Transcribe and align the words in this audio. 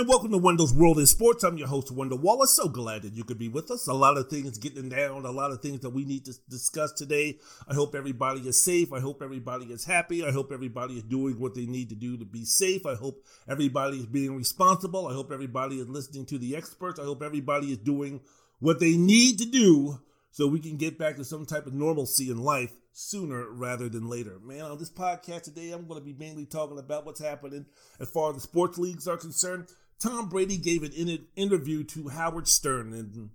And 0.00 0.08
welcome 0.08 0.30
to 0.30 0.38
Wendell's 0.38 0.72
World 0.72 0.98
in 0.98 1.04
Sports. 1.04 1.44
I'm 1.44 1.58
your 1.58 1.68
host, 1.68 1.90
Wendell 1.90 2.16
Wallace. 2.16 2.52
So 2.52 2.70
glad 2.70 3.02
that 3.02 3.12
you 3.12 3.22
could 3.22 3.38
be 3.38 3.48
with 3.50 3.70
us. 3.70 3.86
A 3.86 3.92
lot 3.92 4.16
of 4.16 4.30
things 4.30 4.56
getting 4.56 4.88
down, 4.88 5.26
a 5.26 5.30
lot 5.30 5.50
of 5.50 5.60
things 5.60 5.80
that 5.80 5.90
we 5.90 6.06
need 6.06 6.24
to 6.24 6.32
discuss 6.48 6.92
today. 6.92 7.38
I 7.68 7.74
hope 7.74 7.94
everybody 7.94 8.40
is 8.48 8.64
safe. 8.64 8.94
I 8.94 9.00
hope 9.00 9.20
everybody 9.20 9.66
is 9.66 9.84
happy. 9.84 10.24
I 10.24 10.30
hope 10.30 10.52
everybody 10.52 10.96
is 10.96 11.02
doing 11.02 11.38
what 11.38 11.54
they 11.54 11.66
need 11.66 11.90
to 11.90 11.94
do 11.94 12.16
to 12.16 12.24
be 12.24 12.46
safe. 12.46 12.86
I 12.86 12.94
hope 12.94 13.22
everybody 13.46 13.98
is 13.98 14.06
being 14.06 14.34
responsible. 14.34 15.06
I 15.06 15.12
hope 15.12 15.30
everybody 15.30 15.78
is 15.78 15.86
listening 15.86 16.24
to 16.26 16.38
the 16.38 16.56
experts. 16.56 16.98
I 16.98 17.04
hope 17.04 17.22
everybody 17.22 17.70
is 17.70 17.76
doing 17.76 18.22
what 18.58 18.80
they 18.80 18.96
need 18.96 19.38
to 19.40 19.44
do 19.44 20.00
so 20.30 20.46
we 20.46 20.60
can 20.60 20.78
get 20.78 20.98
back 20.98 21.16
to 21.16 21.26
some 21.26 21.44
type 21.44 21.66
of 21.66 21.74
normalcy 21.74 22.30
in 22.30 22.38
life 22.38 22.72
sooner 22.92 23.50
rather 23.50 23.88
than 23.88 24.08
later. 24.08 24.38
Man, 24.42 24.62
on 24.62 24.78
this 24.78 24.90
podcast 24.90 25.42
today, 25.42 25.72
I'm 25.72 25.86
going 25.86 26.00
to 26.00 26.04
be 26.04 26.14
mainly 26.14 26.46
talking 26.46 26.78
about 26.78 27.04
what's 27.04 27.20
happening 27.20 27.66
as 28.00 28.08
far 28.08 28.30
as 28.30 28.36
the 28.36 28.40
sports 28.40 28.78
leagues 28.78 29.06
are 29.06 29.16
concerned. 29.16 29.66
Tom 30.00 30.28
Brady 30.28 30.56
gave 30.56 30.82
an 30.82 31.26
interview 31.36 31.84
to 31.84 32.08
Howard 32.08 32.48
Stern, 32.48 32.92
and 32.92 33.30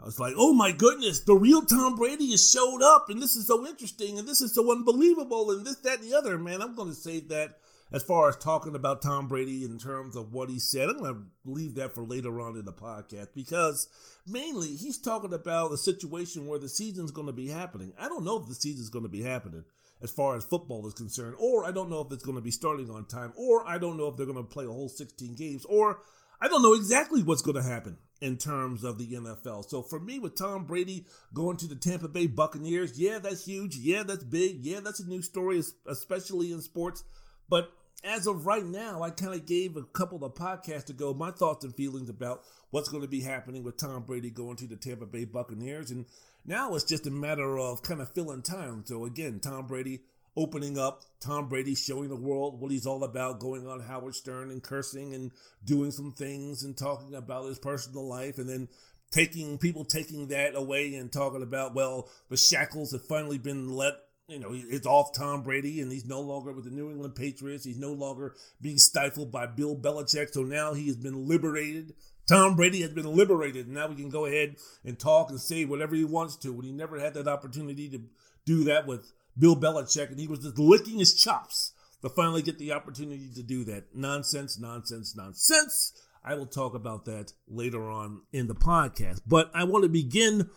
I 0.00 0.04
was 0.04 0.18
like, 0.18 0.34
oh 0.36 0.52
my 0.52 0.72
goodness, 0.72 1.20
the 1.20 1.34
real 1.34 1.62
Tom 1.62 1.96
Brady 1.96 2.30
has 2.30 2.50
showed 2.50 2.82
up, 2.82 3.10
and 3.10 3.22
this 3.22 3.36
is 3.36 3.46
so 3.46 3.66
interesting, 3.66 4.18
and 4.18 4.26
this 4.26 4.40
is 4.40 4.54
so 4.54 4.72
unbelievable, 4.72 5.50
and 5.50 5.66
this, 5.66 5.76
that, 5.76 6.00
and 6.00 6.10
the 6.10 6.16
other. 6.16 6.38
Man, 6.38 6.62
I'm 6.62 6.74
going 6.74 6.88
to 6.88 6.94
save 6.94 7.28
that 7.28 7.58
as 7.92 8.02
far 8.02 8.28
as 8.30 8.36
talking 8.36 8.74
about 8.74 9.02
Tom 9.02 9.28
Brady 9.28 9.64
in 9.64 9.78
terms 9.78 10.16
of 10.16 10.32
what 10.32 10.48
he 10.48 10.58
said. 10.58 10.88
I'm 10.88 10.98
going 10.98 11.14
to 11.14 11.22
leave 11.44 11.74
that 11.74 11.94
for 11.94 12.02
later 12.02 12.40
on 12.40 12.56
in 12.56 12.64
the 12.64 12.72
podcast 12.72 13.28
because 13.34 13.86
mainly 14.26 14.68
he's 14.68 14.98
talking 14.98 15.34
about 15.34 15.72
a 15.72 15.76
situation 15.76 16.46
where 16.46 16.58
the 16.58 16.70
season's 16.70 17.10
going 17.10 17.26
to 17.26 17.32
be 17.34 17.48
happening. 17.48 17.92
I 17.98 18.08
don't 18.08 18.24
know 18.24 18.40
if 18.40 18.48
the 18.48 18.54
season's 18.54 18.88
going 18.88 19.04
to 19.04 19.10
be 19.10 19.22
happening 19.22 19.64
as 20.02 20.10
far 20.10 20.36
as 20.36 20.44
football 20.44 20.86
is 20.86 20.94
concerned, 20.94 21.36
or 21.38 21.64
I 21.64 21.70
don't 21.70 21.90
know 21.90 22.00
if 22.00 22.12
it's 22.12 22.24
going 22.24 22.36
to 22.36 22.42
be 22.42 22.50
starting 22.50 22.90
on 22.90 23.06
time, 23.06 23.32
or 23.36 23.66
I 23.66 23.78
don't 23.78 23.96
know 23.96 24.08
if 24.08 24.16
they're 24.16 24.26
going 24.26 24.36
to 24.36 24.42
play 24.42 24.64
a 24.64 24.68
whole 24.68 24.88
16 24.88 25.34
games, 25.34 25.64
or 25.64 26.00
I 26.40 26.48
don't 26.48 26.62
know 26.62 26.74
exactly 26.74 27.22
what's 27.22 27.42
going 27.42 27.56
to 27.56 27.62
happen 27.62 27.98
in 28.20 28.36
terms 28.36 28.84
of 28.84 28.98
the 28.98 29.12
NFL. 29.12 29.68
So 29.68 29.82
for 29.82 30.00
me, 30.00 30.18
with 30.18 30.36
Tom 30.36 30.64
Brady 30.64 31.06
going 31.32 31.56
to 31.58 31.66
the 31.66 31.76
Tampa 31.76 32.08
Bay 32.08 32.26
Buccaneers, 32.26 32.98
yeah, 32.98 33.18
that's 33.18 33.44
huge. 33.44 33.76
Yeah, 33.76 34.02
that's 34.02 34.24
big. 34.24 34.64
Yeah, 34.64 34.80
that's 34.80 35.00
a 35.00 35.08
new 35.08 35.22
story, 35.22 35.62
especially 35.86 36.52
in 36.52 36.60
sports. 36.60 37.04
But 37.48 37.72
as 38.04 38.26
of 38.26 38.46
right 38.46 38.64
now, 38.64 39.02
I 39.02 39.10
kind 39.10 39.34
of 39.34 39.46
gave 39.46 39.76
a 39.76 39.82
couple 39.82 40.24
of 40.24 40.34
podcasts 40.34 40.90
ago 40.90 41.14
my 41.14 41.30
thoughts 41.30 41.64
and 41.64 41.74
feelings 41.74 42.08
about 42.08 42.42
what's 42.70 42.88
going 42.88 43.02
to 43.02 43.08
be 43.08 43.20
happening 43.20 43.62
with 43.62 43.76
Tom 43.76 44.02
Brady 44.02 44.30
going 44.30 44.56
to 44.56 44.66
the 44.66 44.76
Tampa 44.76 45.06
Bay 45.06 45.24
Buccaneers. 45.24 45.90
And 45.90 46.06
now 46.44 46.74
it's 46.74 46.84
just 46.84 47.06
a 47.06 47.10
matter 47.10 47.58
of 47.58 47.82
kind 47.82 48.00
of 48.00 48.12
filling 48.12 48.42
time. 48.42 48.84
So 48.86 49.04
again, 49.04 49.40
Tom 49.40 49.66
Brady 49.66 50.00
opening 50.36 50.78
up, 50.78 51.02
Tom 51.20 51.48
Brady 51.48 51.74
showing 51.74 52.08
the 52.08 52.16
world 52.16 52.60
what 52.60 52.70
he's 52.70 52.86
all 52.86 53.04
about, 53.04 53.40
going 53.40 53.66
on 53.66 53.80
Howard 53.80 54.14
Stern 54.14 54.50
and 54.50 54.62
cursing 54.62 55.14
and 55.14 55.30
doing 55.64 55.90
some 55.90 56.12
things 56.12 56.62
and 56.62 56.76
talking 56.76 57.14
about 57.14 57.46
his 57.46 57.58
personal 57.58 58.08
life. 58.08 58.38
And 58.38 58.48
then 58.48 58.68
taking 59.10 59.58
people 59.58 59.84
taking 59.84 60.28
that 60.28 60.54
away 60.54 60.94
and 60.94 61.12
talking 61.12 61.42
about, 61.42 61.74
well, 61.74 62.08
the 62.30 62.36
shackles 62.36 62.92
have 62.92 63.04
finally 63.06 63.38
been 63.38 63.70
let 63.70 63.94
you 64.28 64.38
know, 64.38 64.50
it's 64.52 64.86
off 64.86 65.12
Tom 65.12 65.42
Brady 65.42 65.80
and 65.80 65.92
he's 65.92 66.06
no 66.06 66.20
longer 66.20 66.52
with 66.52 66.64
the 66.64 66.70
New 66.70 66.90
England 66.90 67.14
Patriots. 67.14 67.64
He's 67.64 67.78
no 67.78 67.92
longer 67.92 68.34
being 68.60 68.78
stifled 68.78 69.30
by 69.30 69.46
Bill 69.46 69.76
Belichick. 69.76 70.30
So 70.30 70.42
now 70.42 70.72
he 70.74 70.86
has 70.86 70.96
been 70.96 71.28
liberated. 71.28 71.94
Tom 72.28 72.54
Brady 72.54 72.82
has 72.82 72.92
been 72.92 73.06
liberated. 73.16 73.66
And 73.66 73.74
now 73.74 73.88
we 73.88 73.96
can 73.96 74.08
go 74.08 74.26
ahead 74.26 74.56
and 74.84 74.98
talk 74.98 75.30
and 75.30 75.40
say 75.40 75.64
whatever 75.64 75.94
he 75.94 76.04
wants 76.04 76.36
to. 76.36 76.52
When 76.52 76.64
he 76.64 76.72
never 76.72 76.98
had 76.98 77.14
that 77.14 77.28
opportunity 77.28 77.88
to 77.90 78.00
do 78.44 78.64
that 78.64 78.86
with 78.86 79.12
Bill 79.38 79.56
Belichick 79.56 80.10
and 80.10 80.20
he 80.20 80.26
was 80.26 80.40
just 80.40 80.58
licking 80.58 80.98
his 80.98 81.14
chops 81.14 81.72
to 82.02 82.08
finally 82.08 82.42
get 82.42 82.58
the 82.58 82.72
opportunity 82.72 83.30
to 83.34 83.42
do 83.42 83.64
that. 83.64 83.94
Nonsense, 83.94 84.58
nonsense, 84.58 85.16
nonsense. 85.16 85.92
I 86.24 86.34
will 86.34 86.46
talk 86.46 86.74
about 86.74 87.04
that 87.06 87.32
later 87.48 87.90
on 87.90 88.22
in 88.32 88.46
the 88.46 88.54
podcast. 88.54 89.22
But 89.26 89.50
I 89.54 89.64
want 89.64 89.82
to 89.84 89.88
begin 89.88 90.50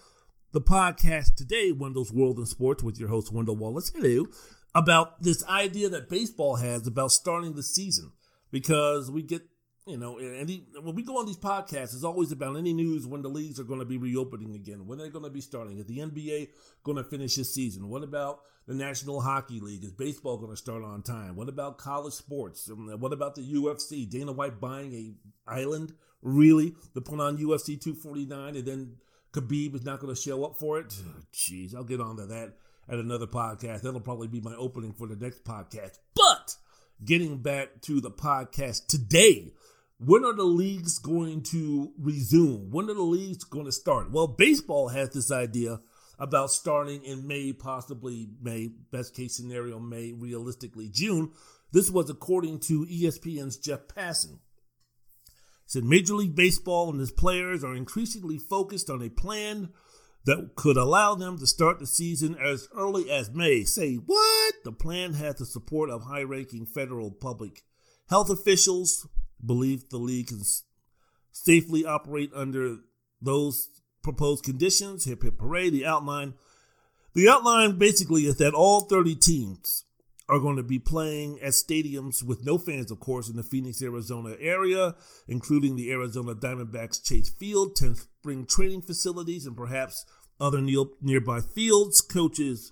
the 0.51 0.61
podcast 0.61 1.35
today, 1.35 1.71
Wendell's 1.71 2.13
World 2.13 2.37
in 2.37 2.45
Sports, 2.45 2.83
with 2.83 2.99
your 2.99 3.09
host, 3.09 3.33
Wendell 3.33 3.55
Wallace. 3.55 3.91
Hello. 3.95 4.27
About 4.73 5.23
this 5.23 5.43
idea 5.45 5.89
that 5.89 6.09
baseball 6.09 6.57
has 6.57 6.85
about 6.85 7.11
starting 7.11 7.55
the 7.55 7.63
season. 7.63 8.11
Because 8.51 9.09
we 9.09 9.21
get, 9.21 9.41
you 9.85 9.97
know, 9.97 10.13
when 10.13 10.95
we 10.95 11.03
go 11.03 11.19
on 11.19 11.27
these 11.27 11.37
podcasts, 11.37 11.93
it's 11.93 12.03
always 12.03 12.31
about 12.31 12.57
any 12.57 12.73
news 12.73 13.05
when 13.05 13.21
the 13.21 13.29
leagues 13.29 13.59
are 13.59 13.63
going 13.63 13.79
to 13.79 13.85
be 13.85 13.99
reopening 13.99 14.55
again, 14.55 14.87
when 14.87 14.97
they're 14.97 15.09
going 15.09 15.25
to 15.25 15.29
be 15.29 15.41
starting. 15.41 15.77
Is 15.77 15.85
the 15.85 15.99
NBA 15.99 16.49
going 16.83 16.97
to 16.97 17.03
finish 17.03 17.37
its 17.37 17.53
season? 17.53 17.87
What 17.87 18.03
about 18.03 18.39
the 18.67 18.73
National 18.73 19.21
Hockey 19.21 19.59
League? 19.59 19.83
Is 19.83 19.91
baseball 19.91 20.37
going 20.37 20.49
to 20.49 20.57
start 20.57 20.83
on 20.83 21.03
time? 21.03 21.35
What 21.35 21.49
about 21.49 21.77
college 21.77 22.13
sports? 22.13 22.67
Um, 22.69 22.99
what 22.99 23.13
about 23.13 23.35
the 23.35 23.43
UFC? 23.43 24.09
Dana 24.09 24.31
White 24.31 24.59
buying 24.59 24.93
a 24.93 25.51
island, 25.51 25.93
really, 26.23 26.73
to 26.95 27.01
put 27.01 27.19
on 27.19 27.37
UFC 27.37 27.79
249 27.79 28.55
and 28.55 28.65
then 28.65 28.95
Khabib 29.33 29.75
is 29.75 29.85
not 29.85 29.99
going 29.99 30.15
to 30.15 30.19
show 30.19 30.43
up 30.45 30.57
for 30.57 30.79
it. 30.79 30.95
Jeez, 31.31 31.75
I'll 31.75 31.83
get 31.83 32.01
on 32.01 32.17
to 32.17 32.25
that 32.25 32.53
at 32.89 32.97
another 32.97 33.27
podcast. 33.27 33.81
That'll 33.81 33.99
probably 33.99 34.29
be 34.29 34.41
my 34.41 34.55
opening 34.55 34.93
for 34.93 35.07
the 35.07 35.15
next 35.15 35.43
podcast. 35.43 35.99
But 36.15 36.55
getting 37.03 37.37
back 37.39 37.81
to 37.81 38.01
the 38.01 38.11
podcast 38.11 38.87
today, 38.87 39.53
when 39.99 40.25
are 40.25 40.33
the 40.33 40.43
leagues 40.43 40.99
going 40.99 41.41
to 41.43 41.91
resume? 41.97 42.71
When 42.71 42.89
are 42.89 42.95
the 42.95 43.01
leagues 43.01 43.43
going 43.43 43.65
to 43.65 43.71
start? 43.71 44.11
Well, 44.11 44.27
baseball 44.27 44.89
has 44.89 45.11
this 45.11 45.31
idea 45.31 45.79
about 46.19 46.51
starting 46.51 47.03
in 47.03 47.27
May, 47.27 47.53
possibly 47.53 48.29
May, 48.41 48.69
best 48.91 49.15
case 49.15 49.35
scenario, 49.35 49.79
May, 49.79 50.13
realistically 50.13 50.89
June. 50.89 51.31
This 51.71 51.89
was 51.89 52.09
according 52.09 52.59
to 52.61 52.85
ESPN's 52.85 53.57
Jeff 53.57 53.87
Passan 53.87 54.39
said 55.65 55.83
Major 55.83 56.15
League 56.15 56.35
Baseball 56.35 56.89
and 56.89 57.01
its 57.01 57.11
players 57.11 57.63
are 57.63 57.75
increasingly 57.75 58.37
focused 58.37 58.89
on 58.89 59.01
a 59.01 59.09
plan 59.09 59.69
that 60.25 60.51
could 60.55 60.77
allow 60.77 61.15
them 61.15 61.37
to 61.37 61.47
start 61.47 61.79
the 61.79 61.87
season 61.87 62.35
as 62.35 62.67
early 62.75 63.11
as 63.11 63.31
May. 63.31 63.63
Say 63.63 63.95
what? 63.95 64.55
The 64.63 64.71
plan 64.71 65.13
has 65.13 65.35
the 65.35 65.45
support 65.45 65.89
of 65.89 66.03
high 66.03 66.23
ranking 66.23 66.65
federal 66.65 67.11
public 67.11 67.63
health 68.09 68.29
officials, 68.29 69.07
believe 69.43 69.89
the 69.89 69.97
league 69.97 70.27
can 70.27 70.41
safely 71.31 71.85
operate 71.85 72.31
under 72.33 72.77
those 73.21 73.69
proposed 74.01 74.43
conditions. 74.43 75.05
Hip 75.05 75.23
hip 75.23 75.39
hooray. 75.39 75.69
The 75.69 75.85
outline. 75.85 76.33
The 77.13 77.29
outline 77.29 77.77
basically 77.77 78.23
is 78.23 78.37
that 78.37 78.53
all 78.53 78.81
30 78.81 79.15
teams 79.15 79.85
are 80.27 80.39
going 80.39 80.57
to 80.57 80.63
be 80.63 80.79
playing 80.79 81.39
at 81.41 81.51
stadiums 81.51 82.23
with 82.23 82.45
no 82.45 82.57
fans, 82.57 82.91
of 82.91 82.99
course, 82.99 83.29
in 83.29 83.35
the 83.35 83.43
Phoenix, 83.43 83.81
Arizona 83.81 84.35
area, 84.39 84.95
including 85.27 85.75
the 85.75 85.91
Arizona 85.91 86.33
Diamondbacks 86.33 87.03
Chase 87.03 87.29
Field, 87.29 87.75
10 87.75 87.95
spring 87.95 88.45
training 88.45 88.81
facilities, 88.81 89.45
and 89.45 89.55
perhaps 89.55 90.05
other 90.39 90.61
nearby 90.61 91.39
fields. 91.41 92.01
Coaches, 92.01 92.71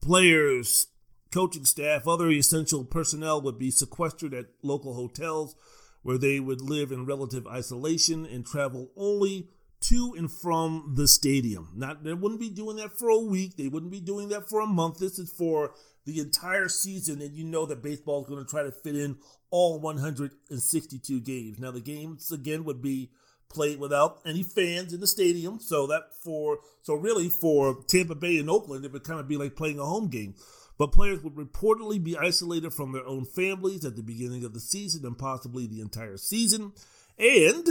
players, 0.00 0.86
coaching 1.32 1.64
staff, 1.64 2.06
other 2.06 2.30
essential 2.30 2.84
personnel 2.84 3.40
would 3.42 3.58
be 3.58 3.70
sequestered 3.70 4.34
at 4.34 4.46
local 4.62 4.94
hotels 4.94 5.54
where 6.02 6.18
they 6.18 6.40
would 6.40 6.60
live 6.60 6.90
in 6.92 7.06
relative 7.06 7.46
isolation 7.46 8.24
and 8.24 8.46
travel 8.46 8.90
only 8.96 9.48
to 9.80 10.14
and 10.16 10.30
from 10.30 10.94
the 10.96 11.08
stadium. 11.08 11.70
Not 11.74 12.04
they 12.04 12.14
wouldn't 12.14 12.40
be 12.40 12.50
doing 12.50 12.76
that 12.76 12.98
for 12.98 13.08
a 13.08 13.18
week. 13.18 13.56
They 13.56 13.68
wouldn't 13.68 13.92
be 13.92 14.00
doing 14.00 14.28
that 14.28 14.48
for 14.48 14.60
a 14.60 14.66
month. 14.66 14.98
This 14.98 15.18
is 15.18 15.30
for 15.30 15.72
the 16.04 16.20
entire 16.20 16.68
season, 16.68 17.20
and 17.20 17.34
you 17.34 17.44
know 17.44 17.66
that 17.66 17.82
baseball 17.82 18.22
is 18.22 18.28
going 18.28 18.44
to 18.44 18.50
try 18.50 18.62
to 18.62 18.72
fit 18.72 18.96
in 18.96 19.18
all 19.50 19.80
162 19.80 21.20
games. 21.20 21.58
Now, 21.58 21.70
the 21.70 21.80
games 21.80 22.30
again 22.32 22.64
would 22.64 22.80
be 22.80 23.10
played 23.48 23.80
without 23.80 24.20
any 24.24 24.42
fans 24.42 24.92
in 24.92 25.00
the 25.00 25.06
stadium, 25.06 25.58
so 25.60 25.86
that 25.86 26.14
for 26.22 26.60
so 26.82 26.94
really 26.94 27.28
for 27.28 27.82
Tampa 27.86 28.14
Bay 28.14 28.38
and 28.38 28.50
Oakland, 28.50 28.84
it 28.84 28.92
would 28.92 29.04
kind 29.04 29.20
of 29.20 29.28
be 29.28 29.36
like 29.36 29.56
playing 29.56 29.78
a 29.78 29.84
home 29.84 30.08
game. 30.08 30.34
But 30.80 30.92
players 30.92 31.22
would 31.22 31.34
reportedly 31.34 32.02
be 32.02 32.16
isolated 32.16 32.72
from 32.72 32.92
their 32.92 33.04
own 33.04 33.26
families 33.26 33.84
at 33.84 33.96
the 33.96 34.02
beginning 34.02 34.46
of 34.46 34.54
the 34.54 34.60
season 34.60 35.04
and 35.04 35.18
possibly 35.18 35.66
the 35.66 35.82
entire 35.82 36.16
season. 36.16 36.72
And 37.18 37.66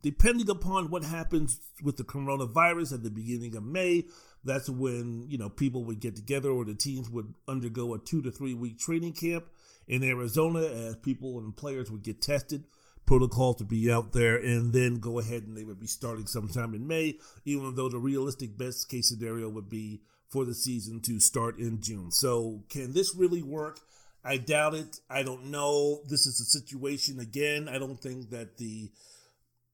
depending 0.00 0.48
upon 0.48 0.88
what 0.88 1.04
happens 1.04 1.60
with 1.82 1.98
the 1.98 2.04
coronavirus 2.04 2.94
at 2.94 3.02
the 3.02 3.10
beginning 3.10 3.54
of 3.54 3.64
May, 3.64 4.04
that's 4.44 4.70
when, 4.70 5.26
you 5.28 5.36
know, 5.36 5.50
people 5.50 5.84
would 5.84 6.00
get 6.00 6.16
together 6.16 6.48
or 6.48 6.64
the 6.64 6.74
teams 6.74 7.10
would 7.10 7.34
undergo 7.46 7.92
a 7.92 7.98
two 7.98 8.22
to 8.22 8.30
three 8.30 8.54
week 8.54 8.78
training 8.78 9.12
camp 9.12 9.44
in 9.86 10.02
Arizona 10.02 10.60
as 10.62 10.96
people 10.96 11.38
and 11.38 11.54
players 11.54 11.90
would 11.90 12.02
get 12.02 12.22
tested. 12.22 12.64
Protocol 13.04 13.52
to 13.52 13.64
be 13.64 13.92
out 13.92 14.14
there 14.14 14.36
and 14.38 14.72
then 14.72 15.00
go 15.00 15.18
ahead 15.18 15.42
and 15.42 15.54
they 15.54 15.64
would 15.64 15.80
be 15.80 15.86
starting 15.86 16.26
sometime 16.26 16.72
in 16.72 16.86
May, 16.86 17.18
even 17.44 17.74
though 17.74 17.90
the 17.90 17.98
realistic 17.98 18.56
best 18.56 18.88
case 18.88 19.10
scenario 19.10 19.50
would 19.50 19.68
be 19.68 20.00
for 20.32 20.46
the 20.46 20.54
season 20.54 21.00
to 21.02 21.20
start 21.20 21.58
in 21.58 21.82
June. 21.82 22.10
So, 22.10 22.64
can 22.70 22.94
this 22.94 23.14
really 23.14 23.42
work? 23.42 23.78
I 24.24 24.38
doubt 24.38 24.74
it. 24.74 24.98
I 25.10 25.22
don't 25.22 25.50
know. 25.50 26.00
This 26.08 26.26
is 26.26 26.40
a 26.40 26.44
situation 26.44 27.20
again. 27.20 27.68
I 27.68 27.78
don't 27.78 28.00
think 28.00 28.30
that 28.30 28.56
the 28.56 28.90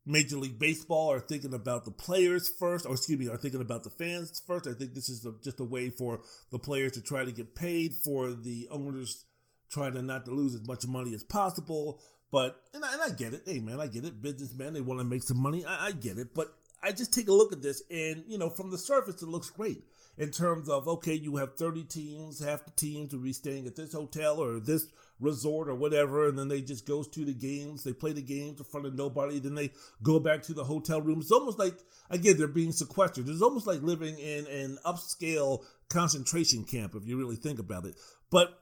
Major 0.05 0.37
League 0.37 0.59
Baseball 0.59 1.13
are 1.13 1.21
thinking 1.21 1.55
about 1.55 1.85
the 1.85 1.91
players 1.91 2.49
first, 2.49 2.87
or 2.87 2.93
excuse 2.93 3.19
me, 3.19 3.29
are 3.29 3.37
thinking 3.37 3.61
about 3.61 3.85
the 3.85 3.91
fans 3.91 4.43
first. 4.47 4.67
I 4.67 4.73
think 4.73 4.95
this 4.95 5.09
is 5.09 5.25
a, 5.27 5.35
just 5.45 5.61
a 5.61 5.65
way 5.65 5.91
for 5.91 6.23
the 6.51 6.59
players 6.59 6.93
to 6.93 7.03
try 7.03 7.25
to 7.25 7.33
get 7.33 7.55
paid, 7.55 7.93
for 7.95 8.31
the 8.33 8.69
owners 8.71 9.27
trying 9.71 9.93
to 9.93 10.03
not 10.03 10.25
to 10.25 10.31
lose 10.31 10.55
as 10.55 10.67
much 10.67 10.87
money 10.87 11.15
as 11.15 11.23
possible. 11.23 12.01
But 12.33 12.61
and 12.75 12.85
I, 12.85 12.95
and 12.95 13.03
I 13.03 13.11
get 13.11 13.35
it. 13.35 13.43
Hey 13.47 13.61
man, 13.61 13.81
I 13.81 13.87
get 13.87 14.05
it. 14.05 14.21
Businessmen, 14.21 14.73
they 14.73 14.81
want 14.81 14.99
to 15.01 15.05
make 15.05 15.23
some 15.23 15.39
money. 15.39 15.65
I, 15.65 15.89
I 15.89 15.93
get 15.93 16.19
it. 16.19 16.35
But 16.35 16.55
I 16.83 16.93
just 16.93 17.13
take 17.13 17.29
a 17.29 17.33
look 17.33 17.53
at 17.53 17.63
this, 17.63 17.83
and 17.91 18.25
you 18.27 18.39
know, 18.39 18.49
from 18.49 18.71
the 18.71 18.79
surface, 18.79 19.23
it 19.23 19.29
looks 19.29 19.51
great 19.51 19.83
in 20.19 20.31
terms 20.31 20.69
of 20.69 20.89
okay, 20.89 21.15
you 21.15 21.37
have 21.37 21.57
30 21.57 21.85
teams, 21.85 22.45
half 22.45 22.65
the 22.65 22.73
teams 22.73 23.13
will 23.13 23.21
be 23.21 23.33
staying 23.33 23.67
at 23.67 23.77
this 23.77 23.93
hotel 23.93 24.43
or 24.43 24.61
this 24.61 24.87
resort 25.21 25.69
or 25.69 25.75
whatever, 25.75 26.29
and 26.29 26.39
then 26.39 26.49
they 26.49 26.61
just 26.61 26.87
goes 26.87 27.09
to 27.09 27.25
the 27.25 27.33
games, 27.33 27.85
they 27.85 27.93
play 27.93 28.13
the 28.13 28.23
games 28.23 28.59
in 28.59 28.65
front 28.65 28.87
of 28.87 28.95
nobody, 28.95 29.39
then 29.39 29.55
they 29.55 29.71
go 30.03 30.19
back 30.19 30.43
to 30.43 30.53
the 30.53 30.65
hotel 30.65 31.01
room. 31.01 31.21
It's 31.21 31.33
almost 31.33 31.59
like 31.59 31.75
again 32.11 32.37
they're 32.37 32.49
being 32.49 32.73
sequestered. 32.73 33.29
It's 33.29 33.43
almost 33.43 33.67
like 33.67 33.83
living 33.83 34.19
in 34.19 34.47
an 34.47 34.79
upscale 34.85 35.65
concentration 35.89 36.65
camp 36.65 36.95
if 36.95 37.07
you 37.07 37.17
really 37.17 37.37
think 37.37 37.59
about 37.59 37.85
it. 37.87 37.95
But 38.31 38.59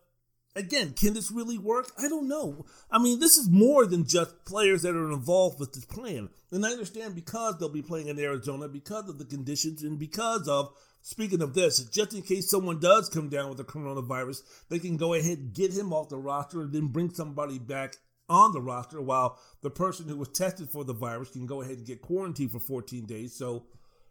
again, 0.56 0.94
can 0.94 1.14
this 1.14 1.30
really 1.30 1.58
work? 1.58 1.92
I 1.98 2.08
don't 2.08 2.28
know. 2.28 2.66
I 2.90 2.98
mean, 2.98 3.20
this 3.20 3.36
is 3.36 3.48
more 3.48 3.86
than 3.86 4.06
just 4.06 4.44
players 4.44 4.82
that 4.82 4.96
are 4.96 5.12
involved 5.12 5.60
with 5.60 5.72
this 5.72 5.84
plan. 5.84 6.30
And 6.50 6.64
I 6.64 6.70
understand 6.70 7.14
because 7.14 7.58
they'll 7.58 7.68
be 7.68 7.82
playing 7.82 8.08
in 8.08 8.18
Arizona, 8.18 8.68
because 8.68 9.08
of 9.08 9.18
the 9.18 9.24
conditions, 9.24 9.82
and 9.82 9.98
because 9.98 10.48
of, 10.48 10.72
speaking 11.06 11.40
of 11.40 11.54
this, 11.54 11.84
just 11.84 12.14
in 12.14 12.20
case 12.20 12.50
someone 12.50 12.80
does 12.80 13.08
come 13.08 13.28
down 13.28 13.48
with 13.48 13.58
the 13.58 13.64
coronavirus, 13.64 14.42
they 14.68 14.80
can 14.80 14.96
go 14.96 15.14
ahead 15.14 15.38
and 15.38 15.54
get 15.54 15.72
him 15.72 15.92
off 15.92 16.08
the 16.08 16.16
roster 16.16 16.62
and 16.62 16.72
then 16.72 16.88
bring 16.88 17.14
somebody 17.14 17.60
back 17.60 17.94
on 18.28 18.52
the 18.52 18.60
roster 18.60 19.00
while 19.00 19.38
the 19.62 19.70
person 19.70 20.08
who 20.08 20.16
was 20.16 20.28
tested 20.30 20.68
for 20.68 20.82
the 20.82 20.92
virus 20.92 21.30
can 21.30 21.46
go 21.46 21.62
ahead 21.62 21.76
and 21.76 21.86
get 21.86 22.02
quarantined 22.02 22.50
for 22.50 22.58
14 22.58 23.06
days. 23.06 23.32
So, 23.36 23.66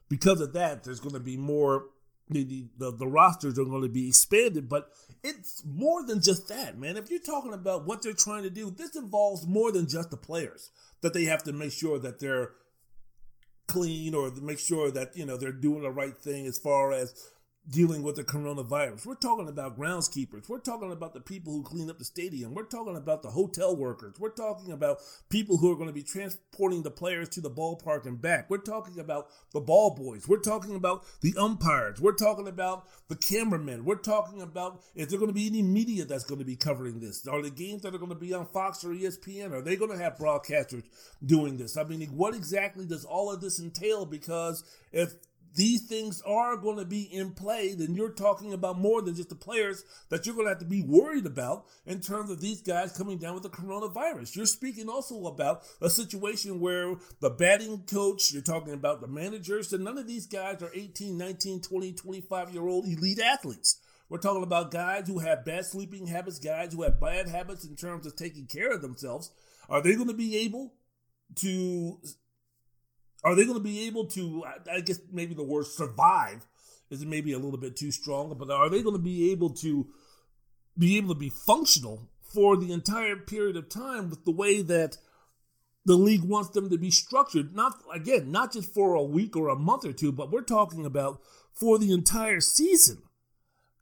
because 0.07 0.39
of 0.39 0.53
that, 0.53 0.85
there's 0.85 1.01
going 1.01 1.15
to 1.15 1.19
be 1.19 1.35
more 1.35 1.87
the, 2.29 2.65
the, 2.77 2.91
the 2.91 3.07
rosters 3.07 3.59
are 3.59 3.65
going 3.65 3.81
to 3.81 3.89
be 3.89 4.07
expanded, 4.07 4.69
but 4.69 4.89
it's 5.21 5.63
more 5.65 6.01
than 6.05 6.21
just 6.21 6.47
that, 6.47 6.77
man. 6.77 6.95
If 6.95 7.11
you're 7.11 7.19
talking 7.19 7.53
about 7.53 7.85
what 7.85 8.03
they're 8.03 8.13
trying 8.13 8.43
to 8.43 8.49
do, 8.49 8.71
this 8.71 8.95
involves 8.95 9.45
more 9.45 9.71
than 9.71 9.87
just 9.87 10.11
the 10.11 10.17
players 10.17 10.71
that 11.01 11.13
they 11.13 11.25
have 11.25 11.43
to 11.43 11.51
make 11.51 11.73
sure 11.73 11.99
that 11.99 12.19
they're 12.19 12.53
clean 13.67 14.13
or 14.13 14.31
make 14.41 14.59
sure 14.59 14.91
that 14.91 15.15
you 15.15 15.25
know 15.25 15.37
they're 15.37 15.51
doing 15.51 15.83
the 15.83 15.91
right 15.91 16.17
thing 16.17 16.45
as 16.45 16.57
far 16.57 16.91
as 16.91 17.13
dealing 17.69 18.03
with 18.03 18.15
the 18.15 18.23
coronavirus. 18.23 19.05
We're 19.05 19.15
talking 19.15 19.47
about 19.47 19.77
groundskeepers. 19.77 20.47
We're 20.47 20.59
talking 20.59 20.91
about 20.91 21.13
the 21.13 21.19
people 21.19 21.53
who 21.53 21.63
clean 21.63 21.89
up 21.89 21.97
the 21.97 22.05
stadium. 22.05 22.53
We're 22.53 22.63
talking 22.63 22.95
about 22.95 23.23
the 23.23 23.31
hotel 23.31 23.75
workers. 23.75 24.15
We're 24.19 24.29
talking 24.29 24.71
about 24.71 24.99
people 25.29 25.57
who 25.57 25.71
are 25.71 25.75
going 25.75 25.87
to 25.87 25.93
be 25.93 26.03
transporting 26.03 26.83
the 26.83 26.91
players 26.91 27.29
to 27.29 27.41
the 27.41 27.49
ballpark 27.49 28.05
and 28.05 28.21
back. 28.21 28.49
We're 28.49 28.57
talking 28.59 28.99
about 28.99 29.29
the 29.51 29.61
ball 29.61 29.95
boys. 29.95 30.27
We're 30.27 30.39
talking 30.39 30.75
about 30.75 31.05
the 31.21 31.33
umpires. 31.37 31.99
We're 31.99 32.13
talking 32.13 32.47
about 32.47 32.85
the 33.07 33.15
cameramen. 33.15 33.85
We're 33.85 33.95
talking 33.95 34.41
about 34.41 34.81
is 34.93 35.07
there 35.07 35.19
going 35.19 35.31
to 35.31 35.35
be 35.35 35.47
any 35.47 35.63
media 35.63 36.05
that's 36.05 36.25
going 36.25 36.39
to 36.39 36.45
be 36.45 36.55
covering 36.55 36.99
this? 36.99 37.27
Are 37.27 37.41
the 37.41 37.49
games 37.49 37.81
that 37.81 37.95
are 37.95 37.99
going 37.99 38.09
to 38.09 38.15
be 38.15 38.33
on 38.33 38.45
Fox 38.45 38.83
or 38.83 38.89
ESPN? 38.89 39.51
Are 39.53 39.61
they 39.61 39.75
going 39.75 39.91
to 39.91 39.97
have 39.97 40.17
broadcasters 40.17 40.83
doing 41.25 41.57
this? 41.57 41.77
I 41.77 41.83
mean, 41.83 42.01
what 42.09 42.35
exactly 42.35 42.85
does 42.85 43.05
all 43.05 43.31
of 43.31 43.41
this 43.41 43.59
entail? 43.59 44.05
Because 44.05 44.63
if 44.91 45.15
these 45.55 45.83
things 45.83 46.21
are 46.25 46.57
going 46.57 46.77
to 46.77 46.85
be 46.85 47.03
in 47.03 47.31
play, 47.31 47.73
then 47.73 47.95
you're 47.95 48.09
talking 48.09 48.53
about 48.53 48.77
more 48.77 49.01
than 49.01 49.15
just 49.15 49.29
the 49.29 49.35
players 49.35 49.83
that 50.09 50.25
you're 50.25 50.35
going 50.35 50.45
to 50.45 50.49
have 50.49 50.59
to 50.59 50.65
be 50.65 50.83
worried 50.83 51.25
about 51.25 51.65
in 51.85 52.01
terms 52.01 52.29
of 52.29 52.41
these 52.41 52.61
guys 52.61 52.95
coming 52.95 53.17
down 53.17 53.33
with 53.33 53.43
the 53.43 53.49
coronavirus. 53.49 54.35
You're 54.35 54.45
speaking 54.45 54.89
also 54.89 55.25
about 55.25 55.63
a 55.81 55.89
situation 55.89 56.59
where 56.59 56.95
the 57.21 57.29
batting 57.29 57.83
coach, 57.89 58.33
you're 58.33 58.41
talking 58.41 58.73
about 58.73 59.01
the 59.01 59.07
managers, 59.07 59.71
and 59.71 59.83
none 59.83 59.97
of 59.97 60.07
these 60.07 60.27
guys 60.27 60.61
are 60.61 60.71
18, 60.73 61.17
19, 61.17 61.61
20, 61.61 61.93
25 61.93 62.49
year 62.51 62.67
old 62.67 62.85
elite 62.85 63.19
athletes. 63.19 63.79
We're 64.09 64.19
talking 64.19 64.43
about 64.43 64.71
guys 64.71 65.07
who 65.07 65.19
have 65.19 65.45
bad 65.45 65.65
sleeping 65.65 66.07
habits, 66.07 66.37
guys 66.37 66.73
who 66.73 66.83
have 66.83 66.99
bad 66.99 67.27
habits 67.27 67.65
in 67.65 67.75
terms 67.75 68.05
of 68.05 68.15
taking 68.15 68.45
care 68.45 68.71
of 68.71 68.81
themselves. 68.81 69.31
Are 69.67 69.81
they 69.81 69.95
going 69.95 70.09
to 70.09 70.13
be 70.13 70.37
able 70.37 70.73
to 71.37 71.99
are 73.25 73.35
they 73.35 73.43
going 73.43 73.57
to 73.57 73.63
be 73.63 73.87
able 73.87 74.05
to? 74.05 74.43
Uh, 74.45 74.71
I 74.71 74.81
guess 74.81 74.99
maybe 75.11 75.33
the 75.33 75.43
word 75.43 75.65
survive 75.65 76.45
is 76.91 77.03
maybe 77.03 77.33
a 77.33 77.39
little 77.39 77.59
bit 77.59 77.75
too 77.75 77.91
strong, 77.91 78.33
but 78.37 78.51
are 78.51 78.69
they 78.69 78.83
going 78.83 78.95
to 78.95 79.01
be 79.01 79.31
able 79.31 79.49
to 79.49 79.87
be 80.77 80.97
able 80.97 81.13
to 81.13 81.19
be 81.19 81.29
functional 81.29 82.07
for 82.33 82.55
the 82.55 82.71
entire 82.71 83.15
period 83.15 83.57
of 83.57 83.67
time 83.67 84.09
with 84.09 84.23
the 84.25 84.31
way 84.31 84.61
that 84.61 84.97
the 85.85 85.95
league 85.95 86.23
wants 86.23 86.49
them 86.49 86.69
to 86.69 86.77
be 86.77 86.91
structured? 86.91 87.55
Not 87.55 87.81
again, 87.91 88.31
not 88.31 88.53
just 88.53 88.71
for 88.73 88.93
a 88.93 89.03
week 89.03 89.35
or 89.35 89.49
a 89.49 89.55
month 89.55 89.85
or 89.85 89.93
two, 89.93 90.11
but 90.11 90.31
we're 90.31 90.41
talking 90.41 90.85
about 90.85 91.19
for 91.51 91.79
the 91.79 91.91
entire 91.91 92.39
season 92.39 93.01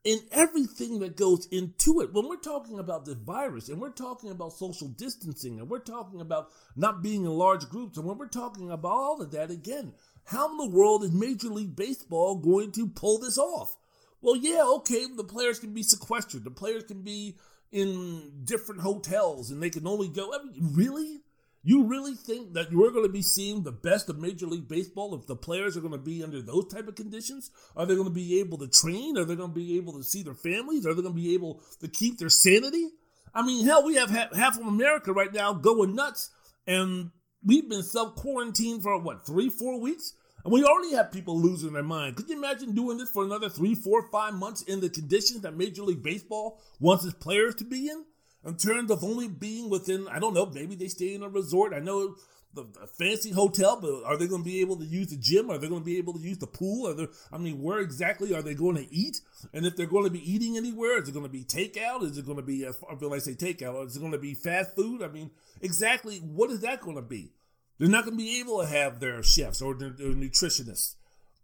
in 0.04 0.20
everything 0.32 1.00
that 1.00 1.16
goes 1.16 1.46
into 1.48 2.02
it. 2.02 2.14
When 2.14 2.28
we're 2.28 2.36
talking 2.36 2.78
about 2.78 3.06
the 3.06 3.16
virus 3.16 3.70
and 3.70 3.80
we're 3.80 3.92
talking 3.92 4.32
about 4.32 4.54
social 4.54 4.90
distancing 4.90 5.60
and 5.60 5.70
we're 5.70 5.80
talking 5.80 6.20
about 6.20 6.50
not 6.76 7.02
being 7.02 7.24
in 7.24 7.32
large 7.32 7.70
groups 7.70 7.98
and 7.98 8.06
when 8.06 8.18
we're 8.18 8.28
talking 8.28 8.70
about 8.70 8.92
all 8.92 9.22
of 9.22 9.32
that, 9.32 9.50
again, 9.50 9.94
how 10.26 10.52
in 10.52 10.58
the 10.58 10.76
world 10.76 11.04
is 11.04 11.12
Major 11.12 11.50
League 11.50 11.76
Baseball 11.76 12.36
going 12.36 12.72
to 12.74 12.88
pull 12.88 13.20
this 13.20 13.38
off? 13.38 13.78
Well, 14.22 14.36
yeah, 14.36 14.64
okay, 14.78 15.06
the 15.16 15.24
players 15.24 15.60
can 15.60 15.74
be 15.74 15.84
sequestered, 15.84 16.44
the 16.44 16.52
players 16.52 16.84
can 16.84 17.02
be 17.02 17.38
in 17.72 18.44
different 18.44 18.82
hotels 18.82 19.52
and 19.52 19.62
they 19.62 19.70
can 19.70 19.88
only 19.88 20.08
go. 20.08 20.34
I 20.34 20.44
mean, 20.44 20.74
really? 20.74 21.22
You 21.66 21.86
really 21.86 22.16
think 22.16 22.54
that 22.54 22.74
we're 22.74 22.92
going 22.92 23.06
to 23.06 23.12
be 23.12 23.22
seeing 23.22 23.64
the 23.64 23.72
best 23.72 24.10
of 24.10 24.20
Major 24.20 24.46
League 24.48 24.68
Baseball 24.68 25.16
if 25.16 25.28
the 25.28 25.36
players 25.36 25.78
are 25.78 25.82
going 25.82 25.94
to 25.94 25.98
be 25.98 26.22
under 26.22 26.42
those 26.42 26.68
type 26.68 26.90
of 26.90 26.96
conditions? 26.96 27.52
Are 27.78 27.86
they 27.86 27.96
going 27.96 28.08
to 28.08 28.14
be 28.14 28.42
able 28.42 28.58
to 28.58 28.68
train? 28.68 29.18
Are 29.18 29.24
they 29.24 29.38
going 29.38 29.52
to 29.52 29.56
be 29.56 29.78
able 29.78 29.94
to 29.94 30.04
see 30.04 30.24
their 30.24 30.34
families? 30.34 30.86
Are 30.86 30.94
they 30.94 31.02
going 31.02 31.16
to 31.16 31.22
be 31.22 31.34
able 31.34 31.62
to 31.80 31.88
keep 31.88 32.18
their 32.18 32.30
sanity? 32.30 32.90
I 33.34 33.46
mean, 33.46 33.66
hell, 33.66 33.86
we 33.86 33.96
have 33.96 34.10
half 34.10 34.60
of 34.60 34.68
America 34.68 35.14
right 35.14 35.34
now 35.34 35.54
going 35.54 35.96
nuts, 35.96 36.32
and 36.68 37.12
we've 37.42 37.70
been 37.70 37.82
self 37.82 38.16
quarantined 38.16 38.84
for 38.84 39.00
what 39.00 39.26
three, 39.26 39.50
four 39.50 39.80
weeks, 39.80 40.14
and 40.44 40.52
we 40.52 40.66
already 40.66 40.94
have 40.96 41.14
people 41.14 41.40
losing 41.40 41.74
their 41.74 41.82
mind. 41.82 42.18
Could 42.18 42.30
you 42.30 42.38
imagine 42.38 42.76
doing 42.76 42.98
this 42.98 43.10
for 43.10 43.24
another 43.24 43.50
three, 43.50 43.74
four, 43.74 44.10
five 44.12 44.34
months 44.34 44.64
in 44.64 44.82
the 44.82 44.90
conditions 44.90 45.42
that 45.42 45.56
Major 45.56 45.84
League 45.84 46.04
Baseball 46.04 46.62
wants 46.80 47.06
its 47.06 47.16
players 47.16 47.56
to 47.56 47.64
be 47.64 47.88
in? 47.88 48.04
In 48.46 48.56
terms 48.56 48.92
of 48.92 49.04
only 49.04 49.28
being 49.28 49.70
within, 49.70 50.08
I 50.10 50.20
don't 50.20 50.34
know, 50.34 50.46
maybe 50.46 50.76
they 50.76 50.88
stay 50.88 51.14
in 51.14 51.24
a 51.24 51.30
resort. 51.30 51.74
I 51.74 51.80
know 51.80 52.16
the, 52.54 52.64
the 52.80 52.88
fancy 52.88 53.32
hotel, 53.32 53.80
but 53.80 54.04
are 54.06 54.18
they 54.18 54.28
going 54.28 54.44
to 54.44 54.50
be 54.50 54.62
able 54.62 54.78
to 54.78 54.86
use 54.86 55.08
the 55.08 55.18
gym? 55.18 55.50
Are 55.50 55.58
they 55.58 55.68
going 55.68 55.82
to 55.82 55.86
be 55.86 55.98
able 55.98 56.14
to 56.14 56.20
use 56.20 56.38
the 56.38 56.48
pool? 56.48 56.88
Are 56.88 56.94
they, 56.94 57.08
I 57.32 57.38
mean, 57.38 57.62
where 57.62 57.80
exactly 57.80 58.34
are 58.34 58.42
they 58.42 58.54
going 58.54 58.76
to 58.76 58.94
eat? 58.94 59.22
And 59.54 59.66
if 59.66 59.76
they're 59.76 59.86
going 59.88 60.06
to 60.06 60.12
be 60.12 60.32
eating 60.32 60.58
anywhere, 60.58 61.02
is 61.02 61.10
it 61.10 61.14
going 61.14 61.26
to 61.26 61.32
be 61.32 61.44
takeout? 61.44 62.04
Is 62.04 62.18
it 62.18 62.26
going 62.26 62.38
to 62.38 62.44
be, 62.44 62.66
uh, 62.66 62.74
when 63.00 63.14
I 63.14 63.20
say 63.20 63.34
takeout, 63.34 63.88
is 63.88 63.98
it 63.98 64.00
going 64.00 64.12
to 64.12 64.18
be 64.18 64.34
fast 64.34 64.76
food? 64.76 65.02
I 65.02 65.08
mean, 65.08 65.32
exactly 65.62 66.18
what 66.18 66.52
is 66.52 66.62
that 66.62 66.82
going 66.82 66.96
to 66.96 67.02
be? 67.02 67.34
They're 67.80 67.90
not 67.90 68.06
going 68.06 68.18
to 68.18 68.24
be 68.24 68.40
able 68.40 68.62
to 68.62 68.68
have 68.68 69.00
their 69.00 69.24
chefs 69.24 69.62
or 69.62 69.74
their, 69.74 69.90
their 69.90 70.10
nutritionists. 70.10 70.96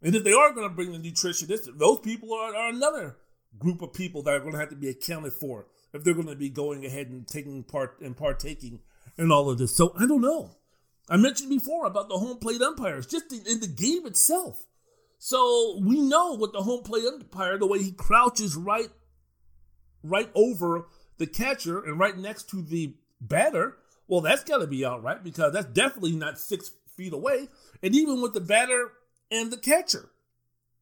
And 0.02 0.16
if 0.16 0.24
they 0.24 0.34
are 0.34 0.54
going 0.54 0.70
to 0.70 0.76
bring 0.76 0.92
the 0.92 1.00
nutritionists, 1.00 1.68
those 1.78 2.00
people 2.00 2.34
are, 2.34 2.56
are 2.56 2.70
another 2.70 3.18
group 3.58 3.82
of 3.82 3.94
people 3.94 4.22
that 4.24 4.36
are 4.36 4.40
going 4.40 4.54
to 4.54 4.60
have 4.60 4.70
to 4.70 4.76
be 4.76 4.90
accounted 4.90 5.34
for 5.34 5.66
if 5.94 6.04
they're 6.04 6.14
going 6.14 6.28
to 6.28 6.36
be 6.36 6.50
going 6.50 6.86
ahead 6.86 7.08
and 7.08 7.28
taking 7.28 7.64
part 7.64 8.00
and 8.02 8.16
partaking 8.16 8.80
in 9.18 9.32
all 9.32 9.50
of 9.50 9.58
this. 9.58 9.76
So 9.76 9.94
I 9.98 10.06
don't 10.06 10.22
know. 10.22 10.52
I 11.10 11.18
mentioned 11.18 11.50
before 11.50 11.86
about 11.86 12.08
the 12.08 12.18
home 12.18 12.38
plate 12.38 12.62
umpires, 12.62 13.08
just 13.08 13.32
in 13.34 13.60
the 13.60 13.68
game 13.68 14.06
itself. 14.06 14.66
So 15.18 15.80
we 15.82 16.00
know 16.00 16.36
what 16.38 16.54
the 16.54 16.62
home 16.62 16.84
plate 16.84 17.06
umpire, 17.06 17.58
the 17.58 17.68
way 17.68 17.80
he 17.80 17.92
crouches 17.92 18.56
right, 18.56 18.90
right 20.04 20.30
over 20.36 20.86
the 21.18 21.28
catcher 21.28 21.84
and 21.84 22.00
right 22.00 22.18
next 22.18 22.50
to 22.52 22.62
the 22.62 22.96
batter. 23.20 23.78
Well, 24.08 24.22
that's 24.22 24.44
got 24.44 24.60
to 24.60 24.68
be 24.68 24.86
all 24.86 25.02
right 25.02 25.22
because 25.24 25.54
that's 25.54 25.68
definitely 25.68 26.14
not 26.14 26.40
six 26.40 26.72
feet 26.96 27.14
away. 27.14 27.50
And 27.84 27.96
even 27.96 28.22
with 28.22 28.34
the 28.34 28.42
batter 28.42 28.92
and 29.32 29.52
the 29.52 29.58
catcher, 29.58 30.10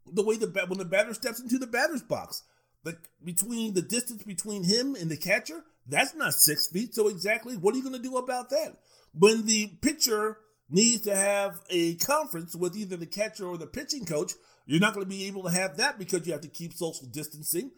the 0.05 0.23
way 0.23 0.37
the 0.37 0.47
bat 0.47 0.69
when 0.69 0.77
the 0.77 0.85
batter 0.85 1.13
steps 1.13 1.39
into 1.39 1.57
the 1.57 1.67
batter's 1.67 2.03
box, 2.03 2.43
the 2.87 2.97
between 3.23 3.73
the 3.73 3.81
distance 3.81 4.23
between 4.23 4.63
him 4.63 4.95
and 4.95 5.09
the 5.11 5.17
catcher, 5.17 5.63
that's 5.87 6.15
not 6.15 6.33
six 6.33 6.67
feet. 6.67 6.95
So 6.95 7.07
exactly 7.07 7.55
what 7.55 7.73
are 7.73 7.77
you 7.77 7.83
going 7.83 7.95
to 7.95 8.09
do 8.09 8.17
about 8.17 8.49
that? 8.49 8.77
When 9.13 9.45
the 9.45 9.67
pitcher 9.81 10.37
needs 10.69 11.01
to 11.03 11.15
have 11.15 11.59
a 11.69 11.95
conference 11.95 12.55
with 12.55 12.75
either 12.75 12.97
the 12.97 13.05
catcher 13.05 13.45
or 13.45 13.57
the 13.57 13.67
pitching 13.67 14.05
coach, 14.05 14.33
you're 14.65 14.81
not 14.81 14.93
going 14.93 15.05
to 15.05 15.09
be 15.09 15.25
able 15.27 15.43
to 15.43 15.49
have 15.49 15.77
that 15.77 15.97
because 15.97 16.25
you 16.27 16.33
have 16.33 16.41
to 16.41 16.47
keep 16.47 16.73
social 16.73 17.07
distancing. 17.07 17.71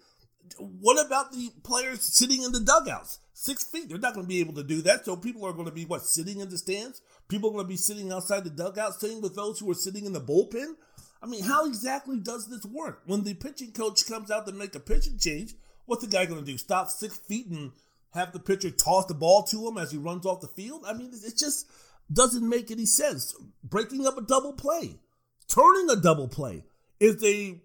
What 0.58 1.06
about 1.06 1.32
the 1.32 1.52
players 1.64 2.02
sitting 2.02 2.42
in 2.44 2.52
the 2.52 2.60
dugouts? 2.60 3.20
Six 3.34 3.64
feet. 3.64 3.90
They're 3.90 4.00
not 4.00 4.16
going 4.16 4.26
to 4.26 4.30
be 4.30 4.40
able 4.40 4.56
to 4.56 4.64
do 4.64 4.82
that. 4.82 5.06
So 5.06 5.16
people 5.16 5.46
are 5.46 5.54
going 5.54 5.68
to 5.68 5.72
be 5.72 5.86
what 5.86 6.02
sitting 6.02 6.40
in 6.40 6.50
the 6.50 6.58
stands. 6.58 7.02
People 7.28 7.50
are 7.50 7.54
going 7.54 7.66
to 7.66 7.70
be 7.70 7.78
sitting 7.78 8.12
outside 8.12 8.44
the 8.44 8.50
dugout, 8.50 9.00
sitting 9.00 9.22
with 9.22 9.36
those 9.36 9.60
who 9.60 9.70
are 9.70 9.76
sitting 9.76 10.06
in 10.06 10.14
the 10.14 10.22
bullpen. 10.22 10.74
I 11.22 11.26
mean, 11.26 11.44
how 11.44 11.66
exactly 11.66 12.18
does 12.20 12.48
this 12.48 12.66
work? 12.66 13.02
When 13.06 13.24
the 13.24 13.34
pitching 13.34 13.72
coach 13.72 14.08
comes 14.08 14.32
out 14.32 14.48
to 14.48 14.54
make 14.54 14.76
a 14.76 14.80
pitching 14.80 15.18
change, 15.18 15.54
what's 15.86 16.04
the 16.04 16.10
guy 16.10 16.26
going 16.26 16.40
to 16.44 16.52
do? 16.52 16.58
Stop 16.58 16.90
six 16.90 17.18
feet 17.18 17.48
and 17.48 17.72
have 18.14 18.32
the 18.32 18.40
pitcher 18.40 18.72
toss 18.72 19.06
the 19.06 19.14
ball 19.14 19.44
to 19.44 19.68
him 19.68 19.78
as 19.78 19.92
he 19.92 19.98
runs 19.98 20.26
off 20.26 20.42
the 20.42 20.48
field? 20.48 20.84
I 20.88 20.94
mean, 20.94 21.12
it 21.14 21.38
just 21.38 21.70
doesn't 22.12 22.48
make 22.48 22.72
any 22.72 22.86
sense. 22.86 23.36
Breaking 23.64 24.08
up 24.08 24.18
a 24.18 24.22
double 24.22 24.54
play, 24.54 25.00
turning 25.48 25.90
a 25.90 25.96
double 25.96 26.28
play. 26.28 26.64
Is 27.00 27.18
the 27.18 27.60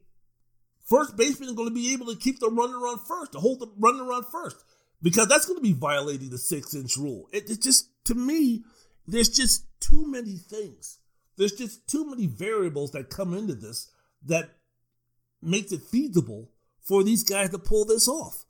first 0.84 1.16
baseman 1.16 1.54
going 1.54 1.68
to 1.68 1.74
be 1.74 1.92
able 1.92 2.06
to 2.06 2.16
keep 2.16 2.40
the 2.40 2.50
runner 2.50 2.78
on 2.86 2.98
first, 2.98 3.32
to 3.32 3.38
hold 3.38 3.60
the 3.60 3.70
runner 3.78 4.12
on 4.12 4.24
first? 4.24 4.64
Because 5.02 5.28
that's 5.28 5.46
going 5.46 5.58
to 5.58 5.62
be 5.62 5.72
violating 5.72 6.30
the 6.30 6.38
six 6.38 6.74
inch 6.74 6.96
rule. 6.96 7.28
It, 7.32 7.50
it 7.50 7.62
just 7.62 7.88
to 8.04 8.14
me, 8.14 8.64
there's 9.06 9.28
just 9.28 9.64
too 9.80 10.06
many 10.06 10.36
things. 10.36 10.98
There's 11.36 11.52
just 11.52 11.88
too 11.88 12.08
many 12.08 12.26
variables 12.26 12.92
that 12.92 13.10
come 13.10 13.34
into 13.34 13.54
this 13.54 13.90
that 14.24 14.50
makes 15.42 15.72
it 15.72 15.82
feasible 15.82 16.50
for 16.80 17.02
these 17.02 17.24
guys 17.24 17.50
to 17.50 17.58
pull 17.58 17.84
this 17.84 18.08
off. 18.08 18.44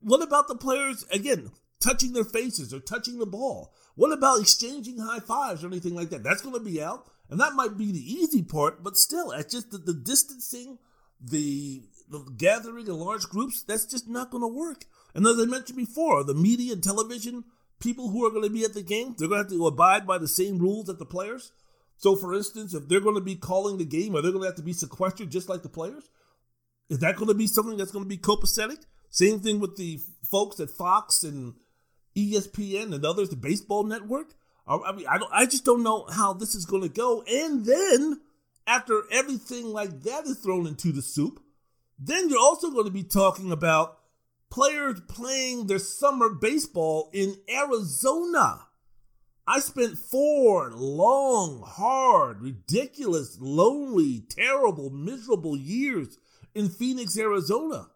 What 0.00 0.22
about 0.22 0.48
the 0.48 0.56
players, 0.56 1.04
again, 1.10 1.50
touching 1.80 2.12
their 2.12 2.24
faces 2.24 2.74
or 2.74 2.80
touching 2.80 3.18
the 3.18 3.26
ball? 3.26 3.72
What 3.94 4.12
about 4.12 4.40
exchanging 4.40 4.98
high 4.98 5.20
fives 5.20 5.62
or 5.62 5.68
anything 5.68 5.94
like 5.94 6.10
that? 6.10 6.22
That's 6.22 6.42
going 6.42 6.54
to 6.54 6.64
be 6.64 6.82
out. 6.82 7.06
And 7.30 7.40
that 7.40 7.54
might 7.54 7.78
be 7.78 7.90
the 7.90 8.12
easy 8.12 8.42
part, 8.42 8.84
but 8.84 8.96
still, 8.96 9.30
it's 9.30 9.52
just 9.52 9.70
the, 9.70 9.78
the 9.78 9.94
distancing, 9.94 10.78
the, 11.18 11.82
the 12.10 12.18
gathering 12.36 12.86
in 12.86 12.98
large 12.98 13.22
groups, 13.24 13.62
that's 13.62 13.86
just 13.86 14.08
not 14.08 14.30
going 14.30 14.42
to 14.42 14.48
work. 14.48 14.84
And 15.14 15.26
as 15.26 15.40
I 15.40 15.46
mentioned 15.46 15.78
before, 15.78 16.22
the 16.22 16.34
media 16.34 16.74
and 16.74 16.82
television 16.82 17.44
people 17.80 18.10
who 18.10 18.26
are 18.26 18.30
going 18.30 18.44
to 18.44 18.50
be 18.50 18.64
at 18.64 18.74
the 18.74 18.82
game, 18.82 19.14
they're 19.18 19.28
going 19.28 19.44
to 19.44 19.50
have 19.50 19.58
to 19.58 19.66
abide 19.66 20.06
by 20.06 20.18
the 20.18 20.28
same 20.28 20.58
rules 20.58 20.86
that 20.86 20.98
the 20.98 21.04
players. 21.04 21.52
So, 21.96 22.16
for 22.16 22.34
instance, 22.34 22.74
if 22.74 22.88
they're 22.88 23.00
going 23.00 23.14
to 23.14 23.20
be 23.20 23.36
calling 23.36 23.78
the 23.78 23.84
game, 23.84 24.16
are 24.16 24.22
they 24.22 24.30
going 24.30 24.42
to 24.42 24.48
have 24.48 24.56
to 24.56 24.62
be 24.62 24.72
sequestered 24.72 25.30
just 25.30 25.48
like 25.48 25.62
the 25.62 25.68
players? 25.68 26.08
Is 26.88 26.98
that 26.98 27.16
going 27.16 27.28
to 27.28 27.34
be 27.34 27.46
something 27.46 27.76
that's 27.76 27.92
going 27.92 28.04
to 28.04 28.08
be 28.08 28.18
copacetic? 28.18 28.84
Same 29.10 29.40
thing 29.40 29.60
with 29.60 29.76
the 29.76 30.00
folks 30.30 30.60
at 30.60 30.70
Fox 30.70 31.22
and 31.22 31.54
ESPN 32.16 32.94
and 32.94 33.04
others, 33.04 33.30
the 33.30 33.36
baseball 33.36 33.84
network. 33.84 34.34
I 34.66 34.92
mean, 34.92 35.06
I 35.08 35.18
don't, 35.18 35.30
I 35.32 35.46
just 35.46 35.64
don't 35.64 35.82
know 35.82 36.06
how 36.10 36.32
this 36.32 36.54
is 36.54 36.64
going 36.64 36.82
to 36.82 36.88
go. 36.88 37.22
And 37.22 37.64
then, 37.64 38.20
after 38.66 39.02
everything 39.10 39.66
like 39.66 40.02
that 40.02 40.24
is 40.24 40.38
thrown 40.38 40.66
into 40.66 40.90
the 40.90 41.02
soup, 41.02 41.40
then 41.98 42.28
you're 42.28 42.38
also 42.38 42.70
going 42.70 42.86
to 42.86 42.90
be 42.90 43.02
talking 43.02 43.52
about 43.52 43.98
players 44.54 45.00
playing 45.08 45.66
their 45.66 45.80
summer 45.80 46.30
baseball 46.30 47.10
in 47.12 47.34
Arizona. 47.52 48.68
I 49.48 49.58
spent 49.58 49.98
four 49.98 50.70
long, 50.70 51.60
hard, 51.66 52.40
ridiculous, 52.40 53.36
lonely, 53.40 54.22
terrible, 54.30 54.90
miserable 54.90 55.56
years 55.56 56.18
in 56.54 56.68
Phoenix, 56.68 57.18
Arizona. 57.18 57.88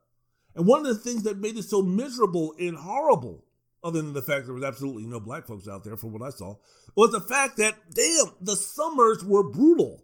And 0.57 0.67
one 0.67 0.81
of 0.81 0.89
the 0.89 0.97
things 0.97 1.23
that 1.23 1.39
made 1.39 1.57
it 1.57 1.63
so 1.63 1.81
miserable 1.81 2.57
and 2.59 2.77
horrible, 2.77 3.45
other 3.85 4.03
than 4.03 4.13
the 4.13 4.21
fact 4.21 4.47
there 4.47 4.55
was 4.55 4.65
absolutely 4.65 5.07
no 5.07 5.21
black 5.21 5.47
folks 5.47 5.69
out 5.69 5.85
there 5.85 5.97
from 5.97 6.13
what 6.13 6.23
I 6.23 6.31
saw, 6.31 6.57
was 6.97 7.13
the 7.13 7.21
fact 7.21 7.59
that, 7.59 7.77
damn, 7.95 8.35
the 8.41 8.57
summers 8.57 9.25
were 9.25 9.49
brutal. 9.49 10.03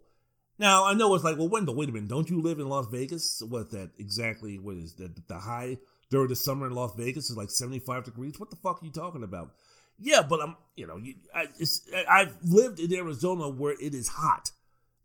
Now, 0.57 0.85
I 0.85 0.93
know 0.93 1.13
it's 1.15 1.23
like, 1.25 1.37
well, 1.37 1.49
Wendell, 1.49 1.75
wait 1.75 1.89
a 1.89 1.91
minute. 1.91 2.07
Don't 2.07 2.29
you 2.29 2.41
live 2.41 2.59
in 2.59 2.69
Las 2.69 2.87
Vegas? 2.87 3.43
What 3.45 3.71
that 3.71 3.91
exactly, 3.99 4.57
what 4.57 4.77
is 4.77 4.93
that, 4.95 5.27
the 5.27 5.39
high 5.39 5.79
during 6.09 6.29
the 6.29 6.35
summer 6.35 6.67
in 6.67 6.73
Las 6.73 6.93
Vegas 6.95 7.29
is 7.29 7.37
like 7.37 7.49
75 7.49 8.03
degrees? 8.03 8.39
What 8.39 8.49
the 8.49 8.55
fuck 8.57 8.81
are 8.81 8.85
you 8.85 8.91
talking 8.91 9.23
about? 9.23 9.51
Yeah, 9.97 10.21
but 10.21 10.41
I'm, 10.41 10.55
you 10.75 10.87
know, 10.87 10.99
I, 11.33 11.47
I've 12.09 12.35
lived 12.43 12.79
in 12.79 12.93
Arizona 12.93 13.49
where 13.49 13.75
it 13.79 13.93
is 13.93 14.09
hot. 14.09 14.51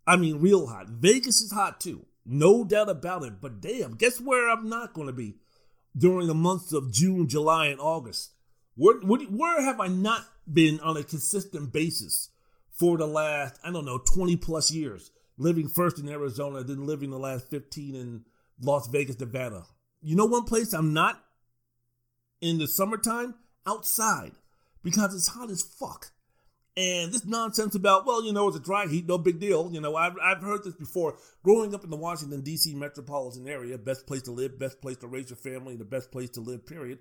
I 0.07 0.16
mean, 0.16 0.40
real 0.40 0.66
hot. 0.66 0.88
Vegas 0.88 1.40
is 1.40 1.52
hot 1.52 1.80
too. 1.80 2.07
No 2.26 2.64
doubt 2.64 2.88
about 2.88 3.25
it. 3.25 3.40
But 3.40 3.61
damn, 3.61 3.95
guess 3.95 4.21
where 4.21 4.50
I'm 4.50 4.69
not 4.69 4.92
going 4.92 5.07
to 5.07 5.12
be 5.12 5.37
during 5.97 6.26
the 6.26 6.35
months 6.35 6.73
of 6.73 6.92
June, 6.92 7.28
July, 7.28 7.66
and 7.66 7.80
August? 7.80 8.33
Where, 8.76 8.99
where, 8.99 9.21
where 9.21 9.62
have 9.62 9.80
I 9.80 9.88
not 9.88 10.25
been 10.50 10.80
on 10.80 10.97
a 10.97 11.04
consistent 11.04 11.73
basis 11.73 12.30
for 12.73 12.97
the 12.99 13.07
last, 13.07 13.61
I 13.64 13.71
don't 13.71 13.85
know, 13.85 13.99
20 13.99 14.37
plus 14.37 14.71
years? 14.71 15.11
Living 15.38 15.69
first 15.69 15.99
in 15.99 16.09
Arizona, 16.09 16.62
then 16.62 16.87
living 16.87 17.11
the 17.11 17.19
last 17.19 17.49
15 17.49 17.95
in 17.95 18.25
Las 18.61 18.88
Vegas, 18.88 19.19
Nevada. 19.19 19.64
You 20.02 20.16
know 20.16 20.26
one 20.26 20.45
place 20.45 20.73
I'm 20.73 20.92
not 20.92 21.23
in 22.40 22.59
the 22.59 22.66
summertime? 22.66 23.35
Outside. 23.66 24.33
Because 24.83 25.14
it's 25.14 25.28
hot 25.28 25.50
as 25.50 25.62
fuck. 25.62 26.12
And 26.76 27.12
this 27.12 27.26
nonsense 27.26 27.75
about, 27.75 28.07
well, 28.07 28.25
you 28.25 28.33
know, 28.33 28.49
it's 28.49 28.57
a 28.57 28.61
dry 28.61 28.87
heat, 28.87 29.07
no 29.07 29.19
big 29.19 29.40
deal. 29.40 29.71
You 29.73 29.80
know, 29.80 29.97
I've, 29.97 30.14
I've 30.23 30.40
heard 30.40 30.64
this 30.64 30.75
before. 30.75 31.19
Growing 31.42 31.75
up 31.75 31.85
in 31.85 31.90
the 31.90 31.97
Washington, 31.97 32.40
D.C. 32.40 32.75
metropolitan 32.75 33.47
area, 33.47 33.76
best 33.76 34.07
place 34.07 34.23
to 34.23 34.30
live, 34.30 34.59
best 34.59 34.80
place 34.80 34.97
to 34.99 35.09
raise 35.09 35.28
your 35.28 35.37
family, 35.37 35.76
the 35.76 35.85
best 35.85 36.11
place 36.11 36.30
to 36.30 36.40
live, 36.40 36.66
period. 36.66 37.00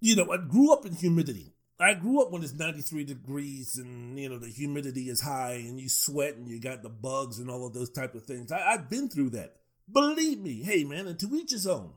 You 0.00 0.16
know, 0.16 0.30
I 0.32 0.36
grew 0.36 0.72
up 0.72 0.84
in 0.84 0.94
humidity. 0.94 1.54
I 1.78 1.94
grew 1.94 2.20
up 2.20 2.30
when 2.30 2.42
it's 2.42 2.52
93 2.52 3.04
degrees 3.04 3.76
and, 3.78 4.18
you 4.18 4.28
know, 4.28 4.38
the 4.38 4.48
humidity 4.48 5.08
is 5.08 5.20
high 5.20 5.54
and 5.54 5.80
you 5.80 5.88
sweat 5.88 6.36
and 6.36 6.48
you 6.48 6.60
got 6.60 6.82
the 6.82 6.90
bugs 6.90 7.38
and 7.38 7.50
all 7.50 7.66
of 7.66 7.72
those 7.72 7.90
type 7.90 8.14
of 8.14 8.24
things. 8.24 8.52
I, 8.52 8.60
I've 8.72 8.90
been 8.90 9.08
through 9.08 9.30
that. 9.30 9.56
Believe 9.92 10.40
me, 10.40 10.62
hey 10.62 10.84
man, 10.84 11.06
and 11.06 11.18
to 11.20 11.34
each 11.34 11.50
his 11.50 11.66
own. 11.66 11.92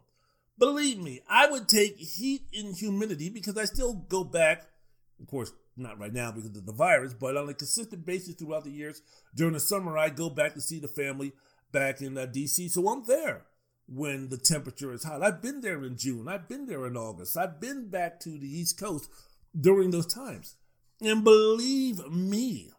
Believe 0.57 0.99
me, 0.99 1.21
I 1.29 1.47
would 1.47 1.67
take 1.67 1.97
heat 1.97 2.43
and 2.53 2.75
humidity 2.75 3.29
because 3.29 3.57
I 3.57 3.65
still 3.65 3.93
go 3.93 4.23
back, 4.23 4.63
of 5.19 5.27
course, 5.27 5.51
not 5.75 5.99
right 5.99 6.13
now 6.13 6.31
because 6.31 6.55
of 6.55 6.65
the 6.65 6.71
virus, 6.71 7.13
but 7.13 7.35
on 7.35 7.49
a 7.49 7.53
consistent 7.53 8.05
basis 8.05 8.35
throughout 8.35 8.63
the 8.63 8.71
years. 8.71 9.01
During 9.35 9.53
the 9.53 9.59
summer, 9.59 9.97
I 9.97 10.09
go 10.09 10.29
back 10.29 10.53
to 10.53 10.61
see 10.61 10.79
the 10.79 10.87
family 10.87 11.33
back 11.71 12.01
in 12.01 12.17
uh, 12.17 12.25
DC, 12.25 12.71
so 12.71 12.87
I'm 12.87 13.03
there 13.05 13.45
when 13.87 14.29
the 14.29 14.37
temperature 14.37 14.93
is 14.93 15.03
hot. 15.03 15.21
I've 15.21 15.41
been 15.41 15.61
there 15.61 15.83
in 15.83 15.97
June, 15.97 16.27
I've 16.27 16.47
been 16.47 16.65
there 16.65 16.85
in 16.87 16.95
August, 16.95 17.37
I've 17.37 17.59
been 17.59 17.89
back 17.89 18.19
to 18.21 18.29
the 18.29 18.47
East 18.47 18.79
Coast 18.79 19.09
during 19.59 19.91
those 19.91 20.07
times. 20.07 20.55
And 21.01 21.23
believe 21.23 22.07
me, 22.09 22.71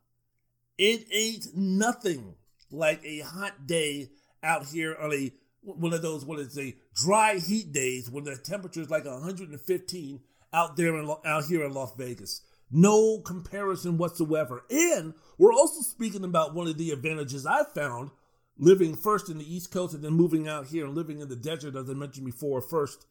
it 0.79 1.07
ain't 1.13 1.55
nothing 1.55 2.37
like 2.71 3.05
a 3.05 3.21
hot 3.21 3.67
day 3.67 4.09
out 4.47 4.67
here 4.67 4.97
on 5.01 5.13
a 5.13 5.33
one 5.63 5.93
of 5.93 6.01
those 6.01 6.25
what 6.25 6.39
is 6.39 6.57
a 6.57 6.75
dry 6.95 7.39
heat 7.39 7.73
days 7.73 8.09
when 8.09 8.25
the 8.25 8.37
temperature 8.37 8.81
is 8.81 8.91
like 8.91 9.05
115 9.05 10.21
out 10.53 10.77
there 10.77 10.97
in, 10.97 11.13
out 11.25 11.45
here 11.45 11.65
in 11.65 11.75
Las 11.75 11.93
Vegas. 11.97 12.43
No 12.71 13.21
comparison 13.21 13.99
whatsoever. 13.99 14.65
And 14.71 15.15
we're 15.39 15.53
also 15.53 15.83
speaking 15.83 16.25
about 16.25 16.55
one 16.55 16.67
of 16.69 16.79
the 16.79 16.91
advantages 16.91 17.47
I 17.47 17.65
found 17.75 18.11
living 18.59 18.97
first 18.97 19.29
in 19.29 19.39
the 19.39 19.55
East 19.55 19.71
Coast 19.71 19.95
and 19.95 20.03
then 20.03 20.13
moving 20.13 20.49
out 20.49 20.67
here 20.67 20.87
and 20.87 20.95
living 20.95 21.21
in 21.21 21.29
the 21.29 21.37
desert, 21.37 21.77
as 21.77 21.91
I 21.91 21.95
mentioned 21.95 22.27
before, 22.27 22.61
first 22.61 23.07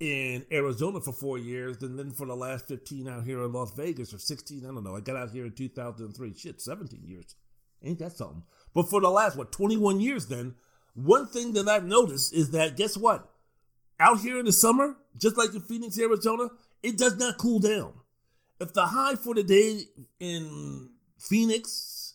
in 0.00 0.44
Arizona 0.52 1.00
for 1.00 1.12
four 1.12 1.38
years, 1.38 1.82
and 1.82 1.98
then 1.98 2.12
for 2.12 2.26
the 2.26 2.36
last 2.36 2.68
15 2.68 3.08
out 3.08 3.24
here 3.24 3.42
in 3.42 3.52
Las 3.52 3.72
Vegas, 3.74 4.12
or 4.12 4.18
16, 4.18 4.64
I 4.64 4.68
don't 4.68 4.84
know. 4.84 4.96
I 4.96 5.00
got 5.00 5.16
out 5.16 5.30
here 5.30 5.46
in 5.46 5.52
2003. 5.52 6.34
Shit, 6.34 6.60
17 6.60 7.02
years. 7.04 7.34
Ain't 7.82 7.98
that 8.00 8.12
something? 8.12 8.42
But 8.74 8.90
for 8.90 9.00
the 9.00 9.08
last, 9.08 9.36
what, 9.36 9.52
21 9.52 10.00
years 10.00 10.26
then, 10.26 10.54
one 10.96 11.28
thing 11.28 11.52
that 11.52 11.68
I've 11.68 11.84
noticed 11.84 12.34
is 12.34 12.50
that, 12.50 12.76
guess 12.76 12.96
what? 12.96 13.30
Out 14.00 14.20
here 14.20 14.38
in 14.38 14.46
the 14.46 14.52
summer, 14.52 14.96
just 15.16 15.36
like 15.36 15.54
in 15.54 15.60
Phoenix, 15.60 15.98
Arizona, 15.98 16.48
it 16.82 16.98
does 16.98 17.16
not 17.16 17.38
cool 17.38 17.60
down 17.60 17.92
if 18.60 18.72
the 18.72 18.86
high 18.86 19.14
for 19.14 19.34
the 19.34 19.42
day 19.42 19.84
in 20.18 20.90
Phoenix 21.18 22.14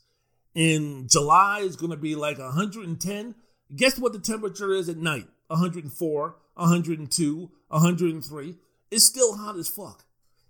in 0.55 1.07
July 1.07 1.59
is 1.59 1.75
going 1.75 1.91
to 1.91 1.97
be 1.97 2.15
like 2.15 2.39
110, 2.39 3.35
guess 3.75 3.99
what 3.99 4.13
the 4.13 4.19
temperature 4.19 4.73
is 4.73 4.89
at 4.89 4.97
night? 4.97 5.27
104, 5.47 6.35
102, 6.55 7.51
103. 7.67 8.55
It's 8.89 9.05
still 9.05 9.37
hot 9.37 9.57
as 9.57 9.69
fuck. 9.69 10.03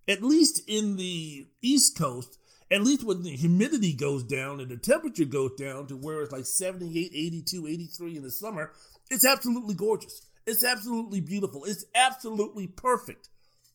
At 0.08 0.24
least 0.24 0.62
in 0.68 0.98
the 0.98 1.48
East 1.62 1.98
Coast, 1.98 2.38
at 2.72 2.82
least 2.82 3.04
when 3.04 3.22
the 3.22 3.32
humidity 3.32 3.94
goes 3.94 4.24
down 4.24 4.62
and 4.62 4.70
the 4.70 4.78
temperature 4.78 5.26
goes 5.26 5.52
down 5.58 5.88
to 5.88 5.98
where 5.98 6.22
it's 6.22 6.32
like 6.32 6.46
78, 6.46 7.12
82, 7.14 7.68
83 7.68 8.18
in 8.18 8.24
the 8.24 8.32
summer, 8.32 8.72
it's 9.10 9.26
absolutely 9.26 9.76
gorgeous. 9.76 10.22
It's 10.48 10.64
absolutely 10.64 11.20
beautiful. 11.20 11.66
It's 11.66 11.86
absolutely 11.94 12.68
perfect 12.68 13.30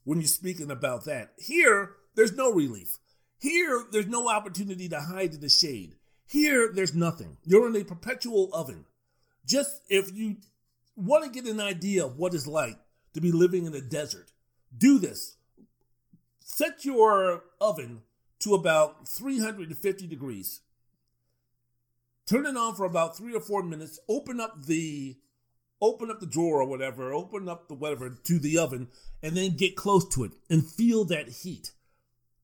when 0.05 0.19
you're 0.19 0.29
speaking 0.29 0.71
about 0.71 1.05
that. 1.05 1.33
Here, 1.39 1.93
there's 2.15 2.33
no 2.33 2.51
relief. 2.51 2.99
Here, 3.39 3.85
there's 3.93 4.07
no 4.07 4.31
opportunity 4.31 4.89
to 4.89 5.01
hide 5.01 5.35
in 5.35 5.41
the 5.41 5.51
shade. 5.51 5.97
Here, 6.27 6.73
there's 6.73 6.95
nothing. 6.95 7.37
You're 7.45 7.69
in 7.69 7.77
a 7.77 7.85
perpetual 7.85 8.51
oven. 8.55 8.87
Just 9.45 9.83
if 9.89 10.13
you 10.13 10.39
want 10.97 11.25
to 11.25 11.31
get 11.31 11.51
an 11.51 11.61
idea 11.61 12.07
of 12.07 12.17
what 12.17 12.35
it's 12.35 12.47
like 12.47 12.79
to 13.13 13.21
be 13.21 13.31
living 13.31 13.67
in 13.67 13.75
a 13.75 13.81
desert, 13.81 14.33
do 14.77 14.99
this. 14.99 15.37
Set 16.41 16.85
your 16.85 17.45
oven 17.61 18.03
to 18.41 18.55
about 18.55 19.09
350 19.09 20.07
degrees. 20.07 20.61
Turn 22.27 22.47
it 22.47 22.57
on 22.57 22.75
for 22.75 22.85
about 22.85 23.17
three 23.17 23.35
or 23.35 23.41
four 23.41 23.63
minutes. 23.63 23.99
Open 24.09 24.41
up 24.41 24.65
the 24.67 25.17
open 25.81 26.11
up 26.11 26.21
the 26.21 26.27
drawer 26.27 26.63
or 26.63 26.67
whatever, 26.67 27.13
open 27.13 27.49
up 27.49 27.69
the 27.69 27.75
whatever 27.75 28.11
to 28.11 28.39
the 28.39 28.59
oven, 28.59 28.89
and 29.23 29.37
then 29.37 29.57
get 29.57 29.77
close 29.77 30.09
to 30.09 30.25
it 30.25 30.33
and 30.51 30.67
feel 30.67 31.05
that 31.05 31.29
heat. 31.29 31.73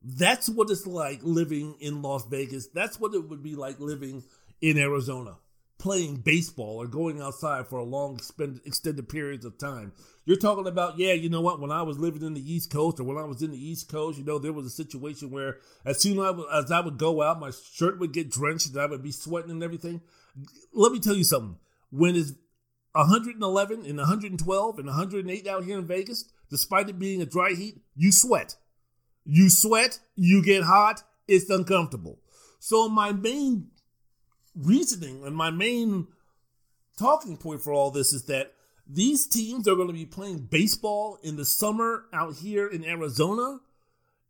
That's 0.03 0.49
what 0.49 0.71
it's 0.71 0.87
like 0.87 1.21
living 1.23 1.77
in 1.81 2.03
Las 2.03 2.27
Vegas. 2.27 2.69
That's 2.69 2.99
what 2.99 3.15
it 3.15 3.29
would 3.29 3.43
be 3.43 3.55
like 3.55 3.79
living 3.81 4.25
in 4.61 4.79
Arizona, 4.79 5.37
playing 5.83 6.19
baseball 6.19 6.81
or 6.81 6.87
going 6.87 7.21
outside 7.21 7.67
for 7.67 7.79
a 7.81 7.85
long 7.85 8.21
extended 8.65 9.09
periods 9.09 9.45
of 9.45 9.59
time. 9.59 9.93
You're 10.25 10.37
talking 10.37 10.69
about, 10.69 10.97
yeah, 10.97 11.13
you 11.13 11.29
know 11.29 11.41
what? 11.41 11.59
When 11.59 11.73
I 11.73 11.83
was 11.83 11.99
living 11.99 12.23
in 12.23 12.35
the 12.35 12.53
East 12.53 12.71
Coast 12.71 13.01
or 13.01 13.03
when 13.03 13.19
I 13.19 13.25
was 13.25 13.43
in 13.43 13.51
the 13.51 13.59
East 13.59 13.91
Coast, 13.91 14.17
you 14.17 14.25
know, 14.25 14.39
there 14.39 14.53
was 14.53 14.65
a 14.65 14.71
situation 14.71 15.33
where 15.33 15.57
as 15.85 16.01
soon 16.01 16.21
as 16.55 16.71
I 16.71 16.79
would 16.79 16.99
go 16.99 17.21
out, 17.21 17.41
my 17.41 17.51
shirt 17.51 17.99
would 17.99 18.13
get 18.13 18.31
drenched 18.31 18.69
and 18.69 18.81
I 18.81 18.87
would 18.87 19.03
be 19.03 19.11
sweating 19.11 19.51
and 19.51 19.63
everything. 19.63 20.01
Let 20.73 20.93
me 20.93 21.01
tell 21.01 21.17
you 21.17 21.25
something. 21.25 21.59
When 21.91 22.15
it's 22.15 22.33
111 22.93 23.85
and 23.85 23.99
112 23.99 24.79
and 24.79 24.87
108 24.87 25.47
out 25.49 25.65
here 25.65 25.79
in 25.81 25.87
Vegas, 25.89 26.31
despite 26.49 26.89
it 26.91 27.01
being 27.01 27.21
a 27.21 27.27
dry 27.27 27.55
heat, 27.55 27.81
you 27.97 28.13
sweat 28.13 28.55
You 29.25 29.51
sweat, 29.51 29.99
you 30.15 30.45
get 30.45 30.63
hot, 30.63 31.03
it's 31.27 31.51
uncomfortable. 31.51 32.21
So, 32.61 32.89
my 32.89 33.11
main 33.11 33.72
reasoning 34.55 35.25
and 35.25 35.37
my 35.37 35.51
main 35.51 36.09
talking 36.99 37.37
point 37.37 37.61
for 37.61 37.73
all 37.73 37.91
this 37.91 38.13
is 38.13 38.25
that 38.25 38.53
these 38.87 39.27
teams 39.27 39.67
are 39.67 39.77
going 39.77 39.89
to 39.89 39.95
be 39.95 40.05
playing 40.05 40.49
baseball 40.51 41.19
in 41.23 41.37
the 41.37 41.45
summer 41.45 42.05
out 42.13 42.35
here 42.37 42.67
in 42.67 42.85
Arizona 42.85 43.61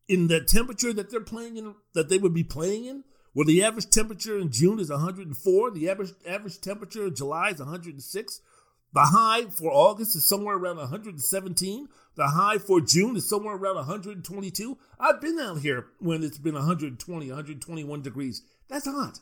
in 0.09 0.29
the 0.29 0.41
temperature 0.41 0.93
that 0.93 1.11
they're 1.11 1.21
playing 1.21 1.57
in 1.57 1.75
that 1.95 2.09
they 2.09 2.19
would 2.19 2.35
be 2.35 2.45
playing 2.45 2.85
in 2.85 3.05
where 3.33 3.47
the 3.47 3.65
average 3.65 3.89
temperature 3.91 4.39
in 4.39 4.51
June 4.51 4.79
is 4.79 4.91
104, 4.91 5.71
the 5.71 5.89
average 5.89 6.13
average 6.27 6.61
temperature 6.61 7.07
in 7.07 7.15
July 7.15 7.51
is 7.51 7.59
106, 7.59 8.41
the 8.93 9.01
high 9.01 9.47
for 9.47 9.73
August 9.73 10.15
is 10.17 10.29
somewhere 10.29 10.57
around 10.57 10.77
117, 10.77 11.89
the 12.15 12.29
high 12.29 12.59
for 12.59 12.81
June 12.81 13.17
is 13.17 13.29
somewhere 13.29 13.57
around 13.57 13.77
122. 13.77 14.79
I've 15.01 15.21
been 15.21 15.39
out 15.39 15.61
here 15.61 15.87
when 15.99 16.23
it's 16.23 16.39
been 16.39 16.55
120, 16.55 17.27
121 17.27 18.03
degrees. 18.03 18.43
That's 18.69 18.87
hot. 18.87 19.21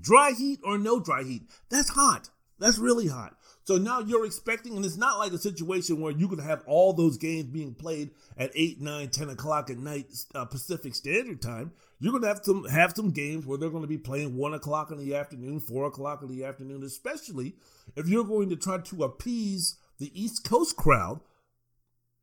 Dry 0.00 0.32
heat 0.32 0.60
or 0.64 0.78
no 0.78 1.00
dry 1.00 1.22
heat, 1.22 1.42
that's 1.70 1.90
hot. 1.90 2.30
That's 2.58 2.78
really 2.78 3.06
hot. 3.06 3.36
So 3.64 3.76
now 3.76 4.00
you're 4.00 4.24
expecting, 4.24 4.76
and 4.76 4.84
it's 4.84 4.96
not 4.96 5.18
like 5.18 5.32
a 5.32 5.38
situation 5.38 6.00
where 6.00 6.10
you 6.12 6.26
could 6.26 6.40
have 6.40 6.62
all 6.66 6.92
those 6.92 7.18
games 7.18 7.44
being 7.44 7.74
played 7.74 8.10
at 8.36 8.50
8, 8.54 8.80
9, 8.80 9.08
10 9.10 9.28
o'clock 9.28 9.68
at 9.68 9.78
night 9.78 10.06
uh, 10.34 10.46
Pacific 10.46 10.94
Standard 10.94 11.42
Time. 11.42 11.72
You're 12.00 12.12
going 12.12 12.22
to 12.22 12.28
have 12.28 12.40
some 12.42 12.64
have 12.64 12.94
some 12.96 13.10
games 13.10 13.44
where 13.44 13.58
they're 13.58 13.70
going 13.70 13.82
to 13.82 13.88
be 13.88 13.98
playing 13.98 14.36
1 14.36 14.54
o'clock 14.54 14.90
in 14.90 14.98
the 14.98 15.14
afternoon, 15.14 15.60
4 15.60 15.86
o'clock 15.86 16.22
in 16.22 16.28
the 16.28 16.44
afternoon, 16.44 16.82
especially 16.82 17.56
if 17.94 18.08
you're 18.08 18.24
going 18.24 18.48
to 18.48 18.56
try 18.56 18.78
to 18.78 19.04
appease 19.04 19.76
the 19.98 20.10
East 20.18 20.48
Coast 20.48 20.76
crowd, 20.76 21.20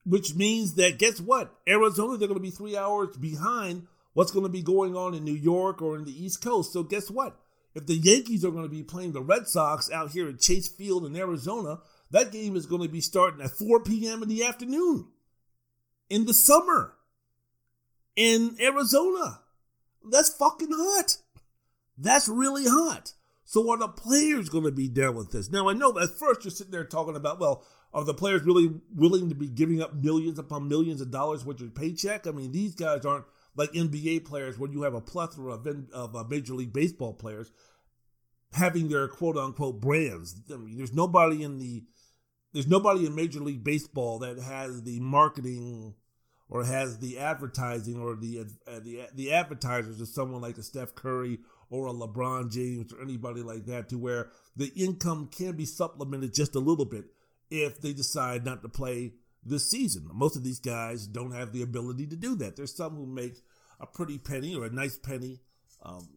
which 0.03 0.34
means 0.34 0.75
that 0.75 0.98
guess 0.98 1.22
what? 1.22 1.53
Arizona, 1.67 2.17
they're 2.17 2.27
going 2.27 2.39
to 2.39 2.44
be 2.44 2.50
three 2.50 2.75
hours 2.75 3.15
behind 3.17 3.88
what's 4.13 4.32
going 4.32 4.46
to 4.46 4.51
be 4.51 4.63
going 4.63 4.96
on 4.96 5.13
in 5.13 5.24
New 5.24 5.36
York 5.36 5.82
or 5.82 5.96
in 5.96 6.05
the 6.05 6.25
East 6.25 6.41
Coast. 6.41 6.74
So 6.74 6.82
guess 6.84 7.12
what? 7.12 7.38
If 7.75 7.86
the 7.88 7.96
Yankees 7.96 8.46
are 8.46 8.51
going 8.51 8.63
to 8.63 8.70
be 8.70 8.84
playing 8.84 9.12
the 9.12 9.22
Red 9.22 9.48
Sox 9.48 9.91
out 9.91 10.12
here 10.12 10.29
at 10.29 10.39
Chase 10.39 10.70
Field 10.70 11.05
in 11.05 11.15
Arizona, 11.15 11.79
that 12.10 12.32
game 12.32 12.55
is 12.55 12.65
going 12.65 12.82
to 12.82 12.89
be 12.89 13.01
starting 13.01 13.41
at 13.41 13.51
4 13.51 13.82
p.m. 13.84 14.24
in 14.24 14.29
the 14.29 14.46
afternoon 14.46 15.10
in 16.10 16.25
the 16.25 16.34
summer 16.34 16.94
in 18.15 18.55
Arizona. 18.62 19.41
That's 20.10 20.29
fucking 20.29 20.72
hot. 20.72 21.17
That's 21.98 22.29
really 22.29 22.65
hot. 22.65 23.13
So 23.44 23.70
are 23.72 23.77
the 23.77 23.88
players 23.88 24.50
going 24.50 24.63
to 24.63 24.72
be 24.72 24.88
down 24.88 25.15
with 25.15 25.32
this? 25.32 25.51
Now 25.51 25.70
I 25.70 25.74
know 25.74 25.98
at 26.00 26.10
first 26.17 26.44
you're 26.44 26.51
sitting 26.51 26.72
there 26.72 26.86
talking 26.86 27.15
about, 27.15 27.39
well, 27.39 27.63
are 27.94 28.03
the 28.03 28.13
players 28.13 28.44
really 28.44 28.74
willing 28.94 29.29
to 29.29 29.36
be 29.36 29.48
giving 29.48 29.82
up 29.82 29.94
millions 29.94 30.39
upon 30.39 30.67
millions 30.67 31.01
of 31.01 31.12
dollars 31.12 31.46
with 31.46 31.60
their 31.60 31.70
paycheck? 31.70 32.27
I 32.27 32.32
mean, 32.32 32.51
these 32.51 32.75
guys 32.75 33.05
aren't 33.05 33.25
like 33.56 33.72
NBA 33.72 34.26
players, 34.26 34.58
where 34.58 34.72
you 34.72 34.84
have 34.84 34.94
a 34.94 35.02
plethora 35.02 35.54
of, 35.54 35.68
of 35.94 36.16
uh, 36.16 36.24
Major 36.30 36.54
League 36.54 36.74
Baseball 36.74 37.14
players 37.14 37.52
having 38.54 38.88
their 38.88 39.08
quote 39.08 39.38
unquote 39.38 39.82
brands. 39.82 40.42
I 40.52 40.58
mean, 40.58 40.78
there's 40.78 40.94
nobody 40.94 41.44
in 41.44 41.60
the 41.60 41.84
there's 42.54 42.68
nobody 42.68 43.06
in 43.06 43.16
Major 43.16 43.42
League 43.42 43.64
Baseball 43.64 44.20
that 44.20 44.40
has 44.40 44.84
the 44.84 45.00
marketing 45.02 45.94
or 46.48 46.64
has 46.64 47.00
the 47.00 47.18
advertising 47.20 48.00
or 48.00 48.16
the 48.16 48.46
uh, 48.68 48.80
the 48.80 49.08
the 49.14 49.34
advertisers 49.34 50.00
of 50.00 50.08
someone 50.08 50.42
like 50.42 50.58
a 50.58 50.64
Steph 50.64 50.96
Curry 50.96 51.40
or 51.70 51.88
a 51.88 51.94
LeBron 51.94 52.52
James 52.52 52.94
or 52.94 53.02
anybody 53.02 53.42
like 53.42 53.66
that 53.66 53.90
to 53.90 53.98
where 53.98 54.30
the 54.56 54.72
income 54.76 55.28
can 55.28 55.56
be 55.56 55.66
supplemented 55.66 56.34
just 56.34 56.56
a 56.56 56.60
little 56.60 56.86
bit 56.86 57.06
if 57.50 57.82
they 57.82 57.94
decide 57.94 58.46
not 58.46 58.62
to 58.62 58.70
play 58.70 59.14
this 59.44 59.70
season. 59.70 60.08
Most 60.14 60.36
of 60.36 60.44
these 60.44 60.60
guys 60.60 61.08
don't 61.08 61.32
have 61.32 61.52
the 61.52 61.62
ability 61.62 62.08
to 62.08 62.16
do 62.16 62.36
that. 62.36 62.56
There's 62.56 62.76
some 62.76 62.96
who 62.96 63.06
make 63.06 63.36
a 63.79 63.86
pretty 63.86 64.17
penny 64.17 64.55
or 64.55 64.65
a 64.65 64.70
nice 64.70 64.98
penny 64.98 65.39
um, 65.84 66.08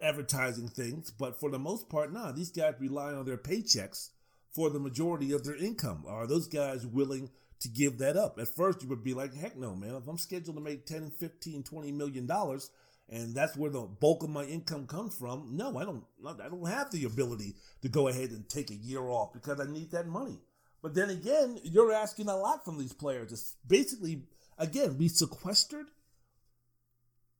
advertising 0.00 0.68
things, 0.68 1.10
but 1.10 1.38
for 1.38 1.50
the 1.50 1.58
most 1.58 1.88
part, 1.88 2.12
nah, 2.12 2.32
these 2.32 2.50
guys 2.50 2.74
rely 2.78 3.12
on 3.12 3.24
their 3.24 3.36
paychecks 3.36 4.10
for 4.54 4.70
the 4.70 4.78
majority 4.78 5.32
of 5.32 5.44
their 5.44 5.56
income. 5.56 6.04
Are 6.06 6.26
those 6.26 6.46
guys 6.46 6.86
willing 6.86 7.30
to 7.60 7.68
give 7.68 7.98
that 7.98 8.16
up? 8.16 8.38
At 8.38 8.48
first, 8.48 8.82
you 8.82 8.88
would 8.88 9.04
be 9.04 9.14
like, 9.14 9.34
heck 9.34 9.56
no, 9.56 9.74
man. 9.74 9.94
If 9.94 10.08
I'm 10.08 10.18
scheduled 10.18 10.56
to 10.56 10.62
make 10.62 10.86
10, 10.86 11.10
15, 11.10 11.62
20 11.62 11.92
million 11.92 12.26
dollars, 12.26 12.70
and 13.10 13.34
that's 13.34 13.56
where 13.56 13.70
the 13.70 13.80
bulk 13.80 14.22
of 14.22 14.30
my 14.30 14.44
income 14.44 14.86
comes 14.86 15.16
from, 15.16 15.56
no, 15.56 15.78
I 15.78 15.84
don't, 15.84 16.04
I 16.26 16.48
don't 16.48 16.68
have 16.68 16.90
the 16.90 17.04
ability 17.04 17.54
to 17.82 17.88
go 17.88 18.08
ahead 18.08 18.30
and 18.30 18.48
take 18.48 18.70
a 18.70 18.74
year 18.74 19.08
off 19.08 19.32
because 19.32 19.60
I 19.60 19.64
need 19.64 19.90
that 19.92 20.06
money. 20.06 20.38
But 20.82 20.94
then 20.94 21.10
again, 21.10 21.58
you're 21.62 21.92
asking 21.92 22.28
a 22.28 22.36
lot 22.36 22.64
from 22.64 22.78
these 22.78 22.92
players 22.92 23.32
to 23.32 23.38
basically, 23.66 24.22
again, 24.58 24.96
be 24.96 25.08
sequestered, 25.08 25.86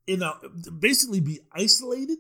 in 0.09 0.23
a, 0.23 0.35
basically 0.81 1.21
be 1.21 1.38
isolated. 1.53 2.18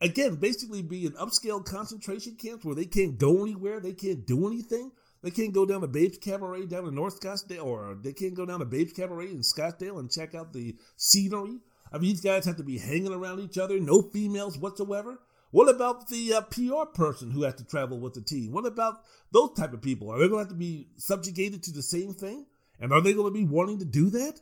Again, 0.00 0.36
basically 0.36 0.82
be 0.82 1.04
in 1.04 1.12
upscale 1.12 1.64
concentration 1.64 2.36
camps 2.36 2.64
where 2.64 2.74
they 2.74 2.86
can't 2.86 3.18
go 3.18 3.42
anywhere, 3.42 3.80
they 3.80 3.92
can't 3.92 4.26
do 4.26 4.46
anything. 4.46 4.92
They 5.22 5.30
can't 5.30 5.52
go 5.52 5.66
down 5.66 5.82
to 5.82 5.86
Babes 5.86 6.18
Cabaret 6.18 6.66
down 6.66 6.86
in 6.86 6.94
North 6.94 7.20
Scottsdale, 7.20 7.64
or 7.64 7.96
they 8.00 8.12
can't 8.12 8.34
go 8.34 8.44
down 8.44 8.58
to 8.58 8.64
Babes 8.64 8.92
Cabaret 8.92 9.30
in 9.30 9.40
Scottsdale 9.40 10.00
and 10.00 10.10
check 10.10 10.34
out 10.34 10.52
the 10.52 10.76
scenery. 10.96 11.60
I 11.92 11.98
mean, 11.98 12.10
these 12.10 12.20
guys 12.20 12.44
have 12.46 12.56
to 12.56 12.64
be 12.64 12.78
hanging 12.78 13.12
around 13.12 13.40
each 13.40 13.58
other, 13.58 13.78
no 13.78 14.02
females 14.02 14.58
whatsoever. 14.58 15.18
What 15.52 15.68
about 15.68 16.08
the 16.08 16.34
uh, 16.34 16.40
PR 16.40 16.86
person 16.92 17.30
who 17.30 17.42
has 17.42 17.54
to 17.56 17.64
travel 17.64 18.00
with 18.00 18.14
the 18.14 18.22
team? 18.22 18.52
What 18.52 18.66
about 18.66 19.02
those 19.30 19.52
type 19.54 19.72
of 19.72 19.82
people? 19.82 20.10
Are 20.10 20.18
they 20.18 20.26
going 20.26 20.44
to 20.44 20.48
have 20.48 20.48
to 20.48 20.54
be 20.54 20.88
subjugated 20.96 21.62
to 21.64 21.72
the 21.72 21.82
same 21.82 22.14
thing? 22.14 22.46
And 22.80 22.92
are 22.92 23.00
they 23.00 23.12
going 23.12 23.32
to 23.32 23.38
be 23.38 23.44
wanting 23.44 23.78
to 23.78 23.84
do 23.84 24.10
that? 24.10 24.40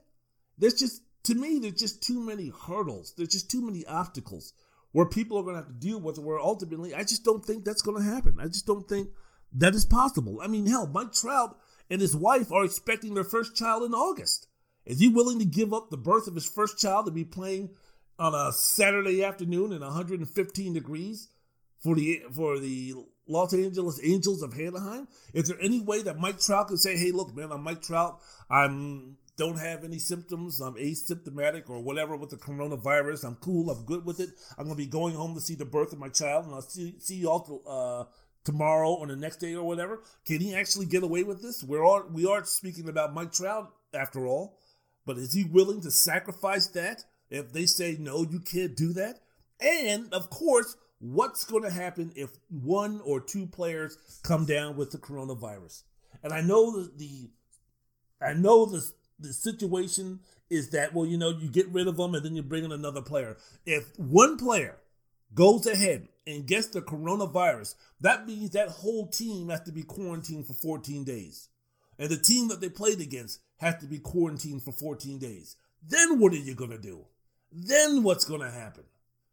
There's 0.57 0.75
just, 0.75 1.03
to 1.25 1.35
me, 1.35 1.59
there's 1.59 1.75
just 1.75 2.03
too 2.03 2.21
many 2.21 2.53
hurdles. 2.67 3.15
There's 3.17 3.29
just 3.29 3.51
too 3.51 3.63
many 3.63 3.85
obstacles 3.87 4.53
where 4.93 5.07
people 5.07 5.39
are 5.39 5.43
going 5.43 5.57
to 5.57 5.63
have 5.63 5.69
to 5.69 5.75
deal 5.75 6.01
with 6.01 6.19
it. 6.19 6.25
Where 6.25 6.41
ultimately, 6.41 6.95
I 6.95 7.03
just 7.03 7.25
don't 7.25 7.45
think 7.45 7.65
that's 7.65 7.83
going 7.83 8.03
to 8.03 8.09
happen. 8.09 8.37
I 8.41 8.47
just 8.47 8.67
don't 8.67 8.89
think 8.89 9.11
that 9.53 9.75
is 9.75 9.85
possible. 9.85 10.41
I 10.43 10.47
mean, 10.47 10.67
hell, 10.67 10.87
Mike 10.87 11.13
Trout 11.13 11.59
and 11.91 12.01
his 12.01 12.17
wife 12.17 12.53
are 12.53 12.65
expecting 12.65 13.15
their 13.15 13.25
first 13.25 13.57
child 13.57 13.83
in 13.83 13.93
August. 13.93 14.47
Is 14.87 15.01
he 15.01 15.09
willing 15.09 15.39
to 15.41 15.45
give 15.45 15.75
up 15.75 15.91
the 15.91 15.97
birth 15.97 16.27
of 16.27 16.35
his 16.35 16.49
first 16.49 16.79
child 16.79 17.07
to 17.07 17.13
be 17.13 17.25
playing 17.25 17.71
on 18.19 18.35
a 18.35 18.53
Saturday 18.53 19.25
afternoon 19.25 19.73
in 19.73 19.81
115 19.81 20.73
degrees 20.73 21.29
for 21.79 21.95
the 21.95 22.23
for 22.33 22.59
the 22.59 22.95
Los 23.27 23.53
Angeles 23.55 24.01
Angels 24.03 24.43
of 24.43 24.59
Anaheim? 24.59 25.07
Is 25.35 25.49
there 25.49 25.61
any 25.61 25.81
way 25.81 26.03
that 26.03 26.19
Mike 26.19 26.41
Trout 26.41 26.69
can 26.69 26.77
say, 26.77 26.97
"Hey, 26.97 27.13
look, 27.13 27.35
man, 27.35 27.53
I'm 27.53 27.63
Mike 27.63 27.83
Trout. 27.83 28.21
I'm 28.49 29.17
don't 29.41 29.59
have 29.59 29.85
any 29.85 29.99
symptoms. 29.99 30.61
I'm 30.61 30.75
asymptomatic 30.75 31.71
or 31.71 31.81
whatever 31.81 32.17
with 32.17 32.31
the 32.31 32.37
coronavirus. 32.37 33.25
I'm 33.25 33.37
cool. 33.37 33.71
I'm 33.71 33.85
good 33.85 34.05
with 34.05 34.21
it. 34.21 34.31
I'm 34.59 34.67
gonna 34.67 34.77
be 34.77 34.87
going 34.87 35.15
home 35.15 35.35
to 35.35 35.41
see 35.41 35.55
the 35.55 35.65
birth 35.65 35.93
of 35.93 35.99
my 35.99 36.11
child, 36.11 36.45
and 36.47 36.55
I'll 36.55 36.63
see 36.63 36.95
see 36.99 37.17
you 37.17 37.31
all 37.31 37.63
uh, 37.67 38.05
tomorrow 38.45 38.93
or 38.93 39.07
the 39.07 39.17
next 39.17 39.37
day 39.37 39.55
or 39.55 39.67
whatever." 39.67 40.03
Can 40.27 40.41
he 40.41 40.55
actually 40.55 40.87
get 40.87 41.03
away 41.03 41.25
with 41.25 41.43
this? 41.43 41.65
We're 41.65 41.85
all 41.85 42.05
we 42.13 42.27
are 42.27 42.45
speaking 42.45 42.89
about 42.89 43.15
Mike 43.15 43.33
Trout 43.33 43.73
after 43.95 44.27
all, 44.27 44.59
but 45.07 45.17
is 45.17 45.33
he 45.33 45.45
willing 45.45 45.81
to 45.81 45.91
sacrifice 45.91 46.67
that? 46.69 47.05
if 47.31 47.53
they 47.53 47.67
say 47.67 47.97
no, 47.99 48.27
you 48.29 48.41
can't 48.41 48.77
do 48.77 48.93
that. 48.95 49.21
And 49.61 50.13
of 50.13 50.31
course, 50.31 50.77
what's 50.99 51.45
going 51.45 51.63
to 51.63 51.71
happen 51.71 52.13
if 52.17 52.31
one 52.49 53.01
or 53.05 53.21
two 53.21 53.47
players 53.47 53.97
come 54.23 54.45
down 54.45 54.77
with 54.77 54.91
the 54.91 54.99
coronavirus? 54.99 55.85
And 56.23 56.33
I 56.33 56.41
know 56.41 56.85
the, 56.85 57.31
I 58.21 58.33
know 58.33 58.67
the 58.67 58.85
the 59.21 59.33
situation 59.33 60.21
is 60.49 60.71
that 60.71 60.95
well, 60.95 61.07
you 61.07 61.17
know, 61.17 61.31
you 61.31 61.49
get 61.49 61.69
rid 61.69 61.87
of 61.87 61.97
them 61.97 62.15
and 62.15 62.25
then 62.25 62.35
you 62.35 62.43
bring 62.43 62.65
in 62.65 62.73
another 62.73 63.03
player. 63.03 63.37
If 63.65 63.99
one 63.99 64.37
player 64.37 64.77
goes 65.35 65.67
ahead 65.67 66.09
and 66.27 66.47
gets 66.47 66.69
the 66.69 66.83
coronavirus, 66.83 67.75
that 68.01 68.27
means 68.27 68.51
that 68.51 68.69
whole 68.69 69.07
team 69.07 69.49
has 69.49 69.61
to 69.63 69.73
be 69.73 69.83
quarantined 69.83 70.47
for 70.47 70.55
14 70.55 71.05
days. 71.05 71.49
And 71.99 72.09
the 72.09 72.17
team 72.17 72.49
that 72.49 72.61
they 72.61 72.69
played 72.69 73.01
against 73.01 73.41
has 73.59 73.77
to 73.77 73.87
be 73.87 73.99
quarantined 73.99 74.63
for 74.63 74.73
14 74.73 75.19
days. 75.19 75.57
Then 75.87 76.19
what 76.19 76.33
are 76.33 76.37
you 76.37 76.55
going 76.55 76.71
to 76.71 76.79
do? 76.79 77.05
Then 77.53 78.03
what's 78.03 78.25
going 78.25 78.41
to 78.41 78.51
happen? 78.51 78.85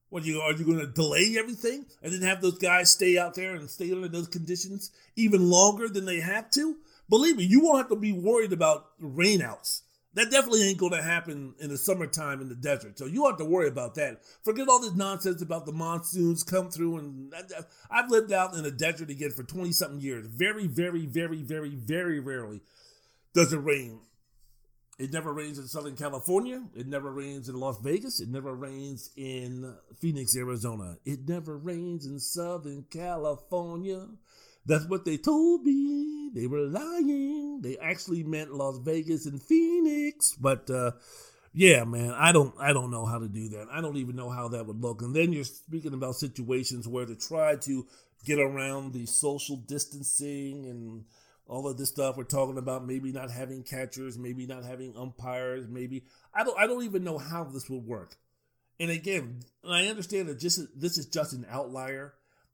What 0.10 0.23
you 0.23 0.39
are 0.39 0.54
you 0.54 0.63
going 0.63 0.80
to 0.80 0.88
delay 0.88 1.36
everything 1.38 1.86
and 2.02 2.13
then 2.13 2.21
have 2.21 2.41
those 2.41 2.58
guys 2.58 2.91
stay 2.91 3.17
out 3.17 3.36
there 3.36 3.56
and 3.56 3.69
stay 3.69 3.91
under 3.91 4.08
those 4.08 4.28
conditions 4.28 4.91
even 5.17 5.50
longer 5.50 5.89
than 5.89 6.06
they 6.06 6.21
have 6.21 6.50
to? 6.52 6.78
Believe 7.10 7.38
me, 7.38 7.43
you 7.43 7.62
won't 7.62 7.78
have 7.78 7.89
to 7.89 7.96
be 7.96 8.12
worried 8.12 8.54
about 8.54 9.00
rainouts. 9.02 9.82
That 10.13 10.32
definitely 10.32 10.67
ain't 10.67 10.80
going 10.80 10.93
to 10.93 11.04
happen 11.04 11.54
in 11.60 11.70
the 11.70 11.78
summertime 11.78 12.41
in 12.41 12.50
the 12.50 12.56
desert. 12.56 12.98
So 12.98 13.06
you 13.06 13.22
don't 13.22 13.32
have 13.32 13.38
to 13.38 13.46
worry 13.46 13.67
about 13.67 13.96
that. 13.96 14.22
Forget 14.43 14.67
all 14.67 14.80
this 14.80 14.96
nonsense 14.96 15.41
about 15.41 15.65
the 15.65 15.74
monsoons 15.74 16.43
come 16.43 16.72
through. 16.72 16.98
And 16.98 17.34
I've 17.91 18.10
lived 18.10 18.32
out 18.32 18.56
in 18.56 18.63
the 18.63 18.72
desert 18.72 19.12
again 19.12 19.30
for 19.30 19.43
20 19.43 19.72
something 19.74 20.00
years. 20.00 20.26
Very, 20.26 20.65
very, 20.65 21.06
very, 21.06 21.43
very, 21.43 21.76
very 21.76 22.20
rarely 22.20 22.62
does 23.34 23.54
it 23.54 23.58
rain 23.58 24.00
it 25.00 25.13
never 25.13 25.32
rains 25.32 25.60
in 25.60 25.67
Southern 25.67 25.96
California. 25.96 26.63
It 26.76 26.88
never 26.88 27.12
rains 27.12 27.50
in 27.50 27.60
Las 27.60 27.80
Vegas. 27.82 28.20
It 28.20 28.30
never 28.30 28.56
rains 28.56 29.12
in 29.15 29.76
Phoenix, 30.00 30.36
Arizona. 30.36 30.98
It 31.06 31.28
never 31.28 31.56
rains 31.56 32.08
in 32.08 32.20
Southern 32.20 32.84
California. 32.89 34.08
That's 34.67 34.86
what 34.86 35.06
they 35.06 35.17
told 35.17 35.63
me. 35.63 36.30
They 36.36 36.45
were 36.45 36.67
lying. 36.67 37.62
They 37.62 37.77
actually 37.77 38.23
meant 38.23 38.53
Las 38.53 38.77
Vegas 38.80 39.25
and 39.25 39.41
Phoenix. 39.41 40.36
But 40.39 40.69
uh, 40.69 40.91
yeah, 41.53 41.86
man, 41.86 42.12
I 42.12 42.34
don't 42.34 42.53
I 42.60 42.73
don't 42.73 42.91
know 42.91 43.06
how 43.06 43.17
to 43.17 43.30
do 43.30 43.47
that. 43.49 43.67
I 43.71 43.80
don't 43.80 43.97
even 43.97 44.17
know 44.17 44.30
how 44.30 44.49
that 44.49 44.67
would 44.67 44.82
look. 44.82 45.01
And 45.01 45.15
then 45.15 45.32
you're 45.32 45.45
speaking 45.45 45.93
about 45.93 46.15
situations 46.15 46.88
where 46.88 47.06
to 47.06 47.15
try 47.15 47.56
to 47.56 47.88
get 48.25 48.39
around 48.39 48.93
the 48.93 49.06
social 49.06 49.56
distancing 49.56 50.65
and 50.65 51.06
all 51.47 51.65
of 51.65 51.77
this 51.77 51.89
stuff 51.89 52.17
we're 52.17 52.25
talking 52.25 52.58
about 52.58 52.86
maybe 52.86 53.13
not 53.13 53.32
having 53.32 53.63
catchers, 53.63 54.17
maybe 54.17 54.45
not 54.45 54.65
having 54.65 54.97
umpires, 54.97 55.65
maybe 55.69 56.03
I 56.34 56.43
don't 56.43 56.60
I 56.60 56.67
don't 56.67 56.84
even 56.84 57.06
know 57.06 57.17
how 57.17 57.45
this 57.45 57.69
would 57.69 57.86
work. 57.86 58.17
And 58.82 58.91
again, 58.91 59.39
I 59.67 59.88
understand 59.88 60.27
that 60.27 60.39
just 60.39 60.60
this 60.80 60.97
is 60.97 61.06
just 61.06 61.32
an 61.32 61.45
outlier 61.49 62.13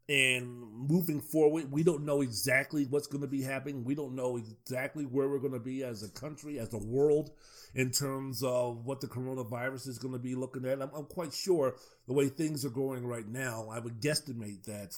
and 0.10 0.62
moving 0.74 1.22
forward, 1.22 1.72
we 1.72 1.82
don't 1.82 2.04
know 2.04 2.22
exactly 2.22 2.86
what's 2.89 3.08
going 3.08 3.22
to 3.22 3.28
be 3.28 3.42
happening. 3.42 3.86
We 3.86 3.96
don't 3.96 4.16
know 4.16 4.38
exactly 4.38 5.06
where 5.06 5.30
we're 5.30 5.39
going 5.39 5.54
to 5.54 5.60
be 5.60 5.84
as 5.84 6.04
a 6.04 6.10
country, 6.10 6.60
as 6.60 6.74
a 6.74 6.78
world, 6.78 7.32
in 7.74 7.92
terms 7.92 8.44
of 8.44 8.86
what 8.86 9.00
the 9.00 9.08
coronavirus 9.08 9.88
is 9.88 10.00
going 10.00 10.13
to 10.13 10.20
be 10.20 10.36
looking 10.36 10.66
at. 10.66 10.82
I'm, 10.82 10.92
I'm 10.94 11.06
quite 11.06 11.34
sure 11.34 11.76
the 12.06 12.13
way 12.13 12.28
things 12.28 12.66
are 12.66 12.70
going 12.70 13.08
right 13.08 13.28
now, 13.28 13.70
I 13.72 13.80
would 13.80 14.02
guesstimate 14.02 14.66
that, 14.66 14.94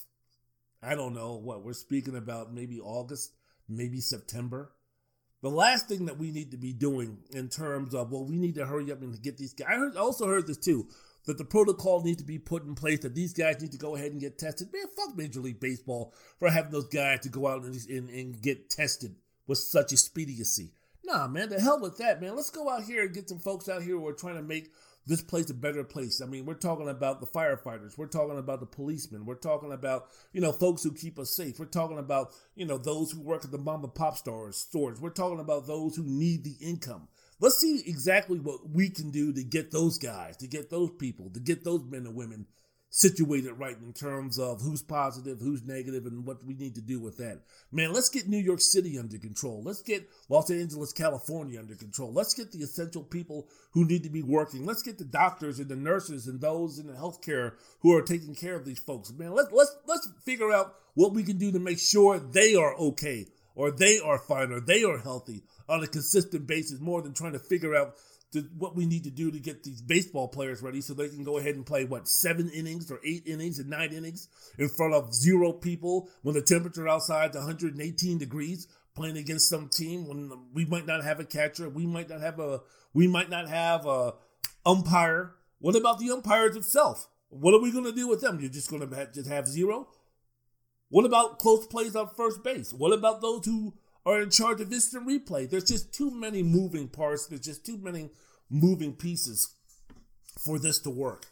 I 0.81 0.95
don't 0.95 1.13
know 1.13 1.35
what, 1.35 1.63
we're 1.63 1.73
speaking 1.73 2.15
about 2.15 2.53
maybe 2.53 2.79
August, 2.79 3.33
maybe 3.69 4.01
September. 4.01 4.71
The 5.43 5.49
last 5.51 5.87
thing 5.87 6.07
that 6.07 6.17
we 6.17 6.31
need 6.31 6.49
to 6.51 6.57
be 6.57 6.73
doing 6.73 7.19
in 7.29 7.49
terms 7.49 7.93
of, 7.93 8.11
well, 8.11 8.25
we 8.25 8.37
need 8.37 8.55
to 8.55 8.65
hurry 8.65 8.91
up 8.91 9.03
and 9.03 9.21
get 9.21 9.37
these 9.37 9.53
guys. 9.53 9.67
I 9.69 9.75
heard, 9.75 9.97
also 9.97 10.25
heard 10.27 10.47
this 10.47 10.57
too 10.57 10.87
that 11.25 11.37
the 11.37 11.45
protocol 11.45 12.01
needs 12.01 12.19
to 12.19 12.27
be 12.27 12.39
put 12.39 12.63
in 12.63 12.75
place, 12.75 12.99
that 12.99 13.15
these 13.15 13.33
guys 13.33 13.61
need 13.61 13.71
to 13.71 13.77
go 13.77 13.95
ahead 13.95 14.11
and 14.11 14.21
get 14.21 14.37
tested. 14.37 14.71
Man, 14.71 14.85
fuck 14.95 15.15
Major 15.17 15.41
League 15.41 15.59
Baseball 15.59 16.13
for 16.39 16.49
having 16.49 16.71
those 16.71 16.87
guys 16.87 17.21
to 17.21 17.29
go 17.29 17.47
out 17.47 17.63
and, 17.63 17.75
and, 17.89 18.09
and 18.09 18.41
get 18.41 18.69
tested 18.69 19.15
with 19.47 19.57
such 19.57 19.91
expediency. 19.91 20.71
Nah, 21.03 21.27
man, 21.27 21.49
the 21.49 21.59
hell 21.59 21.79
with 21.79 21.97
that, 21.97 22.21
man. 22.21 22.35
Let's 22.35 22.49
go 22.49 22.69
out 22.69 22.83
here 22.83 23.03
and 23.03 23.13
get 23.13 23.29
some 23.29 23.39
folks 23.39 23.69
out 23.69 23.83
here 23.83 23.95
who 23.95 24.07
are 24.07 24.13
trying 24.13 24.35
to 24.35 24.41
make 24.41 24.71
this 25.05 25.21
place 25.21 25.49
a 25.49 25.53
better 25.53 25.83
place. 25.83 26.21
I 26.21 26.25
mean, 26.25 26.45
we're 26.45 26.55
talking 26.55 26.89
about 26.89 27.19
the 27.19 27.27
firefighters, 27.27 27.97
we're 27.97 28.07
talking 28.07 28.39
about 28.39 28.59
the 28.59 28.65
policemen, 28.65 29.25
we're 29.25 29.35
talking 29.35 29.71
about, 29.71 30.07
you 30.33 30.41
know, 30.41 30.51
folks 30.51 30.83
who 30.83 30.91
keep 30.91 31.19
us 31.19 31.29
safe. 31.29 31.59
We're 31.59 31.65
talking 31.65 31.99
about, 31.99 32.33
you 32.55 32.65
know, 32.65 32.77
those 32.77 33.11
who 33.11 33.21
work 33.21 33.45
at 33.45 33.51
the 33.51 33.57
mom 33.57 33.83
and 33.83 33.93
pop 33.93 34.17
stores, 34.17 34.57
stores. 34.57 34.99
We're 34.99 35.11
talking 35.11 35.39
about 35.39 35.67
those 35.67 35.95
who 35.95 36.03
need 36.03 36.43
the 36.43 36.57
income. 36.59 37.07
Let's 37.39 37.59
see 37.59 37.83
exactly 37.85 38.39
what 38.39 38.69
we 38.69 38.89
can 38.89 39.11
do 39.11 39.33
to 39.33 39.43
get 39.43 39.71
those 39.71 39.97
guys, 39.97 40.37
to 40.37 40.47
get 40.47 40.69
those 40.69 40.91
people, 40.91 41.29
to 41.33 41.39
get 41.39 41.63
those 41.63 41.83
men 41.83 42.05
and 42.05 42.15
women 42.15 42.47
situated 42.95 43.51
right 43.59 43.75
in 43.77 43.91
terms 43.91 44.39
of 44.39 44.61
who's 44.61 44.81
positive, 44.81 45.37
who's 45.41 45.65
negative, 45.65 46.05
and 46.05 46.25
what 46.25 46.45
we 46.45 46.53
need 46.53 46.75
to 46.75 46.81
do 46.81 46.97
with 46.97 47.17
that. 47.17 47.41
Man, 47.69 47.91
let's 47.91 48.07
get 48.07 48.29
New 48.29 48.37
York 48.37 48.61
City 48.61 48.97
under 48.97 49.17
control. 49.17 49.61
Let's 49.61 49.81
get 49.81 50.07
Los 50.29 50.49
Angeles, 50.49 50.93
California 50.93 51.59
under 51.59 51.75
control. 51.75 52.13
Let's 52.13 52.33
get 52.33 52.53
the 52.53 52.59
essential 52.59 53.03
people 53.03 53.49
who 53.71 53.83
need 53.83 54.03
to 54.03 54.09
be 54.09 54.23
working. 54.23 54.65
Let's 54.65 54.81
get 54.81 54.97
the 54.97 55.03
doctors 55.03 55.59
and 55.59 55.67
the 55.67 55.75
nurses 55.75 56.27
and 56.27 56.39
those 56.39 56.79
in 56.79 56.87
the 56.87 56.93
healthcare 56.93 57.55
who 57.81 57.93
are 57.93 58.01
taking 58.01 58.33
care 58.33 58.55
of 58.55 58.63
these 58.63 58.79
folks. 58.79 59.11
Man, 59.11 59.33
let's 59.33 59.51
let's 59.51 59.75
let's 59.85 60.09
figure 60.23 60.53
out 60.53 60.75
what 60.93 61.11
we 61.11 61.23
can 61.23 61.37
do 61.37 61.51
to 61.51 61.59
make 61.59 61.79
sure 61.79 62.17
they 62.17 62.55
are 62.55 62.75
okay 62.77 63.25
or 63.55 63.71
they 63.71 63.99
are 63.99 64.19
fine 64.19 64.53
or 64.53 64.61
they 64.61 64.85
are 64.85 64.99
healthy 64.99 65.43
on 65.67 65.83
a 65.83 65.87
consistent 65.87 66.47
basis 66.47 66.79
more 66.79 67.01
than 67.01 67.13
trying 67.13 67.33
to 67.33 67.39
figure 67.39 67.75
out 67.75 67.95
what 68.57 68.75
we 68.75 68.85
need 68.85 69.05
to 69.05 69.09
do 69.09 69.31
to 69.31 69.39
get 69.39 69.63
these 69.63 69.81
baseball 69.81 70.27
players 70.27 70.61
ready 70.61 70.81
so 70.81 70.93
they 70.93 71.07
can 71.07 71.23
go 71.23 71.37
ahead 71.37 71.55
and 71.55 71.65
play 71.65 71.85
what 71.85 72.05
seven 72.05 72.49
innings 72.49 72.91
or 72.91 72.99
eight 73.05 73.23
innings 73.25 73.59
and 73.59 73.69
nine 73.69 73.93
innings 73.93 74.27
in 74.57 74.67
front 74.67 74.93
of 74.93 75.13
zero 75.13 75.53
people 75.53 76.09
when 76.21 76.35
the 76.35 76.41
temperature 76.41 76.87
outside 76.87 77.29
is 77.29 77.37
118 77.37 78.17
degrees 78.17 78.67
playing 78.93 79.15
against 79.15 79.47
some 79.47 79.69
team 79.69 80.05
when 80.05 80.29
we 80.53 80.65
might 80.65 80.85
not 80.85 81.01
have 81.01 81.21
a 81.21 81.25
catcher 81.25 81.69
we 81.69 81.85
might 81.85 82.09
not 82.09 82.19
have 82.19 82.39
a 82.39 82.59
we 82.93 83.07
might 83.07 83.29
not 83.29 83.47
have 83.47 83.85
a 83.85 84.13
umpire. 84.65 85.35
What 85.59 85.75
about 85.75 85.99
the 85.99 86.11
umpires 86.11 86.55
itself? 86.55 87.07
What 87.29 87.53
are 87.53 87.61
we 87.61 87.71
going 87.71 87.85
to 87.85 87.91
do 87.91 88.07
with 88.07 88.21
them? 88.21 88.39
You're 88.39 88.49
just 88.49 88.69
going 88.69 88.87
to 88.87 89.09
just 89.13 89.29
have 89.29 89.47
zero? 89.47 89.89
What 90.89 91.05
about 91.05 91.39
close 91.39 91.67
plays 91.67 91.95
on 91.95 92.09
first 92.15 92.43
base? 92.43 92.71
What 92.73 92.93
about 92.93 93.21
those 93.21 93.45
who 93.45 93.73
are 94.05 94.21
in 94.21 94.29
charge 94.29 94.61
of 94.61 94.71
instant 94.71 95.07
replay. 95.07 95.49
There's 95.49 95.63
just 95.63 95.93
too 95.93 96.11
many 96.11 96.43
moving 96.43 96.87
parts. 96.87 97.27
There's 97.27 97.41
just 97.41 97.65
too 97.65 97.77
many 97.77 98.09
moving 98.49 98.93
pieces 98.93 99.53
for 100.39 100.59
this 100.59 100.79
to 100.79 100.89
work. 100.89 101.25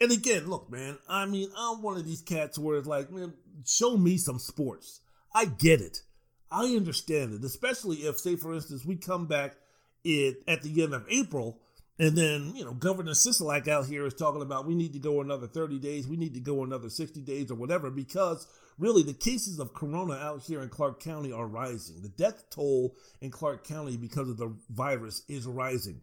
And 0.00 0.10
again, 0.10 0.48
look, 0.48 0.70
man, 0.70 0.96
I 1.08 1.26
mean, 1.26 1.50
I'm 1.56 1.82
one 1.82 1.98
of 1.98 2.06
these 2.06 2.22
cats 2.22 2.58
where 2.58 2.78
it's 2.78 2.86
like, 2.86 3.10
man, 3.10 3.34
show 3.66 3.96
me 3.98 4.16
some 4.16 4.38
sports. 4.38 5.00
I 5.34 5.44
get 5.44 5.80
it. 5.80 6.02
I 6.50 6.64
understand 6.64 7.34
it, 7.34 7.44
especially 7.44 7.98
if, 7.98 8.18
say, 8.18 8.36
for 8.36 8.54
instance, 8.54 8.84
we 8.84 8.96
come 8.96 9.26
back 9.26 9.56
it 10.02 10.42
at 10.48 10.62
the 10.62 10.82
end 10.82 10.94
of 10.94 11.04
April 11.10 11.60
and 12.00 12.16
then, 12.16 12.54
you 12.56 12.64
know, 12.64 12.72
Governor 12.72 13.12
Sisolak 13.12 13.68
out 13.68 13.84
here 13.84 14.06
is 14.06 14.14
talking 14.14 14.40
about 14.40 14.66
we 14.66 14.74
need 14.74 14.94
to 14.94 14.98
go 14.98 15.20
another 15.20 15.46
30 15.46 15.78
days, 15.78 16.08
we 16.08 16.16
need 16.16 16.32
to 16.32 16.40
go 16.40 16.64
another 16.64 16.88
60 16.88 17.20
days 17.20 17.50
or 17.50 17.56
whatever, 17.56 17.90
because 17.90 18.46
really 18.80 19.02
the 19.02 19.12
cases 19.12 19.58
of 19.58 19.74
corona 19.74 20.14
out 20.14 20.42
here 20.42 20.62
in 20.62 20.68
Clark 20.68 21.00
County 21.00 21.32
are 21.32 21.46
rising. 21.46 22.02
The 22.02 22.08
death 22.08 22.44
toll 22.50 22.96
in 23.20 23.30
Clark 23.30 23.66
County 23.66 23.96
because 23.96 24.28
of 24.28 24.38
the 24.38 24.56
virus 24.70 25.22
is 25.28 25.46
rising. 25.46 26.00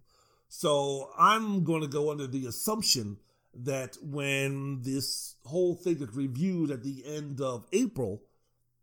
So 0.47 1.09
I'm 1.17 1.63
going 1.63 1.81
to 1.81 1.87
go 1.87 2.11
under 2.11 2.27
the 2.27 2.45
assumption 2.45 3.17
that 3.53 3.97
when 4.01 4.81
this 4.83 5.35
whole 5.45 5.75
thing 5.75 5.97
is 6.01 6.15
reviewed 6.15 6.71
at 6.71 6.83
the 6.83 7.03
end 7.05 7.41
of 7.41 7.65
April, 7.73 8.21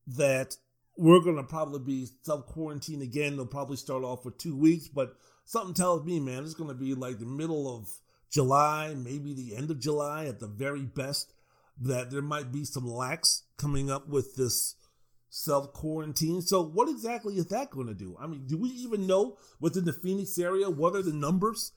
that 0.07 0.57
we're 0.97 1.21
going 1.21 1.37
to 1.37 1.45
probably 1.45 1.81
be 1.81 2.09
self 2.23 2.47
quarantine 2.47 3.03
again. 3.03 3.37
They'll 3.37 3.47
probably 3.47 3.77
start 3.77 4.05
off 4.05 4.25
with 4.25 4.39
two 4.39 4.57
weeks, 4.57 4.89
but 4.89 5.17
something 5.45 5.75
tells 5.75 6.05
me, 6.05 6.21
man, 6.21 6.45
it's 6.45 6.55
going 6.55 6.69
to 6.69 6.75
be 6.75 6.95
like 6.95 7.19
the 7.19 7.27
middle 7.27 7.75
of 7.75 7.89
July, 8.31 8.95
maybe 8.95 9.33
the 9.33 9.57
end 9.57 9.71
of 9.71 9.79
July 9.79 10.27
at 10.27 10.41
the 10.41 10.49
very 10.49 10.83
best, 10.83 11.33
that 11.81 12.11
there 12.11 12.23
might 12.23 12.53
be 12.53 12.65
some 12.65 12.87
lax 12.87 13.43
coming 13.57 13.91
up 13.91 14.09
with 14.09 14.37
this 14.37 14.77
self 15.29 15.73
quarantine. 15.73 16.43
So, 16.43 16.63
what 16.63 16.89
exactly 16.89 17.35
is 17.35 17.47
that 17.47 17.71
going 17.71 17.89
to 17.89 17.95
do? 17.95 18.17
I 18.21 18.27
mean, 18.27 18.47
do 18.47 18.57
we 18.57 18.69
even 18.71 19.07
know 19.07 19.37
within 19.61 19.85
the 19.85 19.93
Phoenix 19.93 20.39
area 20.39 20.71
what 20.71 20.95
are 20.95 21.03
the 21.03 21.13
numbers? 21.13 21.73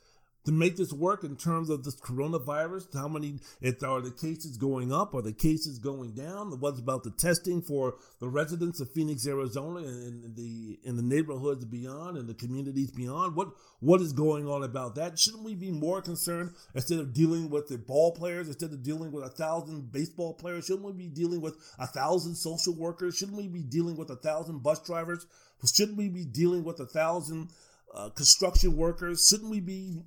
To 0.48 0.54
make 0.54 0.78
this 0.78 0.94
work 0.94 1.26
in 1.26 1.36
terms 1.36 1.70
of 1.70 1.84
this 1.84 2.00
coronavirus? 2.00 2.94
How 2.94 3.10
many 3.10 3.40
are 3.84 4.02
the 4.02 4.16
cases 4.18 4.56
going 4.56 4.94
up? 4.94 5.14
Are 5.14 5.22
the 5.22 5.34
cases 5.34 5.78
going 5.78 6.14
down? 6.14 6.58
What's 6.62 6.80
about 6.80 7.04
the 7.04 7.12
testing 7.12 7.62
for 7.62 7.96
the 8.22 8.30
residents 8.30 8.80
of 8.80 8.90
Phoenix, 8.94 9.28
Arizona, 9.28 9.82
and, 9.82 10.24
and 10.24 10.36
the 10.38 10.80
in 10.86 10.96
the 10.96 11.04
neighborhoods 11.04 11.66
beyond 11.66 12.18
and 12.18 12.30
the 12.30 12.34
communities 12.34 12.92
beyond? 12.92 13.36
What 13.36 13.50
what 13.82 14.00
is 14.00 14.14
going 14.14 14.48
on 14.48 14.64
about 14.64 14.96
that? 14.96 15.20
Shouldn't 15.20 15.44
we 15.44 15.54
be 15.54 15.70
more 15.70 16.02
concerned 16.02 16.52
instead 16.74 17.00
of 17.00 17.14
dealing 17.14 17.50
with 17.50 17.68
the 17.68 17.78
ball 17.78 18.14
players, 18.14 18.48
instead 18.48 18.72
of 18.72 18.82
dealing 18.84 19.12
with 19.12 19.26
a 19.26 19.30
thousand 19.30 19.92
baseball 19.92 20.34
players? 20.34 20.68
Shouldn't 20.68 20.86
we 20.86 20.94
be 20.94 21.10
dealing 21.10 21.42
with 21.42 21.58
a 21.78 21.88
thousand 21.88 22.36
social 22.36 22.74
workers? 22.74 23.18
Shouldn't 23.18 23.38
we 23.38 23.50
be 23.50 23.64
dealing 23.64 23.98
with 23.98 24.10
a 24.12 24.16
thousand 24.16 24.64
bus 24.64 24.80
drivers? 24.80 25.28
Shouldn't 25.76 25.98
we 25.98 26.08
be 26.08 26.24
dealing 26.24 26.64
with 26.64 26.80
a 26.80 26.86
thousand 26.86 27.50
uh, 27.94 28.12
construction 28.12 28.78
workers? 28.78 29.28
Shouldn't 29.28 29.52
we 29.52 29.60
be 29.60 30.04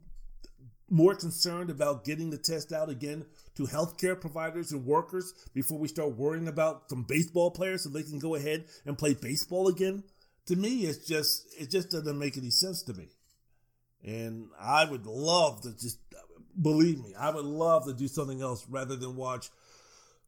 more 0.91 1.15
concerned 1.15 1.71
about 1.71 2.05
getting 2.05 2.31
the 2.31 2.39
test 2.39 2.73
out 2.73 2.91
again 2.91 3.25
to 3.55 3.63
healthcare 3.65 4.21
providers 4.21 4.73
and 4.73 4.85
workers 4.85 5.33
before 5.55 5.79
we 5.79 5.89
start 5.89 6.17
worrying 6.17 6.49
about 6.49 6.91
some 6.91 7.05
baseball 7.05 7.51
players 7.51 7.85
so 7.85 7.89
they 7.89 8.03
can 8.03 8.19
go 8.19 8.35
ahead 8.35 8.65
and 8.85 8.99
play 8.99 9.15
baseball 9.15 9.69
again. 9.69 10.03
To 10.47 10.57
me, 10.57 10.81
it's 10.81 11.07
just 11.07 11.47
it 11.59 11.71
just 11.71 11.91
doesn't 11.91 12.19
make 12.19 12.37
any 12.37 12.51
sense 12.51 12.83
to 12.85 12.95
me. 12.95 13.09
And 14.05 14.49
I 14.59 14.85
would 14.85 15.07
love 15.07 15.63
to 15.63 15.73
just 15.73 15.99
believe 16.61 16.99
me, 16.99 17.15
I 17.15 17.31
would 17.31 17.45
love 17.45 17.87
to 17.87 17.93
do 17.93 18.09
something 18.09 18.41
else 18.41 18.67
rather 18.69 18.97
than 18.97 19.15
watch 19.15 19.51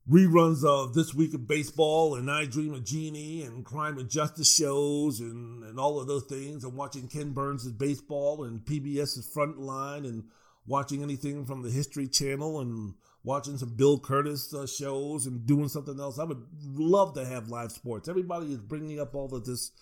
reruns 0.08 0.64
of 0.64 0.94
This 0.94 1.14
Week 1.14 1.32
of 1.34 1.46
Baseball 1.46 2.16
and 2.16 2.30
I 2.30 2.44
Dream 2.44 2.74
of 2.74 2.84
Jeannie 2.84 3.42
and 3.42 3.64
crime 3.64 3.98
and 3.98 4.10
justice 4.10 4.52
shows 4.52 5.20
and, 5.20 5.62
and 5.64 5.78
all 5.78 6.00
of 6.00 6.08
those 6.08 6.24
things 6.24 6.64
and 6.64 6.74
watching 6.74 7.08
Ken 7.08 7.32
Burns' 7.32 7.70
baseball 7.70 8.44
and 8.44 8.64
PBS's 8.64 9.32
Frontline 9.34 10.04
and 10.04 10.24
watching 10.66 11.02
anything 11.02 11.44
from 11.44 11.62
the 11.62 11.70
History 11.70 12.08
Channel 12.08 12.60
and 12.60 12.94
watching 13.24 13.56
some 13.56 13.74
Bill 13.74 13.98
Kurtis 13.98 14.52
uh, 14.54 14.66
shows 14.66 15.26
and 15.26 15.46
doing 15.46 15.68
something 15.68 15.98
else. 15.98 16.18
I 16.18 16.24
would 16.24 16.42
love 16.64 17.14
to 17.14 17.24
have 17.24 17.48
live 17.48 17.72
sports. 17.72 18.08
Everybody 18.08 18.52
is 18.52 18.60
bringing 18.60 19.00
up 19.00 19.14
all 19.14 19.34
of 19.34 19.44
this, 19.44 19.72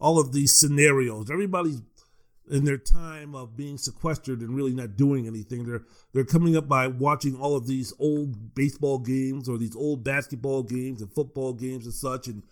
all 0.00 0.18
of 0.18 0.32
these 0.32 0.54
scenarios. 0.54 1.30
Everybody's 1.30 1.82
in 2.50 2.64
their 2.64 2.78
time 2.78 3.34
of 3.34 3.56
being 3.56 3.76
sequestered 3.76 4.40
and 4.40 4.54
really 4.54 4.72
not 4.72 4.96
doing 4.96 5.26
anything. 5.26 5.64
They're 5.64 5.82
they're 6.12 6.24
coming 6.24 6.56
up 6.56 6.68
by 6.68 6.86
watching 6.86 7.36
all 7.36 7.56
of 7.56 7.66
these 7.66 7.92
old 7.98 8.54
baseball 8.54 8.98
games 8.98 9.48
or 9.48 9.58
these 9.58 9.76
old 9.76 10.02
basketball 10.02 10.62
games 10.62 11.02
and 11.02 11.12
football 11.12 11.52
games 11.52 11.84
and 11.84 11.94
such. 11.94 12.26
And 12.26 12.42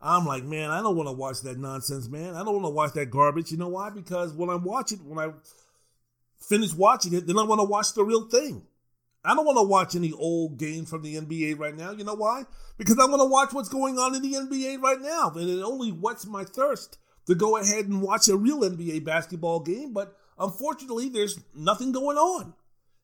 I'm 0.00 0.26
like, 0.26 0.44
man, 0.44 0.70
I 0.70 0.80
don't 0.80 0.96
want 0.96 1.08
to 1.08 1.12
watch 1.12 1.42
that 1.42 1.58
nonsense, 1.58 2.08
man. 2.08 2.34
I 2.34 2.38
don't 2.44 2.54
want 2.54 2.64
to 2.64 2.70
watch 2.70 2.92
that 2.94 3.10
garbage. 3.10 3.52
You 3.52 3.58
know 3.58 3.68
why? 3.68 3.90
Because 3.90 4.32
when 4.32 4.48
I'm 4.48 4.64
watching, 4.64 4.98
when 5.08 5.18
I 5.18 5.32
finish 6.48 6.74
watching 6.74 7.14
it, 7.14 7.26
then 7.26 7.38
I 7.38 7.44
want 7.44 7.60
to 7.60 7.66
watch 7.66 7.94
the 7.94 8.04
real 8.04 8.28
thing. 8.28 8.66
I 9.24 9.34
don't 9.34 9.46
want 9.46 9.58
to 9.58 9.62
watch 9.62 9.94
any 9.94 10.12
old 10.12 10.58
games 10.58 10.90
from 10.90 11.02
the 11.02 11.14
NBA 11.14 11.58
right 11.58 11.76
now. 11.76 11.92
You 11.92 12.04
know 12.04 12.14
why? 12.14 12.44
Because 12.76 12.98
I 12.98 13.06
want 13.06 13.20
to 13.20 13.28
watch 13.28 13.52
what's 13.52 13.68
going 13.68 13.98
on 13.98 14.16
in 14.16 14.22
the 14.22 14.34
NBA 14.34 14.80
right 14.80 15.00
now. 15.00 15.32
And 15.36 15.48
it 15.48 15.62
only 15.62 15.90
whets 15.90 16.26
my 16.26 16.44
thirst 16.44 16.98
to 17.26 17.36
go 17.36 17.56
ahead 17.56 17.86
and 17.86 18.02
watch 18.02 18.28
a 18.28 18.36
real 18.36 18.62
NBA 18.62 19.04
basketball 19.04 19.60
game. 19.60 19.92
But 19.92 20.16
unfortunately, 20.38 21.08
there's 21.08 21.38
nothing 21.54 21.92
going 21.92 22.16
on 22.16 22.54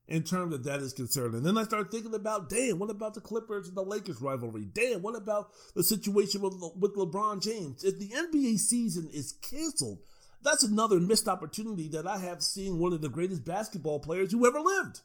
in 0.09 0.25
terms 0.25 0.55
of 0.55 0.65
that 0.65 0.81
is 0.81 0.93
concerned. 0.93 1.35
And 1.35 1.47
then 1.47 1.57
I 1.57 1.63
start 1.63 1.91
thinking 1.91 2.15
about, 2.15 2.49
damn, 2.49 2.79
what 2.79 2.91
about 2.91 3.15
the 3.15 3.21
Clippers 3.21 3.69
and 3.69 3.77
the 3.77 3.83
Lakers 3.83 4.21
rivalry? 4.21 4.65
Damn, 4.65 5.03
what 5.03 5.15
about 5.15 5.51
the 5.77 5.85
situation 5.85 6.41
with, 6.41 6.55
with 6.77 6.97
LeBron 6.97 7.43
James? 7.43 7.85
If 7.85 7.99
the 7.99 8.09
NBA 8.09 8.59
season 8.59 9.09
is 9.13 9.35
canceled, 9.41 9.99
that's 10.43 10.63
another 10.63 11.01
missed 11.01 11.29
opportunity 11.29 11.89
that 11.89 12.07
I 12.07 12.19
have 12.19 12.43
seeing 12.43 12.79
one 12.79 12.93
of 12.93 13.01
the 13.01 13.09
greatest 13.09 13.45
basketball 13.45 14.01
players 14.01 14.33
who 14.33 14.47
ever 14.47 14.61
lived. 14.61 15.01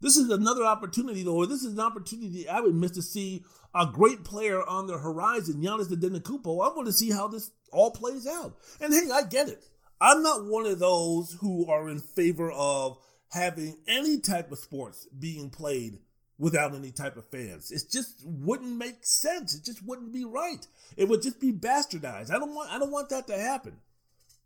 This 0.00 0.16
is 0.16 0.30
another 0.30 0.64
opportunity, 0.64 1.22
though, 1.22 1.36
or 1.36 1.46
this 1.46 1.62
is 1.62 1.72
an 1.72 1.80
opportunity 1.80 2.48
I 2.48 2.60
would 2.60 2.74
miss 2.74 2.92
to 2.92 3.02
see 3.02 3.44
a 3.74 3.86
great 3.86 4.24
player 4.24 4.62
on 4.64 4.86
the 4.86 4.98
horizon, 4.98 5.60
Giannis 5.60 5.88
Antetokounmpo. 5.88 6.64
I 6.64 6.74
want 6.74 6.86
to 6.86 6.92
see 6.92 7.10
how 7.10 7.28
this 7.28 7.50
all 7.72 7.90
plays 7.90 8.26
out. 8.26 8.56
And 8.80 8.92
hey, 8.94 9.10
I 9.12 9.22
get 9.22 9.48
it. 9.48 9.62
I'm 10.00 10.22
not 10.22 10.46
one 10.46 10.66
of 10.66 10.78
those 10.78 11.36
who 11.40 11.68
are 11.68 11.88
in 11.88 11.98
favor 11.98 12.52
of 12.52 12.98
having 13.32 13.76
any 13.88 14.20
type 14.20 14.52
of 14.52 14.58
sports 14.58 15.06
being 15.18 15.50
played 15.50 15.98
without 16.38 16.74
any 16.74 16.92
type 16.92 17.16
of 17.16 17.28
fans. 17.28 17.72
It 17.72 17.82
just 17.90 18.22
wouldn't 18.24 18.76
make 18.76 19.04
sense. 19.04 19.56
It 19.56 19.64
just 19.64 19.84
wouldn't 19.84 20.12
be 20.12 20.24
right. 20.24 20.64
It 20.96 21.08
would 21.08 21.22
just 21.22 21.40
be 21.40 21.52
bastardized. 21.52 22.30
I 22.30 22.38
don't 22.38 22.54
want 22.54 22.70
I 22.70 22.78
don't 22.78 22.92
want 22.92 23.08
that 23.10 23.26
to 23.26 23.36
happen. 23.36 23.78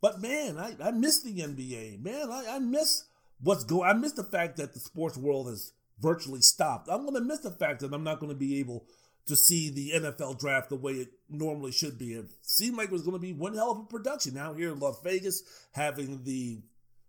But 0.02 0.20
man, 0.20 0.58
I, 0.58 0.74
I 0.82 0.90
miss 0.90 1.22
the 1.22 1.38
NBA. 1.38 2.02
Man, 2.02 2.30
I, 2.30 2.56
I 2.56 2.58
miss 2.58 3.04
what's 3.40 3.64
going 3.64 3.88
I 3.88 3.94
miss 3.94 4.12
the 4.12 4.24
fact 4.24 4.58
that 4.58 4.74
the 4.74 4.80
sports 4.80 5.16
world 5.16 5.48
has 5.48 5.72
virtually 5.98 6.42
stopped. 6.42 6.90
I'm 6.90 7.06
gonna 7.06 7.22
miss 7.22 7.40
the 7.40 7.50
fact 7.50 7.80
that 7.80 7.94
I'm 7.94 8.04
not 8.04 8.20
gonna 8.20 8.34
be 8.34 8.60
able 8.60 8.84
to 9.26 9.36
see 9.36 9.70
the 9.70 9.92
NFL 9.92 10.38
draft 10.38 10.68
the 10.68 10.76
way 10.76 10.92
it 10.94 11.12
normally 11.28 11.72
should 11.72 11.98
be. 11.98 12.14
It 12.14 12.26
seemed 12.42 12.76
like 12.76 12.88
it 12.88 12.92
was 12.92 13.02
going 13.02 13.14
to 13.14 13.20
be 13.20 13.32
one 13.32 13.54
hell 13.54 13.70
of 13.70 13.78
a 13.78 13.84
production 13.84 14.36
out 14.36 14.56
here 14.56 14.72
in 14.72 14.80
Las 14.80 15.00
Vegas, 15.02 15.42
having 15.72 16.24
the 16.24 16.60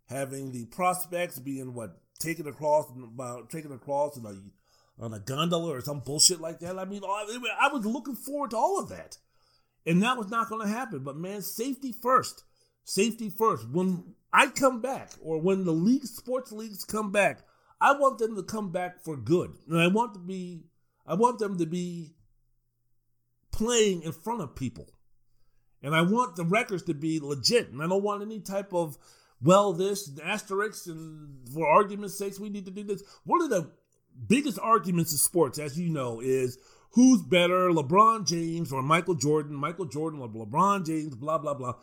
having 0.07 0.51
the 0.51 0.65
prospects 0.65 1.39
being 1.39 1.73
what 1.73 1.97
taken 2.19 2.47
across 2.47 2.89
about 2.91 3.49
taken 3.49 3.71
across 3.71 4.15
in 4.17 4.25
a 4.25 5.03
on 5.03 5.13
a 5.13 5.19
gondola 5.19 5.75
or 5.75 5.81
some 5.81 6.01
bullshit 6.01 6.39
like 6.39 6.59
that. 6.59 6.77
I 6.77 6.85
mean, 6.85 7.01
I 7.03 7.69
was 7.73 7.85
looking 7.85 8.15
forward 8.15 8.51
to 8.51 8.57
all 8.57 8.79
of 8.79 8.89
that, 8.89 9.17
and 9.85 10.03
that 10.03 10.17
was 10.17 10.29
not 10.29 10.49
going 10.49 10.65
to 10.67 10.73
happen. 10.73 10.99
But 10.99 11.17
man, 11.17 11.41
safety 11.41 11.91
first, 11.91 12.43
safety 12.83 13.29
first. 13.29 13.69
When 13.69 14.15
I 14.31 14.47
come 14.47 14.81
back, 14.81 15.11
or 15.21 15.39
when 15.39 15.65
the 15.65 15.73
league 15.73 16.05
sports 16.05 16.51
leagues 16.51 16.83
come 16.83 17.11
back, 17.11 17.39
I 17.79 17.97
want 17.97 18.19
them 18.19 18.35
to 18.35 18.43
come 18.43 18.71
back 18.71 19.03
for 19.03 19.17
good, 19.17 19.51
and 19.69 19.79
I 19.79 19.87
want 19.87 20.13
to 20.13 20.19
be, 20.19 20.65
I 21.05 21.15
want 21.15 21.39
them 21.39 21.57
to 21.57 21.65
be 21.65 22.15
playing 23.51 24.03
in 24.03 24.11
front 24.11 24.41
of 24.41 24.55
people. 24.55 24.87
And 25.81 25.93
I 25.93 26.01
want 26.01 26.37
the 26.37 26.45
records 26.45 26.83
to 26.83 26.93
be 26.93 27.19
legit. 27.19 27.69
And 27.69 27.81
I 27.83 27.87
don't 27.87 28.01
want 28.01 28.21
any 28.21 28.39
type 28.39 28.73
of 28.73 28.97
well, 29.43 29.73
this 29.73 30.09
asterisks, 30.23 30.87
and 30.87 31.49
for 31.53 31.67
argument's 31.67 32.17
sakes, 32.17 32.39
we 32.39 32.49
need 32.49 32.65
to 32.65 32.71
do 32.71 32.83
this. 32.83 33.03
One 33.25 33.41
of 33.41 33.49
the 33.49 33.71
biggest 34.27 34.57
arguments 34.57 35.11
in 35.11 35.17
sports, 35.17 35.59
as 35.59 35.77
you 35.77 35.89
know, 35.89 36.21
is 36.21 36.57
who's 36.91 37.21
better, 37.21 37.69
LeBron 37.69 38.25
James 38.25 38.71
or 38.71 38.81
Michael 38.81 39.15
Jordan, 39.15 39.55
Michael 39.55 39.85
Jordan 39.85 40.21
or 40.21 40.29
LeBron 40.29 40.85
James, 40.85 41.13
blah, 41.15 41.37
blah, 41.37 41.53
blah. 41.53 41.73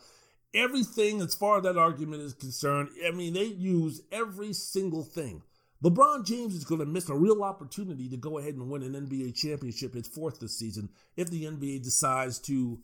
Everything 0.53 1.21
as 1.21 1.33
far 1.33 1.57
as 1.57 1.63
that 1.63 1.77
argument 1.77 2.21
is 2.21 2.33
concerned, 2.33 2.89
I 3.05 3.11
mean, 3.11 3.33
they 3.33 3.45
use 3.45 4.01
every 4.11 4.53
single 4.53 5.03
thing. 5.03 5.43
LeBron 5.83 6.25
James 6.25 6.53
is 6.53 6.65
going 6.65 6.79
to 6.79 6.85
miss 6.85 7.09
a 7.09 7.15
real 7.15 7.43
opportunity 7.43 8.07
to 8.09 8.17
go 8.17 8.37
ahead 8.37 8.53
and 8.53 8.69
win 8.69 8.83
an 8.83 8.93
NBA 8.93 9.35
championship, 9.35 9.93
his 9.93 10.07
fourth 10.07 10.39
this 10.39 10.57
season, 10.57 10.89
if 11.15 11.31
the 11.31 11.45
NBA 11.45 11.83
decides 11.83 12.37
to 12.39 12.79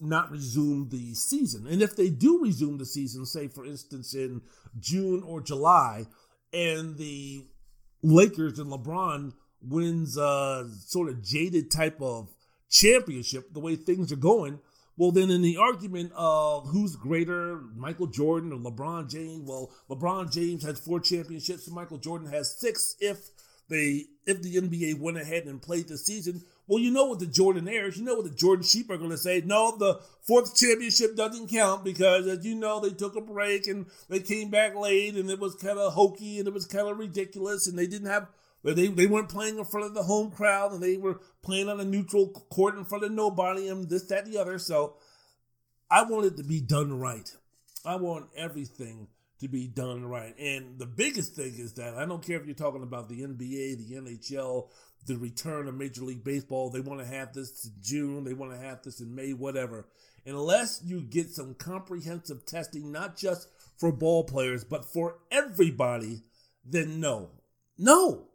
not 0.00 0.30
resume 0.30 0.88
the 0.90 1.14
season. 1.14 1.66
And 1.66 1.80
if 1.80 1.96
they 1.96 2.10
do 2.10 2.42
resume 2.42 2.78
the 2.78 2.84
season, 2.84 3.24
say 3.24 3.48
for 3.48 3.64
instance 3.64 4.14
in 4.14 4.42
June 4.78 5.22
or 5.22 5.40
July, 5.40 6.06
and 6.52 6.96
the 6.98 7.46
Lakers 8.02 8.58
and 8.58 8.70
LeBron 8.70 9.32
wins 9.62 10.16
a 10.16 10.68
sort 10.86 11.08
of 11.08 11.22
jaded 11.22 11.70
type 11.70 12.00
of 12.02 12.34
championship, 12.68 13.52
the 13.52 13.60
way 13.60 13.76
things 13.76 14.12
are 14.12 14.16
going, 14.16 14.58
well, 14.96 15.10
then 15.10 15.30
in 15.30 15.42
the 15.42 15.56
argument 15.56 16.12
of 16.14 16.68
who's 16.68 16.96
greater, 16.96 17.62
Michael 17.74 18.06
Jordan 18.06 18.52
or 18.52 18.58
LeBron 18.58 19.10
James, 19.10 19.48
well, 19.48 19.70
LeBron 19.90 20.32
James 20.32 20.64
has 20.64 20.78
four 20.78 21.00
championships 21.00 21.66
and 21.66 21.74
Michael 21.74 21.98
Jordan 21.98 22.30
has 22.30 22.56
six 22.58 22.94
if 23.00 23.30
they 23.68 24.04
if 24.26 24.42
the 24.42 24.56
NBA 24.56 25.00
went 25.00 25.18
ahead 25.18 25.44
and 25.44 25.60
played 25.60 25.88
the 25.88 25.98
season. 25.98 26.42
Well, 26.66 26.78
you 26.78 26.90
know 26.90 27.04
what 27.04 27.18
the 27.18 27.26
Jordanaires, 27.26 27.96
you 27.96 28.04
know 28.04 28.14
what 28.14 28.24
the 28.24 28.30
Jordan 28.30 28.64
sheep 28.64 28.90
are 28.90 28.96
going 28.96 29.10
to 29.10 29.18
say. 29.18 29.42
No, 29.44 29.76
the 29.76 30.00
fourth 30.22 30.56
championship 30.56 31.14
doesn't 31.14 31.50
count 31.50 31.84
because, 31.84 32.26
as 32.26 32.44
you 32.44 32.54
know, 32.54 32.80
they 32.80 32.90
took 32.90 33.16
a 33.16 33.20
break 33.20 33.66
and 33.66 33.86
they 34.08 34.20
came 34.20 34.48
back 34.48 34.74
late 34.74 35.14
and 35.14 35.28
it 35.28 35.38
was 35.38 35.54
kind 35.56 35.78
of 35.78 35.92
hokey 35.92 36.38
and 36.38 36.48
it 36.48 36.54
was 36.54 36.66
kind 36.66 36.88
of 36.88 36.98
ridiculous 36.98 37.66
and 37.66 37.78
they 37.78 37.86
didn't 37.86 38.08
have, 38.08 38.28
they, 38.72 38.86
they 38.86 39.06
weren't 39.06 39.28
playing 39.28 39.58
in 39.58 39.64
front 39.64 39.86
of 39.86 39.94
the 39.94 40.02
home 40.02 40.30
crowd 40.30 40.72
and 40.72 40.82
they 40.82 40.96
were 40.96 41.20
playing 41.42 41.68
on 41.68 41.80
a 41.80 41.84
neutral 41.84 42.30
court 42.50 42.76
in 42.76 42.84
front 42.84 43.04
of 43.04 43.12
nobody 43.12 43.68
and 43.68 43.88
this, 43.90 44.06
that, 44.06 44.24
and 44.24 44.32
the 44.32 44.40
other. 44.40 44.58
So 44.58 44.96
I 45.90 46.04
want 46.04 46.26
it 46.26 46.36
to 46.38 46.44
be 46.44 46.60
done 46.60 46.98
right. 46.98 47.30
I 47.84 47.96
want 47.96 48.28
everything 48.34 49.08
to 49.40 49.48
be 49.48 49.66
done 49.66 50.06
right. 50.06 50.34
And 50.38 50.78
the 50.78 50.86
biggest 50.86 51.34
thing 51.34 51.54
is 51.58 51.74
that 51.74 51.94
I 51.94 52.06
don't 52.06 52.24
care 52.24 52.40
if 52.40 52.46
you're 52.46 52.54
talking 52.54 52.82
about 52.82 53.10
the 53.10 53.20
NBA, 53.20 53.76
the 53.76 53.96
NHL, 53.96 54.68
the 55.06 55.16
return 55.16 55.68
of 55.68 55.74
Major 55.74 56.02
League 56.02 56.24
Baseball. 56.24 56.70
They 56.70 56.80
want 56.80 57.00
to 57.00 57.06
have 57.06 57.34
this 57.34 57.66
in 57.66 57.72
June. 57.82 58.24
They 58.24 58.32
want 58.32 58.52
to 58.52 58.58
have 58.58 58.82
this 58.82 59.00
in 59.00 59.14
May, 59.14 59.34
whatever. 59.34 59.86
Unless 60.24 60.82
you 60.86 61.02
get 61.02 61.30
some 61.30 61.52
comprehensive 61.54 62.46
testing, 62.46 62.90
not 62.90 63.18
just 63.18 63.48
for 63.76 63.92
ball 63.92 64.24
players, 64.24 64.64
but 64.64 64.86
for 64.86 65.18
everybody, 65.30 66.22
then 66.64 67.00
no. 67.00 67.30
No, 67.76 68.28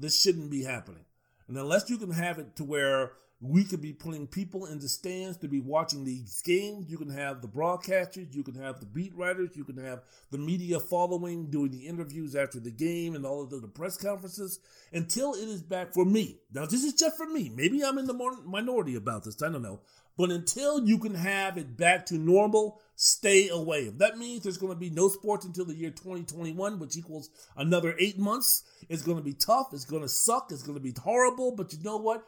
this 0.00 0.20
shouldn't 0.20 0.50
be 0.50 0.64
happening. 0.64 1.04
And 1.48 1.56
unless 1.58 1.90
you 1.90 1.98
can 1.98 2.12
have 2.12 2.38
it 2.38 2.56
to 2.56 2.64
where 2.64 3.12
we 3.40 3.64
could 3.64 3.80
be 3.80 3.92
putting 3.92 4.26
people 4.26 4.66
in 4.66 4.78
the 4.80 4.88
stands 4.88 5.38
to 5.38 5.48
be 5.48 5.60
watching 5.60 6.04
these 6.04 6.42
games. 6.42 6.90
You 6.90 6.98
can 6.98 7.08
have 7.08 7.40
the 7.40 7.48
broadcasters, 7.48 8.34
you 8.34 8.42
can 8.42 8.54
have 8.54 8.80
the 8.80 8.86
beat 8.86 9.16
writers, 9.16 9.56
you 9.56 9.64
can 9.64 9.78
have 9.78 10.02
the 10.30 10.36
media 10.36 10.78
following, 10.78 11.46
doing 11.46 11.70
the 11.70 11.86
interviews 11.86 12.36
after 12.36 12.60
the 12.60 12.70
game 12.70 13.14
and 13.14 13.24
all 13.24 13.42
of 13.42 13.48
the, 13.48 13.56
the 13.56 13.68
press 13.68 13.96
conferences 13.96 14.60
until 14.92 15.32
it 15.32 15.48
is 15.48 15.62
back 15.62 15.94
for 15.94 16.04
me. 16.04 16.38
Now, 16.52 16.66
this 16.66 16.84
is 16.84 16.92
just 16.92 17.16
for 17.16 17.26
me. 17.26 17.50
Maybe 17.54 17.82
I'm 17.82 17.96
in 17.96 18.06
the 18.06 18.38
minority 18.44 18.96
about 18.96 19.24
this. 19.24 19.42
I 19.42 19.48
don't 19.48 19.62
know. 19.62 19.80
But 20.16 20.30
until 20.30 20.86
you 20.86 20.98
can 20.98 21.14
have 21.14 21.56
it 21.56 21.76
back 21.76 22.06
to 22.06 22.18
normal, 22.18 22.80
stay 22.94 23.48
away. 23.48 23.84
If 23.84 23.98
that 23.98 24.18
means 24.18 24.42
there's 24.42 24.58
going 24.58 24.72
to 24.72 24.78
be 24.78 24.90
no 24.90 25.08
sports 25.08 25.46
until 25.46 25.64
the 25.64 25.74
year 25.74 25.90
2021, 25.90 26.78
which 26.78 26.96
equals 26.96 27.30
another 27.56 27.94
eight 27.98 28.18
months, 28.18 28.64
it's 28.88 29.02
going 29.02 29.16
to 29.16 29.24
be 29.24 29.32
tough. 29.32 29.68
It's 29.72 29.84
going 29.84 30.02
to 30.02 30.08
suck. 30.08 30.48
It's 30.50 30.62
going 30.62 30.76
to 30.76 30.82
be 30.82 30.94
horrible. 31.00 31.52
But 31.52 31.72
you 31.72 31.78
know 31.82 31.96
what? 31.96 32.24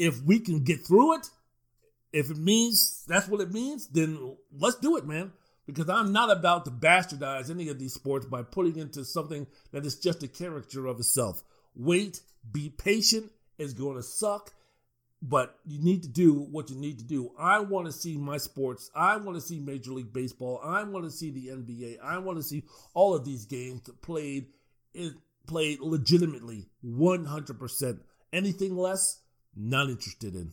if 0.00 0.22
we 0.22 0.40
can 0.40 0.64
get 0.64 0.84
through 0.84 1.16
it, 1.16 1.28
if 2.10 2.30
it 2.30 2.38
means 2.38 3.04
that's 3.06 3.28
what 3.28 3.42
it 3.42 3.52
means, 3.52 3.86
then 3.88 4.34
let's 4.58 4.78
do 4.78 4.96
it, 4.96 5.06
man. 5.06 5.30
Because 5.66 5.90
I'm 5.90 6.10
not 6.10 6.32
about 6.32 6.64
to 6.64 6.70
bastardize 6.70 7.50
any 7.50 7.68
of 7.68 7.78
these 7.78 7.92
sports 7.92 8.24
by 8.24 8.42
putting 8.42 8.76
into 8.78 9.04
something 9.04 9.46
that 9.72 9.84
is 9.84 9.96
just 9.96 10.22
a 10.22 10.28
caricature 10.28 10.86
of 10.86 10.98
itself. 10.98 11.44
Wait, 11.76 12.22
be 12.50 12.70
patient. 12.70 13.30
It's 13.58 13.74
going 13.74 13.96
to 13.96 14.02
suck, 14.02 14.54
but 15.22 15.58
you 15.66 15.82
need 15.82 16.02
to 16.02 16.08
do 16.08 16.32
what 16.32 16.70
you 16.70 16.76
need 16.76 16.98
to 16.98 17.04
do. 17.04 17.32
I 17.38 17.60
want 17.60 17.86
to 17.86 17.92
see 17.92 18.16
my 18.16 18.38
sports. 18.38 18.90
I 18.94 19.16
want 19.16 19.36
to 19.36 19.40
see 19.40 19.60
Major 19.60 19.92
League 19.92 20.12
Baseball. 20.12 20.60
I 20.64 20.82
want 20.84 21.04
to 21.04 21.10
see 21.10 21.30
the 21.30 21.48
NBA. 21.48 21.98
I 22.02 22.18
want 22.18 22.38
to 22.38 22.42
see 22.42 22.64
all 22.94 23.14
of 23.14 23.24
these 23.24 23.44
games 23.44 23.82
played 24.02 24.46
played 25.46 25.80
legitimately, 25.80 26.68
100%. 26.84 27.98
Anything 28.32 28.76
less, 28.76 29.20
not 29.56 29.88
interested 29.88 30.34
in. 30.34 30.52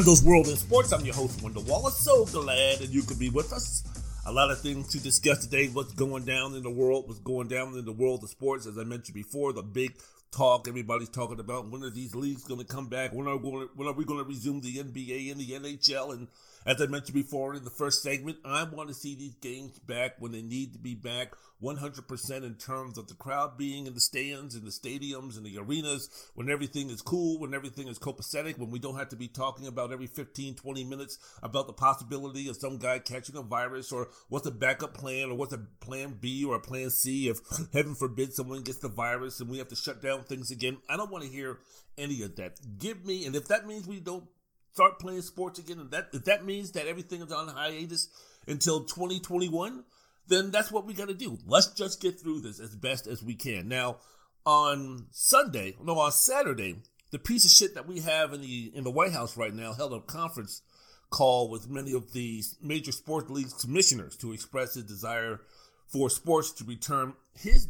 Wendell's 0.00 0.24
World 0.24 0.48
in 0.48 0.56
Sports. 0.56 0.94
I'm 0.94 1.04
your 1.04 1.14
host, 1.14 1.42
Wendell 1.42 1.62
Wallace. 1.64 1.98
So 1.98 2.24
glad 2.24 2.78
that 2.78 2.88
you 2.88 3.02
could 3.02 3.18
be 3.18 3.28
with 3.28 3.52
us. 3.52 3.84
A 4.24 4.32
lot 4.32 4.50
of 4.50 4.58
things 4.58 4.88
to 4.92 4.98
discuss 4.98 5.44
today. 5.44 5.68
What's 5.68 5.92
going 5.92 6.24
down 6.24 6.54
in 6.54 6.62
the 6.62 6.70
world? 6.70 7.06
What's 7.06 7.20
going 7.20 7.48
down 7.48 7.76
in 7.76 7.84
the 7.84 7.92
world 7.92 8.22
of 8.22 8.30
sports? 8.30 8.64
As 8.64 8.78
I 8.78 8.84
mentioned 8.84 9.14
before, 9.14 9.52
the 9.52 9.62
big 9.62 9.94
talk 10.30 10.66
everybody's 10.66 11.10
talking 11.10 11.38
about. 11.38 11.68
When 11.68 11.84
are 11.84 11.90
these 11.90 12.14
leagues 12.14 12.44
going 12.44 12.60
to 12.60 12.66
come 12.66 12.88
back? 12.88 13.12
When 13.12 13.28
are 13.28 13.36
when 13.36 13.88
are 13.88 13.92
we 13.92 14.06
going 14.06 14.20
to 14.20 14.24
resume 14.24 14.62
the 14.62 14.76
NBA 14.76 15.32
and 15.32 15.38
the 15.38 15.50
NHL? 15.50 16.14
And 16.14 16.28
as 16.66 16.80
I 16.80 16.86
mentioned 16.86 17.14
before 17.14 17.54
in 17.54 17.64
the 17.64 17.70
first 17.70 18.02
segment, 18.02 18.38
I 18.44 18.64
want 18.64 18.88
to 18.88 18.94
see 18.94 19.14
these 19.14 19.34
games 19.36 19.78
back 19.78 20.16
when 20.18 20.32
they 20.32 20.42
need 20.42 20.72
to 20.74 20.78
be 20.78 20.94
back 20.94 21.32
100% 21.62 22.44
in 22.44 22.54
terms 22.54 22.98
of 22.98 23.08
the 23.08 23.14
crowd 23.14 23.58
being 23.58 23.86
in 23.86 23.94
the 23.94 24.00
stands, 24.00 24.54
in 24.54 24.64
the 24.64 24.70
stadiums, 24.70 25.36
in 25.36 25.42
the 25.42 25.58
arenas, 25.58 26.08
when 26.34 26.50
everything 26.50 26.90
is 26.90 27.02
cool, 27.02 27.38
when 27.38 27.54
everything 27.54 27.88
is 27.88 27.98
copacetic, 27.98 28.58
when 28.58 28.70
we 28.70 28.78
don't 28.78 28.98
have 28.98 29.08
to 29.10 29.16
be 29.16 29.28
talking 29.28 29.66
about 29.66 29.92
every 29.92 30.06
15, 30.06 30.54
20 30.54 30.84
minutes 30.84 31.18
about 31.42 31.66
the 31.66 31.72
possibility 31.72 32.48
of 32.48 32.56
some 32.56 32.78
guy 32.78 32.98
catching 32.98 33.36
a 33.36 33.42
virus 33.42 33.92
or 33.92 34.08
what's 34.28 34.46
a 34.46 34.50
backup 34.50 34.94
plan 34.94 35.30
or 35.30 35.34
what's 35.34 35.52
a 35.52 35.66
plan 35.80 36.16
B 36.20 36.44
or 36.44 36.56
a 36.56 36.60
plan 36.60 36.90
C 36.90 37.28
if 37.28 37.38
heaven 37.72 37.94
forbid 37.94 38.32
someone 38.32 38.62
gets 38.62 38.78
the 38.78 38.88
virus 38.88 39.40
and 39.40 39.50
we 39.50 39.58
have 39.58 39.68
to 39.68 39.76
shut 39.76 40.02
down 40.02 40.24
things 40.24 40.50
again. 40.50 40.78
I 40.88 40.96
don't 40.96 41.10
want 41.10 41.24
to 41.24 41.30
hear 41.30 41.58
any 41.98 42.22
of 42.22 42.36
that. 42.36 42.58
Give 42.78 43.04
me, 43.04 43.26
and 43.26 43.36
if 43.36 43.48
that 43.48 43.66
means 43.66 43.86
we 43.86 44.00
don't 44.00 44.24
start 44.72 44.98
playing 44.98 45.22
sports 45.22 45.58
again, 45.58 45.78
and 45.78 45.90
that 45.90 46.08
if 46.12 46.24
that 46.24 46.44
means 46.44 46.72
that 46.72 46.86
everything 46.86 47.22
is 47.22 47.32
on 47.32 47.48
hiatus 47.48 48.08
until 48.46 48.84
2021, 48.84 49.84
then 50.28 50.50
that's 50.50 50.70
what 50.70 50.86
we 50.86 50.94
got 50.94 51.08
to 51.08 51.14
do. 51.14 51.38
Let's 51.46 51.68
just 51.68 52.00
get 52.00 52.20
through 52.20 52.40
this 52.40 52.60
as 52.60 52.74
best 52.74 53.06
as 53.06 53.22
we 53.22 53.34
can. 53.34 53.68
Now, 53.68 53.98
on 54.46 55.06
Sunday, 55.10 55.76
no, 55.82 55.98
on 55.98 56.12
Saturday, 56.12 56.76
the 57.10 57.18
piece 57.18 57.44
of 57.44 57.50
shit 57.50 57.74
that 57.74 57.88
we 57.88 58.00
have 58.00 58.32
in 58.32 58.40
the 58.40 58.72
in 58.74 58.84
the 58.84 58.90
White 58.90 59.12
House 59.12 59.36
right 59.36 59.54
now 59.54 59.72
held 59.72 59.92
a 59.92 60.00
conference 60.00 60.62
call 61.10 61.50
with 61.50 61.68
many 61.68 61.92
of 61.92 62.12
the 62.12 62.42
major 62.62 62.92
sports 62.92 63.30
league 63.30 63.50
commissioners 63.60 64.16
to 64.16 64.32
express 64.32 64.74
his 64.74 64.84
desire 64.84 65.40
for 65.88 66.08
sports 66.08 66.52
to 66.52 66.64
return. 66.64 67.14
His 67.34 67.68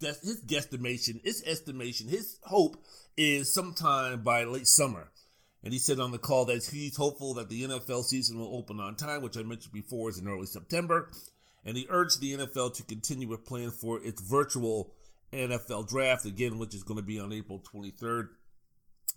his 0.00 0.42
guesstimation, 0.44 1.22
his 1.24 1.42
estimation, 1.46 2.08
his 2.08 2.38
hope 2.42 2.76
is 3.16 3.54
sometime 3.54 4.22
by 4.22 4.44
late 4.44 4.66
summer. 4.66 5.10
And 5.64 5.72
he 5.72 5.78
said 5.78 5.98
on 5.98 6.12
the 6.12 6.18
call 6.18 6.44
that 6.44 6.66
he's 6.66 6.96
hopeful 6.96 7.32
that 7.34 7.48
the 7.48 7.62
NFL 7.64 8.04
season 8.04 8.38
will 8.38 8.54
open 8.54 8.78
on 8.80 8.96
time, 8.96 9.22
which 9.22 9.38
I 9.38 9.42
mentioned 9.42 9.72
before 9.72 10.10
is 10.10 10.18
in 10.18 10.28
early 10.28 10.46
September. 10.46 11.10
And 11.64 11.74
he 11.74 11.86
urged 11.88 12.20
the 12.20 12.36
NFL 12.36 12.74
to 12.74 12.82
continue 12.82 13.26
with 13.26 13.46
plan 13.46 13.70
for 13.70 13.98
its 14.04 14.20
virtual 14.20 14.92
NFL 15.32 15.88
draft, 15.88 16.26
again, 16.26 16.58
which 16.58 16.74
is 16.74 16.82
going 16.82 16.98
to 16.98 17.02
be 17.02 17.18
on 17.18 17.32
April 17.32 17.62
23rd 17.74 18.28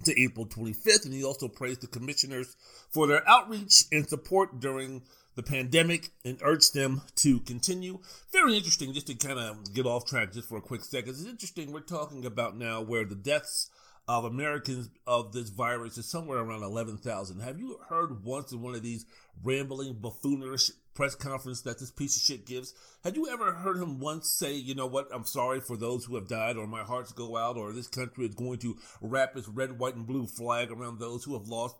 to 0.05 0.21
April 0.21 0.45
25th. 0.45 1.03
And 1.03 1.13
he 1.13 1.25
also 1.25 1.49
praised 1.49 1.81
the 1.81 1.88
commissioners 1.88 2.55
for 2.89 3.07
their 3.07 3.27
outreach 3.27 3.83
and 3.91 4.07
support 4.07 4.62
during 4.62 5.03
the 5.36 5.43
pandemic 5.43 6.12
and 6.23 6.39
urged 6.41 6.73
them 6.73 7.01
to 7.17 7.41
continue. 7.41 7.99
Very 8.31 8.55
interesting, 8.55 8.93
just 8.93 9.07
to 9.07 9.15
kind 9.15 9.38
of 9.38 9.73
get 9.73 9.86
off 9.86 10.05
track 10.05 10.31
just 10.31 10.47
for 10.47 10.57
a 10.57 10.62
quick 10.62 10.86
second. 10.86 11.10
It's 11.10 11.25
interesting, 11.25 11.73
we're 11.73 11.81
talking 11.81 12.25
about 12.25 12.57
now 12.57 12.81
where 12.81 13.03
the 13.03 13.15
deaths 13.15 13.69
of 14.08 14.24
Americans 14.24 14.89
of 15.06 15.34
this 15.34 15.50
virus 15.50 15.98
is 15.98 16.06
somewhere 16.10 16.39
around 16.39 16.63
11,000. 16.63 17.41
Have 17.41 17.60
you 17.60 17.78
heard 17.89 18.24
once 18.24 18.52
in 18.52 18.62
one 18.62 18.74
of 18.74 18.82
these 18.82 19.06
rambling, 19.43 19.96
buffoonish 19.96 20.72
press 20.93 21.13
conference 21.13 21.62
that 21.62 21.78
this 21.80 21.91
piece 21.91 22.15
of 22.15 22.24
shit 22.24 22.46
gives? 22.46 22.74
Had 23.04 23.17
you 23.17 23.28
ever 23.28 23.52
heard 23.52 23.78
him 23.78 24.00
once 24.00 24.32
say, 24.32 24.54
you 24.54 24.76
know 24.76 24.88
what, 24.88 25.10
I'm 25.13 25.26
sorry 25.26 25.60
for 25.60 25.76
those 25.76 26.06
who 26.06 26.15
have 26.15 26.30
died, 26.30 26.56
or 26.56 26.67
my 26.67 26.84
hearts 26.84 27.12
go 27.12 27.36
out, 27.36 27.58
or 27.58 27.74
this 27.74 27.88
country 27.88 28.26
is 28.26 28.36
going 28.36 28.60
to 28.60 28.78
wrap 29.02 29.36
its 29.36 29.50
red, 29.50 29.78
white, 29.78 29.96
and 29.96 30.08
blue 30.08 30.26
flag 30.26 30.72
around 30.72 31.00
those 31.00 31.26
who 31.26 31.38
have 31.38 31.50
lost 31.50 31.76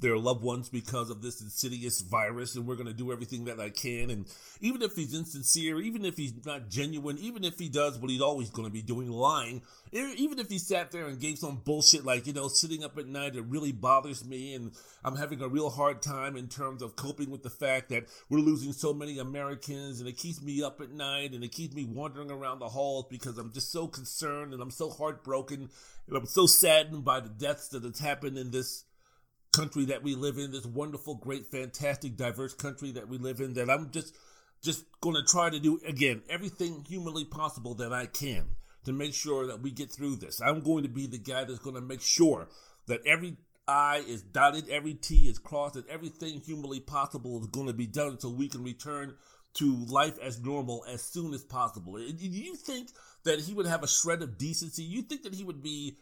their 0.00 0.16
loved 0.16 0.42
ones 0.42 0.68
because 0.68 1.10
of 1.10 1.22
this 1.22 1.40
insidious 1.40 2.00
virus, 2.00 2.56
and 2.56 2.66
we're 2.66 2.74
going 2.74 2.86
to 2.86 2.92
do 2.92 3.12
everything 3.12 3.44
that 3.44 3.60
I 3.60 3.70
can. 3.70 4.10
And 4.10 4.26
even 4.60 4.82
if 4.82 4.94
he's 4.94 5.14
insincere, 5.14 5.80
even 5.80 6.04
if 6.04 6.16
he's 6.16 6.32
not 6.44 6.68
genuine, 6.68 7.18
even 7.18 7.44
if 7.44 7.58
he 7.58 7.68
does 7.68 7.98
what 7.98 8.10
he's 8.10 8.22
always 8.22 8.50
going 8.50 8.66
to 8.66 8.72
be 8.72 8.82
doing, 8.82 9.10
lying, 9.10 9.62
even 9.92 10.38
if 10.38 10.48
he 10.48 10.58
sat 10.58 10.90
there 10.90 11.06
and 11.06 11.20
gave 11.20 11.38
some 11.38 11.60
bullshit 11.64 12.04
like, 12.04 12.26
you 12.26 12.32
know, 12.32 12.48
sitting 12.48 12.82
up 12.82 12.96
at 12.98 13.06
night, 13.06 13.36
it 13.36 13.44
really 13.46 13.72
bothers 13.72 14.24
me, 14.24 14.54
and 14.54 14.72
I'm 15.04 15.16
having 15.16 15.42
a 15.42 15.48
real 15.48 15.70
hard 15.70 16.02
time 16.02 16.36
in 16.36 16.48
terms 16.48 16.82
of 16.82 16.96
coping 16.96 17.30
with 17.30 17.42
the 17.42 17.50
fact 17.50 17.90
that 17.90 18.04
we're 18.28 18.38
losing 18.38 18.72
so 18.72 18.94
many 18.94 19.18
Americans, 19.18 20.00
and 20.00 20.08
it 20.08 20.16
keeps 20.16 20.40
me 20.42 20.62
up 20.62 20.80
at 20.80 20.90
night, 20.90 21.32
and 21.32 21.44
it 21.44 21.52
keeps 21.52 21.74
me 21.74 21.84
wandering 21.84 22.30
around 22.30 22.60
the 22.60 22.68
halls 22.68 23.06
because 23.10 23.36
I'm 23.36 23.52
just 23.52 23.70
so 23.70 23.86
concerned, 23.86 24.54
and 24.54 24.62
I'm 24.62 24.70
so 24.70 24.88
heartbroken, 24.88 25.68
and 26.08 26.16
I'm 26.16 26.26
so 26.26 26.46
saddened 26.46 27.04
by 27.04 27.20
the 27.20 27.28
deaths 27.28 27.68
that 27.68 27.84
has 27.84 27.98
happened 27.98 28.38
in 28.38 28.50
this 28.50 28.84
country 29.52 29.86
that 29.86 30.02
we 30.02 30.14
live 30.14 30.38
in, 30.38 30.52
this 30.52 30.66
wonderful, 30.66 31.16
great, 31.16 31.46
fantastic, 31.46 32.16
diverse 32.16 32.54
country 32.54 32.92
that 32.92 33.08
we 33.08 33.18
live 33.18 33.40
in, 33.40 33.54
that 33.54 33.70
I'm 33.70 33.90
just 33.90 34.16
just 34.62 34.84
going 35.00 35.16
to 35.16 35.22
try 35.22 35.48
to 35.48 35.58
do 35.58 35.80
again 35.86 36.22
everything 36.28 36.84
humanly 36.86 37.24
possible 37.24 37.74
that 37.74 37.92
I 37.92 38.06
can 38.06 38.44
to 38.84 38.92
make 38.92 39.14
sure 39.14 39.46
that 39.46 39.62
we 39.62 39.70
get 39.70 39.90
through 39.90 40.16
this. 40.16 40.40
I'm 40.40 40.60
going 40.60 40.82
to 40.82 40.88
be 40.88 41.06
the 41.06 41.18
guy 41.18 41.44
that's 41.44 41.58
going 41.58 41.76
to 41.76 41.80
make 41.80 42.02
sure 42.02 42.48
that 42.86 43.00
every 43.06 43.36
I 43.66 43.98
is 43.98 44.22
dotted, 44.22 44.68
every 44.68 44.94
T 44.94 45.28
is 45.28 45.38
crossed, 45.38 45.76
and 45.76 45.86
everything 45.88 46.40
humanly 46.40 46.80
possible 46.80 47.40
is 47.40 47.46
going 47.46 47.68
to 47.68 47.72
be 47.72 47.86
done 47.86 48.18
so 48.18 48.28
we 48.28 48.48
can 48.48 48.64
return 48.64 49.14
to 49.54 49.84
life 49.86 50.18
as 50.22 50.40
normal 50.40 50.84
as 50.88 51.02
soon 51.02 51.34
as 51.34 51.44
possible. 51.44 51.94
Do 51.94 52.26
you 52.26 52.56
think 52.56 52.90
that 53.24 53.40
he 53.40 53.54
would 53.54 53.66
have 53.66 53.82
a 53.82 53.88
shred 53.88 54.22
of 54.22 54.38
decency? 54.38 54.82
You 54.82 55.02
think 55.02 55.22
that 55.22 55.34
he 55.34 55.44
would 55.44 55.62
be 55.62 55.98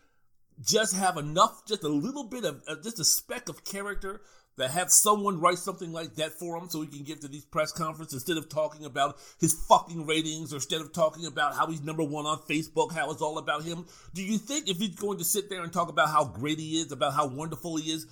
just 0.61 0.95
have 0.95 1.17
enough, 1.17 1.65
just 1.67 1.85
a 1.85 1.89
little 1.89 2.25
bit 2.25 2.45
of, 2.45 2.63
uh, 2.67 2.77
just 2.83 2.99
a 2.99 3.05
speck 3.05 3.49
of 3.49 3.65
character 3.65 4.21
that 4.59 4.73
have 4.73 4.91
someone 4.91 5.41
write 5.41 5.59
something 5.59 5.93
like 5.93 6.17
that 6.17 6.33
for 6.33 6.57
him 6.57 6.69
so 6.69 6.81
he 6.81 6.89
can 6.89 7.05
give 7.05 7.21
to 7.21 7.29
these 7.29 7.45
press 7.45 7.73
conferences 7.73 8.15
instead 8.15 8.37
of 8.37 8.49
talking 8.49 8.85
about 8.85 9.17
his 9.41 9.55
fucking 9.69 10.05
ratings 10.05 10.53
or 10.53 10.57
instead 10.57 10.81
of 10.81 10.93
talking 10.93 11.27
about 11.27 11.55
how 11.55 11.67
he's 11.69 11.81
number 11.81 12.03
one 12.03 12.27
on 12.27 12.39
Facebook, 12.39 12.93
how 12.93 13.11
it's 13.11 13.23
all 13.23 13.39
about 13.39 13.63
him. 13.63 13.87
Do 14.15 14.23
you 14.23 14.37
think 14.37 14.69
if 14.69 14.79
he's 14.79 14.97
going 14.97 15.19
to 15.19 15.25
sit 15.25 15.49
there 15.49 15.63
and 15.63 15.73
talk 15.73 15.89
about 15.89 16.09
how 16.09 16.25
great 16.25 16.59
he 16.59 16.81
is, 16.81 16.93
about 16.93 17.15
how 17.15 17.29
wonderful 17.29 17.77
he 17.77 17.93
is, 17.93 18.07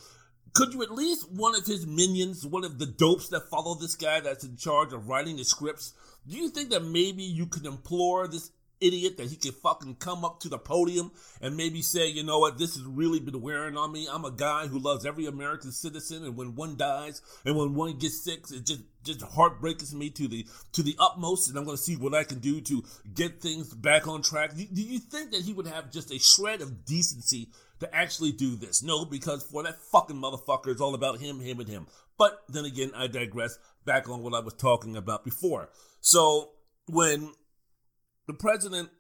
could 0.54 0.72
you 0.72 0.82
at 0.82 0.92
least 0.92 1.30
one 1.30 1.54
of 1.54 1.66
his 1.66 1.86
minions, 1.86 2.46
one 2.46 2.64
of 2.64 2.78
the 2.78 2.86
dopes 2.86 3.28
that 3.28 3.50
follow 3.50 3.74
this 3.74 3.94
guy 3.94 4.20
that's 4.20 4.44
in 4.44 4.56
charge 4.56 4.92
of 4.92 5.08
writing 5.08 5.36
the 5.36 5.44
scripts, 5.44 5.92
do 6.26 6.36
you 6.36 6.48
think 6.48 6.70
that 6.70 6.84
maybe 6.84 7.24
you 7.24 7.46
could 7.46 7.66
implore 7.66 8.26
this 8.26 8.50
idiot 8.80 9.16
that 9.16 9.28
he 9.28 9.36
could 9.36 9.54
fucking 9.54 9.96
come 9.96 10.24
up 10.24 10.40
to 10.40 10.48
the 10.48 10.58
podium 10.58 11.12
and 11.40 11.56
maybe 11.56 11.82
say, 11.82 12.08
you 12.08 12.22
know 12.22 12.38
what, 12.38 12.58
this 12.58 12.74
has 12.76 12.84
really 12.84 13.20
been 13.20 13.40
wearing 13.40 13.76
on 13.76 13.92
me. 13.92 14.06
I'm 14.10 14.24
a 14.24 14.30
guy 14.30 14.66
who 14.66 14.78
loves 14.78 15.06
every 15.06 15.26
American 15.26 15.72
citizen, 15.72 16.24
and 16.24 16.36
when 16.36 16.54
one 16.54 16.76
dies 16.76 17.22
and 17.44 17.56
when 17.56 17.74
one 17.74 17.98
gets 17.98 18.22
sick, 18.24 18.44
it 18.50 18.64
just 18.66 18.82
just 19.02 19.22
heartbreaks 19.22 19.94
me 19.94 20.10
to 20.10 20.26
the 20.26 20.46
to 20.72 20.82
the 20.82 20.96
utmost, 20.98 21.48
and 21.48 21.56
I'm 21.56 21.64
going 21.64 21.76
to 21.76 21.82
see 21.82 21.96
what 21.96 22.14
I 22.14 22.24
can 22.24 22.40
do 22.40 22.60
to 22.60 22.82
get 23.14 23.40
things 23.40 23.72
back 23.72 24.08
on 24.08 24.22
track. 24.22 24.54
Do, 24.56 24.64
do 24.64 24.82
you 24.82 24.98
think 24.98 25.30
that 25.30 25.42
he 25.42 25.52
would 25.52 25.66
have 25.66 25.92
just 25.92 26.12
a 26.12 26.18
shred 26.18 26.60
of 26.60 26.84
decency 26.84 27.48
to 27.80 27.94
actually 27.94 28.32
do 28.32 28.56
this? 28.56 28.82
No, 28.82 29.04
because 29.04 29.44
for 29.44 29.62
that 29.62 29.80
fucking 29.80 30.16
motherfucker, 30.16 30.68
it's 30.68 30.80
all 30.80 30.94
about 30.94 31.20
him, 31.20 31.40
him, 31.40 31.60
and 31.60 31.68
him. 31.68 31.86
But 32.18 32.42
then 32.48 32.64
again, 32.64 32.90
I 32.94 33.06
digress. 33.06 33.58
Back 33.84 34.08
on 34.08 34.20
what 34.20 34.34
I 34.34 34.40
was 34.40 34.54
talking 34.54 34.96
about 34.96 35.24
before. 35.24 35.68
So 36.00 36.50
when 36.88 37.32
the 38.26 38.34
president 38.34 38.90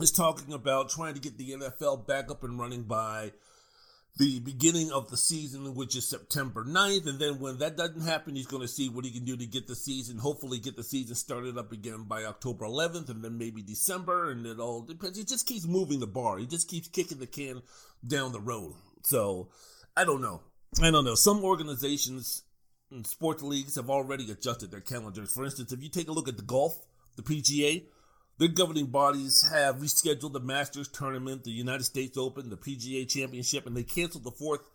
is 0.00 0.10
talking 0.10 0.52
about 0.52 0.90
trying 0.90 1.14
to 1.14 1.20
get 1.20 1.38
the 1.38 1.52
NFL 1.52 2.06
back 2.06 2.30
up 2.30 2.44
and 2.44 2.58
running 2.58 2.84
by 2.84 3.32
the 4.18 4.40
beginning 4.40 4.92
of 4.92 5.10
the 5.10 5.16
season, 5.16 5.74
which 5.74 5.96
is 5.96 6.08
September 6.08 6.64
9th. 6.64 7.06
And 7.06 7.18
then 7.18 7.38
when 7.38 7.58
that 7.58 7.76
doesn't 7.76 8.02
happen, 8.02 8.34
he's 8.34 8.46
going 8.46 8.62
to 8.62 8.68
see 8.68 8.88
what 8.88 9.04
he 9.04 9.10
can 9.10 9.24
do 9.24 9.36
to 9.36 9.46
get 9.46 9.66
the 9.66 9.74
season, 9.74 10.18
hopefully 10.18 10.58
get 10.58 10.76
the 10.76 10.82
season 10.82 11.14
started 11.14 11.56
up 11.56 11.72
again 11.72 12.04
by 12.06 12.24
October 12.24 12.66
11th 12.66 13.08
and 13.08 13.24
then 13.24 13.38
maybe 13.38 13.62
December. 13.62 14.30
And 14.30 14.46
it 14.46 14.58
all 14.58 14.82
depends. 14.82 15.16
He 15.16 15.24
just 15.24 15.46
keeps 15.46 15.66
moving 15.66 16.00
the 16.00 16.06
bar. 16.06 16.38
He 16.38 16.46
just 16.46 16.68
keeps 16.68 16.88
kicking 16.88 17.18
the 17.18 17.26
can 17.26 17.62
down 18.06 18.32
the 18.32 18.40
road. 18.40 18.74
So 19.02 19.48
I 19.96 20.04
don't 20.04 20.20
know. 20.20 20.42
I 20.82 20.90
don't 20.90 21.04
know. 21.04 21.14
Some 21.14 21.44
organizations 21.44 22.42
and 22.90 23.06
sports 23.06 23.42
leagues 23.42 23.76
have 23.76 23.88
already 23.88 24.30
adjusted 24.30 24.70
their 24.70 24.80
calendars. 24.80 25.32
For 25.32 25.44
instance, 25.44 25.72
if 25.72 25.82
you 25.82 25.88
take 25.88 26.08
a 26.08 26.12
look 26.12 26.28
at 26.28 26.36
the 26.36 26.42
golf, 26.42 26.78
the 27.16 27.22
PGA, 27.22 27.84
the 28.38 28.48
governing 28.48 28.86
bodies 28.86 29.48
have 29.52 29.76
rescheduled 29.76 30.32
the 30.32 30.40
Masters 30.40 30.88
tournament, 30.88 31.44
the 31.44 31.50
United 31.50 31.84
States 31.84 32.16
Open, 32.16 32.50
the 32.50 32.56
PGA 32.56 33.08
Championship, 33.08 33.66
and 33.66 33.76
they 33.76 33.82
canceled 33.82 34.24
the 34.24 34.30
fourth 34.30 34.68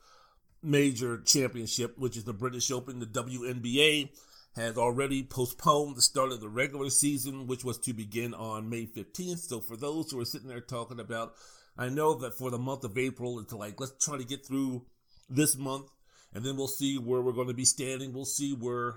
major 0.61 1.21
championship, 1.21 1.97
which 1.97 2.17
is 2.17 2.23
the 2.23 2.33
British 2.33 2.71
Open. 2.71 2.99
The 2.99 3.05
WNBA 3.05 4.09
has 4.55 4.77
already 4.77 5.23
postponed 5.23 5.95
the 5.95 6.01
start 6.01 6.31
of 6.31 6.41
the 6.41 6.49
regular 6.49 6.89
season, 6.89 7.47
which 7.47 7.63
was 7.63 7.77
to 7.79 7.93
begin 7.93 8.33
on 8.33 8.69
May 8.69 8.85
15th. 8.85 9.39
So, 9.39 9.59
for 9.59 9.77
those 9.77 10.11
who 10.11 10.19
are 10.19 10.25
sitting 10.25 10.47
there 10.47 10.61
talking 10.61 10.99
about, 10.99 11.33
I 11.77 11.89
know 11.89 12.15
that 12.15 12.37
for 12.37 12.49
the 12.49 12.57
month 12.57 12.83
of 12.83 12.97
April, 12.97 13.39
it's 13.39 13.53
like, 13.53 13.79
let's 13.79 14.03
try 14.03 14.17
to 14.17 14.23
get 14.23 14.45
through 14.45 14.85
this 15.29 15.57
month, 15.57 15.87
and 16.33 16.43
then 16.43 16.57
we'll 16.57 16.67
see 16.67 16.97
where 16.97 17.21
we're 17.21 17.33
going 17.33 17.49
to 17.49 17.53
be 17.53 17.65
standing. 17.65 18.13
We'll 18.13 18.25
see 18.25 18.53
where 18.53 18.95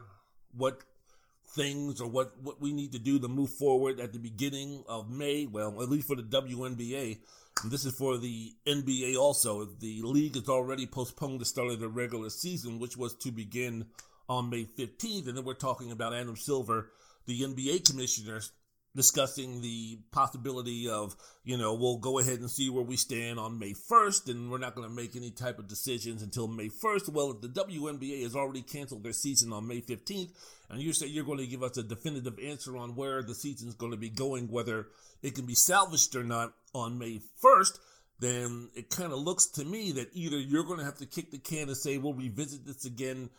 what 0.53 0.83
things 1.55 2.01
or 2.01 2.09
what, 2.09 2.33
what 2.43 2.61
we 2.61 2.73
need 2.73 2.93
to 2.93 2.99
do 2.99 3.19
to 3.19 3.29
move 3.29 3.51
forward 3.51 4.01
at 4.01 4.13
the 4.13 4.19
beginning 4.19 4.85
of 4.89 5.11
May. 5.11 5.47
Well, 5.47 5.83
at 5.83 5.89
least 5.89 6.07
for 6.07 6.17
the 6.17 6.23
WNBA. 6.23 7.19
This 7.65 7.85
is 7.85 7.95
for 7.95 8.17
the 8.17 8.55
NBA 8.67 9.17
also. 9.17 9.65
The 9.65 10.01
league 10.03 10.37
has 10.37 10.49
already 10.49 10.87
postponed 10.87 11.41
the 11.41 11.45
start 11.45 11.69
of 11.69 11.81
the 11.81 11.89
regular 11.89 12.31
season, 12.31 12.79
which 12.79 12.97
was 12.97 13.15
to 13.17 13.31
begin 13.31 13.87
on 14.29 14.49
May 14.49 14.65
15th. 14.65 15.29
And 15.29 15.37
then 15.37 15.45
we're 15.45 15.55
talking 15.55 15.91
about 15.91 16.15
Adam 16.15 16.37
Silver, 16.37 16.91
the 17.27 17.43
NBA 17.43 17.89
commissioner, 17.89 18.41
discussing 18.97 19.61
the 19.61 20.01
possibility 20.11 20.89
of, 20.89 21.15
you 21.45 21.57
know, 21.57 21.75
we'll 21.75 21.99
go 21.99 22.19
ahead 22.19 22.41
and 22.41 22.51
see 22.51 22.69
where 22.69 22.83
we 22.83 22.97
stand 22.97 23.39
on 23.39 23.59
May 23.59 23.73
1st, 23.73 24.29
and 24.29 24.51
we're 24.51 24.59
not 24.59 24.75
going 24.75 24.89
to 24.89 24.95
make 24.95 25.15
any 25.15 25.31
type 25.31 25.59
of 25.61 25.69
decisions 25.69 26.23
until 26.23 26.49
May 26.49 26.69
1st. 26.69 27.09
Well, 27.11 27.31
if 27.31 27.41
the 27.41 27.49
WNBA 27.49 28.23
has 28.25 28.35
already 28.35 28.63
canceled 28.63 29.05
their 29.05 29.13
season 29.13 29.53
on 29.53 29.69
May 29.69 29.81
15th, 29.81 30.31
and 30.69 30.83
you 30.83 30.93
say 30.93 31.07
you're 31.07 31.25
going 31.25 31.39
to 31.39 31.47
give 31.47 31.63
us 31.63 31.77
a 31.77 31.83
definitive 31.83 32.39
answer 32.45 32.77
on 32.77 32.97
where 32.97 33.23
the 33.23 33.35
season 33.35 33.69
is 33.69 33.75
going 33.75 33.93
to 33.93 33.99
be 33.99 34.11
going, 34.11 34.49
whether 34.49 34.89
it 35.23 35.35
can 35.35 35.47
be 35.47 35.55
salvaged 35.55 36.17
or 36.17 36.25
not 36.25 36.53
on 36.75 36.99
May 36.99 37.21
1st, 37.45 37.79
then 38.19 38.71
it 38.75 38.91
kind 38.91 39.13
of 39.13 39.21
looks 39.21 39.47
to 39.47 39.65
me 39.65 39.93
that 39.93 40.11
either 40.15 40.39
you're 40.39 40.65
going 40.65 40.79
to 40.79 40.85
have 40.85 40.99
to 40.99 41.07
kick 41.07 41.31
the 41.31 41.39
can 41.39 41.69
and 41.69 41.77
say, 41.77 41.97
we'll 41.97 42.13
revisit 42.13 42.67
this 42.67 42.85
again 42.85 43.31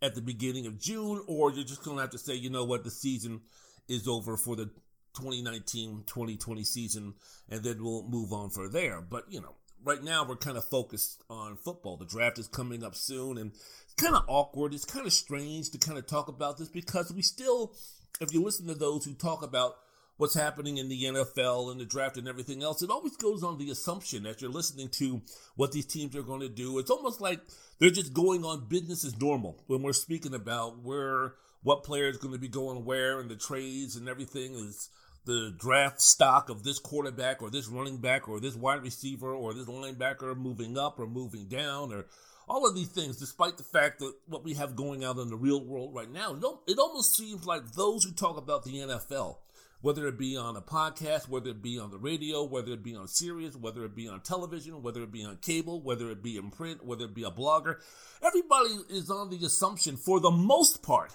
at 0.00 0.14
the 0.14 0.22
beginning 0.22 0.66
of 0.66 0.80
June, 0.80 1.22
or 1.26 1.50
you're 1.50 1.64
just 1.64 1.82
going 1.82 1.96
to 1.96 2.00
have 2.02 2.10
to 2.10 2.18
say, 2.18 2.34
you 2.34 2.50
know 2.50 2.64
what, 2.64 2.84
the 2.84 2.90
season 2.90 3.40
is 3.88 4.08
over 4.08 4.36
for 4.36 4.56
the 4.56 4.70
2019-2020 5.14 6.66
season, 6.66 7.14
and 7.48 7.62
then 7.62 7.82
we'll 7.82 8.06
move 8.08 8.32
on 8.32 8.50
from 8.50 8.70
there. 8.72 9.00
But 9.00 9.24
you 9.28 9.40
know, 9.40 9.54
right 9.84 10.02
now 10.02 10.24
we're 10.24 10.36
kind 10.36 10.56
of 10.56 10.64
focused 10.64 11.22
on 11.28 11.56
football. 11.56 11.96
The 11.96 12.06
draft 12.06 12.38
is 12.38 12.48
coming 12.48 12.82
up 12.82 12.94
soon, 12.94 13.38
and 13.38 13.52
it's 13.52 13.94
kind 13.96 14.14
of 14.14 14.24
awkward. 14.28 14.74
It's 14.74 14.84
kind 14.84 15.06
of 15.06 15.12
strange 15.12 15.70
to 15.70 15.78
kind 15.78 15.98
of 15.98 16.06
talk 16.06 16.28
about 16.28 16.58
this 16.58 16.68
because 16.68 17.12
we 17.12 17.22
still, 17.22 17.74
if 18.20 18.32
you 18.32 18.42
listen 18.42 18.66
to 18.66 18.74
those 18.74 19.04
who 19.04 19.14
talk 19.14 19.42
about 19.42 19.76
what's 20.16 20.34
happening 20.34 20.78
in 20.78 20.88
the 20.88 21.04
NFL 21.04 21.70
and 21.70 21.80
the 21.80 21.84
draft 21.84 22.16
and 22.16 22.28
everything 22.28 22.62
else, 22.62 22.82
it 22.82 22.90
always 22.90 23.16
goes 23.16 23.42
on 23.42 23.58
the 23.58 23.70
assumption 23.70 24.22
that 24.22 24.40
you're 24.40 24.50
listening 24.50 24.88
to 24.88 25.22
what 25.56 25.72
these 25.72 25.86
teams 25.86 26.14
are 26.14 26.22
going 26.22 26.40
to 26.40 26.48
do. 26.48 26.78
It's 26.78 26.90
almost 26.90 27.20
like 27.20 27.40
they're 27.78 27.90
just 27.90 28.12
going 28.12 28.44
on 28.44 28.68
business 28.68 29.04
as 29.04 29.20
normal 29.20 29.62
when 29.66 29.82
we're 29.82 29.92
speaking 29.92 30.34
about 30.34 30.82
where 30.82 31.34
what 31.62 31.82
player 31.82 32.08
is 32.08 32.18
going 32.18 32.34
to 32.34 32.38
be 32.38 32.48
going 32.48 32.84
where 32.84 33.20
and 33.20 33.30
the 33.30 33.36
trades 33.36 33.96
and 33.96 34.08
everything 34.08 34.54
is 34.54 34.90
the 35.24 35.54
draft 35.56 36.00
stock 36.00 36.50
of 36.50 36.64
this 36.64 36.78
quarterback 36.78 37.42
or 37.42 37.50
this 37.50 37.68
running 37.68 37.98
back 37.98 38.28
or 38.28 38.40
this 38.40 38.54
wide 38.54 38.82
receiver 38.82 39.32
or 39.32 39.54
this 39.54 39.66
linebacker 39.66 40.36
moving 40.36 40.76
up 40.76 40.98
or 40.98 41.06
moving 41.06 41.46
down 41.46 41.92
or 41.92 42.06
all 42.46 42.68
of 42.68 42.74
these 42.74 42.88
things, 42.88 43.16
despite 43.16 43.56
the 43.56 43.64
fact 43.64 44.00
that 44.00 44.12
what 44.26 44.44
we 44.44 44.54
have 44.54 44.76
going 44.76 45.02
out 45.02 45.18
in 45.18 45.28
the 45.28 45.36
real 45.36 45.64
world 45.64 45.94
right 45.94 46.10
now, 46.10 46.38
it 46.66 46.78
almost 46.78 47.16
seems 47.16 47.46
like 47.46 47.72
those 47.72 48.04
who 48.04 48.12
talk 48.12 48.36
about 48.36 48.64
the 48.64 48.72
NFL, 48.72 49.38
whether 49.80 50.06
it 50.06 50.18
be 50.18 50.36
on 50.36 50.56
a 50.56 50.60
podcast, 50.60 51.28
whether 51.28 51.50
it 51.50 51.62
be 51.62 51.78
on 51.78 51.90
the 51.90 51.98
radio, 51.98 52.44
whether 52.44 52.72
it 52.72 52.82
be 52.82 52.94
on 52.94 53.08
Sirius, 53.08 53.56
whether 53.56 53.84
it 53.84 53.94
be 53.94 54.08
on 54.08 54.20
television, 54.20 54.82
whether 54.82 55.02
it 55.02 55.12
be 55.12 55.24
on 55.24 55.38
cable, 55.38 55.80
whether 55.80 56.10
it 56.10 56.22
be 56.22 56.36
in 56.36 56.50
print, 56.50 56.84
whether 56.84 57.06
it 57.06 57.14
be 57.14 57.24
a 57.24 57.30
blogger, 57.30 57.76
everybody 58.22 58.76
is 58.90 59.10
on 59.10 59.30
the 59.30 59.44
assumption, 59.44 59.96
for 59.96 60.20
the 60.20 60.30
most 60.30 60.82
part, 60.82 61.12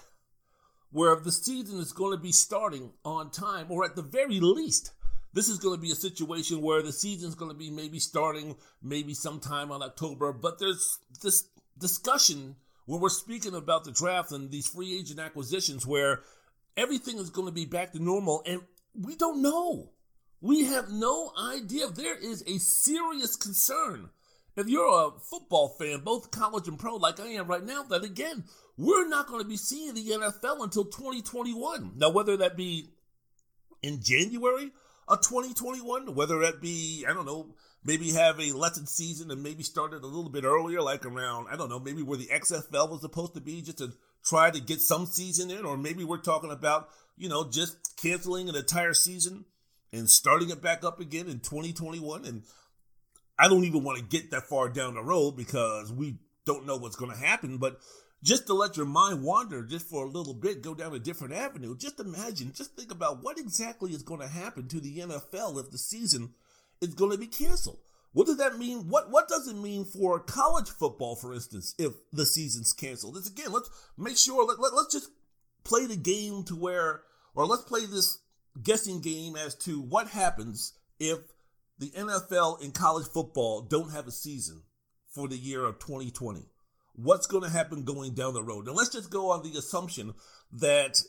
where 0.90 1.16
the 1.16 1.32
season 1.32 1.78
is 1.78 1.92
going 1.92 2.16
to 2.16 2.22
be 2.22 2.32
starting 2.32 2.92
on 3.04 3.30
time, 3.30 3.66
or 3.70 3.84
at 3.84 3.96
the 3.96 4.02
very 4.02 4.40
least, 4.40 4.92
this 5.32 5.48
is 5.48 5.58
going 5.58 5.76
to 5.76 5.80
be 5.80 5.92
a 5.92 5.96
situation 5.96 6.60
where 6.60 6.82
the 6.82 6.92
season 6.92 7.28
is 7.28 7.34
going 7.34 7.50
to 7.50 7.56
be 7.56 7.70
maybe 7.70 8.00
starting 8.00 8.56
maybe 8.82 9.14
sometime 9.14 9.70
on 9.70 9.82
October, 9.82 10.32
but 10.32 10.58
there's 10.58 10.98
this 11.22 11.44
discussion 11.78 12.56
when 12.86 13.00
we're 13.00 13.08
speaking 13.08 13.54
about 13.54 13.84
the 13.84 13.92
draft 13.92 14.32
and 14.32 14.50
these 14.50 14.66
free 14.66 14.98
agent 14.98 15.20
acquisitions 15.20 15.86
where 15.86 16.22
everything 16.76 17.18
is 17.18 17.30
going 17.30 17.46
to 17.46 17.52
be 17.52 17.64
back 17.64 17.92
to 17.92 18.02
normal, 18.02 18.42
and 18.46 18.62
we 18.94 19.14
don't 19.14 19.40
know. 19.40 19.90
We 20.40 20.64
have 20.64 20.90
no 20.90 21.32
idea. 21.38 21.86
There 21.88 22.16
is 22.18 22.42
a 22.46 22.58
serious 22.58 23.36
concern. 23.36 24.08
If 24.56 24.68
you're 24.68 25.06
a 25.06 25.20
football 25.20 25.68
fan, 25.78 26.00
both 26.00 26.32
college 26.32 26.66
and 26.66 26.78
pro, 26.78 26.96
like 26.96 27.20
I 27.20 27.28
am 27.28 27.46
right 27.46 27.64
now, 27.64 27.84
that 27.84 28.02
again, 28.02 28.44
we're 28.80 29.08
not 29.08 29.26
going 29.26 29.42
to 29.42 29.48
be 29.48 29.58
seeing 29.58 29.92
the 29.92 30.08
NFL 30.08 30.62
until 30.62 30.86
2021. 30.86 31.92
Now, 31.96 32.08
whether 32.08 32.38
that 32.38 32.56
be 32.56 32.88
in 33.82 34.00
January 34.02 34.72
of 35.06 35.20
2021, 35.20 36.14
whether 36.14 36.38
that 36.40 36.62
be, 36.62 37.04
I 37.06 37.12
don't 37.12 37.26
know, 37.26 37.54
maybe 37.84 38.12
have 38.12 38.40
a 38.40 38.52
lesson 38.52 38.86
season 38.86 39.30
and 39.30 39.42
maybe 39.42 39.62
start 39.62 39.92
it 39.92 40.02
a 40.02 40.06
little 40.06 40.30
bit 40.30 40.44
earlier, 40.44 40.80
like 40.80 41.04
around, 41.04 41.48
I 41.50 41.56
don't 41.56 41.68
know, 41.68 41.78
maybe 41.78 42.02
where 42.02 42.16
the 42.16 42.28
XFL 42.28 42.90
was 42.90 43.02
supposed 43.02 43.34
to 43.34 43.40
be, 43.42 43.60
just 43.60 43.78
to 43.78 43.92
try 44.24 44.50
to 44.50 44.60
get 44.60 44.80
some 44.80 45.04
season 45.04 45.50
in, 45.50 45.66
or 45.66 45.76
maybe 45.76 46.02
we're 46.02 46.16
talking 46.16 46.50
about, 46.50 46.88
you 47.18 47.28
know, 47.28 47.50
just 47.50 47.98
canceling 48.00 48.48
an 48.48 48.56
entire 48.56 48.94
season 48.94 49.44
and 49.92 50.08
starting 50.08 50.48
it 50.48 50.62
back 50.62 50.84
up 50.84 51.00
again 51.00 51.26
in 51.26 51.40
2021. 51.40 52.24
And 52.24 52.44
I 53.38 53.46
don't 53.48 53.64
even 53.64 53.84
want 53.84 53.98
to 53.98 54.04
get 54.04 54.30
that 54.30 54.44
far 54.44 54.70
down 54.70 54.94
the 54.94 55.02
road 55.02 55.32
because 55.36 55.92
we 55.92 56.16
don't 56.46 56.66
know 56.66 56.76
what's 56.76 56.96
going 56.96 57.10
to 57.10 57.18
happen. 57.18 57.58
But 57.58 57.78
just 58.22 58.46
to 58.46 58.54
let 58.54 58.76
your 58.76 58.86
mind 58.86 59.22
wander 59.22 59.62
just 59.62 59.88
for 59.88 60.04
a 60.04 60.10
little 60.10 60.34
bit, 60.34 60.62
go 60.62 60.74
down 60.74 60.94
a 60.94 60.98
different 60.98 61.34
avenue. 61.34 61.76
Just 61.76 62.00
imagine, 62.00 62.52
just 62.52 62.76
think 62.76 62.90
about 62.90 63.22
what 63.22 63.38
exactly 63.38 63.92
is 63.92 64.02
going 64.02 64.20
to 64.20 64.28
happen 64.28 64.68
to 64.68 64.80
the 64.80 64.98
NFL 64.98 65.58
if 65.58 65.70
the 65.70 65.78
season 65.78 66.34
is 66.80 66.94
going 66.94 67.12
to 67.12 67.18
be 67.18 67.26
canceled. 67.26 67.78
What 68.12 68.26
does 68.26 68.38
that 68.38 68.58
mean? 68.58 68.88
What 68.88 69.10
what 69.10 69.28
does 69.28 69.46
it 69.46 69.54
mean 69.54 69.84
for 69.84 70.18
college 70.18 70.68
football, 70.68 71.14
for 71.14 71.32
instance, 71.32 71.74
if 71.78 71.92
the 72.12 72.26
season's 72.26 72.72
canceled? 72.72 73.16
It's 73.16 73.30
again, 73.30 73.52
let's 73.52 73.70
make 73.96 74.16
sure 74.16 74.44
let, 74.44 74.58
let, 74.58 74.74
let's 74.74 74.92
just 74.92 75.10
play 75.62 75.86
the 75.86 75.96
game 75.96 76.42
to 76.44 76.56
where 76.56 77.02
or 77.36 77.46
let's 77.46 77.62
play 77.62 77.86
this 77.86 78.18
guessing 78.60 79.00
game 79.00 79.36
as 79.36 79.54
to 79.54 79.80
what 79.80 80.08
happens 80.08 80.72
if 80.98 81.18
the 81.78 81.90
NFL 81.90 82.62
and 82.62 82.74
college 82.74 83.06
football 83.06 83.62
don't 83.62 83.92
have 83.92 84.08
a 84.08 84.12
season 84.12 84.62
for 85.06 85.28
the 85.28 85.38
year 85.38 85.64
of 85.64 85.78
2020 85.78 86.46
what's 87.02 87.26
going 87.26 87.44
to 87.44 87.50
happen 87.50 87.84
going 87.84 88.14
down 88.14 88.34
the 88.34 88.42
road. 88.42 88.66
And 88.66 88.76
let's 88.76 88.92
just 88.92 89.10
go 89.10 89.30
on 89.30 89.42
the 89.42 89.58
assumption 89.58 90.14
that, 90.52 91.00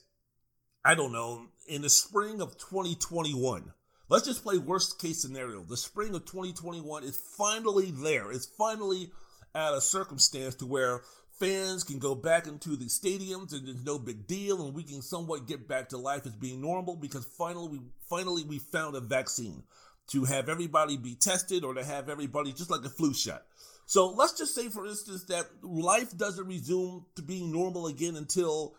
I 0.84 0.96
don't 0.96 1.12
know, 1.12 1.48
in 1.68 1.82
the 1.82 1.90
spring 1.90 2.42
of 2.42 2.58
2021, 2.58 3.72
let's 4.10 4.26
just 4.26 4.44
play 4.44 4.58
worst 4.58 5.00
case 5.00 5.22
scenario. 5.22 5.64
The 5.64 5.78
spring 5.78 6.16
of 6.16 6.26
2021 6.26 7.04
is 7.04 7.22
finally 7.38 7.92
there. 7.92 8.32
It's 8.32 8.48
finally 8.58 9.12
at 9.54 9.74
a 9.74 9.82
circumstance 9.82 10.56
to 10.56 10.66
where 10.66 11.02
fans 11.40 11.84
can 11.84 12.00
go 12.00 12.14
back 12.14 12.46
into 12.48 12.76
the 12.76 12.86
stadiums 12.86 13.52
and 13.52 13.68
there's 13.68 13.84
no 13.84 13.98
big 13.98 14.28
deal 14.28 14.64
and 14.64 14.76
we 14.76 14.84
can 14.84 15.02
somewhat 15.02 15.48
get 15.48 15.68
back 15.68 15.90
to 15.90 15.98
life 15.98 16.26
as 16.26 16.36
being 16.36 16.62
normal 16.62 16.96
because 16.96 17.26
finally 17.26 17.68
we 17.68 17.80
finally 18.08 18.44
we 18.44 18.60
found 18.60 18.96
a 18.96 19.00
vaccine 19.00 19.64
to 20.08 20.24
have 20.24 20.50
everybody 20.50 20.98
be 20.98 21.16
tested 21.16 21.64
or 21.64 21.74
to 21.74 21.84
have 21.84 22.10
everybody 22.10 22.54
just 22.54 22.70
like 22.70 22.86
a 22.86 22.90
flu 22.90 23.12
shot 23.12 23.44
so 23.92 24.08
let's 24.08 24.32
just 24.32 24.56
say, 24.56 24.70
for 24.70 24.88
instance, 24.88 25.26
that 25.26 25.48
life 25.62 26.18
doesn't 26.18 26.48
resume 26.48 27.08
to 27.18 27.22
being 27.22 27.52
normal 27.52 27.88
again 27.88 28.16
until 28.16 28.74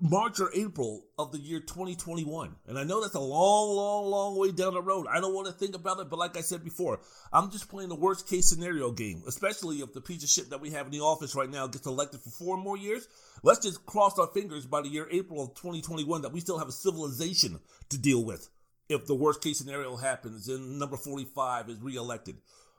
March 0.00 0.40
or 0.40 0.50
April 0.54 1.04
of 1.18 1.32
the 1.32 1.38
year 1.38 1.60
2021. 1.60 2.56
And 2.66 2.78
I 2.78 2.84
know 2.84 3.02
that's 3.02 3.14
a 3.14 3.20
long, 3.20 3.76
long, 3.76 4.06
long 4.06 4.38
way 4.38 4.50
down 4.52 4.72
the 4.72 4.80
road. 4.80 5.06
I 5.06 5.20
don't 5.20 5.34
want 5.34 5.48
to 5.48 5.52
think 5.52 5.76
about 5.76 6.00
it, 6.00 6.08
but 6.08 6.18
like 6.18 6.34
I 6.38 6.40
said 6.40 6.64
before, 6.64 7.00
I'm 7.30 7.50
just 7.50 7.68
playing 7.68 7.90
the 7.90 7.94
worst 7.94 8.26
case 8.26 8.48
scenario 8.48 8.90
game, 8.90 9.22
especially 9.28 9.80
if 9.80 9.92
the 9.92 10.00
piece 10.00 10.22
of 10.22 10.30
shit 10.30 10.48
that 10.48 10.62
we 10.62 10.70
have 10.70 10.86
in 10.86 10.92
the 10.92 11.00
office 11.00 11.34
right 11.34 11.50
now 11.50 11.66
gets 11.66 11.86
elected 11.86 12.20
for 12.22 12.30
four 12.30 12.56
more 12.56 12.78
years. 12.78 13.06
Let's 13.42 13.60
just 13.60 13.84
cross 13.84 14.18
our 14.18 14.28
fingers 14.28 14.64
by 14.64 14.80
the 14.80 14.88
year 14.88 15.08
April 15.10 15.42
of 15.42 15.50
2021 15.56 16.22
that 16.22 16.32
we 16.32 16.40
still 16.40 16.58
have 16.58 16.68
a 16.68 16.72
civilization 16.72 17.60
to 17.90 17.98
deal 17.98 18.24
with 18.24 18.48
if 18.88 19.04
the 19.04 19.14
worst 19.14 19.42
case 19.42 19.58
scenario 19.58 19.96
happens 19.96 20.48
and 20.48 20.78
number 20.78 20.96
45 20.96 21.68
is 21.68 21.82
reelected. 21.82 22.36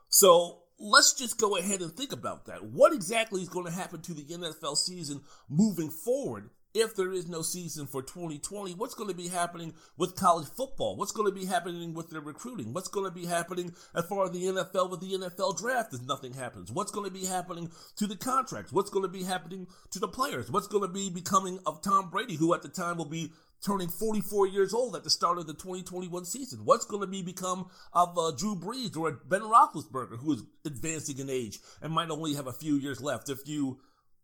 So 0.08 0.62
let's 0.80 1.12
just 1.12 1.38
go 1.38 1.56
ahead 1.56 1.82
and 1.82 1.92
think 1.92 2.12
about 2.12 2.46
that. 2.46 2.64
What 2.64 2.92
exactly 2.92 3.42
is 3.42 3.48
going 3.48 3.66
to 3.66 3.72
happen 3.72 4.00
to 4.02 4.14
the 4.14 4.24
NFL 4.24 4.76
season 4.76 5.20
moving 5.48 5.90
forward 5.90 6.50
if 6.72 6.94
there 6.94 7.12
is 7.12 7.28
no 7.28 7.42
season 7.42 7.86
for 7.86 8.00
2020? 8.00 8.72
What's 8.74 8.94
going 8.94 9.10
to 9.10 9.16
be 9.16 9.28
happening 9.28 9.74
with 9.98 10.16
college 10.16 10.48
football? 10.48 10.96
What's 10.96 11.12
going 11.12 11.30
to 11.30 11.38
be 11.38 11.44
happening 11.44 11.92
with 11.92 12.08
their 12.08 12.22
recruiting? 12.22 12.72
What's 12.72 12.88
going 12.88 13.04
to 13.04 13.10
be 13.10 13.26
happening 13.26 13.74
as 13.94 14.06
far 14.06 14.24
as 14.24 14.30
the 14.30 14.44
NFL 14.44 14.90
with 14.90 15.00
the 15.00 15.12
NFL 15.12 15.58
draft 15.58 15.92
if 15.92 16.02
nothing 16.02 16.32
happens? 16.32 16.72
What's 16.72 16.92
going 16.92 17.06
to 17.06 17.12
be 17.12 17.26
happening 17.26 17.70
to 17.96 18.06
the 18.06 18.16
contracts? 18.16 18.72
What's 18.72 18.90
going 18.90 19.04
to 19.04 19.08
be 19.08 19.24
happening 19.24 19.66
to 19.90 19.98
the 19.98 20.08
players? 20.08 20.50
What's 20.50 20.68
going 20.68 20.86
to 20.86 20.92
be 20.92 21.10
becoming 21.10 21.58
of 21.66 21.82
Tom 21.82 22.08
Brady, 22.08 22.36
who 22.36 22.54
at 22.54 22.62
the 22.62 22.68
time 22.68 22.96
will 22.96 23.04
be 23.04 23.32
turning 23.64 23.88
44 23.88 24.48
years 24.48 24.72
old 24.72 24.96
at 24.96 25.04
the 25.04 25.10
start 25.10 25.38
of 25.38 25.46
the 25.46 25.52
2021 25.52 26.24
season? 26.24 26.64
What's 26.64 26.84
going 26.84 27.02
to 27.02 27.06
be 27.06 27.22
become 27.22 27.70
of 27.92 28.16
uh, 28.18 28.32
Drew 28.36 28.56
Brees 28.56 28.96
or 28.96 29.12
Ben 29.28 29.42
Roethlisberger, 29.42 30.18
who 30.18 30.32
is 30.32 30.42
advancing 30.64 31.18
in 31.18 31.30
age 31.30 31.58
and 31.80 31.92
might 31.92 32.10
only 32.10 32.34
have 32.34 32.46
a 32.46 32.52
few 32.52 32.76
years 32.76 33.00
left? 33.00 33.28
If 33.28 33.46
you 33.46 33.80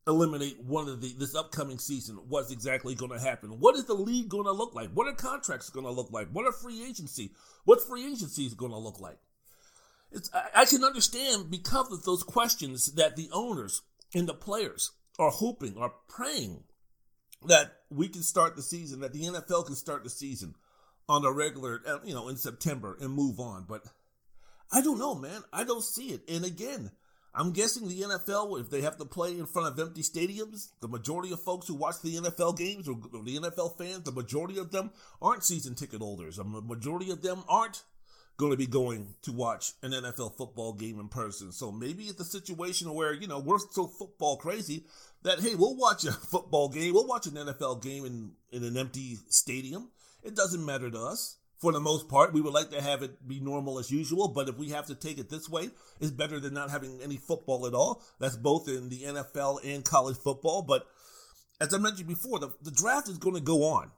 eliminate 0.07 0.63
one 0.63 0.89
of 0.89 1.01
the 1.01 1.13
this 1.19 1.35
upcoming 1.35 1.79
season, 1.79 2.17
what's 2.29 2.53
exactly 2.53 2.95
going 2.95 3.11
to 3.11 3.19
happen? 3.19 3.61
What 3.61 3.75
is 3.77 3.85
the 3.87 3.95
league 3.95 4.29
going 4.29 4.45
to 4.45 4.53
look 4.53 4.75
like? 4.75 4.91
What 4.91 5.09
are 5.09 5.15
contracts 5.15 5.71
going 5.71 5.87
to 5.87 5.93
look 5.93 6.13
like? 6.13 6.29
What 6.31 6.47
are 6.47 6.53
free 6.53 6.85
agency? 6.85 7.33
What 7.65 7.87
free 7.87 8.07
agency 8.07 8.47
is 8.47 8.55
going 8.55 8.73
to 8.73 8.79
look 8.79 9.01
like? 9.01 9.19
It's, 10.13 10.31
I, 10.33 10.63
I 10.63 10.65
can 10.65 10.85
understand 10.85 11.51
because 11.51 11.93
of 11.93 12.05
those 12.05 12.23
questions 12.23 12.93
that 12.93 13.17
the 13.17 13.29
owners 13.33 13.83
and 14.15 14.29
the 14.29 14.35
players 14.35 14.93
are 15.19 15.31
hoping, 15.31 15.77
are 15.77 15.93
praying 16.09 16.63
that 17.45 17.73
we 17.91 18.09
can 18.09 18.23
start 18.23 18.57
the 18.57 18.63
season, 18.63 19.01
that 19.01 19.13
the 19.13 19.23
NFL 19.23 19.67
can 19.67 19.77
start 19.77 20.05
the 20.05 20.11
season 20.11 20.55
on 21.09 21.25
a 21.25 21.33
regular, 21.33 21.81
uh, 21.87 21.99
you 22.05 22.15
know, 22.15 22.29
in 22.29 22.37
September 22.37 22.97
and 23.01 23.13
move 23.13 23.39
on. 23.39 23.65
But 23.69 23.83
I 24.73 24.81
don't 24.81 24.99
know, 24.99 25.15
man. 25.15 25.43
I 25.53 25.65
don't 25.65 25.85
see 25.85 26.09
it. 26.09 26.23
And 26.29 26.45
again, 26.45 26.91
I'm 27.35 27.53
guessing 27.53 27.87
the 27.87 28.01
NFL, 28.01 28.59
if 28.61 28.71
they 28.71 28.81
have 28.81 28.97
to 28.97 29.05
play 29.05 29.39
in 29.39 29.45
front 29.45 29.69
of 29.69 29.79
empty 29.79 30.03
stadiums, 30.03 30.71
the 30.81 30.89
majority 30.89 31.33
of 31.33 31.43
folks 31.43 31.69
who 31.69 31.75
watch 31.75 32.01
the 32.03 32.17
NFL 32.17 32.57
games 32.57 32.89
or 32.89 32.95
the 32.95 33.39
NFL 33.39 33.77
fans, 33.77 34.05
the 34.05 34.13
majority 34.13 34.59
of 34.59 34.71
them 34.71 34.91
aren't 35.21 35.45
season 35.45 35.75
ticket 35.75 36.01
holders. 36.01 36.39
A 36.39 36.45
majority 36.45 37.11
of 37.11 37.21
them 37.23 37.45
aren't 37.49 37.83
going 38.37 38.53
to 38.53 38.57
be 38.57 38.67
going 38.67 39.15
to 39.23 39.33
watch 39.33 39.73
an 39.83 39.93
NFL 39.93 40.37
football 40.37 40.73
game 40.75 41.01
in 41.01 41.09
person. 41.09 41.53
So 41.53 41.73
maybe 41.73 42.05
it's 42.05 42.21
a 42.21 42.25
situation 42.25 42.93
where, 42.95 43.15
you 43.15 43.27
know, 43.27 43.39
we're 43.39 43.59
so 43.59 43.87
football 43.87 44.37
crazy 44.37 44.85
that, 45.23 45.41
hey, 45.41 45.55
we'll 45.55 45.77
watch 45.77 46.05
a 46.05 46.13
football 46.33 46.69
game, 46.69 46.95
we'll 46.95 47.07
watch 47.07 47.27
an 47.27 47.35
NFL 47.35 47.83
game 47.83 48.05
in, 48.05 48.33
in 48.51 48.65
an 48.65 48.77
empty 48.77 49.17
stadium. 49.29 49.91
It 50.23 50.35
doesn't 50.35 50.65
matter 50.65 50.91
to 50.91 50.99
us 50.99 51.37
for 51.59 51.73
the 51.73 51.81
most 51.81 52.09
part. 52.09 52.33
We 52.33 52.41
would 52.41 52.53
like 52.53 52.71
to 52.71 52.83
have 52.83 53.03
it 53.03 53.27
be 53.27 53.41
normal 53.41 53.79
as 53.79 53.91
usual, 53.91 54.29
but 54.29 54.49
if 54.49 54.59
we 54.59 54.71
have 54.71 54.87
to 54.87 54.95
take 54.95 55.19
it 55.19 55.31
this 55.31 55.49
way, 55.49 55.71
it's 56.01 56.11
better 56.11 56.39
than 56.39 56.55
not 56.55 56.71
having 56.71 57.01
any 57.03 57.17
football 57.17 57.67
at 57.67 57.75
all. 57.75 58.03
That's 58.19 58.37
both 58.37 58.69
in 58.69 58.89
the 58.89 59.03
NFL 59.03 59.61
and 59.65 59.85
college 59.85 60.17
football. 60.17 60.63
But 60.63 60.87
as 61.61 61.73
I 61.73 61.79
mentioned 61.79 62.09
before, 62.09 62.39
the, 62.39 62.51
the 62.63 62.71
draft 62.71 63.09
is 63.09 63.19
going 63.19 63.37
to 63.37 63.43
go 63.43 63.65
on. 63.65 63.91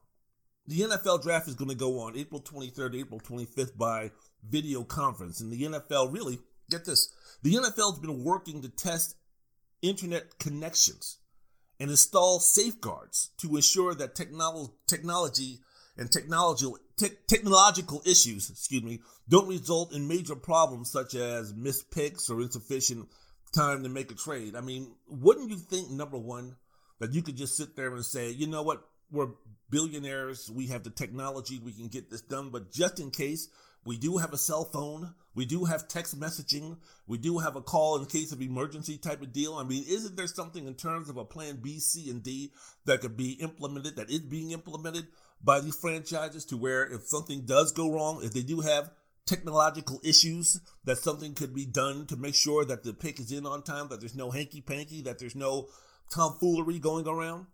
The 0.66 0.80
NFL 0.80 1.22
draft 1.22 1.48
is 1.48 1.54
going 1.54 1.70
to 1.70 1.76
go 1.76 2.00
on 2.00 2.16
April 2.16 2.42
23rd, 2.42 3.00
April 3.00 3.20
25th 3.20 3.76
by 3.76 4.10
video 4.46 4.84
conference. 4.84 5.40
And 5.40 5.52
the 5.52 5.62
NFL 5.62 6.12
really, 6.12 6.38
get 6.70 6.84
this, 6.84 7.12
the 7.42 7.54
NFL 7.54 7.92
has 7.92 7.98
been 7.98 8.24
working 8.24 8.62
to 8.62 8.68
test 8.68 9.16
internet 9.82 10.38
connections 10.38 11.18
and 11.80 11.90
install 11.90 12.40
safeguards 12.40 13.30
to 13.38 13.56
ensure 13.56 13.94
that 13.94 14.14
technolo- 14.14 14.72
technology 14.86 15.60
and 15.96 16.10
technological 16.10 16.78
te- 16.96 17.16
technological 17.26 18.02
issues, 18.04 18.50
excuse 18.50 18.82
me, 18.82 19.00
don't 19.28 19.48
result 19.48 19.94
in 19.94 20.08
major 20.08 20.36
problems 20.36 20.90
such 20.90 21.14
as 21.14 21.54
missed 21.54 21.90
picks 21.90 22.30
or 22.30 22.40
insufficient 22.40 23.08
time 23.54 23.82
to 23.82 23.88
make 23.88 24.10
a 24.10 24.14
trade. 24.14 24.54
I 24.54 24.60
mean, 24.60 24.94
wouldn't 25.08 25.50
you 25.50 25.56
think 25.56 25.90
number 25.90 26.18
one 26.18 26.56
that 27.00 27.14
you 27.14 27.22
could 27.22 27.36
just 27.36 27.56
sit 27.56 27.76
there 27.76 27.94
and 27.94 28.04
say, 28.04 28.30
you 28.30 28.46
know 28.46 28.62
what, 28.62 28.82
we're 29.10 29.28
billionaires, 29.70 30.50
we 30.52 30.66
have 30.68 30.82
the 30.82 30.90
technology, 30.90 31.58
we 31.58 31.72
can 31.72 31.88
get 31.88 32.10
this 32.10 32.20
done, 32.20 32.50
but 32.50 32.72
just 32.72 33.00
in 33.00 33.10
case. 33.10 33.48
We 33.88 33.96
do 33.96 34.18
have 34.18 34.34
a 34.34 34.36
cell 34.36 34.66
phone. 34.66 35.14
We 35.34 35.46
do 35.46 35.64
have 35.64 35.88
text 35.88 36.20
messaging. 36.20 36.76
We 37.06 37.16
do 37.16 37.38
have 37.38 37.56
a 37.56 37.62
call 37.62 37.96
in 37.96 38.04
case 38.04 38.32
of 38.32 38.42
emergency 38.42 38.98
type 38.98 39.22
of 39.22 39.32
deal. 39.32 39.54
I 39.54 39.64
mean, 39.64 39.82
isn't 39.88 40.14
there 40.14 40.26
something 40.26 40.66
in 40.66 40.74
terms 40.74 41.08
of 41.08 41.16
a 41.16 41.24
plan 41.24 41.60
B, 41.62 41.78
C, 41.78 42.10
and 42.10 42.22
D 42.22 42.52
that 42.84 43.00
could 43.00 43.16
be 43.16 43.32
implemented, 43.40 43.96
that 43.96 44.10
is 44.10 44.18
being 44.18 44.50
implemented 44.50 45.06
by 45.42 45.60
these 45.60 45.74
franchises 45.74 46.44
to 46.44 46.58
where 46.58 46.84
if 46.84 47.08
something 47.08 47.46
does 47.46 47.72
go 47.72 47.90
wrong, 47.90 48.20
if 48.22 48.34
they 48.34 48.42
do 48.42 48.60
have 48.60 48.90
technological 49.24 50.02
issues, 50.04 50.60
that 50.84 50.98
something 50.98 51.32
could 51.32 51.54
be 51.54 51.64
done 51.64 52.04
to 52.08 52.16
make 52.18 52.34
sure 52.34 52.66
that 52.66 52.82
the 52.82 52.92
pick 52.92 53.18
is 53.18 53.32
in 53.32 53.46
on 53.46 53.62
time, 53.62 53.88
that 53.88 54.00
there's 54.00 54.14
no 54.14 54.30
hanky 54.30 54.60
panky, 54.60 55.00
that 55.00 55.18
there's 55.18 55.34
no 55.34 55.68
tomfoolery 56.10 56.78
going 56.78 57.08
around. 57.08 57.46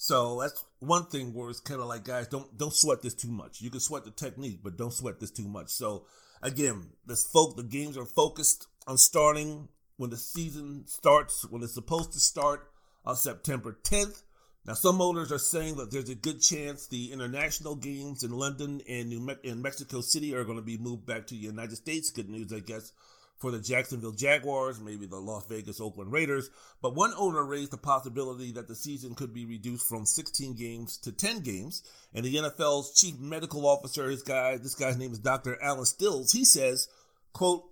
So 0.00 0.40
that's 0.40 0.64
one 0.78 1.06
thing 1.06 1.34
where 1.34 1.50
it's 1.50 1.58
kind 1.58 1.80
of 1.80 1.88
like, 1.88 2.04
guys, 2.04 2.28
don't 2.28 2.56
don't 2.56 2.72
sweat 2.72 3.02
this 3.02 3.14
too 3.14 3.32
much. 3.32 3.60
You 3.60 3.68
can 3.68 3.80
sweat 3.80 4.04
the 4.04 4.12
technique, 4.12 4.60
but 4.62 4.78
don't 4.78 4.92
sweat 4.92 5.18
this 5.18 5.32
too 5.32 5.48
much. 5.48 5.70
So 5.70 6.06
again, 6.40 6.90
this 7.04 7.24
folk 7.24 7.56
the 7.56 7.64
games 7.64 7.98
are 7.98 8.06
focused 8.06 8.68
on 8.86 8.96
starting 8.96 9.68
when 9.96 10.10
the 10.10 10.16
season 10.16 10.84
starts, 10.86 11.44
when 11.50 11.64
it's 11.64 11.74
supposed 11.74 12.12
to 12.12 12.20
start 12.20 12.70
on 13.04 13.16
September 13.16 13.76
10th. 13.82 14.22
Now, 14.64 14.74
some 14.74 15.00
owners 15.00 15.32
are 15.32 15.38
saying 15.38 15.76
that 15.76 15.90
there's 15.90 16.10
a 16.10 16.14
good 16.14 16.40
chance 16.40 16.86
the 16.86 17.10
international 17.10 17.74
games 17.74 18.22
in 18.22 18.30
London 18.30 18.80
and 18.88 19.08
New 19.08 19.20
Me- 19.20 19.34
in 19.42 19.62
Mexico 19.62 20.00
City 20.00 20.32
are 20.34 20.44
going 20.44 20.58
to 20.58 20.62
be 20.62 20.78
moved 20.78 21.06
back 21.06 21.26
to 21.26 21.34
the 21.34 21.40
United 21.40 21.76
States. 21.76 22.10
Good 22.10 22.28
news, 22.28 22.52
I 22.52 22.60
guess, 22.60 22.92
for 23.38 23.50
the 23.50 23.60
Jacksonville 23.60 24.12
Jaguars, 24.12 24.80
maybe 24.80 25.06
the 25.06 25.16
Las 25.16 25.46
Vegas 25.46 25.80
Oakland 25.80 26.12
Raiders. 26.12 26.50
But 26.82 26.94
one 26.94 27.12
owner 27.16 27.44
raised 27.44 27.70
the 27.70 27.78
possibility 27.78 28.52
that 28.52 28.68
the 28.68 28.74
season 28.74 29.14
could 29.14 29.32
be 29.32 29.46
reduced 29.46 29.88
from 29.88 30.06
16 30.06 30.54
games 30.54 30.98
to 30.98 31.12
10 31.12 31.40
games. 31.40 31.82
And 32.12 32.24
the 32.24 32.34
NFL's 32.34 32.98
chief 32.98 33.18
medical 33.18 33.66
officer, 33.66 34.10
his 34.10 34.22
guy, 34.22 34.56
this 34.56 34.74
guy's 34.74 34.96
name 34.96 35.12
is 35.12 35.20
Dr. 35.20 35.56
Allen 35.62 35.84
Stills, 35.84 36.32
he 36.32 36.44
says, 36.44 36.88
quote, 37.32 37.64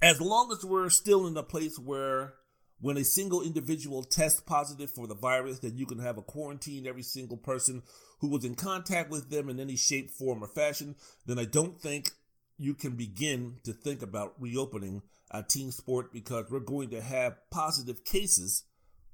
as 0.00 0.20
long 0.20 0.52
as 0.52 0.64
we're 0.64 0.90
still 0.90 1.26
in 1.26 1.36
a 1.36 1.42
place 1.42 1.78
where 1.78 2.34
when 2.80 2.96
a 2.98 3.04
single 3.04 3.40
individual 3.40 4.02
tests 4.02 4.40
positive 4.40 4.90
for 4.90 5.06
the 5.06 5.14
virus, 5.14 5.60
then 5.60 5.76
you 5.76 5.86
can 5.86 5.98
have 6.00 6.18
a 6.18 6.22
quarantine 6.22 6.86
every 6.86 7.02
single 7.02 7.38
person 7.38 7.82
who 8.20 8.28
was 8.28 8.44
in 8.44 8.54
contact 8.54 9.10
with 9.10 9.30
them 9.30 9.48
in 9.48 9.58
any 9.58 9.76
shape, 9.76 10.10
form, 10.10 10.44
or 10.44 10.48
fashion. 10.48 10.94
Then 11.24 11.38
I 11.38 11.46
don't 11.46 11.80
think 11.80 12.10
you 12.58 12.74
can 12.74 12.96
begin 12.96 13.56
to 13.64 13.72
think 13.72 14.02
about 14.02 14.34
reopening 14.38 15.02
a 15.30 15.42
team 15.42 15.70
sport 15.70 16.12
because 16.12 16.46
we're 16.50 16.60
going 16.60 16.90
to 16.90 17.00
have 17.00 17.38
positive 17.50 18.04
cases 18.04 18.64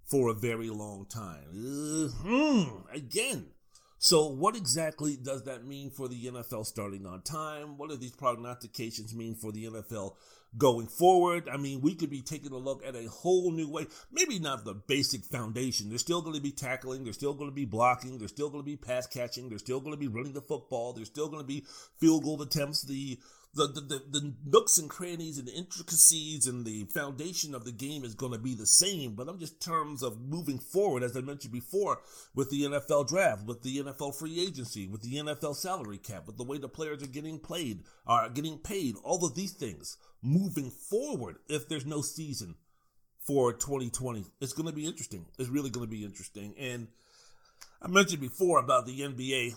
for 0.05 0.28
a 0.28 0.34
very 0.34 0.70
long 0.70 1.07
time. 1.07 1.47
Mm-hmm. 1.55 2.95
Again. 2.95 3.47
So, 4.03 4.26
what 4.26 4.57
exactly 4.57 5.16
does 5.16 5.45
that 5.45 5.66
mean 5.66 5.91
for 5.91 6.09
the 6.09 6.24
NFL 6.26 6.64
starting 6.64 7.05
on 7.05 7.20
time? 7.20 7.76
What 7.76 7.91
do 7.91 7.97
these 7.97 8.16
prognostications 8.16 9.14
mean 9.14 9.34
for 9.34 9.53
the 9.53 9.66
NFL 9.66 10.14
going 10.57 10.86
forward. 10.86 11.48
I 11.48 11.57
mean, 11.57 11.80
we 11.80 11.94
could 11.94 12.11
be 12.11 12.22
taking 12.22 12.53
a 12.53 12.59
look 12.59 12.84
at 12.84 12.96
a 12.96 13.09
whole 13.09 13.53
new 13.53 13.68
way. 13.68 13.86
Maybe 14.11 14.38
not 14.38 14.64
the 14.64 14.74
basic 14.74 15.24
foundation. 15.24 15.88
They're 15.88 15.98
still 15.98 16.22
going 16.22 16.36
to 16.36 16.42
be 16.42 16.53
tackling. 16.53 17.05
They're 17.05 17.12
still 17.12 17.34
going 17.34 17.51
to 17.51 17.55
be 17.55 17.64
blocking. 17.64 18.18
They're 18.18 18.28
still 18.28 18.51
going 18.51 18.62
to 18.62 18.66
be 18.66 18.76
pass 18.76 19.07
catching. 19.07 19.48
They're 19.48 19.59
still 19.59 19.80
going 19.80 19.94
to 19.94 20.01
be 20.01 20.09
running 20.09 20.32
the 20.32 20.40
football. 20.40 20.92
They're 20.92 21.05
still 21.05 21.28
going 21.28 21.42
to 21.42 21.46
be 21.46 21.64
field 21.98 22.24
goal 22.24 22.40
attempts. 22.42 22.82
The 22.82 23.18
the, 23.53 23.66
the, 23.66 23.80
the, 23.80 24.20
the, 24.20 24.34
nooks 24.46 24.78
and 24.78 24.88
crannies 24.88 25.36
and 25.36 25.48
the 25.48 25.53
intricacies 25.53 26.46
and 26.46 26.64
the 26.64 26.84
foundation 26.84 27.53
of 27.53 27.64
the 27.64 27.72
game 27.72 28.05
is 28.05 28.14
going 28.14 28.32
to 28.32 28.38
be 28.38 28.55
the 28.55 28.66
same, 28.66 29.14
but 29.14 29.28
I'm 29.28 29.40
just 29.40 29.61
terms 29.61 30.05
of 30.05 30.20
moving 30.20 30.61
forward, 30.61 31.03
as 31.03 31.16
I 31.16 31.20
mentioned 31.20 31.53
before, 31.53 31.98
with 32.32 32.51
the 32.51 32.62
NFL 32.62 33.09
draft, 33.09 33.44
with 33.46 33.62
the 33.62 33.82
NFL 33.82 34.14
free 34.16 34.40
agency, 34.40 34.86
with 34.86 35.03
the 35.03 35.16
NFL 35.16 35.57
salary 35.57 35.98
cap, 35.98 36.28
with 36.28 36.36
the 36.36 36.44
way 36.44 36.59
the 36.59 36.68
players 36.68 37.03
are 37.03 37.09
getting 37.09 37.40
played, 37.40 37.82
are 38.07 38.28
getting 38.28 38.59
paid, 38.59 38.94
all 39.03 39.24
of 39.24 39.34
these 39.34 39.53
things 39.53 39.96
moving 40.22 40.70
forward 40.70 41.36
if 41.48 41.68
there's 41.68 41.86
no 41.86 42.02
season 42.02 42.54
for 43.26 43.52
2020. 43.52 44.24
It's 44.40 44.52
going 44.52 44.68
to 44.68 44.74
be 44.74 44.86
interesting. 44.86 45.26
It's 45.38 45.48
really 45.48 45.70
going 45.70 45.86
to 45.86 45.90
be 45.90 46.04
interesting. 46.04 46.54
And 46.58 46.88
I 47.82 47.88
mentioned 47.88 48.20
before 48.20 48.58
about 48.58 48.86
the 48.86 49.00
NBA. 49.00 49.54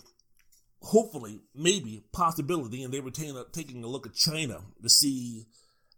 Hopefully, 0.82 1.40
maybe 1.54 2.04
possibility, 2.12 2.82
and 2.82 2.92
they 2.92 3.00
were 3.00 3.10
taking 3.10 3.36
a, 3.36 3.44
taking 3.52 3.82
a 3.82 3.86
look 3.86 4.06
at 4.06 4.14
China 4.14 4.60
to 4.82 4.88
see 4.90 5.46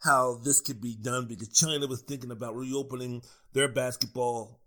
how 0.05 0.39
this 0.45 0.61
could 0.61 0.81
be 0.81 0.95
done 0.95 1.27
because 1.27 1.49
China 1.49 1.87
was 1.89 2.03
thinking 2.03 2.31
about 2.31 2.55
reopening 2.55 3.23
their 3.53 3.67
basketball 3.67 4.61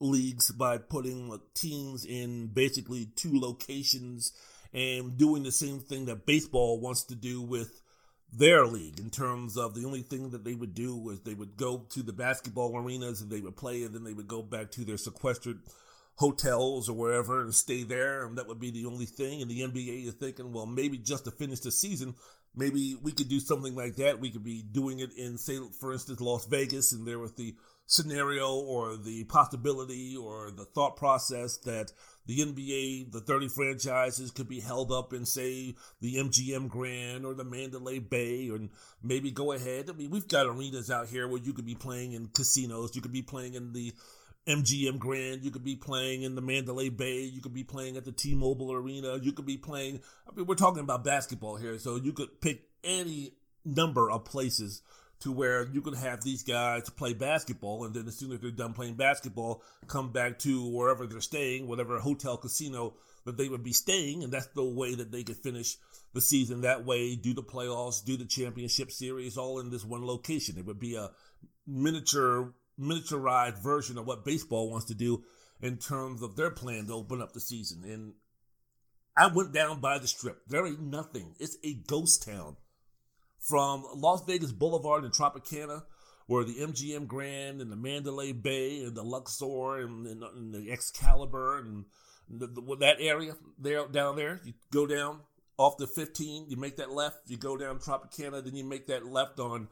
leagues 0.00 0.50
by 0.50 0.78
putting 0.78 1.30
uh, 1.32 1.38
teams 1.54 2.04
in 2.04 2.48
basically 2.48 3.06
two 3.16 3.38
locations 3.38 4.32
and 4.72 5.16
doing 5.16 5.42
the 5.42 5.52
same 5.52 5.80
thing 5.80 6.06
that 6.06 6.26
baseball 6.26 6.80
wants 6.80 7.04
to 7.04 7.14
do 7.14 7.42
with 7.42 7.82
their 8.32 8.66
league 8.66 8.98
in 8.98 9.10
terms 9.10 9.56
of 9.56 9.74
the 9.74 9.84
only 9.84 10.02
thing 10.02 10.30
that 10.30 10.44
they 10.44 10.54
would 10.54 10.74
do 10.74 10.96
was 10.96 11.20
they 11.20 11.34
would 11.34 11.56
go 11.56 11.86
to 11.90 12.02
the 12.02 12.12
basketball 12.12 12.76
arenas 12.76 13.20
and 13.20 13.30
they 13.30 13.40
would 13.40 13.56
play 13.56 13.82
and 13.82 13.94
then 13.94 14.04
they 14.04 14.12
would 14.12 14.28
go 14.28 14.42
back 14.42 14.70
to 14.72 14.84
their 14.84 14.98
sequestered 14.98 15.60
hotels 16.16 16.88
or 16.88 16.94
wherever 16.94 17.42
and 17.42 17.54
stay 17.54 17.82
there 17.82 18.24
and 18.24 18.36
that 18.36 18.48
would 18.48 18.60
be 18.60 18.70
the 18.70 18.86
only 18.86 19.06
thing. 19.06 19.40
And 19.40 19.50
the 19.50 19.60
NBA 19.60 20.06
is 20.06 20.14
thinking 20.14 20.52
well 20.52 20.66
maybe 20.66 20.98
just 20.98 21.24
to 21.24 21.30
finish 21.30 21.60
the 21.60 21.70
season 21.70 22.14
maybe 22.56 22.96
we 23.02 23.12
could 23.12 23.28
do 23.28 23.38
something 23.38 23.74
like 23.74 23.96
that. 23.96 24.18
We 24.18 24.30
could 24.30 24.44
be 24.44 24.62
doing 24.62 25.00
it 25.00 25.12
in 25.16 25.38
say 25.38 25.58
for 25.78 25.92
instance 25.92 26.20
Las 26.20 26.46
Vegas 26.46 26.92
and 26.92 27.06
there 27.06 27.18
was 27.18 27.32
the 27.34 27.54
scenario 27.86 28.54
or 28.54 28.96
the 28.96 29.24
possibility 29.24 30.16
or 30.16 30.50
the 30.50 30.64
thought 30.64 30.96
process 30.96 31.56
that 31.58 31.92
the 32.26 32.40
NBA, 32.40 33.12
the 33.12 33.20
30 33.20 33.48
franchises 33.48 34.32
could 34.32 34.48
be 34.48 34.60
held 34.60 34.90
up 34.90 35.12
in, 35.12 35.24
say, 35.24 35.76
the 36.00 36.16
MGM 36.16 36.68
Grand 36.68 37.24
or 37.24 37.34
the 37.34 37.44
Mandalay 37.44 38.00
Bay, 38.00 38.50
or 38.50 38.58
maybe 39.02 39.30
go 39.30 39.52
ahead. 39.52 39.88
I 39.88 39.92
mean, 39.92 40.10
we've 40.10 40.26
got 40.26 40.46
arenas 40.46 40.90
out 40.90 41.06
here 41.06 41.28
where 41.28 41.40
you 41.40 41.52
could 41.52 41.66
be 41.66 41.76
playing 41.76 42.12
in 42.12 42.26
casinos, 42.26 42.96
you 42.96 43.02
could 43.02 43.12
be 43.12 43.22
playing 43.22 43.54
in 43.54 43.72
the 43.72 43.94
MGM 44.48 44.98
Grand, 44.98 45.44
you 45.44 45.52
could 45.52 45.64
be 45.64 45.76
playing 45.76 46.22
in 46.22 46.34
the 46.34 46.42
Mandalay 46.42 46.88
Bay, 46.88 47.20
you 47.20 47.40
could 47.40 47.54
be 47.54 47.64
playing 47.64 47.96
at 47.96 48.04
the 48.04 48.12
T 48.12 48.34
Mobile 48.34 48.72
Arena, 48.72 49.18
you 49.22 49.32
could 49.32 49.46
be 49.46 49.56
playing. 49.56 50.00
I 50.28 50.34
mean, 50.34 50.46
we're 50.46 50.56
talking 50.56 50.82
about 50.82 51.04
basketball 51.04 51.56
here, 51.56 51.78
so 51.78 51.96
you 51.96 52.12
could 52.12 52.40
pick 52.40 52.62
any 52.82 53.34
number 53.64 54.10
of 54.10 54.24
places 54.24 54.82
to 55.20 55.32
where 55.32 55.66
you 55.68 55.80
could 55.80 55.96
have 55.96 56.22
these 56.22 56.42
guys 56.42 56.90
play 56.90 57.14
basketball, 57.14 57.84
and 57.84 57.94
then 57.94 58.06
as 58.06 58.18
soon 58.18 58.32
as 58.32 58.40
they're 58.40 58.50
done 58.50 58.74
playing 58.74 58.94
basketball, 58.94 59.62
come 59.86 60.12
back 60.12 60.38
to 60.40 60.68
wherever 60.70 61.06
they're 61.06 61.20
staying, 61.20 61.66
whatever 61.66 61.98
hotel 61.98 62.36
casino 62.36 62.94
that 63.24 63.36
they 63.36 63.48
would 63.48 63.64
be 63.64 63.72
staying, 63.72 64.22
and 64.22 64.32
that's 64.32 64.46
the 64.48 64.64
way 64.64 64.94
that 64.94 65.10
they 65.10 65.22
could 65.22 65.36
finish 65.36 65.76
the 66.12 66.20
season 66.20 66.62
that 66.62 66.84
way, 66.84 67.16
do 67.16 67.34
the 67.34 67.42
playoffs, 67.42 68.04
do 68.04 68.16
the 68.16 68.24
championship 68.24 68.90
series, 68.90 69.36
all 69.36 69.58
in 69.58 69.70
this 69.70 69.84
one 69.84 70.04
location. 70.04 70.56
It 70.58 70.64
would 70.64 70.80
be 70.80 70.96
a 70.96 71.10
miniature, 71.66 72.54
miniaturized 72.80 73.62
version 73.62 73.98
of 73.98 74.06
what 74.06 74.24
baseball 74.24 74.70
wants 74.70 74.86
to 74.86 74.94
do 74.94 75.24
in 75.60 75.78
terms 75.78 76.22
of 76.22 76.36
their 76.36 76.50
plan 76.50 76.86
to 76.86 76.94
open 76.94 77.20
up 77.20 77.32
the 77.32 77.40
season. 77.40 77.84
And 77.84 78.14
I 79.16 79.26
went 79.28 79.52
down 79.52 79.80
by 79.80 79.98
the 79.98 80.06
strip. 80.06 80.42
There 80.46 80.66
ain't 80.66 80.80
nothing. 80.80 81.34
It's 81.38 81.56
a 81.64 81.74
ghost 81.74 82.22
town 82.22 82.56
from 83.48 83.84
Las 83.94 84.24
Vegas 84.24 84.52
Boulevard 84.52 85.04
in 85.04 85.10
Tropicana 85.10 85.82
where 86.26 86.44
the 86.44 86.54
MGM 86.54 87.06
Grand 87.06 87.60
and 87.60 87.70
the 87.70 87.76
Mandalay 87.76 88.32
Bay 88.32 88.82
and 88.82 88.94
the 88.94 89.02
Luxor 89.02 89.78
and, 89.78 90.06
and, 90.06 90.22
and 90.22 90.54
the 90.54 90.72
Excalibur 90.72 91.58
and 91.58 91.84
the, 92.28 92.46
the, 92.48 92.76
that 92.80 92.96
area 93.00 93.36
there 93.58 93.86
down 93.86 94.16
there. 94.16 94.40
You 94.44 94.54
go 94.72 94.86
down 94.86 95.20
off 95.56 95.76
the 95.78 95.86
15, 95.86 96.46
you 96.48 96.56
make 96.56 96.76
that 96.76 96.90
left, 96.90 97.18
you 97.28 97.36
go 97.36 97.56
down 97.56 97.78
Tropicana, 97.78 98.44
then 98.44 98.56
you 98.56 98.64
make 98.64 98.88
that 98.88 99.06
left 99.06 99.38
on 99.38 99.68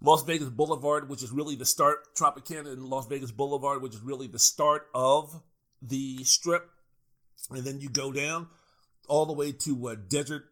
Las 0.00 0.22
Vegas 0.24 0.48
Boulevard, 0.48 1.08
which 1.08 1.22
is 1.22 1.30
really 1.30 1.54
the 1.54 1.64
start, 1.64 2.14
Tropicana 2.14 2.72
and 2.72 2.84
Las 2.84 3.06
Vegas 3.06 3.30
Boulevard, 3.30 3.80
which 3.80 3.94
is 3.94 4.02
really 4.02 4.26
the 4.26 4.38
start 4.38 4.88
of 4.94 5.42
the 5.80 6.24
strip. 6.24 6.68
And 7.50 7.64
then 7.64 7.80
you 7.80 7.88
go 7.88 8.12
down 8.12 8.48
all 9.08 9.26
the 9.26 9.32
way 9.32 9.52
to 9.52 9.88
uh, 9.88 9.94
Desert 10.08 10.44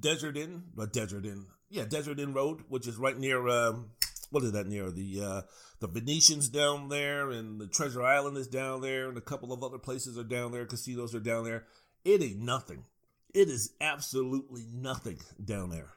Desert 0.00 0.36
Inn, 0.36 0.64
uh, 0.78 0.86
Desert 0.86 1.24
Inn, 1.24 1.46
yeah, 1.72 1.84
Desert 1.86 2.20
Inn 2.20 2.34
Road, 2.34 2.60
which 2.68 2.86
is 2.86 2.96
right 2.96 3.18
near 3.18 3.48
um, 3.48 3.86
what 4.30 4.44
is 4.44 4.52
that 4.52 4.66
near 4.66 4.90
the 4.90 5.20
uh, 5.22 5.42
the 5.80 5.88
Venetians 5.88 6.48
down 6.48 6.88
there, 6.88 7.30
and 7.30 7.58
the 7.60 7.66
Treasure 7.66 8.02
Island 8.02 8.36
is 8.36 8.46
down 8.46 8.82
there, 8.82 9.08
and 9.08 9.16
a 9.16 9.22
couple 9.22 9.52
of 9.52 9.64
other 9.64 9.78
places 9.78 10.18
are 10.18 10.24
down 10.24 10.52
there. 10.52 10.66
Casinos 10.66 11.14
are 11.14 11.20
down 11.20 11.44
there. 11.44 11.64
It 12.04 12.22
ain't 12.22 12.40
nothing. 12.40 12.84
It 13.32 13.48
is 13.48 13.72
absolutely 13.80 14.66
nothing 14.70 15.18
down 15.42 15.70
there. 15.70 15.90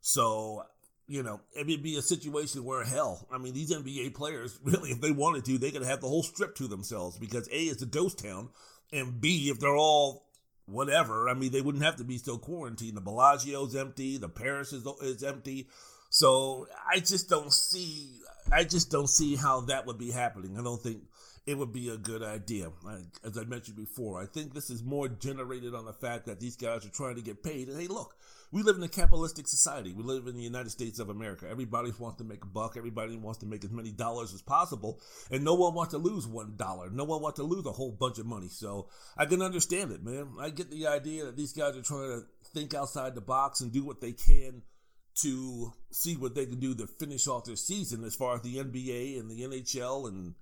So 0.00 0.64
you 1.08 1.24
know, 1.24 1.40
it 1.56 1.66
would 1.66 1.82
be 1.82 1.96
a 1.96 2.02
situation 2.02 2.64
where 2.64 2.84
hell, 2.84 3.26
I 3.32 3.38
mean, 3.38 3.52
these 3.52 3.74
NBA 3.74 4.14
players 4.14 4.60
really, 4.64 4.90
if 4.90 5.00
they 5.00 5.10
wanted 5.10 5.44
to, 5.46 5.58
they 5.58 5.72
could 5.72 5.82
have 5.82 6.00
the 6.00 6.08
whole 6.08 6.22
strip 6.22 6.54
to 6.56 6.68
themselves 6.68 7.18
because 7.18 7.48
a 7.48 7.58
it's 7.62 7.82
a 7.82 7.86
ghost 7.86 8.20
town, 8.20 8.50
and 8.92 9.20
b 9.20 9.50
if 9.50 9.58
they're 9.58 9.76
all 9.76 10.29
whatever, 10.70 11.28
I 11.28 11.34
mean, 11.34 11.52
they 11.52 11.60
wouldn't 11.60 11.84
have 11.84 11.96
to 11.96 12.04
be 12.04 12.18
so 12.18 12.38
quarantined. 12.38 12.96
The 12.96 13.00
Bellagio's 13.00 13.76
empty, 13.76 14.16
the 14.18 14.28
Paris 14.28 14.72
is 14.72 14.86
is 15.02 15.22
empty. 15.22 15.68
So 16.10 16.66
I 16.92 16.98
just 16.98 17.28
don't 17.28 17.52
see 17.52 18.10
I 18.52 18.64
just 18.64 18.90
don't 18.90 19.08
see 19.08 19.36
how 19.36 19.62
that 19.62 19.86
would 19.86 19.98
be 19.98 20.10
happening. 20.10 20.58
I 20.58 20.62
don't 20.62 20.82
think 20.82 21.02
it 21.46 21.56
would 21.56 21.72
be 21.72 21.88
a 21.88 21.96
good 21.96 22.22
idea. 22.22 22.70
As 23.24 23.38
I 23.38 23.44
mentioned 23.44 23.76
before, 23.76 24.22
I 24.22 24.26
think 24.26 24.52
this 24.52 24.70
is 24.70 24.82
more 24.82 25.08
generated 25.08 25.74
on 25.74 25.84
the 25.84 25.92
fact 25.92 26.26
that 26.26 26.40
these 26.40 26.56
guys 26.56 26.84
are 26.84 26.90
trying 26.90 27.16
to 27.16 27.22
get 27.22 27.42
paid. 27.42 27.68
And 27.68 27.80
hey, 27.80 27.86
look, 27.86 28.16
we 28.52 28.62
live 28.62 28.76
in 28.76 28.82
a 28.82 28.88
capitalistic 28.88 29.46
society. 29.46 29.92
We 29.92 30.02
live 30.02 30.26
in 30.26 30.34
the 30.34 30.42
United 30.42 30.70
States 30.70 30.98
of 30.98 31.08
America. 31.08 31.46
Everybody 31.48 31.92
wants 31.98 32.18
to 32.18 32.24
make 32.24 32.42
a 32.42 32.48
buck. 32.48 32.76
Everybody 32.76 33.16
wants 33.16 33.38
to 33.40 33.46
make 33.46 33.64
as 33.64 33.70
many 33.70 33.92
dollars 33.92 34.34
as 34.34 34.42
possible. 34.42 35.00
And 35.30 35.44
no 35.44 35.54
one 35.54 35.74
wants 35.74 35.92
to 35.92 35.98
lose 35.98 36.26
one 36.26 36.54
dollar. 36.56 36.90
No 36.90 37.04
one 37.04 37.22
wants 37.22 37.38
to 37.38 37.44
lose 37.44 37.66
a 37.66 37.72
whole 37.72 37.92
bunch 37.92 38.18
of 38.18 38.26
money. 38.26 38.48
So 38.48 38.88
I 39.16 39.26
can 39.26 39.42
understand 39.42 39.92
it, 39.92 40.02
man. 40.02 40.28
I 40.40 40.50
get 40.50 40.70
the 40.70 40.88
idea 40.88 41.26
that 41.26 41.36
these 41.36 41.52
guys 41.52 41.76
are 41.76 41.82
trying 41.82 42.08
to 42.08 42.26
think 42.52 42.74
outside 42.74 43.14
the 43.14 43.20
box 43.20 43.60
and 43.60 43.72
do 43.72 43.84
what 43.84 44.00
they 44.00 44.12
can 44.12 44.62
to 45.22 45.72
see 45.90 46.16
what 46.16 46.34
they 46.34 46.46
can 46.46 46.60
do 46.60 46.74
to 46.74 46.86
finish 46.86 47.28
off 47.28 47.44
their 47.44 47.56
season 47.56 48.04
as 48.04 48.14
far 48.14 48.36
as 48.36 48.42
the 48.42 48.56
NBA 48.56 49.18
and 49.18 49.30
the 49.30 49.42
NHL 49.42 50.08
and 50.08 50.34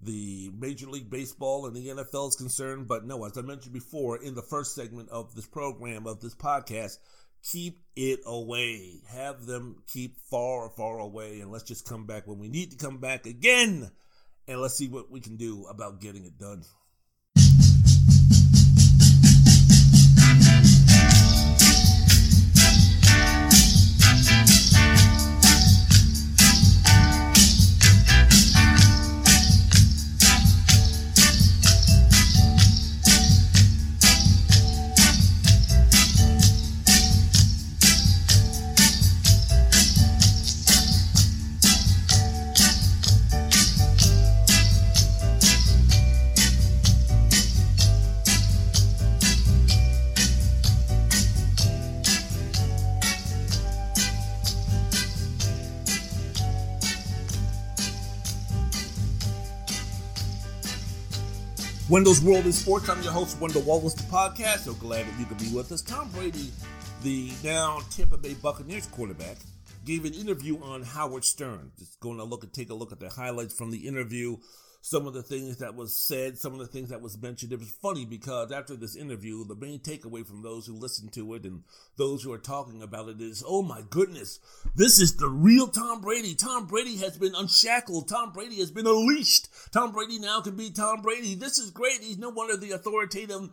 the 0.00 0.50
Major 0.58 0.86
League 0.86 1.10
Baseball 1.10 1.66
and 1.66 1.76
the 1.76 1.88
NFL 1.88 2.28
is 2.28 2.36
concerned. 2.36 2.88
But 2.88 3.04
no, 3.04 3.24
as 3.24 3.36
I 3.36 3.42
mentioned 3.42 3.72
before 3.72 4.22
in 4.22 4.34
the 4.34 4.42
first 4.42 4.74
segment 4.74 5.08
of 5.10 5.34
this 5.34 5.46
program, 5.46 6.06
of 6.06 6.20
this 6.20 6.34
podcast, 6.34 6.98
keep 7.42 7.80
it 7.96 8.20
away. 8.26 9.00
Have 9.08 9.46
them 9.46 9.82
keep 9.86 10.18
far, 10.30 10.70
far 10.70 10.98
away, 10.98 11.40
and 11.40 11.50
let's 11.50 11.64
just 11.64 11.88
come 11.88 12.06
back 12.06 12.26
when 12.26 12.38
we 12.38 12.48
need 12.48 12.70
to 12.72 12.76
come 12.76 12.98
back 12.98 13.26
again. 13.26 13.90
And 14.48 14.60
let's 14.60 14.74
see 14.74 14.88
what 14.88 15.10
we 15.10 15.20
can 15.20 15.36
do 15.36 15.66
about 15.66 16.00
getting 16.00 16.24
it 16.24 16.38
done. 16.38 16.64
Wendell's 61.90 62.22
World 62.22 62.46
in 62.46 62.52
Sports. 62.52 62.88
I'm 62.88 63.02
your 63.02 63.10
host, 63.10 63.40
Wendell 63.40 63.62
Wallace, 63.62 63.94
the 63.94 64.04
podcast. 64.04 64.58
So 64.60 64.74
glad 64.74 65.06
that 65.06 65.18
you 65.18 65.26
could 65.26 65.38
be 65.38 65.52
with 65.52 65.72
us. 65.72 65.82
Tom 65.82 66.08
Brady, 66.10 66.52
the 67.02 67.32
now 67.42 67.80
Tampa 67.90 68.16
Bay 68.16 68.34
Buccaneers 68.34 68.86
quarterback, 68.86 69.38
gave 69.84 70.04
an 70.04 70.14
interview 70.14 70.62
on 70.62 70.84
Howard 70.84 71.24
Stern. 71.24 71.72
Just 71.80 71.98
going 71.98 72.18
to 72.18 72.22
look 72.22 72.44
and 72.44 72.52
take 72.52 72.70
a 72.70 72.74
look 72.74 72.92
at 72.92 73.00
the 73.00 73.08
highlights 73.08 73.58
from 73.58 73.72
the 73.72 73.88
interview 73.88 74.36
some 74.82 75.06
of 75.06 75.12
the 75.12 75.22
things 75.22 75.58
that 75.58 75.74
was 75.74 75.94
said, 75.94 76.38
some 76.38 76.52
of 76.52 76.58
the 76.58 76.66
things 76.66 76.88
that 76.88 77.02
was 77.02 77.20
mentioned. 77.20 77.52
It 77.52 77.58
was 77.58 77.70
funny 77.70 78.04
because 78.04 78.50
after 78.50 78.76
this 78.76 78.96
interview, 78.96 79.44
the 79.44 79.54
main 79.54 79.80
takeaway 79.80 80.26
from 80.26 80.42
those 80.42 80.66
who 80.66 80.74
listened 80.74 81.12
to 81.14 81.34
it 81.34 81.44
and 81.44 81.62
those 81.96 82.22
who 82.22 82.32
are 82.32 82.38
talking 82.38 82.82
about 82.82 83.08
it 83.08 83.20
is, 83.20 83.44
oh 83.46 83.62
my 83.62 83.82
goodness, 83.90 84.40
this 84.74 84.98
is 84.98 85.16
the 85.16 85.28
real 85.28 85.68
Tom 85.68 86.00
Brady. 86.00 86.34
Tom 86.34 86.66
Brady 86.66 86.96
has 86.96 87.18
been 87.18 87.34
unshackled. 87.34 88.08
Tom 88.08 88.32
Brady 88.32 88.56
has 88.56 88.70
been 88.70 88.86
unleashed. 88.86 89.48
Tom 89.72 89.92
Brady 89.92 90.18
now 90.18 90.40
can 90.40 90.56
be 90.56 90.70
Tom 90.70 91.02
Brady. 91.02 91.34
This 91.34 91.58
is 91.58 91.70
great. 91.70 92.00
He's 92.00 92.18
no 92.18 92.30
wonder 92.30 92.56
the 92.56 92.72
authoritative 92.72 93.50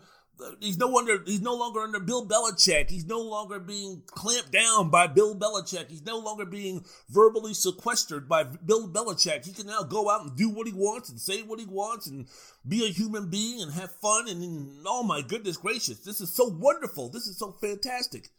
he's 0.60 0.78
no 0.78 0.88
wonder 0.88 1.22
he's 1.26 1.42
no 1.42 1.56
longer 1.56 1.82
under 1.82 2.00
Bill 2.00 2.28
Belichick. 2.28 2.90
He's 2.90 3.06
no 3.06 3.20
longer 3.20 3.60
being 3.60 4.04
clamped 4.06 4.52
down 4.52 4.90
by 4.90 5.08
Bill 5.08 5.36
Belichick. 5.36 5.90
He's 5.90 6.06
no 6.06 6.18
longer 6.18 6.46
being 6.46 6.86
verbally 7.10 7.54
sequestered 7.54 8.28
by 8.28 8.44
Bill 8.44 8.88
Belichick. 8.88 9.46
He 9.46 9.54
can 9.54 9.68
now 9.68 9.84
go 9.84 10.10
out 10.10 10.24
and 10.24 10.36
do 10.36 10.50
what 10.50 10.68
he 10.68 10.74
wants 10.74 11.10
and 11.10 11.20
say 11.20 11.42
what 11.42 11.60
he 11.60 11.66
wants 11.66 12.08
and 12.08 12.28
be 12.68 12.86
a 12.86 12.92
human 12.92 13.30
being 13.30 13.62
and 13.62 13.72
have 13.74 13.92
fun. 13.92 14.28
And, 14.28 14.44
and 14.44 14.84
oh 14.86 15.04
my 15.04 15.22
goodness 15.22 15.58
gracious, 15.58 16.00
this 16.00 16.22
is 16.22 16.34
so 16.34 16.46
wonderful. 16.46 17.10
This 17.10 17.28
is 17.28 17.38
so 17.38 17.52
fantastic. 17.52 18.30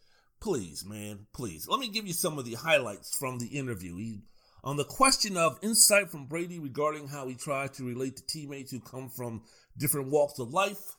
Please, 0.41 0.85
man, 0.85 1.27
please. 1.33 1.67
Let 1.69 1.81
me 1.81 1.89
give 1.89 2.07
you 2.07 2.13
some 2.13 2.39
of 2.39 2.45
the 2.45 2.55
highlights 2.55 3.17
from 3.17 3.39
the 3.39 3.47
interview. 3.47 3.97
He, 3.97 4.21
on 4.63 4.77
the 4.77 4.85
question 4.85 5.37
of 5.37 5.59
insight 5.63 6.11
from 6.11 6.27
Brady 6.27 6.59
regarding 6.59 7.09
how 7.09 7.27
he 7.27 7.35
tries 7.35 7.71
to 7.73 7.85
relate 7.85 8.17
to 8.17 8.27
teammates 8.27 8.71
who 8.71 8.81
come 8.81 9.09
from 9.09 9.43
different 9.77 10.09
walks 10.11 10.39
of 10.39 10.53
life 10.53 10.98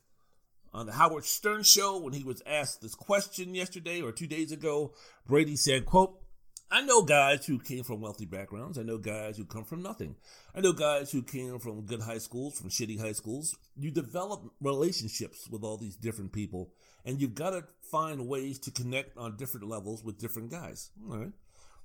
on 0.73 0.85
the 0.85 0.93
Howard 0.93 1.25
Stern 1.25 1.63
show 1.63 1.99
when 1.99 2.13
he 2.13 2.23
was 2.23 2.41
asked 2.45 2.81
this 2.81 2.95
question 2.95 3.55
yesterday 3.55 4.01
or 4.01 4.11
two 4.11 4.27
days 4.27 4.51
ago, 4.51 4.93
Brady 5.27 5.55
said, 5.55 5.85
quote, 5.85 6.19
I 6.71 6.81
know 6.81 7.01
guys 7.01 7.47
who 7.47 7.57
came 7.57 7.83
from 7.83 7.99
wealthy 7.99 8.25
backgrounds. 8.25 8.77
I 8.77 8.83
know 8.83 8.99
guys 8.99 9.37
who 9.37 9.45
come 9.45 9.63
from 9.63 9.81
nothing. 9.81 10.15
I 10.53 10.61
know 10.61 10.71
guys 10.71 11.11
who 11.11 11.23
came 11.23 11.57
from 11.57 11.85
good 11.85 12.01
high 12.01 12.19
schools, 12.19 12.59
from 12.59 12.69
shitty 12.69 12.99
high 12.99 13.13
schools. 13.13 13.55
You 13.75 13.89
develop 13.89 14.43
relationships 14.61 15.49
with 15.49 15.63
all 15.63 15.77
these 15.77 15.95
different 15.95 16.31
people, 16.31 16.71
and 17.03 17.19
you've 17.19 17.33
got 17.33 17.51
to 17.51 17.63
find 17.89 18.27
ways 18.27 18.59
to 18.59 18.71
connect 18.71 19.17
on 19.17 19.35
different 19.35 19.67
levels 19.67 20.03
with 20.03 20.19
different 20.19 20.51
guys. 20.51 20.91
All 21.09 21.17
right. 21.17 21.31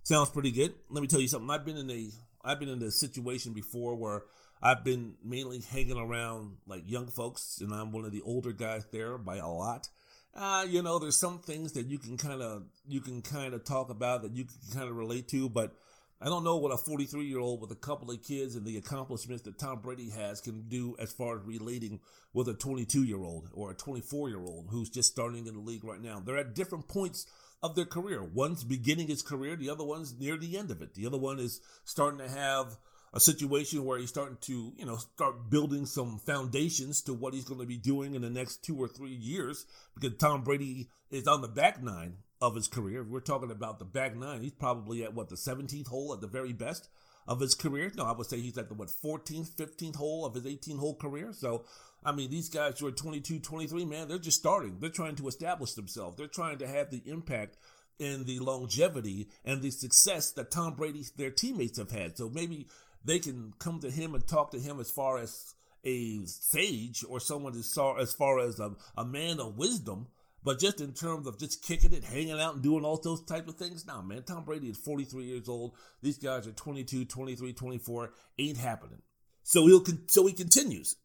Sounds 0.02 0.28
pretty 0.28 0.50
good. 0.50 0.74
Let 0.90 1.00
me 1.00 1.08
tell 1.08 1.20
you 1.20 1.28
something. 1.28 1.48
I've 1.48 1.64
been 1.64 1.78
in 1.78 1.90
a 1.90 2.10
I've 2.44 2.60
been 2.60 2.68
in 2.68 2.82
a 2.82 2.90
situation 2.90 3.54
before 3.54 3.94
where 3.94 4.24
I've 4.64 4.82
been 4.82 5.16
mainly 5.22 5.60
hanging 5.60 5.98
around 5.98 6.56
like 6.66 6.90
young 6.90 7.08
folks, 7.08 7.58
and 7.60 7.72
I'm 7.72 7.92
one 7.92 8.06
of 8.06 8.12
the 8.12 8.22
older 8.22 8.52
guys 8.52 8.86
there 8.90 9.18
by 9.18 9.36
a 9.36 9.46
lot. 9.46 9.88
Uh, 10.34 10.64
you 10.66 10.82
know, 10.82 10.98
there's 10.98 11.20
some 11.20 11.38
things 11.38 11.72
that 11.72 11.86
you 11.86 11.98
can 11.98 12.16
kind 12.16 12.40
of 12.40 12.64
you 12.88 13.02
can 13.02 13.20
kind 13.20 13.52
of 13.52 13.62
talk 13.64 13.90
about 13.90 14.22
that 14.22 14.32
you 14.32 14.46
can 14.46 14.56
kind 14.72 14.88
of 14.88 14.96
relate 14.96 15.28
to, 15.28 15.50
but 15.50 15.76
I 16.18 16.26
don't 16.26 16.44
know 16.44 16.56
what 16.56 16.72
a 16.72 16.78
43 16.78 17.26
year 17.26 17.40
old 17.40 17.60
with 17.60 17.70
a 17.72 17.76
couple 17.76 18.10
of 18.10 18.22
kids 18.22 18.56
and 18.56 18.64
the 18.64 18.78
accomplishments 18.78 19.42
that 19.42 19.58
Tom 19.58 19.80
Brady 19.80 20.08
has 20.08 20.40
can 20.40 20.62
do 20.66 20.96
as 20.98 21.12
far 21.12 21.36
as 21.36 21.44
relating 21.44 22.00
with 22.32 22.48
a 22.48 22.54
22 22.54 23.04
year 23.04 23.22
old 23.22 23.50
or 23.52 23.70
a 23.70 23.74
24 23.74 24.30
year 24.30 24.40
old 24.40 24.68
who's 24.70 24.88
just 24.88 25.12
starting 25.12 25.46
in 25.46 25.54
the 25.54 25.60
league 25.60 25.84
right 25.84 26.00
now. 26.00 26.20
They're 26.20 26.38
at 26.38 26.54
different 26.54 26.88
points 26.88 27.26
of 27.62 27.74
their 27.76 27.84
career. 27.84 28.22
One's 28.22 28.64
beginning 28.64 29.08
his 29.08 29.20
career, 29.20 29.56
the 29.56 29.68
other 29.68 29.84
one's 29.84 30.18
near 30.18 30.38
the 30.38 30.56
end 30.56 30.70
of 30.70 30.80
it. 30.80 30.94
The 30.94 31.06
other 31.06 31.18
one 31.18 31.38
is 31.38 31.60
starting 31.84 32.18
to 32.18 32.28
have 32.30 32.78
a 33.14 33.20
situation 33.20 33.84
where 33.84 33.98
he's 33.98 34.08
starting 34.08 34.36
to, 34.40 34.72
you 34.76 34.84
know, 34.84 34.96
start 34.96 35.48
building 35.48 35.86
some 35.86 36.18
foundations 36.18 37.00
to 37.02 37.14
what 37.14 37.32
he's 37.32 37.44
going 37.44 37.60
to 37.60 37.66
be 37.66 37.76
doing 37.76 38.14
in 38.16 38.22
the 38.22 38.28
next 38.30 38.64
two 38.64 38.76
or 38.76 38.88
three 38.88 39.14
years 39.14 39.66
because 39.94 40.18
Tom 40.18 40.42
Brady 40.42 40.88
is 41.12 41.28
on 41.28 41.40
the 41.40 41.48
back 41.48 41.80
nine 41.80 42.16
of 42.40 42.56
his 42.56 42.66
career. 42.66 43.04
we're 43.04 43.20
talking 43.20 43.52
about 43.52 43.78
the 43.78 43.84
back 43.84 44.16
nine. 44.16 44.42
He's 44.42 44.52
probably 44.52 45.04
at 45.04 45.14
what, 45.14 45.28
the 45.28 45.36
17th 45.36 45.86
hole 45.86 46.12
at 46.12 46.20
the 46.20 46.26
very 46.26 46.52
best 46.52 46.88
of 47.28 47.40
his 47.40 47.54
career. 47.54 47.92
No, 47.96 48.04
I 48.04 48.12
would 48.12 48.26
say 48.26 48.40
he's 48.40 48.58
at 48.58 48.68
the, 48.68 48.74
what, 48.74 48.88
14th, 48.88 49.50
15th 49.52 49.96
hole 49.96 50.26
of 50.26 50.34
his 50.34 50.44
18 50.44 50.78
hole 50.78 50.96
career. 50.96 51.32
So, 51.32 51.64
I 52.04 52.10
mean, 52.10 52.30
these 52.30 52.48
guys 52.48 52.80
who 52.80 52.88
are 52.88 52.92
22, 52.92 53.38
23, 53.38 53.84
man, 53.84 54.08
they're 54.08 54.18
just 54.18 54.40
starting. 54.40 54.78
They're 54.80 54.90
trying 54.90 55.14
to 55.16 55.28
establish 55.28 55.74
themselves. 55.74 56.16
They're 56.16 56.26
trying 56.26 56.58
to 56.58 56.66
have 56.66 56.90
the 56.90 57.02
impact 57.06 57.56
and 58.00 58.26
the 58.26 58.40
longevity 58.40 59.28
and 59.44 59.62
the 59.62 59.70
success 59.70 60.32
that 60.32 60.50
Tom 60.50 60.74
Brady, 60.74 61.04
their 61.16 61.30
teammates 61.30 61.78
have 61.78 61.92
had. 61.92 62.16
So 62.16 62.28
maybe 62.28 62.66
they 63.04 63.18
can 63.18 63.52
come 63.58 63.80
to 63.80 63.90
him 63.90 64.14
and 64.14 64.26
talk 64.26 64.50
to 64.52 64.58
him 64.58 64.80
as 64.80 64.90
far 64.90 65.18
as 65.18 65.54
a 65.84 66.24
sage 66.24 67.04
or 67.08 67.20
someone 67.20 67.56
as 67.56 67.72
far 67.72 67.98
as, 67.98 68.12
far 68.12 68.40
as 68.40 68.58
a, 68.58 68.74
a 68.96 69.04
man 69.04 69.40
of 69.40 69.56
wisdom. 69.56 70.08
But 70.42 70.58
just 70.58 70.80
in 70.80 70.92
terms 70.92 71.26
of 71.26 71.38
just 71.38 71.62
kicking 71.62 71.94
it, 71.94 72.04
hanging 72.04 72.38
out, 72.38 72.54
and 72.54 72.62
doing 72.62 72.84
all 72.84 73.00
those 73.02 73.24
type 73.24 73.48
of 73.48 73.54
things, 73.54 73.86
nah, 73.86 74.02
man. 74.02 74.24
Tom 74.24 74.44
Brady 74.44 74.68
is 74.68 74.76
43 74.76 75.24
years 75.24 75.48
old. 75.48 75.72
These 76.02 76.18
guys 76.18 76.46
are 76.46 76.52
22, 76.52 77.06
23, 77.06 77.52
24. 77.54 78.12
Ain't 78.38 78.58
happening. 78.58 79.00
So 79.42 79.66
he'll 79.66 79.84
so 80.08 80.26
he 80.26 80.34
continues. 80.34 80.96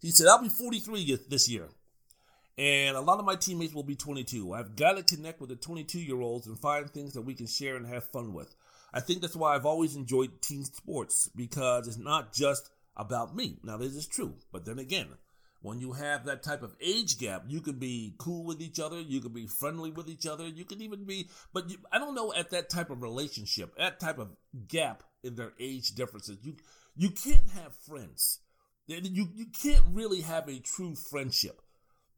He 0.00 0.10
said, 0.10 0.26
"I'll 0.26 0.42
be 0.42 0.48
43 0.48 1.18
this 1.28 1.48
year, 1.48 1.68
and 2.58 2.96
a 2.96 3.00
lot 3.00 3.18
of 3.18 3.24
my 3.24 3.36
teammates 3.36 3.74
will 3.74 3.82
be 3.82 3.96
22. 3.96 4.52
I've 4.52 4.76
got 4.76 4.96
to 4.96 5.02
connect 5.02 5.40
with 5.40 5.50
the 5.50 5.56
22 5.56 6.00
year 6.00 6.20
olds 6.20 6.46
and 6.46 6.58
find 6.58 6.90
things 6.90 7.12
that 7.14 7.22
we 7.22 7.34
can 7.34 7.46
share 7.46 7.76
and 7.76 7.86
have 7.86 8.04
fun 8.04 8.32
with. 8.32 8.54
I 8.92 9.00
think 9.00 9.20
that's 9.20 9.36
why 9.36 9.54
I've 9.54 9.66
always 9.66 9.96
enjoyed 9.96 10.42
team 10.42 10.64
sports 10.64 11.30
because 11.34 11.86
it's 11.88 11.98
not 11.98 12.32
just 12.32 12.70
about 12.96 13.34
me. 13.34 13.58
Now, 13.62 13.76
this 13.76 13.94
is 13.94 14.06
true, 14.06 14.34
but 14.52 14.64
then 14.64 14.78
again." 14.78 15.08
When 15.62 15.78
you 15.78 15.92
have 15.92 16.24
that 16.24 16.42
type 16.42 16.62
of 16.62 16.74
age 16.80 17.18
gap, 17.18 17.44
you 17.46 17.60
can 17.60 17.78
be 17.78 18.14
cool 18.16 18.44
with 18.44 18.62
each 18.62 18.80
other, 18.80 18.98
you 18.98 19.20
can 19.20 19.32
be 19.32 19.46
friendly 19.46 19.90
with 19.90 20.08
each 20.08 20.26
other, 20.26 20.48
you 20.48 20.64
can 20.64 20.80
even 20.80 21.04
be, 21.04 21.28
but 21.52 21.68
you, 21.68 21.76
I 21.92 21.98
don't 21.98 22.14
know 22.14 22.32
at 22.32 22.48
that 22.50 22.70
type 22.70 22.88
of 22.88 23.02
relationship, 23.02 23.76
that 23.76 24.00
type 24.00 24.18
of 24.18 24.30
gap 24.68 25.02
in 25.22 25.34
their 25.34 25.52
age 25.60 25.94
differences, 25.94 26.38
you 26.42 26.56
you 26.96 27.10
can't 27.10 27.48
have 27.50 27.74
friends. 27.74 28.40
You 28.86 29.28
you 29.34 29.46
can't 29.46 29.84
really 29.92 30.22
have 30.22 30.48
a 30.48 30.58
true 30.60 30.94
friendship 30.94 31.60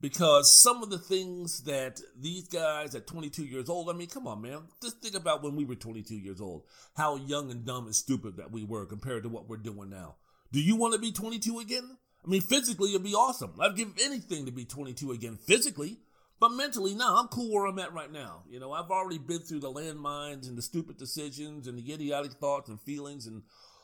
because 0.02 0.52
some 0.52 0.82
of 0.82 0.90
the 0.90 0.98
things 0.98 1.62
that 1.62 2.00
these 2.20 2.48
guys 2.48 2.94
at 2.94 3.06
22 3.06 3.44
years 3.44 3.70
old, 3.70 3.88
I 3.88 3.92
mean, 3.92 4.08
come 4.08 4.26
on, 4.26 4.42
man, 4.42 4.62
just 4.82 5.00
think 5.00 5.14
about 5.14 5.42
when 5.42 5.54
we 5.54 5.64
were 5.64 5.76
22 5.76 6.16
years 6.16 6.40
old, 6.40 6.64
how 6.96 7.16
young 7.16 7.50
and 7.52 7.64
dumb 7.64 7.86
and 7.86 7.94
stupid 7.94 8.36
that 8.36 8.50
we 8.50 8.64
were 8.64 8.84
compared 8.84 9.22
to 9.22 9.28
what 9.28 9.48
we're 9.48 9.56
doing 9.56 9.88
now. 9.88 10.16
Do 10.50 10.60
you 10.60 10.76
want 10.76 10.92
to 10.94 11.00
be 11.00 11.12
22 11.12 11.60
again? 11.60 11.96
I 12.24 12.28
mean, 12.28 12.40
physically, 12.40 12.90
it'd 12.90 13.04
be 13.04 13.14
awesome. 13.14 13.54
I'd 13.60 13.76
give 13.76 13.92
anything 14.04 14.44
to 14.46 14.52
be 14.52 14.64
22 14.64 15.12
again 15.12 15.36
physically. 15.36 16.00
But 16.40 16.50
mentally, 16.50 16.96
no, 16.96 17.16
I'm 17.16 17.28
cool 17.28 17.52
where 17.52 17.66
I'm 17.66 17.78
at 17.78 17.92
right 17.92 18.10
now. 18.10 18.42
You 18.50 18.58
know, 18.58 18.72
I've 18.72 18.90
already 18.90 19.18
been 19.18 19.38
through 19.38 19.60
the 19.60 19.72
landmines 19.72 20.48
and 20.48 20.58
the 20.58 20.62
stupid 20.62 20.98
decisions 20.98 21.68
and 21.68 21.78
the 21.78 21.92
idiotic 21.92 22.32
thoughts 22.32 22.68
and 22.68 22.80
feelings 22.80 23.28
and 23.28 23.42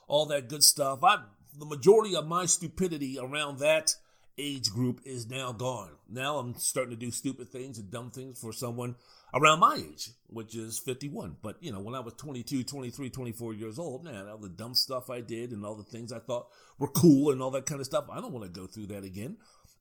all 0.08 0.26
that 0.26 0.48
good 0.48 0.64
stuff. 0.64 1.04
I 1.04 1.18
the 1.56 1.66
majority 1.66 2.16
of 2.16 2.26
my 2.26 2.46
stupidity 2.46 3.16
around 3.20 3.60
that 3.60 3.94
age 4.38 4.70
group 4.70 5.00
is 5.04 5.28
now 5.28 5.52
gone. 5.52 5.90
Now 6.08 6.38
I'm 6.38 6.54
starting 6.56 6.90
to 6.90 6.96
do 6.96 7.10
stupid 7.10 7.50
things 7.50 7.78
and 7.78 7.90
dumb 7.90 8.10
things 8.10 8.40
for 8.40 8.52
someone 8.52 8.96
around 9.34 9.60
my 9.60 9.76
age, 9.76 10.10
which 10.28 10.54
is 10.54 10.78
51. 10.78 11.36
But, 11.42 11.56
you 11.60 11.72
know, 11.72 11.80
when 11.80 11.94
I 11.94 12.00
was 12.00 12.14
22, 12.14 12.64
23, 12.64 13.10
24 13.10 13.54
years 13.54 13.78
old, 13.78 14.04
man, 14.04 14.28
all 14.28 14.38
the 14.38 14.48
dumb 14.48 14.74
stuff 14.74 15.10
I 15.10 15.20
did 15.20 15.52
and 15.52 15.64
all 15.64 15.74
the 15.74 15.84
things 15.84 16.12
I 16.12 16.18
thought 16.18 16.48
were 16.78 16.88
cool 16.88 17.30
and 17.30 17.42
all 17.42 17.50
that 17.52 17.66
kind 17.66 17.80
of 17.80 17.86
stuff, 17.86 18.06
I 18.10 18.20
don't 18.20 18.32
want 18.32 18.44
to 18.44 18.60
go 18.60 18.66
through 18.66 18.86
that 18.88 19.04
again. 19.04 19.36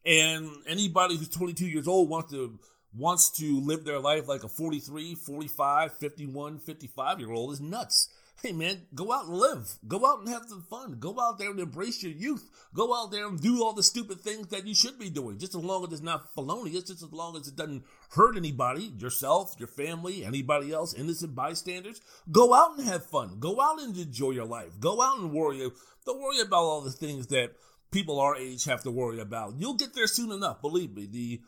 And 0.06 0.50
anybody 0.68 1.18
who's 1.18 1.30
22 1.30 1.66
years 1.68 1.88
old 1.88 2.10
wants 2.10 2.32
to 2.32 2.60
wants 2.96 3.30
to 3.30 3.60
live 3.62 3.84
their 3.84 4.00
life 4.00 4.28
like 4.28 4.44
a 4.44 4.48
43, 4.48 5.16
45, 5.16 5.98
51, 5.98 6.60
55 6.60 7.20
year 7.20 7.32
old 7.32 7.54
is 7.54 7.62
nuts. 7.62 8.10
Hey 8.44 8.52
man, 8.52 8.84
go 8.94 9.12
out 9.12 9.26
and 9.26 9.36
live. 9.36 9.80
Go 9.88 10.06
out 10.06 10.20
and 10.20 10.30
have 10.30 10.44
some 10.48 10.62
fun. 10.62 10.98
Go 11.00 11.20
out 11.20 11.40
there 11.40 11.50
and 11.50 11.60
embrace 11.60 12.04
your 12.04 12.12
youth. 12.12 12.48
Go 12.72 12.94
out 12.96 13.10
there 13.10 13.26
and 13.26 13.42
do 13.42 13.64
all 13.64 13.74
the 13.74 13.82
stupid 13.82 14.22
things 14.22 14.50
that 14.50 14.68
you 14.68 14.76
should 14.76 15.00
be 15.00 15.10
doing. 15.10 15.40
Just 15.40 15.56
as 15.56 15.64
long 15.64 15.84
as 15.84 15.92
it's 15.92 16.04
not 16.04 16.32
felonious, 16.36 16.84
just 16.84 17.02
as 17.02 17.12
long 17.12 17.36
as 17.36 17.48
it 17.48 17.56
doesn't 17.56 17.84
hurt 18.12 18.38
anybody, 18.38 18.94
yourself, 19.00 19.56
your 19.58 19.68
family, 19.68 20.24
anybody 20.24 20.72
else, 20.72 20.94
innocent 20.94 21.34
bystanders. 21.34 22.00
Go 22.32 22.54
out 22.54 22.78
and 22.78 22.88
have 22.88 23.08
fun. 23.08 23.40
Go 23.40 23.60
out 23.60 23.82
and 23.82 23.98
enjoy 23.98 24.32
your 24.32 24.46
life. 24.46 24.80
Go 24.80 25.02
out 25.02 25.18
and 25.18 25.34
worry. 25.34 25.68
Don't 26.06 26.22
worry 26.22 26.40
about 26.40 26.62
all 26.62 26.82
the 26.82 26.92
things 26.92 27.26
that 27.28 27.54
people 27.90 28.20
our 28.20 28.36
age 28.36 28.66
have 28.66 28.84
to 28.84 28.92
worry 28.92 29.20
about. 29.20 29.56
You'll 29.58 29.74
get 29.74 29.96
there 29.96 30.06
soon 30.06 30.32
enough. 30.32 30.62
Believe 30.62 30.96
me. 30.96 31.08
The 31.08 31.42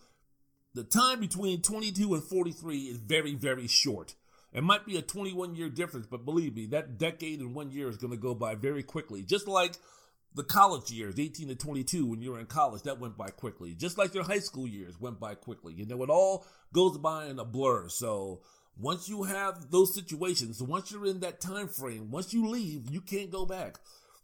the 0.73 0.83
time 0.83 1.19
between 1.19 1.61
22 1.61 2.15
and 2.15 2.23
43 2.23 2.77
is 2.77 2.97
very, 2.97 3.35
very 3.35 3.67
short. 3.67 4.15
It 4.53 4.63
might 4.63 4.85
be 4.85 4.97
a 4.97 5.01
21 5.01 5.55
year 5.55 5.69
difference, 5.69 6.07
but 6.07 6.25
believe 6.25 6.55
me, 6.55 6.65
that 6.67 6.97
decade 6.97 7.39
and 7.39 7.53
one 7.53 7.71
year 7.71 7.89
is 7.89 7.97
going 7.97 8.11
to 8.11 8.17
go 8.17 8.33
by 8.33 8.55
very 8.55 8.83
quickly. 8.83 9.21
Just 9.21 9.47
like 9.47 9.73
the 10.35 10.43
college 10.43 10.91
years, 10.91 11.19
18 11.19 11.49
to 11.49 11.55
22, 11.55 12.05
when 12.05 12.21
you're 12.21 12.39
in 12.39 12.45
college, 12.45 12.83
that 12.83 12.99
went 12.99 13.17
by 13.17 13.29
quickly. 13.29 13.73
Just 13.73 13.97
like 13.97 14.13
your 14.13 14.23
high 14.23 14.39
school 14.39 14.67
years 14.67 14.99
went 14.99 15.19
by 15.19 15.35
quickly. 15.35 15.73
You 15.73 15.85
know, 15.85 16.01
it 16.03 16.09
all 16.09 16.45
goes 16.73 16.97
by 16.97 17.27
in 17.27 17.39
a 17.39 17.45
blur. 17.45 17.89
So 17.89 18.41
once 18.79 19.09
you 19.09 19.23
have 19.23 19.71
those 19.71 19.93
situations, 19.93 20.63
once 20.63 20.91
you're 20.91 21.05
in 21.05 21.19
that 21.19 21.41
time 21.41 21.67
frame, 21.67 22.11
once 22.11 22.33
you 22.33 22.47
leave, 22.47 22.89
you 22.89 23.01
can't 23.01 23.31
go 23.31 23.45
back. 23.45 23.79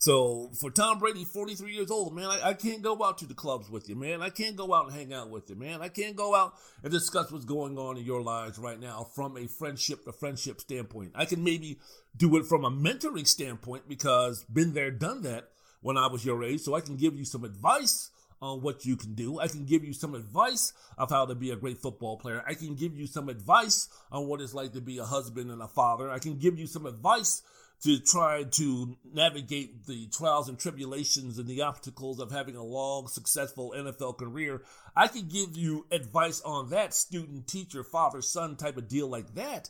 So 0.05 0.51
for 0.53 0.69
Tom 0.69 0.99
Brady, 0.99 1.25
43 1.25 1.73
years 1.73 1.89
old, 1.89 2.15
man, 2.15 2.25
I, 2.25 2.49
I, 2.49 2.53
can't 2.53 2.83
go 2.83 3.03
out 3.03 3.17
to 3.17 3.25
the 3.25 3.33
clubs 3.33 3.71
with 3.71 3.89
you, 3.89 3.95
man. 3.95 4.21
I 4.21 4.29
can't 4.29 4.55
go 4.55 4.71
out 4.71 4.85
and 4.85 4.93
hang 4.93 5.11
out 5.11 5.31
with 5.31 5.49
you, 5.49 5.55
man. 5.55 5.81
I 5.81 5.87
can't 5.87 6.15
go 6.15 6.35
out 6.35 6.53
and 6.83 6.91
discuss 6.91 7.31
what's 7.31 7.43
going 7.43 7.79
on 7.79 7.97
in 7.97 8.05
your 8.05 8.21
lives 8.21 8.59
right 8.59 8.79
now 8.79 9.07
from 9.15 9.35
a 9.35 9.47
friendship 9.47 10.05
to 10.05 10.11
friendship 10.11 10.61
standpoint. 10.61 11.13
I 11.15 11.25
can 11.25 11.43
maybe 11.43 11.79
do 12.15 12.37
it 12.37 12.45
from 12.45 12.65
a 12.65 12.69
mentoring 12.69 13.25
standpoint 13.25 13.89
because 13.89 14.43
been 14.43 14.75
there, 14.75 14.91
done 14.91 15.23
that 15.23 15.49
when 15.81 15.97
I 15.97 16.05
was 16.05 16.23
your 16.23 16.43
age. 16.43 16.61
So 16.61 16.75
I 16.75 16.81
can 16.81 16.97
give 16.97 17.17
you 17.17 17.25
some 17.25 17.43
advice 17.43 18.11
on 18.43 18.61
what 18.61 18.85
you 18.85 18.95
can 18.97 19.15
do. 19.15 19.39
I 19.39 19.47
can 19.47 19.65
give 19.65 19.83
you 19.83 19.93
some 19.93 20.13
advice 20.13 20.73
of 20.99 21.09
how 21.09 21.25
to 21.25 21.33
be 21.33 21.49
a 21.49 21.55
great 21.55 21.79
football 21.79 22.17
player. 22.17 22.43
I 22.45 22.53
can 22.53 22.75
give 22.75 22.95
you 22.95 23.07
some 23.07 23.27
advice 23.27 23.89
on 24.11 24.27
what 24.27 24.39
it's 24.39 24.53
like 24.53 24.73
to 24.73 24.81
be 24.81 24.99
a 24.99 25.03
husband 25.03 25.49
and 25.49 25.63
a 25.63 25.67
father. 25.67 26.11
I 26.11 26.19
can 26.19 26.37
give 26.37 26.59
you 26.59 26.67
some 26.67 26.85
advice 26.85 27.41
to 27.83 27.99
try 27.99 28.43
to 28.43 28.95
navigate 29.13 29.85
the 29.85 30.07
trials 30.07 30.49
and 30.49 30.57
tribulations 30.57 31.37
and 31.37 31.47
the 31.47 31.61
obstacles 31.61 32.19
of 32.19 32.31
having 32.31 32.55
a 32.55 32.63
long, 32.63 33.07
successful 33.07 33.73
NFL 33.75 34.17
career. 34.17 34.63
I 34.95 35.07
could 35.07 35.29
give 35.29 35.55
you 35.55 35.85
advice 35.91 36.41
on 36.41 36.69
that 36.69 36.93
student, 36.93 37.47
teacher, 37.47 37.83
father, 37.83 38.21
son 38.21 38.55
type 38.55 38.77
of 38.77 38.87
deal 38.87 39.07
like 39.07 39.35
that 39.35 39.69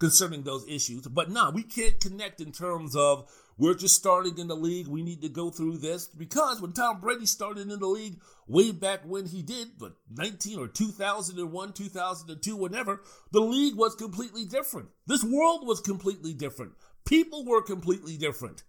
concerning 0.00 0.42
those 0.42 0.66
issues. 0.66 1.06
But 1.06 1.28
no, 1.30 1.44
nah, 1.44 1.50
we 1.50 1.62
can't 1.62 2.00
connect 2.00 2.40
in 2.40 2.50
terms 2.50 2.96
of 2.96 3.30
we're 3.58 3.74
just 3.74 3.94
starting 3.94 4.38
in 4.38 4.48
the 4.48 4.56
league. 4.56 4.88
We 4.88 5.02
need 5.02 5.20
to 5.20 5.28
go 5.28 5.50
through 5.50 5.78
this 5.78 6.08
because 6.08 6.62
when 6.62 6.72
Tom 6.72 7.00
Brady 7.00 7.26
started 7.26 7.70
in 7.70 7.78
the 7.78 7.86
league 7.86 8.18
way 8.48 8.72
back 8.72 9.00
when 9.04 9.26
he 9.26 9.42
did, 9.42 9.72
but 9.78 9.92
19 10.10 10.58
or 10.58 10.66
2001, 10.66 11.72
2002, 11.74 12.56
whenever, 12.56 13.02
the 13.32 13.40
league 13.40 13.76
was 13.76 13.94
completely 13.94 14.46
different. 14.46 14.88
This 15.06 15.22
world 15.22 15.66
was 15.66 15.80
completely 15.80 16.32
different 16.32 16.72
people 17.10 17.44
were 17.44 17.60
completely 17.60 18.16
different 18.16 18.62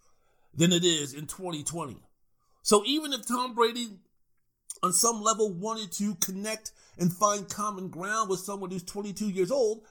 than 0.54 0.74
it 0.74 0.84
is 0.84 1.14
in 1.14 1.28
2020. 1.28 1.96
So 2.64 2.84
even 2.86 3.14
if 3.14 3.28
Tom 3.28 3.54
Brady, 3.54 3.88
on 4.84 4.92
some 4.92 5.22
level, 5.22 5.54
wanted 5.54 5.92
to 5.94 6.16
connect 6.16 6.72
and 6.98 7.14
find 7.14 7.48
common 7.48 7.90
ground 7.90 8.30
with 8.30 8.40
someone 8.40 8.72
who's 8.72 8.84
22 8.84 9.30
years 9.30 9.52
old, 9.52 9.84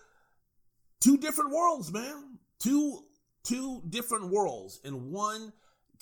two 1.01 1.16
different 1.16 1.53
worlds, 1.53 1.92
man. 1.92 2.38
Two 2.59 3.05
two 3.42 3.82
different 3.88 4.28
worlds, 4.30 4.80
and 4.84 5.11
one 5.11 5.53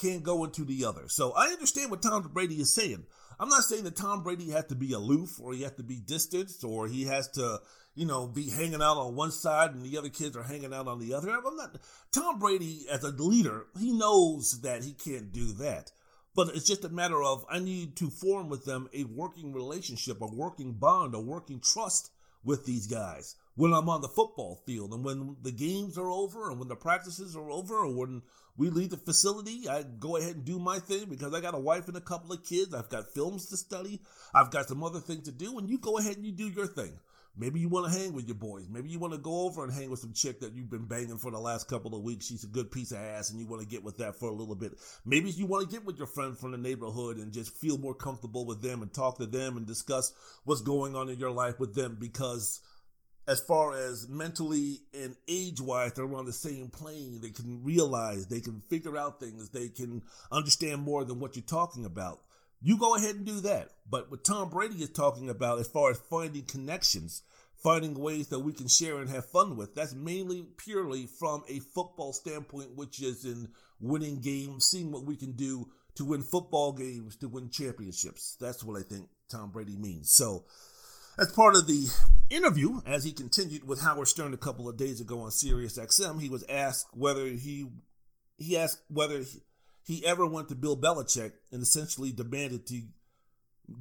can't 0.00 0.24
go 0.24 0.42
into 0.42 0.64
the 0.64 0.84
other. 0.84 1.02
So 1.06 1.32
I 1.32 1.48
understand 1.48 1.90
what 1.90 2.02
Tom 2.02 2.22
Brady 2.32 2.56
is 2.56 2.74
saying. 2.74 3.04
I'm 3.38 3.48
not 3.48 3.62
saying 3.62 3.84
that 3.84 3.94
Tom 3.94 4.24
Brady 4.24 4.50
has 4.50 4.64
to 4.66 4.74
be 4.74 4.92
aloof 4.92 5.38
or 5.40 5.52
he 5.52 5.62
has 5.62 5.72
to 5.72 5.84
be 5.84 6.00
distant 6.00 6.50
or 6.64 6.88
he 6.88 7.04
has 7.04 7.28
to 7.32 7.60
you 7.98 8.06
know, 8.06 8.28
be 8.28 8.48
hanging 8.48 8.80
out 8.80 8.96
on 8.96 9.16
one 9.16 9.32
side 9.32 9.74
and 9.74 9.82
the 9.82 9.98
other 9.98 10.08
kids 10.08 10.36
are 10.36 10.44
hanging 10.44 10.72
out 10.72 10.86
on 10.86 11.00
the 11.00 11.12
other. 11.12 11.30
I'm 11.30 11.56
not 11.56 11.80
Tom 12.12 12.38
Brady 12.38 12.86
as 12.88 13.02
a 13.02 13.10
leader, 13.10 13.66
he 13.76 13.92
knows 13.92 14.60
that 14.62 14.84
he 14.84 14.92
can't 14.92 15.32
do 15.32 15.52
that. 15.54 15.90
But 16.36 16.54
it's 16.54 16.66
just 16.66 16.84
a 16.84 16.88
matter 16.88 17.20
of 17.20 17.44
I 17.50 17.58
need 17.58 17.96
to 17.96 18.08
form 18.08 18.48
with 18.48 18.64
them 18.64 18.88
a 18.94 19.02
working 19.02 19.52
relationship, 19.52 20.20
a 20.20 20.26
working 20.26 20.74
bond, 20.74 21.16
a 21.16 21.20
working 21.20 21.58
trust 21.58 22.10
with 22.44 22.66
these 22.66 22.86
guys 22.86 23.34
when 23.58 23.72
I'm 23.72 23.88
on 23.88 24.02
the 24.02 24.08
football 24.08 24.62
field 24.64 24.92
and 24.92 25.04
when 25.04 25.36
the 25.42 25.50
games 25.50 25.98
are 25.98 26.12
over 26.12 26.48
and 26.48 26.60
when 26.60 26.68
the 26.68 26.76
practices 26.76 27.34
are 27.34 27.50
over 27.50 27.78
or 27.78 27.92
when 27.92 28.22
we 28.56 28.70
leave 28.70 28.90
the 28.90 28.96
facility, 28.96 29.68
I 29.68 29.82
go 29.82 30.16
ahead 30.16 30.36
and 30.36 30.44
do 30.44 30.60
my 30.60 30.78
thing 30.78 31.06
because 31.10 31.34
I 31.34 31.40
got 31.40 31.56
a 31.56 31.58
wife 31.58 31.88
and 31.88 31.96
a 31.96 32.00
couple 32.00 32.32
of 32.32 32.44
kids. 32.44 32.72
I've 32.72 32.88
got 32.88 33.12
films 33.12 33.46
to 33.46 33.56
study. 33.56 34.00
I've 34.32 34.52
got 34.52 34.68
some 34.68 34.84
other 34.84 35.00
things 35.00 35.24
to 35.24 35.32
do 35.32 35.58
and 35.58 35.68
you 35.68 35.78
go 35.78 35.98
ahead 35.98 36.16
and 36.16 36.24
you 36.24 36.30
do 36.30 36.48
your 36.48 36.68
thing. 36.68 37.00
Maybe 37.38 37.60
you 37.60 37.68
want 37.68 37.90
to 37.90 37.96
hang 37.96 38.12
with 38.14 38.26
your 38.26 38.34
boys. 38.34 38.66
Maybe 38.68 38.88
you 38.88 38.98
want 38.98 39.12
to 39.12 39.18
go 39.18 39.42
over 39.42 39.62
and 39.62 39.72
hang 39.72 39.90
with 39.90 40.00
some 40.00 40.12
chick 40.12 40.40
that 40.40 40.54
you've 40.54 40.70
been 40.70 40.86
banging 40.86 41.18
for 41.18 41.30
the 41.30 41.38
last 41.38 41.68
couple 41.68 41.94
of 41.94 42.02
weeks. 42.02 42.26
She's 42.26 42.42
a 42.42 42.48
good 42.48 42.72
piece 42.72 42.90
of 42.90 42.98
ass 42.98 43.30
and 43.30 43.38
you 43.38 43.46
want 43.46 43.62
to 43.62 43.68
get 43.68 43.84
with 43.84 43.98
that 43.98 44.16
for 44.16 44.28
a 44.28 44.34
little 44.34 44.56
bit. 44.56 44.72
Maybe 45.06 45.30
you 45.30 45.46
want 45.46 45.68
to 45.68 45.72
get 45.72 45.86
with 45.86 45.98
your 45.98 46.08
friend 46.08 46.36
from 46.36 46.50
the 46.50 46.58
neighborhood 46.58 47.16
and 47.16 47.32
just 47.32 47.56
feel 47.56 47.78
more 47.78 47.94
comfortable 47.94 48.44
with 48.44 48.60
them 48.60 48.82
and 48.82 48.92
talk 48.92 49.18
to 49.18 49.26
them 49.26 49.56
and 49.56 49.66
discuss 49.66 50.12
what's 50.44 50.62
going 50.62 50.96
on 50.96 51.08
in 51.08 51.20
your 51.20 51.30
life 51.30 51.60
with 51.60 51.76
them 51.76 51.96
because 52.00 52.60
as 53.28 53.40
far 53.40 53.76
as 53.76 54.08
mentally 54.08 54.80
and 54.94 55.14
age 55.28 55.60
wise, 55.60 55.92
they're 55.92 56.12
on 56.12 56.24
the 56.24 56.32
same 56.32 56.68
plane. 56.68 57.20
They 57.20 57.30
can 57.30 57.62
realize, 57.62 58.26
they 58.26 58.40
can 58.40 58.62
figure 58.68 58.96
out 58.96 59.20
things, 59.20 59.50
they 59.50 59.68
can 59.68 60.02
understand 60.32 60.82
more 60.82 61.04
than 61.04 61.20
what 61.20 61.36
you're 61.36 61.44
talking 61.44 61.84
about. 61.84 62.20
You 62.60 62.76
go 62.76 62.96
ahead 62.96 63.16
and 63.16 63.24
do 63.24 63.40
that. 63.40 63.70
But 63.88 64.10
what 64.10 64.24
Tom 64.24 64.50
Brady 64.50 64.82
is 64.82 64.90
talking 64.90 65.30
about, 65.30 65.60
as 65.60 65.68
far 65.68 65.90
as 65.90 65.98
finding 65.98 66.44
connections, 66.44 67.22
finding 67.62 67.94
ways 67.94 68.28
that 68.28 68.40
we 68.40 68.52
can 68.52 68.68
share 68.68 68.98
and 68.98 69.10
have 69.10 69.28
fun 69.30 69.56
with. 69.56 69.74
That's 69.74 69.94
mainly 69.94 70.46
purely 70.56 71.06
from 71.06 71.42
a 71.48 71.60
football 71.60 72.12
standpoint, 72.12 72.76
which 72.76 73.02
is 73.02 73.24
in 73.24 73.48
winning 73.80 74.20
games, 74.20 74.66
seeing 74.66 74.92
what 74.92 75.04
we 75.04 75.16
can 75.16 75.32
do 75.32 75.68
to 75.96 76.04
win 76.04 76.22
football 76.22 76.72
games, 76.72 77.16
to 77.16 77.28
win 77.28 77.50
championships. 77.50 78.36
That's 78.40 78.62
what 78.62 78.78
I 78.78 78.84
think 78.84 79.08
Tom 79.28 79.50
Brady 79.50 79.76
means. 79.76 80.12
So, 80.12 80.44
as 81.18 81.32
part 81.32 81.56
of 81.56 81.66
the 81.66 81.88
interview, 82.30 82.80
as 82.86 83.02
he 83.02 83.12
continued 83.12 83.66
with 83.66 83.80
Howard 83.80 84.06
Stern 84.06 84.34
a 84.34 84.38
couple 84.38 84.68
of 84.68 84.76
days 84.76 85.00
ago 85.00 85.20
on 85.22 85.32
Sirius 85.32 85.78
XM, 85.78 86.20
he 86.20 86.28
was 86.28 86.44
asked 86.48 86.86
whether 86.92 87.26
he 87.26 87.66
he 88.36 88.56
asked 88.56 88.82
whether 88.88 89.18
he, 89.18 89.40
he 89.88 90.04
ever 90.04 90.26
went 90.26 90.50
to 90.50 90.54
Bill 90.54 90.76
Belichick 90.76 91.32
and 91.50 91.62
essentially 91.62 92.12
demanded 92.12 92.66
to 92.66 92.82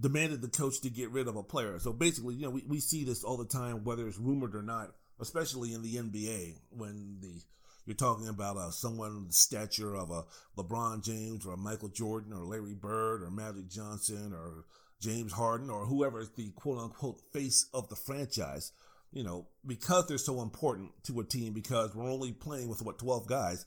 demanded 0.02 0.42
the 0.42 0.48
coach 0.48 0.80
to 0.82 0.90
get 0.90 1.12
rid 1.12 1.28
of 1.28 1.36
a 1.36 1.44
player. 1.44 1.80
So 1.80 1.92
basically, 1.92 2.36
you 2.36 2.44
know, 2.44 2.50
we, 2.50 2.64
we 2.66 2.80
see 2.80 3.04
this 3.04 3.26
all 3.26 3.36
the 3.36 3.46
time, 3.46 3.84
whether 3.84 4.08
it's 4.08 4.18
rumored 4.18 4.56
or 4.56 4.62
not, 4.62 4.94
especially 5.20 5.74
in 5.74 5.82
the 5.82 5.96
NBA 5.96 6.56
when 6.70 7.18
the 7.20 7.42
you're 7.86 7.96
talking 7.96 8.30
about 8.30 8.56
uh, 8.56 8.72
someone 8.72 9.28
the 9.28 9.34
stature 9.34 9.96
of 9.96 10.12
a 10.12 10.24
LeBron 10.58 11.04
James 11.04 11.46
or 11.46 11.54
a 11.54 11.58
Michael 11.58 11.90
Jordan 11.90 12.32
or 12.32 12.46
Larry 12.46 12.74
Bird 12.74 13.22
or 13.22 13.30
Magic 13.30 13.70
Johnson 13.70 14.34
or 14.34 14.64
James 15.02 15.34
Harden 15.34 15.70
or 15.70 15.86
whoever 15.86 16.22
is 16.22 16.32
the 16.32 16.52
quote 16.52 16.80
unquote 16.80 17.20
face 17.34 17.68
of 17.74 17.90
the 17.90 17.98
franchise. 17.98 18.72
You 19.12 19.24
know, 19.24 19.48
because 19.66 20.08
they're 20.08 20.18
so 20.18 20.42
important 20.42 20.92
to 21.04 21.20
a 21.20 21.26
team, 21.26 21.54
because 21.54 21.94
we're 21.96 22.12
only 22.12 22.32
playing 22.32 22.70
with 22.70 22.82
what 22.82 22.98
12 22.98 23.28
guys 23.28 23.66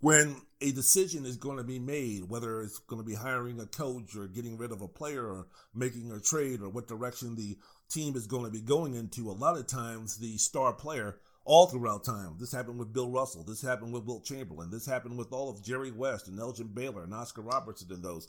when 0.00 0.36
a 0.60 0.72
decision 0.72 1.24
is 1.24 1.36
going 1.36 1.56
to 1.56 1.64
be 1.64 1.78
made, 1.78 2.28
whether 2.28 2.62
it's 2.62 2.78
going 2.78 3.00
to 3.00 3.06
be 3.06 3.14
hiring 3.14 3.60
a 3.60 3.66
coach 3.66 4.16
or 4.16 4.26
getting 4.26 4.58
rid 4.58 4.72
of 4.72 4.82
a 4.82 4.88
player 4.88 5.24
or 5.24 5.46
making 5.74 6.10
a 6.10 6.20
trade 6.20 6.60
or 6.60 6.68
what 6.68 6.88
direction 6.88 7.36
the 7.36 7.56
team 7.90 8.16
is 8.16 8.26
going 8.26 8.44
to 8.44 8.50
be 8.50 8.60
going 8.60 8.94
into, 8.94 9.30
a 9.30 9.32
lot 9.32 9.56
of 9.56 9.66
times 9.66 10.18
the 10.18 10.36
star 10.38 10.72
player 10.72 11.18
all 11.44 11.66
throughout 11.66 12.04
time. 12.04 12.36
This 12.38 12.52
happened 12.52 12.78
with 12.78 12.92
Bill 12.92 13.10
Russell. 13.10 13.44
This 13.44 13.62
happened 13.62 13.92
with 13.92 14.04
Wilt 14.04 14.24
Chamberlain. 14.24 14.70
This 14.70 14.86
happened 14.86 15.18
with 15.18 15.32
all 15.32 15.50
of 15.50 15.64
Jerry 15.64 15.90
West 15.90 16.28
and 16.28 16.38
Elgin 16.38 16.68
Baylor 16.68 17.04
and 17.04 17.14
Oscar 17.14 17.42
Robertson 17.42 17.88
and 17.90 18.02
those. 18.02 18.28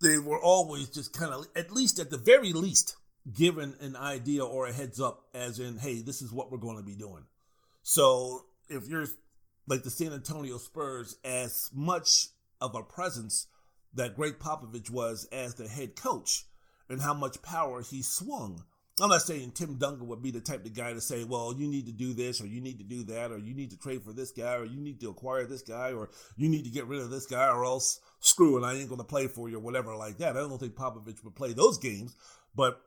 They 0.00 0.18
were 0.18 0.40
always 0.40 0.88
just 0.88 1.12
kind 1.12 1.32
of, 1.32 1.46
at 1.54 1.72
least 1.72 1.98
at 1.98 2.10
the 2.10 2.18
very 2.18 2.52
least, 2.52 2.96
given 3.32 3.74
an 3.80 3.96
idea 3.96 4.44
or 4.44 4.66
a 4.66 4.72
heads 4.72 5.00
up, 5.00 5.24
as 5.34 5.58
in, 5.58 5.78
hey, 5.78 6.02
this 6.02 6.22
is 6.22 6.32
what 6.32 6.50
we're 6.50 6.58
going 6.58 6.76
to 6.76 6.82
be 6.82 6.96
doing. 6.96 7.24
So 7.82 8.46
if 8.68 8.88
you're 8.88 9.06
like 9.66 9.82
the 9.82 9.90
San 9.90 10.12
Antonio 10.12 10.58
Spurs 10.58 11.16
as 11.24 11.70
much 11.72 12.28
of 12.60 12.74
a 12.74 12.82
presence 12.82 13.46
that 13.94 14.16
Gregg 14.16 14.38
Popovich 14.38 14.90
was 14.90 15.28
as 15.32 15.54
the 15.54 15.68
head 15.68 15.96
coach 15.96 16.44
and 16.88 17.00
how 17.00 17.14
much 17.14 17.42
power 17.42 17.82
he 17.82 18.02
swung. 18.02 18.64
I'm 19.00 19.08
not 19.08 19.22
saying 19.22 19.52
Tim 19.52 19.78
Duncan 19.78 20.06
would 20.08 20.22
be 20.22 20.30
the 20.30 20.40
type 20.40 20.66
of 20.66 20.74
guy 20.74 20.92
to 20.92 21.00
say, 21.00 21.24
well, 21.24 21.54
you 21.56 21.66
need 21.66 21.86
to 21.86 21.92
do 21.92 22.12
this 22.12 22.42
or 22.42 22.46
you 22.46 22.60
need 22.60 22.78
to 22.78 22.84
do 22.84 23.04
that 23.04 23.32
or 23.32 23.38
you 23.38 23.54
need 23.54 23.70
to 23.70 23.78
trade 23.78 24.02
for 24.02 24.12
this 24.12 24.30
guy 24.30 24.54
or 24.54 24.66
you 24.66 24.80
need 24.80 25.00
to 25.00 25.08
acquire 25.08 25.46
this 25.46 25.62
guy 25.62 25.92
or 25.92 26.10
you 26.36 26.48
need 26.48 26.64
to 26.64 26.70
get 26.70 26.86
rid 26.86 27.00
of 27.00 27.10
this 27.10 27.26
guy 27.26 27.48
or 27.48 27.64
else 27.64 28.00
screw 28.20 28.58
it, 28.58 28.66
I 28.66 28.74
ain't 28.74 28.88
going 28.88 29.00
to 29.00 29.04
play 29.04 29.28
for 29.28 29.48
you 29.48 29.56
or 29.56 29.60
whatever 29.60 29.96
like 29.96 30.18
that. 30.18 30.36
I 30.36 30.40
don't 30.40 30.58
think 30.58 30.74
Popovich 30.74 31.24
would 31.24 31.34
play 31.34 31.52
those 31.54 31.78
games, 31.78 32.14
but 32.54 32.80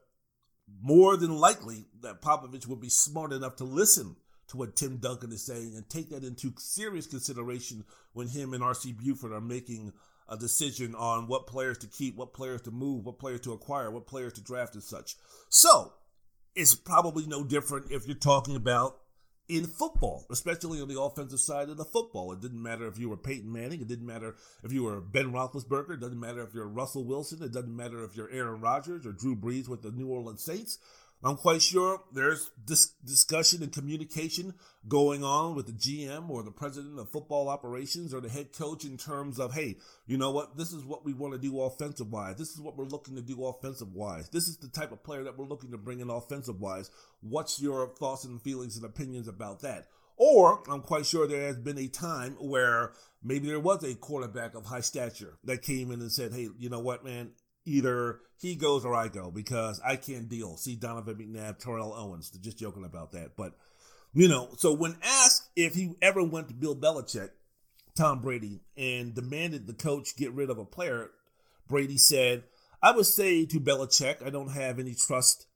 more 0.81 1.17
than 1.17 1.35
likely 1.35 1.87
that 2.01 2.21
Popovich 2.21 2.67
would 2.67 2.81
be 2.81 2.89
smart 2.89 3.33
enough 3.33 3.55
to 3.57 3.63
listen 3.63 4.15
to 4.49 4.57
what 4.57 4.75
Tim 4.75 4.97
Duncan 4.97 5.31
is 5.31 5.45
saying 5.45 5.73
and 5.75 5.89
take 5.89 6.09
that 6.09 6.23
into 6.23 6.53
serious 6.57 7.07
consideration 7.07 7.83
when 8.13 8.27
him 8.27 8.53
and 8.53 8.63
RC 8.63 8.97
Buford 8.97 9.31
are 9.31 9.41
making 9.41 9.93
a 10.27 10.37
decision 10.37 10.95
on 10.95 11.27
what 11.27 11.47
players 11.47 11.77
to 11.79 11.87
keep, 11.87 12.15
what 12.15 12.33
players 12.33 12.61
to 12.61 12.71
move, 12.71 13.05
what 13.05 13.19
players 13.19 13.41
to 13.41 13.53
acquire, 13.53 13.91
what 13.91 14.07
players 14.07 14.33
to 14.33 14.41
draft 14.41 14.73
and 14.73 14.83
such. 14.83 15.15
So 15.49 15.93
it's 16.55 16.75
probably 16.75 17.25
no 17.25 17.43
different 17.43 17.91
if 17.91 18.07
you're 18.07 18.15
talking 18.15 18.55
about 18.55 18.97
in 19.47 19.65
football, 19.65 20.25
especially 20.31 20.81
on 20.81 20.87
the 20.87 20.99
offensive 20.99 21.39
side 21.39 21.69
of 21.69 21.77
the 21.77 21.85
football. 21.85 22.31
It 22.31 22.41
didn't 22.41 22.61
matter 22.61 22.87
if 22.87 22.97
you 22.97 23.09
were 23.09 23.17
Peyton 23.17 23.51
Manning. 23.51 23.81
It 23.81 23.87
didn't 23.87 24.07
matter 24.07 24.35
if 24.63 24.71
you 24.71 24.83
were 24.83 24.99
Ben 24.99 25.31
Roethlisberger. 25.31 25.91
It 25.91 25.99
doesn't 25.99 26.19
matter 26.19 26.41
if 26.41 26.53
you're 26.53 26.67
Russell 26.67 27.05
Wilson. 27.05 27.43
It 27.43 27.51
doesn't 27.51 27.75
matter 27.75 28.03
if 28.03 28.15
you're 28.15 28.31
Aaron 28.31 28.61
Rodgers 28.61 29.05
or 29.05 29.11
Drew 29.11 29.35
Brees 29.35 29.67
with 29.67 29.83
the 29.83 29.91
New 29.91 30.07
Orleans 30.07 30.43
Saints. 30.43 30.79
I'm 31.23 31.37
quite 31.37 31.61
sure 31.61 32.03
there's 32.13 32.51
this 32.65 32.93
discussion 33.03 33.63
and 33.63 33.71
communication 33.71 34.53
going 34.87 35.23
on 35.23 35.55
with 35.55 35.65
the 35.65 35.71
GM 35.71 36.29
or 36.29 36.43
the 36.43 36.51
president 36.51 36.99
of 36.99 37.09
football 37.09 37.49
operations 37.49 38.13
or 38.13 38.21
the 38.21 38.29
head 38.29 38.53
coach 38.53 38.85
in 38.85 38.97
terms 38.97 39.39
of, 39.39 39.53
hey, 39.53 39.77
you 40.05 40.17
know 40.17 40.29
what? 40.29 40.55
This 40.55 40.71
is 40.71 40.83
what 40.83 41.03
we 41.03 41.13
want 41.13 41.33
to 41.33 41.39
do 41.39 41.61
offensive 41.61 42.11
wise. 42.11 42.37
This 42.37 42.51
is 42.51 42.59
what 42.59 42.77
we're 42.77 42.85
looking 42.85 43.15
to 43.15 43.21
do 43.21 43.43
offensive 43.45 43.93
wise. 43.93 44.29
This 44.29 44.47
is 44.47 44.57
the 44.57 44.67
type 44.67 44.91
of 44.91 45.03
player 45.03 45.23
that 45.23 45.37
we're 45.37 45.47
looking 45.47 45.71
to 45.71 45.77
bring 45.77 45.99
in 45.99 46.11
offensive 46.11 46.59
wise. 46.59 46.91
What's 47.21 47.59
your 47.59 47.87
thoughts 47.95 48.25
and 48.25 48.41
feelings 48.41 48.75
and 48.77 48.85
opinions 48.85 49.27
about 49.27 49.61
that? 49.61 49.87
Or 50.17 50.63
I'm 50.69 50.81
quite 50.81 51.05
sure 51.05 51.27
there 51.27 51.47
has 51.47 51.57
been 51.57 51.77
a 51.77 51.87
time 51.87 52.37
where 52.39 52.93
maybe 53.23 53.47
there 53.47 53.59
was 53.59 53.83
a 53.83 53.95
quarterback 53.95 54.55
of 54.55 54.65
high 54.65 54.81
stature 54.81 55.37
that 55.43 55.61
came 55.61 55.91
in 55.91 56.01
and 56.01 56.11
said, 56.11 56.33
hey, 56.33 56.49
you 56.57 56.69
know 56.69 56.79
what, 56.79 57.03
man? 57.03 57.31
Either 57.65 58.19
he 58.37 58.55
goes 58.55 58.85
or 58.85 58.95
I 58.95 59.07
go 59.07 59.31
because 59.31 59.81
I 59.83 59.95
can't 59.95 60.29
deal. 60.29 60.57
See 60.57 60.75
Donovan 60.75 61.15
McNabb, 61.15 61.59
Terrell 61.59 61.93
Owens. 61.93 62.29
Just 62.29 62.57
joking 62.57 62.85
about 62.85 63.11
that. 63.11 63.35
But, 63.35 63.53
you 64.13 64.27
know, 64.27 64.49
so 64.57 64.73
when 64.73 64.97
asked 65.03 65.49
if 65.55 65.73
he 65.73 65.95
ever 66.01 66.23
went 66.23 66.47
to 66.49 66.53
Bill 66.53 66.75
Belichick, 66.75 67.29
Tom 67.95 68.21
Brady, 68.21 68.61
and 68.77 69.15
demanded 69.15 69.67
the 69.67 69.73
coach 69.73 70.17
get 70.17 70.33
rid 70.33 70.49
of 70.49 70.57
a 70.57 70.65
player, 70.65 71.11
Brady 71.67 71.97
said, 71.97 72.43
I 72.81 72.91
would 72.91 73.05
say 73.05 73.45
to 73.45 73.59
Belichick, 73.59 74.25
I 74.25 74.29
don't 74.29 74.51
have 74.51 74.79
any 74.79 74.93
trust 74.93 75.47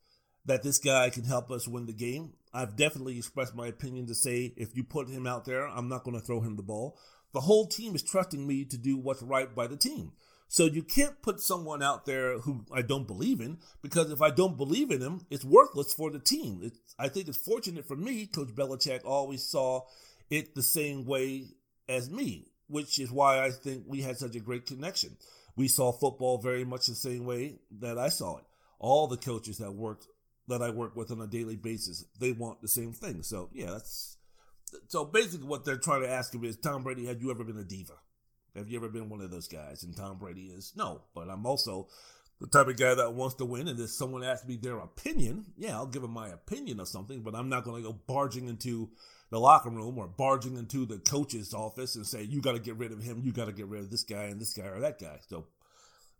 that 0.45 0.64
this 0.64 0.80
guy 0.80 1.10
can 1.10 1.26
help 1.26 1.51
us 1.51 1.68
win 1.68 1.86
the 1.86 1.93
game. 1.93 2.34
I've 2.53 2.76
definitely 2.76 3.18
expressed 3.18 3.53
my 3.53 3.68
opinion 3.68 4.07
to 4.07 4.16
say 4.16 4.53
if 4.57 4.76
you 4.76 4.84
put 4.84 5.10
him 5.10 5.28
out 5.28 5.45
there, 5.45 5.68
I'm 5.68 5.89
not 5.89 6.03
going 6.03 6.20
to 6.20 6.26
throw 6.26 6.41
him 6.41 6.55
the 6.55 6.64
ball. 6.64 6.97
The 7.34 7.41
whole 7.41 7.68
team 7.68 7.93
is 7.93 8.01
trusting 8.01 8.47
me 8.47 8.66
to 8.66 8.78
do 8.78 8.97
what's 8.97 9.22
right 9.22 9.53
by 9.53 9.68
the 9.68 9.78
team. 9.78 10.14
So 10.52 10.66
you 10.66 10.82
can't 10.82 11.22
put 11.22 11.39
someone 11.39 11.84
out 11.84 12.08
there 12.08 12.39
who 12.39 12.66
I 12.74 12.82
don't 12.82 13.06
believe 13.06 13.39
in 13.39 13.60
because 13.84 14.12
if 14.12 14.20
I 14.20 14.32
don't 14.32 14.58
believe 14.58 14.89
in 14.89 15.00
him, 15.00 15.22
it's 15.30 15.45
worthless 15.45 15.93
for 15.93 16.10
the 16.10 16.18
team. 16.18 16.62
It's, 16.64 16.80
I 16.97 17.08
think 17.08 17.28
it's 17.28 17.38
fortunate 17.38 17.88
for 17.88 17.95
me, 17.95 18.26
Coach 18.26 18.50
Belichick 18.50 19.06
always 19.06 19.45
saw 19.45 19.84
it 20.32 20.56
the 20.56 20.64
same 20.64 21.06
way 21.06 21.45
as 21.88 22.10
me, 22.10 22.47
which 22.68 22.97
is 22.97 23.12
why 23.12 23.45
I 23.45 23.52
think 23.52 23.84
we 23.88 24.02
had 24.02 24.18
such 24.18 24.36
a 24.36 24.39
great 24.39 24.66
connection. 24.66 25.18
We 25.56 25.68
saw 25.68 25.91
football 25.91 26.39
very 26.39 26.66
much 26.66 26.88
the 26.88 26.95
same 26.95 27.26
way 27.26 27.60
that 27.80 28.00
I 28.00 28.10
saw 28.10 28.38
it. 28.39 28.45
All 28.80 29.06
the 29.06 29.18
coaches 29.18 29.60
that 29.60 29.72
worked 29.72 30.08
that 30.47 30.64
I 30.64 30.72
work 30.72 30.95
with 30.95 31.12
on 31.12 31.22
a 31.22 31.28
daily 31.28 31.58
basis, 31.58 32.06
they 32.20 32.32
want 32.32 32.60
the 32.64 32.68
same 32.68 32.91
thing. 32.91 33.22
So 33.22 33.50
yeah, 33.54 33.70
that's 33.70 34.18
so 34.88 35.06
basically 35.06 35.47
what 35.47 35.64
they're 35.64 35.78
trying 35.78 36.02
to 36.02 36.10
ask 36.10 36.34
him 36.34 36.43
is 36.43 36.58
Tom 36.58 36.82
Brady, 36.82 37.06
had 37.06 37.22
you 37.22 37.30
ever 37.30 37.43
been 37.43 37.60
a 37.60 37.64
diva? 37.64 37.93
Have 38.60 38.70
you 38.70 38.78
ever 38.78 38.89
been 38.89 39.10
one 39.10 39.22
of 39.22 39.32
those 39.32 39.47
guys? 39.47 39.84
And 39.84 39.95
Tom 39.95 40.18
Brady 40.18 40.47
is 40.47 40.74
no, 40.76 41.01
but 41.16 41.30
I'm 41.30 41.45
also 41.45 41.88
the 42.39 42.47
type 42.47 42.68
of 42.68 42.78
guy 42.78 42.93
that 42.93 43.14
wants 43.14 43.36
to 43.36 43.45
win. 43.45 43.68
And 43.68 43.80
if 43.80 43.89
someone 43.89 44.24
asks 44.24 44.47
me 44.47 44.57
their 44.57 44.78
opinion, 44.78 45.45
yeah, 45.57 45.76
I'll 45.76 45.86
give 45.86 46.01
them 46.01 46.12
my 46.12 46.30
opinion 46.30 46.80
of 46.80 46.88
something, 46.88 47.22
but 47.22 47.36
I'm 47.36 47.49
not 47.49 47.64
going 47.64 47.82
to 47.82 47.89
go 47.89 47.99
barging 48.07 48.47
into 48.47 48.89
the 49.30 49.39
locker 49.39 49.70
room 49.70 49.97
or 49.97 50.07
barging 50.07 50.57
into 50.57 50.86
the 50.86 50.97
coach's 50.97 51.53
office 51.53 51.95
and 51.95 52.05
say, 52.05 52.24
you 52.24 52.41
got 52.41 52.53
to 52.53 52.60
get 52.60 52.78
rid 52.78 52.91
of 52.91 53.01
him, 53.01 53.22
you 53.24 53.32
got 53.32 53.45
to 53.45 53.53
get 53.53 53.68
rid 53.68 53.82
of 53.82 53.91
this 53.91 54.03
guy 54.03 54.24
and 54.24 54.41
this 54.41 54.53
guy 54.53 54.68
or 54.68 54.80
that 54.80 54.99
guy. 54.99 55.20
So 55.28 55.45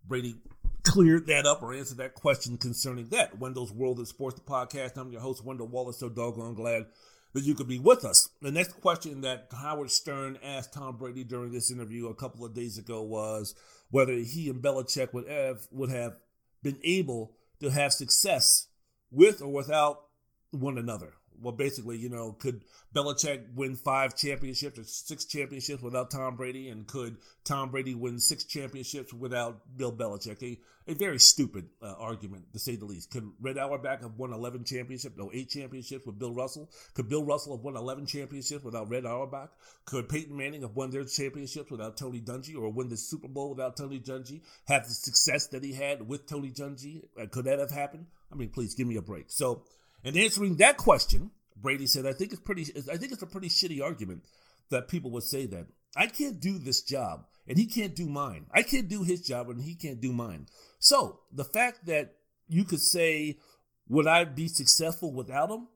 Brady 0.08 0.36
cleared 0.84 1.28
that 1.28 1.46
up 1.46 1.62
or 1.62 1.74
answered 1.74 1.98
that 1.98 2.14
question 2.14 2.58
concerning 2.58 3.10
that. 3.10 3.38
Wendell's 3.38 3.72
World 3.72 4.00
of 4.00 4.08
Sports, 4.08 4.36
the 4.36 4.42
podcast. 4.42 4.98
I'm 4.98 5.12
your 5.12 5.22
host, 5.22 5.44
Wendell 5.44 5.68
Wallace. 5.68 5.98
So 5.98 6.10
doggone 6.10 6.54
glad 6.54 6.86
that 7.34 7.44
you 7.44 7.56
could 7.56 7.68
be 7.68 7.80
with 7.80 8.04
us. 8.04 8.30
The 8.42 8.52
next 8.52 8.82
question 8.82 9.22
that 9.22 9.48
Howard 9.52 9.92
Stern 9.92 10.40
asked 10.44 10.74
Tom 10.74 10.98
Brady 10.98 11.24
during 11.24 11.52
this 11.52 11.72
interview 11.72 12.08
a 12.08 12.16
couple 12.16 12.46
of 12.46 12.54
days 12.54 12.78
ago 12.78 13.02
was 13.02 13.56
whether 13.92 14.14
he 14.14 14.50
and 14.50 14.62
Belichick 14.62 15.14
would 15.14 15.28
have 15.28 15.68
would 15.72 15.90
have 15.90 16.18
been 16.64 16.80
able 16.84 17.36
to 17.60 17.70
have 17.70 17.94
success 17.94 18.68
with 19.12 19.42
or 19.42 19.52
without 19.52 20.06
one 20.52 20.78
another 20.78 21.14
well, 21.42 21.54
basically, 21.54 21.98
you 21.98 22.10
know, 22.10 22.34
could 22.34 22.62
Belichick 22.94 23.54
win 23.56 23.76
five 23.76 24.16
championships 24.16 24.80
or 24.80 24.84
six 24.84 25.26
championships 25.26 25.82
without 25.82 26.12
Tom 26.12 26.36
Brady? 26.36 26.70
And 26.70 26.88
could 26.88 27.18
Tom 27.44 27.70
Brady 27.70 27.96
win 27.96 28.20
six 28.20 28.44
championships 28.44 29.14
without 29.14 29.62
Bill 29.78 29.92
Belichick? 29.92 30.42
A, 30.44 30.58
a 30.90 30.96
very 30.96 31.20
stupid 31.20 31.70
uh, 31.84 31.94
argument, 32.00 32.52
to 32.54 32.60
say 32.60 32.76
the 32.76 32.86
least. 32.86 33.12
Could 33.12 33.30
Red 33.40 33.58
Auerbach 33.58 34.02
have 34.02 34.18
won 34.18 34.34
11 34.34 34.64
championships, 34.64 35.18
no, 35.18 35.30
eight 35.34 35.50
championships 35.50 36.06
with 36.06 36.18
Bill 36.18 36.34
Russell? 36.34 36.70
Could 36.96 37.10
Bill 37.10 37.24
Russell 37.24 37.56
have 37.56 37.64
won 37.64 37.76
11 37.76 38.08
championships 38.08 38.64
without 38.64 38.90
Red 38.90 39.06
Auerbach? 39.06 39.52
Could 39.86 40.10
Peyton 40.10 40.36
Manning 40.36 40.62
have 40.62 40.76
won 40.76 40.90
their 40.90 41.04
championships 41.04 41.70
without 41.70 41.96
Tony 41.96 42.22
Dungy 42.22 42.56
or 42.56 42.70
win 42.72 42.90
the 42.90 42.98
Super 42.98 43.28
Bowl 43.28 43.50
without 43.52 43.78
Tony 43.78 44.00
Dungy? 44.00 44.42
Have 44.68 44.88
the 44.88 44.94
success 44.94 45.48
that 45.48 45.64
he 45.64 45.74
had 45.74 46.08
with 46.08 46.28
Tony 46.28 46.50
Dungy? 46.50 47.04
Uh, 47.20 47.28
could 47.28 47.46
that 47.46 47.60
have 47.60 47.72
happened? 47.72 48.08
I 48.32 48.36
mean, 48.36 48.50
please 48.50 48.74
give 48.74 48.88
me 48.88 48.96
a 48.96 49.02
break. 49.02 49.26
So, 49.28 49.64
and 50.04 50.16
answering 50.18 50.58
that 50.58 50.78
question, 50.78 51.32
Brady 51.56 51.88
said, 51.88 52.06
"I 52.06 52.14
think 52.14 52.32
it's 52.32 52.42
pretty. 52.42 52.72
I 52.92 52.98
think 52.98 53.12
it's 53.12 53.22
a 53.22 53.28
pretty 53.28 53.50
shitty 53.50 53.82
argument 53.82 54.24
that 54.70 54.88
people 54.88 55.12
would 55.12 55.24
say 55.24 55.46
that 55.48 55.68
I 55.96 56.08
can't 56.08 56.40
do 56.40 56.60
this 56.60 56.82
job 56.82 57.26
and 57.48 57.58
he 57.58 57.66
can't 57.66 57.96
do 57.96 58.08
mine. 58.08 58.46
I 58.52 58.62
can't 58.64 58.88
do 58.88 59.04
his 59.04 59.22
job 59.22 59.50
and 59.50 59.62
he 59.62 59.76
can't 59.76 60.00
do 60.00 60.14
mine. 60.14 60.48
So 60.80 61.22
the 61.32 61.44
fact 61.44 61.86
that 61.88 62.16
you 62.48 62.64
could 62.64 62.82
say 62.82 63.40
Would 63.88 64.08
I 64.08 64.24
be 64.24 64.48
successful 64.48 65.12
without 65.12 65.50
him? 65.50 65.68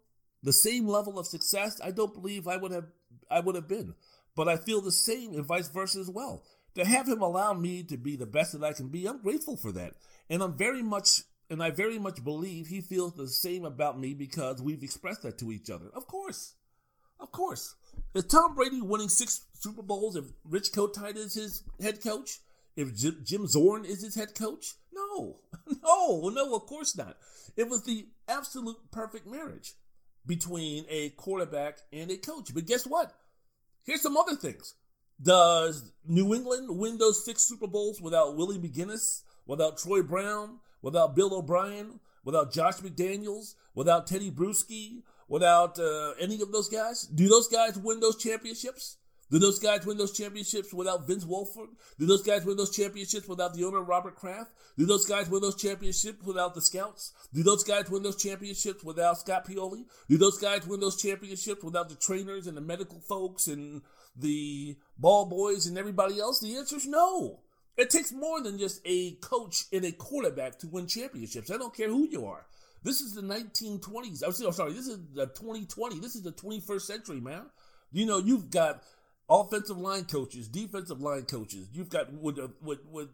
The 0.43 0.53
same 0.53 0.87
level 0.87 1.17
of 1.17 1.25
success, 1.25 1.81
I 1.83 1.89
don't 1.91 2.13
believe 2.13 2.47
I 2.47 2.57
would 2.57 2.71
have 2.71 2.85
I 3.29 3.39
would 3.39 3.55
have 3.55 3.67
been. 3.67 3.95
But 4.35 4.47
I 4.47 4.57
feel 4.57 4.81
the 4.81 4.91
same 4.91 5.33
and 5.33 5.45
vice 5.45 5.67
versa 5.67 5.99
as 5.99 6.09
well. 6.09 6.43
To 6.75 6.85
have 6.85 7.07
him 7.07 7.21
allow 7.21 7.53
me 7.53 7.83
to 7.83 7.97
be 7.97 8.15
the 8.15 8.25
best 8.25 8.53
that 8.53 8.63
I 8.63 8.73
can 8.73 8.89
be, 8.89 9.07
I'm 9.07 9.21
grateful 9.21 9.55
for 9.55 9.71
that. 9.73 9.93
And 10.29 10.41
I'm 10.41 10.57
very 10.57 10.81
much 10.81 11.21
and 11.49 11.61
I 11.61 11.71
very 11.71 11.99
much 11.99 12.23
believe 12.23 12.67
he 12.67 12.81
feels 12.81 13.13
the 13.13 13.27
same 13.27 13.65
about 13.65 13.99
me 13.99 14.13
because 14.13 14.61
we've 14.61 14.83
expressed 14.83 15.23
that 15.23 15.37
to 15.39 15.51
each 15.51 15.69
other. 15.69 15.85
Of 15.93 16.07
course. 16.07 16.55
Of 17.19 17.31
course. 17.31 17.75
Is 18.13 18.25
Tom 18.25 18.55
Brady 18.55 18.81
winning 18.81 19.09
six 19.09 19.45
Super 19.53 19.81
Bowls 19.81 20.15
if 20.15 20.25
Rich 20.43 20.71
Kotite 20.71 21.15
is 21.15 21.33
his 21.33 21.63
head 21.81 22.03
coach? 22.03 22.39
If 22.75 22.95
Jim 22.95 23.47
Zorn 23.47 23.85
is 23.85 24.01
his 24.01 24.15
head 24.15 24.35
coach? 24.35 24.73
No. 24.93 25.39
No, 25.83 26.29
no, 26.29 26.55
of 26.55 26.65
course 26.65 26.95
not. 26.95 27.17
It 27.57 27.69
was 27.69 27.83
the 27.83 28.07
absolute 28.27 28.77
perfect 28.91 29.27
marriage 29.27 29.73
between 30.25 30.85
a 30.89 31.09
quarterback 31.11 31.79
and 31.91 32.09
a 32.09 32.17
coach. 32.17 32.53
But 32.53 32.65
guess 32.65 32.85
what? 32.85 33.13
Here's 33.83 34.01
some 34.01 34.17
other 34.17 34.35
things. 34.35 34.75
Does 35.21 35.91
New 36.05 36.33
England 36.33 36.77
win 36.77 36.97
those 36.97 37.23
six 37.25 37.43
Super 37.43 37.67
Bowls 37.67 38.01
without 38.01 38.35
Willie 38.35 38.59
McGinest, 38.59 39.23
without 39.45 39.77
Troy 39.77 40.01
Brown, 40.01 40.59
without 40.83 41.15
Bill 41.15 41.33
O'Brien, 41.33 41.99
without 42.23 42.53
Josh 42.53 42.75
McDaniels, 42.77 43.55
without 43.73 44.05
Teddy 44.05 44.29
Bruschi, 44.29 45.01
without 45.27 45.79
uh, 45.79 46.11
any 46.19 46.39
of 46.41 46.51
those 46.51 46.69
guys? 46.69 47.07
Do 47.07 47.27
those 47.27 47.47
guys 47.47 47.77
win 47.79 47.99
those 47.99 48.17
championships? 48.17 48.97
Do 49.31 49.39
those 49.39 49.57
guys 49.57 49.83
win 49.83 49.97
those 49.97 50.15
championships 50.15 50.71
without 50.71 51.07
Vince 51.07 51.25
Wilfork? 51.25 51.69
Do 51.97 52.05
those 52.05 52.21
guys 52.21 52.45
win 52.45 52.55
those 52.55 52.75
championships 52.75 53.27
without 53.27 53.55
the 53.55 53.63
owner 53.63 53.81
Robert 53.81 54.15
Kraft? 54.15 54.51
Do 54.77 54.85
those 54.85 55.07
guys 55.07 55.27
win 55.27 55.41
those 55.41 55.59
championships 55.59 56.23
without 56.23 56.53
the 56.53 56.61
scouts? 56.61 57.13
Do 57.33 57.41
those 57.41 57.63
guys 57.63 57.89
win 57.89 58.03
those 58.03 58.21
championships 58.21 58.83
without 58.83 59.17
Scott 59.17 59.47
Pioli? 59.47 59.85
Do 60.07 60.17
those 60.19 60.37
guys 60.37 60.67
win 60.67 60.81
those 60.81 61.01
championships 61.01 61.63
without 61.63 61.89
the 61.89 61.95
trainers 61.95 62.45
and 62.45 62.55
the 62.55 62.61
medical 62.61 62.99
folks 62.99 63.47
and 63.47 63.81
the 64.15 64.77
ball 64.99 65.25
boys 65.25 65.65
and 65.65 65.79
everybody 65.79 66.19
else? 66.19 66.39
The 66.39 66.55
answer 66.55 66.75
is 66.75 66.85
no. 66.85 67.39
It 67.77 67.89
takes 67.89 68.11
more 68.11 68.41
than 68.41 68.59
just 68.59 68.81
a 68.85 69.13
coach 69.15 69.65
and 69.71 69.83
a 69.85 69.91
quarterback 69.91 70.59
to 70.59 70.67
win 70.67 70.87
championships. 70.87 71.49
I 71.51 71.57
don't 71.57 71.75
care 71.75 71.89
who 71.89 72.07
you 72.07 72.25
are. 72.25 72.45
This 72.83 73.01
is 73.01 73.13
the 73.13 73.21
1920s. 73.21 74.23
I'm 74.23 74.53
sorry, 74.53 74.73
this 74.73 74.87
is 74.87 74.99
the 75.13 75.27
2020. 75.27 75.99
This 75.99 76.15
is 76.15 76.21
the 76.21 76.33
21st 76.33 76.81
century, 76.81 77.21
man. 77.21 77.45
You 77.91 78.05
know, 78.05 78.17
you've 78.17 78.49
got 78.49 78.83
offensive 79.29 79.77
line 79.77 80.05
coaches, 80.05 80.47
defensive 80.47 81.01
line 81.01 81.23
coaches. 81.23 81.67
You've 81.71 81.89
got 81.89 82.11
with 82.13 82.37
with, 82.61 82.79
with 82.91 83.09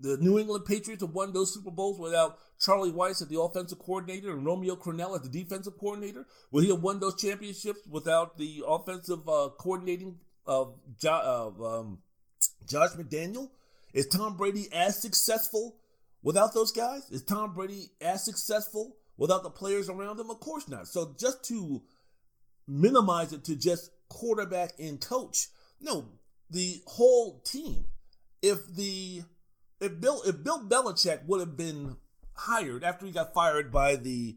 the 0.00 0.16
New 0.16 0.38
England 0.38 0.64
Patriots 0.64 1.02
have 1.02 1.14
won 1.14 1.32
those 1.32 1.54
Super 1.54 1.70
Bowls 1.70 1.98
without 1.98 2.38
Charlie 2.60 2.90
Weis 2.90 3.22
as 3.22 3.28
the 3.28 3.40
offensive 3.40 3.78
coordinator 3.78 4.32
and 4.32 4.44
Romeo 4.44 4.74
Crennel 4.74 5.14
as 5.14 5.22
the 5.22 5.28
defensive 5.28 5.78
coordinator. 5.78 6.26
Will 6.50 6.62
he 6.62 6.70
have 6.70 6.82
won 6.82 6.98
those 6.98 7.20
championships 7.20 7.80
without 7.88 8.36
the 8.36 8.64
offensive 8.66 9.28
uh, 9.28 9.50
coordinating 9.58 10.16
of, 10.44 10.74
of 11.04 11.62
um, 11.62 11.98
Josh 12.66 12.90
McDaniel? 12.90 13.50
Is 13.92 14.06
Tom 14.06 14.36
Brady 14.36 14.68
as 14.72 15.00
successful 15.00 15.76
without 16.22 16.54
those 16.54 16.72
guys? 16.72 17.10
Is 17.10 17.22
Tom 17.22 17.54
Brady 17.54 17.90
as 18.00 18.24
successful 18.24 18.96
without 19.16 19.42
the 19.42 19.50
players 19.50 19.88
around 19.88 20.18
him? 20.18 20.30
Of 20.30 20.40
course 20.40 20.68
not. 20.68 20.88
So 20.88 21.14
just 21.18 21.44
to 21.44 21.82
minimize 22.66 23.32
it 23.32 23.44
to 23.44 23.56
just 23.56 23.90
quarterback 24.08 24.72
and 24.78 25.00
coach, 25.00 25.48
no, 25.80 26.08
the 26.50 26.82
whole 26.86 27.40
team. 27.40 27.86
If 28.40 28.66
the 28.74 29.22
if 29.80 30.00
Bill 30.00 30.22
if 30.24 30.42
Bill 30.42 30.60
Belichick 30.68 31.26
would 31.26 31.40
have 31.40 31.56
been 31.56 31.96
hired 32.34 32.82
after 32.84 33.06
he 33.06 33.12
got 33.12 33.34
fired 33.34 33.70
by 33.70 33.96
the 33.96 34.36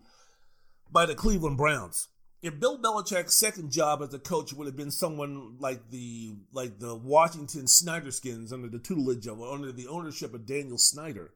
by 0.91 1.05
the 1.05 1.15
Cleveland 1.15 1.57
Browns, 1.57 2.07
if 2.41 2.59
Bill 2.59 2.77
Belichick's 2.77 3.36
second 3.36 3.71
job 3.71 4.01
as 4.01 4.13
a 4.13 4.19
coach 4.19 4.53
would 4.53 4.67
have 4.67 4.75
been 4.75 4.91
someone 4.91 5.57
like 5.59 5.89
the 5.89 6.36
like 6.51 6.79
the 6.79 6.95
Washington 6.95 7.65
Snyderskins 7.65 8.51
under 8.51 8.67
the 8.67 8.79
tutelage 8.79 9.27
of 9.27 9.41
under 9.41 9.71
the 9.71 9.88
ownership 9.88 10.33
of 10.33 10.45
Daniel 10.45 10.77
Snyder, 10.77 11.31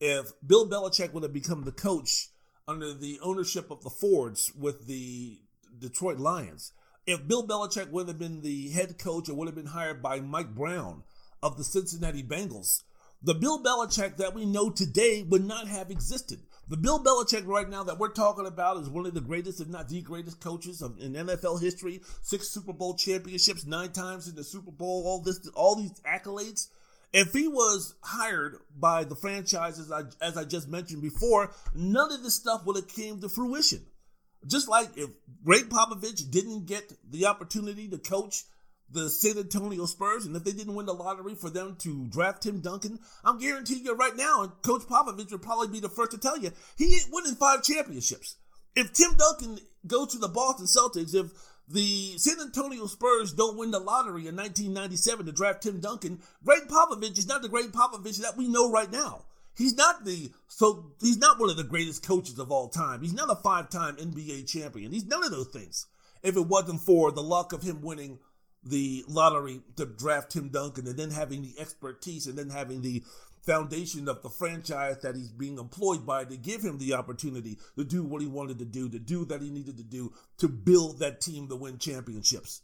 if 0.00 0.32
Bill 0.46 0.68
Belichick 0.68 1.12
would 1.12 1.22
have 1.22 1.32
become 1.32 1.64
the 1.64 1.72
coach 1.72 2.28
under 2.68 2.92
the 2.92 3.18
ownership 3.22 3.70
of 3.70 3.82
the 3.82 3.90
Fords 3.90 4.52
with 4.58 4.86
the 4.86 5.40
Detroit 5.78 6.18
Lions, 6.18 6.72
if 7.06 7.26
Bill 7.26 7.46
Belichick 7.46 7.90
would 7.90 8.08
have 8.08 8.18
been 8.18 8.42
the 8.42 8.70
head 8.70 8.98
coach 8.98 9.28
or 9.28 9.34
would 9.34 9.48
have 9.48 9.56
been 9.56 9.66
hired 9.66 10.02
by 10.02 10.20
Mike 10.20 10.54
Brown 10.54 11.02
of 11.42 11.56
the 11.56 11.64
Cincinnati 11.64 12.22
Bengals, 12.22 12.82
the 13.22 13.34
Bill 13.34 13.62
Belichick 13.62 14.16
that 14.16 14.34
we 14.34 14.44
know 14.46 14.70
today 14.70 15.22
would 15.22 15.44
not 15.44 15.66
have 15.66 15.90
existed. 15.90 16.40
The 16.68 16.76
Bill 16.76 17.02
Belichick 17.02 17.46
right 17.46 17.68
now 17.68 17.82
that 17.84 17.98
we're 17.98 18.12
talking 18.12 18.46
about 18.46 18.78
is 18.78 18.88
one 18.88 19.04
of 19.04 19.14
the 19.14 19.20
greatest, 19.20 19.60
if 19.60 19.68
not 19.68 19.88
the 19.88 20.00
greatest, 20.00 20.40
coaches 20.40 20.80
in 20.80 21.12
NFL 21.12 21.60
history. 21.60 22.00
Six 22.22 22.48
Super 22.48 22.72
Bowl 22.72 22.94
championships, 22.94 23.66
nine 23.66 23.92
times 23.92 24.28
in 24.28 24.36
the 24.36 24.44
Super 24.44 24.70
Bowl, 24.70 25.02
all 25.04 25.20
this, 25.20 25.46
all 25.54 25.74
these 25.74 26.00
accolades. 26.00 26.68
If 27.12 27.32
he 27.34 27.46
was 27.46 27.94
hired 28.00 28.58
by 28.78 29.04
the 29.04 29.16
franchises, 29.16 29.92
as 30.22 30.38
I 30.38 30.44
just 30.44 30.68
mentioned 30.68 31.02
before, 31.02 31.52
none 31.74 32.10
of 32.10 32.22
this 32.22 32.36
stuff 32.36 32.64
would 32.64 32.76
have 32.76 32.88
came 32.88 33.20
to 33.20 33.28
fruition. 33.28 33.84
Just 34.46 34.68
like 34.68 34.96
if 34.96 35.10
Gregg 35.44 35.68
Popovich 35.68 36.30
didn't 36.30 36.66
get 36.66 36.92
the 37.08 37.26
opportunity 37.26 37.88
to 37.88 37.98
coach 37.98 38.44
the 38.92 39.08
San 39.08 39.38
Antonio 39.38 39.86
Spurs, 39.86 40.26
and 40.26 40.36
if 40.36 40.44
they 40.44 40.52
didn't 40.52 40.74
win 40.74 40.86
the 40.86 40.92
lottery 40.92 41.34
for 41.34 41.50
them 41.50 41.76
to 41.80 42.06
draft 42.08 42.42
Tim 42.42 42.60
Duncan, 42.60 42.98
I'm 43.24 43.38
guaranteeing 43.38 43.84
you 43.84 43.94
right 43.94 44.16
now, 44.16 44.42
and 44.42 44.52
Coach 44.62 44.82
Popovich 44.82 45.30
would 45.32 45.42
probably 45.42 45.68
be 45.68 45.80
the 45.80 45.88
first 45.88 46.12
to 46.12 46.18
tell 46.18 46.38
you, 46.38 46.50
he 46.76 46.94
ain't 46.94 47.08
winning 47.10 47.34
five 47.34 47.62
championships. 47.62 48.36
If 48.76 48.92
Tim 48.92 49.14
Duncan 49.16 49.58
goes 49.86 50.12
to 50.12 50.18
the 50.18 50.28
Boston 50.28 50.66
Celtics, 50.66 51.14
if 51.14 51.30
the 51.68 52.18
San 52.18 52.40
Antonio 52.40 52.86
Spurs 52.86 53.32
don't 53.32 53.56
win 53.56 53.70
the 53.70 53.78
lottery 53.78 54.26
in 54.26 54.36
1997 54.36 55.26
to 55.26 55.32
draft 55.32 55.62
Tim 55.62 55.80
Duncan, 55.80 56.20
Gregg 56.44 56.68
Popovich 56.68 57.18
is 57.18 57.26
not 57.26 57.42
the 57.42 57.48
Gregg 57.48 57.72
Popovich 57.72 58.20
that 58.20 58.36
we 58.36 58.48
know 58.48 58.70
right 58.70 58.90
now. 58.90 59.24
He's 59.56 59.76
not 59.76 60.04
the 60.04 60.30
so 60.48 60.92
he's 61.00 61.18
not 61.18 61.38
one 61.38 61.50
of 61.50 61.56
the 61.56 61.64
greatest 61.64 62.06
coaches 62.06 62.38
of 62.38 62.50
all 62.50 62.68
time. 62.68 63.02
He's 63.02 63.12
not 63.12 63.30
a 63.30 63.36
five-time 63.36 63.96
NBA 63.96 64.46
champion. 64.50 64.92
He's 64.92 65.04
none 65.04 65.22
of 65.22 65.30
those 65.30 65.48
things. 65.48 65.86
If 66.22 66.36
it 66.36 66.46
wasn't 66.46 66.80
for 66.80 67.12
the 67.12 67.22
luck 67.22 67.52
of 67.52 67.62
him 67.62 67.82
winning 67.82 68.18
the 68.64 69.04
lottery 69.08 69.60
to 69.76 69.86
draft 69.86 70.32
Tim 70.32 70.48
Duncan 70.48 70.86
and 70.86 70.96
then 70.96 71.10
having 71.10 71.42
the 71.42 71.54
expertise 71.58 72.26
and 72.26 72.38
then 72.38 72.50
having 72.50 72.82
the 72.82 73.02
foundation 73.44 74.08
of 74.08 74.22
the 74.22 74.30
franchise 74.30 74.98
that 75.02 75.16
he's 75.16 75.32
being 75.32 75.58
employed 75.58 76.06
by 76.06 76.24
to 76.24 76.36
give 76.36 76.62
him 76.62 76.78
the 76.78 76.94
opportunity 76.94 77.58
to 77.76 77.84
do 77.84 78.04
what 78.04 78.22
he 78.22 78.28
wanted 78.28 78.58
to 78.58 78.64
do, 78.64 78.88
to 78.88 78.98
do 78.98 79.24
that 79.24 79.42
he 79.42 79.50
needed 79.50 79.76
to 79.76 79.82
do 79.82 80.12
to 80.38 80.48
build 80.48 81.00
that 81.00 81.20
team 81.20 81.48
to 81.48 81.56
win 81.56 81.78
championships. 81.78 82.60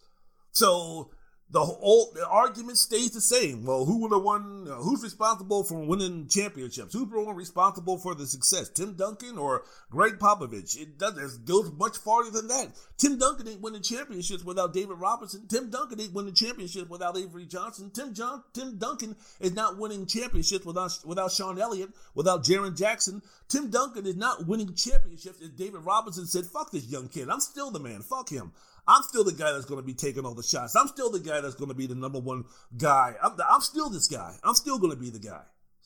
So 0.53 1.11
the 1.51 1.65
whole 1.65 2.13
the 2.15 2.27
argument 2.27 2.77
stays 2.77 3.13
the 3.13 3.21
same. 3.21 3.65
Well, 3.65 3.87
who 3.87 4.03
would 4.03 4.13
have 4.13 4.23
won? 4.23 4.69
Uh, 4.71 4.77
who's 4.77 5.03
responsible 5.03 5.65
for 5.65 5.79
winning 5.79 6.29
championships? 6.29 6.93
Who's 6.93 7.09
responsible 7.09 7.97
for 7.97 8.15
the 8.15 8.27
success? 8.27 8.69
Tim 8.69 8.95
Duncan 8.95 9.39
or 9.39 9.65
Gregg 9.91 10.19
Popovich? 10.19 10.79
It 10.79 10.99
does 10.99 11.39
goes 11.39 11.73
much 11.73 11.97
farther 11.97 12.31
than 12.31 12.49
that. 12.49 12.73
Tim 12.99 13.19
Duncan 13.19 13.49
ain't 13.49 13.63
winning 13.63 13.81
championships 13.81 14.45
without 14.45 14.75
David 14.75 14.99
Robinson. 14.99 15.47
Tim 15.49 15.71
Duncan 15.71 16.01
ain't 16.01 16.13
winning 16.13 16.35
championships 16.35 16.91
without 16.91 17.17
Avery 17.17 17.47
Johnson. 17.47 17.91
Tim 17.95 18.13
John 18.13 18.43
Tim 18.53 18.77
Duncan 18.77 19.17
is 19.41 19.55
not 19.55 19.79
winning 19.79 20.05
championships 20.05 20.67
without 20.67 20.99
without 21.07 21.33
Sean 21.33 21.59
Elliott, 21.59 21.91
without 22.15 22.45
Jaren 22.45 22.77
Jackson. 22.77 23.23
Tim 23.49 23.71
Duncan 23.71 24.05
is 24.05 24.17
not 24.17 24.47
winning 24.47 24.75
championships 24.75 25.41
if 25.41 25.57
David 25.57 25.81
Robinson 25.81 26.27
said, 26.27 26.45
"Fuck 26.45 26.73
this 26.73 26.85
young 26.85 27.09
kid. 27.09 27.31
I'm 27.31 27.41
still 27.41 27.71
the 27.71 27.81
man. 27.81 28.03
Fuck 28.03 28.29
him." 28.29 28.53
I'm 28.89 29.03
still 29.03 29.23
the 29.23 29.33
guy 29.33 29.53
that's 29.53 29.67
going 29.67 29.81
to 29.81 29.87
be 29.87 29.93
taking 29.93 30.25
all 30.25 30.35
the 30.35 30.43
shots. 30.43 30.75
I'm 30.75 30.89
still 30.89 31.11
the 31.11 31.21
guy 31.21 31.43
that's 31.43 31.55
going 31.55 31.69
to 31.69 31.75
be 31.75 31.87
the 31.87 31.95
number 31.95 32.19
one 32.19 32.47
guy. 32.77 33.15
I'm, 33.23 33.37
the, 33.37 33.45
I'm 33.47 33.61
still 33.61 33.91
this 33.91 34.09
guy. 34.09 34.35
I'm 34.43 34.55
still 34.55 34.79
going 34.79 34.93
to 34.93 34.99
be 34.99 35.11
the 35.11 35.19
guy. 35.19 35.43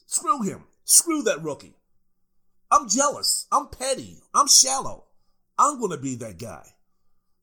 Screw 0.07 0.42
him. 0.42 0.62
Screw 0.84 1.22
that 1.22 1.42
rookie. 1.42 1.74
I'm 2.70 2.88
jealous. 2.88 3.48
I'm 3.50 3.68
petty. 3.68 4.18
I'm 4.32 4.46
shallow. 4.46 5.05
I'm 5.59 5.80
going 5.80 5.90
to 5.90 5.98
be 5.98 6.14
that 6.16 6.38
guy. 6.38 6.64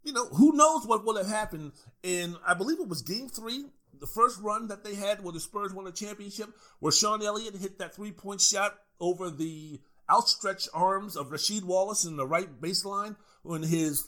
You 0.03 0.13
know, 0.13 0.27
who 0.27 0.53
knows 0.55 0.87
what 0.87 1.05
would 1.05 1.17
have 1.17 1.27
happened 1.27 1.73
in, 2.03 2.37
I 2.47 2.53
believe 2.53 2.79
it 2.79 2.87
was 2.87 3.01
game 3.01 3.27
three, 3.27 3.65
the 3.99 4.07
first 4.07 4.39
run 4.41 4.69
that 4.69 4.85
they 4.85 4.95
had 4.95 5.21
where 5.21 5.33
the 5.33 5.41
Spurs 5.41 5.73
won 5.73 5.83
the 5.83 5.91
championship, 5.91 6.49
where 6.79 6.93
Sean 6.93 7.21
Elliott 7.21 7.57
hit 7.57 7.79
that 7.79 7.93
three 7.93 8.13
point 8.13 8.39
shot 8.39 8.75
over 9.01 9.29
the 9.29 9.81
outstretched 10.09 10.69
arms 10.73 11.17
of 11.17 11.31
Rasheed 11.31 11.63
Wallace 11.63 12.05
in 12.05 12.15
the 12.15 12.25
right 12.25 12.61
baseline 12.61 13.17
when 13.43 13.61
his 13.61 14.07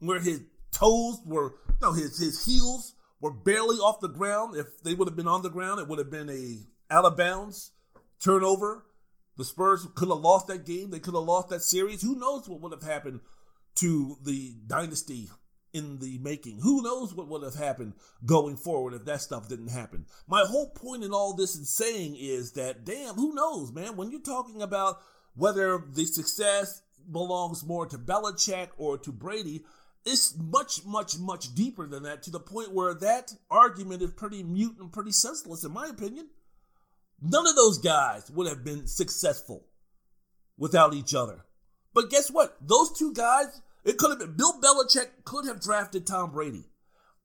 where 0.00 0.20
his 0.20 0.42
toes 0.72 1.18
were 1.24 1.54
no 1.80 1.92
his 1.92 2.18
his 2.18 2.44
heels 2.44 2.94
were 3.20 3.32
barely 3.32 3.76
off 3.76 4.00
the 4.00 4.08
ground. 4.08 4.56
If 4.56 4.82
they 4.82 4.94
would 4.94 5.08
have 5.08 5.16
been 5.16 5.28
on 5.28 5.42
the 5.42 5.50
ground, 5.50 5.80
it 5.80 5.88
would 5.88 5.98
have 5.98 6.10
been 6.10 6.30
a 6.30 6.58
out 6.92 7.04
of 7.04 7.16
bounds 7.16 7.72
turnover. 8.22 8.84
The 9.36 9.44
Spurs 9.44 9.86
could 9.94 10.08
have 10.08 10.18
lost 10.18 10.48
that 10.48 10.66
game. 10.66 10.90
They 10.90 10.98
could 10.98 11.14
have 11.14 11.22
lost 11.22 11.48
that 11.50 11.62
series. 11.62 12.02
Who 12.02 12.18
knows 12.18 12.48
what 12.48 12.60
would 12.60 12.72
have 12.72 12.82
happened 12.82 13.20
to 13.76 14.16
the 14.24 14.56
dynasty 14.66 15.28
in 15.72 15.98
the 16.00 16.18
making? 16.18 16.60
Who 16.62 16.82
knows 16.82 17.14
what 17.14 17.28
would 17.28 17.44
have 17.44 17.54
happened 17.54 17.92
going 18.26 18.56
forward 18.56 18.94
if 18.94 19.04
that 19.04 19.20
stuff 19.20 19.48
didn't 19.48 19.68
happen? 19.68 20.06
My 20.26 20.44
whole 20.44 20.70
point 20.70 21.04
in 21.04 21.12
all 21.12 21.34
this 21.34 21.54
is 21.54 21.76
saying 21.76 22.16
is 22.18 22.52
that, 22.52 22.84
damn, 22.84 23.14
who 23.14 23.32
knows, 23.32 23.72
man? 23.72 23.96
When 23.96 24.10
you're 24.10 24.20
talking 24.20 24.60
about 24.60 24.98
whether 25.36 25.84
the 25.94 26.06
success 26.06 26.82
belongs 27.10 27.64
more 27.64 27.86
to 27.86 27.98
Belichick 27.98 28.68
or 28.76 28.98
to 28.98 29.12
Brady. 29.12 29.64
It's 30.10 30.34
much, 30.38 30.86
much, 30.86 31.18
much 31.18 31.54
deeper 31.54 31.86
than 31.86 32.04
that 32.04 32.22
to 32.22 32.30
the 32.30 32.40
point 32.40 32.72
where 32.72 32.94
that 32.94 33.34
argument 33.50 34.00
is 34.00 34.10
pretty 34.12 34.42
mute 34.42 34.76
and 34.80 34.90
pretty 34.90 35.12
senseless, 35.12 35.64
in 35.64 35.72
my 35.72 35.86
opinion. 35.86 36.28
None 37.20 37.46
of 37.46 37.54
those 37.54 37.76
guys 37.76 38.30
would 38.30 38.46
have 38.48 38.64
been 38.64 38.86
successful 38.86 39.66
without 40.56 40.94
each 40.94 41.14
other. 41.14 41.44
But 41.92 42.08
guess 42.08 42.30
what? 42.30 42.56
Those 42.66 42.96
two 42.96 43.12
guys, 43.12 43.60
it 43.84 43.98
could 43.98 44.08
have 44.08 44.18
been 44.18 44.34
Bill 44.34 44.58
Belichick 44.62 45.08
could 45.24 45.44
have 45.44 45.60
drafted 45.60 46.06
Tom 46.06 46.30
Brady. 46.30 46.64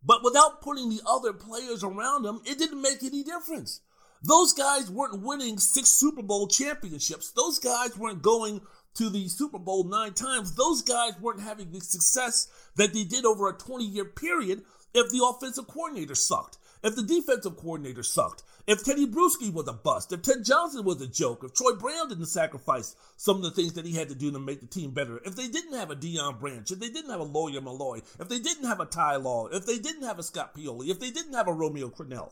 But 0.04 0.22
without 0.22 0.62
putting 0.62 0.90
the 0.90 1.02
other 1.08 1.32
players 1.32 1.86
around 1.86 2.26
him, 2.26 2.42
it 2.46 2.58
didn't 2.58 2.82
make 2.82 3.02
any 3.02 3.24
difference. 3.24 3.80
Those 4.22 4.52
guys 4.52 4.92
weren't 4.92 5.22
winning 5.22 5.58
six 5.58 5.88
Super 5.88 6.22
Bowl 6.22 6.48
championships. 6.48 7.32
Those 7.32 7.60
guys 7.60 7.98
weren't 7.98 8.22
going 8.22 8.62
to 8.96 9.10
the 9.10 9.28
Super 9.28 9.60
Bowl 9.60 9.84
nine 9.84 10.14
times. 10.14 10.56
Those 10.56 10.82
guys 10.82 11.20
weren't 11.20 11.42
having 11.42 11.72
the 11.72 11.82
success 11.82 12.48
that 12.76 12.94
they 12.94 13.04
did 13.04 13.26
over 13.26 13.50
a 13.50 13.54
20 13.54 13.86
year 13.86 14.06
period 14.06 14.64
if 14.94 15.10
the 15.10 15.26
offensive 15.26 15.68
coordinator 15.68 16.16
sucked, 16.16 16.58
if 16.84 16.96
the 16.96 17.04
defensive 17.04 17.58
coordinator 17.58 18.04
sucked, 18.04 18.44
if 18.66 18.84
Teddy 18.84 19.06
Bruschi 19.06 19.52
was 19.52 19.68
a 19.68 19.74
bust, 19.74 20.14
if 20.14 20.22
Ted 20.22 20.46
Johnson 20.46 20.86
was 20.86 21.02
a 21.02 21.08
joke, 21.08 21.44
if 21.44 21.54
Troy 21.54 21.74
Brown 21.74 22.10
didn't 22.10 22.28
sacrifice 22.28 22.96
some 23.18 23.38
of 23.38 23.44
the 23.44 23.52
things 23.52 23.74
that 23.74 23.86
he 23.86 23.96
had 23.96 24.10
to 24.10 24.16
do 24.16 24.32
to 24.32 24.40
make 24.40 24.62
the 24.62 24.68
team 24.68 24.92
better, 24.92 25.20
if 25.26 25.36
they 25.36 25.48
didn't 25.48 25.74
have 25.74 25.92
a 25.92 25.96
Deion 25.96 26.40
Branch, 26.40 26.70
if 26.72 26.80
they 26.80 26.90
didn't 26.90 27.12
have 27.12 27.20
a 27.20 27.24
Lawyer 27.24 27.60
Milloy, 27.60 28.02
if 28.20 28.30
they 28.30 28.40
didn't 28.40 28.66
have 28.66 28.80
a 28.80 28.86
Ty 28.86 29.18
Law, 29.18 29.48
if 29.48 29.66
they 29.66 29.80
didn't 29.80 30.04
have 30.04 30.20
a 30.20 30.24
Scott 30.24 30.56
Pioli, 30.56 30.90
if 30.90 31.00
they 31.00 31.12
didn't 31.12 31.34
have 31.34 31.48
a 31.48 31.54
Romeo 31.54 31.90
Crennel. 31.90 32.32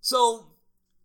So 0.00 0.46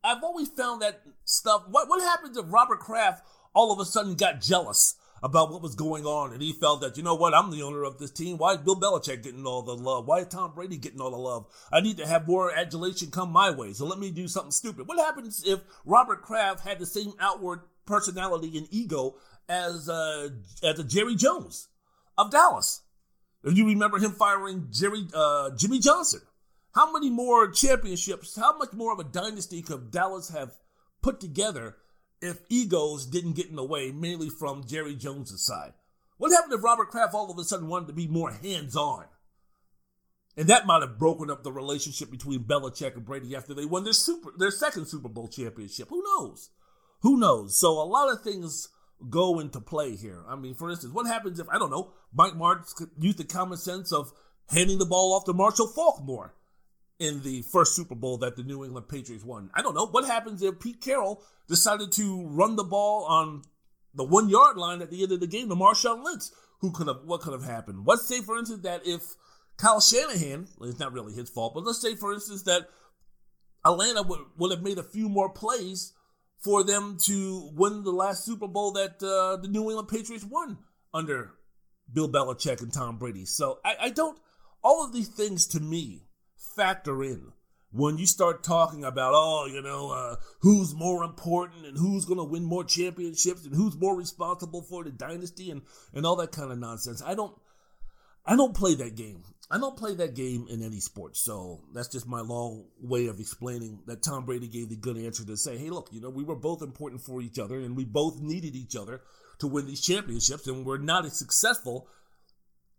I've 0.03 0.23
always 0.23 0.47
found 0.49 0.81
that 0.81 1.01
stuff. 1.25 1.63
What 1.69 1.89
what 1.89 2.01
happens 2.01 2.37
if 2.37 2.45
Robert 2.47 2.79
Kraft 2.79 3.23
all 3.53 3.71
of 3.71 3.79
a 3.79 3.85
sudden 3.85 4.15
got 4.15 4.41
jealous 4.41 4.95
about 5.23 5.51
what 5.51 5.61
was 5.61 5.75
going 5.75 6.03
on 6.05 6.33
and 6.33 6.41
he 6.41 6.51
felt 6.51 6.81
that 6.81 6.97
you 6.97 7.03
know 7.03 7.13
what 7.13 7.33
I'm 7.33 7.51
the 7.51 7.61
owner 7.61 7.83
of 7.83 7.99
this 7.99 8.09
team. 8.11 8.37
Why 8.37 8.53
is 8.53 8.57
Bill 8.59 8.79
Belichick 8.79 9.23
getting 9.23 9.45
all 9.45 9.61
the 9.61 9.75
love? 9.75 10.07
Why 10.07 10.19
is 10.19 10.27
Tom 10.27 10.53
Brady 10.55 10.77
getting 10.77 10.99
all 10.99 11.11
the 11.11 11.17
love? 11.17 11.45
I 11.71 11.79
need 11.81 11.97
to 11.97 12.07
have 12.07 12.27
more 12.27 12.51
adulation 12.51 13.11
come 13.11 13.31
my 13.31 13.51
way. 13.51 13.73
So 13.73 13.85
let 13.85 13.99
me 13.99 14.09
do 14.09 14.27
something 14.27 14.51
stupid. 14.51 14.87
What 14.87 14.97
happens 14.97 15.43
if 15.45 15.59
Robert 15.85 16.23
Kraft 16.23 16.61
had 16.61 16.79
the 16.79 16.87
same 16.87 17.13
outward 17.19 17.61
personality 17.85 18.57
and 18.57 18.67
ego 18.71 19.15
as 19.47 19.87
uh, 19.89 20.29
as 20.63 20.79
a 20.79 20.83
Jerry 20.83 21.15
Jones 21.15 21.67
of 22.17 22.31
Dallas? 22.31 22.81
If 23.43 23.55
you 23.57 23.67
remember 23.67 23.99
him 23.99 24.11
firing 24.11 24.69
Jerry 24.71 25.07
uh, 25.13 25.51
Jimmy 25.55 25.79
Johnson 25.79 26.21
how 26.73 26.91
many 26.91 27.09
more 27.09 27.51
championships, 27.51 28.35
how 28.35 28.57
much 28.57 28.73
more 28.73 28.93
of 28.93 28.99
a 28.99 29.03
dynasty 29.03 29.61
could 29.61 29.91
Dallas 29.91 30.29
have 30.29 30.53
put 31.01 31.19
together 31.19 31.77
if 32.21 32.39
egos 32.49 33.05
didn't 33.05 33.33
get 33.33 33.49
in 33.49 33.55
the 33.55 33.63
way, 33.63 33.91
mainly 33.91 34.29
from 34.29 34.65
Jerry 34.65 34.95
Jones' 34.95 35.43
side? 35.43 35.73
What 36.17 36.31
happened 36.31 36.53
if 36.53 36.63
Robert 36.63 36.89
Kraft 36.89 37.13
all 37.13 37.31
of 37.31 37.37
a 37.37 37.43
sudden 37.43 37.67
wanted 37.67 37.87
to 37.87 37.93
be 37.93 38.07
more 38.07 38.31
hands 38.31 38.75
on? 38.75 39.05
And 40.37 40.47
that 40.47 40.65
might 40.65 40.81
have 40.81 40.99
broken 40.99 41.29
up 41.29 41.43
the 41.43 41.51
relationship 41.51 42.09
between 42.09 42.43
Belichick 42.43 42.95
and 42.95 43.05
Brady 43.05 43.35
after 43.35 43.53
they 43.53 43.65
won 43.65 43.83
their 43.83 43.93
super 43.93 44.31
their 44.37 44.51
second 44.51 44.85
Super 44.85 45.09
Bowl 45.09 45.27
championship. 45.27 45.89
Who 45.89 46.03
knows? 46.03 46.51
Who 47.01 47.17
knows? 47.17 47.59
So 47.59 47.71
a 47.71 47.83
lot 47.83 48.11
of 48.11 48.21
things 48.21 48.69
go 49.09 49.39
into 49.39 49.59
play 49.59 49.95
here. 49.95 50.23
I 50.29 50.35
mean, 50.35 50.53
for 50.53 50.69
instance, 50.69 50.93
what 50.93 51.07
happens 51.07 51.39
if 51.39 51.49
I 51.49 51.57
don't 51.57 51.71
know 51.71 51.93
Mike 52.13 52.33
Martz 52.33 52.73
used 52.99 53.17
the 53.17 53.23
common 53.23 53.57
sense 53.57 53.91
of 53.91 54.13
handing 54.49 54.77
the 54.77 54.85
ball 54.85 55.13
off 55.13 55.25
to 55.25 55.33
Marshall 55.33 55.67
Faulk 55.67 56.01
more? 56.03 56.35
In 57.01 57.23
the 57.23 57.41
first 57.41 57.75
Super 57.75 57.95
Bowl 57.95 58.19
that 58.19 58.35
the 58.35 58.43
New 58.43 58.63
England 58.63 58.87
Patriots 58.87 59.25
won. 59.25 59.49
I 59.55 59.63
don't 59.63 59.73
know 59.73 59.87
what 59.87 60.05
happens 60.05 60.43
if 60.43 60.59
Pete 60.59 60.81
Carroll 60.81 61.23
decided 61.47 61.91
to 61.93 62.27
run 62.27 62.55
the 62.55 62.63
ball 62.63 63.05
on 63.05 63.41
the 63.95 64.03
one 64.03 64.29
yard 64.29 64.55
line 64.55 64.83
at 64.83 64.91
the 64.91 65.01
end 65.01 65.11
of 65.11 65.19
the 65.19 65.25
game 65.25 65.49
to 65.49 65.55
Marshawn 65.55 66.03
Lynch. 66.03 66.25
Who 66.59 66.71
could 66.71 66.87
have? 66.87 66.97
What 67.03 67.21
could 67.21 67.33
have 67.33 67.43
happened? 67.43 67.85
Let's 67.87 68.07
say, 68.07 68.21
for 68.21 68.37
instance, 68.37 68.61
that 68.61 68.85
if 68.85 69.01
Kyle 69.57 69.81
Shanahan, 69.81 70.47
it's 70.61 70.79
not 70.79 70.93
really 70.93 71.13
his 71.13 71.27
fault, 71.27 71.55
but 71.55 71.63
let's 71.63 71.81
say, 71.81 71.95
for 71.95 72.13
instance, 72.13 72.43
that 72.43 72.67
Atlanta 73.65 74.03
would, 74.03 74.19
would 74.37 74.51
have 74.51 74.61
made 74.61 74.77
a 74.77 74.83
few 74.83 75.09
more 75.09 75.29
plays 75.29 75.93
for 76.37 76.63
them 76.63 76.97
to 77.05 77.49
win 77.55 77.83
the 77.83 77.91
last 77.91 78.25
Super 78.25 78.47
Bowl 78.47 78.73
that 78.73 79.01
uh, 79.01 79.41
the 79.41 79.47
New 79.47 79.71
England 79.71 79.87
Patriots 79.87 80.23
won 80.23 80.59
under 80.93 81.31
Bill 81.91 82.07
Belichick 82.07 82.61
and 82.61 82.71
Tom 82.71 82.99
Brady. 82.99 83.25
So 83.25 83.57
I, 83.65 83.75
I 83.81 83.89
don't. 83.89 84.19
All 84.63 84.85
of 84.85 84.93
these 84.93 85.07
things 85.07 85.47
to 85.47 85.59
me 85.59 86.03
factor 86.55 87.03
in 87.03 87.33
when 87.71 87.97
you 87.97 88.05
start 88.05 88.43
talking 88.43 88.83
about, 88.83 89.13
oh, 89.15 89.47
you 89.51 89.61
know, 89.61 89.91
uh, 89.91 90.15
who's 90.41 90.75
more 90.75 91.03
important 91.03 91.65
and 91.65 91.77
who's 91.77 92.05
going 92.05 92.17
to 92.17 92.23
win 92.23 92.43
more 92.43 92.63
championships 92.63 93.45
and 93.45 93.55
who's 93.55 93.79
more 93.79 93.95
responsible 93.95 94.61
for 94.61 94.83
the 94.83 94.91
dynasty 94.91 95.49
and, 95.49 95.61
and 95.93 96.05
all 96.05 96.17
that 96.17 96.31
kind 96.31 96.51
of 96.51 96.59
nonsense. 96.59 97.01
I 97.05 97.15
don't, 97.15 97.33
I 98.25 98.35
don't 98.35 98.55
play 98.55 98.75
that 98.75 98.95
game. 98.95 99.23
I 99.49 99.57
don't 99.57 99.77
play 99.77 99.95
that 99.95 100.15
game 100.15 100.47
in 100.49 100.63
any 100.63 100.79
sport. 100.79 101.17
So 101.17 101.61
that's 101.73 101.89
just 101.89 102.07
my 102.07 102.21
long 102.21 102.65
way 102.81 103.07
of 103.07 103.19
explaining 103.19 103.79
that 103.87 104.03
Tom 104.03 104.25
Brady 104.25 104.47
gave 104.47 104.69
the 104.69 104.75
good 104.75 104.97
answer 104.97 105.25
to 105.25 105.37
say, 105.37 105.57
hey, 105.57 105.69
look, 105.69 105.89
you 105.91 106.01
know, 106.01 106.09
we 106.09 106.23
were 106.23 106.35
both 106.35 106.61
important 106.61 107.01
for 107.01 107.21
each 107.21 107.39
other 107.39 107.59
and 107.59 107.75
we 107.75 107.85
both 107.85 108.19
needed 108.19 108.55
each 108.55 108.75
other 108.75 109.01
to 109.39 109.47
win 109.47 109.65
these 109.65 109.81
championships 109.81 110.47
and 110.47 110.65
we're 110.65 110.77
not 110.77 111.05
as 111.05 111.17
successful 111.17 111.87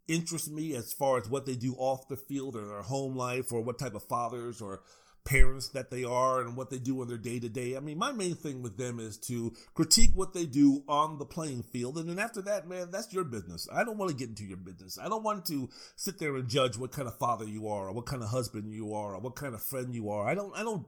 interest 0.07 0.53
me 0.53 0.77
as 0.77 0.93
far 0.93 1.19
as 1.19 1.29
what 1.29 1.47
they 1.47 1.57
do 1.57 1.75
off 1.79 2.07
the 2.07 2.17
field 2.17 2.55
or 2.55 2.65
their 2.65 2.83
home 2.83 3.17
life 3.17 3.51
or 3.51 3.61
what 3.61 3.81
type 3.81 3.97
of 3.97 4.05
fathers 4.05 4.63
or 4.63 4.83
parents 5.25 5.69
that 5.69 5.91
they 5.91 6.05
are 6.05 6.41
and 6.41 6.57
what 6.57 6.71
they 6.71 6.79
do 6.79 7.01
in 7.03 7.09
their 7.09 7.17
day 7.17 7.39
to 7.39 7.49
day. 7.49 7.77
I 7.77 7.81
mean, 7.81 7.99
my 7.99 8.13
main 8.13 8.35
thing 8.35 8.63
with 8.63 8.77
them 8.77 8.99
is 8.99 9.17
to 9.19 9.53
critique 9.75 10.11
what 10.15 10.35
they 10.35 10.47
do 10.47 10.83
on 10.89 11.19
the 11.19 11.25
playing 11.25 11.63
field. 11.63 11.97
And 11.99 12.09
then 12.09 12.19
after 12.19 12.43
that, 12.43 12.69
man, 12.69 12.91
that's 12.91 13.13
your 13.13 13.25
business. 13.25 13.69
I 13.73 13.85
don't 13.85 13.99
want 13.99 14.11
to 14.11 14.17
get 14.17 14.29
into 14.29 14.45
your 14.45 14.57
business. 14.57 14.99
I 14.99 15.09
don't 15.09 15.23
want 15.23 15.47
to 15.47 15.69
sit 15.97 16.19
there 16.19 16.35
and 16.37 16.49
judge 16.49 16.77
what 16.77 16.93
kind 16.93 17.07
of 17.07 17.19
father 17.19 17.47
you 17.47 17.69
are 17.69 17.89
or 17.89 17.93
what 17.93 18.07
kind 18.07 18.23
of 18.23 18.31
husband 18.31 18.73
you 18.73 18.95
are 18.95 19.15
or 19.15 19.21
what 19.21 19.37
kind 19.37 19.55
of 19.55 19.63
friend 19.63 19.95
you 19.95 20.11
are. 20.11 20.27
I 20.27 20.35
don't, 20.35 20.57
I 20.57 20.63
don't, 20.63 20.87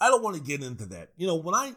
I 0.00 0.08
don't 0.08 0.22
want 0.22 0.36
to 0.36 0.42
get 0.42 0.62
into 0.62 0.86
that. 0.86 1.10
You 1.16 1.26
know, 1.26 1.36
when 1.36 1.54
I 1.54 1.72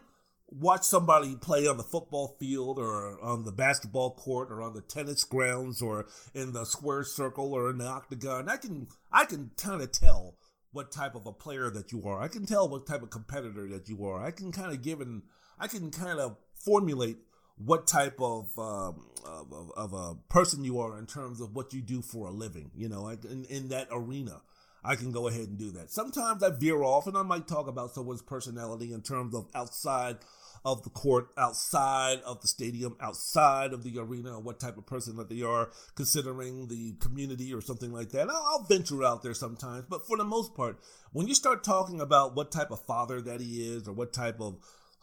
watch 0.48 0.82
somebody 0.82 1.36
play 1.36 1.66
on 1.66 1.76
the 1.76 1.82
football 1.82 2.36
field 2.40 2.78
or 2.78 3.22
on 3.22 3.44
the 3.44 3.52
basketball 3.52 4.14
court 4.14 4.50
or 4.50 4.62
on 4.62 4.74
the 4.74 4.80
tennis 4.80 5.24
grounds 5.24 5.80
or 5.80 6.06
in 6.34 6.52
the 6.52 6.64
square 6.64 7.04
circle 7.04 7.52
or 7.52 7.70
in 7.70 7.78
the 7.78 7.86
octagon, 7.86 8.48
I 8.48 8.56
can, 8.56 8.88
I 9.12 9.26
can 9.26 9.50
kind 9.56 9.82
of 9.82 9.92
tell 9.92 10.36
what 10.72 10.92
type 10.92 11.14
of 11.14 11.26
a 11.26 11.32
player 11.32 11.70
that 11.70 11.92
you 11.92 12.06
are. 12.06 12.20
I 12.20 12.28
can 12.28 12.46
tell 12.46 12.68
what 12.68 12.86
type 12.86 13.02
of 13.02 13.10
competitor 13.10 13.68
that 13.68 13.88
you 13.88 14.04
are. 14.04 14.24
I 14.24 14.30
can 14.30 14.52
kind 14.52 14.72
of 14.72 14.82
give 14.82 15.00
and 15.00 15.22
I 15.58 15.66
can 15.66 15.90
kind 15.90 16.18
of 16.20 16.36
formulate 16.54 17.18
what 17.64 17.86
type 17.86 18.20
of, 18.20 18.58
um, 18.58 19.06
of, 19.24 19.72
of 19.76 19.92
a 19.92 20.14
person 20.28 20.64
you 20.64 20.80
are 20.80 20.98
in 20.98 21.06
terms 21.06 21.40
of 21.40 21.54
what 21.54 21.72
you 21.72 21.82
do 21.82 22.00
for 22.00 22.28
a 22.28 22.30
living. 22.30 22.70
You 22.74 22.88
know, 22.88 23.08
in, 23.08 23.44
in 23.50 23.68
that 23.68 23.88
arena, 23.90 24.40
I 24.82 24.96
can 24.96 25.12
go 25.12 25.28
ahead 25.28 25.48
and 25.48 25.58
do 25.58 25.70
that. 25.72 25.90
Sometimes 25.90 26.42
I 26.42 26.50
veer 26.50 26.82
off, 26.82 27.06
and 27.06 27.16
I 27.16 27.22
might 27.22 27.46
talk 27.46 27.68
about 27.68 27.90
someone's 27.90 28.22
personality 28.22 28.92
in 28.94 29.02
terms 29.02 29.34
of 29.34 29.46
outside 29.54 30.16
of 30.64 30.82
the 30.82 30.90
court, 30.90 31.28
outside 31.36 32.20
of 32.26 32.40
the 32.40 32.48
stadium, 32.48 32.96
outside 33.00 33.72
of 33.72 33.82
the 33.82 33.98
arena, 33.98 34.38
what 34.38 34.60
type 34.60 34.76
of 34.76 34.86
person 34.86 35.16
that 35.16 35.28
they 35.28 35.42
are, 35.42 35.70
considering 35.94 36.68
the 36.68 36.94
community 37.00 37.52
or 37.52 37.60
something 37.60 37.92
like 37.92 38.10
that. 38.10 38.28
I'll, 38.28 38.44
I'll 38.46 38.66
venture 38.68 39.04
out 39.04 39.22
there 39.22 39.34
sometimes, 39.34 39.84
but 39.88 40.06
for 40.06 40.16
the 40.16 40.24
most 40.24 40.54
part, 40.54 40.78
when 41.12 41.26
you 41.26 41.34
start 41.34 41.64
talking 41.64 42.00
about 42.00 42.34
what 42.34 42.52
type 42.52 42.70
of 42.70 42.84
father 42.84 43.20
that 43.22 43.40
he 43.40 43.68
is, 43.68 43.88
or 43.88 43.92
what 43.92 44.12
type 44.12 44.40
of 44.40 44.58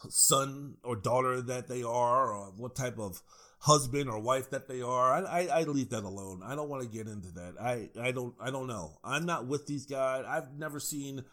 son 0.09 0.75
or 0.83 0.95
daughter 0.95 1.41
that 1.41 1.67
they 1.67 1.83
are, 1.83 2.31
or 2.31 2.51
what 2.55 2.75
type 2.75 2.99
of 2.99 3.21
husband 3.59 4.09
or 4.09 4.19
wife 4.19 4.51
that 4.51 4.67
they 4.67 4.81
are. 4.81 5.13
I, 5.13 5.21
I, 5.21 5.47
I, 5.59 5.63
leave 5.63 5.89
that 5.89 6.03
alone. 6.03 6.41
I 6.45 6.55
don't 6.55 6.69
want 6.69 6.83
to 6.83 6.89
get 6.89 7.07
into 7.07 7.31
that. 7.31 7.55
I, 7.59 7.89
I 7.99 8.11
don't 8.11 8.35
I 8.39 8.51
don't 8.51 8.67
know. 8.67 8.99
I'm 9.03 9.25
not 9.25 9.47
with 9.47 9.65
these 9.65 9.85
guys. 9.85 10.25
I've 10.27 10.53
never 10.57 10.79
seen 10.79 11.23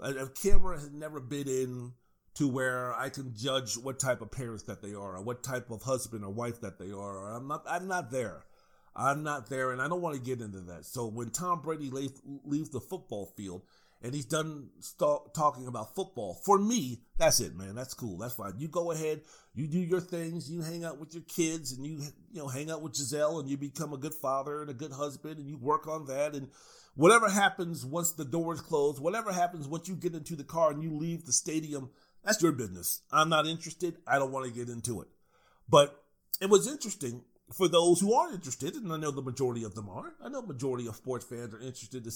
a 0.00 0.28
camera 0.28 0.78
has 0.78 0.90
never 0.90 1.20
been 1.20 1.48
in 1.48 1.92
to 2.34 2.48
where 2.48 2.94
I 2.94 3.08
can 3.08 3.34
judge 3.36 3.76
what 3.76 3.98
type 3.98 4.22
of 4.22 4.30
parents 4.30 4.64
that 4.64 4.82
they 4.82 4.94
are, 4.94 5.16
or 5.16 5.22
what 5.22 5.42
type 5.42 5.70
of 5.70 5.82
husband 5.82 6.24
or 6.24 6.30
wife 6.30 6.60
that 6.60 6.78
they 6.78 6.90
are. 6.90 7.34
I'm 7.34 7.48
not. 7.48 7.64
I'm 7.68 7.88
not 7.88 8.10
there. 8.10 8.44
I'm 8.94 9.22
not 9.22 9.48
there, 9.48 9.72
and 9.72 9.80
I 9.80 9.88
don't 9.88 10.02
want 10.02 10.16
to 10.16 10.20
get 10.20 10.40
into 10.40 10.60
that. 10.60 10.84
So 10.84 11.06
when 11.06 11.30
Tom 11.30 11.62
Brady 11.62 11.90
leaves, 11.90 12.20
leaves 12.44 12.70
the 12.70 12.80
football 12.80 13.32
field 13.36 13.62
and 14.02 14.14
he's 14.14 14.24
done 14.24 14.68
st- 14.80 15.32
talking 15.34 15.66
about 15.66 15.94
football, 15.94 16.34
for 16.34 16.58
me, 16.58 17.00
that's 17.18 17.40
it, 17.40 17.54
man. 17.54 17.74
That's 17.74 17.94
cool. 17.94 18.18
That's 18.18 18.34
fine. 18.34 18.54
You 18.58 18.68
go 18.68 18.90
ahead, 18.90 19.22
you 19.54 19.68
do 19.68 19.78
your 19.78 20.00
things, 20.00 20.50
you 20.50 20.60
hang 20.60 20.84
out 20.84 20.98
with 20.98 21.14
your 21.14 21.22
kids, 21.22 21.72
and 21.72 21.86
you 21.86 22.00
you 22.32 22.40
know 22.40 22.48
hang 22.48 22.70
out 22.70 22.82
with 22.82 22.94
Gisele, 22.94 23.40
and 23.40 23.48
you 23.48 23.56
become 23.56 23.92
a 23.92 23.98
good 23.98 24.14
father 24.14 24.60
and 24.60 24.70
a 24.70 24.74
good 24.74 24.92
husband, 24.92 25.38
and 25.38 25.48
you 25.48 25.56
work 25.56 25.86
on 25.86 26.06
that, 26.06 26.34
and 26.34 26.48
whatever 26.94 27.28
happens 27.28 27.86
once 27.86 28.12
the 28.12 28.24
doors 28.24 28.60
close, 28.60 29.00
whatever 29.00 29.32
happens 29.32 29.68
once 29.68 29.88
you 29.88 29.94
get 29.94 30.14
into 30.14 30.36
the 30.36 30.44
car 30.44 30.72
and 30.72 30.82
you 30.82 30.90
leave 30.90 31.24
the 31.24 31.32
stadium, 31.32 31.90
that's 32.24 32.42
your 32.42 32.52
business. 32.52 33.02
I'm 33.10 33.28
not 33.28 33.46
interested. 33.46 33.96
I 34.06 34.18
don't 34.18 34.32
want 34.32 34.46
to 34.46 34.52
get 34.52 34.68
into 34.68 35.00
it. 35.00 35.08
But 35.68 36.02
it 36.40 36.50
was 36.50 36.66
interesting 36.66 37.22
for 37.52 37.68
those 37.68 38.00
who 38.00 38.14
are 38.14 38.32
interested, 38.32 38.74
and 38.74 38.92
I 38.92 38.96
know 38.96 39.10
the 39.10 39.22
majority 39.22 39.64
of 39.64 39.74
them 39.74 39.88
are, 39.88 40.14
I 40.22 40.28
know 40.28 40.42
majority 40.42 40.86
of 40.86 40.96
sports 40.96 41.24
fans 41.24 41.52
are 41.52 41.60
interested 41.60 42.04
to 42.04 42.12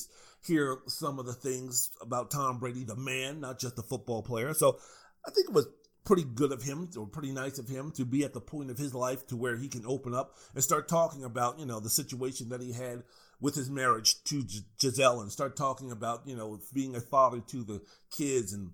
hear 0.47 0.79
some 0.87 1.19
of 1.19 1.27
the 1.27 1.35
things 1.35 1.91
about 2.01 2.31
Tom 2.31 2.59
Brady, 2.59 2.85
the 2.85 2.97
man, 2.97 3.41
not 3.41 3.59
just 3.59 3.77
the 3.77 3.83
football 3.83 4.23
player. 4.23 4.55
So 4.55 4.79
I 5.27 5.31
think 5.31 5.49
it 5.49 5.55
was 5.55 5.69
pretty 6.05 6.25
good 6.25 6.53
of 6.53 6.63
him, 6.63 6.89
or 6.97 7.07
pretty 7.07 7.33
nice 7.33 7.59
of 7.59 7.69
him, 7.69 7.91
to 7.97 8.05
be 8.05 8.25
at 8.25 8.33
the 8.33 8.41
point 8.41 8.71
of 8.71 8.79
his 8.79 8.95
life 8.95 9.27
to 9.27 9.37
where 9.37 9.57
he 9.57 9.69
can 9.69 9.85
open 9.85 10.15
up 10.15 10.37
and 10.55 10.63
start 10.63 10.89
talking 10.89 11.25
about, 11.25 11.59
you 11.59 11.67
know, 11.67 11.81
the 11.81 11.91
situation 11.91 12.49
that 12.49 12.63
he 12.63 12.73
had 12.73 13.03
with 13.41 13.57
his 13.57 13.69
marriage 13.69 14.23
to 14.25 14.43
Gisele, 14.81 15.21
and 15.21 15.31
start 15.31 15.57
talking 15.57 15.91
about, 15.91 16.23
you 16.25 16.35
know, 16.35 16.59
being 16.73 16.97
a 16.97 17.01
father 17.01 17.41
to 17.49 17.65
the 17.65 17.83
kids, 18.11 18.53
and 18.53 18.71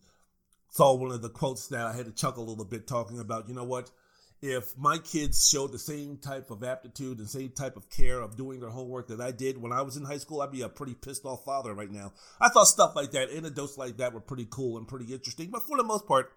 saw 0.72 0.94
one 0.94 1.12
of 1.12 1.22
the 1.22 1.30
quotes 1.30 1.68
that 1.68 1.86
I 1.86 1.92
had 1.92 2.06
to 2.06 2.12
chuckle 2.12 2.42
a 2.42 2.50
little 2.50 2.64
bit, 2.64 2.86
talking 2.86 3.20
about, 3.20 3.48
you 3.48 3.54
know 3.54 3.64
what 3.64 3.90
if 4.42 4.76
my 4.76 4.98
kids 4.98 5.48
showed 5.48 5.70
the 5.70 5.78
same 5.78 6.16
type 6.18 6.50
of 6.50 6.64
aptitude 6.64 7.18
and 7.18 7.30
same 7.30 7.50
type 7.50 7.76
of 7.76 7.88
care 7.88 8.20
of 8.20 8.36
doing 8.36 8.58
their 8.58 8.70
homework 8.70 9.06
that 9.06 9.20
I 9.20 9.30
did 9.30 9.56
when 9.56 9.72
I 9.72 9.82
was 9.82 9.96
in 9.96 10.04
high 10.04 10.18
school, 10.18 10.42
I'd 10.42 10.50
be 10.50 10.62
a 10.62 10.68
pretty 10.68 10.94
pissed 10.94 11.24
off 11.24 11.44
father 11.44 11.72
right 11.72 11.90
now. 11.90 12.12
I 12.40 12.48
thought 12.48 12.64
stuff 12.64 12.96
like 12.96 13.12
that, 13.12 13.30
anecdotes 13.30 13.78
like 13.78 13.98
that 13.98 14.12
were 14.12 14.20
pretty 14.20 14.48
cool 14.50 14.78
and 14.78 14.88
pretty 14.88 15.12
interesting, 15.12 15.50
but 15.50 15.62
for 15.62 15.76
the 15.76 15.84
most 15.84 16.08
part, 16.08 16.32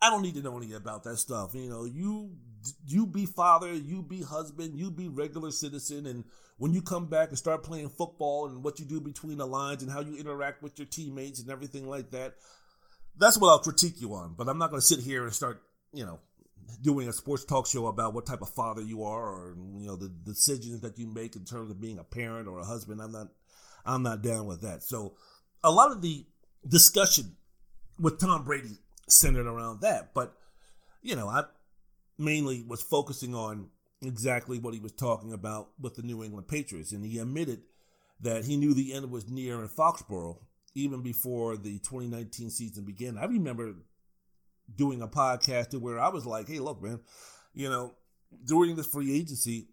I 0.00 0.10
don't 0.10 0.22
need 0.22 0.34
to 0.34 0.42
know 0.42 0.58
any 0.58 0.74
about 0.74 1.04
that 1.04 1.16
stuff. 1.16 1.54
You 1.54 1.70
know, 1.70 1.84
you 1.84 2.36
you 2.86 3.06
be 3.06 3.24
father, 3.24 3.72
you 3.72 4.02
be 4.02 4.22
husband, 4.22 4.78
you 4.78 4.90
be 4.90 5.08
regular 5.08 5.50
citizen, 5.50 6.06
and 6.06 6.24
when 6.58 6.74
you 6.74 6.82
come 6.82 7.06
back 7.06 7.30
and 7.30 7.38
start 7.38 7.62
playing 7.62 7.88
football 7.88 8.46
and 8.46 8.62
what 8.62 8.78
you 8.78 8.84
do 8.84 9.00
between 9.00 9.38
the 9.38 9.46
lines 9.46 9.82
and 9.82 9.90
how 9.90 10.00
you 10.00 10.16
interact 10.16 10.62
with 10.62 10.78
your 10.78 10.86
teammates 10.86 11.40
and 11.40 11.50
everything 11.50 11.88
like 11.88 12.10
that, 12.10 12.34
that's 13.18 13.38
what 13.38 13.48
I'll 13.48 13.58
critique 13.58 14.00
you 14.00 14.14
on. 14.14 14.34
But 14.36 14.48
I'm 14.48 14.58
not 14.58 14.70
going 14.70 14.80
to 14.80 14.86
sit 14.86 15.00
here 15.00 15.24
and 15.24 15.32
start, 15.32 15.62
you 15.92 16.04
know, 16.04 16.20
doing 16.82 17.08
a 17.08 17.12
sports 17.12 17.44
talk 17.44 17.66
show 17.66 17.86
about 17.86 18.14
what 18.14 18.26
type 18.26 18.42
of 18.42 18.50
father 18.50 18.82
you 18.82 19.02
are 19.02 19.26
or 19.26 19.56
you 19.78 19.86
know 19.86 19.96
the 19.96 20.08
decisions 20.08 20.80
that 20.80 20.98
you 20.98 21.06
make 21.06 21.34
in 21.34 21.44
terms 21.44 21.70
of 21.70 21.80
being 21.80 21.98
a 21.98 22.04
parent 22.04 22.46
or 22.46 22.58
a 22.58 22.64
husband 22.64 23.00
i'm 23.00 23.10
not 23.10 23.28
i'm 23.84 24.02
not 24.02 24.22
down 24.22 24.46
with 24.46 24.60
that 24.60 24.82
so 24.82 25.14
a 25.64 25.70
lot 25.70 25.90
of 25.90 26.02
the 26.02 26.24
discussion 26.68 27.36
with 27.98 28.20
tom 28.20 28.44
brady 28.44 28.78
centered 29.08 29.46
around 29.46 29.80
that 29.80 30.12
but 30.14 30.34
you 31.02 31.16
know 31.16 31.28
i 31.28 31.42
mainly 32.18 32.62
was 32.62 32.82
focusing 32.82 33.34
on 33.34 33.68
exactly 34.02 34.58
what 34.58 34.74
he 34.74 34.80
was 34.80 34.92
talking 34.92 35.32
about 35.32 35.70
with 35.80 35.94
the 35.94 36.02
new 36.02 36.22
england 36.22 36.46
patriots 36.46 36.92
and 36.92 37.04
he 37.04 37.18
admitted 37.18 37.62
that 38.20 38.44
he 38.44 38.56
knew 38.56 38.74
the 38.74 38.92
end 38.92 39.10
was 39.10 39.28
near 39.28 39.60
in 39.60 39.68
foxborough 39.68 40.36
even 40.74 41.02
before 41.02 41.56
the 41.56 41.78
2019 41.78 42.50
season 42.50 42.84
began 42.84 43.18
i 43.18 43.24
remember 43.24 43.74
doing 44.74 45.02
a 45.02 45.08
podcast 45.08 45.78
where 45.80 45.98
I 45.98 46.08
was 46.08 46.26
like, 46.26 46.48
hey, 46.48 46.58
look, 46.58 46.82
man, 46.82 47.00
you 47.54 47.68
know, 47.68 47.94
during 48.44 48.76
this 48.76 48.86
free 48.86 49.14
agency, 49.14 49.68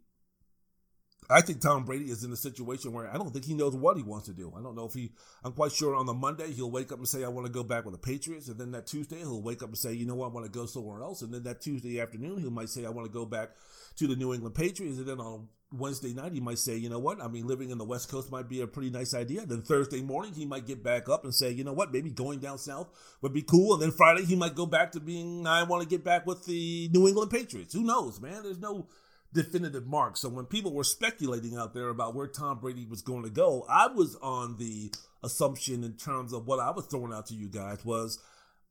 I 1.30 1.42
think 1.42 1.62
Tom 1.62 1.86
Brady 1.86 2.06
is 2.06 2.24
in 2.24 2.32
a 2.32 2.36
situation 2.36 2.94
where 2.94 3.10
I 3.10 3.18
don't 3.18 3.32
think 3.32 3.46
he 3.46 3.54
knows 3.54 3.76
what 3.76 3.98
he 3.98 4.04
wants 4.04 4.28
to 4.28 4.34
do. 4.34 4.54
I 4.58 4.62
don't 4.62 4.76
know 4.76 4.86
if 4.86 4.94
he, 4.94 5.12
I'm 5.44 5.54
quite 5.54 5.72
sure 5.72 5.96
on 5.96 6.06
the 6.06 6.14
Monday 6.14 6.52
he'll 6.52 6.72
wake 6.72 6.92
up 6.92 7.00
and 7.00 7.08
say, 7.08 7.24
I 7.24 7.30
want 7.30 7.48
to 7.48 7.52
go 7.52 7.64
back 7.64 7.86
with 7.86 7.94
the 7.94 8.00
Patriots. 8.00 8.48
And 8.48 8.60
then 8.60 8.72
that 8.72 8.88
Tuesday 8.88 9.18
he'll 9.18 9.42
wake 9.42 9.64
up 9.64 9.70
and 9.70 9.78
say, 9.78 9.94
you 9.94 10.06
know 10.06 10.16
what, 10.16 10.28
I 10.28 10.34
want 10.34 10.46
to 10.46 10.52
go 10.52 10.66
somewhere 10.66 11.02
else. 11.02 11.22
And 11.22 11.34
then 11.34 11.44
that 11.44 11.62
Tuesday 11.62 12.00
afternoon 12.00 12.40
he 12.40 12.50
might 12.50 12.70
say, 12.70 12.86
I 12.86 12.90
want 12.90 13.08
to 13.08 13.14
go 13.14 13.26
back 13.26 13.52
to 13.98 14.08
the 14.08 14.16
New 14.16 14.34
England 14.34 14.56
Patriots. 14.56 14.98
And 14.98 15.08
then 15.08 15.20
on 15.20 15.48
Wednesday 15.72 16.14
night, 16.14 16.32
he 16.32 16.40
might 16.40 16.60
say, 16.60 16.76
you 16.78 16.90
know 16.90 17.00
what? 17.00 17.22
I 17.22 17.28
mean, 17.28 17.48
living 17.48 17.70
in 17.70 17.78
the 17.78 17.86
West 17.86 18.10
Coast 18.10 18.32
might 18.32 18.48
be 18.48 18.62
a 18.62 18.68
pretty 18.68 18.90
nice 18.90 19.14
idea. 19.14 19.46
Then 19.46 19.62
Thursday 19.62 20.02
morning, 20.02 20.34
he 20.34 20.46
might 20.46 20.68
get 20.68 20.84
back 20.84 21.10
up 21.10 21.24
and 21.24 21.34
say, 21.34 21.52
you 21.52 21.64
know 21.64 21.74
what? 21.74 21.92
Maybe 21.92 22.12
going 22.12 22.40
down 22.40 22.58
south 22.58 22.90
would 23.22 23.34
be 23.34 23.42
cool. 23.42 23.74
And 23.74 23.82
then 23.82 23.92
Friday, 23.92 24.26
he 24.26 24.36
might 24.36 24.56
go 24.56 24.66
back 24.66 24.92
to 24.94 25.00
being, 25.00 25.48
I 25.48 25.64
want 25.64 25.84
to 25.84 25.90
get 25.90 26.04
back 26.04 26.26
with 26.26 26.46
the 26.46 26.90
New 26.94 27.08
England 27.08 27.32
Patriots. 27.32 27.74
Who 27.74 27.84
knows, 27.84 28.22
man? 28.22 28.44
There's 28.44 28.60
no 28.60 28.88
definitive 29.36 29.86
mark. 29.86 30.18
So 30.18 30.30
when 30.30 30.46
people 30.46 30.74
were 30.74 30.84
speculating 30.84 31.56
out 31.58 31.76
there 31.76 31.90
about 31.90 32.16
where 32.16 32.28
Tom 32.28 32.60
Brady 32.60 32.88
was 32.90 33.04
going 33.04 33.24
to 33.24 33.30
go, 33.30 33.66
I 33.70 33.88
was 33.88 34.16
on 34.22 34.58
the 34.58 34.92
assumption 35.24 35.84
in 35.84 35.94
terms 35.94 36.34
of 36.34 36.48
what 36.48 36.60
I 36.60 36.72
was 36.72 36.86
throwing 36.88 37.14
out 37.14 37.28
to 37.28 37.36
you 37.36 37.50
guys 37.50 37.86
was 37.86 38.20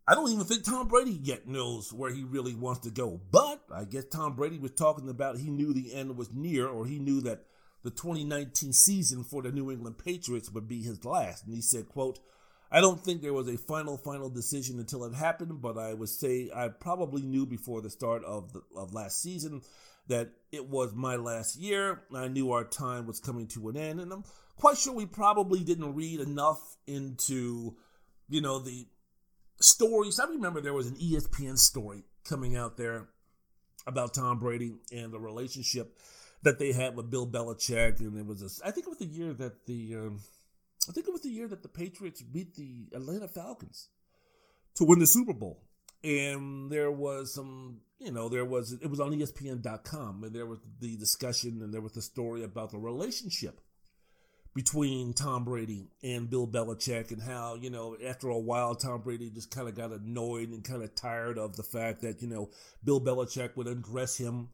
I 0.09 0.15
don't 0.15 0.31
even 0.31 0.45
think 0.45 0.65
Tom 0.65 0.89
Brady 0.89 1.19
yet 1.23 1.47
knows 1.47 1.93
where 1.93 2.13
he 2.13 2.25
really 2.25 2.55
wants 2.55 2.81
to 2.81 2.91
go. 2.91 3.21
But 3.31 3.63
I 3.73 3.85
guess 3.85 4.05
Tom 4.07 4.35
Brady 4.35 4.59
was 4.59 4.73
talking 4.73 5.09
about 5.09 5.39
he 5.39 5.51
knew 5.51 5.73
the 5.73 5.95
end 5.95 6.17
was 6.17 6.33
near, 6.33 6.67
or 6.67 6.87
he 6.87 6.99
knew 6.99 7.21
that 7.23 7.45
the 7.83 7.91
2019 7.91 8.73
season 8.73 9.25
for 9.25 9.43
the 9.43 9.53
New 9.53 9.71
England 9.71 9.99
Patriots 9.99 10.51
would 10.51 10.69
be 10.69 10.83
his 10.83 11.05
last. 11.05 11.47
And 11.47 11.55
he 11.55 11.63
said, 11.63 11.89
quote, 11.89 12.19
I 12.71 12.81
don't 12.81 13.01
think 13.01 13.23
there 13.23 13.33
was 13.33 13.49
a 13.49 13.57
final, 13.57 13.97
final 13.97 14.29
decision 14.29 14.79
until 14.79 15.05
it 15.05 15.15
happened, 15.15 15.63
but 15.63 15.79
I 15.79 15.95
would 15.95 16.09
say 16.09 16.51
I 16.55 16.69
probably 16.69 17.23
knew 17.23 17.47
before 17.47 17.81
the 17.81 17.91
start 17.91 18.25
of 18.25 18.53
the 18.53 18.63
of 18.77 18.93
last 18.93 19.23
season 19.23 19.63
that 20.09 20.31
it 20.53 20.69
was 20.69 20.93
my 20.95 21.17
last 21.17 21.57
year. 21.57 22.03
I 22.15 22.29
knew 22.29 22.53
our 22.53 22.65
time 22.65 23.07
was 23.07 23.21
coming 23.21 23.47
to 23.49 23.69
an 23.69 23.77
end, 23.77 24.01
and 24.01 24.13
I'm 24.13 24.25
quite 24.57 24.77
sure 24.77 24.93
we 24.93 25.07
probably 25.07 25.61
didn't 25.65 25.95
read 25.95 26.21
enough 26.21 26.77
into, 26.87 27.77
you 28.29 28.41
know, 28.41 28.59
the 28.59 28.87
stories. 29.61 30.21
I 30.21 30.27
remember 30.27 30.61
there 30.61 30.75
was 30.75 30.87
an 30.87 30.97
ESPN 30.97 31.59
story 31.59 32.05
coming 32.25 32.57
out 32.57 32.77
there 32.77 33.09
about 33.87 34.15
Tom 34.15 34.39
Brady 34.39 34.75
and 34.93 35.13
the 35.13 35.21
relationship 35.21 35.99
that 36.43 36.59
they 36.59 36.73
had 36.73 36.97
with 36.97 37.11
Bill 37.11 37.27
Belichick, 37.27 38.01
and 38.01 38.19
it 38.19 38.27
was 38.27 38.43
a, 38.43 38.67
I 38.67 38.71
think 38.71 38.87
it 38.87 38.91
was 38.91 38.99
the 38.99 39.07
year 39.07 39.33
that 39.35 39.67
the 39.67 39.97
um, 39.97 40.21
I 40.89 40.93
think 40.93 41.09
it 41.09 41.13
was 41.13 41.23
the 41.23 41.31
year 41.31 41.49
that 41.49 41.63
the 41.63 41.69
Patriots 41.69 42.23
beat 42.23 42.55
the 42.55 42.89
Atlanta 42.95 43.29
Falcons 43.29 43.89
to 44.77 44.85
win 44.85 44.99
the 44.99 45.07
Super 45.07 45.33
Bowl. 45.33 45.63
And 46.03 46.71
there 46.71 46.91
was 46.91 47.33
some, 47.33 47.81
you 47.99 48.13
know, 48.13 48.29
there 48.29 48.45
was 48.45 48.73
it 48.73 48.91
was 48.91 49.01
on 49.01 49.13
ESPN.com, 49.13 50.25
and 50.25 50.35
there 50.35 50.47
was 50.47 50.59
the 50.81 50.97
discussion, 50.97 51.63
and 51.63 51.73
there 51.73 51.81
was 51.81 51.93
the 51.93 52.03
story 52.03 52.45
about 52.45 52.71
the 52.71 52.79
relationship 52.79 53.61
between 54.55 55.13
Tom 55.13 55.45
Brady 55.45 55.89
and 56.03 56.31
Bill 56.31 56.47
Belichick 56.47 57.11
and 57.11 57.21
how, 57.21 57.57
you 57.57 57.71
know, 57.71 57.97
after 58.07 58.29
a 58.29 58.39
while, 58.39 58.77
Tom 58.77 59.01
Brady 59.01 59.29
just 59.29 59.51
kind 59.51 59.69
of 59.69 59.75
got 59.75 59.91
annoyed 59.91 60.51
and 60.51 60.63
kind 60.63 60.83
of 60.83 60.95
tired 60.95 61.39
of 61.39 61.57
the 61.57 61.65
fact 61.65 62.03
that, 62.03 62.23
you 62.23 62.29
know, 62.29 62.51
Bill 62.85 63.01
Belichick 63.01 63.57
would 63.57 63.67
undress 63.67 64.17
him 64.17 64.51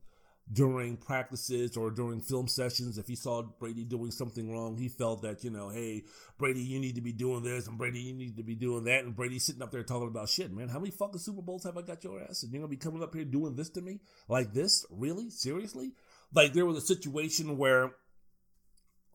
during 0.52 0.97
practices 0.97 1.77
or 1.77 1.90
during 1.90 2.20
film 2.20 2.48
sessions. 2.48 2.98
If 2.98 3.06
he 3.06 3.14
saw 3.14 3.43
Brady 3.43 3.85
doing 3.85 4.10
something 4.10 4.52
wrong, 4.52 4.77
he 4.77 4.89
felt 4.89 5.22
that, 5.22 5.44
you 5.44 5.51
know, 5.51 5.68
hey, 5.68 6.05
Brady, 6.39 6.60
you 6.60 6.81
need 6.81 6.97
to 6.97 7.01
be 7.01 7.12
doing 7.12 7.43
this, 7.43 7.68
and 7.68 7.78
Brady, 7.78 8.01
you 8.01 8.14
need 8.14 8.36
to 8.36 8.43
be 8.43 8.55
doing 8.55 8.85
that. 8.85 9.05
And 9.05 9.14
Brady 9.14 9.39
sitting 9.39 9.62
up 9.62 9.70
there 9.70 9.85
talking 9.85 10.09
about 10.09 10.28
shit, 10.28 10.52
man. 10.52 10.68
How 10.68 10.78
many 10.78 10.90
fucking 10.90 11.20
Super 11.20 11.43
Bowls 11.43 11.64
have 11.64 11.77
I 11.77 11.82
got 11.82 12.02
your 12.02 12.20
ass? 12.22 12.43
And 12.43 12.52
you're 12.52 12.62
to 12.62 12.68
be 12.68 12.77
coming 12.77 13.02
up 13.02 13.14
here 13.14 13.24
doing 13.24 13.55
this 13.55 13.70
to 13.70 13.81
me? 13.81 14.01
Like 14.28 14.52
this? 14.52 14.85
Really? 14.90 15.31
Seriously? 15.31 15.93
Like 16.35 16.52
there 16.52 16.66
was 16.66 16.77
a 16.77 16.81
situation 16.81 17.56
where 17.56 17.93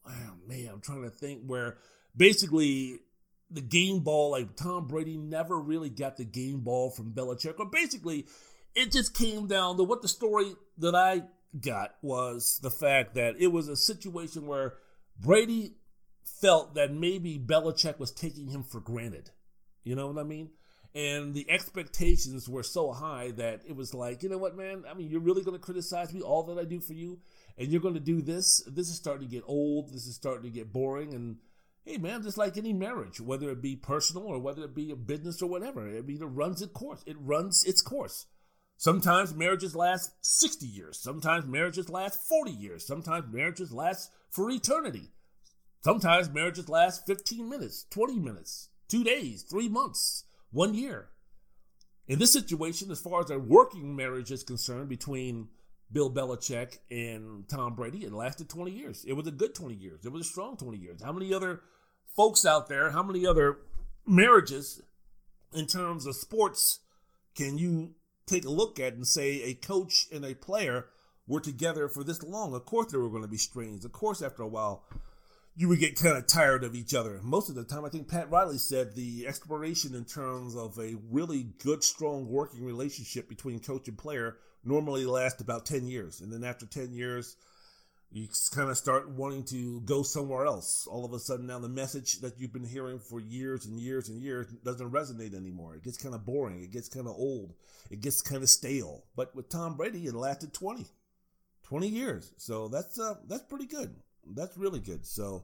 oh 0.07 0.33
man, 0.47 0.69
I'm 0.71 0.81
trying 0.81 1.03
to 1.03 1.09
think 1.09 1.41
where 1.45 1.77
basically 2.15 2.99
the 3.49 3.61
game 3.61 3.99
ball, 3.99 4.31
like 4.31 4.55
Tom 4.55 4.87
Brady 4.87 5.17
never 5.17 5.59
really 5.59 5.89
got 5.89 6.17
the 6.17 6.25
game 6.25 6.61
ball 6.61 6.89
from 6.89 7.13
Belichick, 7.13 7.59
or 7.59 7.65
basically 7.65 8.25
it 8.75 8.91
just 8.91 9.13
came 9.13 9.47
down 9.47 9.77
to 9.77 9.83
what 9.83 10.01
the 10.01 10.07
story 10.07 10.53
that 10.77 10.95
I 10.95 11.23
got 11.59 11.95
was 12.01 12.59
the 12.61 12.71
fact 12.71 13.15
that 13.15 13.35
it 13.39 13.47
was 13.47 13.67
a 13.67 13.75
situation 13.75 14.45
where 14.47 14.75
Brady 15.19 15.75
felt 16.41 16.75
that 16.75 16.93
maybe 16.93 17.39
Belichick 17.39 17.97
was 17.99 18.11
taking 18.11 18.49
him 18.49 18.63
for 18.63 18.79
granted. 18.79 19.31
You 19.83 19.95
know 19.95 20.07
what 20.07 20.19
I 20.19 20.23
mean? 20.23 20.49
And 20.93 21.33
the 21.33 21.49
expectations 21.49 22.47
were 22.47 22.63
so 22.63 22.91
high 22.91 23.31
that 23.31 23.61
it 23.67 23.75
was 23.75 23.93
like, 23.93 24.23
you 24.23 24.29
know 24.29 24.37
what, 24.37 24.55
man? 24.55 24.83
I 24.89 24.93
mean, 24.93 25.09
you're 25.09 25.19
really 25.19 25.43
going 25.43 25.57
to 25.57 25.63
criticize 25.63 26.13
me, 26.13 26.21
all 26.21 26.43
that 26.43 26.57
I 26.57 26.65
do 26.65 26.79
for 26.79 26.93
you? 26.93 27.19
and 27.57 27.71
you're 27.71 27.81
going 27.81 27.93
to 27.93 27.99
do 27.99 28.21
this, 28.21 28.63
this 28.67 28.89
is 28.89 28.95
starting 28.95 29.27
to 29.27 29.33
get 29.33 29.43
old. 29.47 29.93
This 29.93 30.07
is 30.07 30.15
starting 30.15 30.43
to 30.43 30.49
get 30.49 30.73
boring. 30.73 31.13
And 31.13 31.37
hey, 31.85 31.97
man, 31.97 32.23
just 32.23 32.37
like 32.37 32.57
any 32.57 32.73
marriage, 32.73 33.21
whether 33.21 33.49
it 33.49 33.61
be 33.61 33.75
personal 33.75 34.23
or 34.23 34.39
whether 34.39 34.63
it 34.63 34.75
be 34.75 34.91
a 34.91 34.95
business 34.95 35.41
or 35.41 35.49
whatever, 35.49 35.87
I 35.87 36.01
mean, 36.01 36.21
it 36.21 36.25
runs 36.25 36.61
its 36.61 36.73
course. 36.73 37.03
It 37.05 37.17
runs 37.19 37.63
its 37.63 37.81
course. 37.81 38.25
Sometimes 38.77 39.33
marriages 39.33 39.75
last 39.75 40.11
60 40.21 40.65
years. 40.65 40.99
Sometimes 40.99 41.45
marriages 41.45 41.89
last 41.89 42.21
40 42.27 42.51
years. 42.51 42.85
Sometimes 42.85 43.31
marriages 43.31 43.71
last 43.71 44.11
for 44.29 44.49
eternity. 44.51 45.11
Sometimes 45.81 46.29
marriages 46.29 46.67
last 46.67 47.05
15 47.05 47.47
minutes, 47.47 47.85
20 47.91 48.19
minutes, 48.19 48.69
two 48.87 49.03
days, 49.03 49.43
three 49.43 49.69
months, 49.69 50.23
one 50.51 50.73
year. 50.73 51.09
In 52.07 52.19
this 52.19 52.33
situation, 52.33 52.91
as 52.91 52.99
far 52.99 53.21
as 53.21 53.29
a 53.29 53.39
working 53.39 53.95
marriage 53.95 54.31
is 54.31 54.43
concerned 54.43 54.89
between 54.89 55.47
Bill 55.91 56.11
Belichick 56.11 56.79
and 56.89 57.47
Tom 57.47 57.75
Brady, 57.75 58.03
it 58.03 58.13
lasted 58.13 58.49
20 58.49 58.71
years. 58.71 59.05
It 59.05 59.13
was 59.13 59.27
a 59.27 59.31
good 59.31 59.55
20 59.55 59.75
years. 59.75 60.05
It 60.05 60.11
was 60.11 60.25
a 60.25 60.29
strong 60.29 60.57
20 60.57 60.77
years. 60.77 61.01
How 61.03 61.13
many 61.13 61.33
other 61.33 61.61
folks 62.15 62.45
out 62.45 62.67
there, 62.67 62.91
how 62.91 63.03
many 63.03 63.25
other 63.25 63.59
marriages 64.05 64.81
in 65.53 65.67
terms 65.67 66.05
of 66.05 66.15
sports 66.15 66.79
can 67.35 67.57
you 67.57 67.93
take 68.25 68.45
a 68.45 68.49
look 68.49 68.79
at 68.79 68.93
and 68.93 69.07
say 69.07 69.41
a 69.43 69.53
coach 69.53 70.07
and 70.11 70.25
a 70.25 70.35
player 70.35 70.87
were 71.27 71.39
together 71.39 71.87
for 71.87 72.03
this 72.03 72.23
long? 72.23 72.53
Of 72.53 72.65
course, 72.65 72.91
there 72.91 72.99
were 72.99 73.09
going 73.09 73.21
to 73.21 73.27
be 73.27 73.37
strains. 73.37 73.85
Of 73.85 73.91
course, 73.91 74.21
after 74.21 74.43
a 74.43 74.47
while, 74.47 74.83
you 75.55 75.69
would 75.69 75.79
get 75.79 75.95
kind 75.99 76.17
of 76.17 76.27
tired 76.27 76.63
of 76.63 76.75
each 76.75 76.93
other. 76.93 77.19
Most 77.23 77.49
of 77.49 77.55
the 77.55 77.63
time, 77.63 77.85
I 77.85 77.89
think 77.89 78.09
Pat 78.09 78.29
Riley 78.29 78.57
said 78.57 78.93
the 78.93 79.25
exploration 79.25 79.95
in 79.95 80.03
terms 80.03 80.55
of 80.55 80.77
a 80.77 80.95
really 81.09 81.47
good, 81.63 81.83
strong 81.83 82.27
working 82.27 82.65
relationship 82.65 83.29
between 83.29 83.59
coach 83.59 83.87
and 83.87 83.97
player 83.97 84.37
normally 84.65 85.05
lasts 85.05 85.41
about 85.41 85.65
10 85.65 85.87
years. 85.87 86.19
And 86.19 86.31
then 86.31 86.43
after 86.43 86.65
10 86.65 86.91
years, 86.93 87.37
you 88.15 88.29
kind 88.53 88.69
of 88.69 88.77
start 88.77 89.09
wanting 89.09 89.43
to 89.43 89.81
go 89.81 90.01
somewhere 90.01 90.45
else. 90.45 90.87
All 90.89 91.03
of 91.03 91.11
a 91.11 91.19
sudden, 91.19 91.47
now 91.47 91.59
the 91.59 91.67
message 91.67 92.21
that 92.21 92.39
you've 92.39 92.53
been 92.53 92.63
hearing 92.63 92.97
for 92.97 93.19
years 93.19 93.65
and 93.65 93.77
years 93.77 94.07
and 94.07 94.21
years 94.21 94.47
doesn't 94.63 94.89
resonate 94.89 95.35
anymore. 95.35 95.75
It 95.75 95.83
gets 95.83 95.97
kind 95.97 96.15
of 96.15 96.25
boring. 96.25 96.63
It 96.63 96.71
gets 96.71 96.87
kind 96.87 97.07
of 97.07 97.15
old. 97.17 97.55
It 97.91 97.99
gets 97.99 98.21
kind 98.21 98.41
of 98.41 98.49
stale. 98.49 99.03
But 99.17 99.35
with 99.35 99.49
Tom 99.49 99.75
Brady, 99.75 100.05
it 100.05 100.15
lasted 100.15 100.53
20, 100.53 100.85
20 101.63 101.87
years. 101.89 102.31
So 102.37 102.69
that's 102.69 102.97
uh, 102.97 103.15
that's 103.27 103.43
pretty 103.43 103.65
good. 103.65 103.93
That's 104.33 104.55
really 104.55 104.79
good. 104.79 105.05
So 105.05 105.43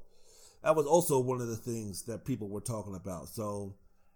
that 0.63 0.77
was 0.77 0.85
also 0.85 1.19
one 1.19 1.41
of 1.41 1.49
the 1.49 1.57
things 1.57 2.03
that 2.03 2.23
people 2.23 2.47
were 2.47 2.61
talking 2.61 2.95
about. 2.95 3.27
So 3.27 3.75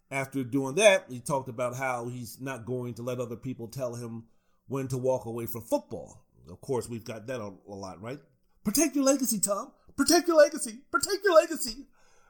after 0.10 0.46
doing 0.46 0.76
that, 0.76 1.08
he 1.10 1.20
talked 1.20 1.50
about 1.50 1.76
how 1.76 2.08
he's 2.08 2.40
not 2.40 2.66
going 2.66 2.94
to 2.94 3.04
let 3.04 3.20
other 3.20 3.36
people 3.36 3.68
tell 3.68 3.96
him 3.96 4.28
when 4.70 4.88
to 4.88 4.98
walk 4.98 5.26
away 5.26 5.46
from 5.46 5.64
football. 5.64 6.24
Of 6.50 6.62
course, 6.62 6.88
we've 6.88 7.04
got 7.04 7.28
that 7.28 7.42
a, 7.42 7.52
a 7.68 7.76
lot, 7.76 8.02
right? 8.02 8.20
Protect 8.66 8.96
your 8.96 9.06
legacy, 9.06 9.40
Tom. 9.40 9.72
Protect 9.96 10.28
your 10.28 10.38
legacy. 10.38 10.80
Protect 10.92 11.24
your 11.24 11.36
legacy. 11.36 11.86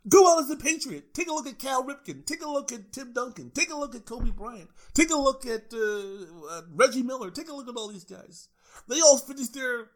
Go 0.07 0.31
out 0.31 0.43
as 0.43 0.51
a 0.51 0.55
Patriot. 0.55 1.13
Take 1.15 1.29
a 1.29 1.33
look 1.33 1.47
at 1.47 1.57
Cal 1.57 1.83
Ripken. 1.83 2.25
Take 2.25 2.43
a 2.43 2.49
look 2.49 2.71
at 2.71 2.91
Tim 2.93 3.13
Duncan. 3.13 3.49
Take 3.49 3.71
a 3.71 3.75
look 3.75 3.95
at 3.95 4.05
Kobe 4.05 4.29
Bryant. 4.29 4.69
Take 4.93 5.09
a 5.09 5.15
look 5.15 5.47
at 5.47 5.73
uh, 5.73 5.77
uh, 6.51 6.61
Reggie 6.75 7.01
Miller. 7.01 7.31
Take 7.31 7.49
a 7.49 7.53
look 7.53 7.67
at 7.67 7.75
all 7.75 7.87
these 7.87 8.03
guys. 8.03 8.49
They 8.87 8.99
all 8.99 9.17
finished 9.17 9.55
their 9.55 9.87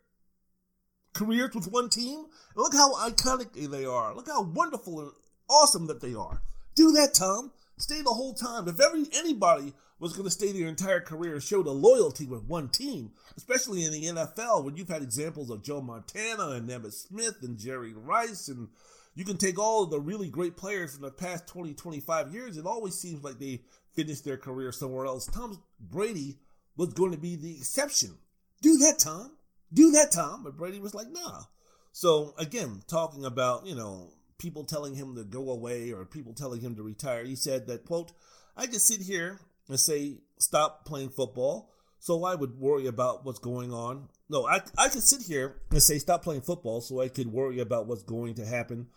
careers 1.13 1.53
with 1.53 1.71
one 1.71 1.89
team. 1.89 2.17
And 2.19 2.27
look 2.55 2.73
how 2.73 2.95
iconic 3.07 3.53
they 3.69 3.85
are. 3.85 4.15
Look 4.15 4.27
how 4.27 4.41
wonderful 4.41 5.01
and 5.01 5.11
awesome 5.47 5.85
that 5.87 6.01
they 6.01 6.15
are. 6.15 6.41
Do 6.73 6.91
that, 6.93 7.13
Tom. 7.13 7.51
Stay 7.77 8.01
the 8.01 8.09
whole 8.09 8.33
time. 8.33 8.67
If 8.67 8.79
every 8.79 9.05
anybody 9.13 9.73
was 9.99 10.13
going 10.13 10.25
to 10.25 10.31
stay 10.31 10.51
their 10.51 10.67
entire 10.67 11.01
career 11.01 11.33
and 11.33 11.43
show 11.43 11.61
the 11.61 11.71
loyalty 11.71 12.25
with 12.25 12.43
one 12.43 12.69
team, 12.69 13.11
especially 13.37 13.83
in 13.83 13.91
the 13.91 14.05
NFL, 14.05 14.63
when 14.63 14.77
you've 14.77 14.89
had 14.89 15.01
examples 15.01 15.49
of 15.49 15.63
Joe 15.63 15.81
Montana 15.81 16.49
and 16.51 16.69
Emmitt 16.69 16.93
Smith 16.93 17.37
and 17.41 17.57
Jerry 17.57 17.93
Rice, 17.93 18.47
and 18.47 18.69
you 19.15 19.25
can 19.25 19.37
take 19.37 19.59
all 19.59 19.83
of 19.83 19.89
the 19.89 19.99
really 19.99 20.29
great 20.29 20.55
players 20.55 20.93
from 20.93 21.01
the 21.01 21.11
past 21.11 21.47
20, 21.47 21.73
25 21.73 22.33
years, 22.33 22.57
it 22.57 22.65
always 22.65 22.95
seems 22.95 23.23
like 23.23 23.39
they 23.39 23.61
finished 23.93 24.23
their 24.23 24.37
career 24.37 24.71
somewhere 24.71 25.05
else. 25.05 25.25
Tom 25.25 25.61
Brady 25.79 26.37
was 26.77 26.93
going 26.93 27.11
to 27.11 27.17
be 27.17 27.35
the 27.35 27.57
exception. 27.57 28.17
Do 28.61 28.77
that, 28.77 28.99
Tom. 28.99 29.35
Do 29.73 29.91
that, 29.91 30.11
Tom. 30.11 30.43
But 30.43 30.57
Brady 30.57 30.79
was 30.79 30.95
like, 30.95 31.07
nah. 31.11 31.43
So 31.91 32.33
again, 32.37 32.81
talking 32.87 33.25
about, 33.25 33.65
you 33.65 33.75
know, 33.75 34.13
people 34.37 34.63
telling 34.63 34.95
him 34.95 35.15
to 35.15 35.23
go 35.23 35.49
away 35.49 35.91
or 35.91 36.05
people 36.05 36.33
telling 36.33 36.61
him 36.61 36.75
to 36.75 36.83
retire, 36.83 37.25
he 37.25 37.35
said 37.35 37.67
that, 37.67 37.85
quote, 37.85 38.13
I 38.55 38.67
could 38.67 38.81
sit 38.81 39.01
here 39.01 39.39
and 39.69 39.79
say, 39.79 40.17
stop 40.39 40.85
playing 40.85 41.09
football. 41.09 41.71
So 41.99 42.23
I 42.23 42.35
would 42.35 42.57
worry 42.59 42.87
about 42.87 43.25
what's 43.25 43.39
going 43.39 43.71
on. 43.73 44.09
No, 44.29 44.47
I, 44.47 44.61
I 44.77 44.89
could 44.89 45.03
sit 45.03 45.21
here 45.21 45.57
and 45.69 45.81
say, 45.81 45.99
stop 45.99 46.23
playing 46.23 46.41
football 46.41 46.81
so 46.81 47.01
I 47.01 47.09
could 47.09 47.27
worry 47.27 47.59
about 47.59 47.87
what's 47.87 48.03
going 48.03 48.35
to 48.35 48.45
happen 48.45 48.87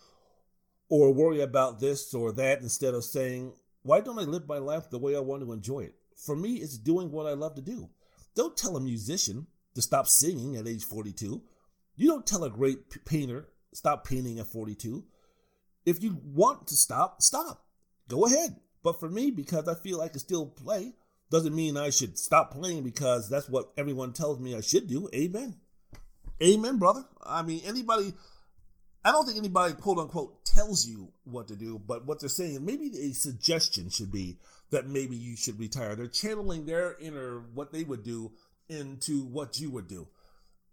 or 0.88 1.12
worry 1.12 1.40
about 1.40 1.80
this 1.80 2.12
or 2.14 2.32
that 2.32 2.60
instead 2.60 2.94
of 2.94 3.04
saying, 3.04 3.52
why 3.82 4.00
don't 4.00 4.18
I 4.18 4.22
live 4.22 4.46
my 4.46 4.58
life 4.58 4.90
the 4.90 4.98
way 4.98 5.16
I 5.16 5.20
want 5.20 5.42
to 5.42 5.52
enjoy 5.52 5.80
it? 5.80 5.94
For 6.16 6.36
me, 6.36 6.56
it's 6.56 6.78
doing 6.78 7.10
what 7.10 7.26
I 7.26 7.32
love 7.32 7.54
to 7.56 7.62
do. 7.62 7.90
Don't 8.34 8.56
tell 8.56 8.76
a 8.76 8.80
musician 8.80 9.46
to 9.74 9.82
stop 9.82 10.06
singing 10.06 10.56
at 10.56 10.68
age 10.68 10.84
42. 10.84 11.42
You 11.96 12.08
don't 12.08 12.26
tell 12.26 12.44
a 12.44 12.50
great 12.50 13.04
painter, 13.04 13.48
stop 13.72 14.06
painting 14.06 14.38
at 14.38 14.46
42. 14.46 15.04
If 15.84 16.02
you 16.02 16.20
want 16.24 16.68
to 16.68 16.76
stop, 16.76 17.22
stop. 17.22 17.64
Go 18.08 18.26
ahead. 18.26 18.56
But 18.82 18.98
for 18.98 19.09
me, 19.09 19.30
because 19.30 19.68
I 19.68 19.74
feel 19.74 20.00
I 20.00 20.09
can 20.09 20.18
still 20.18 20.46
play, 20.46 20.94
doesn't 21.30 21.54
mean 21.54 21.76
I 21.76 21.90
should 21.90 22.18
stop 22.18 22.52
playing 22.52 22.82
because 22.82 23.28
that's 23.28 23.48
what 23.48 23.72
everyone 23.76 24.12
tells 24.12 24.38
me 24.38 24.54
I 24.54 24.60
should 24.60 24.88
do. 24.88 25.09
Amen. 25.14 25.56
Amen, 26.42 26.78
brother. 26.78 27.04
I 27.24 27.42
mean, 27.42 27.62
anybody, 27.64 28.12
I 29.04 29.12
don't 29.12 29.24
think 29.24 29.38
anybody, 29.38 29.74
quote 29.74 29.98
unquote, 29.98 30.44
tells 30.44 30.86
you 30.86 31.12
what 31.24 31.48
to 31.48 31.56
do, 31.56 31.78
but 31.78 32.06
what 32.06 32.20
they're 32.20 32.28
saying, 32.28 32.64
maybe 32.64 32.90
a 32.98 33.12
suggestion 33.12 33.88
should 33.88 34.12
be 34.12 34.38
that 34.70 34.88
maybe 34.88 35.16
you 35.16 35.36
should 35.36 35.59
retire. 35.59 35.94
They're 35.94 36.06
channeling 36.06 36.66
their 36.66 36.96
inner, 36.98 37.44
what 37.54 37.72
they 37.72 37.84
would 37.84 38.02
do, 38.02 38.32
into 38.68 39.22
what 39.24 39.60
you 39.60 39.70
would 39.70 39.88
do. 39.88 40.09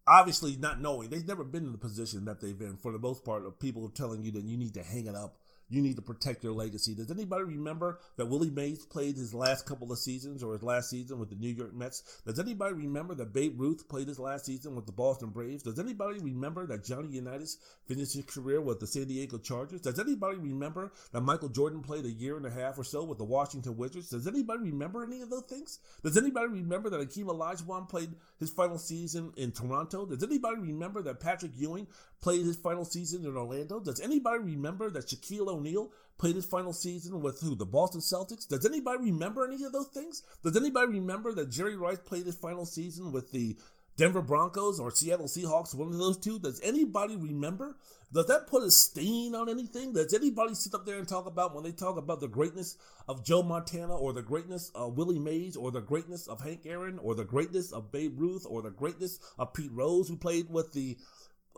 Obviously, 0.08 0.56
not 0.56 0.82
knowing. 0.82 1.10
They've 1.10 1.28
never 1.28 1.44
been 1.44 1.66
in 1.66 1.72
the 1.72 1.78
position 1.78 2.26
that 2.26 2.42
they've 2.42 2.58
been, 2.58 2.78
for 2.78 2.92
the 2.92 2.98
most 2.98 3.24
part, 3.24 3.46
of 3.46 3.60
people 3.60 3.88
telling 3.90 4.24
you 4.24 4.32
that 4.32 4.44
you 4.44 4.58
need 4.58 4.74
to 4.74 4.84
hang 4.84 5.06
it 5.06 5.16
up 5.16 5.38
you 5.70 5.82
need 5.82 5.96
to 5.96 6.02
protect 6.02 6.44
your 6.44 6.54
legacy. 6.54 6.96
Does 6.96 7.12
anybody 7.12 7.44
remember 7.44 8.00
that 8.18 8.26
Willie 8.26 8.50
Mays 8.50 8.86
played 8.86 9.16
his 9.16 9.34
last 9.34 9.66
couple 9.66 9.92
of 9.92 10.00
seasons 10.00 10.44
or 10.44 10.54
his 10.54 10.64
last 10.64 10.90
season 10.90 11.20
with 11.20 11.30
the 11.30 11.36
New 11.36 11.50
York 11.50 11.74
Mets? 11.74 12.22
Does 12.26 12.40
anybody 12.40 12.74
remember 12.74 13.16
that 13.16 13.34
Babe 13.34 13.60
Ruth 13.60 13.88
played 13.88 14.08
his 14.08 14.20
last 14.20 14.46
season 14.46 14.76
with 14.76 14.86
the 14.86 14.92
Boston 14.92 15.30
Braves? 15.30 15.64
Does 15.64 15.80
anybody 15.80 16.20
remember 16.20 16.66
that 16.68 16.84
Johnny 16.84 17.10
Unitas 17.10 17.58
finished 17.88 18.14
his 18.14 18.26
career 18.26 18.62
with 18.62 18.80
the 18.80 18.88
San 18.88 19.06
Diego 19.06 19.38
Chargers? 19.38 19.82
Does 19.82 20.00
anybody 20.00 20.38
remember 20.38 20.92
that 21.12 21.22
Michael 21.22 21.50
Jordan 21.50 21.82
played 21.82 22.06
a 22.06 22.12
year 22.12 22.38
and 22.38 22.46
a 22.46 22.52
half 22.52 22.78
or 22.78 22.84
so 22.84 23.04
with 23.04 23.18
the 23.18 23.24
Washington 23.24 23.78
Wizards? 23.78 24.10
Does 24.10 24.28
anybody 24.28 24.64
remember 24.64 25.04
any 25.04 25.22
of 25.22 25.30
those 25.30 25.46
things? 25.46 25.80
Does 26.04 26.18
anybody 26.18 26.48
remember 26.48 26.90
that 26.90 27.02
Akeem 27.02 27.26
Olajuwon 27.26 27.88
played 27.88 28.16
his 28.40 28.50
final 28.50 28.78
season 28.80 29.34
in 29.38 29.52
Toronto? 29.52 30.06
Does 30.06 30.24
anybody 30.24 30.58
remember 30.60 31.02
that 31.04 31.20
Patrick 31.20 31.52
Ewing 31.58 31.88
played 32.22 32.46
his 32.46 32.58
final 32.58 32.86
season 32.86 33.26
in 33.26 33.36
Orlando? 33.36 33.80
Does 33.80 34.02
anybody 34.02 34.40
remember 34.40 34.90
that 34.90 35.08
Shaquille 35.08 35.59
O'Neal 35.60 35.92
played 36.18 36.36
his 36.36 36.46
final 36.46 36.74
season 36.74 37.22
with 37.22 37.40
who? 37.40 37.56
The 37.56 37.66
Boston 37.66 38.02
Celtics? 38.02 38.48
Does 38.48 38.66
anybody 38.66 39.04
remember 39.04 39.46
any 39.46 39.64
of 39.64 39.72
those 39.72 39.88
things? 39.88 40.24
Does 40.44 40.58
anybody 40.58 40.88
remember 40.88 41.34
that 41.34 41.50
Jerry 41.50 41.78
Rice 41.78 42.00
played 42.00 42.26
his 42.26 42.36
final 42.36 42.66
season 42.66 43.12
with 43.12 43.32
the 43.32 43.58
Denver 44.00 44.22
Broncos 44.22 44.80
or 44.80 44.92
Seattle 44.92 45.28
Seahawks, 45.28 45.76
one 45.76 45.90
of 45.90 45.98
those 45.98 46.18
two? 46.18 46.40
Does 46.40 46.62
anybody 46.62 47.18
remember? 47.18 47.76
Does 48.14 48.28
that 48.28 48.48
put 48.48 48.64
a 48.64 48.72
stain 48.72 49.36
on 49.36 49.50
anything? 49.50 49.94
Does 49.94 50.14
anybody 50.14 50.56
sit 50.56 50.74
up 50.74 50.86
there 50.86 50.98
and 50.98 51.08
talk 51.08 51.26
about 51.26 51.54
when 51.54 51.64
they 51.64 51.74
talk 51.74 51.98
about 51.98 52.22
the 52.22 52.28
greatness 52.28 52.78
of 53.08 53.26
Joe 53.26 53.44
Montana 53.44 53.96
or 53.96 54.14
the 54.14 54.22
greatness 54.22 54.72
of 54.74 54.98
Willie 54.98 55.20
Mays 55.20 55.58
or 55.58 55.70
the 55.70 55.82
greatness 55.82 56.28
of 56.28 56.42
Hank 56.42 56.62
Aaron 56.66 56.98
or 57.00 57.14
the 57.14 57.26
greatness 57.26 57.72
of 57.72 57.92
Babe 57.92 58.20
Ruth 58.20 58.46
or 58.50 58.62
the 58.62 58.72
greatness 58.72 59.20
of 59.38 59.54
Pete 59.54 59.72
Rose 59.74 60.08
who 60.08 60.16
played 60.16 60.50
with 60.50 60.72
the 60.72 60.98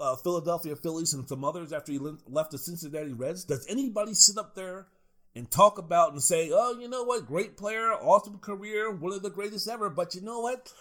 uh, 0.01 0.15
Philadelphia 0.15 0.75
Phillies 0.75 1.13
and 1.13 1.27
some 1.27 1.43
others 1.43 1.71
after 1.71 1.91
he 1.91 1.99
left 2.27 2.51
the 2.51 2.57
Cincinnati 2.57 3.13
Reds? 3.13 3.45
Does 3.45 3.65
anybody 3.69 4.13
sit 4.13 4.37
up 4.37 4.55
there 4.55 4.87
and 5.35 5.49
talk 5.49 5.77
about 5.77 6.11
and 6.11 6.21
say, 6.21 6.49
oh, 6.51 6.77
you 6.79 6.89
know 6.89 7.03
what, 7.03 7.27
great 7.27 7.55
player, 7.55 7.93
awesome 7.93 8.39
career, 8.39 8.91
one 8.91 9.13
of 9.13 9.21
the 9.21 9.29
greatest 9.29 9.69
ever, 9.69 9.89
but 9.89 10.15
you 10.15 10.21
know 10.21 10.39
what? 10.39 10.71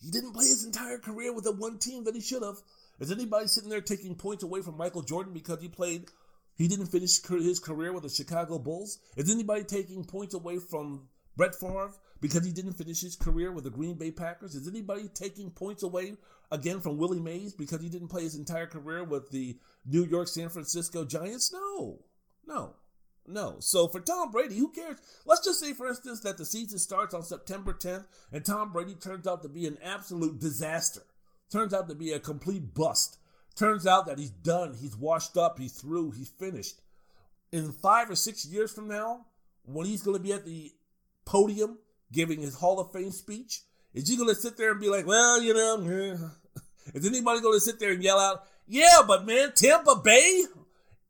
He 0.00 0.10
didn't 0.10 0.32
play 0.32 0.46
his 0.46 0.64
entire 0.64 0.98
career 0.98 1.34
with 1.34 1.44
the 1.44 1.52
one 1.52 1.78
team 1.78 2.04
that 2.04 2.14
he 2.14 2.20
should 2.20 2.42
have. 2.42 2.56
Is 3.00 3.12
anybody 3.12 3.46
sitting 3.46 3.68
there 3.70 3.80
taking 3.80 4.14
points 4.14 4.42
away 4.42 4.62
from 4.62 4.76
Michael 4.76 5.02
Jordan 5.02 5.32
because 5.32 5.60
he 5.60 5.68
played, 5.68 6.06
he 6.56 6.68
didn't 6.68 6.86
finish 6.86 7.20
his 7.22 7.58
career 7.58 7.92
with 7.92 8.04
the 8.04 8.08
Chicago 8.08 8.58
Bulls? 8.58 8.98
Is 9.16 9.30
anybody 9.30 9.64
taking 9.64 10.04
points 10.04 10.34
away 10.34 10.58
from 10.58 11.08
Brett 11.36 11.54
Favre 11.54 11.92
because 12.20 12.44
he 12.44 12.52
didn't 12.52 12.74
finish 12.74 13.00
his 13.00 13.16
career 13.16 13.52
with 13.52 13.64
the 13.64 13.70
Green 13.70 13.94
Bay 13.94 14.10
Packers? 14.10 14.54
Is 14.54 14.68
anybody 14.68 15.08
taking 15.08 15.50
points 15.50 15.82
away 15.82 16.14
again 16.50 16.80
from 16.80 16.98
Willie 16.98 17.20
Mays 17.20 17.54
because 17.54 17.80
he 17.80 17.88
didn't 17.88 18.08
play 18.08 18.22
his 18.22 18.36
entire 18.36 18.66
career 18.66 19.04
with 19.04 19.30
the 19.30 19.58
New 19.86 20.04
York 20.04 20.28
San 20.28 20.48
Francisco 20.48 21.04
Giants? 21.04 21.52
No, 21.52 22.00
no, 22.46 22.74
no. 23.26 23.56
So 23.60 23.88
for 23.88 24.00
Tom 24.00 24.30
Brady, 24.30 24.58
who 24.58 24.70
cares? 24.70 24.98
Let's 25.24 25.44
just 25.44 25.60
say, 25.60 25.72
for 25.72 25.88
instance, 25.88 26.20
that 26.20 26.36
the 26.36 26.44
season 26.44 26.78
starts 26.78 27.14
on 27.14 27.22
September 27.22 27.72
10th 27.72 28.06
and 28.32 28.44
Tom 28.44 28.72
Brady 28.72 28.94
turns 28.94 29.26
out 29.26 29.42
to 29.42 29.48
be 29.48 29.66
an 29.66 29.78
absolute 29.82 30.38
disaster, 30.38 31.02
turns 31.50 31.72
out 31.72 31.88
to 31.88 31.94
be 31.94 32.12
a 32.12 32.20
complete 32.20 32.74
bust, 32.74 33.18
turns 33.56 33.86
out 33.86 34.06
that 34.06 34.18
he's 34.18 34.30
done, 34.30 34.76
he's 34.78 34.96
washed 34.96 35.36
up, 35.36 35.58
he's 35.58 35.72
through, 35.72 36.10
he's 36.12 36.28
finished. 36.28 36.80
In 37.52 37.72
five 37.72 38.10
or 38.10 38.14
six 38.14 38.44
years 38.44 38.72
from 38.72 38.86
now, 38.86 39.26
when 39.64 39.86
he's 39.86 40.02
going 40.02 40.16
to 40.16 40.22
be 40.22 40.32
at 40.32 40.44
the 40.44 40.72
podium 41.24 41.78
giving 42.12 42.40
his 42.40 42.54
Hall 42.56 42.80
of 42.80 42.92
Fame 42.92 43.12
speech, 43.12 43.62
is 43.94 44.08
he 44.08 44.16
going 44.16 44.28
to 44.28 44.34
sit 44.34 44.56
there 44.56 44.70
and 44.72 44.80
be 44.80 44.88
like, 44.88 45.06
well, 45.06 45.42
you 45.42 45.54
know, 45.54 45.76
is 46.94 47.06
anybody 47.06 47.40
going 47.40 47.56
to 47.56 47.60
sit 47.60 47.78
there 47.78 47.92
and 47.92 48.02
yell 48.02 48.18
out, 48.18 48.44
yeah, 48.66 48.98
but 49.06 49.26
man, 49.26 49.52
Tampa 49.54 49.96
Bay 49.96 50.44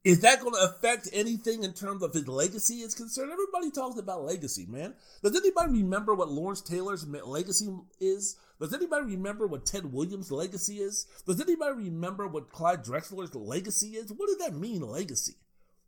Is 0.02 0.20
that 0.20 0.40
going 0.40 0.54
to 0.54 0.62
affect 0.62 1.10
anything 1.12 1.62
in 1.62 1.74
terms 1.74 2.02
of 2.02 2.14
his 2.14 2.26
legacy 2.26 2.76
is 2.76 2.94
concerned? 2.94 3.30
Everybody 3.30 3.70
talks 3.70 3.98
about 3.98 4.24
legacy, 4.24 4.64
man. 4.66 4.94
Does 5.22 5.36
anybody 5.36 5.82
remember 5.82 6.14
what 6.14 6.30
Lawrence 6.30 6.62
Taylor's 6.62 7.06
legacy 7.06 7.68
is? 8.00 8.36
Does 8.58 8.72
anybody 8.72 9.04
remember 9.04 9.46
what 9.46 9.66
Ted 9.66 9.92
Williams' 9.92 10.32
legacy 10.32 10.78
is? 10.78 11.06
Does 11.26 11.38
anybody 11.38 11.84
remember 11.84 12.26
what 12.26 12.50
Clyde 12.50 12.82
Drexler's 12.82 13.34
legacy 13.34 13.88
is? 13.88 14.10
What 14.10 14.28
does 14.28 14.38
that 14.38 14.54
mean, 14.54 14.80
legacy? 14.80 15.34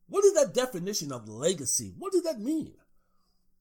What 0.08 0.26
is 0.26 0.34
that 0.34 0.52
definition 0.52 1.10
of 1.10 1.26
legacy? 1.26 1.94
What 1.98 2.12
does 2.12 2.24
that 2.24 2.38
mean? 2.38 2.74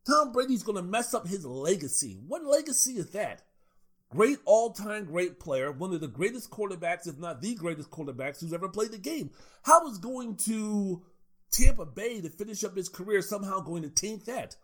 Tom 0.06 0.32
Brady's 0.32 0.64
going 0.64 0.78
to 0.78 0.84
mess 0.84 1.14
up 1.14 1.28
his 1.28 1.46
legacy. 1.46 2.18
What 2.28 2.44
legacy 2.44 2.94
is 2.94 3.12
that? 3.12 3.44
Great 4.10 4.40
all 4.44 4.72
time 4.72 5.06
great 5.06 5.40
player, 5.40 5.72
one 5.72 5.94
of 5.94 6.02
the 6.02 6.08
greatest 6.08 6.50
quarterbacks, 6.50 7.08
if 7.08 7.18
not 7.18 7.42
the 7.42 7.56
greatest 7.56 7.90
quarterbacks 7.90 8.42
who's 8.42 8.54
ever 8.54 8.68
played 8.68 8.92
the 8.92 8.98
game. 8.98 9.32
How 9.64 9.88
is 9.88 10.00
going 10.00 10.36
to 10.38 11.04
Tampa 11.50 11.86
Bay 11.86 12.20
to 12.20 12.30
finish 12.30 12.64
up 12.64 12.76
his 12.76 12.90
career 12.90 13.22
somehow 13.22 13.62
going 13.62 13.84
to 13.84 13.90
taint 13.90 14.26
that? 14.26 14.58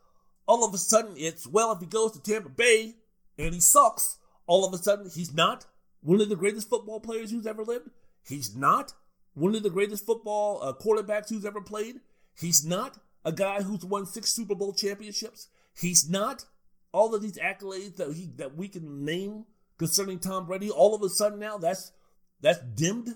All 0.48 0.68
of 0.68 0.74
a 0.74 0.78
sudden, 0.78 1.14
it's, 1.18 1.48
well, 1.48 1.72
if 1.72 1.80
he 1.80 1.86
goes 1.86 2.12
to 2.14 2.22
Tampa 2.22 2.50
Bay 2.50 2.96
and 3.38 3.54
he 3.54 3.62
sucks, 3.62 4.18
all 4.48 4.66
of 4.66 4.74
a 4.74 4.78
sudden 4.78 5.10
he's 5.10 5.34
not 5.34 5.66
one 6.02 6.20
of 6.20 6.30
the 6.30 6.36
greatest 6.36 6.70
football 6.70 7.00
players 7.00 7.32
who's 7.32 7.48
ever 7.48 7.64
lived. 7.64 7.90
He's 8.28 8.54
not 8.54 8.94
one 9.34 9.56
of 9.56 9.64
the 9.64 9.70
greatest 9.70 10.06
football 10.06 10.62
uh, 10.62 10.74
quarterbacks 10.74 11.30
who's 11.30 11.46
ever 11.46 11.62
played. 11.62 12.02
He's 12.38 12.66
not 12.66 12.98
a 13.28 13.32
guy 13.34 13.62
who's 13.62 13.84
won 13.84 14.06
six 14.06 14.32
Super 14.32 14.56
Bowl 14.56 14.72
championships. 14.72 15.50
He's 15.78 16.10
not 16.10 16.46
all 16.94 17.14
of 17.14 17.22
these 17.22 17.38
accolades 17.38 17.98
that 17.98 18.14
he 18.14 18.32
that 18.38 18.56
we 18.56 18.70
can 18.70 19.04
name 19.04 19.44
concerning 19.78 20.18
Tom 20.18 20.46
Brady, 20.46 20.72
all 20.72 20.96
of 20.96 21.04
a 21.04 21.10
sudden 21.10 21.38
now 21.38 21.58
that's 21.58 21.92
that's 22.40 22.60
dimmed, 22.60 23.16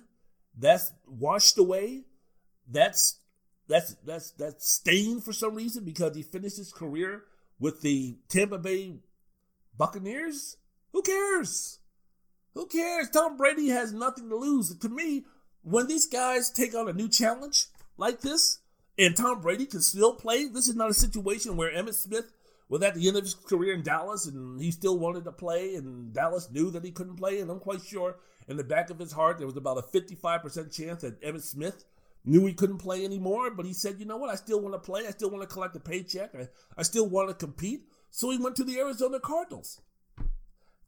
that's 0.57 0.91
washed 1.07 1.57
away, 1.57 2.03
that's 2.69 3.21
that's 3.69 3.95
that's 4.05 4.31
that's 4.31 4.69
stained 4.69 5.23
for 5.23 5.31
some 5.31 5.55
reason 5.55 5.85
because 5.85 6.13
he 6.13 6.23
finished 6.23 6.57
his 6.57 6.73
career 6.73 7.23
with 7.57 7.79
the 7.81 8.17
Tampa 8.27 8.57
Bay 8.57 8.97
Buccaneers. 9.77 10.57
Who 10.91 11.01
cares? 11.03 11.79
Who 12.53 12.65
cares? 12.67 13.09
Tom 13.09 13.37
Brady 13.37 13.69
has 13.69 13.93
nothing 13.93 14.27
to 14.27 14.35
lose. 14.35 14.75
To 14.77 14.89
me, 14.89 15.23
when 15.61 15.87
these 15.87 16.05
guys 16.05 16.51
take 16.51 16.75
on 16.75 16.89
a 16.89 16.93
new 16.93 17.07
challenge 17.07 17.67
like 17.95 18.19
this, 18.19 18.59
and 19.01 19.17
Tom 19.17 19.41
Brady 19.41 19.65
can 19.65 19.81
still 19.81 20.13
play, 20.13 20.47
this 20.47 20.67
is 20.67 20.75
not 20.75 20.91
a 20.91 20.93
situation 20.93 21.57
where 21.57 21.71
Emmitt 21.71 21.95
Smith 21.95 22.31
was 22.69 22.83
at 22.83 22.93
the 22.93 23.07
end 23.07 23.17
of 23.17 23.23
his 23.23 23.33
career 23.33 23.73
in 23.73 23.81
Dallas 23.81 24.27
and 24.27 24.61
he 24.61 24.71
still 24.71 24.97
wanted 24.97 25.25
to 25.25 25.31
play, 25.31 25.75
and 25.75 26.13
Dallas 26.13 26.49
knew 26.51 26.69
that 26.71 26.85
he 26.85 26.91
couldn't 26.91 27.15
play. 27.15 27.39
And 27.39 27.49
I'm 27.49 27.59
quite 27.59 27.81
sure 27.81 28.17
in 28.47 28.57
the 28.57 28.63
back 28.63 28.89
of 28.89 28.99
his 28.99 29.11
heart 29.11 29.39
there 29.39 29.47
was 29.47 29.57
about 29.57 29.77
a 29.77 29.81
55% 29.81 30.75
chance 30.75 31.01
that 31.01 31.19
Emmitt 31.21 31.41
Smith 31.41 31.83
knew 32.23 32.45
he 32.45 32.53
couldn't 32.53 32.77
play 32.77 33.03
anymore. 33.03 33.49
But 33.49 33.65
he 33.65 33.73
said, 33.73 33.95
you 33.99 34.05
know 34.05 34.17
what? 34.17 34.29
I 34.29 34.35
still 34.35 34.61
want 34.61 34.75
to 34.75 34.79
play. 34.79 35.07
I 35.07 35.11
still 35.11 35.31
want 35.31 35.41
to 35.41 35.53
collect 35.53 35.75
a 35.75 35.79
paycheck. 35.79 36.35
I, 36.35 36.47
I 36.77 36.83
still 36.83 37.09
want 37.09 37.29
to 37.29 37.33
compete. 37.33 37.87
So 38.11 38.29
he 38.29 38.37
went 38.37 38.55
to 38.57 38.63
the 38.63 38.77
Arizona 38.77 39.19
Cardinals. 39.19 39.81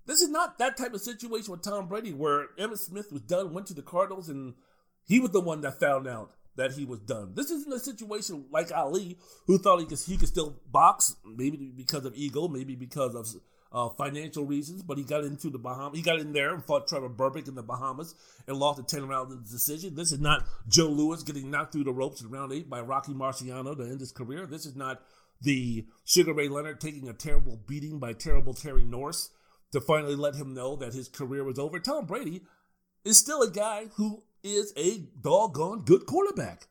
This 0.06 0.22
is 0.22 0.30
not 0.30 0.57
that 0.60 0.77
type 0.77 0.94
of 0.94 1.02
situation 1.02 1.52
with 1.52 1.64
Tom 1.64 1.88
Brady 1.88 2.14
where 2.14 2.48
Emmitt 2.60 2.80
Smith 2.80 3.11
was 3.11 3.22
done, 3.22 3.53
went 3.53 3.68
to 3.68 3.73
the 3.73 3.81
Cardinals, 3.81 4.30
and 4.30 4.53
he 5.06 5.19
was 5.19 5.31
the 5.31 5.41
one 5.41 5.61
that 5.61 5.80
found 5.80 6.07
out 6.07 6.31
that 6.56 6.74
he 6.74 6.86
was 6.86 7.00
done. 7.00 7.34
This 7.36 7.50
isn't 7.52 7.74
a 7.74 7.80
situation 7.80 8.46
like 8.52 8.72
Ali, 8.72 9.18
who 9.48 9.58
thought 9.58 9.80
he 9.80 9.86
could 9.86 10.00
he 10.00 10.18
could 10.18 10.30
still 10.30 10.60
box, 10.72 11.16
maybe 11.26 11.72
because 11.76 12.06
of 12.06 12.16
ego, 12.16 12.48
maybe 12.48 12.76
because 12.76 13.16
of 13.16 13.28
uh, 13.74 13.90
financial 13.90 14.46
reasons, 14.46 14.84
but 14.84 14.98
he 14.98 15.04
got 15.04 15.24
into 15.24 15.50
the 15.50 15.58
Bahamas. 15.58 15.98
He 15.98 16.04
got 16.04 16.20
in 16.20 16.32
there 16.32 16.54
and 16.54 16.64
fought 16.64 16.88
Trevor 16.88 17.10
Berbick 17.10 17.48
in 17.48 17.56
the 17.56 17.64
Bahamas 17.64 18.14
and 18.48 18.58
lost 18.58 18.80
a 18.80 18.84
10 18.84 19.08
round 19.08 19.50
decision. 19.50 19.96
This 19.96 20.12
is 20.12 20.20
not 20.20 20.46
Joe 20.68 20.88
Louis 20.88 21.24
getting 21.24 21.50
knocked 21.50 21.74
through 21.74 21.86
the 21.86 21.92
ropes 21.92 22.22
in 22.22 22.30
round 22.30 22.54
eight 22.54 22.70
by 22.70 22.82
Rocky 22.82 23.14
Marciano 23.14 23.76
to 23.76 23.84
end 23.84 24.00
his 24.00 24.12
career. 24.12 24.46
This 24.46 24.68
is 24.68 24.76
not 24.76 25.02
the 25.42 25.88
Sugar 26.06 26.34
Ray 26.34 26.48
Leonard 26.48 26.80
taking 26.80 27.10
a 27.10 27.14
terrible 27.14 27.60
beating 27.68 28.00
by 28.00 28.14
terrible 28.14 28.54
Terry 28.54 28.84
Norris 28.84 29.32
to 29.72 29.82
finally 29.82 30.16
let 30.16 30.36
him 30.36 30.54
know 30.54 30.76
that 30.76 30.94
his 30.94 31.10
career 31.10 31.44
was 31.44 31.58
over. 31.58 31.80
Tom 31.80 32.06
Brady 32.06 32.44
is 33.04 33.18
still 33.18 33.42
a 33.42 33.50
guy 33.50 33.88
who 33.96 34.24
is 34.44 34.74
a 34.78 35.06
doggone 35.22 35.84
good 35.86 36.06
quarterback. 36.06 36.68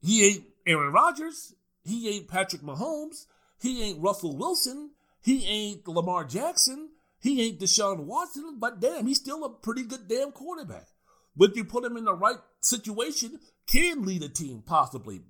He 0.00 0.26
ain't 0.26 0.44
Aaron 0.66 0.92
Rodgers. 0.92 1.54
He 1.84 2.08
ain't 2.08 2.28
Patrick 2.28 2.62
Mahomes. 2.62 3.26
He 3.60 3.82
ain't 3.82 4.02
Russell 4.02 4.36
Wilson. 4.36 4.90
He 5.22 5.44
ain't 5.46 5.86
Lamar 5.86 6.24
Jackson. 6.24 6.90
He 7.20 7.42
ain't 7.42 7.60
Deshaun 7.60 8.04
Watson. 8.04 8.56
But 8.58 8.80
damn, 8.80 9.06
he's 9.06 9.18
still 9.18 9.44
a 9.44 9.50
pretty 9.50 9.82
good 9.82 10.08
damn 10.08 10.32
quarterback. 10.32 10.88
But 11.36 11.56
you 11.56 11.64
put 11.64 11.84
him 11.84 11.96
in 11.96 12.04
the 12.04 12.14
right 12.14 12.38
situation, 12.60 13.38
can 13.66 14.04
lead 14.04 14.22
a 14.22 14.28
team 14.28 14.62
possibly 14.64 15.20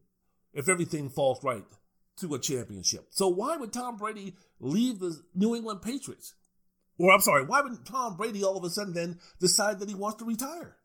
if 0.53 0.69
everything 0.69 1.09
falls 1.09 1.43
right 1.45 1.65
to 2.19 2.35
a 2.35 2.39
championship. 2.39 3.07
So 3.11 3.29
why 3.29 3.57
would 3.57 3.73
Tom 3.73 3.97
Brady 3.97 4.35
leave 4.59 5.01
the 5.01 5.21
New 5.35 5.55
England 5.55 5.83
Patriots? 5.83 6.35
Or 6.99 7.13
I'm 7.13 7.21
sorry, 7.21 7.45
why 7.45 7.63
would 7.63 7.85
Tom 7.85 8.17
Brady 8.17 8.45
all 8.45 8.57
of 8.57 8.65
a 8.65 8.71
sudden 8.71 8.93
then 8.93 9.19
decide 9.41 9.81
that 9.81 9.89
he 9.89 9.95
wants 9.95 10.19
to 10.19 10.25
retire? 10.25 10.77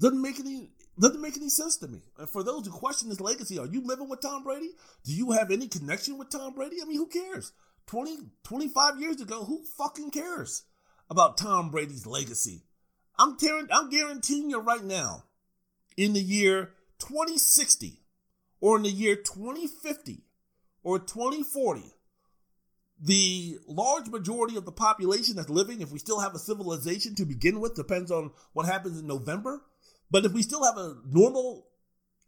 Doesn't 0.00 0.22
make 0.22 0.38
any 0.40 0.70
doesn't 1.00 1.20
make 1.20 1.36
any 1.36 1.48
sense 1.48 1.76
to 1.78 1.88
me. 1.88 2.02
And 2.18 2.28
for 2.28 2.42
those 2.42 2.66
who 2.66 2.72
question 2.72 3.08
his 3.08 3.20
legacy, 3.20 3.58
are 3.58 3.66
you 3.66 3.82
living 3.84 4.08
with 4.08 4.20
Tom 4.20 4.42
Brady? 4.42 4.70
Do 5.04 5.12
you 5.12 5.30
have 5.32 5.50
any 5.50 5.68
connection 5.68 6.18
with 6.18 6.30
Tom 6.30 6.54
Brady? 6.54 6.78
I 6.82 6.86
mean, 6.86 6.96
who 6.96 7.06
cares? 7.06 7.52
20, 7.86 8.18
25 8.42 9.00
years 9.00 9.20
ago, 9.20 9.44
who 9.44 9.62
fucking 9.76 10.10
cares 10.10 10.64
about 11.08 11.38
Tom 11.38 11.70
Brady's 11.70 12.06
legacy? 12.06 12.64
I'm, 13.18 13.36
tearing, 13.36 13.68
I'm 13.72 13.90
guaranteeing 13.90 14.50
you 14.50 14.60
right 14.60 14.84
now, 14.84 15.24
in 15.96 16.12
the 16.12 16.20
year 16.20 16.70
2060, 16.98 18.00
or 18.60 18.76
in 18.76 18.82
the 18.82 18.90
year 18.90 19.16
2050, 19.16 20.24
or 20.82 20.98
2040, 20.98 21.82
the 23.00 23.58
large 23.66 24.08
majority 24.08 24.56
of 24.56 24.64
the 24.64 24.72
population 24.72 25.36
that's 25.36 25.48
living, 25.48 25.80
if 25.80 25.92
we 25.92 25.98
still 25.98 26.20
have 26.20 26.34
a 26.34 26.38
civilization 26.38 27.14
to 27.14 27.24
begin 27.24 27.60
with, 27.60 27.76
depends 27.76 28.10
on 28.10 28.32
what 28.52 28.66
happens 28.66 28.98
in 28.98 29.06
November 29.06 29.62
but 30.10 30.24
if 30.24 30.32
we 30.32 30.42
still 30.42 30.64
have 30.64 30.76
a 30.76 30.96
normal, 31.06 31.66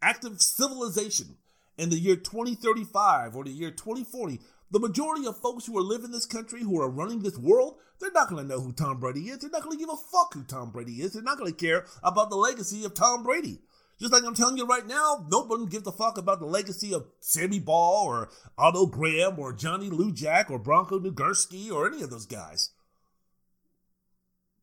active 0.02 0.40
civilization 0.40 1.36
in 1.78 1.90
the 1.90 1.98
year 1.98 2.16
2035 2.16 3.36
or 3.36 3.44
the 3.44 3.50
year 3.50 3.70
2040, 3.70 4.40
the 4.70 4.78
majority 4.78 5.26
of 5.26 5.36
folks 5.38 5.66
who 5.66 5.76
are 5.76 5.82
living 5.82 6.06
in 6.06 6.12
this 6.12 6.26
country, 6.26 6.62
who 6.62 6.80
are 6.80 6.88
running 6.88 7.22
this 7.22 7.38
world, 7.38 7.78
they're 8.00 8.12
not 8.12 8.28
going 8.28 8.42
to 8.42 8.48
know 8.48 8.60
who 8.60 8.72
Tom 8.72 9.00
Brady 9.00 9.28
is. 9.28 9.38
They're 9.38 9.50
not 9.50 9.62
going 9.62 9.76
to 9.76 9.80
give 9.84 9.92
a 9.92 9.96
fuck 9.96 10.32
who 10.34 10.44
Tom 10.44 10.70
Brady 10.70 11.02
is. 11.02 11.12
They're 11.12 11.22
not 11.22 11.38
going 11.38 11.52
to 11.52 11.66
care 11.66 11.86
about 12.02 12.30
the 12.30 12.36
legacy 12.36 12.84
of 12.84 12.94
Tom 12.94 13.22
Brady. 13.22 13.58
Just 13.98 14.12
like 14.12 14.24
I'm 14.24 14.34
telling 14.34 14.56
you 14.56 14.66
right 14.66 14.86
now, 14.86 15.26
nobody 15.30 15.66
gives 15.66 15.86
a 15.86 15.92
fuck 15.92 16.16
about 16.16 16.40
the 16.40 16.46
legacy 16.46 16.94
of 16.94 17.06
Sammy 17.20 17.58
Baugh 17.58 18.04
or 18.04 18.30
Otto 18.56 18.86
Graham 18.86 19.38
or 19.38 19.52
Johnny 19.52 19.90
Lujack 19.90 20.50
or 20.50 20.58
Bronco 20.58 20.98
Nagurski 20.98 21.70
or 21.70 21.86
any 21.86 22.00
of 22.00 22.08
those 22.08 22.24
guys. 22.24 22.70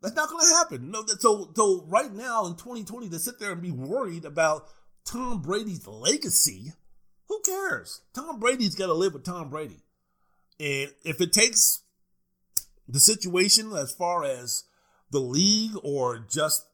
That's 0.02 0.16
not 0.16 0.30
going 0.30 0.46
to 0.46 0.54
happen. 0.54 0.92
No, 0.92 1.04
so 1.20 1.52
so 1.56 1.86
right 1.88 2.14
now 2.14 2.46
in 2.46 2.54
2020 2.54 3.10
to 3.10 3.20
sit 3.20 3.40
there 3.40 3.52
and 3.52 3.62
be 3.62 3.72
worried 3.72 4.26
about 4.26 4.68
Tom 5.06 5.42
Brady's 5.42 5.88
legacy, 5.88 6.74
who 7.28 7.42
cares? 7.44 8.02
Tom 8.14 8.40
Brady's 8.40 8.76
got 8.76 8.88
to 8.88 8.94
live 8.94 9.14
with 9.14 9.26
Tom 9.26 9.50
Brady, 9.50 9.82
and 10.60 10.92
if 11.04 11.20
it 11.22 11.34
takes 11.34 11.82
the 12.88 13.00
situation 13.00 13.74
as 13.74 13.92
far 13.92 14.24
as 14.24 14.64
the 15.12 15.20
league 15.20 15.76
or 15.84 16.20
just 16.30 16.68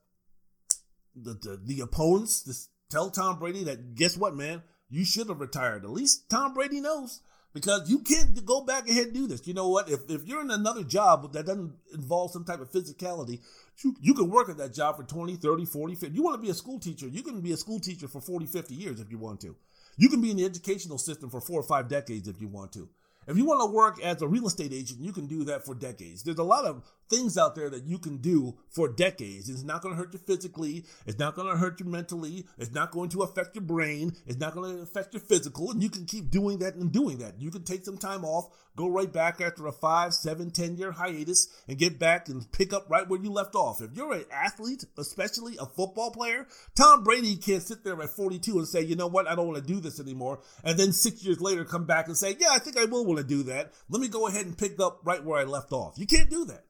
the 1.15 1.33
the, 1.33 1.59
the 1.63 1.81
opponents 1.81 2.43
to 2.43 2.53
tell 2.89 3.09
Tom 3.09 3.39
Brady 3.39 3.63
that 3.63 3.95
guess 3.95 4.17
what, 4.17 4.35
man, 4.35 4.63
you 4.89 5.05
should 5.05 5.29
have 5.29 5.39
retired. 5.39 5.85
At 5.85 5.91
least 5.91 6.29
Tom 6.29 6.53
Brady 6.53 6.81
knows 6.81 7.21
because 7.53 7.89
you 7.89 7.99
can't 7.99 8.43
go 8.45 8.61
back 8.61 8.89
ahead 8.89 9.05
and 9.05 9.13
do 9.13 9.27
this. 9.27 9.45
You 9.47 9.53
know 9.53 9.69
what? 9.69 9.89
If, 9.89 10.09
if 10.09 10.25
you're 10.25 10.41
in 10.41 10.51
another 10.51 10.83
job 10.83 11.31
that 11.33 11.45
doesn't 11.45 11.73
involve 11.93 12.31
some 12.31 12.43
type 12.43 12.59
of 12.59 12.71
physicality, 12.71 13.41
you, 13.83 13.95
you 14.01 14.13
can 14.13 14.29
work 14.29 14.49
at 14.49 14.57
that 14.57 14.73
job 14.73 14.97
for 14.97 15.03
20, 15.03 15.35
30, 15.35 15.65
40, 15.65 15.95
50. 15.95 16.15
You 16.15 16.23
want 16.23 16.35
to 16.35 16.41
be 16.41 16.49
a 16.49 16.55
school 16.55 16.79
teacher, 16.79 17.07
you 17.07 17.21
can 17.21 17.41
be 17.41 17.51
a 17.51 17.57
school 17.57 17.79
teacher 17.79 18.07
for 18.07 18.21
40, 18.21 18.47
50 18.47 18.73
years 18.73 18.99
if 18.99 19.11
you 19.11 19.17
want 19.17 19.41
to. 19.41 19.55
You 19.97 20.09
can 20.09 20.21
be 20.21 20.31
in 20.31 20.37
the 20.37 20.45
educational 20.45 20.97
system 20.97 21.29
for 21.29 21.39
four 21.39 21.59
or 21.59 21.63
five 21.63 21.87
decades 21.87 22.27
if 22.27 22.41
you 22.41 22.47
want 22.47 22.71
to. 22.73 22.89
If 23.27 23.37
you 23.37 23.45
want 23.45 23.61
to 23.61 23.73
work 23.73 24.01
as 24.03 24.21
a 24.21 24.27
real 24.27 24.47
estate 24.47 24.73
agent, 24.73 24.99
you 24.99 25.11
can 25.11 25.27
do 25.27 25.43
that 25.45 25.65
for 25.65 25.73
decades. 25.75 26.23
There's 26.23 26.37
a 26.37 26.43
lot 26.43 26.65
of 26.65 26.83
things 27.09 27.37
out 27.37 27.55
there 27.55 27.69
that 27.69 27.83
you 27.83 27.97
can 27.97 28.17
do 28.17 28.55
for 28.69 28.87
decades. 28.87 29.49
It's 29.49 29.63
not 29.63 29.81
going 29.81 29.95
to 29.95 30.01
hurt 30.01 30.13
you 30.13 30.19
physically. 30.19 30.85
It's 31.05 31.19
not 31.19 31.35
going 31.35 31.47
to 31.47 31.57
hurt 31.57 31.79
you 31.79 31.85
mentally. 31.85 32.45
It's 32.57 32.73
not 32.73 32.91
going 32.91 33.09
to 33.09 33.21
affect 33.21 33.55
your 33.55 33.63
brain. 33.63 34.15
It's 34.25 34.39
not 34.39 34.53
going 34.53 34.75
to 34.75 34.81
affect 34.81 35.13
your 35.13 35.21
physical. 35.21 35.71
And 35.71 35.81
you 35.81 35.89
can 35.89 36.05
keep 36.05 36.29
doing 36.29 36.59
that 36.59 36.75
and 36.75 36.91
doing 36.91 37.19
that. 37.19 37.39
You 37.39 37.51
can 37.51 37.63
take 37.63 37.85
some 37.85 37.97
time 37.97 38.25
off, 38.25 38.49
go 38.75 38.87
right 38.87 39.11
back 39.11 39.41
after 39.41 39.67
a 39.67 39.71
five, 39.71 40.13
seven, 40.13 40.51
ten 40.51 40.77
year 40.77 40.91
hiatus 40.91 41.47
and 41.67 41.77
get 41.77 41.99
back 41.99 42.27
and 42.29 42.51
pick 42.51 42.73
up 42.73 42.89
right 42.89 43.07
where 43.07 43.21
you 43.21 43.31
left 43.31 43.55
off. 43.55 43.81
If 43.81 43.91
you're 43.93 44.13
an 44.13 44.25
athlete, 44.31 44.85
especially 44.97 45.57
a 45.59 45.65
football 45.65 46.11
player, 46.11 46.47
Tom 46.75 47.03
Brady 47.03 47.35
can't 47.35 47.63
sit 47.63 47.83
there 47.83 48.01
at 48.01 48.09
42 48.09 48.57
and 48.57 48.67
say, 48.67 48.81
you 48.81 48.95
know 48.95 49.07
what, 49.07 49.27
I 49.27 49.35
don't 49.35 49.47
want 49.47 49.65
to 49.65 49.73
do 49.73 49.79
this 49.79 49.99
anymore. 49.99 50.39
And 50.63 50.77
then 50.77 50.93
six 50.93 51.23
years 51.23 51.41
later 51.41 51.65
come 51.65 51.85
back 51.85 52.07
and 52.07 52.17
say, 52.17 52.35
yeah, 52.39 52.49
I 52.51 52.59
think 52.59 52.77
I 52.77 52.85
will 52.85 53.05
want 53.05 53.19
to 53.19 53.23
do 53.25 53.43
that. 53.43 53.73
Let 53.89 54.01
me 54.01 54.07
go 54.07 54.27
ahead 54.27 54.45
and 54.45 54.57
pick 54.57 54.79
up 54.79 55.01
right 55.03 55.23
where 55.23 55.39
I 55.39 55.43
left 55.43 55.71
off. 55.71 55.97
You 55.97 56.07
can't 56.07 56.29
do 56.29 56.45
that. 56.45 56.65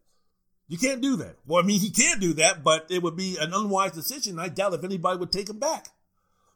You 0.68 0.78
can't 0.78 1.02
do 1.02 1.18
that. 1.18 1.38
Well, 1.46 1.62
I 1.62 1.66
mean, 1.66 1.80
he 1.80 1.90
can 1.90 2.20
do 2.20 2.34
that, 2.36 2.64
but 2.64 2.88
it 2.90 3.04
would 3.04 3.18
be 3.18 3.38
an 3.40 3.54
unwise 3.54 3.92
decision. 3.92 4.40
I 4.40 4.48
doubt 4.48 4.74
if 4.74 4.84
anybody 4.84 5.20
would 5.20 5.32
take 5.32 5.50
him 5.50 5.60
back. 5.60 5.88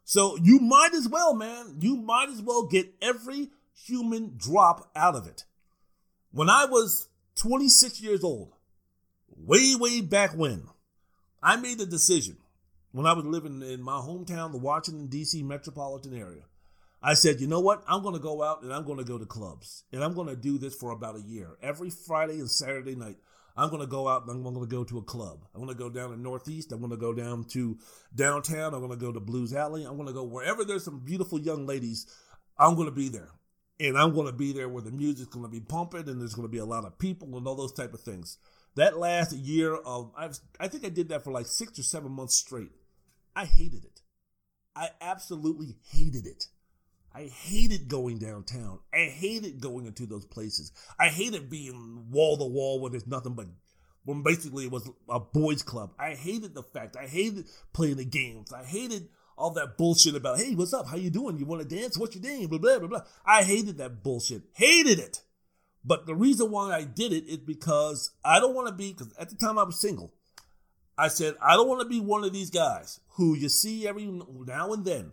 So 0.04 0.38
you 0.42 0.58
might 0.58 0.94
as 0.94 1.06
well, 1.06 1.34
man, 1.34 1.76
you 1.80 1.94
might 1.94 2.30
as 2.30 2.40
well 2.40 2.66
get 2.66 2.94
every 3.02 3.50
human 3.84 4.34
drop 4.36 4.90
out 4.94 5.14
of 5.14 5.26
it. 5.26 5.44
When 6.30 6.50
I 6.50 6.66
was 6.66 7.08
26 7.36 8.00
years 8.00 8.22
old, 8.24 8.52
way, 9.28 9.74
way 9.74 10.00
back 10.00 10.36
when, 10.36 10.64
I 11.42 11.56
made 11.56 11.80
a 11.80 11.86
decision 11.86 12.36
when 12.92 13.06
I 13.06 13.12
was 13.12 13.24
living 13.24 13.62
in 13.62 13.82
my 13.82 13.98
hometown, 13.98 14.52
the 14.52 14.58
Washington, 14.58 15.06
D.C. 15.06 15.42
metropolitan 15.42 16.14
area. 16.14 16.42
I 17.00 17.14
said, 17.14 17.40
you 17.40 17.46
know 17.46 17.60
what? 17.60 17.84
I'm 17.86 18.02
going 18.02 18.14
to 18.14 18.20
go 18.20 18.42
out 18.42 18.62
and 18.62 18.72
I'm 18.72 18.84
going 18.84 18.98
to 18.98 19.04
go 19.04 19.18
to 19.18 19.26
clubs. 19.26 19.84
And 19.92 20.02
I'm 20.02 20.14
going 20.14 20.26
to 20.26 20.34
do 20.34 20.58
this 20.58 20.74
for 20.74 20.90
about 20.90 21.16
a 21.16 21.22
year. 21.22 21.56
Every 21.62 21.90
Friday 21.90 22.40
and 22.40 22.50
Saturday 22.50 22.96
night, 22.96 23.18
I'm 23.56 23.70
going 23.70 23.82
to 23.82 23.86
go 23.86 24.08
out 24.08 24.22
and 24.22 24.30
I'm 24.30 24.42
going 24.42 24.58
to 24.60 24.66
go 24.66 24.84
to 24.84 24.98
a 24.98 25.02
club. 25.02 25.44
I'm 25.54 25.60
going 25.60 25.76
to 25.76 25.78
go 25.78 25.90
down 25.90 26.12
in 26.12 26.22
Northeast. 26.22 26.72
I'm 26.72 26.80
going 26.80 26.90
to 26.90 26.96
go 26.96 27.12
down 27.12 27.44
to 27.50 27.78
downtown. 28.14 28.74
I'm 28.74 28.80
going 28.80 28.90
to 28.90 29.04
go 29.04 29.12
to 29.12 29.20
Blues 29.20 29.52
Alley. 29.52 29.84
I'm 29.84 29.96
going 29.96 30.08
to 30.08 30.12
go 30.12 30.24
wherever 30.24 30.64
there's 30.64 30.84
some 30.84 31.00
beautiful 31.00 31.38
young 31.38 31.66
ladies. 31.66 32.06
I'm 32.58 32.74
going 32.74 32.88
to 32.88 32.94
be 32.94 33.08
there. 33.08 33.30
And 33.80 33.96
I'm 33.96 34.12
going 34.12 34.26
to 34.26 34.32
be 34.32 34.52
there 34.52 34.68
where 34.68 34.82
the 34.82 34.90
music's 34.90 35.28
going 35.28 35.44
to 35.44 35.50
be 35.50 35.60
pumping 35.60 36.08
and 36.08 36.20
there's 36.20 36.34
going 36.34 36.48
to 36.48 36.52
be 36.52 36.58
a 36.58 36.64
lot 36.64 36.84
of 36.84 36.98
people 36.98 37.36
and 37.36 37.46
all 37.46 37.54
those 37.54 37.72
type 37.72 37.94
of 37.94 38.00
things. 38.00 38.38
That 38.74 38.98
last 38.98 39.32
year 39.32 39.74
of, 39.74 40.12
I've, 40.16 40.38
I 40.58 40.68
think 40.68 40.84
I 40.84 40.88
did 40.88 41.08
that 41.10 41.24
for 41.24 41.32
like 41.32 41.46
six 41.46 41.78
or 41.78 41.82
seven 41.82 42.12
months 42.12 42.34
straight. 42.34 42.72
I 43.36 43.44
hated 43.44 43.84
it. 43.84 44.00
I 44.74 44.90
absolutely 45.00 45.76
hated 45.90 46.26
it. 46.26 46.46
I 47.12 47.24
hated 47.24 47.88
going 47.88 48.18
downtown. 48.18 48.80
I 48.92 49.06
hated 49.06 49.60
going 49.60 49.86
into 49.86 50.06
those 50.06 50.26
places. 50.26 50.72
I 51.00 51.08
hated 51.08 51.50
being 51.50 52.06
wall 52.10 52.36
to 52.36 52.44
wall 52.44 52.80
when 52.80 52.92
there's 52.92 53.06
nothing 53.06 53.34
but 53.34 53.46
when 54.04 54.22
basically 54.22 54.64
it 54.64 54.70
was 54.70 54.88
a 55.08 55.18
boys 55.18 55.62
club. 55.62 55.92
I 55.98 56.14
hated 56.14 56.54
the 56.54 56.62
fact. 56.62 56.96
I 56.96 57.06
hated 57.06 57.46
playing 57.72 57.96
the 57.96 58.04
games. 58.04 58.52
I 58.52 58.64
hated 58.64 59.08
all 59.38 59.50
that 59.52 59.78
bullshit 59.78 60.14
about, 60.14 60.38
hey, 60.38 60.54
what's 60.54 60.74
up? 60.74 60.88
How 60.88 60.96
you 60.96 61.10
doing? 61.10 61.38
You 61.38 61.46
want 61.46 61.66
to 61.66 61.76
dance? 61.76 61.96
What's 61.96 62.14
your 62.16 62.24
name? 62.24 62.48
Blah, 62.48 62.58
blah, 62.58 62.78
blah, 62.78 62.88
blah. 62.88 63.02
I 63.24 63.42
hated 63.42 63.78
that 63.78 64.02
bullshit. 64.02 64.42
Hated 64.54 64.98
it. 64.98 65.22
But 65.84 66.06
the 66.06 66.14
reason 66.14 66.50
why 66.50 66.74
I 66.74 66.84
did 66.84 67.12
it 67.12 67.24
is 67.26 67.38
because 67.38 68.10
I 68.24 68.40
don't 68.40 68.54
want 68.54 68.68
to 68.68 68.74
be, 68.74 68.92
because 68.92 69.12
at 69.18 69.30
the 69.30 69.36
time 69.36 69.58
I 69.58 69.62
was 69.62 69.80
single. 69.80 70.12
I 70.98 71.08
said, 71.08 71.34
I 71.40 71.54
don't 71.54 71.68
want 71.68 71.80
to 71.80 71.88
be 71.88 72.00
one 72.00 72.24
of 72.24 72.32
these 72.32 72.50
guys 72.50 73.00
who 73.10 73.36
you 73.36 73.48
see 73.48 73.86
every 73.86 74.04
now 74.04 74.72
and 74.72 74.84
then 74.84 75.12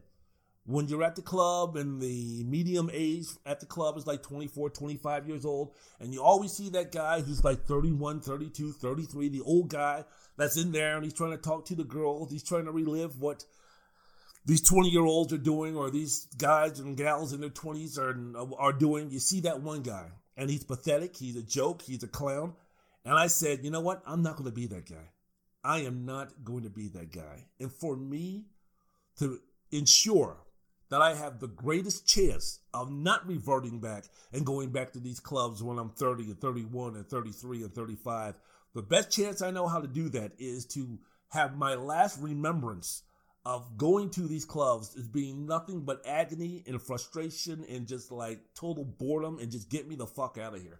when 0.65 0.87
you're 0.87 1.03
at 1.03 1.15
the 1.15 1.21
club 1.21 1.77
and 1.77 2.01
the 2.01 2.43
medium 2.43 2.89
age 2.91 3.27
at 3.45 3.59
the 3.59 3.65
club 3.67 3.97
is 3.97 4.07
like 4.07 4.23
24, 4.23 4.71
25 4.71 5.27
years 5.27 5.45
old, 5.45 5.75
and 5.99 6.11
you 6.11 6.21
always 6.21 6.51
see 6.51 6.69
that 6.69 6.91
guy 6.91 7.21
who's 7.21 7.43
like 7.43 7.65
31, 7.65 8.21
32, 8.21 8.71
33, 8.71 9.29
the 9.29 9.41
old 9.41 9.69
guy 9.69 10.03
that's 10.37 10.57
in 10.57 10.71
there 10.71 10.95
and 10.95 11.03
he's 11.03 11.13
trying 11.13 11.31
to 11.31 11.37
talk 11.37 11.65
to 11.65 11.75
the 11.75 11.83
girls, 11.83 12.31
he's 12.31 12.43
trying 12.43 12.65
to 12.65 12.71
relive 12.71 13.19
what 13.19 13.45
these 14.45 14.61
20 14.61 14.89
year 14.89 15.03
olds 15.03 15.33
are 15.33 15.37
doing 15.37 15.75
or 15.75 15.89
these 15.89 16.27
guys 16.37 16.79
and 16.79 16.95
gals 16.95 17.33
in 17.33 17.41
their 17.41 17.49
20s 17.49 17.97
are, 17.97 18.15
are 18.59 18.73
doing. 18.73 19.09
You 19.09 19.19
see 19.19 19.41
that 19.41 19.61
one 19.61 19.81
guy 19.81 20.07
and 20.37 20.49
he's 20.49 20.63
pathetic, 20.63 21.15
he's 21.15 21.35
a 21.35 21.43
joke, 21.43 21.81
he's 21.81 22.03
a 22.03 22.07
clown. 22.07 22.53
And 23.03 23.15
I 23.15 23.27
said, 23.27 23.63
you 23.63 23.71
know 23.71 23.81
what? 23.81 24.01
I'm 24.05 24.23
not 24.23 24.35
going 24.35 24.49
to 24.49 24.55
be 24.55 24.67
that 24.67 24.89
guy. 24.89 25.09
I 25.63 25.79
am 25.79 26.05
not 26.05 26.43
going 26.43 26.63
to 26.63 26.69
be 26.69 26.87
that 26.89 27.11
guy. 27.11 27.45
And 27.59 27.71
for 27.71 27.95
me 27.95 28.45
to 29.17 29.39
ensure 29.71 30.37
that 30.89 31.01
I 31.01 31.15
have 31.15 31.39
the 31.39 31.47
greatest 31.47 32.07
chance 32.07 32.59
of 32.73 32.91
not 32.91 33.27
reverting 33.27 33.79
back 33.79 34.05
and 34.31 34.45
going 34.45 34.69
back 34.69 34.93
to 34.93 34.99
these 34.99 35.19
clubs 35.19 35.63
when 35.63 35.79
I'm 35.79 35.89
30 35.89 36.25
and 36.25 36.39
31 36.39 36.95
and 36.95 37.07
33 37.07 37.63
and 37.63 37.73
35. 37.73 38.35
The 38.75 38.81
best 38.81 39.09
chance 39.11 39.41
I 39.41 39.51
know 39.51 39.67
how 39.67 39.81
to 39.81 39.87
do 39.87 40.09
that 40.09 40.33
is 40.37 40.65
to 40.67 40.99
have 41.29 41.57
my 41.57 41.75
last 41.75 42.19
remembrance 42.21 43.03
of 43.45 43.77
going 43.77 44.09
to 44.09 44.21
these 44.21 44.45
clubs 44.45 44.95
is 44.95 45.07
being 45.07 45.45
nothing 45.45 45.81
but 45.81 46.01
agony 46.05 46.63
and 46.67 46.81
frustration 46.81 47.63
and 47.69 47.87
just 47.87 48.11
like 48.11 48.39
total 48.55 48.83
boredom 48.83 49.37
and 49.39 49.51
just 49.51 49.69
get 49.69 49.87
me 49.87 49.95
the 49.95 50.07
fuck 50.07 50.37
out 50.37 50.55
of 50.55 50.61
here. 50.61 50.79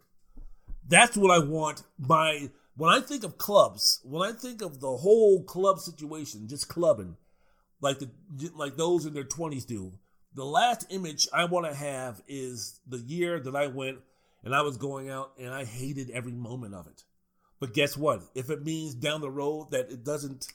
That's 0.88 1.16
what 1.16 1.32
I 1.32 1.44
want 1.44 1.84
my 2.00 2.50
when 2.78 2.92
I 2.92 3.00
think 3.00 3.24
of 3.24 3.38
clubs, 3.38 4.02
when 4.04 4.28
I 4.28 4.34
think 4.34 4.62
of 4.62 4.80
the 4.80 4.98
whole 4.98 5.44
club 5.44 5.80
situation, 5.80 6.48
just 6.48 6.68
clubbing, 6.68 7.18
like 7.82 8.00
the 8.00 8.10
like 8.56 8.78
those 8.78 9.06
in 9.06 9.14
their 9.14 9.24
20s 9.24 9.66
do. 9.66 9.94
The 10.34 10.46
last 10.46 10.88
image 10.90 11.28
I 11.34 11.46
want 11.46 11.66
to 11.66 11.74
have 11.74 12.22
is 12.28 12.82
the 12.86 12.98
year 12.98 13.40
that 13.40 13.56
I 13.56 13.68
went 13.68 14.00
and 14.44 14.54
I 14.54 14.62
was 14.62 14.78
going 14.78 15.10
out 15.10 15.32
and 15.40 15.54
I 15.54 15.64
hated 15.64 16.10
every 16.10 16.34
moment 16.34 16.74
of 16.74 16.88
it. 16.88 17.04
But 17.60 17.74
guess 17.74 17.96
what? 17.96 18.22
If 18.36 18.50
it 18.50 18.66
means 18.66 18.96
down 18.96 19.22
the 19.22 19.32
road 19.32 19.72
that 19.72 19.90
it 19.92 20.04
doesn't 20.04 20.48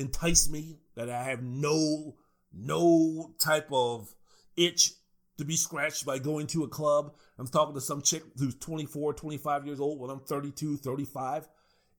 entice 0.00 0.50
me, 0.50 0.78
that 0.96 1.10
I 1.10 1.22
have 1.24 1.42
no 1.42 2.16
no 2.52 3.32
type 3.38 3.68
of 3.70 4.12
itch 4.56 4.92
to 5.38 5.44
be 5.44 5.56
scratched 5.56 6.04
by 6.04 6.18
going 6.18 6.46
to 6.48 6.64
a 6.64 6.68
club. 6.68 7.14
I'm 7.38 7.46
talking 7.46 7.74
to 7.74 7.80
some 7.80 8.02
chick 8.02 8.22
who's 8.36 8.56
24, 8.56 9.14
25 9.14 9.66
years 9.66 9.80
old 9.80 10.00
when 10.00 10.10
I'm 10.10 10.20
32, 10.20 10.78
35. 10.78 11.48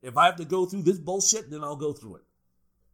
If 0.01 0.17
I 0.17 0.25
have 0.25 0.35
to 0.37 0.45
go 0.45 0.65
through 0.65 0.83
this 0.83 0.99
bullshit, 0.99 1.49
then 1.49 1.63
I'll 1.63 1.75
go 1.75 1.93
through 1.93 2.17
it 2.17 2.23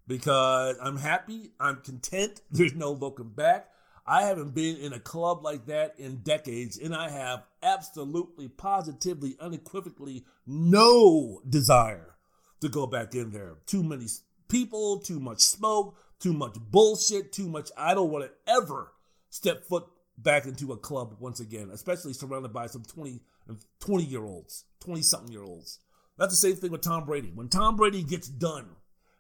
because 0.07 0.77
I'm 0.81 0.97
happy, 0.97 1.51
I'm 1.59 1.77
content, 1.77 2.41
there's 2.51 2.75
no 2.75 2.91
looking 2.91 3.29
back. 3.29 3.69
I 4.09 4.23
haven't 4.23 4.55
been 4.55 4.77
in 4.77 4.93
a 4.93 5.01
club 5.01 5.43
like 5.43 5.65
that 5.65 5.95
in 5.97 6.17
decades, 6.17 6.77
and 6.77 6.95
I 6.95 7.09
have 7.09 7.43
absolutely, 7.61 8.47
positively, 8.47 9.35
unequivocally 9.41 10.23
no 10.45 11.41
desire 11.47 12.15
to 12.61 12.69
go 12.69 12.88
back 12.88 13.15
in 13.15 13.31
there. 13.31 13.55
Too 13.65 13.84
many 13.84 14.07
people, 14.48 14.99
too 14.99 15.19
much 15.19 15.41
smoke, 15.41 15.98
too 16.19 16.34
much 16.34 16.57
bullshit, 16.60 17.32
too 17.32 17.48
much. 17.48 17.69
I 17.78 17.94
don't 17.94 18.11
want 18.11 18.26
to 18.26 18.52
ever 18.52 18.91
step 19.30 19.65
foot 19.65 19.86
back 20.18 20.45
into 20.45 20.72
a 20.72 20.78
club 20.78 21.15
once 21.19 21.40
again, 21.40 21.69
especially 21.72 22.14
surrounded 22.14 22.53
by 22.53 22.68
some 22.68 22.84
20, 22.84 23.22
20 23.80 24.03
year 24.03 24.24
olds, 24.24 24.65
20 24.82 25.02
something 25.02 25.32
year 25.32 25.44
olds. 25.44 25.80
That's 26.18 26.34
the 26.34 26.48
same 26.48 26.56
thing 26.56 26.72
with 26.72 26.82
Tom 26.82 27.06
Brady. 27.06 27.32
When 27.34 27.48
Tom 27.48 27.76
Brady 27.76 28.03
gets 28.03 28.28
done, 28.28 28.69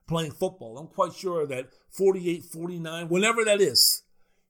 playing 0.07 0.31
football. 0.31 0.77
I'm 0.77 0.87
quite 0.87 1.13
sure 1.13 1.45
that 1.47 1.69
48, 1.91 2.43
49, 2.45 3.09
whenever 3.09 3.43
that 3.45 3.61
is, 3.61 4.03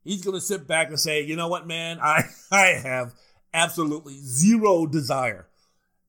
he's 0.03 0.23
going 0.23 0.35
to 0.35 0.41
sit 0.41 0.67
back 0.67 0.89
and 0.89 0.99
say, 0.99 1.21
you 1.21 1.35
know 1.35 1.47
what, 1.47 1.67
man, 1.67 1.99
I, 2.01 2.23
I 2.51 2.67
have 2.67 3.13
absolutely 3.53 4.17
zero 4.19 4.85
desire. 4.85 5.47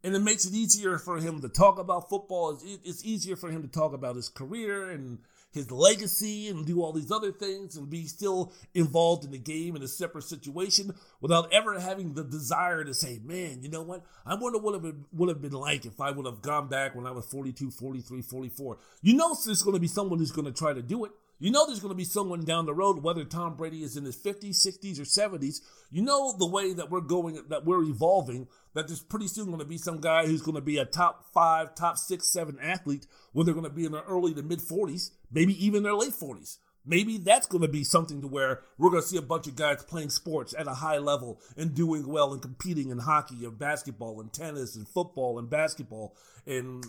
And 0.05 0.15
it 0.15 0.20
makes 0.20 0.45
it 0.45 0.55
easier 0.55 0.97
for 0.99 1.19
him 1.19 1.41
to 1.41 1.49
talk 1.49 1.79
about 1.79 2.09
football. 2.09 2.59
It's, 2.85 3.05
easier 3.05 3.35
for 3.35 3.51
him 3.51 3.62
to 3.62 3.69
talk 3.69 3.93
about 3.93 4.15
his 4.15 4.29
career 4.29 4.91
and 4.91 5.19
his 5.51 5.70
legacy 5.70 6.49
and 6.49 6.66
do 6.66 6.83
all 6.83 6.93
these 6.93 7.11
other 7.11 7.33
things 7.33 7.77
and 7.77 7.91
be 7.91 8.05
still 8.05 8.53
involved 8.75 9.25
in 9.25 9.33
the 9.33 9.39
game 9.39 9.75
in 9.75 9.83
a 9.83 9.89
separate 9.89 10.25
situation 10.25 10.95
without 11.20 11.53
ever 11.53 11.81
having 11.81 12.15
the 12.15 12.23
desire 12.23 12.85
to 12.85 12.95
say, 12.95 13.19
man, 13.25 13.62
you 13.62 13.69
know 13.69 13.83
what? 13.83 14.05
I 14.25 14.35
wonder 14.35 14.59
what 14.59 14.85
it 14.85 14.95
would 15.12 15.29
have 15.29 15.43
been 15.43 15.53
like 15.53 15.85
if 15.85 16.01
I 16.01 16.11
would 16.11 16.27
have 16.27 16.43
gone 16.43 16.69
back 16.69 16.95
when 16.95 17.07
I 17.07 17.11
was 17.11 17.27
42, 17.27 17.70
43, 17.70 18.23
44. 18.23 18.79
You 19.03 19.15
know, 19.15 19.35
there's 19.45 19.62
going 19.62 19.75
to 19.75 19.81
be 19.81 19.89
someone 19.89 20.19
who's 20.19 20.33
going 20.33 20.53
to 20.53 20.57
try 20.57 20.73
to 20.73 20.83
do 20.83 21.07
it. 21.07 21.12
You 21.40 21.52
know 21.52 21.66
there's 21.66 21.78
going 21.78 21.93
to 21.93 21.97
be 21.97 22.05
someone 22.05 22.44
down 22.44 22.66
the 22.66 22.74
road, 22.74 23.02
whether 23.02 23.24
Tom 23.24 23.55
Brady 23.55 23.85
is 23.85 23.97
in 23.97 24.05
his 24.05 24.16
50s, 24.16 24.66
60s, 24.66 24.98
or 24.98 25.05
70s. 25.05 25.60
You 25.90 26.02
know 26.02 26.35
the 26.36 26.47
way 26.47 26.73
that 26.73 26.90
we're 26.90 27.01
going, 27.01 27.40
that 27.48 27.65
we're 27.65 27.85
evolving, 27.85 28.48
that 28.74 28.89
there's 28.89 29.02
pretty 29.02 29.28
soon 29.28 29.47
going 29.47 29.60
to 29.60 29.65
be 29.65 29.78
some 29.78 30.01
guy 30.01 30.27
who's 30.27 30.43
going 30.43 30.56
to 30.56 30.60
be 30.60 30.78
a 30.78 30.85
top 30.85 31.24
five, 31.32 31.77
top 31.77 31.97
six, 31.97 32.32
seven 32.32 32.59
athlete 32.60 33.06
when 33.32 33.47
they're 33.47 33.55
going 33.55 33.65
to 33.65 33.70
be 33.70 33.85
in 33.85 33.93
their 33.93 34.02
early 34.02 34.35
to 34.35 34.43
mid 34.43 34.59
40s, 34.59 35.10
maybe 35.31 35.65
even 35.65 35.85
their 35.85 35.94
late 35.94 36.12
40s. 36.12 36.59
Maybe 36.85 37.19
that's 37.19 37.47
going 37.47 37.62
to 37.62 37.69
be 37.69 37.85
something 37.85 38.23
to 38.23 38.27
where 38.27 38.62
we're 38.77 38.90
going 38.90 39.02
to 39.02 39.09
see 39.09 39.19
a 39.19 39.23
bunch 39.23 39.47
of 39.47 39.55
guys 39.55 39.85
playing 39.85 40.10
sports 40.10 40.55
at 40.59 40.66
a 40.66 40.74
high 40.74 40.98
level 40.98 41.39
and 41.56 41.74
doing 41.74 42.09
well 42.09 42.32
and 42.32 42.40
competing 42.43 42.90
in 42.90 42.98
hockey 42.98 43.44
and 43.44 43.59
basketball 43.59 44.20
and 44.20 44.32
tennis 44.32 44.74
and 44.74 44.89
football 44.89 45.39
and 45.39 45.51
basketball 45.51 46.16
and, 46.47 46.86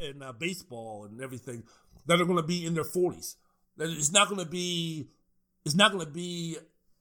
and 0.00 0.22
uh, 0.22 0.32
baseball 0.32 1.04
and 1.04 1.22
everything 1.22 1.62
that 2.06 2.20
are 2.20 2.24
going 2.24 2.36
to 2.36 2.42
be 2.42 2.66
in 2.66 2.74
their 2.74 2.84
40s 2.84 3.36
that 3.38 3.47
it's 3.78 4.12
not 4.12 4.28
going 4.28 4.40
to 4.40 4.50
be 4.50 5.10
it's 5.64 5.74
not 5.74 5.92
going 5.92 6.04
to 6.04 6.10
be 6.10 6.56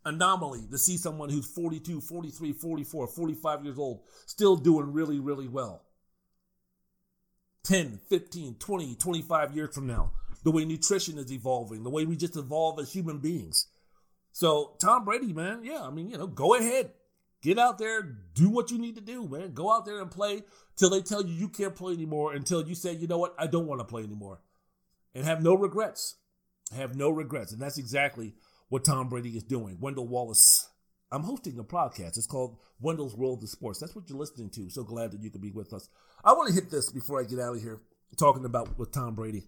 anomaly 0.05 0.67
to 0.71 0.77
see 0.77 0.97
someone 0.97 1.29
who's 1.29 1.45
42, 1.45 2.01
43, 2.01 2.53
44, 2.53 3.07
45 3.07 3.65
years 3.65 3.77
old 3.77 4.01
still 4.25 4.55
doing 4.55 4.93
really, 4.93 5.19
really 5.19 5.47
well. 5.47 5.83
10, 7.63 7.99
15, 8.09 8.55
20, 8.55 8.95
25 8.95 9.55
years 9.55 9.75
from 9.75 9.87
now, 9.87 10.11
the 10.43 10.51
way 10.51 10.63
nutrition 10.63 11.17
is 11.17 11.31
evolving, 11.31 11.83
the 11.83 11.89
way 11.89 12.05
we 12.05 12.15
just 12.15 12.37
evolve 12.37 12.79
as 12.79 12.93
human 12.93 13.19
beings. 13.19 13.67
So, 14.31 14.75
Tom 14.79 15.03
Brady, 15.03 15.33
man, 15.33 15.63
yeah, 15.63 15.81
I 15.81 15.89
mean, 15.89 16.09
you 16.09 16.17
know, 16.17 16.27
go 16.27 16.55
ahead. 16.55 16.91
Get 17.41 17.59
out 17.59 17.77
there, 17.77 18.01
do 18.33 18.49
what 18.49 18.71
you 18.71 18.79
need 18.79 18.95
to 18.95 19.01
do, 19.01 19.27
man. 19.27 19.53
Go 19.53 19.71
out 19.71 19.85
there 19.85 20.01
and 20.01 20.09
play 20.09 20.43
till 20.75 20.89
they 20.89 21.01
tell 21.01 21.23
you 21.23 21.33
you 21.33 21.49
can't 21.49 21.75
play 21.75 21.93
anymore, 21.93 22.33
until 22.33 22.67
you 22.67 22.73
say, 22.73 22.93
you 22.93 23.07
know 23.07 23.17
what, 23.17 23.35
I 23.37 23.47
don't 23.47 23.67
want 23.67 23.79
to 23.79 23.85
play 23.85 24.03
anymore. 24.03 24.39
And 25.13 25.25
have 25.25 25.43
no 25.43 25.55
regrets. 25.55 26.15
Have 26.75 26.95
no 26.95 27.09
regrets. 27.09 27.53
And 27.53 27.61
that's 27.61 27.77
exactly 27.77 28.33
what 28.69 28.83
Tom 28.83 29.09
Brady 29.09 29.37
is 29.37 29.43
doing. 29.43 29.77
Wendell 29.79 30.07
Wallace. 30.07 30.69
I'm 31.11 31.23
hosting 31.23 31.57
a 31.59 31.63
podcast. 31.63 32.17
It's 32.17 32.27
called 32.27 32.57
Wendell's 32.81 33.15
World 33.15 33.41
of 33.41 33.49
Sports. 33.49 33.79
That's 33.79 33.95
what 33.95 34.09
you're 34.09 34.19
listening 34.19 34.49
to. 34.51 34.69
So 34.69 34.83
glad 34.83 35.11
that 35.11 35.21
you 35.21 35.29
could 35.31 35.41
be 35.41 35.51
with 35.51 35.71
us. 35.73 35.87
I 36.25 36.33
want 36.33 36.49
to 36.49 36.53
hit 36.53 36.69
this 36.69 36.91
before 36.91 37.21
I 37.21 37.23
get 37.23 37.39
out 37.39 37.55
of 37.55 37.61
here 37.61 37.79
talking 38.17 38.43
about 38.43 38.77
with 38.77 38.91
Tom 38.91 39.15
Brady 39.15 39.43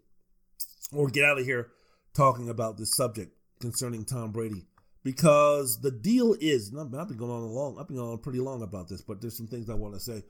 or 0.93 1.09
get 1.09 1.25
out 1.25 1.39
of 1.39 1.45
here 1.45 1.67
talking 2.15 2.49
about 2.49 2.77
this 2.77 2.95
subject. 2.95 3.33
concerning 3.59 4.05
Tom 4.05 4.31
Brady 4.31 4.65
because 5.03 5.81
the 5.81 5.91
deal 5.91 6.35
is, 6.39 6.73
I've 6.75 6.91
been 6.91 7.17
going 7.17 7.31
on 7.31 7.43
long, 7.43 7.77
I've 7.79 7.87
been 7.87 7.97
going 7.97 8.11
on 8.11 8.17
pretty 8.19 8.39
long 8.39 8.61
about 8.61 8.89
this, 8.89 9.01
but 9.01 9.21
there's 9.21 9.37
some 9.37 9.47
things 9.47 9.69
I 9.69 9.75
want 9.75 9.93
to 9.93 9.99
say. 9.99 10.23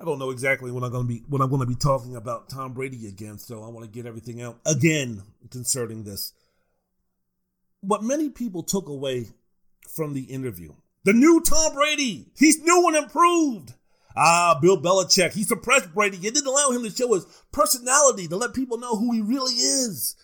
I 0.00 0.04
don't 0.04 0.20
know 0.20 0.30
exactly 0.30 0.70
when 0.70 0.84
I'm 0.84 0.92
going 0.92 1.08
to 1.08 1.08
be 1.08 1.24
when 1.28 1.42
I'm 1.42 1.48
going 1.48 1.60
to 1.60 1.66
be 1.66 1.74
talking 1.74 2.14
about 2.14 2.48
Tom 2.48 2.72
Brady 2.72 3.08
again, 3.08 3.36
so 3.38 3.64
I 3.64 3.68
want 3.68 3.84
to 3.84 3.90
get 3.90 4.06
everything 4.06 4.40
out 4.40 4.58
again 4.64 5.22
concerning 5.50 6.04
this. 6.04 6.32
What 7.80 8.04
many 8.04 8.28
people 8.28 8.62
took 8.62 8.88
away 8.88 9.26
from 9.88 10.14
the 10.14 10.22
interview, 10.22 10.72
the 11.02 11.12
new 11.12 11.40
Tom 11.40 11.74
Brady, 11.74 12.28
he's 12.36 12.62
new 12.62 12.86
and 12.86 12.96
improved. 12.96 13.74
Ah, 14.16 14.58
Bill 14.60 14.80
Belichick, 14.80 15.32
he 15.32 15.42
suppressed 15.42 15.92
Brady. 15.94 16.16
He 16.16 16.30
didn't 16.30 16.46
allow 16.46 16.70
him 16.70 16.84
to 16.84 16.90
show 16.90 17.14
his 17.14 17.26
personality 17.52 18.28
to 18.28 18.36
let 18.36 18.54
people 18.54 18.78
know 18.78 18.96
who 18.96 19.12
he 19.12 19.20
really 19.20 19.54
is. 19.54 20.16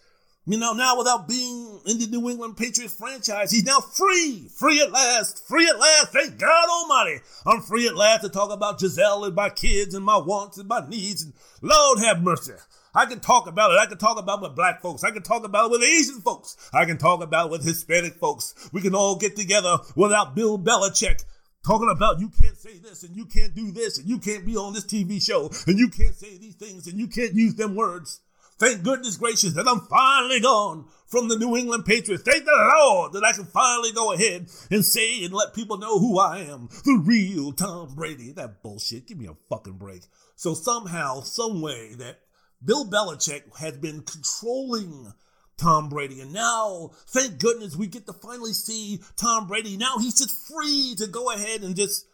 You 0.46 0.58
know, 0.58 0.74
now 0.74 0.98
without 0.98 1.26
being 1.26 1.80
in 1.86 1.98
the 1.98 2.06
New 2.06 2.28
England 2.28 2.58
Patriots 2.58 2.94
franchise, 2.94 3.50
he's 3.50 3.64
now 3.64 3.80
free, 3.80 4.46
free 4.54 4.78
at 4.82 4.92
last, 4.92 5.46
free 5.48 5.66
at 5.66 5.78
last. 5.78 6.08
Thank 6.12 6.38
God 6.38 6.68
Almighty. 6.68 7.20
I'm 7.46 7.62
free 7.62 7.86
at 7.86 7.96
last 7.96 8.20
to 8.22 8.28
talk 8.28 8.52
about 8.52 8.78
Gisele 8.78 9.24
and 9.24 9.34
my 9.34 9.48
kids 9.48 9.94
and 9.94 10.04
my 10.04 10.18
wants 10.18 10.58
and 10.58 10.68
my 10.68 10.86
needs. 10.86 11.22
And 11.22 11.32
Lord 11.62 11.98
have 12.00 12.22
mercy. 12.22 12.52
I 12.94 13.06
can 13.06 13.20
talk 13.20 13.48
about 13.48 13.72
it. 13.72 13.78
I 13.80 13.86
can 13.86 13.96
talk 13.96 14.18
about 14.18 14.40
it 14.40 14.42
with 14.42 14.54
black 14.54 14.82
folks. 14.82 15.02
I 15.02 15.12
can 15.12 15.22
talk 15.22 15.44
about 15.44 15.66
it 15.66 15.70
with 15.72 15.82
Asian 15.82 16.20
folks. 16.20 16.70
I 16.74 16.84
can 16.84 16.98
talk 16.98 17.22
about 17.22 17.46
it 17.46 17.50
with 17.50 17.64
Hispanic 17.64 18.16
folks. 18.16 18.68
We 18.70 18.82
can 18.82 18.94
all 18.94 19.16
get 19.16 19.36
together 19.36 19.78
without 19.96 20.34
Bill 20.34 20.58
Belichick 20.58 21.24
talking 21.66 21.88
about 21.90 22.20
you 22.20 22.28
can't 22.28 22.58
say 22.58 22.76
this 22.76 23.02
and 23.02 23.16
you 23.16 23.24
can't 23.24 23.54
do 23.54 23.72
this 23.72 23.98
and 23.98 24.06
you 24.06 24.18
can't 24.18 24.44
be 24.44 24.56
on 24.56 24.74
this 24.74 24.84
TV 24.84 25.22
show 25.22 25.50
and 25.66 25.78
you 25.78 25.88
can't 25.88 26.14
say 26.14 26.36
these 26.36 26.54
things 26.54 26.86
and 26.86 27.00
you 27.00 27.08
can't 27.08 27.32
use 27.32 27.54
them 27.54 27.74
words. 27.74 28.20
Thank 28.58 28.82
goodness 28.82 29.16
gracious 29.16 29.54
that 29.54 29.66
I'm 29.66 29.80
finally 29.80 30.40
gone 30.40 30.86
from 31.06 31.28
the 31.28 31.36
New 31.36 31.56
England 31.56 31.84
Patriots. 31.84 32.22
Thank 32.24 32.44
the 32.44 32.74
Lord 32.76 33.12
that 33.12 33.24
I 33.24 33.32
can 33.32 33.46
finally 33.46 33.92
go 33.92 34.12
ahead 34.12 34.48
and 34.70 34.84
say 34.84 35.24
and 35.24 35.34
let 35.34 35.54
people 35.54 35.76
know 35.76 35.98
who 35.98 36.18
I 36.18 36.38
am. 36.38 36.68
The 36.84 37.02
real 37.04 37.52
Tom 37.52 37.94
Brady. 37.94 38.32
That 38.32 38.62
bullshit. 38.62 39.06
Give 39.06 39.18
me 39.18 39.26
a 39.26 39.36
fucking 39.48 39.78
break. 39.78 40.02
So 40.36 40.54
somehow, 40.54 41.20
some 41.20 41.60
way 41.60 41.94
that 41.94 42.20
Bill 42.64 42.88
Belichick 42.88 43.42
has 43.58 43.76
been 43.76 44.02
controlling 44.02 45.12
Tom 45.56 45.88
Brady. 45.88 46.20
And 46.20 46.32
now, 46.32 46.90
thank 47.08 47.38
goodness, 47.38 47.76
we 47.76 47.86
get 47.86 48.06
to 48.06 48.12
finally 48.12 48.52
see 48.52 49.00
Tom 49.16 49.46
Brady. 49.46 49.76
Now 49.76 49.98
he's 49.98 50.18
just 50.18 50.48
free 50.48 50.94
to 50.98 51.06
go 51.06 51.30
ahead 51.32 51.62
and 51.62 51.76
just 51.76 52.06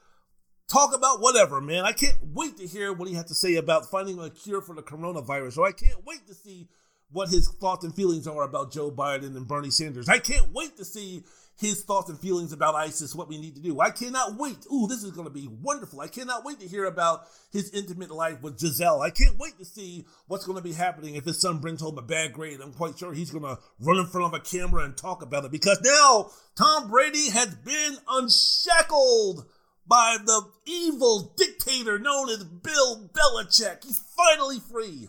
talk 0.71 0.95
about 0.95 1.21
whatever, 1.21 1.61
man. 1.61 1.85
I 1.85 1.93
can't 1.93 2.17
wait 2.33 2.57
to 2.59 2.67
hear 2.67 2.93
what 2.93 3.09
he 3.09 3.15
has 3.15 3.27
to 3.27 3.35
say 3.35 3.57
about 3.57 3.91
finding 3.91 4.19
a 4.19 4.31
cure 4.31 4.63
for 4.63 4.75
the 4.75 4.83
coronavirus, 4.83 5.59
or 5.59 5.67
I 5.67 5.73
can't 5.73 6.05
wait 6.07 6.27
to 6.29 6.35
see 6.35 6.69
what 7.13 7.29
his 7.29 7.49
thoughts 7.49 7.85
and 7.85 7.95
feelings 7.95 8.29
are 8.29 8.45
about 8.45 8.73
Joe 8.73 8.91
Biden 8.91 9.37
and 9.37 9.49
Bernie 9.49 9.71
Sanders. 9.71 10.09
I 10.09 10.21
can't 10.21 10.53
wait 10.53 10.77
to 10.77 10.85
see 10.85 11.25
his 11.59 11.83
thoughts 11.83 12.09
and 12.09 12.19
feelings 12.19 12.53
about 12.53 12.75
ISIS, 12.75 13.15
what 13.15 13.29
we 13.29 13.37
need 13.37 13.55
to 13.57 13.61
do. 13.61 13.81
I 13.81 13.91
cannot 13.91 14.37
wait. 14.37 14.65
Ooh, 14.73 14.87
this 14.87 15.03
is 15.03 15.11
going 15.11 15.27
to 15.27 15.33
be 15.33 15.47
wonderful. 15.47 16.01
I 16.01 16.07
cannot 16.07 16.45
wait 16.45 16.61
to 16.61 16.69
hear 16.69 16.87
about 16.87 17.25
his 17.53 17.71
intimate 17.75 18.11
life 18.11 18.41
with 18.41 18.59
Gisele. 18.59 19.03
I 19.03 19.11
can't 19.11 19.39
wait 19.39 19.59
to 19.59 19.65
see 19.65 20.07
what's 20.27 20.47
going 20.47 20.57
to 20.57 20.65
be 20.65 20.73
happening 20.73 21.17
if 21.17 21.25
his 21.25 21.41
son 21.41 21.59
brings 21.59 21.83
home 21.83 21.99
a 21.99 22.03
bad 22.03 22.33
grade. 22.33 22.61
I'm 22.61 22.73
quite 22.73 22.97
sure 22.97 23.13
he's 23.13 23.33
going 23.33 23.45
to 23.45 23.59
run 23.81 23.99
in 23.99 24.07
front 24.07 24.33
of 24.33 24.41
a 24.41 24.43
camera 24.43 24.85
and 24.85 24.97
talk 24.97 25.21
about 25.21 25.45
it 25.45 25.51
because 25.51 25.81
now 25.85 26.31
Tom 26.57 26.89
Brady 26.89 27.29
has 27.31 27.55
been 27.57 27.97
unshackled 28.09 29.45
by 29.91 30.19
the 30.25 30.43
evil 30.67 31.35
dictator 31.37 31.99
known 31.99 32.31
as 32.31 32.45
Bill 32.45 33.11
Belichick. 33.13 33.85
He's 33.85 34.01
finally 34.17 34.61
free. 34.61 35.09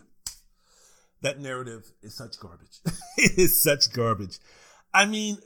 That 1.22 1.38
narrative 1.40 1.92
is 2.02 2.16
such 2.16 2.38
garbage. 2.40 2.80
it 3.16 3.38
is 3.38 3.62
such 3.62 3.92
garbage. 3.92 4.38
I 4.92 5.06
mean, 5.06 5.38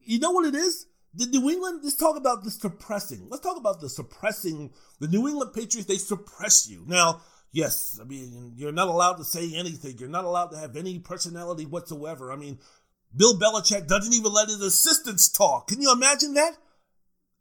you 0.00 0.18
know 0.18 0.32
what 0.32 0.46
it 0.46 0.56
is? 0.56 0.86
The 1.14 1.26
New 1.26 1.48
England, 1.48 1.80
let's 1.84 1.94
talk 1.94 2.16
about 2.16 2.42
the 2.42 2.50
suppressing. 2.50 3.28
Let's 3.30 3.44
talk 3.44 3.56
about 3.56 3.80
the 3.80 3.88
suppressing. 3.88 4.72
The 4.98 5.06
New 5.06 5.28
England 5.28 5.52
Patriots, 5.54 5.86
they 5.86 5.96
suppress 5.96 6.68
you. 6.68 6.84
Now, 6.88 7.20
yes, 7.52 8.00
I 8.00 8.04
mean, 8.04 8.54
you're 8.56 8.72
not 8.72 8.88
allowed 8.88 9.14
to 9.14 9.24
say 9.24 9.54
anything. 9.54 9.96
You're 9.98 10.08
not 10.08 10.24
allowed 10.24 10.48
to 10.48 10.58
have 10.58 10.76
any 10.76 10.98
personality 10.98 11.66
whatsoever. 11.66 12.32
I 12.32 12.36
mean, 12.36 12.58
Bill 13.16 13.38
Belichick 13.38 13.86
doesn't 13.86 14.12
even 14.12 14.32
let 14.32 14.48
his 14.48 14.60
assistants 14.60 15.28
talk. 15.28 15.68
Can 15.68 15.80
you 15.80 15.92
imagine 15.92 16.34
that? 16.34 16.56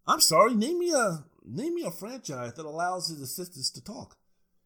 I'm 0.09 0.21
sorry, 0.21 0.55
name 0.55 0.79
me 0.79 0.91
a 0.91 1.23
name 1.45 1.75
me 1.75 1.83
a 1.83 1.91
franchise 1.91 2.53
that 2.55 2.65
allows 2.65 3.09
his 3.09 3.21
assistants 3.21 3.69
to 3.71 3.83
talk. 3.83 4.17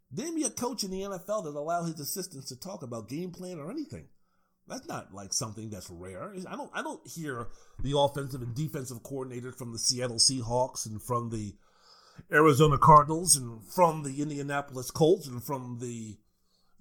Name 0.10 0.36
me 0.36 0.46
a 0.46 0.50
coach 0.50 0.86
in 0.86 0.92
the 0.92 1.02
NFL 1.02 1.44
that 1.44 1.60
allows 1.60 1.88
his 1.90 2.00
assistants 2.00 2.48
to 2.48 2.56
talk 2.56 2.82
about 2.82 3.10
game 3.10 3.32
plan 3.32 3.60
or 3.60 3.70
anything. 3.70 4.08
That's 4.70 4.88
not 4.88 5.14
like 5.14 5.34
something 5.34 5.70
that's 5.70 5.90
rare. 5.90 6.34
I 6.50 6.56
don't 6.56 6.72
I 6.74 6.82
don't 6.82 7.06
hear 7.06 7.48
the 7.82 7.98
offensive 7.98 8.42
and 8.42 8.56
defensive 8.56 9.04
coordinators 9.04 9.58
from 9.58 9.74
the 9.74 9.80
Seattle 9.80 10.16
Seahawks 10.16 10.86
and 10.86 11.04
from 11.04 11.30
the 11.30 11.56
Arizona 12.32 12.78
Cardinals 12.78 13.36
and 13.36 13.62
from 13.66 14.04
the 14.04 14.22
Indianapolis 14.22 14.92
Colts 14.92 15.28
and 15.28 15.44
from 15.44 15.80
the 15.82 16.16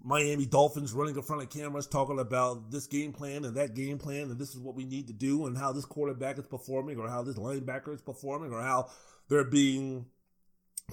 Miami 0.05 0.47
Dolphins 0.47 0.93
running 0.93 1.15
in 1.15 1.23
front 1.23 1.43
of 1.43 1.51
cameras 1.51 1.87
talking 1.87 2.19
about 2.19 2.71
this 2.71 2.87
game 2.87 3.13
plan 3.13 3.45
and 3.45 3.57
that 3.57 3.75
game 3.75 3.99
plan 3.99 4.31
and 4.31 4.39
this 4.39 4.51
is 4.51 4.59
what 4.59 4.75
we 4.75 4.85
need 4.85 5.07
to 5.07 5.13
do 5.13 5.47
and 5.47 5.57
how 5.57 5.73
this 5.73 5.85
quarterback 5.85 6.39
is 6.39 6.47
performing 6.47 6.99
or 6.99 7.09
how 7.09 7.23
this 7.23 7.37
linebacker 7.37 7.95
is 7.95 8.03
performing 8.03 8.53
or 8.53 8.61
how 8.61 8.89
they're 9.29 9.45
being 9.45 10.07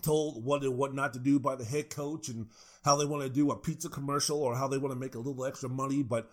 told 0.03 0.44
what 0.45 0.64
and 0.64 0.77
what 0.77 0.94
not 0.94 1.14
to 1.14 1.19
do 1.19 1.40
by 1.40 1.56
the 1.56 1.65
head 1.65 1.90
coach 1.90 2.30
and 2.30 2.48
how 2.84 2.95
they 2.95 3.06
want 3.06 3.23
to 3.23 3.30
do 3.30 3.49
a 3.49 3.56
pizza 3.56 3.90
commercial 3.90 4.41
or 4.41 4.56
how 4.56 4.68
they 4.68 4.77
want 4.77 4.94
to 4.94 4.99
make 4.99 5.15
a 5.15 5.19
little 5.19 5.45
extra 5.45 5.69
money 5.69 6.03
but 6.03 6.30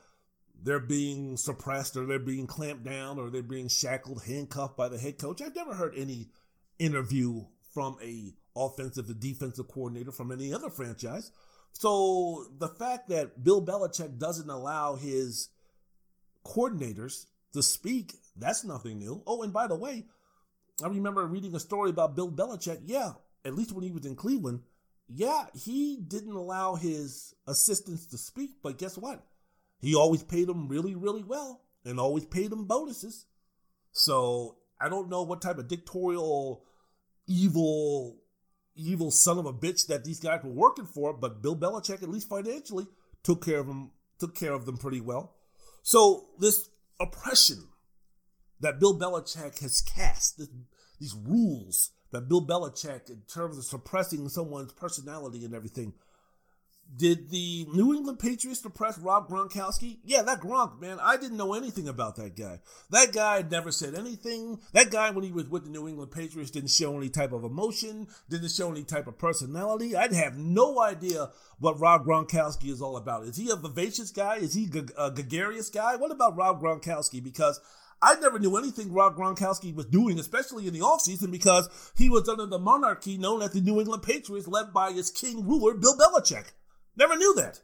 they're 0.63 0.81
being 0.81 1.37
suppressed 1.37 1.97
or 1.97 2.07
they're 2.07 2.19
being 2.19 2.47
clamped 2.47 2.85
down 2.85 3.19
or 3.19 3.31
they're 3.31 3.43
being 3.43 3.69
shackled 3.69 4.23
handcuffed 4.25 4.77
by 4.77 4.89
the 4.89 4.99
head 4.99 5.19
coach. 5.19 5.43
I've 5.43 5.55
never 5.55 5.75
heard 5.75 5.95
any 5.97 6.29
interview 6.79 7.45
from 7.73 7.97
a 8.03 8.33
offensive 8.55 9.11
or 9.11 9.15
defensive 9.15 9.69
coordinator 9.69 10.13
from 10.13 10.33
any 10.33 10.53
other 10.53 10.71
franchise 10.71 11.31
so 11.79 12.47
the 12.59 12.69
fact 12.69 13.11
that 13.11 13.45
Bill 13.45 13.63
Belichick 13.63 14.19
doesn't 14.19 14.49
allow 14.49 14.97
his 14.97 15.51
coordinators 16.43 17.27
to 17.53 17.63
speak, 17.63 18.15
that's 18.35 18.65
nothing 18.65 18.99
new. 18.99 19.23
Oh, 19.27 19.43
and 19.43 19.53
by 19.53 19.67
the 19.67 19.75
way, 19.77 20.07
I 20.83 20.89
remember 20.89 21.27
reading 21.27 21.55
a 21.55 21.61
story 21.61 21.91
about 21.91 22.17
Bill 22.17 22.31
Belichick. 22.31 22.81
Yeah, 22.87 23.13
at 23.45 23.55
least 23.55 23.73
when 23.73 23.85
he 23.85 23.91
was 23.91 24.07
in 24.07 24.17
Cleveland, 24.17 24.61
yeah, 25.07 25.49
he 25.55 25.99
didn't 25.99 26.33
allow 26.33 26.77
his 26.77 27.35
assistants 27.47 28.07
to 28.07 28.17
speak, 28.17 28.53
but 28.63 28.79
guess 28.79 28.97
what? 28.97 29.23
He 29.79 29.95
always 29.95 30.23
paid 30.23 30.47
them 30.47 30.69
really, 30.69 30.95
really 30.95 31.25
well 31.25 31.61
and 31.85 32.01
always 32.01 32.25
paid 32.25 32.49
them 32.49 32.65
bonuses. 32.65 33.27
So 33.93 34.57
I 34.81 34.89
don't 34.89 35.11
know 35.11 35.25
what 35.25 35.43
type 35.43 35.59
of 35.59 35.69
dictatorial, 35.69 36.65
evil 37.27 38.17
evil 38.77 39.11
son 39.11 39.39
of 39.39 39.47
a 39.47 39.53
bitch 39.53 39.87
that 39.87 40.05
these 40.05 40.21
guys 40.21 40.41
were 40.45 40.51
working 40.51 40.87
for, 40.87 41.13
but 41.13 41.43
Bill 41.43 41.57
Belichick, 41.57 42.03
at 42.03 42.09
least 42.09 42.29
financially, 42.29 42.87
took 43.23 43.45
care 43.45 43.59
of 43.59 43.67
them, 43.67 43.91
took 44.19 44.35
care 44.35 44.53
of 44.53 44.67
them 44.67 44.77
pretty 44.77 45.01
well. 45.01 45.37
So 45.83 46.29
this 46.39 46.69
oppression 47.01 47.69
that 48.61 48.81
Bill 48.81 48.99
Belichick 48.99 49.61
has 49.61 49.81
cast, 49.81 50.39
this, 50.39 50.49
these 50.99 51.15
rules 51.15 51.91
that 52.13 52.29
Bill 52.29 52.47
Belichick, 52.47 53.11
in 53.11 53.23
terms 53.33 53.59
of 53.59 53.65
suppressing 53.65 54.29
someone's 54.29 54.73
personality 54.73 55.45
and 55.45 55.55
everything, 55.55 55.93
did 56.95 57.31
the 57.31 57.67
New 57.73 57.95
England 57.95 58.19
Patriots 58.19 58.61
depress 58.61 58.99
Rob 58.99 59.29
Gronkowski? 59.29 59.99
Yeah, 60.05 60.23
that 60.23 60.41
Gronk, 60.41 60.81
man, 60.81 60.99
I 61.01 61.17
didn't 61.17 61.37
know 61.37 61.55
anything 61.55 61.89
about 61.89 62.17
that 62.17 62.37
guy. 62.37 62.61
That 62.91 63.13
guy 63.13 63.45
never 63.49 63.73
said 63.73 63.95
anything. 63.95 64.61
That 64.73 64.91
guy, 64.91 65.11
when 65.11 65.25
he 65.25 65.33
was 65.33 65.49
with 65.49 65.65
the 65.65 65.71
New 65.71 65.89
England 65.89 66.11
Patriots, 66.11 66.51
didn't 66.51 66.71
show 66.71 66.97
any 66.97 67.09
type 67.09 67.33
of 67.33 67.45
emotion, 67.45 68.09
didn't 68.29 68.51
show 68.51 68.71
any 68.71 68.85
type 68.85 69.07
of 69.07 69.19
personality. 69.19 69.97
I'd 69.97 70.13
have 70.13 70.39
no 70.39 70.81
idea 70.81 71.31
what 71.59 71.81
Rob 71.81 72.07
Gronkowski 72.07 72.71
is 72.71 72.81
all 72.81 72.97
about. 72.97 73.25
Is 73.25 73.37
he 73.37 73.51
a 73.51 73.57
vivacious 73.57 74.11
guy? 74.11 74.37
Is 74.37 74.55
he 74.55 74.69
a 74.97 75.11
gregarious 75.11 75.69
guy? 75.69 75.97
What 75.97 76.13
about 76.13 76.37
Rob 76.37 76.63
Gronkowski? 76.63 77.23
Because 77.23 77.61
I 78.01 78.15
never 78.21 78.39
knew 78.39 78.57
anything 78.57 78.93
Rob 78.93 79.17
Gronkowski 79.17 79.75
was 79.75 79.87
doing, 79.87 80.19
especially 80.19 80.67
in 80.67 80.75
the 80.75 80.81
offseason, 80.81 81.31
because 81.31 81.93
he 81.97 82.11
was 82.11 82.29
under 82.29 82.47
the 82.47 82.59
monarchy 82.59 83.17
known 83.17 83.43
as 83.43 83.53
the 83.53 83.61
New 83.61 83.81
England 83.81 84.03
Patriots, 84.03 84.47
led 84.47 84.73
by 84.73 84.93
his 84.93 85.11
king 85.11 85.47
ruler, 85.47 85.75
Bill 85.75 85.97
Belichick. 85.97 86.53
Never 86.97 87.17
knew 87.17 87.35
that. 87.35 87.61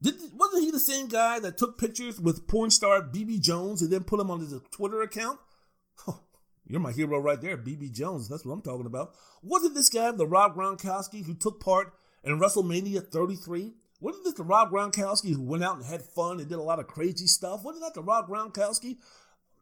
Did, 0.00 0.14
wasn't 0.34 0.62
he 0.62 0.70
the 0.70 0.78
same 0.78 1.08
guy 1.08 1.40
that 1.40 1.56
took 1.56 1.78
pictures 1.78 2.20
with 2.20 2.46
porn 2.46 2.70
star 2.70 3.02
Bibi 3.02 3.38
Jones 3.38 3.82
and 3.82 3.90
then 3.90 4.04
put 4.04 4.20
him 4.20 4.30
on 4.30 4.40
his 4.40 4.54
Twitter 4.70 5.02
account? 5.02 5.40
Oh, 6.06 6.20
you're 6.66 6.80
my 6.80 6.92
hero 6.92 7.18
right 7.18 7.40
there, 7.40 7.56
Bibi 7.56 7.88
Jones. 7.88 8.28
That's 8.28 8.44
what 8.44 8.52
I'm 8.52 8.60
talking 8.60 8.86
about. 8.86 9.14
Wasn't 9.42 9.74
this 9.74 9.88
guy 9.88 10.10
the 10.10 10.26
Rob 10.26 10.56
Gronkowski 10.56 11.24
who 11.24 11.34
took 11.34 11.60
part 11.60 11.94
in 12.22 12.38
WrestleMania 12.38 13.08
33? 13.08 13.72
Wasn't 14.00 14.24
this 14.24 14.34
the 14.34 14.42
Rob 14.42 14.70
Gronkowski 14.70 15.34
who 15.34 15.42
went 15.42 15.64
out 15.64 15.76
and 15.76 15.86
had 15.86 16.02
fun 16.02 16.38
and 16.38 16.48
did 16.48 16.58
a 16.58 16.62
lot 16.62 16.78
of 16.78 16.86
crazy 16.86 17.26
stuff? 17.26 17.64
Wasn't 17.64 17.82
that 17.82 17.94
the 17.94 18.02
Rob 18.02 18.28
Gronkowski? 18.28 18.98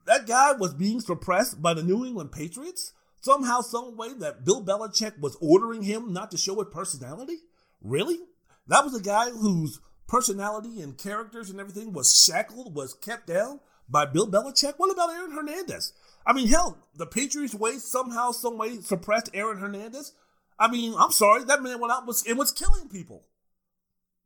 That 0.06 0.26
guy 0.26 0.52
was 0.52 0.74
being 0.74 1.00
suppressed 1.00 1.62
by 1.62 1.74
the 1.74 1.82
New 1.82 2.04
England 2.04 2.32
Patriots? 2.32 2.92
Somehow, 3.20 3.60
some 3.60 3.96
way 3.96 4.12
that 4.18 4.44
Bill 4.44 4.62
Belichick 4.62 5.18
was 5.18 5.36
ordering 5.40 5.82
him 5.82 6.12
not 6.12 6.30
to 6.32 6.36
show 6.36 6.56
his 6.56 6.66
personality? 6.70 7.38
Really? 7.80 8.18
That 8.66 8.84
was 8.84 8.94
a 8.94 9.02
guy 9.02 9.30
whose 9.30 9.80
personality 10.06 10.80
and 10.80 10.96
characters 10.96 11.50
and 11.50 11.60
everything 11.60 11.92
was 11.92 12.16
shackled, 12.16 12.74
was 12.74 12.94
kept 12.94 13.26
down 13.26 13.60
by 13.88 14.06
Bill 14.06 14.30
Belichick? 14.30 14.74
What 14.76 14.92
about 14.92 15.10
Aaron 15.10 15.32
Hernandez? 15.32 15.92
I 16.26 16.32
mean, 16.32 16.48
hell, 16.48 16.78
the 16.94 17.06
Patriots 17.06 17.54
way 17.54 17.78
somehow, 17.78 18.32
some 18.32 18.56
way 18.56 18.80
suppressed 18.80 19.30
Aaron 19.34 19.58
Hernandez. 19.58 20.12
I 20.58 20.70
mean, 20.70 20.94
I'm 20.98 21.10
sorry, 21.10 21.44
that 21.44 21.62
man 21.62 21.80
went 21.80 21.92
out 21.92 22.06
and 22.26 22.38
was 22.38 22.52
killing 22.52 22.88
people. 22.88 23.26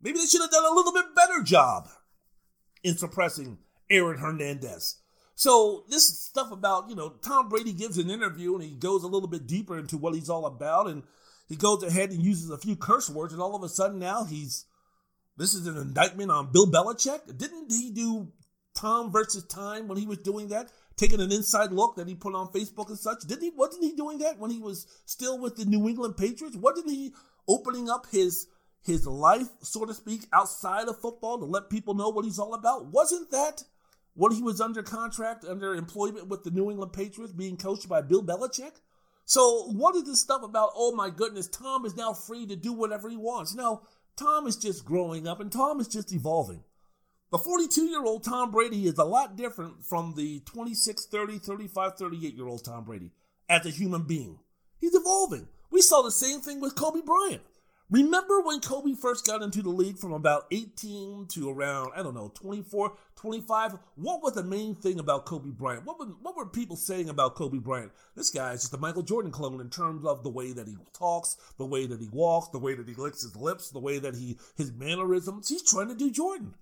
Maybe 0.01 0.19
they 0.19 0.27
should 0.27 0.43
have 0.43 0.51
done 0.51 0.65
a 0.65 0.75
little 0.75 0.93
bit 0.93 1.15
better 1.17 1.43
job 1.43 1.89
in 2.85 2.97
suppressing 2.97 3.59
Aaron 3.91 4.19
Hernandez. 4.19 5.01
So 5.35 5.85
this 5.89 6.07
stuff 6.07 6.53
about, 6.53 6.89
you 6.89 6.97
know, 6.97 7.11
Tom 7.23 7.49
Brady 7.49 7.73
gives 7.73 7.99
an 7.99 8.11
interview 8.11 8.55
and 8.55 8.63
he 8.63 8.75
goes 8.75 9.03
a 9.03 9.09
little 9.09 9.29
bit 9.29 9.47
deeper 9.47 9.79
into 9.79 9.97
what 9.97 10.15
he's 10.15 10.29
all 10.29 10.47
about 10.47 10.89
and 10.89 11.03
he 11.49 11.57
goes 11.57 11.83
ahead 11.83 12.11
and 12.11 12.23
uses 12.23 12.51
a 12.51 12.59
few 12.59 12.77
curse 12.77 13.09
words 13.09 13.33
and 13.33 13.43
all 13.43 13.57
of 13.57 13.63
a 13.63 13.69
sudden 13.69 13.99
now 13.99 14.25
he's 14.25 14.67
this 15.39 15.55
is 15.55 15.69
an 15.69 15.77
indictment 15.77 16.33
on 16.33 16.51
Bill 16.51 16.67
Belichick. 16.67 17.39
Didn't 17.39 17.71
he 17.71 17.91
do 17.91 18.33
Tom 18.75 19.13
versus 19.13 19.45
Time 19.45 19.87
when 19.87 19.97
he 19.97 20.05
was 20.05 20.19
doing 20.19 20.49
that? 20.49 20.71
Taking 20.97 21.21
an 21.21 21.31
inside 21.31 21.71
look 21.71 21.95
that 21.95 22.09
he 22.09 22.17
put 22.17 22.35
on 22.35 22.49
Facebook 22.49 22.89
and 22.89 22.99
such. 22.99 23.21
Didn't 23.21 23.45
he 23.45 23.51
wasn't 23.51 23.85
he 23.85 23.93
doing 23.93 24.19
that 24.19 24.41
when 24.41 24.51
he 24.51 24.59
was 24.59 24.89
still 25.07 25.39
with 25.39 25.57
the 25.57 25.65
New 25.65 25.89
England 25.89 26.17
Patriots? 26.17 26.57
Wasn't 26.57 26.91
he 26.91 27.15
opening 27.47 27.89
up 27.89 28.07
his 28.11 28.49
his 28.83 29.07
life, 29.07 29.49
so 29.63 29.85
to 29.85 29.95
speak, 29.95 30.27
outside 30.33 30.89
of 30.89 31.01
football 31.01 31.39
to 31.39 31.45
let 31.45 31.71
people 31.71 31.95
know 31.95 32.09
what 32.09 32.25
he's 32.25 32.39
all 32.39 32.55
about? 32.55 32.87
Wasn't 32.87 33.31
that 33.31 33.63
when 34.15 34.33
he 34.33 34.43
was 34.43 34.61
under 34.61 34.83
contract, 34.83 35.45
under 35.45 35.75
employment 35.75 36.27
with 36.27 36.43
the 36.43 36.51
New 36.51 36.69
England 36.71 36.93
Patriots, 36.93 37.33
being 37.33 37.57
coached 37.57 37.89
by 37.89 38.03
Bill 38.03 38.25
Belichick? 38.25 38.73
So, 39.29 39.65
what 39.73 39.95
is 39.95 40.05
this 40.05 40.23
stuff 40.23 40.43
about, 40.43 40.71
oh 40.75 40.95
my 40.95 41.11
goodness, 41.11 41.49
Tom 41.49 41.85
is 41.85 41.95
now 41.95 42.15
free 42.15 42.47
to 42.47 42.57
do 42.57 42.73
whatever 42.73 43.11
he 43.11 43.17
wants? 43.19 43.55
No, 43.55 43.83
Tom 44.17 44.47
is 44.47 44.57
just 44.57 44.87
growing 44.87 45.29
up 45.29 45.39
and 45.39 45.53
Tom 45.53 45.81
is 45.81 45.87
just 45.87 46.15
evolving. 46.15 46.65
The 47.31 47.37
42 47.37 47.89
year 47.89 48.03
old 48.03 48.25
Tom 48.25 48.51
Brady 48.51 48.87
is 48.87 48.97
a 48.97 49.05
lot 49.05 49.37
different 49.37 49.85
from 49.85 50.15
the 50.17 50.41
26, 50.47 51.05
30, 51.05 51.41
35, 51.41 51.97
38 51.99 52.35
year 52.35 52.49
old 52.49 52.65
Tom 52.65 52.85
Brady 52.85 53.11
as 53.51 53.67
a 53.67 53.71
human 53.71 54.05
being. 54.05 54.39
He's 54.81 54.95
evolving. 54.95 55.47
We 55.71 55.83
saw 55.83 56.01
the 56.01 56.11
same 56.11 56.41
thing 56.41 56.59
with 56.59 56.75
Kobe 56.75 57.03
Bryant. 57.05 57.43
Remember 57.91 58.43
when 58.43 58.61
Kobe 58.61 58.93
first 58.93 59.27
got 59.27 59.41
into 59.41 59.63
the 59.63 59.71
league 59.71 59.97
from 59.97 60.13
about 60.13 60.45
18 60.51 61.27
to 61.29 61.49
around, 61.49 61.93
I 61.97 62.03
don't 62.03 62.15
know, 62.15 62.31
24, 62.35 62.93
25? 63.17 63.79
What 63.95 64.23
was 64.23 64.35
the 64.35 64.43
main 64.43 64.75
thing 64.75 64.99
about 64.99 65.25
Kobe 65.25 65.49
Bryant? 65.53 65.87
What, 65.87 65.99
were, 65.99 66.05
what 66.21 66.37
were 66.37 66.45
people 66.45 66.77
saying 66.77 67.09
about 67.09 67.35
Kobe 67.35 67.57
Bryant? 67.57 67.91
This 68.15 68.29
guy 68.29 68.53
is 68.53 68.61
just 68.61 68.75
a 68.75 68.79
Michael 68.79 69.01
Jordan 69.03 69.31
clone 69.31 69.59
in 69.63 69.71
terms 69.71 70.05
of 70.05 70.23
the 70.23 70.29
way 70.29 70.53
that 70.53 70.69
he 70.69 70.77
talks, 70.93 71.39
the 71.57 71.65
way 71.65 71.87
that 71.87 71.99
he 71.99 72.11
walks, 72.13 72.49
the 72.49 72.59
way 72.59 72.75
that 72.75 72.87
he 72.87 72.95
licks 72.95 73.23
his 73.23 73.35
lips, 73.35 73.71
the 73.71 73.79
way 73.79 73.99
that 73.99 74.15
he, 74.15 74.37
his 74.59 74.71
mannerisms. 74.71 75.49
He's 75.49 75.63
trying 75.63 75.89
to 75.89 75.95
do 75.95 76.11
Jordan. 76.11 76.57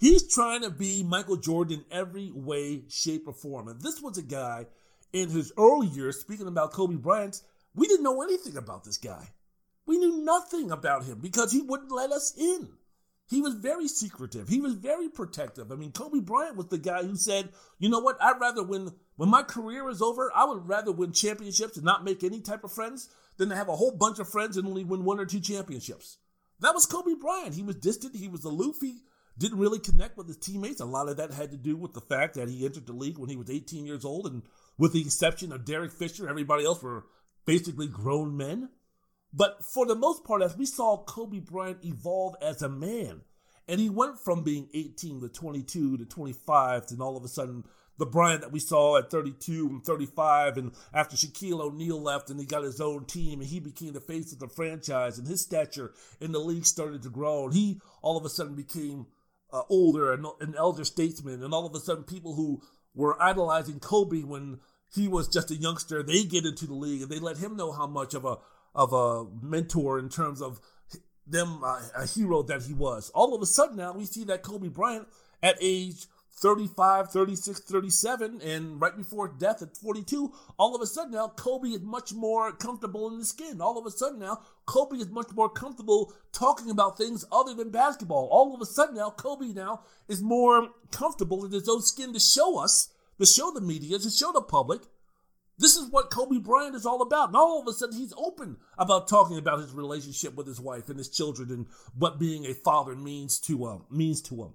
He's 0.00 0.26
trying 0.26 0.62
to 0.62 0.70
be 0.70 1.02
Michael 1.02 1.36
Jordan 1.36 1.80
in 1.80 1.84
every 1.90 2.32
way, 2.34 2.84
shape, 2.88 3.28
or 3.28 3.34
form. 3.34 3.68
And 3.68 3.82
this 3.82 4.00
was 4.00 4.16
a 4.16 4.22
guy 4.22 4.64
in 5.12 5.28
his 5.28 5.52
early 5.58 5.88
years, 5.88 6.18
speaking 6.18 6.46
about 6.46 6.72
Kobe 6.72 6.96
Bryant, 6.96 7.42
we 7.74 7.86
didn't 7.86 8.04
know 8.04 8.22
anything 8.22 8.56
about 8.56 8.84
this 8.84 8.96
guy. 8.96 9.28
We 9.86 9.98
knew 9.98 10.24
nothing 10.24 10.70
about 10.70 11.04
him 11.04 11.18
because 11.20 11.52
he 11.52 11.60
wouldn't 11.60 11.92
let 11.92 12.12
us 12.12 12.32
in. 12.36 12.68
He 13.28 13.40
was 13.40 13.54
very 13.54 13.88
secretive. 13.88 14.48
He 14.48 14.60
was 14.60 14.74
very 14.74 15.08
protective. 15.08 15.72
I 15.72 15.74
mean, 15.74 15.92
Kobe 15.92 16.20
Bryant 16.20 16.56
was 16.56 16.66
the 16.66 16.78
guy 16.78 17.02
who 17.02 17.16
said, 17.16 17.52
"You 17.78 17.88
know 17.88 18.00
what? 18.00 18.20
I'd 18.20 18.40
rather 18.40 18.62
win 18.62 18.92
when 19.16 19.30
my 19.30 19.42
career 19.42 19.88
is 19.88 20.02
over. 20.02 20.30
I 20.34 20.44
would 20.44 20.68
rather 20.68 20.92
win 20.92 21.12
championships 21.12 21.76
and 21.76 21.84
not 21.84 22.04
make 22.04 22.22
any 22.22 22.40
type 22.40 22.62
of 22.62 22.72
friends 22.72 23.08
than 23.38 23.48
to 23.48 23.56
have 23.56 23.68
a 23.68 23.76
whole 23.76 23.92
bunch 23.92 24.18
of 24.18 24.28
friends 24.28 24.56
and 24.56 24.66
only 24.66 24.84
win 24.84 25.04
one 25.04 25.18
or 25.18 25.26
two 25.26 25.40
championships." 25.40 26.18
That 26.60 26.74
was 26.74 26.86
Kobe 26.86 27.14
Bryant. 27.14 27.54
He 27.54 27.62
was 27.62 27.76
distant. 27.76 28.14
He 28.14 28.28
was 28.28 28.44
aloof. 28.44 28.76
He 28.80 29.02
didn't 29.38 29.58
really 29.58 29.78
connect 29.78 30.18
with 30.18 30.28
his 30.28 30.36
teammates. 30.36 30.80
A 30.80 30.84
lot 30.84 31.08
of 31.08 31.16
that 31.16 31.32
had 31.32 31.50
to 31.52 31.56
do 31.56 31.74
with 31.76 31.94
the 31.94 32.02
fact 32.02 32.34
that 32.34 32.50
he 32.50 32.66
entered 32.66 32.86
the 32.86 32.92
league 32.92 33.18
when 33.18 33.30
he 33.30 33.36
was 33.36 33.50
18 33.50 33.86
years 33.86 34.04
old, 34.04 34.26
and 34.26 34.42
with 34.76 34.92
the 34.92 35.00
exception 35.00 35.52
of 35.52 35.64
Derek 35.64 35.90
Fisher, 35.90 36.28
everybody 36.28 36.64
else 36.64 36.82
were 36.82 37.06
basically 37.46 37.88
grown 37.88 38.36
men. 38.36 38.68
But 39.32 39.64
for 39.64 39.86
the 39.86 39.94
most 39.94 40.24
part, 40.24 40.42
as 40.42 40.56
we 40.56 40.66
saw 40.66 41.02
Kobe 41.04 41.38
Bryant 41.40 41.84
evolve 41.84 42.36
as 42.42 42.62
a 42.62 42.68
man, 42.68 43.22
and 43.66 43.80
he 43.80 43.88
went 43.88 44.18
from 44.18 44.42
being 44.42 44.68
18 44.74 45.20
to 45.20 45.28
22 45.28 45.98
to 45.98 46.04
25, 46.04 46.84
and 46.90 47.00
all 47.00 47.16
of 47.16 47.24
a 47.24 47.28
sudden, 47.28 47.64
the 47.98 48.06
Bryant 48.06 48.40
that 48.40 48.52
we 48.52 48.58
saw 48.58 48.98
at 48.98 49.10
32 49.10 49.68
and 49.68 49.84
35, 49.84 50.56
and 50.58 50.72
after 50.92 51.16
Shaquille 51.16 51.60
O'Neal 51.60 52.00
left 52.00 52.30
and 52.30 52.40
he 52.40 52.46
got 52.46 52.64
his 52.64 52.80
own 52.80 53.04
team, 53.04 53.40
and 53.40 53.48
he 53.48 53.60
became 53.60 53.92
the 53.92 54.00
face 54.00 54.32
of 54.32 54.38
the 54.38 54.48
franchise, 54.48 55.18
and 55.18 55.28
his 55.28 55.40
stature 55.40 55.92
in 56.20 56.32
the 56.32 56.40
league 56.40 56.66
started 56.66 57.02
to 57.02 57.10
grow, 57.10 57.44
and 57.44 57.54
he 57.54 57.80
all 58.02 58.16
of 58.16 58.24
a 58.24 58.28
sudden 58.28 58.54
became 58.54 59.06
uh, 59.52 59.62
older 59.68 60.12
and 60.12 60.26
an 60.40 60.54
elder 60.58 60.84
statesman, 60.84 61.42
and 61.42 61.54
all 61.54 61.66
of 61.66 61.74
a 61.74 61.80
sudden, 61.80 62.04
people 62.04 62.34
who 62.34 62.60
were 62.94 63.20
idolizing 63.22 63.80
Kobe 63.80 64.22
when 64.22 64.58
he 64.94 65.08
was 65.08 65.28
just 65.28 65.50
a 65.50 65.54
youngster, 65.54 66.02
they 66.02 66.24
get 66.24 66.44
into 66.44 66.66
the 66.66 66.74
league 66.74 67.02
and 67.02 67.10
they 67.10 67.18
let 67.18 67.38
him 67.38 67.56
know 67.56 67.72
how 67.72 67.86
much 67.86 68.14
of 68.14 68.24
a 68.24 68.36
of 68.74 68.92
a 68.92 69.26
mentor 69.44 69.98
in 69.98 70.08
terms 70.08 70.40
of 70.40 70.60
them 71.26 71.62
uh, 71.64 71.80
a 71.96 72.06
hero 72.06 72.42
that 72.42 72.62
he 72.62 72.74
was. 72.74 73.10
All 73.10 73.34
of 73.34 73.42
a 73.42 73.46
sudden 73.46 73.76
now 73.76 73.92
we 73.92 74.04
see 74.04 74.24
that 74.24 74.42
Kobe 74.42 74.68
Bryant 74.68 75.08
at 75.42 75.56
age 75.60 76.06
35, 76.42 77.10
36, 77.10 77.60
37, 77.60 78.40
and 78.42 78.80
right 78.80 78.96
before 78.96 79.28
death 79.28 79.62
at 79.62 79.76
42, 79.76 80.32
all 80.58 80.74
of 80.74 80.80
a 80.82 80.86
sudden 80.86 81.12
now 81.12 81.28
Kobe 81.28 81.68
is 81.68 81.82
much 81.82 82.12
more 82.12 82.50
comfortable 82.50 83.08
in 83.08 83.18
the 83.18 83.24
skin. 83.24 83.60
All 83.60 83.78
of 83.78 83.86
a 83.86 83.90
sudden 83.90 84.18
now 84.18 84.40
Kobe 84.66 84.96
is 84.96 85.08
much 85.08 85.30
more 85.34 85.48
comfortable 85.48 86.12
talking 86.32 86.70
about 86.70 86.98
things 86.98 87.24
other 87.30 87.54
than 87.54 87.70
basketball. 87.70 88.28
All 88.32 88.54
of 88.54 88.60
a 88.60 88.66
sudden 88.66 88.96
now 88.96 89.10
Kobe 89.10 89.52
now 89.52 89.82
is 90.08 90.20
more 90.20 90.70
comfortable 90.90 91.44
in 91.44 91.52
his 91.52 91.68
own 91.68 91.82
skin 91.82 92.12
to 92.12 92.20
show 92.20 92.58
us, 92.58 92.88
to 93.20 93.26
show 93.26 93.52
the 93.52 93.60
media, 93.60 93.98
to 94.00 94.10
show 94.10 94.32
the 94.32 94.42
public 94.42 94.82
this 95.62 95.76
is 95.76 95.88
what 95.90 96.10
Kobe 96.10 96.38
Bryant 96.38 96.74
is 96.74 96.84
all 96.84 97.02
about. 97.02 97.28
And 97.28 97.36
all 97.36 97.60
of 97.60 97.68
a 97.68 97.72
sudden, 97.72 97.96
he's 97.96 98.12
open 98.16 98.56
about 98.76 99.08
talking 99.08 99.38
about 99.38 99.60
his 99.60 99.72
relationship 99.72 100.34
with 100.34 100.46
his 100.46 100.60
wife 100.60 100.88
and 100.88 100.98
his 100.98 101.08
children 101.08 101.50
and 101.50 101.66
what 101.96 102.18
being 102.18 102.44
a 102.46 102.54
father 102.54 102.96
means 102.96 103.38
to 103.40 103.66
um, 103.66 103.84
means 103.90 104.20
to 104.22 104.34
him. 104.42 104.54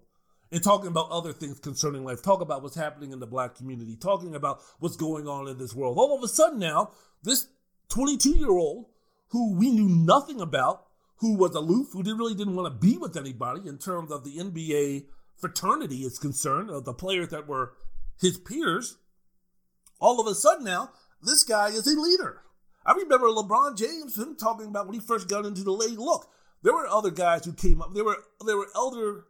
And 0.51 0.63
talking 0.63 0.87
about 0.87 1.09
other 1.09 1.33
things 1.33 1.59
concerning 1.59 2.05
life, 2.05 2.21
talk 2.21 2.41
about 2.41 2.63
what's 2.63 2.75
happening 2.75 3.11
in 3.11 3.19
the 3.19 3.27
black 3.27 3.55
community, 3.55 3.95
talking 3.95 4.35
about 4.35 4.61
what's 4.79 4.95
going 4.95 5.27
on 5.27 5.47
in 5.47 5.57
this 5.57 5.73
world. 5.73 5.97
All 5.97 6.17
of 6.17 6.23
a 6.23 6.27
sudden 6.27 6.59
now, 6.59 6.91
this 7.23 7.47
22 7.89 8.37
year 8.37 8.51
old 8.51 8.85
who 9.29 9.53
we 9.53 9.71
knew 9.71 9.89
nothing 9.89 10.39
about, 10.39 10.85
who 11.17 11.35
was 11.35 11.55
aloof, 11.55 11.89
who 11.93 12.03
didn't 12.03 12.19
really 12.19 12.35
didn't 12.35 12.55
want 12.55 12.73
to 12.73 12.87
be 12.87 12.97
with 12.97 13.17
anybody 13.17 13.67
in 13.67 13.77
terms 13.77 14.11
of 14.11 14.23
the 14.23 14.37
NBA 14.37 15.05
fraternity 15.35 15.97
is 15.97 16.19
concerned, 16.19 16.69
of 16.69 16.85
the 16.85 16.93
players 16.93 17.29
that 17.29 17.47
were 17.47 17.73
his 18.19 18.37
peers, 18.37 18.97
all 19.99 20.19
of 20.19 20.27
a 20.27 20.35
sudden 20.35 20.65
now, 20.65 20.91
this 21.21 21.43
guy 21.43 21.69
is 21.69 21.87
a 21.87 21.99
leader. 21.99 22.41
I 22.85 22.93
remember 22.93 23.27
LeBron 23.27 23.77
James, 23.77 24.17
him 24.17 24.35
talking 24.35 24.67
about 24.67 24.85
when 24.85 24.93
he 24.93 24.99
first 24.99 25.27
got 25.27 25.45
into 25.45 25.63
the 25.63 25.71
league. 25.71 25.99
Look, 25.99 26.29
there 26.63 26.73
were 26.73 26.87
other 26.87 27.11
guys 27.11 27.45
who 27.45 27.53
came 27.53 27.81
up. 27.81 27.93
There 27.93 28.05
were 28.05 28.17
there 28.45 28.57
were 28.57 28.69
elder 28.75 29.25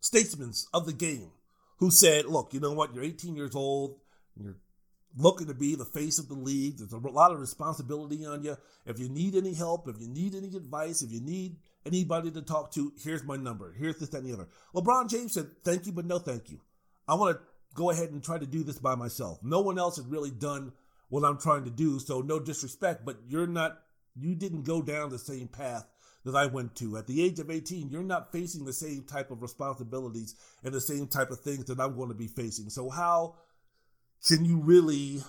statesmen 0.00 0.52
of 0.72 0.86
the 0.86 0.92
game 0.92 1.32
who 1.78 1.90
said, 1.90 2.26
"Look, 2.26 2.54
you 2.54 2.60
know 2.60 2.72
what? 2.72 2.94
You're 2.94 3.04
18 3.04 3.36
years 3.36 3.54
old. 3.54 4.00
You're 4.36 4.56
looking 5.16 5.48
to 5.48 5.54
be 5.54 5.74
the 5.74 5.84
face 5.84 6.18
of 6.18 6.28
the 6.28 6.34
league. 6.34 6.78
There's 6.78 6.92
a 6.92 6.96
lot 6.96 7.32
of 7.32 7.40
responsibility 7.40 8.24
on 8.24 8.42
you. 8.42 8.56
If 8.86 8.98
you 8.98 9.08
need 9.08 9.34
any 9.34 9.52
help, 9.52 9.86
if 9.86 10.00
you 10.00 10.08
need 10.08 10.34
any 10.34 10.48
advice, 10.56 11.02
if 11.02 11.12
you 11.12 11.20
need 11.20 11.56
anybody 11.84 12.30
to 12.30 12.40
talk 12.40 12.72
to, 12.72 12.92
here's 13.02 13.22
my 13.22 13.36
number. 13.36 13.74
Here's 13.78 13.98
this, 13.98 14.08
that, 14.10 14.22
and 14.22 14.28
the 14.28 14.32
other." 14.32 14.48
LeBron 14.74 15.10
James 15.10 15.34
said, 15.34 15.62
"Thank 15.62 15.86
you, 15.86 15.92
but 15.92 16.06
no, 16.06 16.18
thank 16.18 16.50
you. 16.50 16.60
I 17.06 17.14
want 17.14 17.36
to 17.36 17.42
go 17.74 17.90
ahead 17.90 18.10
and 18.10 18.22
try 18.22 18.38
to 18.38 18.46
do 18.46 18.62
this 18.62 18.78
by 18.78 18.94
myself. 18.94 19.38
No 19.42 19.60
one 19.60 19.78
else 19.78 19.96
has 19.96 20.06
really 20.06 20.30
done 20.30 20.72
what 21.08 21.24
I'm 21.24 21.38
trying 21.38 21.64
to 21.64 21.70
do, 21.70 21.98
so 21.98 22.20
no 22.20 22.38
disrespect, 22.38 23.04
but 23.04 23.18
you're 23.28 23.46
not, 23.46 23.80
you 24.16 24.34
didn't 24.34 24.62
go 24.62 24.80
down 24.80 25.10
the 25.10 25.18
same 25.18 25.48
path 25.48 25.86
that 26.24 26.36
I 26.36 26.46
went 26.46 26.74
to. 26.76 26.96
At 26.96 27.06
the 27.06 27.22
age 27.22 27.38
of 27.38 27.50
18, 27.50 27.90
you're 27.90 28.02
not 28.02 28.32
facing 28.32 28.64
the 28.64 28.72
same 28.72 29.04
type 29.04 29.30
of 29.30 29.42
responsibilities 29.42 30.34
and 30.62 30.72
the 30.72 30.80
same 30.80 31.06
type 31.06 31.30
of 31.30 31.40
things 31.40 31.66
that 31.66 31.80
I'm 31.80 31.96
going 31.96 32.08
to 32.08 32.14
be 32.14 32.28
facing. 32.28 32.70
So, 32.70 32.88
how 32.88 33.36
can 34.26 34.44
you 34.44 34.60
really, 34.60 35.22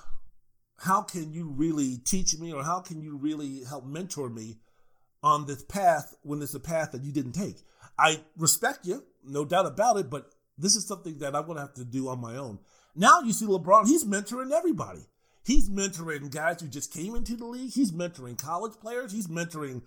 how 0.78 1.02
can 1.02 1.34
you 1.34 1.50
really 1.50 1.98
teach 1.98 2.38
me 2.38 2.54
or 2.54 2.64
how 2.64 2.80
can 2.80 3.02
you 3.02 3.18
really 3.18 3.64
help 3.68 3.86
mentor 3.86 4.30
me 4.30 4.58
on 5.22 5.46
this 5.46 5.64
path 5.64 6.16
when 6.22 6.42
it's 6.42 6.54
a 6.54 6.60
path 6.60 6.92
that 6.92 7.04
you 7.04 7.12
didn't 7.12 7.34
take? 7.34 7.58
I 7.98 8.22
respect 8.38 8.86
you, 8.86 9.04
no 9.24 9.46
doubt 9.46 9.66
about 9.66 9.98
it, 9.98 10.10
but 10.10 10.30
this 10.58 10.76
is 10.76 10.88
something 10.88 11.18
that 11.20 11.36
I'm 11.36 11.46
going 11.46 11.58
to 11.58 11.62
have 11.62 11.74
to 11.76 11.86
do 11.86 12.10
on 12.10 12.20
my 12.20 12.38
own. 12.38 12.60
Now 12.96 13.22
you 13.22 13.34
see 13.34 13.46
LeBron, 13.46 13.88
he's 13.88 14.06
mentoring 14.06 14.52
everybody. 14.52 15.02
He's 15.46 15.70
mentoring 15.70 16.32
guys 16.32 16.62
who 16.62 16.68
just 16.68 16.94
came 16.94 17.16
into 17.16 17.36
the 17.36 17.46
league. 17.46 17.74
He's 17.74 17.92
mentoring 17.92 18.38
college 18.38 18.74
players. 18.80 19.12
He's 19.12 19.28
mentoring 19.28 19.82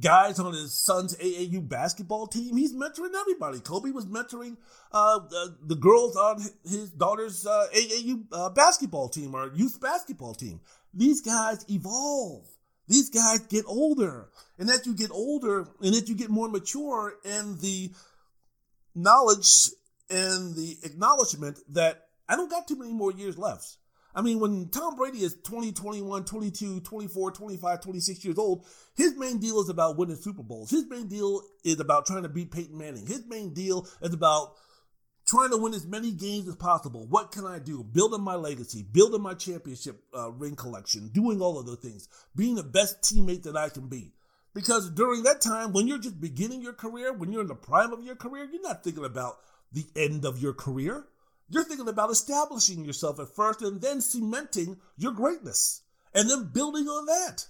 guys 0.00 0.40
on 0.40 0.52
his 0.52 0.72
son's 0.72 1.16
AAU 1.16 1.68
basketball 1.68 2.26
team. 2.26 2.56
He's 2.56 2.74
mentoring 2.74 3.14
everybody. 3.14 3.60
Kobe 3.60 3.90
was 3.90 4.06
mentoring 4.06 4.56
uh, 4.92 5.20
the, 5.28 5.56
the, 5.62 5.76
girls 5.76 6.16
on 6.16 6.42
his 6.64 6.90
daughter's 6.90 7.46
uh, 7.46 7.66
AAU 7.74 8.24
uh, 8.32 8.50
basketball 8.50 9.08
team 9.08 9.34
or 9.34 9.52
youth 9.54 9.80
basketball 9.80 10.34
team. 10.34 10.60
These 10.92 11.20
guys 11.20 11.64
evolve. 11.68 12.46
These 12.88 13.10
guys 13.10 13.40
get 13.40 13.64
older. 13.66 14.28
And 14.58 14.68
as 14.70 14.86
you 14.86 14.94
get 14.94 15.12
older 15.12 15.68
and 15.80 15.94
as 15.94 16.08
you 16.08 16.16
get 16.16 16.30
more 16.30 16.48
mature 16.48 17.14
and 17.24 17.60
the 17.60 17.92
knowledge 18.94 19.70
and 20.10 20.54
the 20.54 20.76
acknowledgement 20.82 21.58
that 21.70 22.08
I 22.28 22.36
don't 22.36 22.50
got 22.50 22.68
too 22.68 22.76
many 22.76 22.92
more 22.92 23.12
years 23.12 23.38
left. 23.38 23.76
I 24.14 24.22
mean, 24.22 24.40
when 24.40 24.68
Tom 24.70 24.96
Brady 24.96 25.18
is 25.18 25.36
20, 25.44 25.72
21, 25.72 26.24
22, 26.24 26.80
24, 26.80 27.30
25, 27.30 27.80
26 27.80 28.24
years 28.24 28.38
old, 28.38 28.66
his 28.96 29.16
main 29.16 29.38
deal 29.38 29.60
is 29.60 29.68
about 29.68 29.96
winning 29.96 30.16
Super 30.16 30.42
Bowls. 30.42 30.70
His 30.70 30.86
main 30.88 31.06
deal 31.06 31.42
is 31.64 31.78
about 31.78 32.06
trying 32.06 32.24
to 32.24 32.28
beat 32.28 32.50
Peyton 32.50 32.76
Manning. 32.76 33.06
His 33.06 33.24
main 33.28 33.54
deal 33.54 33.86
is 34.02 34.12
about 34.12 34.54
trying 35.28 35.50
to 35.50 35.56
win 35.56 35.74
as 35.74 35.86
many 35.86 36.10
games 36.10 36.48
as 36.48 36.56
possible. 36.56 37.06
What 37.06 37.30
can 37.30 37.46
I 37.46 37.60
do? 37.60 37.84
Building 37.84 38.22
my 38.22 38.34
legacy, 38.34 38.82
building 38.82 39.22
my 39.22 39.34
championship 39.34 40.02
uh, 40.12 40.32
ring 40.32 40.56
collection, 40.56 41.08
doing 41.08 41.40
all 41.40 41.58
of 41.58 41.66
those 41.66 41.78
things, 41.78 42.08
being 42.34 42.56
the 42.56 42.64
best 42.64 43.02
teammate 43.02 43.44
that 43.44 43.56
I 43.56 43.68
can 43.68 43.88
be. 43.88 44.12
Because 44.52 44.90
during 44.90 45.22
that 45.22 45.40
time, 45.40 45.72
when 45.72 45.86
you're 45.86 45.98
just 45.98 46.20
beginning 46.20 46.62
your 46.62 46.72
career, 46.72 47.12
when 47.12 47.30
you're 47.30 47.42
in 47.42 47.46
the 47.46 47.54
prime 47.54 47.92
of 47.92 48.02
your 48.02 48.16
career, 48.16 48.48
you're 48.50 48.60
not 48.60 48.82
thinking 48.82 49.04
about 49.04 49.36
the 49.72 49.86
end 49.96 50.24
of 50.24 50.40
your 50.40 50.52
career. 50.52 51.06
You're 51.48 51.64
thinking 51.64 51.88
about 51.88 52.10
establishing 52.10 52.84
yourself 52.84 53.18
at 53.18 53.34
first 53.34 53.62
and 53.62 53.80
then 53.80 54.00
cementing 54.00 54.78
your 54.96 55.12
greatness 55.12 55.82
and 56.14 56.30
then 56.30 56.50
building 56.52 56.86
on 56.86 57.06
that. 57.06 57.46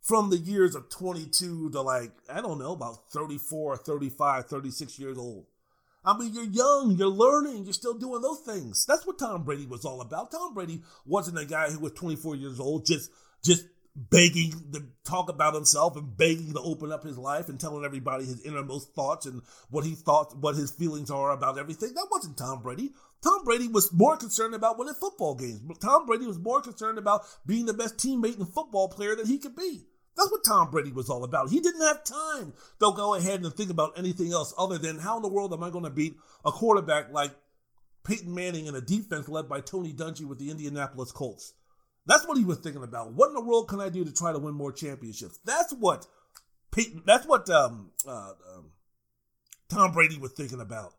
From 0.00 0.30
the 0.30 0.38
years 0.38 0.74
of 0.74 0.90
22 0.90 1.70
to 1.70 1.80
like, 1.80 2.10
I 2.28 2.40
don't 2.40 2.58
know, 2.58 2.72
about 2.72 3.10
34, 3.12 3.76
35, 3.76 4.46
36 4.46 4.98
years 4.98 5.16
old. 5.16 5.46
I 6.04 6.18
mean, 6.18 6.34
you're 6.34 6.44
young, 6.44 6.96
you're 6.98 7.06
learning, 7.06 7.64
you're 7.64 7.72
still 7.72 7.94
doing 7.94 8.20
those 8.20 8.40
things. 8.40 8.84
That's 8.84 9.06
what 9.06 9.20
Tom 9.20 9.44
Brady 9.44 9.66
was 9.66 9.84
all 9.84 10.00
about. 10.00 10.32
Tom 10.32 10.54
Brady 10.54 10.82
wasn't 11.06 11.38
a 11.38 11.44
guy 11.44 11.70
who 11.70 11.78
was 11.78 11.92
24 11.92 12.34
years 12.34 12.58
old, 12.58 12.84
just, 12.84 13.10
just 13.44 13.66
begging 13.94 14.52
to 14.72 14.84
talk 15.04 15.28
about 15.28 15.54
himself 15.54 15.96
and 15.96 16.16
begging 16.16 16.52
to 16.54 16.60
open 16.60 16.90
up 16.90 17.04
his 17.04 17.18
life 17.18 17.48
and 17.48 17.60
telling 17.60 17.84
everybody 17.84 18.24
his 18.24 18.40
innermost 18.42 18.94
thoughts 18.94 19.26
and 19.26 19.42
what 19.70 19.84
he 19.84 19.94
thought, 19.94 20.36
what 20.38 20.56
his 20.56 20.70
feelings 20.70 21.10
are 21.10 21.30
about 21.30 21.58
everything. 21.58 21.92
That 21.94 22.08
wasn't 22.10 22.38
Tom 22.38 22.62
Brady. 22.62 22.92
Tom 23.22 23.44
Brady 23.44 23.68
was 23.68 23.92
more 23.92 24.16
concerned 24.16 24.54
about 24.54 24.78
winning 24.78 24.94
football 24.94 25.34
games. 25.34 25.60
Tom 25.80 26.06
Brady 26.06 26.26
was 26.26 26.38
more 26.38 26.62
concerned 26.62 26.98
about 26.98 27.22
being 27.46 27.66
the 27.66 27.74
best 27.74 27.96
teammate 27.98 28.38
and 28.38 28.48
football 28.48 28.88
player 28.88 29.14
that 29.14 29.26
he 29.26 29.38
could 29.38 29.54
be. 29.54 29.84
That's 30.16 30.30
what 30.30 30.44
Tom 30.44 30.70
Brady 30.70 30.92
was 30.92 31.08
all 31.08 31.24
about. 31.24 31.50
He 31.50 31.60
didn't 31.60 31.86
have 31.86 32.04
time 32.04 32.52
to 32.80 32.92
go 32.94 33.14
ahead 33.14 33.42
and 33.42 33.52
think 33.54 33.70
about 33.70 33.98
anything 33.98 34.32
else 34.32 34.52
other 34.58 34.78
than 34.78 34.98
how 34.98 35.16
in 35.16 35.22
the 35.22 35.28
world 35.28 35.52
am 35.52 35.62
I 35.62 35.70
going 35.70 35.84
to 35.84 35.90
beat 35.90 36.16
a 36.44 36.50
quarterback 36.50 37.12
like 37.12 37.32
Peyton 38.04 38.34
Manning 38.34 38.68
and 38.68 38.76
a 38.76 38.80
defense 38.80 39.28
led 39.28 39.48
by 39.48 39.60
Tony 39.60 39.92
Dungy 39.92 40.24
with 40.24 40.38
the 40.38 40.50
Indianapolis 40.50 41.12
Colts. 41.12 41.54
That's 42.06 42.26
what 42.26 42.36
he 42.36 42.44
was 42.44 42.58
thinking 42.58 42.82
about. 42.82 43.12
What 43.12 43.28
in 43.28 43.34
the 43.34 43.44
world 43.44 43.68
can 43.68 43.80
I 43.80 43.88
do 43.88 44.04
to 44.04 44.12
try 44.12 44.32
to 44.32 44.38
win 44.38 44.54
more 44.54 44.72
championships? 44.72 45.38
That's 45.44 45.72
what 45.72 46.06
Peyton. 46.72 47.02
That's 47.06 47.26
what 47.26 47.48
um, 47.48 47.92
uh, 48.06 48.32
um, 48.54 48.72
Tom 49.68 49.92
Brady 49.92 50.18
was 50.18 50.32
thinking 50.32 50.60
about. 50.60 50.94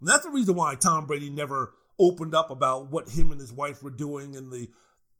And 0.00 0.08
that's 0.08 0.24
the 0.24 0.30
reason 0.30 0.54
why 0.54 0.74
Tom 0.74 1.06
Brady 1.06 1.30
never 1.30 1.74
opened 1.98 2.34
up 2.34 2.50
about 2.50 2.90
what 2.90 3.08
him 3.08 3.32
and 3.32 3.40
his 3.40 3.52
wife 3.52 3.82
were 3.82 3.90
doing 3.90 4.36
and 4.36 4.52
the 4.52 4.68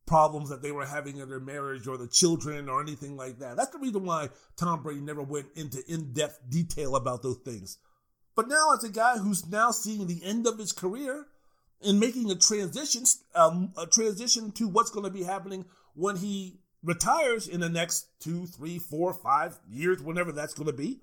problems 0.06 0.50
that 0.50 0.62
they 0.62 0.72
were 0.72 0.84
having 0.84 1.18
in 1.18 1.28
their 1.28 1.40
marriage 1.40 1.86
or 1.86 1.96
the 1.96 2.08
children 2.08 2.68
or 2.68 2.80
anything 2.80 3.16
like 3.16 3.38
that. 3.38 3.56
That's 3.56 3.70
the 3.70 3.78
reason 3.78 4.04
why 4.04 4.30
Tom 4.56 4.82
Brady 4.82 5.00
never 5.00 5.22
went 5.22 5.46
into 5.54 5.82
in 5.88 6.12
depth 6.12 6.40
detail 6.48 6.96
about 6.96 7.22
those 7.22 7.38
things. 7.38 7.78
But 8.34 8.48
now, 8.48 8.72
as 8.76 8.82
a 8.82 8.88
guy 8.88 9.18
who's 9.18 9.46
now 9.46 9.70
seeing 9.70 10.06
the 10.06 10.22
end 10.24 10.46
of 10.46 10.58
his 10.58 10.72
career 10.72 11.26
and 11.84 12.00
making 12.00 12.30
a 12.30 12.34
transition, 12.34 13.04
um, 13.34 13.72
a 13.76 13.86
transition 13.86 14.52
to 14.52 14.68
what's 14.68 14.90
going 14.90 15.04
to 15.04 15.10
be 15.10 15.22
happening 15.22 15.64
when 15.94 16.16
he 16.16 16.60
retires 16.82 17.46
in 17.46 17.60
the 17.60 17.68
next 17.68 18.06
two, 18.20 18.46
three, 18.46 18.78
four, 18.78 19.12
five 19.14 19.58
years, 19.68 20.02
whenever 20.02 20.32
that's 20.32 20.54
going 20.54 20.66
to 20.66 20.72
be, 20.72 21.00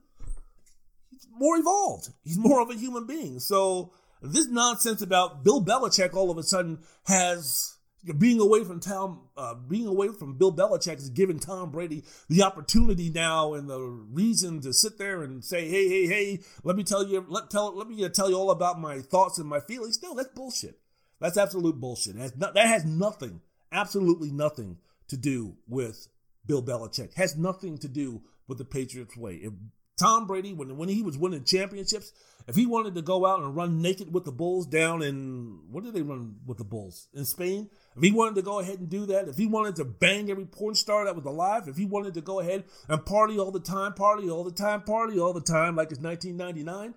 He's 1.09 1.27
more 1.37 1.57
evolved. 1.57 2.09
He's 2.23 2.37
more 2.37 2.61
of 2.61 2.69
a 2.69 2.75
human 2.75 3.05
being. 3.05 3.39
So 3.39 3.91
this 4.21 4.47
nonsense 4.47 5.01
about 5.01 5.43
Bill 5.43 5.63
Belichick 5.63 6.13
all 6.13 6.31
of 6.31 6.37
a 6.37 6.43
sudden 6.43 6.79
has 7.05 7.77
being 8.17 8.39
away 8.39 8.63
from 8.63 8.79
town, 8.79 9.19
uh, 9.35 9.55
being 9.55 9.87
away 9.87 10.09
from 10.09 10.37
Bill 10.37 10.53
Belichick 10.53 10.97
is 10.97 11.09
giving 11.09 11.39
Tom 11.39 11.71
Brady 11.71 12.03
the 12.29 12.43
opportunity 12.43 13.09
now 13.09 13.53
and 13.53 13.69
the 13.69 13.79
reason 13.79 14.61
to 14.61 14.73
sit 14.73 14.97
there 14.97 15.21
and 15.21 15.43
say, 15.43 15.67
"Hey, 15.67 15.87
hey, 15.87 16.07
hey, 16.07 16.43
let 16.63 16.75
me 16.75 16.83
tell 16.83 17.05
you, 17.05 17.25
let 17.27 17.49
tell, 17.49 17.75
let 17.75 17.87
me 17.87 18.07
tell 18.09 18.29
you 18.29 18.35
all 18.35 18.51
about 18.51 18.79
my 18.79 19.01
thoughts 19.01 19.37
and 19.37 19.47
my 19.47 19.59
feelings." 19.59 20.01
No, 20.01 20.13
that's 20.15 20.29
bullshit. 20.29 20.79
That's 21.19 21.37
absolute 21.37 21.79
bullshit. 21.79 22.15
Has 22.15 22.31
that 22.33 22.55
has 22.55 22.85
nothing, 22.85 23.41
absolutely 23.71 24.31
nothing 24.31 24.77
to 25.09 25.17
do 25.17 25.57
with 25.67 26.07
Bill 26.45 26.63
Belichick. 26.63 27.15
Has 27.15 27.35
nothing 27.35 27.77
to 27.79 27.87
do 27.87 28.21
with 28.47 28.57
the 28.57 28.65
Patriots 28.65 29.17
way. 29.17 29.47
Tom 29.99 30.25
Brady, 30.25 30.53
when 30.53 30.77
when 30.77 30.89
he 30.89 31.01
was 31.01 31.17
winning 31.17 31.43
championships, 31.43 32.13
if 32.47 32.55
he 32.55 32.65
wanted 32.65 32.95
to 32.95 33.01
go 33.01 33.25
out 33.25 33.41
and 33.41 33.55
run 33.55 33.81
naked 33.81 34.11
with 34.13 34.23
the 34.25 34.31
Bulls 34.31 34.65
down 34.65 35.03
in 35.03 35.59
what 35.69 35.83
did 35.83 35.93
they 35.93 36.01
run 36.01 36.37
with 36.47 36.57
the 36.57 36.63
Bulls 36.63 37.07
in 37.13 37.25
Spain? 37.25 37.69
If 37.95 38.01
he 38.01 38.11
wanted 38.11 38.35
to 38.35 38.41
go 38.41 38.59
ahead 38.59 38.79
and 38.79 38.89
do 38.89 39.05
that, 39.07 39.27
if 39.27 39.37
he 39.37 39.45
wanted 39.45 39.75
to 39.75 39.85
bang 39.85 40.31
every 40.31 40.45
porn 40.45 40.73
star 40.73 41.05
that 41.05 41.15
was 41.15 41.25
alive, 41.25 41.67
if 41.67 41.75
he 41.75 41.85
wanted 41.85 42.13
to 42.15 42.21
go 42.21 42.39
ahead 42.39 42.63
and 42.87 43.05
party 43.05 43.37
all 43.37 43.51
the 43.51 43.59
time, 43.59 43.93
party 43.93 44.29
all 44.29 44.43
the 44.43 44.51
time, 44.51 44.81
party 44.81 45.19
all 45.19 45.33
the 45.33 45.41
time, 45.41 45.75
like 45.75 45.91
it's 45.91 45.99
1999, 45.99 46.95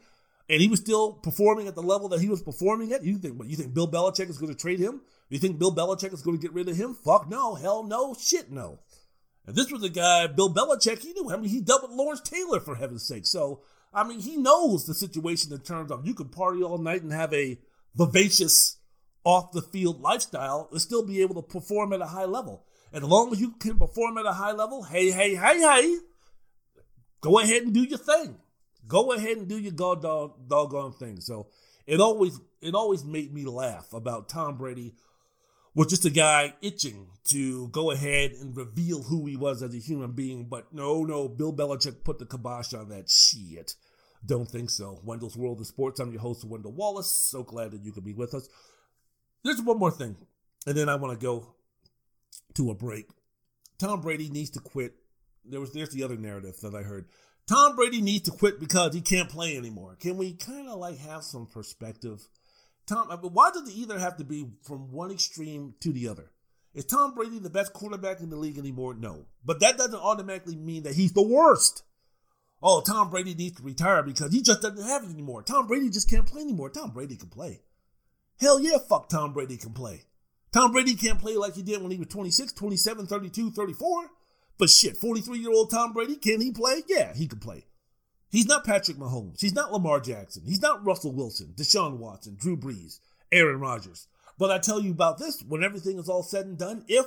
and 0.48 0.60
he 0.60 0.68
was 0.68 0.80
still 0.80 1.12
performing 1.12 1.66
at 1.66 1.74
the 1.74 1.82
level 1.82 2.08
that 2.10 2.20
he 2.20 2.28
was 2.28 2.42
performing 2.42 2.92
at, 2.92 3.04
you 3.04 3.18
think 3.18 3.38
what? 3.38 3.48
You 3.48 3.56
think 3.56 3.74
Bill 3.74 3.88
Belichick 3.88 4.30
is 4.30 4.38
going 4.38 4.54
to 4.54 4.58
trade 4.58 4.78
him? 4.78 5.00
You 5.28 5.38
think 5.38 5.58
Bill 5.58 5.74
Belichick 5.74 6.12
is 6.12 6.22
going 6.22 6.38
to 6.38 6.42
get 6.42 6.52
rid 6.52 6.68
of 6.68 6.76
him? 6.76 6.94
Fuck 6.94 7.28
no, 7.28 7.54
hell 7.54 7.82
no, 7.82 8.14
shit 8.14 8.50
no. 8.50 8.78
And 9.46 9.56
this 9.56 9.70
was 9.70 9.82
a 9.82 9.88
guy, 9.88 10.26
Bill 10.28 10.52
Belichick, 10.52 11.00
he 11.00 11.12
knew. 11.12 11.30
I 11.30 11.36
mean, 11.36 11.50
he 11.50 11.60
dealt 11.60 11.82
with 11.82 11.90
Lawrence 11.90 12.20
Taylor 12.20 12.60
for 12.60 12.76
heaven's 12.76 13.06
sake. 13.06 13.26
So, 13.26 13.62
I 13.92 14.04
mean, 14.04 14.20
he 14.20 14.36
knows 14.36 14.86
the 14.86 14.94
situation 14.94 15.52
in 15.52 15.60
terms 15.60 15.90
of 15.90 16.06
you 16.06 16.14
can 16.14 16.28
party 16.28 16.62
all 16.62 16.78
night 16.78 17.02
and 17.02 17.12
have 17.12 17.34
a 17.34 17.58
vivacious 17.94 18.78
off 19.24 19.52
the 19.52 19.62
field 19.62 20.00
lifestyle 20.00 20.68
and 20.70 20.80
still 20.80 21.04
be 21.04 21.22
able 21.22 21.34
to 21.36 21.42
perform 21.42 21.92
at 21.92 22.00
a 22.00 22.06
high 22.06 22.24
level. 22.24 22.64
And 22.92 23.02
as 23.02 23.08
long 23.08 23.32
as 23.32 23.40
you 23.40 23.52
can 23.52 23.78
perform 23.78 24.18
at 24.18 24.26
a 24.26 24.32
high 24.32 24.52
level, 24.52 24.82
hey, 24.84 25.10
hey, 25.10 25.34
hey, 25.34 25.58
hey, 25.60 25.96
go 27.20 27.38
ahead 27.38 27.62
and 27.62 27.72
do 27.72 27.82
your 27.82 27.98
thing. 27.98 28.36
Go 28.86 29.12
ahead 29.12 29.36
and 29.36 29.48
do 29.48 29.58
your 29.58 29.72
god 29.72 30.02
dog, 30.02 30.48
doggone 30.48 30.92
thing. 30.92 31.20
So 31.20 31.48
it 31.86 32.00
always 32.00 32.38
it 32.60 32.74
always 32.74 33.04
made 33.04 33.32
me 33.32 33.44
laugh 33.44 33.92
about 33.92 34.28
Tom 34.28 34.56
Brady 34.56 34.94
was 35.74 35.88
just 35.88 36.04
a 36.04 36.10
guy 36.10 36.54
itching 36.60 37.06
to 37.24 37.68
go 37.68 37.90
ahead 37.90 38.32
and 38.32 38.56
reveal 38.56 39.02
who 39.02 39.26
he 39.26 39.36
was 39.36 39.62
as 39.62 39.74
a 39.74 39.78
human 39.78 40.12
being. 40.12 40.44
But 40.44 40.72
no, 40.72 41.04
no, 41.04 41.28
Bill 41.28 41.52
Belichick 41.52 42.04
put 42.04 42.18
the 42.18 42.26
kibosh 42.26 42.74
on 42.74 42.88
that 42.90 43.08
shit. 43.08 43.74
Don't 44.24 44.48
think 44.48 44.70
so. 44.70 45.00
Wendell's 45.04 45.36
World 45.36 45.60
of 45.60 45.66
Sports. 45.66 45.98
I'm 45.98 46.12
your 46.12 46.20
host, 46.20 46.44
Wendell 46.44 46.72
Wallace. 46.72 47.10
So 47.10 47.42
glad 47.42 47.72
that 47.72 47.82
you 47.82 47.92
could 47.92 48.04
be 48.04 48.12
with 48.14 48.34
us. 48.34 48.48
There's 49.42 49.60
one 49.60 49.78
more 49.78 49.90
thing, 49.90 50.16
and 50.66 50.76
then 50.76 50.88
I 50.88 50.94
want 50.94 51.18
to 51.18 51.24
go 51.24 51.54
to 52.54 52.70
a 52.70 52.74
break. 52.74 53.08
Tom 53.78 54.00
Brady 54.00 54.28
needs 54.28 54.50
to 54.50 54.60
quit. 54.60 54.94
There 55.44 55.58
was 55.58 55.72
there's 55.72 55.90
the 55.90 56.04
other 56.04 56.16
narrative 56.16 56.60
that 56.62 56.74
I 56.74 56.82
heard. 56.82 57.06
Tom 57.48 57.74
Brady 57.74 58.00
needs 58.00 58.30
to 58.30 58.30
quit 58.30 58.60
because 58.60 58.94
he 58.94 59.00
can't 59.00 59.28
play 59.28 59.56
anymore. 59.56 59.96
Can 59.98 60.16
we 60.16 60.34
kind 60.34 60.68
of 60.68 60.78
like 60.78 60.98
have 60.98 61.24
some 61.24 61.46
perspective? 61.46 62.20
Tom, 62.92 63.10
uh, 63.10 63.16
why 63.16 63.50
does 63.50 63.68
it 63.68 63.74
either 63.74 63.98
have 63.98 64.18
to 64.18 64.24
be 64.24 64.46
from 64.62 64.92
one 64.92 65.10
extreme 65.10 65.74
to 65.80 65.92
the 65.92 66.08
other? 66.08 66.30
Is 66.74 66.84
Tom 66.84 67.14
Brady 67.14 67.38
the 67.38 67.48
best 67.48 67.72
quarterback 67.72 68.20
in 68.20 68.28
the 68.28 68.36
league 68.36 68.58
anymore? 68.58 68.94
No. 68.94 69.26
But 69.44 69.60
that 69.60 69.78
doesn't 69.78 69.94
automatically 69.94 70.56
mean 70.56 70.82
that 70.82 70.94
he's 70.94 71.12
the 71.12 71.22
worst. 71.22 71.84
Oh, 72.62 72.82
Tom 72.82 73.08
Brady 73.10 73.34
needs 73.34 73.56
to 73.56 73.62
retire 73.62 74.02
because 74.02 74.32
he 74.32 74.42
just 74.42 74.60
doesn't 74.60 74.86
have 74.86 75.04
it 75.04 75.10
anymore. 75.10 75.42
Tom 75.42 75.66
Brady 75.66 75.88
just 75.88 76.08
can't 76.08 76.26
play 76.26 76.42
anymore. 76.42 76.68
Tom 76.68 76.90
Brady 76.90 77.16
can 77.16 77.28
play. 77.28 77.62
Hell 78.38 78.60
yeah, 78.60 78.78
fuck 78.88 79.08
Tom 79.08 79.32
Brady 79.32 79.56
can 79.56 79.72
play. 79.72 80.02
Tom 80.52 80.72
Brady 80.72 80.94
can't 80.94 81.18
play 81.18 81.36
like 81.36 81.54
he 81.54 81.62
did 81.62 81.80
when 81.80 81.90
he 81.90 81.98
was 81.98 82.08
26, 82.08 82.52
27, 82.52 83.06
32, 83.06 83.50
34. 83.52 84.10
But 84.58 84.68
shit, 84.68 84.98
43 84.98 85.38
year 85.38 85.50
old 85.50 85.70
Tom 85.70 85.92
Brady, 85.94 86.16
can 86.16 86.40
he 86.40 86.52
play? 86.52 86.82
Yeah, 86.88 87.14
he 87.14 87.26
can 87.26 87.38
play. 87.38 87.64
He's 88.32 88.46
not 88.46 88.64
Patrick 88.64 88.96
Mahomes. 88.96 89.42
He's 89.42 89.54
not 89.54 89.72
Lamar 89.72 90.00
Jackson. 90.00 90.44
He's 90.46 90.62
not 90.62 90.82
Russell 90.84 91.12
Wilson, 91.12 91.52
Deshaun 91.54 91.98
Watson, 91.98 92.34
Drew 92.40 92.56
Brees, 92.56 92.98
Aaron 93.30 93.60
Rodgers. 93.60 94.08
But 94.38 94.50
I 94.50 94.58
tell 94.58 94.80
you 94.80 94.90
about 94.90 95.18
this 95.18 95.42
when 95.46 95.62
everything 95.62 95.98
is 95.98 96.08
all 96.08 96.22
said 96.22 96.46
and 96.46 96.56
done, 96.56 96.86
if 96.88 97.04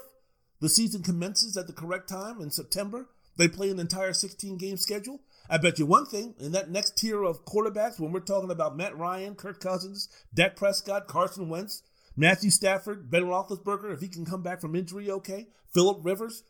the 0.61 0.69
season 0.69 1.01
commences 1.01 1.57
at 1.57 1.65
the 1.65 1.73
correct 1.73 2.07
time 2.07 2.39
in 2.39 2.51
September, 2.51 3.07
they 3.37 3.47
play 3.47 3.71
an 3.71 3.79
entire 3.79 4.13
16 4.13 4.57
game 4.57 4.77
schedule. 4.77 5.19
I 5.49 5.57
bet 5.57 5.79
you 5.79 5.87
one 5.87 6.05
thing 6.05 6.35
in 6.39 6.51
that 6.51 6.69
next 6.69 6.95
tier 6.95 7.23
of 7.23 7.43
quarterbacks, 7.43 7.99
when 7.99 8.11
we're 8.11 8.19
talking 8.19 8.51
about 8.51 8.77
Matt 8.77 8.95
Ryan, 8.95 9.33
Kirk 9.33 9.59
Cousins, 9.59 10.07
Dak 10.31 10.55
Prescott, 10.55 11.07
Carson 11.07 11.49
Wentz, 11.49 11.81
Matthew 12.15 12.51
Stafford, 12.51 13.09
Ben 13.09 13.23
Roethlisberger, 13.23 13.91
if 13.91 13.99
he 13.99 14.07
can 14.07 14.25
come 14.25 14.43
back 14.43 14.61
from 14.61 14.75
injury, 14.75 15.09
okay, 15.09 15.47
Philip 15.73 15.99
Rivers, 16.03 16.43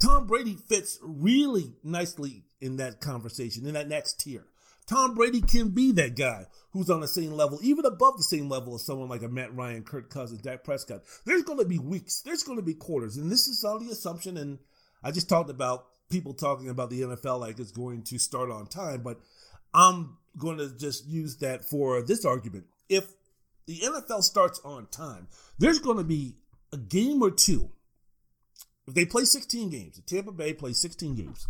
Tom 0.00 0.26
Brady 0.26 0.56
fits 0.68 0.98
really 1.02 1.74
nicely 1.82 2.44
in 2.60 2.76
that 2.76 3.00
conversation, 3.00 3.66
in 3.66 3.74
that 3.74 3.88
next 3.88 4.20
tier. 4.20 4.46
Tom 4.86 5.14
Brady 5.14 5.40
can 5.40 5.70
be 5.70 5.92
that 5.92 6.14
guy 6.14 6.46
who's 6.72 6.90
on 6.90 7.00
the 7.00 7.08
same 7.08 7.32
level, 7.32 7.58
even 7.62 7.86
above 7.86 8.18
the 8.18 8.22
same 8.22 8.50
level 8.50 8.74
as 8.74 8.84
someone 8.84 9.08
like 9.08 9.22
a 9.22 9.28
Matt 9.28 9.54
Ryan, 9.54 9.82
Kirk 9.82 10.10
Cousins, 10.10 10.42
Dak 10.42 10.62
Prescott. 10.62 11.02
There's 11.24 11.42
going 11.42 11.58
to 11.58 11.64
be 11.64 11.78
weeks, 11.78 12.20
there's 12.20 12.42
going 12.42 12.58
to 12.58 12.64
be 12.64 12.74
quarters, 12.74 13.16
and 13.16 13.30
this 13.30 13.46
is 13.46 13.64
all 13.64 13.78
the 13.78 13.90
assumption. 13.90 14.36
And 14.36 14.58
I 15.02 15.10
just 15.10 15.28
talked 15.28 15.48
about 15.48 15.86
people 16.10 16.34
talking 16.34 16.68
about 16.68 16.90
the 16.90 17.00
NFL 17.00 17.40
like 17.40 17.58
it's 17.58 17.72
going 17.72 18.02
to 18.02 18.18
start 18.18 18.50
on 18.50 18.66
time, 18.66 19.00
but 19.02 19.20
I'm 19.72 20.18
going 20.38 20.58
to 20.58 20.76
just 20.76 21.06
use 21.06 21.38
that 21.38 21.64
for 21.64 22.02
this 22.02 22.24
argument. 22.24 22.66
if 22.88 23.06
the 23.66 23.78
NFL 23.78 24.22
starts 24.22 24.60
on 24.64 24.86
time, 24.88 25.28
there's 25.58 25.78
going 25.78 25.96
to 25.96 26.04
be 26.04 26.36
a 26.72 26.76
game 26.76 27.22
or 27.22 27.30
two. 27.30 27.70
If 28.86 28.94
they 28.94 29.06
play 29.06 29.24
16 29.24 29.70
games, 29.70 30.00
Tampa 30.06 30.32
Bay 30.32 30.52
plays 30.52 30.80
16 30.80 31.14
games, 31.14 31.46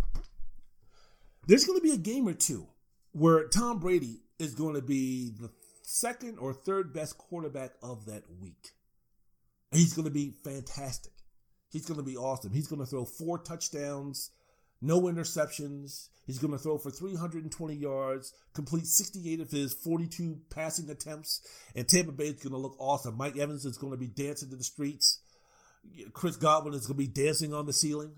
there's 1.47 1.65
going 1.65 1.79
to 1.79 1.83
be 1.83 1.93
a 1.93 1.99
game 1.99 2.29
or 2.29 2.35
two 2.35 2.67
where 3.13 3.49
Tom 3.49 3.79
Brady 3.79 4.21
is 4.39 4.55
going 4.55 4.75
to 4.75 4.83
be 4.83 5.31
the 5.31 5.51
second 5.83 6.39
or 6.39 6.53
third 6.53 6.93
best 6.93 7.19
quarterback 7.19 7.73
of 7.83 8.07
that 8.07 8.25
week. 8.41 8.71
He's 9.73 9.93
going 9.93 10.07
to 10.07 10.11
be 10.11 10.33
fantastic. 10.45 11.13
He's 11.71 11.87
going 11.87 11.99
to 11.99 12.07
be 12.07 12.17
awesome. 12.17 12.53
He's 12.53 12.69
going 12.69 12.81
to 12.81 12.87
throw 12.87 13.05
four 13.05 13.39
touchdowns, 13.39 14.31
no 14.81 15.03
interceptions. 15.03 16.09
He's 16.27 16.39
going 16.39 16.53
to 16.53 16.59
throw 16.59 16.79
for 16.79 16.91
320 16.91 17.75
yards, 17.75 18.33
complete 18.55 18.87
68 18.87 19.41
of 19.41 19.51
his 19.51 19.75
42 19.75 20.39
passing 20.51 20.89
attempts, 20.89 21.47
and 21.75 21.87
Tampa 21.87 22.13
Bay 22.13 22.29
is 22.29 22.43
going 22.43 22.53
to 22.53 22.59
look 22.59 22.77
awesome. 22.79 23.17
Mike 23.17 23.37
Evans 23.37 23.65
is 23.67 23.77
going 23.77 23.93
to 23.93 23.99
be 23.99 24.07
dancing 24.07 24.51
in 24.51 24.59
the 24.59 24.65
streets. 24.65 25.21
Chris 26.13 26.37
Godwin 26.37 26.75
is 26.75 26.87
going 26.87 26.99
to 26.99 27.07
be 27.07 27.07
dancing 27.07 27.55
on 27.55 27.67
the 27.67 27.73
ceiling. 27.73 28.13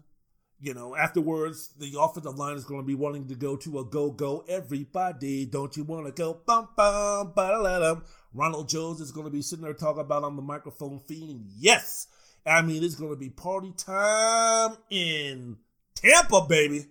You 0.59 0.73
know, 0.73 0.97
afterwards, 0.97 1.75
the 1.79 1.95
offensive 2.01 2.39
line 2.39 2.57
is 2.57 2.65
going 2.65 2.81
to 2.81 2.87
be 2.87 2.95
wanting 2.95 3.29
to 3.29 3.35
go 3.35 3.57
to 3.57 3.79
a 3.79 3.85
go 3.85 4.11
go. 4.11 4.43
Everybody, 4.49 5.45
don't 5.45 5.77
you 5.77 5.85
want 5.85 6.07
to 6.07 6.13
go? 6.13 6.41
Bum 6.47 6.69
bum 6.75 7.33
ba 7.35 8.03
Ronald 8.33 8.69
Jones 8.69 9.01
is 9.01 9.13
going 9.13 9.27
to 9.27 9.31
be 9.31 9.43
sitting 9.43 9.65
there 9.65 9.75
talking 9.75 10.01
about 10.01 10.25
on 10.25 10.37
the 10.37 10.43
microphone, 10.43 10.99
feeding. 11.01 11.45
Yes, 11.59 12.07
I 12.47 12.63
mean 12.63 12.83
it's 12.83 12.95
going 12.95 13.11
to 13.11 13.17
be 13.17 13.29
party 13.29 13.73
time 13.77 14.77
in 14.89 15.59
Tampa, 15.95 16.47
baby. 16.49 16.87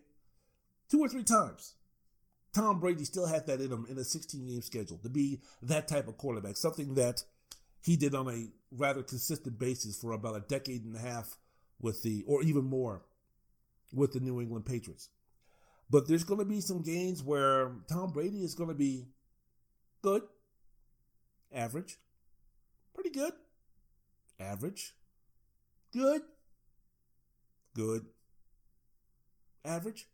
Two 0.90 1.00
or 1.00 1.10
three 1.10 1.24
times. 1.24 1.74
Tom 2.54 2.80
Brady 2.80 3.04
still 3.04 3.26
had 3.26 3.48
that 3.48 3.60
in 3.60 3.72
him 3.72 3.86
in 3.90 3.98
a 3.98 4.04
16 4.04 4.46
game 4.46 4.62
schedule 4.62 4.98
to 5.00 5.10
be 5.10 5.42
that 5.62 5.88
type 5.88 6.08
of 6.08 6.18
quarterback, 6.18 6.56
something 6.56 6.94
that 6.96 7.24
he 7.82 7.98
did 7.98 8.16
on 8.16 8.30
a 8.30 8.48
rather 8.78 9.04
consistent 9.04 9.60
basis 9.60 9.98
for 9.98 10.12
about 10.12 10.36
a 10.36 10.42
decade 10.42 10.84
and 10.84 10.96
a 10.96 11.00
half 11.00 11.38
with 11.80 12.04
the, 12.04 12.24
or 12.28 12.44
even 12.44 12.66
more, 12.66 13.04
with 13.94 14.14
the 14.14 14.20
New 14.20 14.42
England 14.42 14.66
Patriots. 14.66 15.10
But 15.90 16.08
there's 16.08 16.24
going 16.24 16.40
to 16.40 16.46
be 16.46 16.62
some 16.62 16.82
games 16.82 17.24
where 17.24 17.72
Tom 17.88 18.12
Brady 18.12 18.44
is 18.44 18.56
going 18.56 18.70
to 18.70 18.76
be 18.76 19.06
good, 20.02 20.24
average, 21.54 21.98
pretty 22.94 23.12
good, 23.12 23.34
average, 24.40 24.94
good, 25.94 26.22
good, 27.76 28.06
average. 29.64 30.08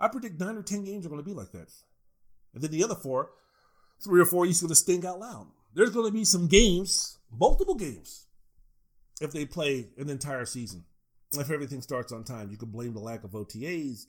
I 0.00 0.08
predict 0.08 0.40
nine 0.40 0.56
or 0.56 0.62
ten 0.62 0.84
games 0.84 1.04
are 1.04 1.10
going 1.10 1.22
to 1.22 1.28
be 1.28 1.34
like 1.34 1.52
that. 1.52 1.70
And 2.54 2.62
then 2.62 2.70
the 2.70 2.82
other 2.82 2.94
four, 2.94 3.30
three 4.02 4.20
or 4.20 4.24
four, 4.24 4.46
he's 4.46 4.60
going 4.60 4.70
to 4.70 4.74
stink 4.74 5.04
out 5.04 5.20
loud. 5.20 5.48
There's 5.74 5.90
going 5.90 6.06
to 6.06 6.12
be 6.12 6.24
some 6.24 6.48
games, 6.48 7.18
multiple 7.30 7.74
games, 7.74 8.26
if 9.20 9.32
they 9.32 9.44
play 9.44 9.88
an 9.98 10.10
entire 10.10 10.44
season. 10.44 10.84
If 11.32 11.50
everything 11.50 11.80
starts 11.80 12.12
on 12.12 12.24
time, 12.24 12.50
you 12.50 12.56
can 12.56 12.70
blame 12.70 12.92
the 12.92 13.00
lack 13.00 13.22
of 13.22 13.30
OTAs. 13.30 14.06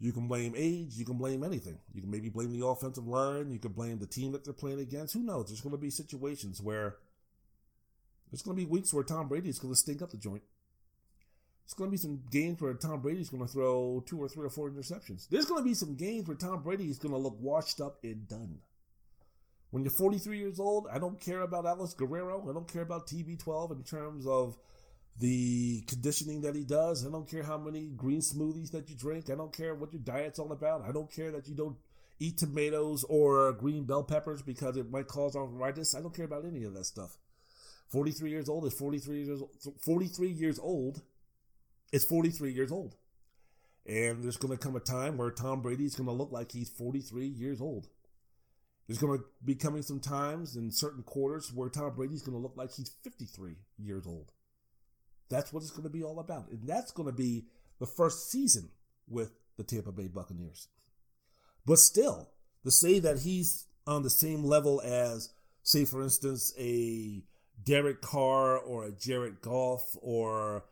You 0.00 0.12
can 0.12 0.26
blame 0.26 0.54
age. 0.56 0.94
You 0.94 1.04
can 1.04 1.16
blame 1.16 1.44
anything. 1.44 1.78
You 1.94 2.02
can 2.02 2.10
maybe 2.10 2.28
blame 2.28 2.52
the 2.58 2.66
offensive 2.66 3.06
line. 3.06 3.50
You 3.50 3.58
can 3.58 3.72
blame 3.72 3.98
the 3.98 4.06
team 4.06 4.32
that 4.32 4.44
they're 4.44 4.52
playing 4.52 4.80
against. 4.80 5.14
Who 5.14 5.22
knows? 5.22 5.46
There's 5.46 5.60
going 5.60 5.74
to 5.74 5.80
be 5.80 5.90
situations 5.90 6.60
where 6.60 6.96
there's 8.30 8.42
going 8.42 8.56
to 8.56 8.62
be 8.62 8.68
weeks 8.68 8.92
where 8.92 9.04
Tom 9.04 9.28
Brady 9.28 9.48
is 9.48 9.58
going 9.58 9.72
to 9.72 9.78
stink 9.78 10.02
up 10.02 10.10
the 10.10 10.16
joint. 10.16 10.42
There's 11.64 11.74
going 11.74 11.88
to 11.88 11.92
be 11.92 11.96
some 11.96 12.22
games 12.30 12.60
where 12.60 12.74
Tom 12.74 13.00
Brady's 13.00 13.28
going 13.28 13.44
to 13.44 13.52
throw 13.52 14.02
two 14.06 14.22
or 14.22 14.28
three 14.28 14.46
or 14.46 14.50
four 14.50 14.70
interceptions. 14.70 15.28
There's 15.28 15.46
going 15.46 15.62
to 15.62 15.68
be 15.68 15.74
some 15.74 15.96
games 15.96 16.28
where 16.28 16.36
Tom 16.36 16.62
Brady 16.62 16.90
is 16.90 16.98
going 16.98 17.12
to 17.12 17.18
look 17.18 17.36
washed 17.40 17.80
up 17.80 17.98
and 18.02 18.28
done. 18.28 18.58
When 19.76 19.84
you're 19.84 19.92
43 19.92 20.38
years 20.38 20.58
old, 20.58 20.86
I 20.90 20.98
don't 20.98 21.20
care 21.20 21.42
about 21.42 21.66
Alex 21.66 21.92
Guerrero. 21.92 22.48
I 22.48 22.54
don't 22.54 22.66
care 22.66 22.80
about 22.80 23.06
TB12 23.06 23.72
in 23.72 23.82
terms 23.82 24.26
of 24.26 24.56
the 25.20 25.82
conditioning 25.86 26.40
that 26.40 26.54
he 26.54 26.64
does. 26.64 27.06
I 27.06 27.10
don't 27.10 27.28
care 27.28 27.42
how 27.42 27.58
many 27.58 27.88
green 27.94 28.22
smoothies 28.22 28.70
that 28.70 28.88
you 28.88 28.96
drink. 28.96 29.28
I 29.28 29.34
don't 29.34 29.52
care 29.52 29.74
what 29.74 29.92
your 29.92 30.00
diet's 30.00 30.38
all 30.38 30.50
about. 30.50 30.80
I 30.88 30.92
don't 30.92 31.12
care 31.12 31.30
that 31.30 31.46
you 31.46 31.54
don't 31.54 31.76
eat 32.18 32.38
tomatoes 32.38 33.04
or 33.10 33.52
green 33.52 33.84
bell 33.84 34.02
peppers 34.02 34.40
because 34.40 34.78
it 34.78 34.90
might 34.90 35.08
cause 35.08 35.36
arthritis. 35.36 35.94
I 35.94 36.00
don't 36.00 36.16
care 36.16 36.24
about 36.24 36.46
any 36.46 36.64
of 36.64 36.72
that 36.72 36.86
stuff. 36.86 37.18
43 37.90 38.30
years 38.30 38.48
old 38.48 38.64
is 38.64 38.72
43 38.72 39.24
years 39.24 39.42
old. 39.42 39.50
43 39.84 40.28
years 40.30 40.58
old 40.58 41.02
is 41.92 42.02
43 42.04 42.50
years 42.50 42.72
old. 42.72 42.96
And 43.84 44.24
there's 44.24 44.38
going 44.38 44.56
to 44.56 44.58
come 44.58 44.74
a 44.74 44.80
time 44.80 45.18
where 45.18 45.30
Tom 45.30 45.60
Brady 45.60 45.84
is 45.84 45.96
going 45.96 46.08
to 46.08 46.14
look 46.14 46.32
like 46.32 46.52
he's 46.52 46.70
43 46.70 47.26
years 47.26 47.60
old. 47.60 47.88
There's 48.86 48.98
going 48.98 49.18
to 49.18 49.24
be 49.44 49.54
coming 49.54 49.82
some 49.82 50.00
times 50.00 50.56
in 50.56 50.70
certain 50.70 51.02
quarters 51.02 51.52
where 51.52 51.68
Tom 51.68 51.94
Brady's 51.94 52.22
going 52.22 52.36
to 52.36 52.42
look 52.42 52.56
like 52.56 52.72
he's 52.72 52.94
53 53.02 53.56
years 53.78 54.06
old. 54.06 54.30
That's 55.28 55.52
what 55.52 55.62
it's 55.62 55.72
going 55.72 55.84
to 55.84 55.90
be 55.90 56.04
all 56.04 56.20
about. 56.20 56.50
And 56.50 56.68
that's 56.68 56.92
going 56.92 57.08
to 57.08 57.12
be 57.12 57.46
the 57.80 57.86
first 57.86 58.30
season 58.30 58.70
with 59.08 59.32
the 59.56 59.64
Tampa 59.64 59.90
Bay 59.90 60.06
Buccaneers. 60.06 60.68
But 61.64 61.78
still, 61.78 62.30
to 62.64 62.70
say 62.70 63.00
that 63.00 63.20
he's 63.20 63.66
on 63.86 64.02
the 64.02 64.10
same 64.10 64.44
level 64.44 64.80
as, 64.82 65.30
say, 65.62 65.84
for 65.84 66.02
instance, 66.02 66.54
a 66.56 67.24
Derek 67.62 68.00
Carr 68.02 68.56
or 68.56 68.84
a 68.84 68.92
Jared 68.92 69.40
Goff 69.40 69.96
or 70.00 70.64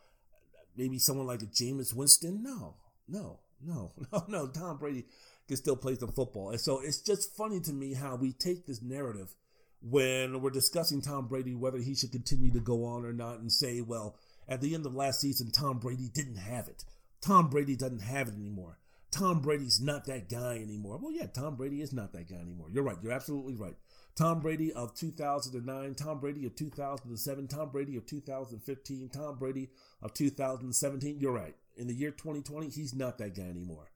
maybe 0.77 0.99
someone 0.99 1.27
like 1.27 1.43
a 1.43 1.47
Jameis 1.47 1.95
Winston, 1.95 2.43
no, 2.43 2.77
no, 3.09 3.41
no, 3.61 3.93
no, 4.13 4.25
no. 4.29 4.47
Tom 4.49 4.79
Brady 4.79 5.05
can 5.49 5.57
still 5.57 5.77
play 5.77 5.95
some 5.95 6.13
football. 6.13 6.51
And 6.51 6.61
so 6.61 6.81
it's 6.81 7.01
just 7.01 7.37
funny 7.37 7.61
to 7.61 7.73
me 7.73 7.95
how 7.95 8.17
we 8.17 8.33
take 8.33 8.67
this 8.67 8.83
narrative 8.83 9.35
when 9.81 10.41
we're 10.41 10.51
discussing 10.51 11.03
Tom 11.03 11.27
Brady, 11.27 11.55
whether 11.55 11.79
he 11.79 11.95
should 11.95 12.13
continue 12.13 12.51
to 12.53 12.61
go 12.61 12.85
on 12.85 13.05
or 13.05 13.13
not, 13.13 13.41
and 13.41 13.53
say, 13.53 13.81
well, 13.81 14.17
at 14.49 14.61
the 14.61 14.75
end 14.75 14.87
of 14.87 14.95
last 14.95 15.21
season, 15.21 15.51
Tom 15.51 15.79
Brady 15.79 16.09
didn't 16.13 16.37
have 16.37 16.69
it. 16.69 16.85
Tom 17.21 17.49
Brady 17.49 17.77
doesn't 17.77 18.03
have 18.03 18.29
it 18.29 18.35
anymore. 18.35 18.79
Tom 19.11 19.41
Brady's 19.41 19.81
not 19.81 20.07
that 20.07 20.29
guy 20.29 20.57
anymore. 20.57 20.99
Well, 21.01 21.13
yeah, 21.13 21.27
Tom 21.27 21.55
Brady 21.55 21.81
is 21.81 21.93
not 21.93 22.13
that 22.15 22.29
guy 22.29 22.37
anymore. 22.37 22.69
You're 22.71 22.83
right. 22.83 22.97
You're 23.01 23.13
absolutely 23.13 23.55
right. 23.55 23.77
Tom 24.17 24.41
Brady 24.41 24.73
of 24.73 24.95
2009, 24.95 25.95
Tom 25.95 26.19
Brady 26.19 26.47
of 26.47 26.57
2007, 26.57 27.49
Tom 27.49 27.71
Brady 27.71 27.97
of 27.97 28.07
2015, 28.07 29.09
Tom 29.11 29.39
Brady 29.39 29.69
of 30.03 30.15
2017. 30.15 31.19
You're 31.21 31.33
right. 31.33 31.55
In 31.77 31.87
the 31.87 31.95
year 31.95 32.11
2020, 32.11 32.71
he's 32.71 32.95
not 32.95 33.19
that 33.19 33.37
guy 33.37 33.45
anymore. 33.45 33.91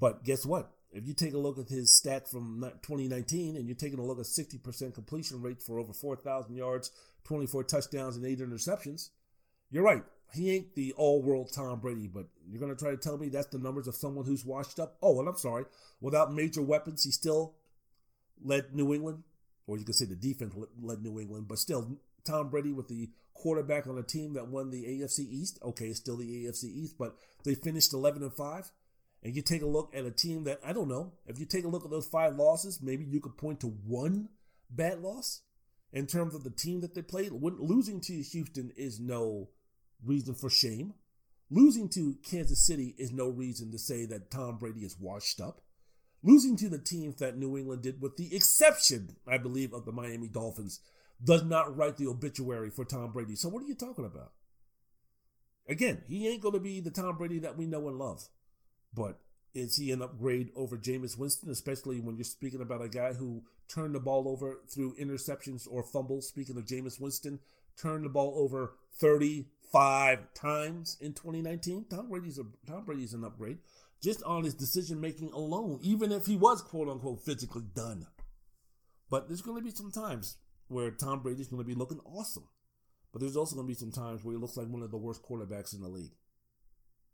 But 0.00 0.24
guess 0.24 0.44
what? 0.46 0.70
If 0.96 1.06
you 1.06 1.12
take 1.12 1.34
a 1.34 1.38
look 1.38 1.58
at 1.58 1.68
his 1.68 1.94
stat 1.94 2.26
from 2.26 2.62
2019 2.82 3.56
and 3.56 3.66
you're 3.66 3.76
taking 3.76 3.98
a 3.98 4.04
look 4.04 4.18
at 4.18 4.24
60% 4.24 4.94
completion 4.94 5.42
rate 5.42 5.60
for 5.60 5.78
over 5.78 5.92
4,000 5.92 6.56
yards, 6.56 6.90
24 7.24 7.64
touchdowns, 7.64 8.16
and 8.16 8.24
8 8.24 8.38
interceptions, 8.38 9.10
you're 9.70 9.82
right. 9.82 10.02
He 10.32 10.50
ain't 10.50 10.74
the 10.74 10.94
all 10.94 11.22
world 11.22 11.52
Tom 11.54 11.80
Brady, 11.80 12.08
but 12.08 12.28
you're 12.48 12.60
going 12.60 12.74
to 12.74 12.82
try 12.82 12.92
to 12.92 12.96
tell 12.96 13.18
me 13.18 13.28
that's 13.28 13.48
the 13.48 13.58
numbers 13.58 13.86
of 13.86 13.94
someone 13.94 14.24
who's 14.24 14.46
washed 14.46 14.80
up? 14.80 14.96
Oh, 15.02 15.20
and 15.20 15.28
I'm 15.28 15.36
sorry. 15.36 15.66
Without 16.00 16.32
major 16.32 16.62
weapons, 16.62 17.04
he 17.04 17.10
still 17.10 17.56
led 18.42 18.74
New 18.74 18.94
England, 18.94 19.22
or 19.66 19.76
you 19.76 19.84
could 19.84 19.96
say 19.96 20.06
the 20.06 20.16
defense 20.16 20.54
led 20.80 21.02
New 21.02 21.20
England, 21.20 21.46
but 21.46 21.58
still, 21.58 21.98
Tom 22.24 22.48
Brady 22.48 22.72
with 22.72 22.88
the 22.88 23.10
quarterback 23.34 23.86
on 23.86 23.98
a 23.98 24.02
team 24.02 24.32
that 24.32 24.48
won 24.48 24.70
the 24.70 24.84
AFC 24.84 25.20
East. 25.30 25.58
Okay, 25.62 25.88
it's 25.88 25.98
still 25.98 26.16
the 26.16 26.46
AFC 26.46 26.64
East, 26.64 26.96
but 26.98 27.16
they 27.44 27.54
finished 27.54 27.92
11 27.92 28.22
and 28.22 28.32
5. 28.32 28.72
And 29.22 29.34
you 29.34 29.42
take 29.42 29.62
a 29.62 29.66
look 29.66 29.90
at 29.94 30.04
a 30.04 30.10
team 30.10 30.44
that, 30.44 30.60
I 30.64 30.72
don't 30.72 30.88
know, 30.88 31.12
if 31.26 31.38
you 31.38 31.46
take 31.46 31.64
a 31.64 31.68
look 31.68 31.84
at 31.84 31.90
those 31.90 32.06
five 32.06 32.36
losses, 32.36 32.80
maybe 32.82 33.04
you 33.04 33.20
could 33.20 33.36
point 33.36 33.60
to 33.60 33.66
one 33.66 34.28
bad 34.70 35.00
loss 35.00 35.42
in 35.92 36.06
terms 36.06 36.34
of 36.34 36.44
the 36.44 36.50
team 36.50 36.80
that 36.82 36.94
they 36.94 37.02
played. 37.02 37.32
When, 37.32 37.56
losing 37.58 38.00
to 38.02 38.12
Houston 38.12 38.72
is 38.76 39.00
no 39.00 39.48
reason 40.04 40.34
for 40.34 40.50
shame. 40.50 40.94
Losing 41.50 41.88
to 41.90 42.16
Kansas 42.28 42.66
City 42.66 42.94
is 42.98 43.12
no 43.12 43.28
reason 43.28 43.70
to 43.72 43.78
say 43.78 44.04
that 44.06 44.30
Tom 44.30 44.58
Brady 44.58 44.80
is 44.80 44.96
washed 44.98 45.40
up. 45.40 45.60
Losing 46.22 46.56
to 46.56 46.68
the 46.68 46.78
teams 46.78 47.16
that 47.16 47.36
New 47.36 47.56
England 47.56 47.82
did, 47.82 48.00
with 48.00 48.16
the 48.16 48.34
exception, 48.34 49.16
I 49.28 49.38
believe, 49.38 49.72
of 49.72 49.84
the 49.84 49.92
Miami 49.92 50.28
Dolphins, 50.28 50.80
does 51.22 51.44
not 51.44 51.76
write 51.76 51.96
the 51.96 52.08
obituary 52.08 52.70
for 52.70 52.84
Tom 52.84 53.12
Brady. 53.12 53.36
So 53.36 53.48
what 53.48 53.62
are 53.62 53.66
you 53.66 53.74
talking 53.74 54.04
about? 54.04 54.32
Again, 55.68 56.02
he 56.08 56.28
ain't 56.28 56.42
going 56.42 56.54
to 56.54 56.60
be 56.60 56.80
the 56.80 56.90
Tom 56.90 57.16
Brady 57.16 57.38
that 57.40 57.56
we 57.56 57.66
know 57.66 57.88
and 57.88 57.98
love. 57.98 58.28
But 58.94 59.20
is 59.54 59.76
he 59.76 59.90
an 59.90 60.02
upgrade 60.02 60.50
over 60.54 60.76
Jameis 60.76 61.18
Winston, 61.18 61.50
especially 61.50 62.00
when 62.00 62.16
you're 62.16 62.24
speaking 62.24 62.60
about 62.60 62.82
a 62.82 62.88
guy 62.88 63.14
who 63.14 63.42
turned 63.68 63.94
the 63.94 64.00
ball 64.00 64.28
over 64.28 64.60
through 64.68 64.96
interceptions 64.96 65.66
or 65.70 65.82
fumbles? 65.82 66.28
Speaking 66.28 66.56
of 66.56 66.66
Jameis 66.66 67.00
Winston, 67.00 67.40
turned 67.80 68.04
the 68.04 68.10
ball 68.10 68.34
over 68.36 68.74
35 68.98 70.34
times 70.34 70.98
in 71.00 71.12
2019. 71.12 71.86
Tom 71.90 72.08
Brady's 72.08 72.38
a 72.38 72.44
Tom 72.66 72.84
Brady's 72.84 73.14
an 73.14 73.24
upgrade 73.24 73.58
just 74.02 74.22
on 74.24 74.44
his 74.44 74.54
decision 74.54 75.00
making 75.00 75.32
alone, 75.32 75.78
even 75.82 76.12
if 76.12 76.26
he 76.26 76.36
was 76.36 76.62
quote 76.62 76.88
unquote 76.88 77.24
physically 77.24 77.64
done. 77.74 78.06
But 79.10 79.28
there's 79.28 79.42
going 79.42 79.56
to 79.58 79.64
be 79.64 79.74
some 79.74 79.90
times 79.90 80.36
where 80.68 80.90
Tom 80.90 81.22
Brady's 81.22 81.48
going 81.48 81.62
to 81.62 81.66
be 81.66 81.74
looking 81.74 82.00
awesome. 82.04 82.48
But 83.12 83.20
there's 83.20 83.36
also 83.36 83.54
going 83.54 83.66
to 83.66 83.72
be 83.72 83.78
some 83.78 83.92
times 83.92 84.22
where 84.22 84.34
he 84.34 84.40
looks 84.40 84.56
like 84.56 84.68
one 84.68 84.82
of 84.82 84.90
the 84.90 84.96
worst 84.96 85.22
quarterbacks 85.22 85.74
in 85.74 85.80
the 85.80 85.88
league. 85.88 86.12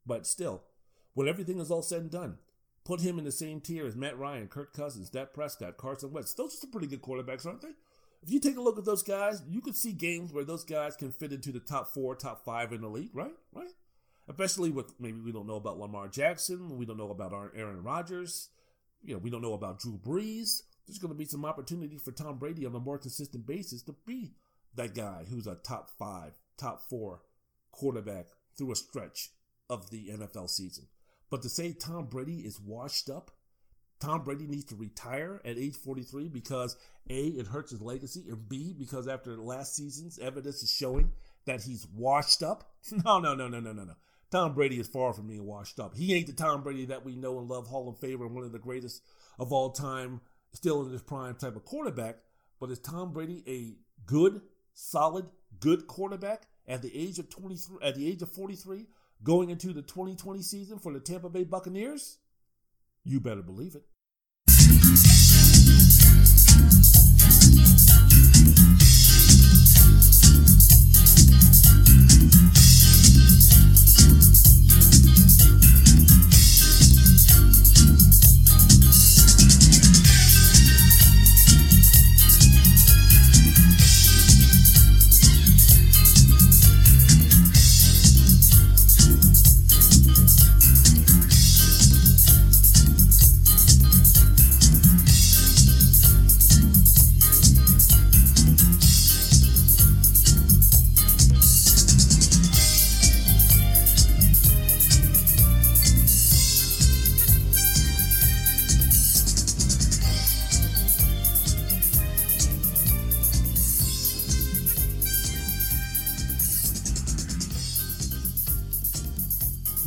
But 0.05 0.27
still, 0.27 0.65
when 1.15 1.29
everything 1.29 1.61
is 1.61 1.71
all 1.71 1.83
said 1.83 2.03
and 2.03 2.11
done, 2.11 2.39
put 2.85 3.01
him 3.01 3.19
in 3.19 3.25
the 3.25 3.33
same 3.33 3.61
tier 3.61 3.87
as 3.87 3.97
Matt 3.97 4.19
Ryan, 4.19 4.49
Kirk 4.49 4.73
Cousins, 4.73 5.11
Dak 5.11 5.33
Prescott, 5.33 5.77
Carson 5.77 6.13
Wentz. 6.13 6.35
Those 6.35 6.55
are 6.55 6.59
some 6.59 6.71
pretty 6.71 6.87
good 6.87 7.03
quarterbacks, 7.03 7.47
aren't 7.47 7.63
they? 7.63 7.75
If 8.23 8.31
you 8.31 8.39
take 8.39 8.57
a 8.57 8.61
look 8.61 8.79
at 8.79 8.85
those 8.85 9.03
guys, 9.03 9.43
you 9.49 9.61
could 9.61 9.75
see 9.75 9.93
games 9.93 10.33
where 10.33 10.45
those 10.45 10.65
guys 10.65 10.95
can 10.95 11.11
fit 11.11 11.33
into 11.33 11.51
the 11.51 11.61
top 11.61 11.89
four, 11.89 12.15
top 12.15 12.45
five 12.45 12.73
in 12.73 12.81
the 12.81 12.89
league, 12.89 13.11
right? 13.13 13.35
Right? 13.53 13.71
Especially 14.29 14.71
with 14.71 14.95
maybe 15.01 15.21
we 15.21 15.33
don't 15.33 15.49
know 15.49 15.57
about 15.57 15.79
Lamar 15.79 16.09
Jackson, 16.09 16.79
we 16.79 16.87
don't 16.87 16.97
know 16.97 17.11
about 17.11 17.33
Aaron 17.57 17.83
Rodgers, 17.83 18.51
you 19.03 19.15
know, 19.15 19.19
we 19.19 19.31
don't 19.31 19.43
know 19.43 19.55
about 19.55 19.81
Drew 19.81 19.99
Brees. 19.99 20.63
There's 20.87 20.99
going 20.99 21.13
to 21.13 21.19
be 21.19 21.25
some 21.25 21.45
opportunity 21.45 21.99
for 21.99 22.13
Tom 22.13 22.39
Brady 22.39 22.65
on 22.65 22.75
a 22.75 22.81
more 22.81 22.99
consistent 22.99 23.47
basis 23.47 23.83
to 23.83 23.95
be 24.07 24.35
that 24.75 24.95
guy 24.95 25.25
who's 25.29 25.47
a 25.47 25.57
top 25.57 25.91
five, 25.99 26.39
top 26.57 26.83
four 26.89 27.23
quarterback 27.73 28.27
through 28.57 28.73
a 28.73 28.77
stretch 28.77 29.31
of 29.69 29.91
the 29.91 30.09
NFL 30.09 30.51
season. 30.51 30.87
But 31.33 31.41
to 31.45 31.49
say 31.49 31.73
Tom 31.73 32.09
Brady 32.09 32.41
is 32.41 32.61
washed 32.61 33.09
up, 33.09 33.31
Tom 34.01 34.23
Brady 34.23 34.47
needs 34.47 34.67
to 34.67 34.77
retire 34.77 35.41
at 35.47 35.57
age 35.57 35.77
43 35.77 36.29
because 36.29 36.77
A, 37.09 37.21
it 37.29 37.47
hurts 37.47 37.71
his 37.71 37.81
legacy, 37.81 38.27
and 38.29 38.47
B, 38.51 38.75
because 38.79 39.09
after 39.09 39.39
last 39.39 39.75
season's 39.75 40.19
evidence 40.19 40.63
is 40.63 40.71
showing 40.71 41.11
that 41.47 41.63
he's 41.63 41.87
washed 41.97 42.43
up. 42.43 42.75
No, 43.07 43.19
no, 43.19 43.35
no, 43.35 43.49
no, 43.49 43.61
no, 43.61 43.73
no, 43.73 43.85
no. 43.85 43.95
Tom 44.31 44.53
Brady 44.53 44.79
is 44.79 44.89
far 44.89 45.15
from 45.15 45.29
being 45.29 45.47
washed 45.47 45.81
up. 45.81 45.97
He 45.97 46.13
ain't 46.13 46.27
the 46.27 46.35
Tom 46.35 46.63
Brady 46.63 46.85
that 46.85 47.03
we 47.03 47.17
know 47.17 47.39
and 47.39 47.49
love, 47.49 47.67
Hall 47.67 47.89
of 47.89 47.99
Famer, 47.99 48.27
and 48.27 48.35
one 48.35 48.45
of 48.45 48.53
the 48.53 48.59
greatest 48.59 49.03
of 49.39 49.55
all 49.55 49.71
time, 49.71 50.21
still 50.53 50.85
in 50.85 50.93
his 50.93 51.01
prime 51.01 51.37
type 51.37 51.57
of 51.57 51.65
quarterback. 51.65 52.17
But 52.61 52.71
is 52.71 52.79
Tom 52.79 53.15
Brady 53.15 53.43
a 53.49 53.79
good, 54.05 54.43
solid, 54.75 55.31
good 55.61 55.87
quarterback 55.87 56.43
at 56.69 56.83
the 56.83 56.95
age 56.95 57.19
of 57.19 57.31
23, 57.31 57.79
at 57.83 57.95
the 57.95 58.07
age 58.07 58.21
of 58.21 58.31
43, 58.31 58.87
going 59.25 59.51
into 59.51 59.73
the 59.73 59.83
2020 59.83 60.43
season 60.43 60.79
for 60.79 60.93
the 60.93 61.01
Tampa 61.01 61.29
Bay 61.29 61.45
Buccaneers? 61.45 62.19
You 63.05 63.21
better 63.21 63.43
believe 63.43 63.75
it. 63.75 63.85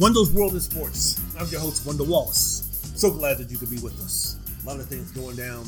Wendell's 0.06 0.32
World 0.32 0.54
in 0.54 0.60
Sports. 0.60 1.20
I'm 1.36 1.48
your 1.48 1.60
host, 1.60 1.84
Wendell 1.84 2.06
Wallace. 2.06 2.92
So 2.96 3.10
glad 3.10 3.40
that 3.40 3.50
you 3.50 3.58
could 3.58 3.72
be 3.72 3.80
with 3.80 4.00
us. 4.02 4.38
A 4.64 4.68
lot 4.68 4.80
of 4.80 4.86
things 4.86 5.10
going 5.10 5.36
down 5.36 5.66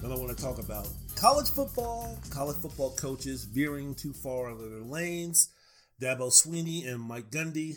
that 0.00 0.10
I 0.10 0.16
want 0.16 0.34
to 0.34 0.42
talk 0.42 0.58
about. 0.58 0.88
College 1.16 1.50
football, 1.50 2.18
college 2.30 2.56
football 2.56 2.96
coaches 2.96 3.44
veering 3.44 3.94
too 3.94 4.14
far 4.14 4.48
out 4.48 4.58
of 4.58 4.70
their 4.70 4.80
lanes. 4.80 5.50
Dabo 6.00 6.32
Swinney 6.32 6.90
and 6.90 6.98
Mike 6.98 7.30
Gundy. 7.30 7.74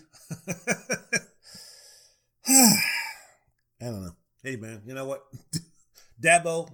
I 2.48 2.80
don't 3.82 4.04
know. 4.06 4.16
Hey, 4.44 4.56
man, 4.56 4.84
you 4.86 4.94
know 4.94 5.08
what? 5.08 5.24
Dabo, 6.24 6.70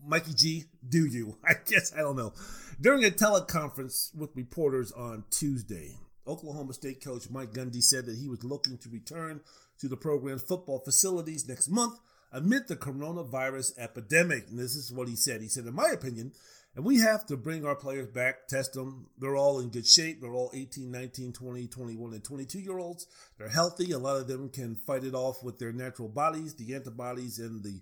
Mikey 0.00 0.32
G, 0.32 0.64
do 0.88 1.06
you? 1.06 1.38
I 1.44 1.54
guess, 1.66 1.92
I 1.92 2.02
don't 2.02 2.14
know. 2.14 2.34
During 2.80 3.04
a 3.04 3.10
teleconference 3.10 4.16
with 4.16 4.30
reporters 4.36 4.92
on 4.92 5.24
Tuesday, 5.28 5.96
Oklahoma 6.30 6.72
State 6.72 7.02
coach 7.02 7.28
Mike 7.30 7.52
Gundy 7.52 7.82
said 7.82 8.06
that 8.06 8.16
he 8.16 8.28
was 8.28 8.44
looking 8.44 8.78
to 8.78 8.88
return 8.88 9.40
to 9.80 9.88
the 9.88 9.96
program's 9.96 10.42
football 10.42 10.78
facilities 10.78 11.48
next 11.48 11.68
month 11.68 11.98
amid 12.32 12.68
the 12.68 12.76
coronavirus 12.76 13.78
epidemic. 13.78 14.48
And 14.48 14.58
this 14.58 14.76
is 14.76 14.92
what 14.92 15.08
he 15.08 15.16
said. 15.16 15.42
He 15.42 15.48
said, 15.48 15.66
In 15.66 15.74
my 15.74 15.90
opinion, 15.92 16.32
and 16.76 16.84
we 16.84 17.00
have 17.00 17.26
to 17.26 17.36
bring 17.36 17.64
our 17.64 17.74
players 17.74 18.06
back, 18.08 18.46
test 18.46 18.74
them. 18.74 19.08
They're 19.18 19.36
all 19.36 19.58
in 19.58 19.70
good 19.70 19.86
shape. 19.86 20.20
They're 20.20 20.34
all 20.34 20.52
18, 20.54 20.90
19, 20.90 21.32
20, 21.32 21.66
21, 21.66 22.12
and 22.14 22.22
22 22.24 22.60
year 22.60 22.78
olds. 22.78 23.06
They're 23.38 23.48
healthy. 23.48 23.90
A 23.90 23.98
lot 23.98 24.18
of 24.18 24.28
them 24.28 24.48
can 24.50 24.76
fight 24.76 25.02
it 25.02 25.14
off 25.14 25.42
with 25.42 25.58
their 25.58 25.72
natural 25.72 26.08
bodies, 26.08 26.54
the 26.54 26.74
antibodies, 26.74 27.40
and 27.40 27.64
the 27.64 27.80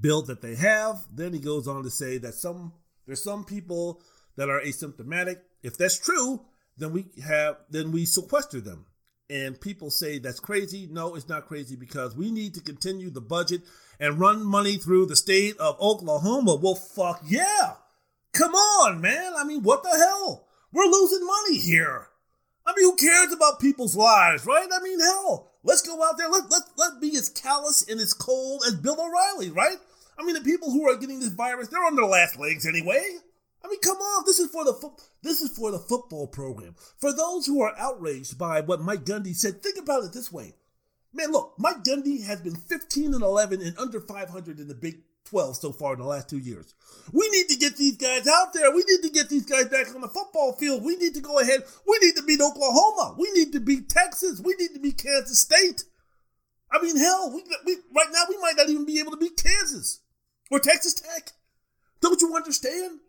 build 0.00 0.26
that 0.26 0.42
they 0.42 0.56
have. 0.56 1.06
Then 1.12 1.32
he 1.32 1.38
goes 1.38 1.68
on 1.68 1.84
to 1.84 1.90
say 1.90 2.18
that 2.18 2.34
some 2.34 2.72
there's 3.06 3.22
some 3.22 3.44
people 3.44 4.02
that 4.36 4.48
are 4.48 4.60
asymptomatic. 4.60 5.36
If 5.62 5.78
that's 5.78 5.98
true, 5.98 6.44
then 6.78 6.92
we 6.92 7.06
have 7.26 7.56
then 7.70 7.92
we 7.92 8.04
sequester 8.04 8.60
them. 8.60 8.86
And 9.30 9.60
people 9.60 9.90
say 9.90 10.18
that's 10.18 10.40
crazy. 10.40 10.88
No, 10.90 11.14
it's 11.14 11.28
not 11.28 11.46
crazy 11.46 11.76
because 11.76 12.16
we 12.16 12.30
need 12.30 12.54
to 12.54 12.62
continue 12.62 13.10
the 13.10 13.20
budget 13.20 13.60
and 14.00 14.18
run 14.18 14.42
money 14.42 14.78
through 14.78 15.06
the 15.06 15.16
state 15.16 15.56
of 15.58 15.78
Oklahoma. 15.80 16.54
Well, 16.54 16.74
fuck 16.74 17.22
yeah. 17.26 17.74
Come 18.32 18.54
on, 18.54 19.00
man. 19.00 19.34
I 19.36 19.44
mean, 19.44 19.62
what 19.62 19.82
the 19.82 19.90
hell? 19.90 20.46
We're 20.72 20.84
losing 20.84 21.26
money 21.26 21.58
here. 21.58 22.08
I 22.66 22.74
mean, 22.76 22.84
who 22.84 22.96
cares 22.96 23.32
about 23.32 23.60
people's 23.60 23.96
lives, 23.96 24.44
right? 24.44 24.68
I 24.72 24.82
mean, 24.82 25.00
hell, 25.00 25.50
let's 25.62 25.82
go 25.82 26.02
out 26.04 26.18
there. 26.18 26.28
Let, 26.28 26.50
let, 26.50 26.62
let 26.76 27.00
be 27.00 27.16
as 27.16 27.30
callous 27.30 27.82
and 27.88 27.98
as 27.98 28.12
cold 28.12 28.62
as 28.66 28.74
Bill 28.74 28.96
O'Reilly, 29.00 29.50
right? 29.50 29.78
I 30.18 30.24
mean, 30.24 30.34
the 30.34 30.42
people 30.42 30.70
who 30.70 30.88
are 30.88 30.96
getting 30.96 31.20
this 31.20 31.30
virus, 31.30 31.68
they're 31.68 31.84
on 31.84 31.96
their 31.96 32.04
last 32.04 32.38
legs 32.38 32.66
anyway. 32.66 33.02
I 33.64 33.68
mean, 33.68 33.80
come 33.80 33.96
on. 33.96 34.24
This 34.26 34.38
is 34.38 34.50
for 34.50 34.64
the 34.64 34.72
fo- 34.72 34.96
this 35.22 35.40
is 35.40 35.56
for 35.56 35.70
the 35.70 35.78
football 35.78 36.26
program. 36.26 36.74
For 36.98 37.12
those 37.12 37.46
who 37.46 37.60
are 37.60 37.74
outraged 37.76 38.38
by 38.38 38.60
what 38.60 38.80
Mike 38.80 39.04
Gundy 39.04 39.34
said, 39.34 39.62
think 39.62 39.78
about 39.78 40.04
it 40.04 40.12
this 40.12 40.32
way. 40.32 40.54
Man, 41.12 41.32
look, 41.32 41.54
Mike 41.58 41.82
Gundy 41.84 42.24
has 42.24 42.40
been 42.40 42.54
15 42.54 43.14
and 43.14 43.22
11 43.22 43.62
and 43.62 43.78
under 43.78 44.00
500 44.00 44.60
in 44.60 44.68
the 44.68 44.74
Big 44.74 45.02
12 45.24 45.56
so 45.56 45.72
far 45.72 45.94
in 45.94 46.00
the 46.00 46.06
last 46.06 46.28
two 46.28 46.38
years. 46.38 46.74
We 47.12 47.28
need 47.30 47.48
to 47.48 47.56
get 47.56 47.76
these 47.76 47.96
guys 47.96 48.26
out 48.26 48.52
there. 48.52 48.70
We 48.70 48.84
need 48.88 49.02
to 49.02 49.10
get 49.10 49.28
these 49.28 49.44
guys 49.46 49.66
back 49.66 49.94
on 49.94 50.00
the 50.00 50.08
football 50.08 50.52
field. 50.52 50.84
We 50.84 50.96
need 50.96 51.14
to 51.14 51.20
go 51.20 51.38
ahead. 51.38 51.64
We 51.86 51.98
need 52.02 52.16
to 52.16 52.22
beat 52.22 52.40
Oklahoma. 52.40 53.14
We 53.18 53.30
need 53.32 53.52
to 53.52 53.60
beat 53.60 53.88
Texas. 53.88 54.40
We 54.40 54.54
need 54.58 54.74
to 54.74 54.80
beat 54.80 54.98
Kansas 54.98 55.40
State. 55.40 55.84
I 56.70 56.82
mean, 56.82 56.96
hell, 56.96 57.32
we, 57.34 57.42
we 57.64 57.76
right 57.94 58.08
now 58.12 58.24
we 58.28 58.38
might 58.38 58.56
not 58.56 58.68
even 58.68 58.84
be 58.84 59.00
able 59.00 59.12
to 59.12 59.16
beat 59.16 59.42
Kansas 59.42 60.00
or 60.50 60.60
Texas 60.60 60.94
Tech. 60.94 61.32
Don't 62.00 62.20
you 62.20 62.34
understand? 62.36 63.00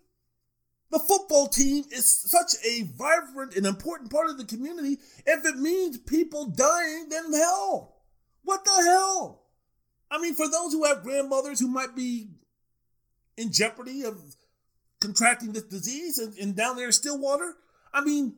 The 0.91 0.99
football 0.99 1.47
team 1.47 1.85
is 1.91 2.11
such 2.11 2.53
a 2.65 2.83
vibrant 2.83 3.55
and 3.55 3.65
important 3.65 4.11
part 4.11 4.29
of 4.29 4.37
the 4.37 4.45
community. 4.45 4.97
If 5.25 5.45
it 5.45 5.57
means 5.57 5.99
people 5.99 6.47
dying, 6.47 7.09
then 7.09 7.31
hell. 7.31 7.97
What 8.43 8.65
the 8.65 8.83
hell? 8.85 9.43
I 10.09 10.19
mean, 10.19 10.33
for 10.33 10.49
those 10.49 10.73
who 10.73 10.85
have 10.85 11.03
grandmothers 11.03 11.59
who 11.59 11.67
might 11.67 11.95
be 11.95 12.29
in 13.37 13.51
jeopardy 13.51 14.03
of 14.03 14.19
contracting 14.99 15.51
this 15.51 15.63
disease 15.63 16.17
and, 16.17 16.35
and 16.37 16.55
down 16.55 16.75
there 16.75 16.87
in 16.87 16.91
Stillwater, 16.91 17.55
I 17.93 18.01
mean, 18.01 18.35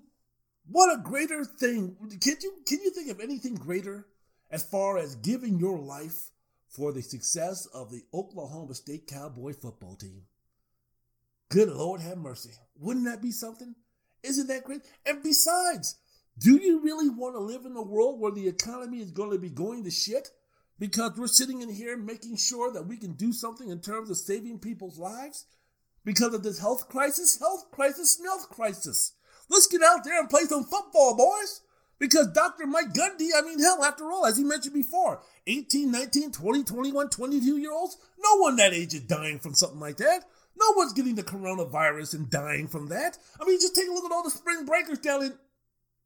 what 0.67 0.93
a 0.93 1.01
greater 1.01 1.45
thing. 1.45 1.95
Can 2.21 2.35
you 2.41 2.53
can 2.65 2.79
you 2.83 2.91
think 2.91 3.09
of 3.09 3.19
anything 3.19 3.55
greater 3.55 4.07
as 4.49 4.63
far 4.63 4.97
as 4.97 5.15
giving 5.15 5.59
your 5.59 5.79
life 5.79 6.31
for 6.69 6.91
the 6.91 7.01
success 7.01 7.65
of 7.73 7.91
the 7.91 8.01
Oklahoma 8.13 8.73
State 8.75 9.07
Cowboy 9.07 9.53
football 9.53 9.95
team? 9.95 10.23
Good 11.51 11.69
Lord 11.69 11.99
have 11.99 12.17
mercy. 12.17 12.51
Wouldn't 12.79 13.05
that 13.05 13.21
be 13.21 13.31
something? 13.31 13.75
Isn't 14.23 14.47
that 14.47 14.63
great? 14.63 14.83
And 15.05 15.21
besides, 15.21 15.97
do 16.39 16.55
you 16.55 16.79
really 16.81 17.09
want 17.09 17.35
to 17.35 17.39
live 17.39 17.65
in 17.65 17.75
a 17.75 17.81
world 17.81 18.21
where 18.21 18.31
the 18.31 18.47
economy 18.47 19.01
is 19.01 19.11
going 19.11 19.31
to 19.31 19.37
be 19.37 19.49
going 19.49 19.83
to 19.83 19.91
shit? 19.91 20.29
Because 20.79 21.11
we're 21.17 21.27
sitting 21.27 21.61
in 21.61 21.69
here 21.69 21.97
making 21.97 22.37
sure 22.37 22.71
that 22.71 22.87
we 22.87 22.95
can 22.95 23.13
do 23.13 23.33
something 23.33 23.69
in 23.69 23.81
terms 23.81 24.09
of 24.09 24.15
saving 24.15 24.59
people's 24.59 24.97
lives? 24.97 25.45
Because 26.05 26.33
of 26.33 26.41
this 26.41 26.59
health 26.59 26.87
crisis? 26.87 27.37
Health 27.37 27.65
crisis, 27.69 28.17
health 28.23 28.49
crisis. 28.49 29.11
Let's 29.49 29.67
get 29.67 29.83
out 29.83 30.05
there 30.05 30.21
and 30.21 30.29
play 30.29 30.43
some 30.43 30.63
football, 30.63 31.17
boys. 31.17 31.61
Because 31.99 32.27
Dr. 32.27 32.65
Mike 32.65 32.93
Gundy, 32.93 33.27
I 33.35 33.41
mean, 33.41 33.59
hell, 33.59 33.83
after 33.83 34.05
all, 34.05 34.25
as 34.25 34.37
he 34.37 34.43
mentioned 34.43 34.73
before, 34.73 35.21
18, 35.45 35.91
19, 35.91 36.31
20, 36.31 36.63
21, 36.63 37.09
22 37.09 37.57
year 37.57 37.73
olds, 37.73 37.97
no 38.17 38.37
one 38.37 38.55
that 38.55 38.73
age 38.73 38.93
is 38.93 39.01
dying 39.01 39.37
from 39.37 39.53
something 39.53 39.79
like 39.79 39.97
that. 39.97 40.23
No 40.59 40.73
one's 40.75 40.93
getting 40.93 41.15
the 41.15 41.23
coronavirus 41.23 42.13
and 42.15 42.29
dying 42.29 42.67
from 42.67 42.89
that. 42.89 43.17
I 43.39 43.45
mean, 43.45 43.59
just 43.59 43.75
take 43.75 43.87
a 43.87 43.91
look 43.91 44.05
at 44.05 44.11
all 44.11 44.23
the 44.23 44.29
spring 44.29 44.65
breakers 44.65 44.99
down 44.99 45.23
in. 45.23 45.33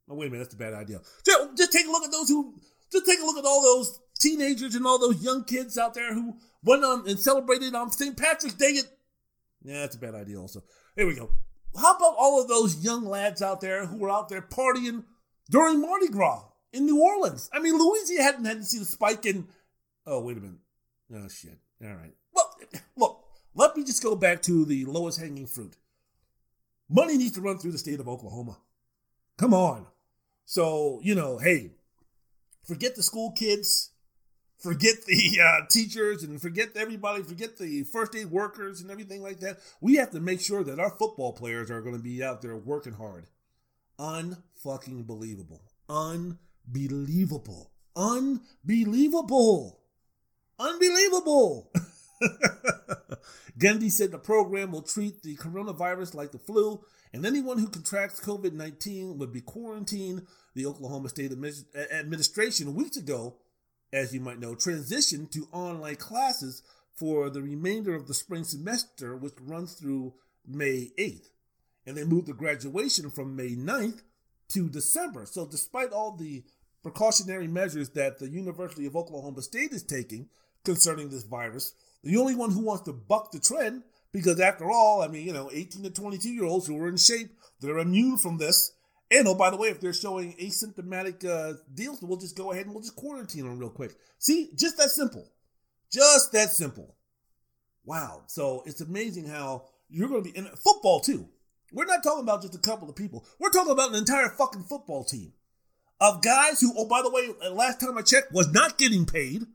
Oh, 0.09 0.15
wait 0.15 0.27
a 0.27 0.29
minute, 0.29 0.43
that's 0.45 0.55
a 0.55 0.57
bad 0.57 0.73
idea. 0.73 1.01
Just, 1.25 1.57
just 1.57 1.71
take 1.71 1.87
a 1.87 1.91
look 1.91 2.03
at 2.03 2.11
those 2.11 2.29
who. 2.29 2.55
Just 2.91 3.05
take 3.07 3.19
a 3.19 3.25
look 3.25 3.37
at 3.37 3.45
all 3.45 3.61
those 3.61 3.99
teenagers 4.19 4.75
and 4.75 4.85
all 4.85 4.99
those 4.99 5.23
young 5.23 5.43
kids 5.43 5.77
out 5.77 5.95
there 5.95 6.13
who 6.13 6.37
went 6.63 6.83
on 6.83 7.09
and 7.09 7.19
celebrated 7.19 7.73
on 7.73 7.91
St. 7.91 8.15
Patrick's 8.15 8.55
Day. 8.55 8.77
At, 8.77 8.85
yeah, 9.63 9.79
that's 9.79 9.95
a 9.95 9.99
bad 9.99 10.13
idea. 10.13 10.39
Also, 10.39 10.63
here 10.95 11.07
we 11.07 11.15
go. 11.15 11.31
How 11.75 11.95
about 11.95 12.15
all 12.17 12.41
of 12.41 12.47
those 12.47 12.83
young 12.83 13.03
lads 13.03 13.41
out 13.41 13.59
there 13.59 13.87
who 13.87 13.97
were 13.97 14.11
out 14.11 14.29
there 14.29 14.41
partying 14.41 15.03
during 15.49 15.81
Mardi 15.81 16.07
Gras 16.07 16.43
in 16.71 16.85
New 16.85 17.01
Orleans? 17.01 17.49
I 17.51 17.59
mean, 17.59 17.77
Louisiana 17.77 18.23
hadn't 18.23 18.45
had 18.45 18.57
to 18.57 18.63
see 18.63 18.79
the 18.79 18.85
spike 18.85 19.25
in. 19.25 19.47
Oh, 20.05 20.21
wait 20.21 20.37
a 20.37 20.41
minute. 20.41 20.59
Oh 21.13 21.27
shit. 21.27 21.57
All 21.83 21.95
right. 21.95 22.13
Well, 22.31 22.55
look. 22.95 23.24
Let 23.55 23.75
me 23.77 23.83
just 23.85 24.03
go 24.03 24.15
back 24.15 24.41
to 24.43 24.65
the 24.65 24.83
lowest 24.85 25.19
hanging 25.19 25.47
fruit. 25.47 25.77
Money 26.89 27.17
needs 27.17 27.31
to 27.33 27.41
run 27.41 27.57
through 27.57 27.71
the 27.71 27.77
state 27.77 27.99
of 28.01 28.07
Oklahoma. 28.07 28.57
Come 29.37 29.53
on. 29.53 29.87
So, 30.45 30.99
you 31.01 31.15
know, 31.15 31.37
hey, 31.37 31.71
forget 32.63 32.95
the 32.95 33.03
school 33.03 33.31
kids, 33.31 33.91
forget 34.57 35.05
the 35.07 35.39
uh, 35.43 35.65
teachers, 35.69 36.23
and 36.23 36.39
forget 36.41 36.75
everybody, 36.75 37.23
forget 37.23 37.57
the 37.57 37.83
first 37.83 38.13
aid 38.15 38.29
workers 38.29 38.81
and 38.81 38.91
everything 38.91 39.23
like 39.23 39.39
that. 39.39 39.59
We 39.79 39.95
have 39.95 40.11
to 40.11 40.19
make 40.19 40.41
sure 40.41 40.63
that 40.63 40.79
our 40.79 40.91
football 40.91 41.33
players 41.33 41.71
are 41.71 41.81
going 41.81 41.95
to 41.95 42.03
be 42.03 42.23
out 42.23 42.41
there 42.41 42.57
working 42.57 42.93
hard. 42.93 43.27
Unfucking 43.97 45.07
believable. 45.07 45.61
Unbelievable. 45.89 47.71
Unbelievable. 47.95 49.79
Unbelievable. 50.59 51.71
Gundy 53.59 53.89
said 53.89 54.11
the 54.11 54.17
program 54.17 54.71
will 54.71 54.81
treat 54.81 55.23
the 55.23 55.35
coronavirus 55.37 56.13
like 56.13 56.31
the 56.31 56.39
flu, 56.39 56.83
and 57.13 57.25
anyone 57.25 57.57
who 57.57 57.67
contracts 57.67 58.19
COVID 58.19 58.53
19 58.53 59.17
would 59.17 59.31
be 59.31 59.41
quarantined. 59.41 60.25
The 60.53 60.65
Oklahoma 60.65 61.09
State 61.09 61.33
Administration 61.91 62.75
weeks 62.75 62.95
ago, 62.95 63.35
as 63.91 64.13
you 64.13 64.21
might 64.21 64.39
know, 64.39 64.55
transitioned 64.55 65.31
to 65.31 65.47
online 65.51 65.97
classes 65.97 66.63
for 66.93 67.29
the 67.29 67.41
remainder 67.41 67.93
of 67.93 68.07
the 68.07 68.13
spring 68.13 68.45
semester, 68.45 69.17
which 69.17 69.33
runs 69.41 69.73
through 69.73 70.13
May 70.47 70.91
8th. 70.97 71.29
And 71.85 71.97
they 71.97 72.03
moved 72.03 72.27
the 72.27 72.33
graduation 72.33 73.09
from 73.09 73.35
May 73.35 73.51
9th 73.51 74.01
to 74.49 74.69
December. 74.69 75.25
So, 75.25 75.45
despite 75.45 75.91
all 75.91 76.15
the 76.15 76.43
precautionary 76.83 77.47
measures 77.47 77.89
that 77.89 78.19
the 78.19 78.29
University 78.29 78.85
of 78.85 78.95
Oklahoma 78.95 79.41
State 79.41 79.71
is 79.71 79.83
taking 79.83 80.29
concerning 80.63 81.09
this 81.09 81.23
virus, 81.23 81.73
the 82.05 82.17
only 82.17 82.35
one 82.35 82.51
who 82.51 82.61
wants 82.61 82.83
to 82.83 82.93
buck 82.93 83.31
the 83.31 83.39
trend, 83.39 83.81
because 84.13 84.39
after 84.39 84.69
all, 84.69 85.01
I 85.01 85.07
mean, 85.07 85.25
you 85.25 85.33
know, 85.33 85.49
18 85.51 85.83
to 85.83 85.89
22 85.89 86.29
year 86.29 86.45
olds 86.45 86.67
who 86.67 86.77
are 86.77 86.87
in 86.87 86.97
shape, 86.97 87.31
they're 87.59 87.79
immune 87.79 88.17
from 88.17 88.37
this. 88.37 88.71
And 89.11 89.27
oh, 89.27 89.33
by 89.33 89.49
the 89.49 89.57
way, 89.57 89.69
if 89.69 89.81
they're 89.81 89.91
showing 89.91 90.35
asymptomatic 90.39 91.25
uh, 91.25 91.57
deals, 91.73 92.01
we'll 92.01 92.19
just 92.19 92.37
go 92.37 92.51
ahead 92.51 92.65
and 92.65 92.73
we'll 92.73 92.83
just 92.83 92.95
quarantine 92.95 93.43
them 93.43 93.57
real 93.57 93.71
quick. 93.71 93.95
See, 94.19 94.51
just 94.55 94.77
that 94.77 94.91
simple. 94.91 95.31
Just 95.91 96.31
that 96.33 96.51
simple. 96.51 96.95
Wow. 97.83 98.23
So 98.27 98.63
it's 98.67 98.81
amazing 98.81 99.27
how 99.27 99.65
you're 99.89 100.09
going 100.09 100.23
to 100.23 100.31
be 100.31 100.37
in 100.37 100.45
football 100.45 100.99
too. 100.99 101.27
We're 101.71 101.85
not 101.85 102.03
talking 102.03 102.23
about 102.23 102.43
just 102.43 102.55
a 102.55 102.59
couple 102.59 102.87
of 102.87 102.95
people. 102.95 103.25
We're 103.39 103.49
talking 103.49 103.71
about 103.71 103.89
an 103.89 103.95
entire 103.95 104.29
fucking 104.29 104.63
football 104.63 105.03
team 105.03 105.33
of 105.99 106.21
guys 106.21 106.61
who, 106.61 106.71
oh, 106.77 106.87
by 106.87 107.01
the 107.01 107.09
way, 107.09 107.29
last 107.51 107.79
time 107.79 107.97
I 107.97 108.01
checked, 108.01 108.31
was 108.31 108.51
not 108.51 108.77
getting 108.77 109.05
paid 109.05 109.45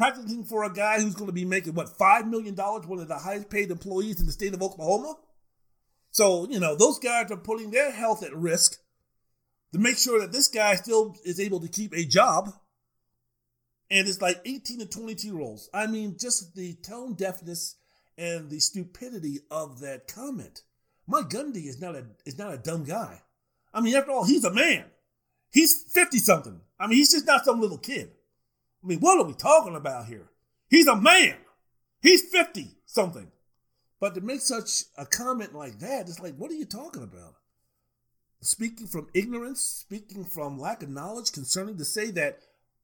practicing 0.00 0.44
for 0.44 0.64
a 0.64 0.72
guy 0.72 0.98
who's 0.98 1.14
going 1.14 1.26
to 1.26 1.32
be 1.32 1.44
making 1.44 1.74
what 1.74 1.98
five 1.98 2.26
million 2.26 2.54
dollars, 2.54 2.86
one 2.86 3.00
of 3.00 3.08
the 3.08 3.18
highest 3.18 3.50
paid 3.50 3.70
employees 3.70 4.18
in 4.18 4.24
the 4.24 4.32
state 4.32 4.54
of 4.54 4.62
Oklahoma. 4.62 5.14
So 6.10 6.48
you 6.48 6.58
know 6.58 6.74
those 6.74 6.98
guys 6.98 7.30
are 7.30 7.36
putting 7.36 7.70
their 7.70 7.90
health 7.90 8.22
at 8.22 8.34
risk 8.34 8.78
to 9.74 9.78
make 9.78 9.98
sure 9.98 10.18
that 10.20 10.32
this 10.32 10.48
guy 10.48 10.74
still 10.76 11.16
is 11.22 11.38
able 11.38 11.60
to 11.60 11.68
keep 11.68 11.92
a 11.92 12.06
job. 12.06 12.54
And 13.90 14.08
it's 14.08 14.22
like 14.22 14.40
18 14.46 14.78
to 14.78 14.86
22 14.86 15.26
year 15.28 15.40
olds. 15.40 15.68
I 15.74 15.86
mean, 15.86 16.16
just 16.18 16.54
the 16.54 16.76
tone 16.76 17.12
deafness 17.12 17.76
and 18.16 18.48
the 18.48 18.60
stupidity 18.60 19.40
of 19.50 19.80
that 19.80 20.08
comment. 20.08 20.62
Mike 21.06 21.28
Gundy 21.28 21.66
is 21.66 21.78
not 21.78 21.94
a 21.94 22.06
is 22.24 22.38
not 22.38 22.54
a 22.54 22.58
dumb 22.58 22.84
guy. 22.84 23.20
I 23.74 23.82
mean, 23.82 23.94
after 23.94 24.12
all, 24.12 24.24
he's 24.24 24.44
a 24.44 24.54
man. 24.54 24.86
He's 25.52 25.84
50 25.92 26.16
something. 26.20 26.60
I 26.78 26.86
mean, 26.86 26.96
he's 26.96 27.12
just 27.12 27.26
not 27.26 27.44
some 27.44 27.60
little 27.60 27.76
kid. 27.76 28.12
I 28.82 28.86
mean, 28.86 29.00
what 29.00 29.18
are 29.18 29.24
we 29.24 29.34
talking 29.34 29.76
about 29.76 30.06
here? 30.06 30.30
He's 30.68 30.86
a 30.86 30.96
man. 30.96 31.36
He's 32.00 32.22
50 32.30 32.68
something. 32.86 33.30
But 34.00 34.14
to 34.14 34.22
make 34.22 34.40
such 34.40 34.84
a 34.96 35.04
comment 35.04 35.54
like 35.54 35.78
that, 35.80 36.08
it's 36.08 36.20
like, 36.20 36.36
what 36.36 36.50
are 36.50 36.54
you 36.54 36.64
talking 36.64 37.02
about? 37.02 37.34
Speaking 38.40 38.86
from 38.86 39.08
ignorance, 39.12 39.60
speaking 39.60 40.24
from 40.24 40.58
lack 40.58 40.82
of 40.82 40.88
knowledge 40.88 41.32
concerning 41.32 41.76
to 41.76 41.84
say 41.84 42.10
that 42.12 42.38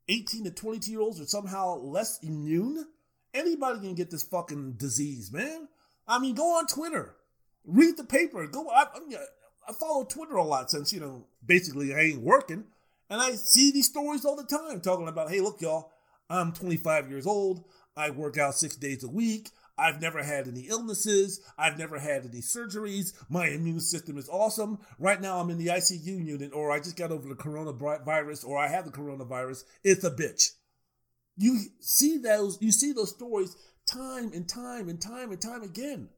18 0.08 0.44
to 0.44 0.50
22 0.50 0.90
year 0.90 1.00
olds 1.00 1.20
are 1.20 1.26
somehow 1.26 1.76
less 1.76 2.18
immune? 2.22 2.86
Anybody 3.32 3.80
can 3.80 3.94
get 3.94 4.10
this 4.10 4.22
fucking 4.22 4.72
disease, 4.72 5.32
man. 5.32 5.68
I 6.06 6.18
mean, 6.18 6.34
go 6.34 6.58
on 6.58 6.66
Twitter, 6.66 7.16
read 7.64 7.96
the 7.96 8.04
paper, 8.04 8.46
go. 8.46 8.68
I, 8.68 8.86
I 9.68 9.72
follow 9.72 10.04
Twitter 10.04 10.36
a 10.36 10.44
lot 10.44 10.70
since, 10.70 10.92
you 10.92 11.00
know, 11.00 11.26
basically 11.44 11.94
I 11.94 12.00
ain't 12.00 12.22
working. 12.22 12.64
And 13.08 13.20
I 13.20 13.32
see 13.32 13.70
these 13.70 13.86
stories 13.86 14.24
all 14.24 14.36
the 14.36 14.44
time 14.44 14.80
talking 14.80 15.08
about, 15.08 15.30
hey, 15.30 15.40
look, 15.40 15.60
y'all, 15.60 15.92
I'm 16.28 16.52
25 16.52 17.10
years 17.10 17.26
old. 17.26 17.64
I 17.96 18.10
work 18.10 18.36
out 18.36 18.54
six 18.54 18.76
days 18.76 19.04
a 19.04 19.08
week. 19.08 19.50
I've 19.78 20.00
never 20.00 20.22
had 20.22 20.48
any 20.48 20.62
illnesses. 20.62 21.40
I've 21.58 21.78
never 21.78 21.98
had 21.98 22.24
any 22.24 22.40
surgeries. 22.40 23.12
My 23.28 23.48
immune 23.48 23.80
system 23.80 24.16
is 24.16 24.28
awesome. 24.28 24.78
Right 24.98 25.20
now, 25.20 25.38
I'm 25.38 25.50
in 25.50 25.58
the 25.58 25.66
ICU 25.66 26.24
unit, 26.24 26.52
or 26.54 26.72
I 26.72 26.78
just 26.78 26.96
got 26.96 27.12
over 27.12 27.28
the 27.28 27.34
coronavirus, 27.34 28.46
or 28.46 28.58
I 28.58 28.68
have 28.68 28.86
the 28.86 28.90
coronavirus. 28.90 29.64
It's 29.84 30.04
a 30.04 30.10
bitch. 30.10 30.52
You 31.36 31.58
see 31.80 32.16
those, 32.16 32.58
you 32.60 32.72
see 32.72 32.92
those 32.92 33.10
stories 33.10 33.56
time 33.86 34.32
and 34.34 34.48
time 34.48 34.88
and 34.88 35.00
time 35.00 35.30
and 35.30 35.40
time 35.40 35.62
again. 35.62 36.08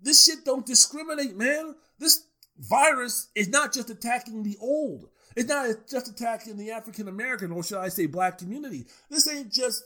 This 0.00 0.24
shit 0.24 0.44
don't 0.44 0.66
discriminate, 0.66 1.36
man. 1.36 1.74
This 1.98 2.24
virus 2.58 3.28
is 3.34 3.48
not 3.48 3.72
just 3.72 3.90
attacking 3.90 4.42
the 4.42 4.56
old. 4.60 5.08
It's 5.36 5.48
not 5.48 5.88
just 5.88 6.08
attacking 6.08 6.56
the 6.56 6.70
African 6.70 7.08
American, 7.08 7.52
or 7.52 7.62
should 7.62 7.78
I 7.78 7.88
say, 7.88 8.06
black 8.06 8.38
community. 8.38 8.86
This 9.10 9.28
ain't 9.28 9.52
just 9.52 9.84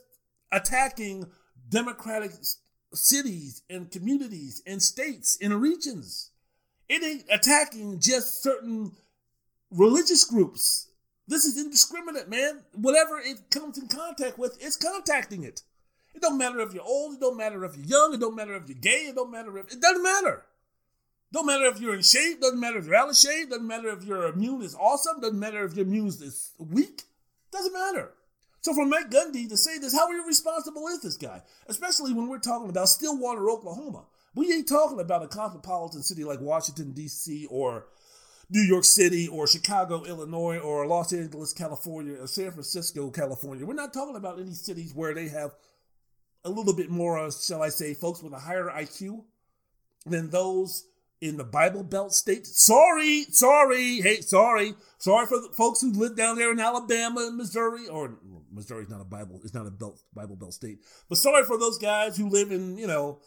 attacking 0.51 1.27
democratic 1.69 2.31
cities 2.93 3.61
and 3.69 3.91
communities 3.91 4.61
and 4.65 4.81
states 4.81 5.37
and 5.41 5.61
regions. 5.61 6.31
It 6.89 7.03
ain't 7.03 7.25
attacking 7.29 7.99
just 7.99 8.41
certain 8.41 8.93
religious 9.71 10.23
groups. 10.23 10.89
This 11.27 11.43
is 11.43 11.57
indiscriminate, 11.57 12.29
man. 12.29 12.61
Whatever 12.73 13.19
it 13.19 13.49
comes 13.51 13.77
in 13.77 13.87
contact 13.87 14.39
with, 14.39 14.57
it's 14.61 14.77
contacting 14.77 15.43
it. 15.43 15.63
It 16.13 16.21
don't 16.21 16.37
matter 16.37 16.61
if 16.61 16.73
you're 16.73 16.83
old, 16.83 17.15
it 17.15 17.19
don't 17.19 17.37
matter 17.37 17.63
if 17.65 17.75
you're 17.75 17.85
young, 17.85 18.13
it 18.13 18.19
don't 18.19 18.35
matter 18.35 18.55
if 18.55 18.67
you're 18.67 18.77
gay, 18.79 19.07
it 19.09 19.15
don't 19.15 19.31
matter 19.31 19.57
if 19.57 19.71
it 19.71 19.81
doesn't 19.81 20.01
matter. 20.01 20.45
Don't 21.31 21.45
matter 21.45 21.65
if 21.65 21.81
you're 21.81 21.95
in 21.95 22.01
shape, 22.01 22.39
doesn't 22.39 22.59
matter 22.59 22.77
if 22.77 22.85
you're 22.85 22.95
out 22.95 23.09
of 23.09 23.17
shape, 23.17 23.49
doesn't 23.49 23.67
matter 23.67 23.89
if 23.89 24.03
your 24.03 24.27
immune 24.27 24.61
is 24.61 24.75
awesome, 24.75 25.19
doesn't 25.19 25.39
matter 25.39 25.65
if 25.65 25.75
your 25.75 25.85
immune 25.85 26.07
is 26.07 26.51
weak, 26.57 27.03
doesn't 27.51 27.73
matter. 27.73 28.13
So 28.61 28.73
for 28.73 28.85
Mike 28.85 29.09
Gundy 29.09 29.47
to 29.49 29.57
say 29.57 29.77
this, 29.77 29.93
how 29.93 30.09
irresponsible 30.11 30.87
is 30.87 31.01
this 31.01 31.17
guy? 31.17 31.41
Especially 31.67 32.13
when 32.13 32.27
we're 32.27 32.39
talking 32.39 32.69
about 32.69 32.89
Stillwater, 32.89 33.49
Oklahoma. 33.49 34.05
We 34.35 34.53
ain't 34.53 34.67
talking 34.67 34.99
about 34.99 35.23
a 35.23 35.27
cosmopolitan 35.27 36.03
city 36.03 36.23
like 36.23 36.41
Washington, 36.41 36.91
D.C., 36.91 37.47
or 37.49 37.87
New 38.49 38.61
York 38.61 38.85
City, 38.85 39.27
or 39.27 39.47
Chicago, 39.47 40.05
Illinois, 40.05 40.57
or 40.57 40.87
Los 40.87 41.11
Angeles, 41.11 41.53
California, 41.53 42.21
or 42.21 42.27
San 42.27 42.51
Francisco, 42.51 43.09
California. 43.09 43.65
We're 43.65 43.73
not 43.73 43.93
talking 43.93 44.15
about 44.15 44.39
any 44.39 44.53
cities 44.53 44.93
where 44.93 45.13
they 45.13 45.27
have 45.27 45.51
a 46.45 46.49
little 46.49 46.73
bit 46.73 46.89
more, 46.89 47.29
shall 47.31 47.61
I 47.61 47.69
say, 47.69 47.93
folks 47.93 48.23
with 48.23 48.33
a 48.33 48.39
higher 48.39 48.69
IQ 48.69 49.23
than 50.05 50.29
those 50.29 50.85
in 51.21 51.37
the 51.37 51.43
Bible 51.43 51.83
Belt 51.83 52.13
states. 52.13 52.63
Sorry, 52.63 53.25
sorry, 53.31 54.01
hey, 54.01 54.21
sorry, 54.21 54.73
sorry 54.97 55.25
for 55.25 55.39
the 55.41 55.49
folks 55.53 55.81
who 55.81 55.91
live 55.91 56.15
down 56.15 56.37
there 56.37 56.51
in 56.51 56.59
Alabama 56.59 57.21
and 57.27 57.37
Missouri, 57.37 57.87
or 57.87 58.17
Missouri's 58.51 58.89
not 58.89 59.01
a 59.01 59.05
Bible, 59.05 59.39
it's 59.43 59.53
not 59.53 59.67
a 59.67 59.71
belt, 59.71 60.01
Bible 60.13 60.35
Belt 60.35 60.53
state, 60.53 60.79
but 61.09 61.17
sorry 61.17 61.43
for 61.43 61.57
those 61.57 61.77
guys 61.77 62.17
who 62.17 62.29
live 62.29 62.51
in, 62.51 62.77
you 62.77 62.87
know, 62.87 63.19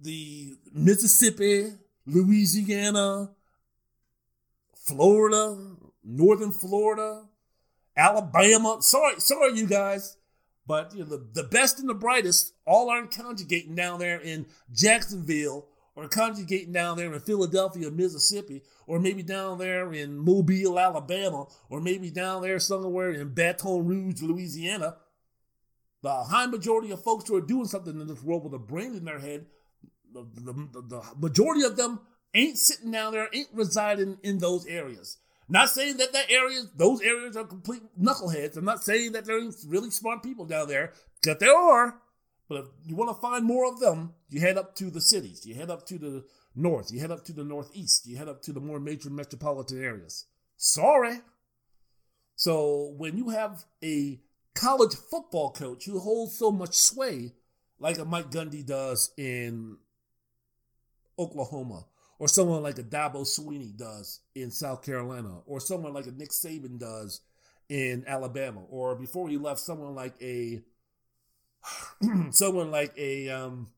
the 0.00 0.54
Mississippi, 0.72 1.72
Louisiana, 2.06 3.30
Florida, 4.74 5.56
Northern 6.02 6.50
Florida, 6.50 7.24
Alabama. 7.96 8.78
Sorry, 8.80 9.20
sorry, 9.20 9.56
you 9.56 9.66
guys. 9.66 10.16
But 10.66 10.94
you 10.94 11.00
know, 11.00 11.06
the, 11.06 11.26
the 11.32 11.42
best 11.42 11.80
and 11.80 11.88
the 11.88 11.94
brightest 11.94 12.54
all 12.64 12.90
aren't 12.90 13.10
conjugating 13.10 13.74
down 13.74 13.98
there 13.98 14.20
in 14.20 14.46
Jacksonville 14.72 15.66
or 16.00 16.08
conjugating 16.08 16.72
down 16.72 16.96
there 16.96 17.12
in 17.12 17.20
Philadelphia, 17.20 17.90
Mississippi, 17.90 18.62
or 18.86 18.98
maybe 18.98 19.22
down 19.22 19.58
there 19.58 19.92
in 19.92 20.16
Mobile, 20.16 20.78
Alabama, 20.78 21.46
or 21.68 21.80
maybe 21.80 22.10
down 22.10 22.40
there 22.42 22.58
somewhere 22.58 23.10
in 23.10 23.34
Baton 23.34 23.84
Rouge, 23.84 24.22
Louisiana. 24.22 24.96
The 26.02 26.10
high 26.10 26.46
majority 26.46 26.90
of 26.90 27.04
folks 27.04 27.28
who 27.28 27.36
are 27.36 27.42
doing 27.42 27.66
something 27.66 28.00
in 28.00 28.06
this 28.06 28.22
world 28.22 28.44
with 28.44 28.54
a 28.54 28.58
brain 28.58 28.94
in 28.94 29.04
their 29.04 29.18
head, 29.18 29.44
the, 30.12 30.26
the, 30.34 30.52
the, 30.72 30.82
the 30.88 31.02
majority 31.18 31.64
of 31.64 31.76
them 31.76 32.00
ain't 32.32 32.56
sitting 32.56 32.90
down 32.90 33.12
there, 33.12 33.28
ain't 33.34 33.48
residing 33.52 34.16
in 34.22 34.38
those 34.38 34.64
areas. 34.66 35.18
Not 35.50 35.68
saying 35.68 35.98
that 35.98 36.14
that 36.14 36.30
area, 36.30 36.62
those 36.76 37.02
areas 37.02 37.36
are 37.36 37.44
complete 37.44 37.82
knuckleheads. 38.00 38.56
I'm 38.56 38.64
not 38.64 38.82
saying 38.82 39.12
that 39.12 39.26
there 39.26 39.38
ain't 39.38 39.54
really 39.66 39.90
smart 39.90 40.22
people 40.22 40.46
down 40.46 40.68
there, 40.68 40.94
because 41.20 41.38
there 41.40 41.54
are. 41.54 42.00
But 42.50 42.58
if 42.58 42.66
you 42.84 42.96
want 42.96 43.10
to 43.10 43.20
find 43.20 43.44
more 43.44 43.64
of 43.64 43.78
them, 43.78 44.12
you 44.28 44.40
head 44.40 44.58
up 44.58 44.74
to 44.74 44.90
the 44.90 45.00
cities. 45.00 45.46
You 45.46 45.54
head 45.54 45.70
up 45.70 45.86
to 45.86 45.98
the 45.98 46.24
north. 46.56 46.90
You 46.90 46.98
head 46.98 47.12
up 47.12 47.24
to 47.26 47.32
the 47.32 47.44
northeast. 47.44 48.08
You 48.08 48.16
head 48.16 48.28
up 48.28 48.42
to 48.42 48.52
the 48.52 48.58
more 48.58 48.80
major 48.80 49.08
metropolitan 49.08 49.80
areas. 49.80 50.26
Sorry. 50.56 51.20
So 52.34 52.92
when 52.96 53.16
you 53.16 53.28
have 53.28 53.66
a 53.84 54.20
college 54.56 54.96
football 54.96 55.52
coach 55.52 55.84
who 55.84 56.00
holds 56.00 56.36
so 56.36 56.50
much 56.50 56.74
sway, 56.74 57.34
like 57.78 57.98
a 57.98 58.04
Mike 58.04 58.32
Gundy 58.32 58.66
does 58.66 59.12
in 59.16 59.76
Oklahoma, 61.20 61.84
or 62.18 62.26
someone 62.26 62.64
like 62.64 62.78
a 62.78 62.82
Dabo 62.82 63.22
Swinney 63.22 63.76
does 63.76 64.22
in 64.34 64.50
South 64.50 64.82
Carolina, 64.82 65.38
or 65.46 65.60
someone 65.60 65.92
like 65.92 66.08
a 66.08 66.10
Nick 66.10 66.30
Saban 66.30 66.80
does 66.80 67.20
in 67.68 68.02
Alabama, 68.08 68.64
or 68.68 68.96
before 68.96 69.28
he 69.28 69.36
left, 69.36 69.60
someone 69.60 69.94
like 69.94 70.20
a 70.20 70.60
someone 72.30 72.70
like 72.70 72.92
a 72.96 73.28
um, 73.28 73.68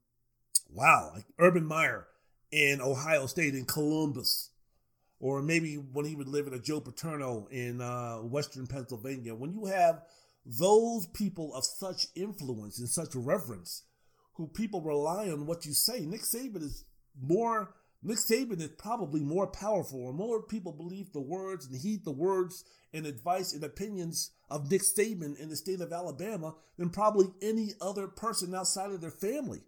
wow, 0.73 1.13
like 1.15 1.25
Urban 1.39 1.65
Meyer 1.65 2.07
in 2.51 2.81
Ohio 2.81 3.27
State 3.27 3.55
in 3.55 3.65
Columbus, 3.65 4.51
or 5.21 5.43
maybe 5.43 5.77
when 5.77 6.05
he 6.05 6.15
would 6.15 6.29
live 6.29 6.47
in 6.47 6.55
a 6.55 6.59
Joe 6.59 6.81
Paterno 6.81 7.49
in 7.51 7.81
uh, 7.81 8.17
Western 8.17 8.67
Pennsylvania. 8.67 9.35
When 9.35 9.53
you 9.53 9.67
have 9.67 10.03
those 10.45 11.07
people 11.07 11.55
of 11.55 11.65
such 11.65 12.07
influence 12.15 12.79
and 12.79 12.89
such 12.89 13.15
reverence, 13.15 13.85
who 14.35 14.47
people 14.47 14.81
rely 14.81 15.29
on 15.29 15.47
what 15.47 15.67
you 15.67 15.73
say, 15.73 16.01
Nick 16.01 16.23
Saban 16.23 16.63
is 16.63 16.85
more. 17.21 17.75
Nick 18.05 18.17
Saban 18.17 18.61
is 18.61 18.71
probably 18.79 19.21
more 19.21 19.47
powerful, 19.47 20.01
or 20.01 20.13
more 20.13 20.43
people 20.43 20.73
believe 20.73 21.13
the 21.13 21.21
words 21.21 21.67
and 21.67 21.77
heed 21.77 22.05
the 22.05 22.11
words 22.11 22.65
and 22.93 23.07
advice 23.07 23.53
and 23.53 23.63
opinions 23.63 24.33
of 24.51 24.71
Nick 24.71 24.83
Saban 24.83 25.39
in 25.39 25.49
the 25.49 25.57
state 25.57 25.81
of 25.81 25.93
Alabama 25.93 26.57
than 26.77 26.91
probably 26.91 27.29
any 27.41 27.75
other 27.81 28.09
person 28.09 28.55
outside 28.55 28.91
of 28.91 29.01
their 29.01 29.11
family. 29.11 29.61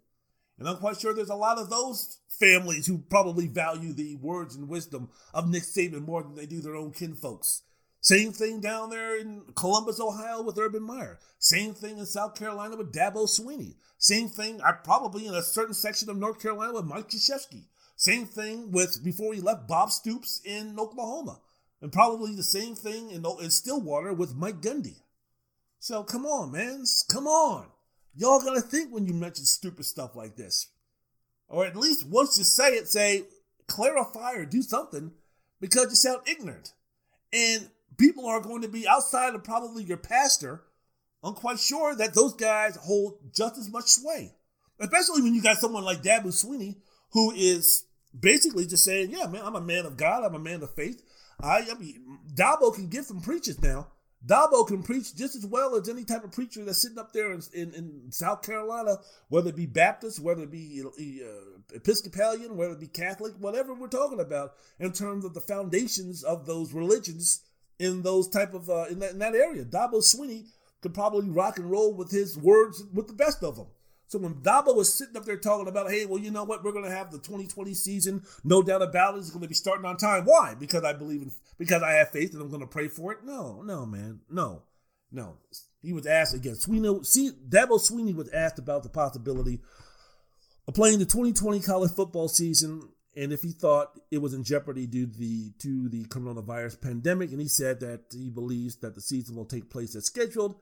And 0.59 0.67
I'm 0.67 0.77
quite 0.77 0.99
sure 0.99 1.13
there's 1.13 1.29
a 1.29 1.35
lot 1.35 1.57
of 1.57 1.69
those 1.69 2.19
families 2.27 2.87
who 2.87 2.97
probably 2.97 3.47
value 3.47 3.93
the 3.93 4.15
words 4.15 4.55
and 4.55 4.67
wisdom 4.67 5.09
of 5.33 5.49
Nick 5.49 5.63
Saban 5.63 6.05
more 6.05 6.21
than 6.21 6.35
they 6.35 6.45
do 6.45 6.61
their 6.61 6.75
own 6.75 6.91
kinfolks. 6.91 7.61
Same 8.01 8.33
thing 8.33 8.61
down 8.61 8.89
there 8.89 9.17
in 9.17 9.43
Columbus, 9.55 9.99
Ohio 9.99 10.43
with 10.43 10.59
Urban 10.59 10.83
Meyer. 10.83 11.19
Same 11.39 11.73
thing 11.73 11.97
in 11.97 12.05
South 12.05 12.35
Carolina 12.35 12.75
with 12.75 12.93
Dabo 12.93 13.27
Swinney. 13.27 13.75
Same 13.97 14.29
thing, 14.29 14.61
I 14.61 14.73
probably 14.73 15.25
in 15.25 15.33
a 15.33 15.41
certain 15.41 15.73
section 15.73 16.09
of 16.09 16.17
North 16.17 16.39
Carolina 16.41 16.73
with 16.73 16.85
Mike 16.85 17.09
Krzyzewski. 17.09 17.63
Same 17.95 18.25
thing 18.25 18.71
with 18.71 19.03
before 19.03 19.33
he 19.33 19.41
left 19.41 19.67
Bob 19.67 19.89
Stoops 19.89 20.41
in 20.43 20.77
Oklahoma. 20.79 21.39
And 21.81 21.91
probably 21.91 22.35
the 22.35 22.43
same 22.43 22.75
thing 22.75 23.11
in, 23.11 23.25
in 23.41 23.51
Stillwater 23.51 24.13
with 24.13 24.35
Mike 24.35 24.61
Gundy. 24.61 24.95
So 25.79 26.03
come 26.03 26.25
on, 26.25 26.51
man. 26.51 26.83
Come 27.09 27.27
on. 27.27 27.67
Y'all 28.15 28.41
gotta 28.41 28.61
think 28.61 28.91
when 28.91 29.05
you 29.05 29.13
mention 29.13 29.45
stupid 29.45 29.85
stuff 29.85 30.15
like 30.15 30.35
this. 30.35 30.67
Or 31.47 31.65
at 31.65 31.75
least 31.75 32.07
once 32.07 32.37
you 32.37 32.43
say 32.43 32.73
it, 32.73 32.87
say, 32.87 33.23
clarify 33.67 34.33
or 34.33 34.45
do 34.45 34.61
something 34.61 35.11
because 35.59 35.89
you 35.89 35.95
sound 35.95 36.21
ignorant. 36.27 36.73
And 37.31 37.69
people 37.97 38.25
are 38.25 38.41
going 38.41 38.61
to 38.61 38.67
be 38.67 38.87
outside 38.87 39.35
of 39.35 39.43
probably 39.43 39.83
your 39.83 39.97
pastor. 39.97 40.63
I'm 41.23 41.33
quite 41.33 41.59
sure 41.59 41.95
that 41.95 42.13
those 42.13 42.33
guys 42.33 42.75
hold 42.75 43.17
just 43.33 43.57
as 43.57 43.69
much 43.69 43.87
sway. 43.87 44.33
Especially 44.79 45.21
when 45.21 45.33
you 45.33 45.41
got 45.41 45.57
someone 45.57 45.83
like 45.83 46.03
Dabo 46.03 46.27
Swinney, 46.27 46.75
who 47.15 47.31
is 47.31 47.85
basically 48.17 48.67
just 48.67 48.83
saying, 48.83 49.09
Yeah, 49.09 49.25
man, 49.27 49.41
I'm 49.43 49.55
a 49.55 49.61
man 49.61 49.85
of 49.85 49.95
God, 49.95 50.23
I'm 50.23 50.35
a 50.35 50.39
man 50.39 50.61
of 50.61 50.75
faith. 50.75 51.01
I, 51.41 51.65
I 51.71 51.73
mean, 51.79 52.19
Dabo 52.33 52.75
can 52.75 52.89
give 52.89 53.05
some 53.05 53.21
preachers 53.21 53.61
now. 53.61 53.87
Dabo 54.25 54.67
can 54.67 54.83
preach 54.83 55.15
just 55.15 55.35
as 55.35 55.45
well 55.45 55.75
as 55.75 55.87
any 55.87 56.03
type 56.03 56.25
of 56.25 56.33
preacher 56.33 56.65
that's 56.65 56.81
sitting 56.81 56.97
up 56.97 57.13
there 57.13 57.31
in, 57.31 57.41
in, 57.53 57.73
in 57.73 58.11
South 58.11 58.41
Carolina, 58.41 58.97
whether 59.29 59.49
it 59.49 59.55
be 59.55 59.65
Baptist, 59.65 60.19
whether 60.19 60.43
it 60.43 60.51
be 60.51 60.83
uh, 60.83 61.75
Episcopalian, 61.75 62.57
whether 62.57 62.73
it 62.73 62.79
be 62.81 62.87
Catholic, 62.87 63.33
whatever 63.39 63.73
we're 63.73 63.87
talking 63.87 64.19
about 64.19 64.53
in 64.79 64.91
terms 64.91 65.23
of 65.23 65.33
the 65.33 65.41
foundations 65.41 66.21
of 66.23 66.45
those 66.45 66.73
religions 66.73 67.43
in 67.79 68.01
those 68.01 68.27
type 68.27 68.53
of 68.53 68.69
uh, 68.69 68.85
in, 68.89 68.99
that, 68.99 69.11
in 69.11 69.19
that 69.19 69.35
area. 69.35 69.63
Dabo 69.63 70.01
Swinney 70.01 70.47
could 70.81 70.93
probably 70.93 71.29
rock 71.29 71.59
and 71.59 71.71
roll 71.71 71.93
with 71.93 72.11
his 72.11 72.37
words 72.37 72.83
with 72.93 73.07
the 73.07 73.13
best 73.13 73.41
of 73.43 73.55
them. 73.55 73.67
So 74.07 74.19
when 74.19 74.35
Dabo 74.35 74.75
was 74.75 74.93
sitting 74.93 75.17
up 75.17 75.25
there 75.25 75.37
talking 75.37 75.67
about, 75.67 75.89
hey, 75.89 76.05
well, 76.05 76.19
you 76.19 76.31
know 76.31 76.43
what, 76.43 76.63
we're 76.63 76.71
going 76.71 76.85
to 76.85 76.95
have 76.95 77.11
the 77.11 77.17
2020 77.17 77.73
season, 77.73 78.23
no 78.43 78.61
doubt 78.61 78.81
about 78.81 79.15
it, 79.15 79.19
it's 79.19 79.31
going 79.31 79.41
to 79.41 79.47
be 79.47 79.55
starting 79.55 79.85
on 79.85 79.97
time. 79.97 80.25
Why? 80.25 80.53
Because 80.53 80.83
I 80.83 80.93
believe 80.93 81.21
in, 81.21 81.31
because 81.57 81.81
I 81.81 81.93
have 81.93 82.11
faith 82.11 82.33
and 82.33 82.41
I'm 82.41 82.49
going 82.49 82.61
to 82.61 82.67
pray 82.67 82.87
for 82.87 83.11
it. 83.11 83.19
No, 83.23 83.61
no, 83.63 83.85
man, 83.85 84.19
no, 84.29 84.63
no. 85.11 85.37
He 85.81 85.93
was 85.93 86.05
asked 86.05 86.35
again. 86.35 86.55
Swinney, 86.55 87.05
see, 87.05 87.31
Dabo 87.31 87.79
Swinney 87.79 88.15
was 88.15 88.29
asked 88.29 88.59
about 88.59 88.83
the 88.83 88.89
possibility 88.89 89.61
of 90.67 90.73
playing 90.73 90.99
the 90.99 91.05
2020 91.05 91.59
college 91.61 91.91
football 91.91 92.27
season 92.27 92.89
and 93.15 93.31
if 93.31 93.41
he 93.41 93.51
thought 93.51 93.99
it 94.11 94.17
was 94.17 94.33
in 94.33 94.43
jeopardy 94.43 94.85
due 94.85 95.07
to 95.07 95.17
the 95.17 95.51
to 95.59 95.89
the 95.89 96.05
coronavirus 96.05 96.81
pandemic, 96.81 97.31
and 97.31 97.41
he 97.41 97.47
said 97.47 97.79
that 97.79 98.01
he 98.11 98.29
believes 98.29 98.77
that 98.77 98.93
the 98.93 99.01
season 99.01 99.35
will 99.35 99.45
take 99.45 99.69
place 99.69 99.95
as 99.95 100.05
scheduled, 100.05 100.59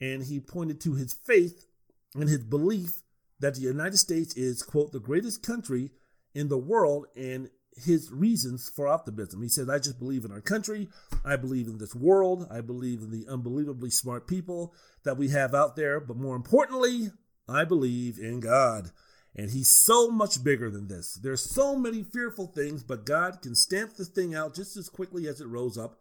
and 0.00 0.24
he 0.24 0.40
pointed 0.40 0.80
to 0.80 0.94
his 0.94 1.12
faith 1.12 1.66
and 2.14 2.28
his 2.28 2.44
belief 2.44 3.02
that 3.40 3.54
the 3.54 3.60
United 3.60 3.98
States 3.98 4.34
is 4.36 4.62
quote 4.62 4.92
the 4.92 5.00
greatest 5.00 5.42
country 5.42 5.90
in 6.34 6.48
the 6.48 6.58
world, 6.58 7.06
and 7.16 7.50
his 7.76 8.10
reasons 8.10 8.70
for 8.74 8.86
optimism. 8.86 9.42
He 9.42 9.48
said, 9.48 9.68
I 9.68 9.78
just 9.78 9.98
believe 9.98 10.24
in 10.24 10.32
our 10.32 10.40
country. 10.40 10.88
I 11.24 11.36
believe 11.36 11.66
in 11.66 11.78
this 11.78 11.94
world. 11.94 12.46
I 12.50 12.60
believe 12.60 13.00
in 13.00 13.10
the 13.10 13.26
unbelievably 13.28 13.90
smart 13.90 14.26
people 14.28 14.74
that 15.04 15.16
we 15.16 15.28
have 15.30 15.54
out 15.54 15.76
there. 15.76 16.00
But 16.00 16.16
more 16.16 16.36
importantly, 16.36 17.10
I 17.48 17.64
believe 17.64 18.18
in 18.18 18.40
God. 18.40 18.90
And 19.36 19.50
he's 19.50 19.70
so 19.70 20.08
much 20.10 20.44
bigger 20.44 20.70
than 20.70 20.86
this. 20.86 21.14
There's 21.14 21.42
so 21.42 21.76
many 21.76 22.04
fearful 22.04 22.46
things, 22.46 22.84
but 22.84 23.04
God 23.04 23.42
can 23.42 23.56
stamp 23.56 23.96
this 23.96 24.08
thing 24.08 24.34
out 24.34 24.54
just 24.54 24.76
as 24.76 24.88
quickly 24.88 25.26
as 25.26 25.40
it 25.40 25.48
rose 25.48 25.76
up. 25.76 25.98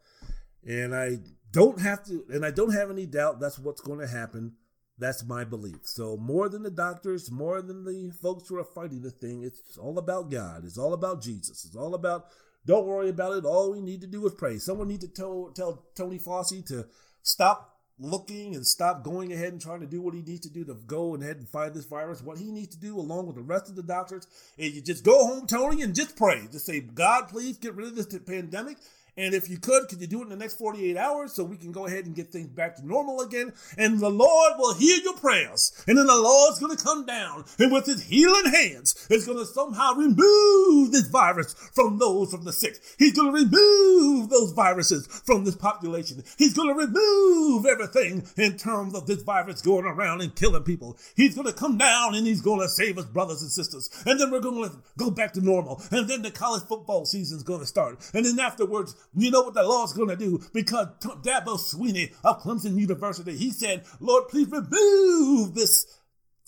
And 0.66 0.96
I 0.96 1.18
don't 1.52 1.82
have 1.82 2.06
to, 2.06 2.24
and 2.30 2.46
I 2.46 2.52
don't 2.52 2.74
have 2.74 2.92
any 2.92 3.08
doubt 3.08 3.40
that's 3.40 3.58
what's 3.58 3.82
going 3.82 4.00
to 4.00 4.08
happen. 4.08 4.54
That's 4.98 5.26
my 5.26 5.44
belief. 5.44 5.80
So 5.84 6.18
more 6.18 6.50
than 6.50 6.64
the 6.64 6.72
doctors, 6.72 7.32
more 7.32 7.62
than 7.62 7.84
the 7.84 8.12
folks 8.22 8.48
who 8.48 8.58
are 8.58 8.64
fighting 8.64 9.02
the 9.02 9.12
thing, 9.12 9.44
it's 9.44 9.78
all 9.78 9.98
about 9.98 10.30
God. 10.30 10.64
It's 10.66 10.78
all 10.78 10.94
about 10.94 11.22
Jesus. 11.22 11.66
It's 11.66 11.76
all 11.76 11.96
about 11.96 12.28
don't 12.66 12.86
worry 12.86 13.10
about 13.10 13.38
it. 13.38 13.46
All 13.46 13.72
we 13.72 13.82
need 13.82 14.02
to 14.02 14.08
do 14.08 14.26
is 14.26 14.34
pray. 14.34 14.58
Someone 14.58 14.88
need 14.88 15.02
to 15.02 15.08
tell, 15.08 15.52
tell 15.54 15.86
Tony 15.96 16.18
Fauci 16.18 16.66
to 16.68 16.86
stop 17.22 17.78
looking 18.00 18.56
and 18.56 18.66
stop 18.66 19.04
going 19.04 19.32
ahead 19.34 19.52
and 19.52 19.62
trying 19.62 19.82
to 19.82 19.86
do 19.86 20.02
what 20.02 20.14
he 20.14 20.22
needs 20.22 20.42
to 20.42 20.50
do 20.50 20.66
to 20.66 20.74
go 20.74 21.16
ahead 21.16 21.38
and 21.38 21.48
fight 21.48 21.74
this 21.74 21.86
virus. 21.86 22.22
What 22.22 22.38
he 22.38 22.52
needs 22.52 22.76
to 22.76 22.82
do, 22.82 22.98
along 22.98 23.28
with 23.28 23.36
the 23.36 23.42
rest 23.42 23.70
of 23.70 23.76
the 23.76 23.84
doctors, 23.84 24.28
is 24.58 24.76
you 24.76 24.82
just 24.82 25.04
go 25.04 25.28
home, 25.28 25.46
Tony, 25.46 25.82
and 25.82 25.94
just 25.94 26.16
pray. 26.16 26.48
Just 26.52 26.66
say, 26.66 26.80
God, 26.80 27.28
please 27.30 27.58
get 27.58 27.76
rid 27.76 27.88
of 27.88 27.96
this 27.96 28.18
pandemic 28.20 28.78
and 29.16 29.36
if 29.36 29.50
you 29.50 29.58
could, 29.58 29.88
could 29.88 30.02
you 30.02 30.08
do 30.08 30.20
it 30.20 30.24
in 30.24 30.30
the 30.30 30.36
next 30.36 30.58
48 30.58 30.98
hours 30.98 31.34
so 31.34 31.44
we 31.44 31.58
can 31.58 31.72
go 31.72 31.86
ahead 31.86 32.06
and 32.06 32.16
get 32.16 32.32
things 32.32 32.48
back 32.48 32.76
to 32.78 32.86
normal 32.86 33.22
again? 33.22 33.54
And 33.78 34.00
the 34.00 34.10
Lord 34.10 34.54
will 34.58 34.74
hear 34.74 34.98
your 35.04 35.16
prayers. 35.16 35.72
And 35.88 35.98
then 35.98 36.08
the 36.08 36.16
Lord's 36.16 36.60
going 36.60 36.76
to 36.76 36.84
come 36.84 37.06
down 37.06 37.46
and 37.60 37.72
with 37.72 37.86
his 37.86 38.04
healing 38.04 38.52
hands, 38.52 39.08
is 39.10 39.26
going 39.26 39.38
to 39.38 39.46
somehow 39.46 39.94
remove 39.94 40.92
this 40.92 41.08
virus 41.08 41.54
from 41.54 42.00
those 42.00 42.32
from 42.32 42.44
the 42.44 42.54
sick. 42.54 42.80
He's 42.98 43.14
going 43.14 43.34
to 43.34 43.46
remove 43.46 44.30
those 44.30 44.52
viruses 44.52 45.06
from 45.08 45.44
this 45.44 45.56
population. 45.56 46.24
He's 46.38 46.54
going 46.54 46.70
to 46.70 46.86
remove 46.86 47.66
everything 47.66 48.28
in 48.38 48.58
terms 48.58 48.96
of 48.96 49.06
this 49.06 49.22
virus 49.22 49.62
going 49.62 49.86
around 49.86 50.22
and 50.22 50.36
killing 50.36 50.64
people. 50.64 50.98
He's 51.16 51.36
going 51.36 51.48
to 51.48 51.54
come 51.54 51.78
down 51.78 52.16
and 52.16 52.26
he's 52.26 52.42
going 52.42 52.62
to 52.62 52.70
save 52.70 52.98
us, 52.98 53.06
brothers 53.06 53.44
and 53.44 53.52
sisters. 53.52 53.90
And 54.08 54.20
then 54.20 54.32
we're 54.32 54.40
going 54.40 54.70
to 54.70 54.76
go 54.98 55.12
back 55.12 55.34
to 55.34 55.42
normal. 55.42 55.82
And 55.92 56.08
then 56.08 56.24
the 56.24 56.32
college 56.32 56.64
football 56.64 57.06
season 57.06 57.38
is 57.38 57.44
going 57.44 57.60
to 57.60 57.66
start. 57.66 58.00
And 58.14 58.26
then 58.26 58.40
afterwards, 58.40 58.96
you 59.16 59.32
know 59.32 59.42
what 59.42 59.54
the 59.54 59.64
Lord's 59.64 59.94
going 59.94 60.10
to 60.10 60.16
do? 60.16 60.42
Because 60.54 60.88
Dabo 61.02 61.58
Swinney 61.58 62.14
of 62.24 62.42
Clemson 62.42 62.80
University, 62.80 63.36
he 63.36 63.52
said, 63.52 63.84
Lord, 64.00 64.28
please 64.28 64.50
remove 64.50 65.54
this 65.54 65.86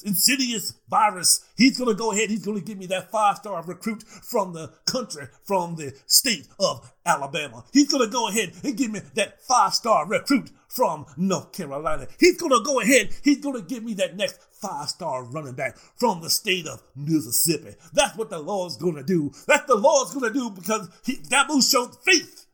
insidious 0.03 0.73
virus. 0.89 1.45
He's 1.55 1.77
going 1.77 1.89
to 1.89 1.95
go 1.95 2.11
ahead. 2.11 2.29
He's 2.29 2.45
going 2.45 2.59
to 2.59 2.63
give 2.63 2.77
me 2.77 2.85
that 2.87 3.11
five 3.11 3.37
star 3.37 3.63
recruit 3.63 4.03
from 4.03 4.53
the 4.53 4.73
country, 4.85 5.27
from 5.43 5.75
the 5.75 5.93
state 6.05 6.47
of 6.59 6.91
Alabama. 7.05 7.63
He's 7.71 7.91
going 7.91 8.05
to 8.05 8.11
go 8.11 8.27
ahead 8.27 8.53
and 8.63 8.77
give 8.77 8.91
me 8.91 9.01
that 9.15 9.41
five 9.43 9.73
star 9.73 10.07
recruit 10.07 10.51
from 10.67 11.05
North 11.15 11.53
Carolina. 11.53 12.07
He's 12.19 12.37
going 12.37 12.51
to 12.51 12.63
go 12.63 12.81
ahead. 12.81 13.09
He's 13.23 13.39
going 13.39 13.55
to 13.55 13.61
give 13.61 13.83
me 13.83 13.93
that 13.95 14.17
next 14.17 14.39
five 14.51 14.89
star 14.89 15.23
running 15.23 15.53
back 15.53 15.77
from 15.97 16.21
the 16.21 16.29
state 16.29 16.67
of 16.67 16.81
Mississippi. 16.95 17.75
That's 17.93 18.17
what 18.17 18.29
the 18.29 18.39
Lord's 18.39 18.77
going 18.77 18.95
to 18.95 19.03
do. 19.03 19.31
That's 19.47 19.65
the 19.67 19.75
Lord's 19.75 20.13
going 20.13 20.31
to 20.31 20.37
do 20.37 20.49
because 20.49 20.89
he, 21.05 21.19
showed 21.61 21.95
faith 22.03 22.44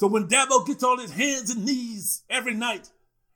so 0.00 0.06
when 0.06 0.28
Dabo 0.28 0.66
gets 0.66 0.82
on 0.82 0.98
his 0.98 1.10
hands 1.10 1.50
and 1.50 1.66
knees 1.66 2.22
every 2.30 2.54
night 2.54 2.88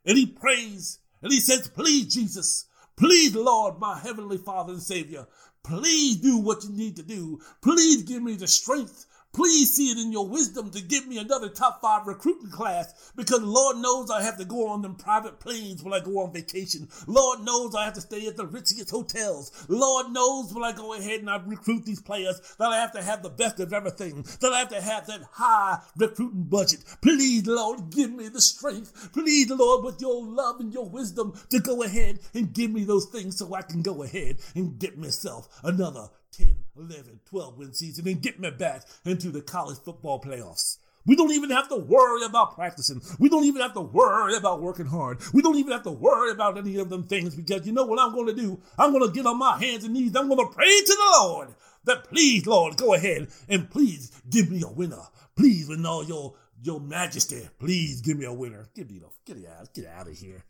and 0.03 0.17
he 0.17 0.25
prays 0.25 0.97
and 1.21 1.31
he 1.31 1.39
says, 1.39 1.67
Please, 1.67 2.11
Jesus, 2.11 2.65
please, 2.95 3.35
Lord, 3.35 3.79
my 3.79 3.99
heavenly 3.99 4.39
Father 4.39 4.73
and 4.73 4.81
Savior, 4.81 5.27
please 5.63 6.15
do 6.15 6.39
what 6.39 6.63
you 6.63 6.71
need 6.71 6.95
to 6.95 7.03
do. 7.03 7.39
Please 7.61 8.01
give 8.01 8.23
me 8.23 8.33
the 8.33 8.47
strength. 8.47 9.05
Please 9.35 9.75
see 9.75 9.91
it 9.91 9.97
in 9.97 10.13
your 10.13 10.29
wisdom 10.29 10.71
to 10.71 10.81
give 10.81 11.07
me 11.07 11.17
another 11.17 11.49
top 11.49 11.81
five 11.81 12.07
recruiting 12.07 12.49
class 12.49 13.11
because 13.17 13.41
Lord 13.41 13.75
knows 13.75 14.09
I 14.09 14.21
have 14.21 14.37
to 14.37 14.45
go 14.45 14.69
on 14.69 14.81
them 14.81 14.95
private 14.95 15.41
planes 15.41 15.83
when 15.83 15.93
I 15.93 15.99
go 15.99 16.19
on 16.19 16.31
vacation. 16.31 16.87
Lord 17.05 17.41
knows 17.41 17.75
I 17.75 17.83
have 17.83 17.95
to 17.95 18.01
stay 18.01 18.27
at 18.27 18.37
the 18.37 18.45
richest 18.45 18.89
hotels. 18.89 19.51
Lord 19.67 20.13
knows 20.13 20.53
when 20.53 20.63
I 20.63 20.71
go 20.71 20.93
ahead 20.93 21.19
and 21.19 21.29
I 21.29 21.35
recruit 21.45 21.83
these 21.83 22.01
players 22.01 22.39
that 22.59 22.69
I 22.69 22.77
have 22.77 22.93
to 22.93 23.03
have 23.03 23.23
the 23.23 23.29
best 23.29 23.59
of 23.59 23.73
everything, 23.73 24.23
that 24.39 24.53
I 24.53 24.59
have 24.59 24.69
to 24.69 24.79
have 24.79 25.05
that 25.07 25.23
high 25.33 25.79
recruiting 25.97 26.43
budget. 26.43 26.85
Please, 27.01 27.45
Lord, 27.45 27.89
give 27.89 28.13
me 28.13 28.29
the 28.29 28.39
strength. 28.39 29.11
Please, 29.11 29.49
Lord, 29.49 29.83
with 29.83 29.99
your 29.99 30.25
love 30.25 30.61
and 30.61 30.71
your 30.71 30.87
wisdom 30.87 31.37
to 31.49 31.59
go 31.59 31.83
ahead 31.83 32.19
and 32.33 32.53
give 32.53 32.71
me 32.71 32.85
those 32.85 33.07
things 33.07 33.37
so 33.37 33.53
I 33.53 33.63
can 33.63 33.81
go 33.81 34.01
ahead 34.03 34.37
and 34.55 34.79
get 34.79 34.97
myself 34.97 35.49
another 35.61 36.07
10, 36.37 36.55
11, 36.77 37.19
12 37.25 37.57
win 37.57 37.73
season 37.73 38.07
and 38.07 38.21
get 38.21 38.39
me 38.39 38.49
back 38.51 38.83
into 39.05 39.29
the 39.29 39.41
college 39.41 39.77
football 39.79 40.21
playoffs. 40.21 40.77
We 41.05 41.15
don't 41.15 41.31
even 41.31 41.51
have 41.51 41.69
to 41.69 41.75
worry 41.75 42.25
about 42.25 42.55
practicing. 42.55 43.01
We 43.19 43.29
don't 43.29 43.43
even 43.43 43.61
have 43.61 43.73
to 43.75 43.81
worry 43.81 44.35
about 44.35 44.61
working 44.61 44.87
hard. 44.87 45.21
We 45.33 45.43
don't 45.43 45.55
even 45.55 45.71
have 45.71 45.83
to 45.83 45.91
worry 45.91 46.31
about 46.31 46.57
any 46.57 46.77
of 46.77 46.89
them 46.89 47.03
things 47.03 47.35
because 47.35 47.65
you 47.65 47.73
know 47.73 47.85
what 47.85 47.99
I'm 47.99 48.13
going 48.13 48.27
to 48.27 48.33
do? 48.33 48.59
I'm 48.77 48.91
going 48.91 49.07
to 49.07 49.13
get 49.13 49.27
on 49.27 49.37
my 49.37 49.57
hands 49.59 49.83
and 49.83 49.93
knees. 49.93 50.15
I'm 50.15 50.27
going 50.27 50.45
to 50.45 50.53
pray 50.53 50.65
to 50.65 50.85
the 50.85 51.17
Lord 51.21 51.49
that 51.85 52.05
please, 52.05 52.47
Lord, 52.47 52.77
go 52.77 52.95
ahead 52.95 53.27
and 53.47 53.69
please 53.69 54.11
give 54.29 54.49
me 54.49 54.63
a 54.63 54.71
winner. 54.71 55.03
Please, 55.35 55.69
with 55.69 55.85
all 55.85 56.03
your 56.03 56.33
your 56.63 56.79
majesty, 56.79 57.47
please 57.59 58.01
give 58.01 58.17
me 58.17 58.25
a 58.25 58.33
winner. 58.33 58.67
Get 58.73 58.89
me 58.89 58.99
the 58.99 59.07
get 59.25 59.45
out, 59.47 59.73
get 59.73 59.85
out 59.85 60.07
of 60.07 60.17
here. 60.17 60.43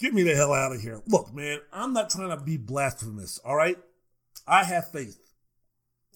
Get 0.00 0.12
me 0.12 0.24
the 0.24 0.34
hell 0.34 0.52
out 0.52 0.72
of 0.72 0.80
here. 0.80 1.00
Look, 1.06 1.32
man, 1.32 1.60
I'm 1.72 1.92
not 1.92 2.10
trying 2.10 2.36
to 2.36 2.42
be 2.42 2.56
blasphemous, 2.56 3.38
all 3.44 3.54
right? 3.54 3.78
I 4.46 4.64
have 4.64 4.90
faith. 4.90 5.18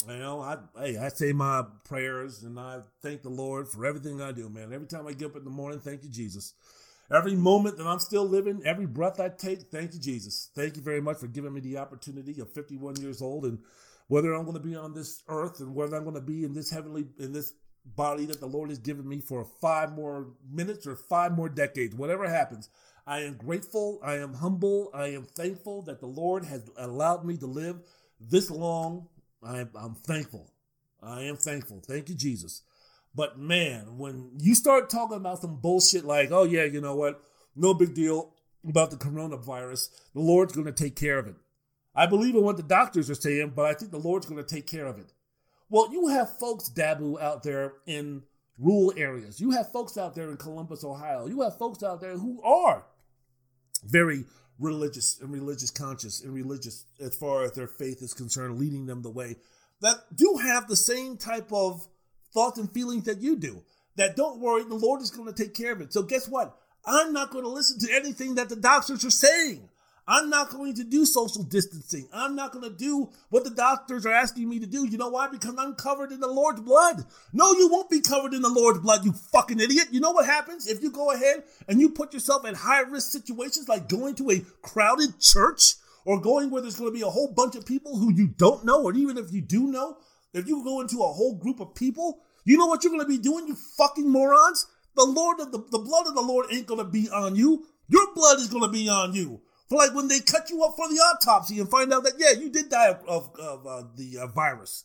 You 0.07 0.19
know, 0.19 0.41
I 0.41 0.59
hey, 0.79 0.99
I 0.99 1.09
say 1.09 1.33
my 1.33 1.65
prayers 1.85 2.43
and 2.43 2.59
I 2.59 2.81
thank 3.03 3.23
the 3.23 3.31
Lord 3.31 3.69
for 3.69 3.87
everything 3.87 4.21
I 4.21 4.33
do, 4.33 4.49
man. 4.49 4.73
Every 4.73 4.87
time 4.87 5.07
I 5.07 5.13
get 5.13 5.31
up 5.31 5.37
in 5.37 5.45
the 5.45 5.51
morning, 5.51 5.81
thank 5.81 6.05
you, 6.05 6.11
Jesus. 6.11 6.55
Every 7.11 7.35
moment 7.37 7.79
that 7.79 7.87
I'm 7.87 8.01
still 8.01 8.25
living, 8.25 8.63
every 8.65 8.87
breath 8.87 9.21
I 9.21 9.29
take, 9.29 9.63
thank 9.71 9.95
you, 9.95 10.01
Jesus. 10.01 10.51
Thank 10.55 10.77
you 10.77 10.83
very 10.83 11.01
much 11.01 11.19
for 11.19 11.29
giving 11.29 11.55
me 11.55 11.61
the 11.61 11.79
opportunity 11.79 12.41
of 12.41 12.53
51 12.53 12.97
years 12.97 13.23
old 13.23 13.45
and 13.45 13.59
whether 14.09 14.33
I'm 14.35 14.45
going 14.45 14.57
to 14.57 14.63
be 14.63 14.77
on 14.77 14.93
this 14.93 15.23
earth 15.29 15.61
and 15.61 15.75
whether 15.75 15.97
I'm 15.97 16.05
going 16.05 16.15
to 16.15 16.21
be 16.21 16.45
in 16.45 16.53
this 16.53 16.71
heavenly 16.71 17.07
in 17.19 17.33
this 17.33 17.53
body 17.85 18.27
that 18.27 18.41
the 18.41 18.47
Lord 18.47 18.71
has 18.71 18.79
given 18.81 19.09
me 19.09 19.21
for 19.21 19.45
five 19.61 19.93
more 19.93 20.29
minutes 20.51 20.87
or 20.87 20.97
five 20.97 21.33
more 21.33 21.49
decades, 21.49 21.95
whatever 21.95 22.29
happens. 22.29 22.69
I 23.07 23.21
am 23.21 23.35
grateful. 23.35 24.01
I 24.03 24.17
am 24.17 24.35
humble. 24.35 24.91
I 24.93 25.09
am 25.09 25.25
thankful 25.25 25.83
that 25.83 26.01
the 26.01 26.07
Lord 26.07 26.45
has 26.45 26.69
allowed 26.77 27.25
me 27.25 27.37
to 27.37 27.47
live 27.47 27.81
this 28.21 28.51
long. 28.51 29.09
I, 29.43 29.67
I'm 29.75 29.95
thankful. 29.95 30.53
I 31.03 31.23
am 31.23 31.37
thankful. 31.37 31.83
Thank 31.87 32.09
you, 32.09 32.15
Jesus. 32.15 32.63
But 33.15 33.39
man, 33.39 33.97
when 33.99 34.33
you 34.39 34.55
start 34.55 34.91
talking 34.91 35.17
about 35.17 35.41
some 35.41 35.57
bullshit 35.57 36.05
like, 36.05 36.31
oh, 36.31 36.45
yeah, 36.45 36.65
you 36.65 36.81
know 36.81 36.97
what? 36.97 37.23
No 37.55 37.73
big 37.73 37.95
deal 37.95 38.35
about 38.69 38.91
the 38.91 38.97
coronavirus. 38.97 39.89
The 40.13 40.21
Lord's 40.21 40.53
going 40.53 40.67
to 40.67 40.73
take 40.73 40.97
care 40.97 41.19
of 41.19 41.27
it. 41.27 41.37
I 41.95 42.07
believe 42.07 42.35
in 42.35 42.43
what 42.43 42.59
the 42.59 42.63
doctors 42.63 43.09
are 43.09 43.15
saying, 43.15 43.53
but 43.57 43.65
I 43.65 43.73
think 43.73 43.91
the 43.91 43.99
Lord's 43.99 44.27
going 44.27 44.43
to 44.43 44.55
take 44.55 44.67
care 44.67 44.87
of 44.87 44.99
it. 44.99 45.13
Well, 45.71 45.91
you 45.91 46.09
have 46.09 46.39
folks, 46.39 46.69
Dabo, 46.69 47.21
out 47.21 47.43
there 47.43 47.75
in 47.87 48.23
rural 48.59 48.93
areas. 48.97 49.41
You 49.41 49.53
have 49.53 49.73
folks 49.73 49.97
out 49.97 50.15
there 50.15 50.31
in 50.31 50.37
Columbus, 50.37 50.85
Ohio. 50.85 51.27
You 51.27 51.41
have 51.43 51.57
folks 51.57 51.83
out 51.83 52.01
there 52.01 52.19
who 52.19 52.43
are 52.43 52.85
very 53.85 54.25
religious 54.59 55.21
and 55.21 55.33
religious 55.33 55.71
conscious 55.71 56.23
and 56.23 56.33
religious 56.33 56.85
as 57.01 57.17
far 57.17 57.45
as 57.45 57.53
their 57.53 57.67
faith 57.67 58.03
is 58.03 58.15
concerned, 58.15 58.59
leading 58.59 58.87
them 58.87 59.03
the 59.03 59.11
way, 59.11 59.37
that 59.81 59.97
do 60.15 60.39
have 60.43 60.67
the 60.67 60.77
same 60.77 61.17
type 61.17 61.53
of 61.53 61.87
thoughts 62.33 62.59
and 62.59 62.73
feelings 62.73 63.05
that 63.05 63.21
you 63.21 63.37
do. 63.37 63.63
That 63.97 64.17
don't 64.17 64.41
worry, 64.41 64.65
the 64.65 64.75
Lord 64.75 65.01
is 65.01 65.11
going 65.11 65.33
to 65.33 65.45
take 65.45 65.55
care 65.55 65.73
of 65.73 65.81
it. 65.81 65.93
So 65.93 66.03
guess 66.03 66.29
what? 66.29 66.57
I'm 66.85 67.13
not 67.13 67.31
going 67.31 67.45
to 67.45 67.51
listen 67.51 67.79
to 67.81 67.95
anything 67.95 68.35
that 68.37 68.49
the 68.49 68.57
doctors 68.57 69.05
are 69.05 69.11
saying. 69.11 69.69
I'm 70.09 70.31
not 70.31 70.51
going 70.51 70.75
to 70.75 70.85
do 70.85 71.05
social 71.05 71.43
distancing. 71.43 72.09
I'm 72.13 72.37
not 72.37 72.53
going 72.53 72.63
to 72.63 72.77
do 72.77 73.11
what 73.31 73.43
the 73.43 73.51
doctors 73.51 74.07
are 74.07 74.13
asking 74.13 74.49
me 74.49 74.61
to 74.61 74.67
do. 74.67 74.87
You 74.87 74.99
know 74.99 75.09
why? 75.09 75.29
Because 75.29 75.57
I'm 75.59 75.75
covered 75.75 76.13
in 76.13 76.21
the 76.21 76.29
Lord's 76.29 76.61
blood. 76.61 77.05
No, 77.33 77.53
you 77.53 77.69
won't 77.69 77.91
be 77.91 78.01
covered 78.01 78.33
in 78.33 78.43
the 78.43 78.49
Lord's 78.49 78.79
blood, 78.79 79.05
you 79.05 79.13
fucking 79.13 79.59
idiot. 79.59 79.89
You 79.91 80.01
know 80.01 80.13
what 80.13 80.27
happens 80.27 80.69
if 80.69 80.81
you 80.81 80.93
go 80.93 81.11
ahead 81.11 81.43
and 81.67 81.81
you 81.81 81.91
put 81.91 82.15
yourself 82.15 82.47
in 82.47 82.55
high 82.55 82.83
risk 82.83 83.11
situations 83.11 83.69
like 83.69 83.89
going 83.89 84.15
to 84.17 84.31
a 84.31 84.41
crowded 84.63 85.19
church 85.21 85.75
or 86.05 86.21
going 86.21 86.51
where 86.51 86.63
there's 86.63 86.79
going 86.79 86.91
to 86.91 86.97
be 86.97 87.03
a 87.03 87.11
whole 87.11 87.33
bunch 87.33 87.57
of 87.57 87.67
people 87.67 87.99
who 87.99 88.13
you 88.13 88.29
don't 88.29 88.65
know, 88.65 88.85
or 88.85 88.95
even 88.95 89.19
if 89.19 89.33
you 89.33 89.41
do 89.41 89.67
know, 89.67 89.97
if 90.33 90.47
you 90.47 90.63
go 90.63 90.81
into 90.81 91.03
a 91.03 91.13
whole 91.13 91.35
group 91.35 91.59
of 91.59 91.75
people, 91.75 92.21
you 92.45 92.57
know 92.57 92.67
what 92.67 92.85
you're 92.85 92.93
going 92.93 93.03
to 93.03 93.09
be 93.09 93.19
doing, 93.19 93.49
you 93.49 93.57
fucking 93.77 94.09
morons? 94.09 94.69
The 94.95 95.05
Lord 95.05 95.41
of 95.41 95.51
the, 95.51 95.59
the 95.59 95.81
blood 95.81 96.07
of 96.07 96.15
the 96.15 96.23
Lord 96.23 96.47
ain't 96.53 96.69
going 96.69 96.79
to 96.79 96.85
be 96.85 97.11
on 97.11 97.35
you. 97.35 97.67
Your 97.89 98.15
blood 98.15 98.39
is 98.39 98.49
going 98.49 98.63
to 98.63 98.71
be 98.71 98.89
on 98.89 99.15
you. 99.15 99.41
For 99.69 99.79
like 99.79 99.95
when 99.95 100.09
they 100.09 100.21
cut 100.21 100.51
you 100.51 100.63
up 100.63 100.75
for 100.77 100.89
the 100.89 100.97
autopsy 100.97 101.59
and 101.59 101.69
find 101.69 101.93
out 101.93 102.05
that, 102.05 102.15
yeah, 102.19 102.33
you 102.39 102.51
did 102.51 102.69
die 102.69 102.89
of, 102.89 103.03
of, 103.09 103.31
of 103.39 103.67
uh, 103.67 103.83
the 103.97 104.19
uh, 104.19 104.27
virus. 104.29 104.85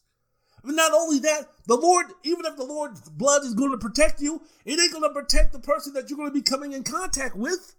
And 0.64 0.76
not 0.76 0.94
only 0.94 1.20
that, 1.20 1.48
the 1.68 1.76
Lord, 1.76 2.08
even 2.24 2.45
if 2.45 2.56
the 2.56 2.64
Lord's 2.64 3.10
blood 3.10 3.44
is 3.44 3.53
going 3.53 3.72
to 3.72 3.78
protect 3.78 4.22
you, 4.22 4.41
it 4.66 4.80
ain't 4.80 4.91
going 4.91 5.03
to 5.03 5.10
protect 5.10 5.53
the 5.53 5.60
person 5.60 5.94
that 5.94 6.10
you're 6.10 6.18
going 6.18 6.30
to 6.30 6.34
be 6.34 6.41
coming 6.41 6.74
in 6.74 6.84
contact 6.84 7.36
with. 7.36 7.76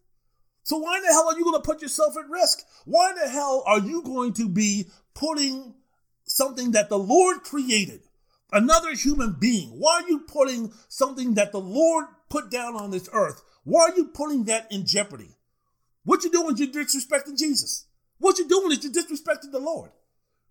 So 0.65 0.79
why 0.79 0.97
in 0.99 1.03
the 1.03 1.09
hell 1.09 1.29
are 1.29 1.37
you 1.37 1.45
going 1.45 1.61
to 1.61 1.67
put 1.67 1.83
yourself 1.83 2.17
at 2.17 2.29
risk? 2.29 2.63
Why 2.85 3.11
in 3.11 3.17
the 3.17 3.29
hell 3.29 3.65
are 3.67 3.81
you 3.81 4.03
going 4.03 4.33
to 4.35 4.49
be 4.49 4.87
putting 5.15 5.75
something 6.25 6.73
that 6.73 6.89
the 6.89 6.99
Lord 6.99 7.43
created, 7.43 8.03
another 8.53 8.95
human 8.95 9.37
being? 9.39 9.71
Why 9.71 10.03
are 10.03 10.09
you 10.09 10.21
putting 10.21 10.73
something 10.89 11.35
that 11.35 11.53
the 11.53 11.61
Lord 11.61 12.07
put 12.29 12.51
down 12.51 12.77
on 12.77 12.91
this 12.91 13.09
earth? 13.13 13.43
Why 13.65 13.83
are 13.91 13.97
you 13.97 14.07
putting 14.07 14.45
that 14.45 14.71
in 14.71 14.87
jeopardy? 14.87 15.37
What 16.05 16.23
you're 16.23 16.33
doing 16.33 16.55
is 16.55 16.61
you're 16.61 16.85
disrespecting 16.85 17.39
Jesus. 17.39 17.87
What 18.19 18.39
you're 18.39 18.49
doing 18.49 18.73
is 18.73 18.83
you're 18.83 18.93
disrespecting 18.93 19.53
the 19.53 19.59
Lord. 19.59 19.91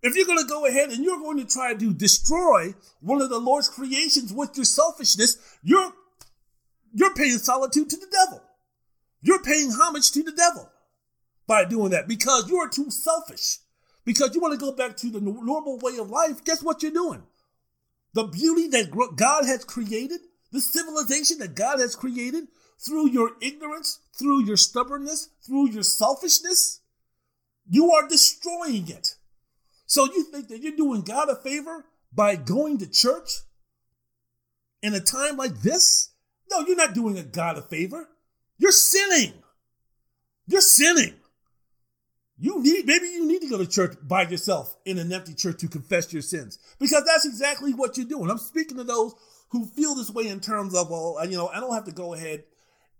If 0.02 0.16
you're 0.16 0.26
going 0.26 0.38
to 0.38 0.44
go 0.44 0.66
ahead 0.66 0.90
and 0.90 1.04
you're 1.04 1.20
going 1.20 1.38
to 1.38 1.46
try 1.46 1.74
to 1.74 1.94
destroy 1.94 2.74
one 3.00 3.22
of 3.22 3.30
the 3.30 3.38
Lord's 3.38 3.68
creations 3.68 4.32
with 4.32 4.56
your 4.56 4.64
selfishness, 4.64 5.36
you're 5.62 5.92
you're 6.94 7.14
paying 7.14 7.38
solitude 7.38 7.88
to 7.90 7.96
the 7.96 8.08
devil. 8.10 8.42
You're 9.22 9.42
paying 9.42 9.70
homage 9.70 10.10
to 10.12 10.22
the 10.22 10.32
devil 10.32 10.68
by 11.46 11.64
doing 11.64 11.90
that 11.90 12.08
because 12.08 12.48
you 12.48 12.58
are 12.58 12.68
too 12.68 12.90
selfish. 12.90 13.58
Because 14.04 14.34
you 14.34 14.40
want 14.40 14.52
to 14.52 14.58
go 14.58 14.72
back 14.72 14.96
to 14.98 15.10
the 15.10 15.20
normal 15.20 15.78
way 15.78 15.96
of 15.96 16.10
life, 16.10 16.44
guess 16.44 16.62
what 16.62 16.82
you're 16.82 16.90
doing? 16.90 17.22
The 18.14 18.24
beauty 18.24 18.66
that 18.68 18.90
God 19.16 19.46
has 19.46 19.64
created, 19.64 20.20
the 20.50 20.60
civilization 20.60 21.38
that 21.38 21.54
God 21.54 21.78
has 21.78 21.94
created, 21.94 22.48
through 22.84 23.10
your 23.10 23.32
ignorance, 23.40 24.00
through 24.18 24.44
your 24.44 24.56
stubbornness, 24.56 25.30
through 25.46 25.70
your 25.70 25.82
selfishness, 25.82 26.80
you 27.68 27.92
are 27.92 28.08
destroying 28.08 28.88
it. 28.88 29.16
So 29.86 30.06
you 30.06 30.24
think 30.24 30.48
that 30.48 30.60
you're 30.60 30.76
doing 30.76 31.02
God 31.02 31.28
a 31.28 31.36
favor 31.36 31.84
by 32.12 32.36
going 32.36 32.78
to 32.78 32.90
church 32.90 33.30
in 34.82 34.94
a 34.94 35.00
time 35.00 35.36
like 35.36 35.60
this? 35.62 36.10
No, 36.50 36.60
you're 36.60 36.76
not 36.76 36.94
doing 36.94 37.18
a 37.18 37.22
God 37.22 37.56
a 37.56 37.62
favor. 37.62 38.08
You're 38.58 38.72
sinning. 38.72 39.32
You're 40.46 40.60
sinning. 40.60 41.14
You 42.38 42.60
need 42.60 42.86
maybe 42.86 43.06
you 43.06 43.26
need 43.26 43.42
to 43.42 43.48
go 43.48 43.58
to 43.58 43.66
church 43.66 43.96
by 44.02 44.22
yourself 44.22 44.76
in 44.84 44.98
an 44.98 45.12
empty 45.12 45.34
church 45.34 45.60
to 45.60 45.68
confess 45.68 46.12
your 46.12 46.22
sins 46.22 46.58
because 46.80 47.04
that's 47.04 47.24
exactly 47.24 47.72
what 47.72 47.96
you're 47.96 48.06
doing. 48.06 48.30
I'm 48.30 48.38
speaking 48.38 48.78
to 48.78 48.84
those 48.84 49.14
who 49.50 49.66
feel 49.66 49.94
this 49.94 50.10
way 50.10 50.26
in 50.26 50.40
terms 50.40 50.74
of 50.74 50.90
well, 50.90 51.18
you 51.24 51.36
know, 51.36 51.48
I 51.48 51.60
don't 51.60 51.74
have 51.74 51.84
to 51.84 51.92
go 51.92 52.14
ahead 52.14 52.42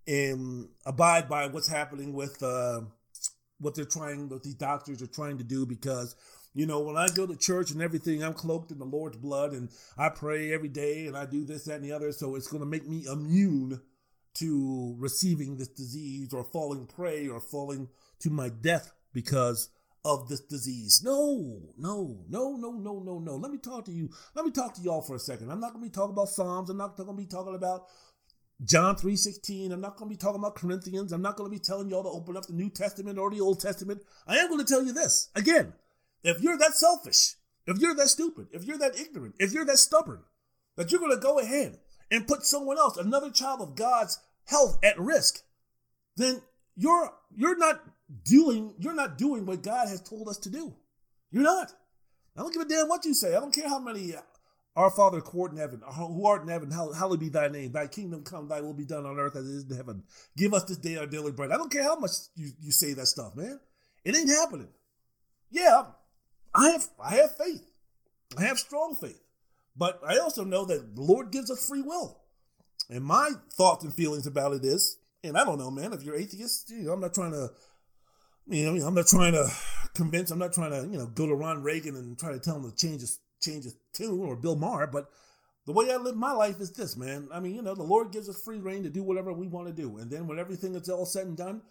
and 0.07 0.69
abide 0.85 1.29
by 1.29 1.47
what's 1.47 1.69
happening 1.69 2.13
with 2.13 2.43
uh, 2.43 2.81
what 3.59 3.75
they're 3.75 3.85
trying, 3.85 4.29
what 4.29 4.43
these 4.43 4.55
doctors 4.55 5.03
are 5.03 5.07
trying 5.07 5.39
to 5.39 5.45
do. 5.45 5.67
Because 5.67 6.15
you 6.55 6.67
know, 6.67 6.81
when 6.81 6.97
I 6.97 7.09
go 7.09 7.27
to 7.27 7.37
church 7.37 7.71
and 7.71 7.81
everything, 7.81 8.23
I'm 8.23 8.35
cloaked 8.35 8.71
in 8.71 8.79
the 8.79 8.85
Lord's 8.85 9.17
blood, 9.17 9.53
and 9.53 9.71
I 9.97 10.11
pray 10.11 10.53
every 10.53 10.69
day, 10.69 11.07
and 11.07 11.17
I 11.17 11.27
do 11.27 11.45
this, 11.45 11.65
that, 11.65 11.77
and 11.77 11.85
the 11.85 11.93
other. 11.93 12.13
So 12.13 12.35
it's 12.35 12.49
going 12.49 12.63
to 12.63 12.69
make 12.69 12.87
me 12.87 13.05
immune 13.11 13.81
to 14.35 14.97
receiving 14.99 15.57
this 15.57 15.69
disease 15.69 16.33
or 16.33 16.45
falling 16.45 16.87
prey 16.87 17.29
or 17.29 17.41
falling 17.41 17.89
to 18.21 18.31
my 18.31 18.49
death 18.49 18.93
because 19.13 19.69
of 20.05 20.29
this 20.29 20.41
disease. 20.41 21.01
No, 21.05 21.73
no, 21.79 22.25
no, 22.29 22.57
no, 22.57 22.73
no, 22.73 22.99
no, 22.99 23.19
no. 23.19 23.37
Let 23.37 23.53
me 23.53 23.59
talk 23.59 23.85
to 23.87 23.93
you. 23.93 24.11
Let 24.35 24.45
me 24.45 24.51
talk 24.51 24.75
to 24.75 24.83
y'all 24.83 25.03
for 25.03 25.17
a 25.17 25.21
second. 25.21 25.51
I'm 25.51 25.61
not 25.61 25.73
going 25.73 25.85
to 25.85 25.91
be 25.91 25.95
talking 25.95 26.13
about 26.13 26.29
Psalms. 26.29 26.71
I'm 26.71 26.77
not 26.77 26.97
going 26.97 27.09
to 27.09 27.15
be 27.15 27.27
talking 27.27 27.55
about 27.55 27.85
John 28.65 28.97
3.16. 28.97 29.73
I'm 29.73 29.81
not 29.81 29.97
going 29.97 30.09
to 30.11 30.15
be 30.15 30.19
talking 30.19 30.41
about 30.41 30.55
Corinthians. 30.55 31.13
I'm 31.13 31.23
not 31.23 31.37
going 31.37 31.51
to 31.51 31.57
be 31.57 31.63
telling 31.63 31.89
y'all 31.89 32.03
to 32.03 32.09
open 32.09 32.37
up 32.37 32.47
the 32.47 32.53
New 32.53 32.71
Testament 32.71 33.19
or 33.19 33.31
the 33.31 33.41
Old 33.41 33.61
Testament. 33.61 34.03
I 34.27 34.37
am 34.37 34.49
going 34.49 34.65
to 34.65 34.67
tell 34.67 34.85
you 34.85 34.93
this. 34.93 35.31
Again, 35.35 35.73
if 36.23 36.41
you're 36.41 36.59
that 36.59 36.75
selfish, 36.75 37.35
if 37.67 37.79
you're 37.79 37.95
that 37.95 38.09
stupid, 38.09 38.49
if 38.53 38.65
you're 38.65 38.79
that 38.79 38.99
ignorant, 38.99 39.35
if 39.39 39.53
you're 39.53 39.65
that 39.65 39.79
stubborn, 39.79 40.21
that 40.77 40.91
you're 40.91 41.01
going 41.01 41.15
to 41.15 41.21
go 41.21 41.39
ahead 41.39 41.79
and 42.11 42.27
put 42.27 42.45
someone 42.45 42.79
else, 42.79 42.97
another 42.97 43.31
child 43.31 43.61
of 43.61 43.75
God's 43.75 44.21
health 44.45 44.79
at 44.83 44.99
risk, 44.99 45.43
then 46.17 46.43
you're 46.77 47.13
you're 47.35 47.57
not 47.57 47.81
doing 48.25 48.75
you're 48.79 48.95
not 48.95 49.19
doing 49.19 49.47
what 49.47 49.63
God 49.63 49.89
has 49.89 50.01
told 50.01 50.29
us 50.29 50.39
to 50.39 50.51
do. 50.51 50.75
You're 51.31 51.43
not. 51.43 51.73
I 52.37 52.41
don't 52.41 52.53
give 52.53 52.63
a 52.63 52.69
damn 52.69 52.89
what 52.89 53.05
you 53.05 53.15
say. 53.15 53.35
I 53.35 53.41
don't 53.41 53.55
care 53.55 53.69
how 53.69 53.79
many 53.79 54.15
Our 54.75 54.91
Father, 54.91 55.21
court 55.21 55.53
in 55.53 55.59
heaven, 55.59 55.83
who 55.87 56.27
art 56.27 56.43
in 56.43 56.49
heaven, 56.49 56.73
uh, 56.73 56.93
hallowed 56.93 57.21
be 57.21 57.29
thy 57.29 57.49
name. 57.49 57.73
Thy 57.73 57.87
kingdom 57.87 58.23
come, 58.23 58.49
thy 58.49 58.63
will 58.63 58.73
be 58.73 58.87
done 58.87 59.05
on 59.05 59.19
earth 59.19 59.37
as 59.37 59.47
it 59.47 59.55
is 59.55 59.71
in 59.71 59.77
heaven. 59.77 60.03
Give 60.37 60.55
us 60.55 60.65
this 60.65 60.79
day 60.79 60.97
our 60.97 61.07
daily 61.07 61.33
bread. 61.33 61.53
I 61.53 61.59
don't 61.59 61.71
care 61.71 61.83
how 61.83 61.97
much 61.97 62.13
you, 62.35 62.51
you 62.61 62.73
say 62.73 62.95
that 62.95 63.07
stuff, 63.07 63.37
man. 63.37 63.61
It 64.05 64.17
ain't 64.17 64.31
happening. 64.31 64.69
Yeah, 65.51 65.83
I 66.55 66.71
have 66.71 66.89
I 66.99 67.17
have 67.17 67.37
faith. 67.37 67.71
I 68.39 68.45
have 68.45 68.59
strong 68.59 68.97
faith. 68.99 69.21
But 69.77 70.01
I 70.07 70.19
also 70.19 70.45
know 70.45 70.65
that 70.65 70.95
the 70.95 71.03
Lord 71.03 71.31
gives 71.31 71.51
us 71.51 71.67
free 71.67 71.83
will. 71.83 72.21
And 72.91 73.05
my 73.05 73.31
thoughts 73.53 73.85
and 73.85 73.95
feelings 73.95 74.27
about 74.27 74.53
it 74.53 74.65
is, 74.65 74.99
and 75.25 75.37
I 75.37 75.45
don't 75.45 75.59
know, 75.59 75.71
man, 75.71 75.93
if 75.93 76.03
you're 76.03 76.17
atheist, 76.17 76.71
you 76.71 76.85
know, 76.85 76.93
I'm 76.93 77.01
not 77.01 77.15
trying 77.15 77.33
to, 77.33 77.51
you 78.49 78.71
know, 78.71 78.87
I'm 78.87 78.95
not 78.95 79.07
trying 79.07 79.33
to 79.33 79.49
convince, 79.95 80.31
I'm 80.31 80.39
not 80.39 80.53
trying 80.53 80.73
to, 80.73 80.89
you 80.91 80.99
know, 80.99 81.07
go 81.07 81.27
to 81.27 81.35
Ron 81.35 81.63
Reagan 81.63 81.95
and 81.97 82.19
try 82.19 82.33
to 82.33 82.39
tell 82.39 82.57
him 82.57 82.71
to 82.71 82.77
change 82.77 83.01
his, 83.01 83.19
change 83.43 83.65
his 83.65 83.77
tune 83.93 84.21
or 84.21 84.37
Bill 84.37 84.57
Maher, 84.57 84.87
but 84.87 85.11
the 85.67 85.73
way 85.73 85.93
I 85.93 85.97
live 85.97 86.17
my 86.17 86.33
life 86.33 86.61
is 86.61 86.73
this, 86.73 86.97
man. 86.97 87.29
I 87.33 87.41
mean, 87.41 87.55
you 87.55 87.63
know, 87.63 87.75
the 87.75 87.83
Lord 87.83 88.11
gives 88.13 88.29
us 88.29 88.43
free 88.43 88.59
reign 88.59 88.83
to 88.83 88.91
do 88.91 89.03
whatever 89.03 89.33
we 89.33 89.47
want 89.47 89.69
to 89.69 89.73
do. 89.73 89.99
And 89.99 90.11
then 90.11 90.27
when 90.27 90.39
everything 90.39 90.75
is 90.75 90.89
all 90.89 91.07
said 91.07 91.27
and 91.27 91.37
done, 91.37 91.63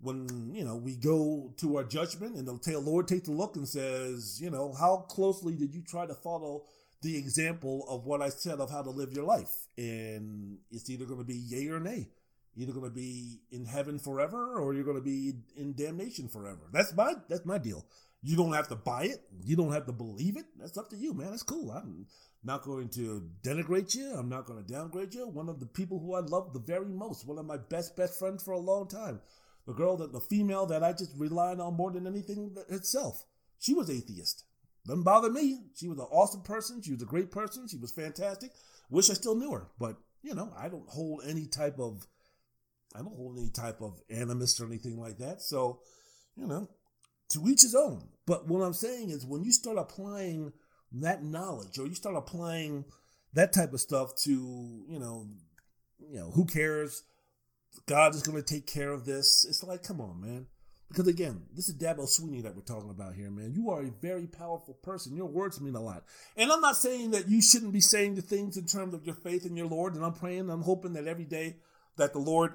when, 0.00 0.52
you 0.52 0.64
know, 0.64 0.76
we 0.76 0.96
go 0.96 1.52
to 1.58 1.76
our 1.76 1.84
judgment 1.84 2.36
and 2.36 2.46
the 2.46 2.80
Lord 2.80 3.06
takes 3.06 3.28
a 3.28 3.32
look 3.32 3.56
and 3.56 3.68
says, 3.68 4.40
you 4.40 4.50
know, 4.50 4.72
how 4.72 4.98
closely 5.08 5.54
did 5.54 5.74
you 5.74 5.82
try 5.82 6.06
to 6.06 6.14
follow 6.14 6.64
the 7.02 7.16
example 7.16 7.84
of 7.88 8.04
what 8.06 8.22
I 8.22 8.28
said 8.28 8.60
of 8.60 8.70
how 8.70 8.82
to 8.82 8.90
live 8.90 9.12
your 9.12 9.24
life. 9.24 9.52
And 9.76 10.58
it's 10.70 10.90
either 10.90 11.04
going 11.04 11.20
to 11.20 11.24
be 11.24 11.36
yay 11.36 11.68
or 11.68 11.80
nay. 11.80 12.08
Either 12.56 12.72
going 12.72 12.88
to 12.88 12.94
be 12.94 13.40
in 13.52 13.64
heaven 13.64 14.00
forever 14.00 14.58
or 14.58 14.74
you're 14.74 14.84
going 14.84 14.96
to 14.96 15.02
be 15.02 15.34
in 15.56 15.74
damnation 15.74 16.26
forever. 16.26 16.68
That's 16.72 16.92
my 16.92 17.14
that's 17.28 17.46
my 17.46 17.58
deal. 17.58 17.86
You 18.22 18.36
don't 18.36 18.52
have 18.52 18.68
to 18.68 18.76
buy 18.76 19.04
it. 19.04 19.20
You 19.44 19.56
don't 19.56 19.72
have 19.72 19.86
to 19.86 19.92
believe 19.92 20.36
it. 20.36 20.46
That's 20.58 20.76
up 20.76 20.88
to 20.90 20.96
you, 20.96 21.14
man. 21.14 21.30
That's 21.30 21.42
cool. 21.44 21.70
I'm 21.70 22.06
not 22.42 22.62
going 22.62 22.88
to 22.90 23.28
denigrate 23.42 23.94
you. 23.94 24.12
I'm 24.14 24.28
not 24.28 24.46
going 24.46 24.62
to 24.62 24.72
downgrade 24.72 25.14
you. 25.14 25.28
One 25.28 25.48
of 25.48 25.60
the 25.60 25.66
people 25.66 26.00
who 26.00 26.14
I 26.14 26.20
love 26.20 26.52
the 26.52 26.60
very 26.60 26.86
most, 26.86 27.26
one 27.26 27.38
of 27.38 27.46
my 27.46 27.56
best 27.56 27.96
best 27.96 28.18
friends 28.18 28.42
for 28.42 28.52
a 28.52 28.58
long 28.58 28.88
time, 28.88 29.20
the 29.66 29.72
girl 29.72 29.96
that 29.98 30.12
the 30.12 30.20
female 30.20 30.66
that 30.66 30.82
I 30.82 30.92
just 30.92 31.12
relied 31.16 31.60
on 31.60 31.74
more 31.74 31.92
than 31.92 32.06
anything 32.06 32.56
itself. 32.68 33.24
She 33.60 33.74
was 33.74 33.90
atheist. 33.90 34.44
Doesn't 34.86 35.02
bother 35.02 35.30
me. 35.30 35.60
She 35.74 35.88
was 35.88 35.98
an 35.98 36.06
awesome 36.10 36.42
person. 36.42 36.80
She 36.82 36.92
was 36.92 37.02
a 37.02 37.06
great 37.06 37.30
person. 37.30 37.68
She 37.68 37.76
was 37.76 37.92
fantastic. 37.92 38.50
Wish 38.90 39.10
I 39.10 39.14
still 39.14 39.34
knew 39.34 39.52
her, 39.52 39.68
but 39.78 39.96
you 40.22 40.34
know, 40.34 40.52
I 40.56 40.68
don't 40.68 40.88
hold 40.88 41.22
any 41.26 41.46
type 41.46 41.78
of, 41.78 42.06
I 42.94 42.98
don't 42.98 43.14
hold 43.14 43.38
any 43.38 43.50
type 43.50 43.80
of 43.80 44.00
animus 44.10 44.60
or 44.60 44.66
anything 44.66 44.98
like 44.98 45.18
that. 45.18 45.42
So, 45.42 45.80
you 46.36 46.46
know, 46.46 46.68
to 47.30 47.46
each 47.48 47.62
his 47.62 47.74
own. 47.74 48.08
But 48.26 48.46
what 48.46 48.62
I'm 48.62 48.74
saying 48.74 49.10
is, 49.10 49.26
when 49.26 49.44
you 49.44 49.52
start 49.52 49.78
applying 49.78 50.52
that 50.92 51.22
knowledge, 51.22 51.78
or 51.78 51.86
you 51.86 51.94
start 51.94 52.16
applying 52.16 52.84
that 53.34 53.52
type 53.52 53.72
of 53.72 53.80
stuff 53.80 54.14
to, 54.24 54.30
you 54.30 54.98
know, 54.98 55.26
you 55.98 56.18
know, 56.18 56.30
who 56.30 56.44
cares? 56.44 57.04
God 57.86 58.14
is 58.14 58.22
going 58.22 58.42
to 58.42 58.54
take 58.54 58.66
care 58.66 58.90
of 58.90 59.04
this. 59.04 59.44
It's 59.48 59.62
like, 59.62 59.82
come 59.82 60.00
on, 60.00 60.20
man. 60.20 60.46
Because 60.88 61.06
again, 61.06 61.42
this 61.54 61.68
is 61.68 61.76
Dabo 61.76 62.08
Swinney 62.08 62.42
that 62.42 62.56
we're 62.56 62.62
talking 62.62 62.90
about 62.90 63.14
here, 63.14 63.30
man. 63.30 63.52
You 63.52 63.70
are 63.70 63.82
a 63.82 63.90
very 64.00 64.26
powerful 64.26 64.74
person. 64.82 65.14
Your 65.14 65.26
words 65.26 65.60
mean 65.60 65.74
a 65.74 65.82
lot. 65.82 66.04
And 66.34 66.50
I'm 66.50 66.62
not 66.62 66.76
saying 66.76 67.10
that 67.10 67.28
you 67.28 67.42
shouldn't 67.42 67.74
be 67.74 67.80
saying 67.80 68.14
the 68.14 68.22
things 68.22 68.56
in 68.56 68.64
terms 68.64 68.94
of 68.94 69.04
your 69.04 69.14
faith 69.14 69.44
in 69.44 69.54
your 69.54 69.66
Lord. 69.66 69.94
And 69.94 70.04
I'm 70.04 70.14
praying, 70.14 70.48
I'm 70.48 70.62
hoping 70.62 70.94
that 70.94 71.06
every 71.06 71.26
day 71.26 71.56
that 71.98 72.14
the 72.14 72.20
Lord 72.20 72.54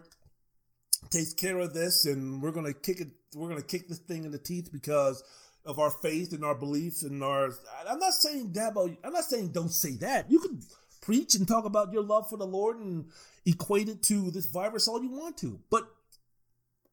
takes 1.09 1.33
care 1.33 1.59
of 1.59 1.73
this 1.73 2.05
and 2.05 2.41
we're 2.41 2.51
gonna 2.51 2.73
kick 2.73 2.99
it 2.99 3.09
we're 3.35 3.49
gonna 3.49 3.61
kick 3.61 3.87
this 3.87 3.99
thing 3.99 4.25
in 4.25 4.31
the 4.31 4.37
teeth 4.37 4.71
because 4.71 5.23
of 5.65 5.79
our 5.79 5.89
faith 5.89 6.33
and 6.33 6.43
our 6.43 6.55
beliefs 6.55 7.03
and 7.03 7.23
our 7.23 7.51
I'm 7.87 7.99
not 7.99 8.13
saying 8.13 8.51
Dabo 8.53 8.95
I'm 9.03 9.13
not 9.13 9.23
saying 9.25 9.49
don't 9.49 9.71
say 9.71 9.95
that. 9.97 10.29
You 10.29 10.39
can 10.39 10.61
preach 11.01 11.35
and 11.35 11.47
talk 11.47 11.65
about 11.65 11.93
your 11.93 12.03
love 12.03 12.29
for 12.29 12.37
the 12.37 12.47
Lord 12.47 12.77
and 12.77 13.05
equate 13.45 13.89
it 13.89 14.03
to 14.03 14.31
this 14.31 14.45
virus 14.45 14.87
all 14.87 15.03
you 15.03 15.11
want 15.11 15.37
to. 15.39 15.59
But 15.69 15.83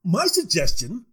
my 0.04 0.26
suggestion 0.26 1.06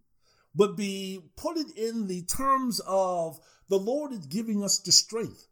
would 0.56 0.76
be 0.76 1.20
put 1.36 1.56
it 1.56 1.76
in 1.76 2.06
the 2.06 2.22
terms 2.22 2.80
of 2.86 3.38
the 3.68 3.78
Lord 3.78 4.12
is 4.12 4.26
giving 4.26 4.64
us 4.64 4.78
the 4.78 4.92
strength 4.92 5.46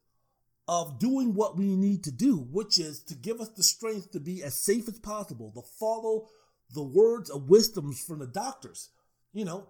of 0.68 0.98
doing 0.98 1.35
what 1.35 1.56
we 1.56 1.77
need 1.77 2.02
to 2.05 2.10
do, 2.10 2.39
which 2.51 2.78
is 2.81 3.01
to 3.05 3.14
give 3.14 3.40
us 3.40 3.51
the 3.51 3.62
strength 3.62 4.10
to 4.12 4.20
be 4.20 4.43
as 4.43 4.59
safe 4.59 4.89
as 4.89 4.98
possible, 4.98 5.52
to 5.55 5.62
follow 5.78 6.27
the 6.73 6.83
words 6.83 7.31
of 7.31 7.49
wisdoms 7.49 8.03
from 8.03 8.19
the 8.19 8.27
doctors, 8.27 8.91
you 9.33 9.45
know, 9.45 9.69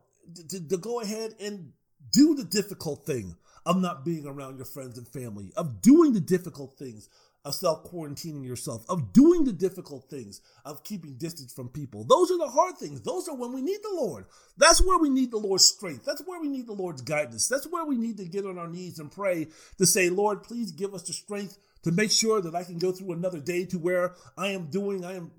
to, 0.49 0.69
to 0.69 0.77
go 0.77 1.01
ahead 1.01 1.35
and 1.41 1.73
do 2.11 2.35
the 2.35 2.45
difficult 2.45 3.07
thing 3.07 3.37
of 3.65 3.81
not 3.81 4.05
being 4.05 4.27
around 4.27 4.57
your 4.57 4.65
friends 4.65 4.97
and 4.97 5.09
family, 5.09 5.53
of 5.57 5.83
doing 5.83 6.13
the 6.13 6.21
difficult 6.21 6.79
things, 6.79 7.09
of 7.45 7.55
self 7.55 7.85
quarantining 7.85 8.45
yourself, 8.45 8.85
of 8.89 9.13
doing 9.13 9.45
the 9.45 9.53
difficult 9.53 10.09
things, 10.11 10.41
of 10.65 10.83
keeping 10.85 11.15
distance 11.15 11.53
from 11.53 11.69
people. 11.69 12.05
Those 12.05 12.31
are 12.31 12.39
the 12.39 12.49
hard 12.49 12.77
things. 12.77 13.01
Those 13.03 13.29
are 13.29 13.37
when 13.37 13.53
we 13.53 13.63
need 13.63 13.79
the 13.83 13.95
Lord. 13.95 14.27
That's 14.57 14.83
where 14.83 14.99
we 14.99 15.09
need 15.09 15.31
the 15.31 15.39
Lord's 15.39 15.65
strength. 15.65 16.05
That's 16.05 16.23
where 16.27 16.41
we 16.41 16.49
need 16.49 16.67
the 16.67 16.73
Lord's 16.73 17.03
guidance. 17.03 17.49
That's 17.49 17.67
where 17.67 17.85
we 17.85 17.97
need 17.97 18.17
to 18.19 18.25
get 18.25 18.47
on 18.47 18.59
our 18.59 18.69
knees 18.69 18.99
and 18.99 19.11
pray 19.11 19.49
to 19.79 19.87
say, 19.87 20.11
Lord, 20.11 20.43
please 20.43 20.73
give 20.73 20.95
us 20.95 21.03
the 21.03 21.13
strength 21.13 21.59
to 21.85 21.93
make 21.93 22.11
sure 22.11 22.41
that 22.41 22.55
I 22.55 22.65
can 22.65 22.79
go 22.79 22.91
through 22.91 23.13
another 23.13 23.39
day 23.39 23.65
to 23.67 23.79
where 23.79 24.15
I 24.37 24.49
am 24.49 24.67
doing, 24.67 25.05
I 25.05 25.15
am 25.15 25.31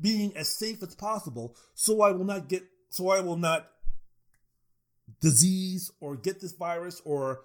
being 0.00 0.36
as 0.36 0.48
safe 0.48 0.82
as 0.82 0.94
possible 0.94 1.56
so 1.74 2.02
I 2.02 2.10
will 2.10 2.24
not 2.24 2.48
get, 2.48 2.64
so 2.90 3.10
I 3.10 3.20
will 3.20 3.36
not 3.36 3.68
disease 5.20 5.90
or 6.00 6.16
get 6.16 6.40
this 6.40 6.52
virus 6.52 7.00
or 7.04 7.42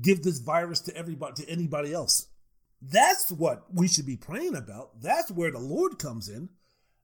give 0.00 0.22
this 0.22 0.38
virus 0.38 0.80
to 0.80 0.96
everybody, 0.96 1.44
to 1.44 1.50
anybody 1.50 1.92
else. 1.92 2.28
That's 2.82 3.30
what 3.30 3.64
we 3.72 3.88
should 3.88 4.06
be 4.06 4.16
praying 4.16 4.56
about. 4.56 5.00
That's 5.00 5.30
where 5.30 5.50
the 5.50 5.58
Lord 5.58 5.98
comes 5.98 6.28
in. 6.28 6.50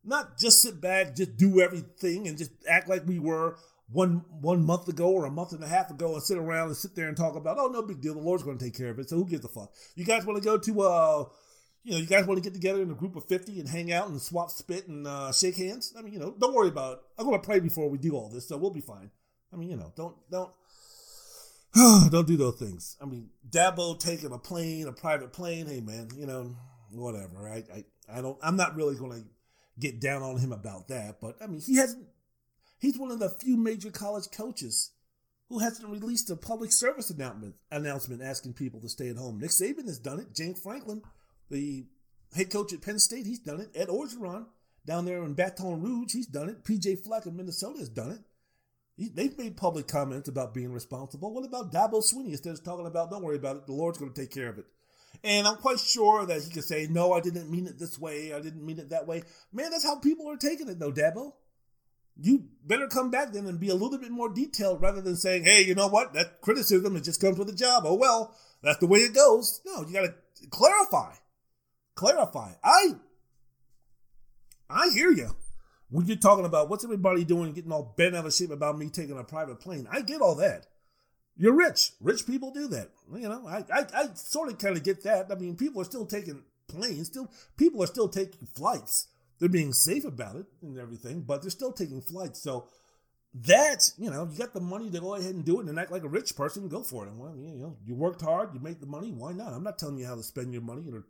Not 0.05 0.39
just 0.39 0.63
sit 0.63 0.81
back, 0.81 1.15
just 1.15 1.37
do 1.37 1.61
everything 1.61 2.27
and 2.27 2.37
just 2.37 2.53
act 2.69 2.89
like 2.89 3.07
we 3.07 3.19
were 3.19 3.57
one 3.93 4.25
one 4.41 4.65
month 4.65 4.89
ago 4.89 5.11
or 5.11 5.25
a 5.25 5.31
month 5.31 5.53
and 5.53 5.65
a 5.65 5.69
half 5.69 5.91
ago 5.91 6.15
and 6.15 6.23
sit 6.23 6.39
around 6.39 6.69
and 6.69 6.77
sit 6.77 6.95
there 6.95 7.09
and 7.09 7.17
talk 7.17 7.35
about, 7.35 7.59
oh, 7.59 7.69
no 7.69 7.83
big 7.83 8.01
deal. 8.01 8.15
The 8.15 8.21
Lord's 8.21 8.45
to 8.45 8.57
take 8.57 8.77
care 8.77 8.91
of 8.91 8.99
it. 8.99 9.09
So 9.09 9.17
who 9.17 9.27
gives 9.27 9.45
a 9.45 9.49
fuck? 9.49 9.73
You 9.95 10.05
guys 10.05 10.25
want 10.25 10.41
to 10.41 10.45
go 10.45 10.59
to, 10.59 10.81
uh, 10.83 11.25
you 11.83 11.93
know, 11.93 11.99
you 11.99 12.07
guys 12.07 12.27
want 12.27 12.39
to 12.39 12.43
get 12.43 12.55
together 12.55 12.83
in 12.83 12.91
a 12.91 12.95
group 12.95 13.17
of 13.17 13.25
50 13.25 13.59
and 13.61 13.69
hang 13.69 13.93
out 13.93 14.09
and 14.09 14.21
swap 14.21 14.51
spit 14.51 14.87
and 14.89 15.07
uh, 15.07 15.33
shake 15.33 15.57
hands? 15.57 15.95
I 15.99 16.03
mean, 16.03 16.13
you 16.13 16.19
know, 16.19 16.35
don't 16.39 16.55
worry 16.55 16.69
about 16.69 16.95
it. 16.95 16.99
I'm 17.19 17.27
going 17.27 17.41
to 17.41 17.45
pray 17.45 17.61
before 17.61 17.89
we 17.89 17.99
do 17.99 18.15
all 18.15 18.29
this, 18.29 18.49
so 18.49 18.57
we'll 18.57 18.71
be 18.71 18.81
fine. 18.81 19.11
I 19.53 19.57
mean, 19.57 19.71
you 19.71 19.77
know, 19.77 19.93
don't, 19.97 20.17
don't, 20.31 20.51
don't 22.11 22.27
do 22.27 22.37
those 22.37 22.57
things. 22.57 22.97
I 23.01 23.07
mean, 23.07 23.31
Dabo 23.49 23.99
taking 23.99 24.33
a 24.33 24.39
plane, 24.39 24.89
a 24.89 24.93
private 24.93 25.33
plane. 25.33 25.67
Hey, 25.67 25.81
man, 25.81 26.09
you 26.17 26.27
know, 26.27 26.55
whatever. 26.93 27.49
I, 27.49 27.65
I, 27.75 27.85
I 28.13 28.21
don't. 28.21 28.39
I'm 28.43 28.57
not 28.57 28.77
really 28.77 28.97
going 28.97 29.13
to 29.13 29.27
get 29.79 30.01
down 30.01 30.23
on 30.23 30.39
him 30.39 30.53
about 30.53 30.89
that. 30.89 31.21
But 31.21 31.37
I 31.41 31.47
mean, 31.47 31.61
he 31.61 31.77
hasn't. 31.77 32.07
He's 32.79 32.99
one 32.99 33.11
of 33.11 33.19
the 33.19 33.31
few 33.31 33.57
major 33.57 33.91
college 33.91 34.31
coaches 34.33 34.91
who 35.49 35.59
hasn't 35.59 35.89
released 35.89 36.31
a 36.31 36.37
public 36.37 36.73
service 36.73 37.11
announcement 37.11 37.55
announcement 37.71 38.23
asking 38.23 38.55
people 38.55 38.81
to 38.81 38.89
stay 38.89 39.09
at 39.09 39.17
home. 39.17 39.39
Nick 39.39 39.51
Saban 39.51 39.87
has 39.87 39.99
done 39.99 40.21
it. 40.21 40.35
James 40.35 40.61
Franklin, 40.61 41.03
the 41.51 41.87
head 42.35 42.51
coach 42.51 42.73
at 42.73 42.83
Penn 42.83 42.99
State, 42.99 43.27
he's 43.27 43.41
done 43.41 43.61
it. 43.61 43.71
Ed 43.75 43.89
Orgeron 43.89 44.47
down 44.87 45.05
there 45.05 45.23
in 45.25 45.35
Baton 45.35 45.83
Rouge, 45.83 46.13
he's 46.13 46.27
done 46.27 46.49
it. 46.49 46.65
PJ 46.65 47.05
Fleck 47.05 47.27
in 47.27 47.37
Minnesota 47.37 47.79
has 47.79 47.89
done 47.89 48.13
it. 48.13 48.21
They've 49.15 49.37
made 49.39 49.57
public 49.57 49.89
comments 49.89 50.29
about 50.29 50.53
being 50.53 50.73
responsible. 50.73 51.33
What 51.33 51.47
about 51.47 51.73
Dabo 51.73 52.03
Swinney? 52.03 52.33
Instead 52.33 52.53
of 52.53 52.65
talking 52.65 52.87
about, 52.87 53.11
don't 53.11 53.23
worry 53.23 53.37
about 53.37 53.57
it, 53.57 53.67
the 53.67 53.73
Lord's 53.73 53.97
going 53.99 54.13
to 54.13 54.21
take 54.21 54.31
care 54.31 54.49
of 54.49 54.59
it. 54.59 54.67
And 55.25 55.47
I'm 55.47 55.57
quite 55.57 55.81
sure 55.81 56.27
that 56.27 56.43
he 56.43 56.51
could 56.51 56.65
say, 56.65 56.87
no, 56.91 57.13
I 57.13 57.21
didn't 57.21 57.51
mean 57.51 57.67
it 57.67 57.79
this 57.79 57.99
way. 57.99 58.35
I 58.35 58.41
didn't 58.41 58.65
mean 58.65 58.79
it 58.79 58.91
that 58.91 59.07
way. 59.07 59.23
Man, 59.53 59.71
that's 59.71 59.85
how 59.85 59.99
people 59.99 60.31
are 60.31 60.37
taking 60.37 60.69
it, 60.69 60.79
though, 60.79 60.93
Dabo. 60.93 61.33
You 62.21 62.45
better 62.67 62.89
come 62.89 63.11
back 63.11 63.33
then 63.33 63.47
and 63.47 63.59
be 63.59 63.71
a 63.71 63.75
little 63.75 63.99
bit 63.99 64.11
more 64.11 64.29
detailed 64.29 64.83
rather 64.83 65.01
than 65.01 65.17
saying, 65.17 65.45
hey, 65.45 65.63
you 65.65 65.75
know 65.75 65.89
what? 65.89 66.13
That 66.13 66.43
criticism, 66.43 66.97
it 66.97 67.05
just 67.05 67.21
comes 67.21 67.39
with 67.39 67.49
the 67.49 67.55
job. 67.55 67.85
Oh, 67.87 67.95
well, 67.95 68.37
that's 68.63 68.79
the 68.79 68.87
way 68.87 69.01
it 69.01 69.15
goes. 69.15 69.63
No, 69.65 69.87
you 69.87 69.93
got 69.95 70.03
to 70.03 70.15
clarify. 70.51 71.15
Clarify. 72.01 72.53
I, 72.65 72.95
I 74.71 74.89
hear 74.95 75.13
you 75.13 75.37
when 75.91 76.07
you're 76.07 76.17
talking 76.17 76.47
about 76.47 76.71
what's 76.71 76.83
everybody 76.83 77.25
doing, 77.25 77.53
getting 77.53 77.73
all 77.73 77.93
bent 77.95 78.17
out 78.17 78.25
of 78.25 78.33
shape 78.33 78.53
about 78.53 78.79
me 78.79 78.89
taking 78.89 79.19
a 79.19 79.23
private 79.23 79.61
plane, 79.61 79.87
I 79.93 80.01
get 80.01 80.23
all 80.23 80.35
that. 80.37 80.65
You're 81.37 81.55
rich. 81.55 81.93
Rich 82.01 82.27
people 82.27 82.53
do 82.53 82.69
that. 82.69 82.89
You 83.15 83.29
know, 83.29 83.47
I, 83.47 83.65
I, 83.71 83.85
I 83.95 84.07
sort 84.15 84.51
of 84.51 84.59
kind 84.59 84.79
of 84.79 84.83
get 84.83 85.03
that. 85.03 85.31
I 85.31 85.35
mean, 85.35 85.57
people 85.57 85.83
are 85.83 85.85
still 85.85 86.07
taking 86.07 86.43
planes. 86.69 87.09
Still, 87.09 87.31
people 87.59 87.83
are 87.83 87.87
still 87.87 88.09
taking 88.09 88.49
flights. 88.55 89.09
They're 89.39 89.51
being 89.51 89.75
safe 89.75 90.07
about 90.07 90.37
it 90.37 90.47
and 90.63 90.79
everything, 90.79 91.21
but 91.21 91.43
they're 91.43 91.51
still 91.51 91.73
taking 91.73 92.01
flights. 92.01 92.41
So 92.41 92.67
that, 93.35 93.93
you 93.99 94.11
know, 94.11 94.27
you 94.33 94.39
got 94.39 94.55
the 94.55 94.61
money 94.61 94.89
to 94.89 95.01
go 95.01 95.17
ahead 95.17 95.35
and 95.35 95.45
do 95.45 95.61
it 95.61 95.67
and 95.67 95.79
act 95.79 95.93
like 95.93 96.05
a 96.05 96.09
rich 96.09 96.35
person. 96.35 96.67
Go 96.69 96.83
for 96.83 97.07
it. 97.07 97.13
Well, 97.15 97.37
you 97.37 97.59
know, 97.59 97.77
you 97.85 97.95
worked 97.95 98.23
hard. 98.23 98.55
You 98.55 98.61
make 98.61 98.81
the 98.81 98.87
money. 98.87 99.13
Why 99.13 99.33
not? 99.33 99.53
I'm 99.53 99.65
not 99.65 99.79
telling 99.79 99.99
you 99.99 100.07
how 100.07 100.15
to 100.15 100.23
spend 100.23 100.55
your 100.55 100.63
money 100.63 100.91
or 100.91 101.05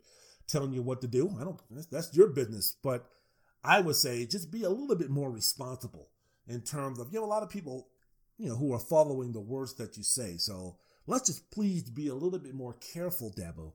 telling 0.51 0.73
you 0.73 0.83
what 0.83 1.01
to 1.03 1.07
do. 1.07 1.35
I 1.41 1.45
don't. 1.45 1.61
That's, 1.71 1.87
that's 1.87 2.17
your 2.17 2.29
business. 2.29 2.77
But 2.83 3.07
I 3.63 3.81
would 3.81 3.97
say 3.97 4.27
just 4.27 4.51
be 4.51 4.65
a 4.65 4.71
little 4.71 4.97
bit 4.97 5.11
more 5.11 5.31
responsible 5.31 6.09
in 6.47 6.63
terms 6.63 6.99
of, 6.99 7.13
you 7.13 7.21
know, 7.21 7.25
a 7.25 7.27
lot 7.27 7.43
of 7.43 7.51
people, 7.51 7.89
you 8.39 8.49
know, 8.49 8.57
who 8.57 8.73
are 8.73 8.79
following 8.79 9.33
the 9.33 9.41
words 9.41 9.75
that 9.75 9.97
you 9.97 10.03
say. 10.03 10.37
So 10.37 10.79
let's 11.07 11.27
just 11.27 11.51
please 11.51 11.91
be 11.91 12.09
a 12.09 12.15
little 12.15 12.39
bit 12.39 12.55
more 12.55 12.77
careful, 12.93 13.33
Dabo, 13.37 13.73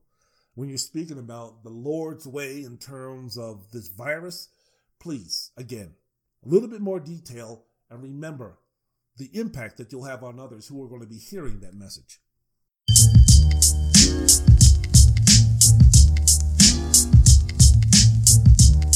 when 0.54 0.68
you're 0.68 0.78
speaking 0.78 1.18
about 1.18 1.62
the 1.62 1.70
Lord's 1.70 2.26
way 2.26 2.62
in 2.64 2.78
terms 2.78 3.36
of 3.36 3.70
this 3.72 3.88
virus, 3.88 4.48
please, 4.98 5.50
again, 5.56 5.94
a 6.44 6.48
little 6.48 6.68
bit 6.68 6.80
more 6.80 6.98
detail 6.98 7.64
and 7.90 8.02
remember 8.02 8.58
the 9.18 9.30
impact 9.34 9.76
that 9.76 9.92
you'll 9.92 10.04
have 10.04 10.24
on 10.24 10.40
others 10.40 10.66
who 10.66 10.82
are 10.82 10.88
going 10.88 11.02
to 11.02 11.06
be 11.06 11.18
hearing 11.18 11.60
that 11.60 11.74
message. 11.74 12.20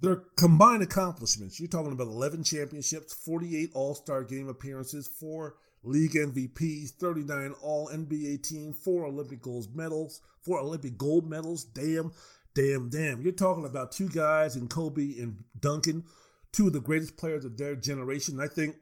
their 0.00 0.16
combined 0.36 0.82
accomplishments, 0.82 1.58
you're 1.58 1.68
talking 1.68 1.92
about 1.92 2.08
11 2.08 2.44
championships, 2.44 3.14
48 3.14 3.70
All 3.74 3.94
Star 3.94 4.24
game 4.24 4.48
appearances, 4.48 5.06
four 5.06 5.54
league 5.82 6.12
MVPs, 6.12 6.90
39 6.90 7.54
All 7.62 7.88
NBA 7.88 8.42
team, 8.42 8.72
four 8.72 9.06
Olympic 9.06 9.40
gold 9.40 9.74
medals, 9.74 10.20
four 10.42 10.58
Olympic 10.58 10.98
gold 10.98 11.28
medals. 11.28 11.64
Damn, 11.64 12.12
damn, 12.54 12.88
damn. 12.88 13.22
You're 13.22 13.32
talking 13.32 13.64
about 13.64 13.92
two 13.92 14.08
guys 14.08 14.56
in 14.56 14.66
Kobe 14.66 15.18
and 15.18 15.44
Duncan, 15.60 16.04
two 16.52 16.66
of 16.66 16.72
the 16.72 16.80
greatest 16.80 17.16
players 17.16 17.44
of 17.44 17.56
their 17.56 17.76
generation. 17.76 18.40
I 18.40 18.48
think 18.48 18.76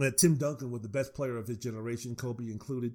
uh, 0.00 0.10
Tim 0.16 0.36
Duncan 0.36 0.70
was 0.70 0.82
the 0.82 0.88
best 0.88 1.14
player 1.14 1.36
of 1.36 1.48
his 1.48 1.58
generation, 1.58 2.14
Kobe 2.14 2.44
included 2.44 2.94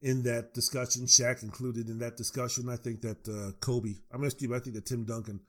in 0.00 0.24
that 0.24 0.52
discussion, 0.52 1.06
Shaq 1.06 1.42
included 1.42 1.88
in 1.88 1.98
that 2.00 2.16
discussion. 2.16 2.68
I 2.68 2.76
think 2.76 3.02
that 3.02 3.28
uh, 3.28 3.52
Kobe, 3.60 3.94
I'm 4.12 4.24
asking 4.24 4.50
you, 4.50 4.56
I 4.56 4.58
think 4.58 4.74
that 4.74 4.86
Tim 4.86 5.04
Duncan, 5.04 5.40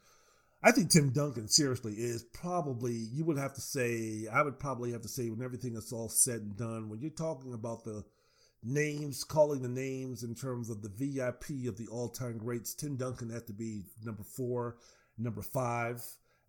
I 0.64 0.72
think 0.72 0.92
Tim 0.92 1.10
Duncan, 1.12 1.48
seriously, 1.48 1.94
is 1.94 2.24
probably, 2.24 2.94
you 2.94 3.26
would 3.26 3.38
have 3.38 3.54
to 3.56 3.62
say, 3.62 4.28
I 4.32 4.44
would 4.44 4.60
probably 4.60 4.92
have 4.92 5.02
to 5.02 5.08
say, 5.08 5.30
when 5.30 5.44
everything 5.44 5.76
is 5.76 5.92
all 5.92 6.08
said 6.08 6.42
and 6.42 6.56
done, 6.56 6.90
when 6.90 7.02
you're 7.02 7.12
talking 7.12 7.54
about 7.54 7.84
the 7.84 8.04
names, 8.64 9.24
calling 9.24 9.62
the 9.62 9.68
names 9.68 10.24
in 10.24 10.36
terms 10.36 10.70
of 10.70 10.82
the 10.82 10.90
VIP 10.90 11.68
of 11.68 11.78
the 11.78 11.88
all 11.92 12.10
time 12.10 12.38
greats, 12.38 12.74
Tim 12.74 12.96
Duncan 12.96 13.32
has 13.32 13.44
to 13.44 13.54
be 13.54 13.84
number 14.04 14.24
four, 14.24 14.78
number 15.18 15.42
five. 15.42 16.02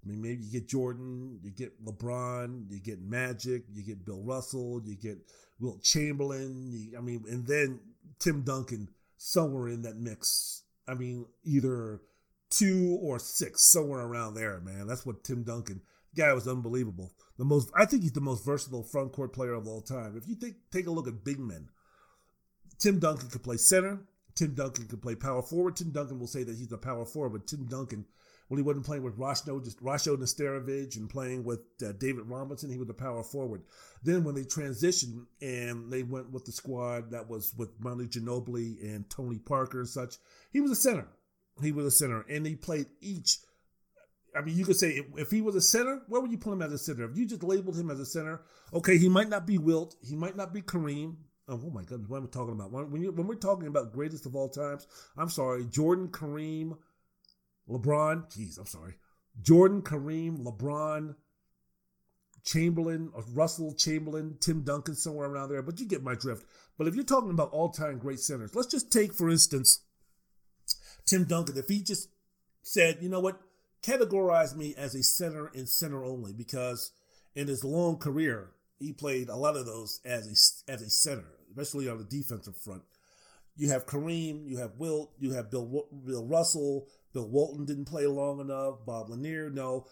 I 0.05 0.09
mean, 0.09 0.21
maybe 0.21 0.45
you 0.45 0.53
get 0.53 0.69
Jordan, 0.69 1.39
you 1.43 1.51
get 1.51 1.83
LeBron, 1.85 2.71
you 2.71 2.81
get 2.81 3.01
Magic, 3.01 3.65
you 3.73 3.83
get 3.83 4.05
Bill 4.05 4.23
Russell, 4.23 4.83
you 4.85 4.97
get 4.97 5.19
Wilt 5.59 5.83
Chamberlain. 5.83 6.71
You, 6.73 6.99
I 6.99 7.01
mean, 7.01 7.25
and 7.29 7.47
then 7.47 7.81
Tim 8.19 8.43
Duncan 8.43 8.89
somewhere 9.17 9.69
in 9.69 9.83
that 9.83 9.97
mix. 9.97 10.63
I 10.87 10.95
mean, 10.95 11.27
either 11.45 12.01
two 12.51 12.99
or 13.01 13.19
six, 13.19 13.65
somewhere 13.65 14.01
around 14.01 14.35
there, 14.35 14.61
man. 14.61 14.87
That's 14.87 15.07
what 15.07 15.25
Tim 15.25 15.43
Duncan. 15.43 15.81
Guy 16.17 16.33
was 16.33 16.47
unbelievable. 16.47 17.13
The 17.39 17.45
most, 17.45 17.71
I 17.75 17.87
think 17.87 18.03
he's 18.03 18.13
the 18.13 18.21
most 18.21 18.45
versatile 18.45 18.85
front 18.85 19.13
court 19.13 19.33
player 19.33 19.55
of 19.55 19.67
all 19.67 19.81
time. 19.81 20.17
If 20.17 20.29
you 20.29 20.37
think, 20.37 20.57
take 20.71 20.87
a 20.87 20.91
look 20.91 21.09
at 21.09 21.25
big 21.25 21.41
men, 21.41 21.69
Tim 22.79 22.99
Duncan 23.01 23.31
could 23.31 23.43
play 23.43 23.57
center. 23.57 24.01
Tim 24.35 24.55
Duncan 24.55 24.87
could 24.87 25.03
play 25.03 25.15
power 25.15 25.43
forward. 25.43 25.77
Tim 25.77 25.91
Duncan 25.91 26.19
will 26.19 26.27
say 26.27 26.43
that 26.43 26.57
he's 26.57 26.73
a 26.73 26.79
power 26.79 27.05
forward, 27.05 27.31
but 27.31 27.47
Tim 27.47 27.67
Duncan 27.67 28.05
when 28.49 28.59
he 28.59 28.63
wasn't 28.63 28.87
playing 28.87 29.03
with 29.03 29.19
Rasho, 29.19 29.63
just 29.65 29.83
Rasho 29.83 30.17
Nesterovic 30.17 30.97
and 30.97 31.09
playing 31.09 31.45
with 31.45 31.61
uh, 31.83 31.93
David 31.93 32.27
Robinson, 32.27 32.71
he 32.71 32.77
was 32.77 32.91
a 32.91 32.95
power 32.95 33.23
forward. 33.23 33.63
Then 34.03 34.25
when 34.25 34.35
they 34.35 34.43
transitioned 34.43 35.27
and 35.41 35.93
they 35.93 36.03
went 36.03 36.31
with 36.31 36.45
the 36.45 36.53
squad 36.53 37.11
that 37.13 37.29
was 37.29 37.55
with 37.57 37.71
Manu 37.81 38.07
Ginobili 38.07 38.83
and 38.83 39.09
Tony 39.09 39.39
Parker 39.39 39.81
and 39.81 39.89
such, 39.89 40.17
he 40.53 40.61
was 40.61 40.71
a 40.71 40.77
center. 40.77 41.09
He 41.63 41.73
was 41.73 41.87
a 41.87 41.91
center, 41.91 42.23
and 42.29 42.45
he 42.45 42.57
played 42.57 42.87
each. 43.01 43.39
I 44.37 44.43
mean, 44.43 44.57
you 44.57 44.65
could 44.65 44.77
say 44.77 44.91
if, 44.91 45.07
if 45.17 45.31
he 45.31 45.41
was 45.41 45.55
a 45.55 45.61
center, 45.61 46.03
where 46.09 46.21
would 46.21 46.33
you 46.33 46.39
put 46.39 46.53
him 46.53 46.63
as 46.63 46.73
a 46.73 46.79
center? 46.79 47.09
If 47.09 47.17
you 47.17 47.27
just 47.27 47.45
labeled 47.45 47.77
him 47.77 47.91
as 47.91 48.01
a 48.01 48.05
center, 48.05 48.43
okay, 48.73 48.99
he 48.99 49.09
might 49.09 49.29
not 49.29 49.47
be 49.47 49.59
Wilt, 49.59 49.95
he 50.03 50.17
might 50.17 50.37
not 50.37 50.53
be 50.53 50.63
Kareem, 50.63 51.15
Oh, 51.47 51.61
oh, 51.63 51.71
my 51.71 51.83
goodness, 51.83 52.09
what 52.09 52.19
am 52.19 52.25
I 52.25 52.29
talking 52.29 52.55
about? 52.55 52.73
When, 52.73 53.03
you, 53.03 53.13
when, 53.13 53.27
we're 53.27 53.35
talking 53.35 53.67
about 53.67 53.93
greatest 53.93 54.25
of 54.25 54.35
all 54.35 54.49
times, 54.49 54.87
I'm 55.19 55.29
sorry, 55.29 55.67
Jordan, 55.67 56.09
Kareem, 56.09 56.79
LeBron, 57.69 58.31
jeez, 58.31 58.59
I'm 58.59 58.67
sorry. 58.67 58.95
Jordan, 59.43 59.83
Kareem, 59.83 60.45
LeBron, 60.45 61.17
Chamberlain, 62.45 63.11
uh, 63.17 63.23
Russell, 63.33 63.75
Chamberlain, 63.75 64.37
Tim 64.41 64.63
Duncan, 64.63 64.95
somewhere 64.95 65.29
around 65.29 65.49
there, 65.49 65.63
but 65.63 65.81
you 65.81 65.87
get 65.87 66.03
my 66.03 66.15
drift. 66.15 66.45
But 66.77 66.87
if 66.87 66.95
you're 66.95 67.05
talking 67.05 67.31
about 67.31 67.51
all 67.51 67.71
time 67.71 67.99
great 67.99 68.21
centers, 68.21 68.55
let's 68.55 68.71
just 68.71 68.93
take, 68.93 69.15
for 69.15 69.31
instance, 69.31 69.81
Tim 71.07 71.25
Duncan. 71.25 71.57
If 71.57 71.69
he 71.69 71.83
just 71.83 72.11
said, 72.63 72.99
you 73.01 73.09
know 73.09 73.21
what, 73.21 73.41
categorize 73.83 74.55
me 74.55 74.75
as 74.77 74.95
a 74.95 75.03
center 75.03 75.51
and 75.55 75.69
center 75.69 76.05
only, 76.05 76.33
because 76.33 76.93
in 77.35 77.49
his 77.49 77.65
long 77.65 77.97
career, 77.97 78.51
he 78.79 78.93
played 78.93 79.29
a 79.29 79.37
lot 79.37 79.57
of 79.57 79.67
those 79.67 80.01
as 80.05 80.27
a, 80.27 80.73
as 80.73 80.83
a 80.83 80.91
center, 80.91 81.25
especially 81.49 81.89
on 81.89 81.99
the 81.99 82.05
defensive 82.05 82.57
front. 82.57 82.83
You 83.57 83.71
have 83.71 83.87
Kareem, 83.87 84.49
you 84.49 84.59
have 84.59 84.73
Wilt, 84.79 85.13
you 85.19 85.33
have 85.33 85.51
Bill, 85.51 85.87
Bill 86.05 86.27
Russell, 86.27 86.89
Bill 87.15 87.29
Walton 87.29 87.65
didn't 87.65 87.87
play 87.87 88.07
long 88.07 88.41
enough. 88.41 88.85
Bob 88.85 89.09
Lanier, 89.09 89.49
no. 89.49 89.87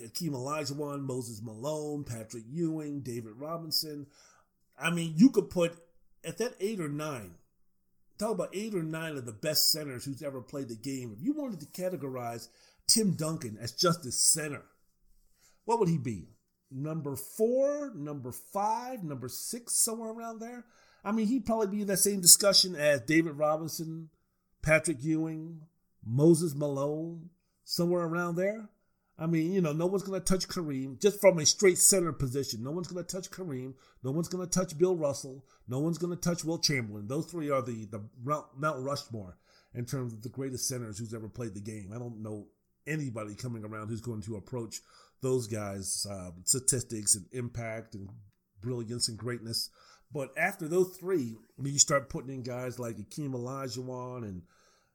Hakeem 0.00 0.32
Olajuwon, 0.32 1.00
Moses 1.00 1.42
Malone, 1.42 2.04
Patrick 2.04 2.44
Ewing, 2.48 3.00
David 3.00 3.32
Robinson. 3.36 4.06
I 4.78 4.90
mean, 4.90 5.14
you 5.16 5.30
could 5.30 5.50
put 5.50 5.76
at 6.24 6.38
that 6.38 6.54
eight 6.60 6.80
or 6.80 6.88
nine. 6.88 7.34
Talk 8.18 8.32
about 8.32 8.54
eight 8.54 8.74
or 8.74 8.82
nine 8.82 9.16
of 9.16 9.24
the 9.24 9.32
best 9.32 9.72
centers 9.72 10.04
who's 10.04 10.22
ever 10.22 10.42
played 10.42 10.68
the 10.68 10.76
game. 10.76 11.14
If 11.16 11.24
you 11.24 11.32
wanted 11.32 11.60
to 11.60 11.66
categorize 11.66 12.48
Tim 12.86 13.12
Duncan 13.12 13.56
as 13.60 13.72
just 13.72 14.04
a 14.04 14.12
center, 14.12 14.62
what 15.64 15.78
would 15.78 15.88
he 15.88 15.98
be? 15.98 16.28
Number 16.70 17.16
four, 17.16 17.92
number 17.94 18.32
five, 18.32 19.02
number 19.02 19.28
six, 19.28 19.74
somewhere 19.74 20.10
around 20.10 20.40
there. 20.40 20.64
I 21.02 21.12
mean, 21.12 21.26
he'd 21.26 21.46
probably 21.46 21.68
be 21.68 21.80
in 21.82 21.88
that 21.88 21.96
same 21.96 22.20
discussion 22.20 22.76
as 22.76 23.00
David 23.00 23.38
Robinson, 23.38 24.10
Patrick 24.62 25.02
Ewing, 25.02 25.62
Moses 26.04 26.54
Malone, 26.54 27.30
somewhere 27.64 28.02
around 28.02 28.36
there. 28.36 28.68
I 29.18 29.26
mean, 29.26 29.52
you 29.52 29.60
know, 29.60 29.72
no 29.72 29.86
one's 29.86 30.02
going 30.02 30.18
to 30.18 30.24
touch 30.24 30.48
Kareem 30.48 30.98
just 30.98 31.20
from 31.20 31.38
a 31.38 31.44
straight 31.44 31.76
center 31.76 32.12
position. 32.12 32.64
No 32.64 32.70
one's 32.70 32.88
going 32.88 33.04
to 33.04 33.16
touch 33.16 33.30
Kareem. 33.30 33.74
No 34.02 34.12
one's 34.12 34.28
going 34.28 34.46
to 34.46 34.50
touch 34.50 34.78
Bill 34.78 34.96
Russell. 34.96 35.44
No 35.68 35.78
one's 35.78 35.98
going 35.98 36.16
to 36.16 36.20
touch 36.20 36.42
Wilt 36.42 36.64
Chamberlain. 36.64 37.06
Those 37.06 37.26
three 37.26 37.50
are 37.50 37.60
the, 37.60 37.86
the 37.90 38.02
Mount 38.24 38.82
Rushmore 38.82 39.36
in 39.74 39.84
terms 39.84 40.14
of 40.14 40.22
the 40.22 40.30
greatest 40.30 40.68
centers 40.68 40.98
who's 40.98 41.12
ever 41.12 41.28
played 41.28 41.52
the 41.52 41.60
game. 41.60 41.92
I 41.94 41.98
don't 41.98 42.22
know 42.22 42.46
anybody 42.86 43.34
coming 43.34 43.62
around 43.62 43.88
who's 43.88 44.00
going 44.00 44.22
to 44.22 44.36
approach 44.36 44.80
those 45.20 45.46
guys' 45.46 46.06
uh, 46.10 46.30
statistics 46.44 47.14
and 47.14 47.26
impact 47.32 47.94
and 47.94 48.08
brilliance 48.62 49.08
and 49.08 49.18
greatness. 49.18 49.68
But 50.12 50.30
after 50.36 50.66
those 50.66 50.96
three, 50.98 51.36
you 51.62 51.78
start 51.78 52.08
putting 52.08 52.30
in 52.30 52.42
guys 52.42 52.78
like 52.78 52.96
Akeem 52.96 53.32
Olajuwon 53.32 54.24
and 54.24 54.42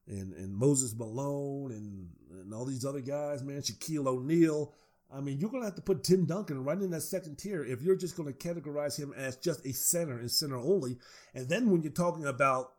and 0.08 0.34
and 0.34 0.53
Moses 0.56 0.95
Malone 0.95 1.72
and 1.72 2.09
and 2.42 2.53
all 2.53 2.66
these 2.66 2.85
other 2.85 3.01
guys, 3.01 3.43
man, 3.43 3.61
Shaquille 3.61 4.08
O'Neal. 4.08 4.74
I 5.14 5.22
mean, 5.22 5.40
you're 5.40 5.50
gonna 5.50 5.66
have 5.66 5.75
to 5.75 5.82
put 5.82 6.03
Tim 6.03 6.25
Duncan 6.25 6.64
right 6.64 6.77
in 6.77 6.92
that 6.92 7.01
second 7.01 7.38
tier 7.38 7.64
if 7.64 7.82
you're 7.82 7.95
just 7.95 8.17
gonna 8.17 8.32
categorize 8.32 8.98
him 8.98 9.14
as 9.16 9.38
just 9.38 9.66
a 9.66 9.72
center 9.72 10.19
and 10.19 10.30
center 10.30 10.58
only. 10.58 10.98
And 11.34 11.48
then 11.48 11.69
when 11.69 11.82
you're 11.82 11.92
talking 11.92 12.25
about 12.25 12.74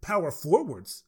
power 0.00 0.30
forwards, 0.30 1.04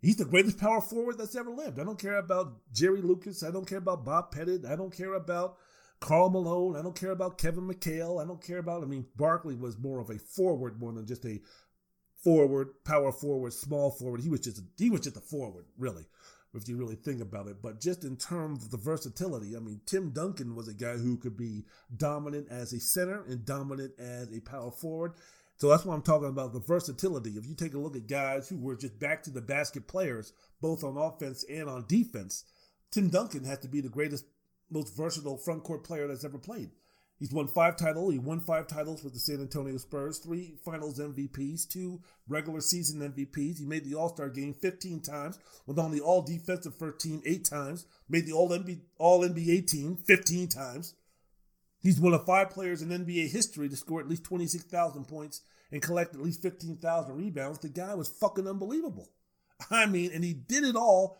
he's 0.00 0.16
the 0.16 0.24
greatest 0.24 0.58
power 0.58 0.80
forward 0.80 1.18
that's 1.18 1.36
ever 1.36 1.50
lived. 1.50 1.78
I 1.78 1.84
don't 1.84 1.98
care 1.98 2.18
about 2.18 2.54
Jerry 2.72 3.00
Lucas. 3.00 3.42
I 3.42 3.50
don't 3.50 3.66
care 3.66 3.78
about 3.78 4.04
Bob 4.04 4.32
Pettit. 4.32 4.64
I 4.66 4.76
don't 4.76 4.96
care 4.96 5.14
about 5.14 5.56
Karl 6.00 6.30
Malone. 6.30 6.76
I 6.76 6.82
don't 6.82 6.98
care 6.98 7.10
about 7.10 7.38
Kevin 7.38 7.68
McHale. 7.68 8.22
I 8.22 8.26
don't 8.26 8.42
care 8.42 8.58
about. 8.58 8.82
I 8.82 8.86
mean, 8.86 9.06
Barkley 9.16 9.54
was 9.54 9.78
more 9.78 10.00
of 10.00 10.10
a 10.10 10.18
forward 10.18 10.80
more 10.80 10.92
than 10.92 11.06
just 11.06 11.24
a 11.24 11.40
forward, 12.22 12.68
power 12.84 13.12
forward, 13.12 13.52
small 13.52 13.90
forward. 13.90 14.20
He 14.20 14.28
was 14.28 14.40
just 14.40 14.58
a, 14.58 14.62
he 14.76 14.90
was 14.90 15.00
just 15.00 15.16
a 15.16 15.20
forward, 15.20 15.66
really, 15.76 16.04
if 16.54 16.68
you 16.68 16.76
really 16.76 16.96
think 16.96 17.20
about 17.20 17.46
it. 17.48 17.62
But 17.62 17.80
just 17.80 18.04
in 18.04 18.16
terms 18.16 18.64
of 18.64 18.70
the 18.70 18.76
versatility, 18.76 19.56
I 19.56 19.60
mean, 19.60 19.80
Tim 19.86 20.10
Duncan 20.10 20.54
was 20.54 20.68
a 20.68 20.74
guy 20.74 20.96
who 20.96 21.16
could 21.16 21.36
be 21.36 21.64
dominant 21.96 22.48
as 22.50 22.72
a 22.72 22.80
center 22.80 23.24
and 23.24 23.44
dominant 23.44 23.92
as 23.98 24.30
a 24.36 24.40
power 24.40 24.70
forward. 24.70 25.12
So 25.56 25.68
that's 25.68 25.84
why 25.84 25.94
I'm 25.94 26.02
talking 26.02 26.28
about 26.28 26.52
the 26.52 26.60
versatility. 26.60 27.30
If 27.30 27.46
you 27.46 27.54
take 27.54 27.74
a 27.74 27.78
look 27.78 27.96
at 27.96 28.06
guys 28.06 28.48
who 28.48 28.58
were 28.58 28.76
just 28.76 28.98
back 29.00 29.24
to 29.24 29.30
the 29.30 29.40
basket 29.40 29.88
players, 29.88 30.32
both 30.60 30.84
on 30.84 30.96
offense 30.96 31.44
and 31.50 31.68
on 31.68 31.84
defense, 31.88 32.44
Tim 32.92 33.10
Duncan 33.10 33.44
has 33.44 33.58
to 33.60 33.68
be 33.68 33.80
the 33.80 33.88
greatest, 33.88 34.24
most 34.70 34.96
versatile 34.96 35.36
front 35.36 35.64
court 35.64 35.82
player 35.82 36.06
that's 36.06 36.24
ever 36.24 36.38
played. 36.38 36.70
He's 37.18 37.32
won 37.32 37.48
five 37.48 37.76
titles. 37.76 38.12
He 38.12 38.18
won 38.18 38.40
five 38.40 38.68
titles 38.68 39.02
with 39.02 39.12
the 39.12 39.18
San 39.18 39.40
Antonio 39.40 39.76
Spurs, 39.76 40.18
three 40.18 40.54
finals 40.64 41.00
MVPs, 41.00 41.68
two 41.68 42.00
regular 42.28 42.60
season 42.60 43.00
MVPs. 43.12 43.58
He 43.58 43.64
made 43.64 43.84
the 43.84 43.96
All 43.96 44.08
Star 44.08 44.28
game 44.28 44.54
15 44.54 45.00
times, 45.00 45.38
was 45.66 45.78
on 45.78 45.90
the 45.90 46.00
All 46.00 46.22
Defensive 46.22 46.76
First 46.76 47.00
Team 47.00 47.20
eight 47.26 47.44
times, 47.44 47.86
made 48.08 48.26
the 48.26 48.32
All 48.32 48.52
All 48.98 49.20
NBA 49.20 49.66
team 49.66 49.96
15 49.96 50.48
times. 50.48 50.94
He's 51.80 52.00
one 52.00 52.14
of 52.14 52.24
five 52.24 52.50
players 52.50 52.82
in 52.82 52.88
NBA 52.88 53.30
history 53.30 53.68
to 53.68 53.76
score 53.76 54.00
at 54.00 54.08
least 54.08 54.24
26,000 54.24 55.04
points 55.06 55.42
and 55.70 55.82
collect 55.82 56.14
at 56.14 56.22
least 56.22 56.42
15,000 56.42 57.16
rebounds. 57.16 57.58
The 57.58 57.68
guy 57.68 57.94
was 57.94 58.08
fucking 58.08 58.48
unbelievable. 58.48 59.10
I 59.70 59.86
mean, 59.86 60.12
and 60.12 60.24
he 60.24 60.34
did 60.34 60.64
it 60.64 60.76
all 60.76 61.18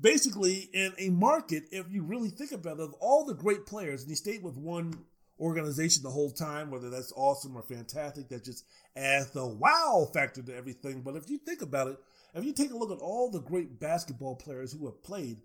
basically 0.00 0.70
in 0.72 0.92
a 0.98 1.10
market, 1.10 1.64
if 1.70 1.86
you 1.90 2.02
really 2.02 2.30
think 2.30 2.52
about 2.52 2.78
it, 2.78 2.84
of 2.84 2.94
all 2.94 3.24
the 3.24 3.34
great 3.34 3.66
players, 3.66 4.02
and 4.02 4.10
he 4.10 4.16
stayed 4.16 4.42
with 4.42 4.56
one 4.56 4.94
organization 5.40 6.02
the 6.02 6.10
whole 6.10 6.30
time, 6.30 6.70
whether 6.70 6.90
that's 6.90 7.12
awesome 7.16 7.56
or 7.56 7.62
fantastic, 7.62 8.28
that 8.28 8.44
just 8.44 8.64
adds 8.96 9.30
the 9.30 9.46
wow 9.46 10.08
factor 10.12 10.42
to 10.42 10.56
everything. 10.56 11.02
But 11.02 11.16
if 11.16 11.30
you 11.30 11.38
think 11.38 11.62
about 11.62 11.88
it, 11.88 11.96
if 12.34 12.44
you 12.44 12.52
take 12.52 12.70
a 12.70 12.76
look 12.76 12.92
at 12.92 13.02
all 13.02 13.30
the 13.30 13.40
great 13.40 13.80
basketball 13.80 14.36
players 14.36 14.72
who 14.72 14.86
have 14.86 15.02
played, 15.02 15.38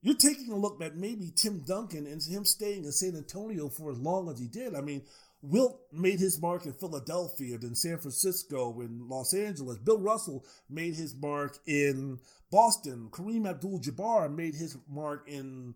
you're 0.00 0.16
taking 0.16 0.52
a 0.52 0.56
look 0.56 0.82
at 0.82 0.96
maybe 0.96 1.32
Tim 1.34 1.62
Duncan 1.66 2.06
and 2.06 2.20
him 2.22 2.44
staying 2.44 2.84
in 2.84 2.92
San 2.92 3.14
Antonio 3.14 3.68
for 3.68 3.92
as 3.92 3.98
long 3.98 4.28
as 4.28 4.38
he 4.40 4.48
did. 4.48 4.74
I 4.74 4.80
mean, 4.80 5.02
Wilt 5.42 5.80
made 5.92 6.18
his 6.20 6.40
mark 6.40 6.66
in 6.66 6.72
Philadelphia, 6.72 7.58
then 7.58 7.74
San 7.74 7.98
Francisco, 7.98 8.80
and 8.80 9.08
Los 9.08 9.34
Angeles. 9.34 9.78
Bill 9.78 9.98
Russell 9.98 10.44
made 10.70 10.94
his 10.94 11.14
mark 11.14 11.58
in 11.66 12.18
Boston. 12.50 13.08
Kareem 13.10 13.48
Abdul-Jabbar 13.48 14.34
made 14.34 14.54
his 14.54 14.76
mark 14.88 15.24
in 15.28 15.74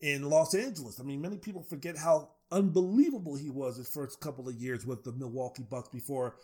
in 0.00 0.28
Los 0.28 0.54
Angeles. 0.54 1.00
I 1.00 1.02
mean, 1.02 1.20
many 1.20 1.38
people 1.38 1.62
forget 1.62 1.96
how 1.96 2.30
unbelievable 2.50 3.36
he 3.36 3.50
was 3.50 3.76
his 3.76 3.88
first 3.88 4.20
couple 4.20 4.48
of 4.48 4.54
years 4.54 4.86
with 4.86 5.04
the 5.04 5.12
Milwaukee 5.12 5.64
Bucks 5.68 5.88
before 5.88 6.36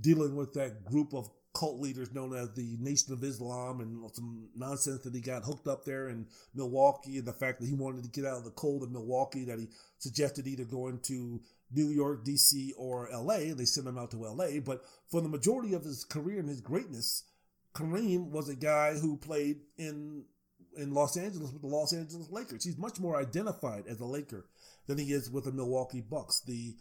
dealing 0.00 0.36
with 0.36 0.52
that 0.54 0.84
group 0.84 1.14
of 1.14 1.30
cult 1.54 1.80
leaders 1.80 2.12
known 2.12 2.34
as 2.34 2.52
the 2.52 2.76
Nation 2.78 3.14
of 3.14 3.24
Islam 3.24 3.80
and 3.80 4.10
some 4.14 4.48
nonsense 4.54 5.02
that 5.02 5.14
he 5.14 5.20
got 5.20 5.42
hooked 5.42 5.66
up 5.66 5.84
there 5.84 6.08
in 6.08 6.26
Milwaukee 6.54 7.16
and 7.16 7.26
the 7.26 7.32
fact 7.32 7.60
that 7.60 7.66
he 7.66 7.74
wanted 7.74 8.04
to 8.04 8.10
get 8.10 8.26
out 8.26 8.36
of 8.36 8.44
the 8.44 8.50
cold 8.50 8.82
in 8.82 8.92
Milwaukee 8.92 9.44
that 9.44 9.58
he 9.58 9.68
suggested 9.98 10.46
either 10.46 10.64
going 10.64 11.00
to 11.04 11.40
New 11.72 11.88
York, 11.88 12.24
DC, 12.24 12.72
or 12.76 13.08
LA. 13.12 13.54
They 13.54 13.64
sent 13.64 13.86
him 13.86 13.98
out 13.98 14.10
to 14.10 14.18
LA. 14.18 14.60
But 14.64 14.82
for 15.10 15.20
the 15.20 15.28
majority 15.28 15.72
of 15.72 15.82
his 15.82 16.04
career 16.04 16.40
and 16.40 16.48
his 16.48 16.60
greatness, 16.60 17.24
Kareem 17.74 18.30
was 18.30 18.48
a 18.48 18.54
guy 18.54 18.94
who 18.94 19.16
played 19.16 19.60
in 19.78 20.24
in 20.76 20.92
Los 20.92 21.16
Angeles 21.16 21.52
with 21.52 21.62
the 21.62 21.68
Los 21.68 21.94
Angeles 21.94 22.30
Lakers. 22.30 22.62
He's 22.62 22.76
much 22.76 23.00
more 23.00 23.16
identified 23.16 23.84
as 23.88 23.98
a 24.00 24.04
Laker 24.04 24.44
than 24.86 24.98
he 24.98 25.12
is 25.12 25.30
with 25.30 25.44
the 25.44 25.52
Milwaukee 25.52 26.00
Bucks. 26.00 26.40
The 26.40 26.74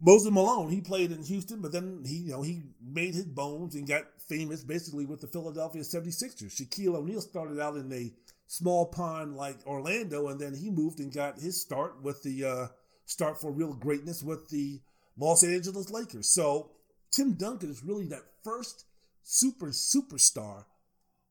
Moses 0.00 0.32
Malone, 0.32 0.70
he 0.70 0.80
played 0.80 1.12
in 1.12 1.22
Houston, 1.24 1.60
but 1.60 1.72
then 1.72 2.02
he, 2.06 2.16
you 2.16 2.30
know, 2.32 2.42
he 2.42 2.62
made 2.82 3.14
his 3.14 3.26
bones 3.26 3.74
and 3.74 3.86
got 3.86 4.04
famous 4.28 4.64
basically 4.64 5.04
with 5.04 5.20
the 5.20 5.26
Philadelphia 5.26 5.82
76ers. 5.82 6.56
Shaquille 6.56 6.96
O'Neal 6.96 7.20
started 7.20 7.60
out 7.60 7.76
in 7.76 7.92
a 7.92 8.12
small 8.46 8.86
pond 8.86 9.36
like 9.36 9.58
Orlando, 9.66 10.28
and 10.28 10.40
then 10.40 10.54
he 10.54 10.70
moved 10.70 11.00
and 11.00 11.12
got 11.12 11.38
his 11.38 11.60
start 11.60 12.02
with 12.02 12.22
the 12.22 12.44
uh, 12.44 12.66
start 13.04 13.40
for 13.40 13.52
real 13.52 13.74
greatness 13.74 14.22
with 14.22 14.48
the 14.48 14.80
Los 15.18 15.44
Angeles 15.44 15.90
Lakers. 15.90 16.32
So 16.32 16.70
Tim 17.10 17.34
Duncan 17.34 17.70
is 17.70 17.84
really 17.84 18.06
that 18.06 18.22
first 18.42 18.86
super 19.22 19.68
superstar 19.68 20.64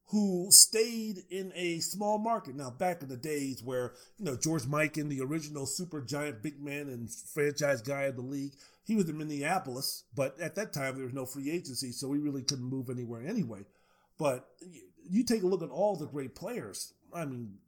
who 0.10 0.48
stayed 0.50 1.24
in 1.30 1.52
a 1.56 1.80
small 1.80 2.18
market. 2.18 2.56
Now, 2.56 2.72
back 2.72 3.04
in 3.04 3.10
the 3.10 3.18
days 3.18 3.62
where, 3.64 3.94
you 4.18 4.26
know, 4.26 4.36
George 4.36 4.64
Mikan, 4.64 5.08
the 5.08 5.22
original 5.22 5.68
super 5.68 6.02
giant 6.02 6.42
big 6.42 6.60
man 6.60 6.90
and 6.90 7.12
franchise 7.12 7.82
guy 7.84 8.04
of 8.04 8.16
the 8.16 8.24
league, 8.24 8.54
he 8.84 8.96
was 8.96 9.08
in 9.08 9.20
Minneapolis, 9.20 10.06
but 10.16 10.40
at 10.40 10.56
that 10.56 10.74
time 10.74 10.96
there 10.96 11.06
was 11.06 11.14
no 11.14 11.28
free 11.28 11.52
agency, 11.52 11.92
so 11.92 12.12
he 12.12 12.20
really 12.20 12.42
couldn't 12.42 12.66
move 12.66 12.90
anywhere 12.90 13.22
anyway. 13.24 13.66
But 14.18 14.48
you 15.08 15.24
take 15.24 15.44
a 15.44 15.48
look 15.48 15.62
at 15.62 15.70
all 15.70 15.96
the 15.96 16.08
great 16.08 16.34
players. 16.34 16.92
I 17.14 17.26
mean, 17.26 17.60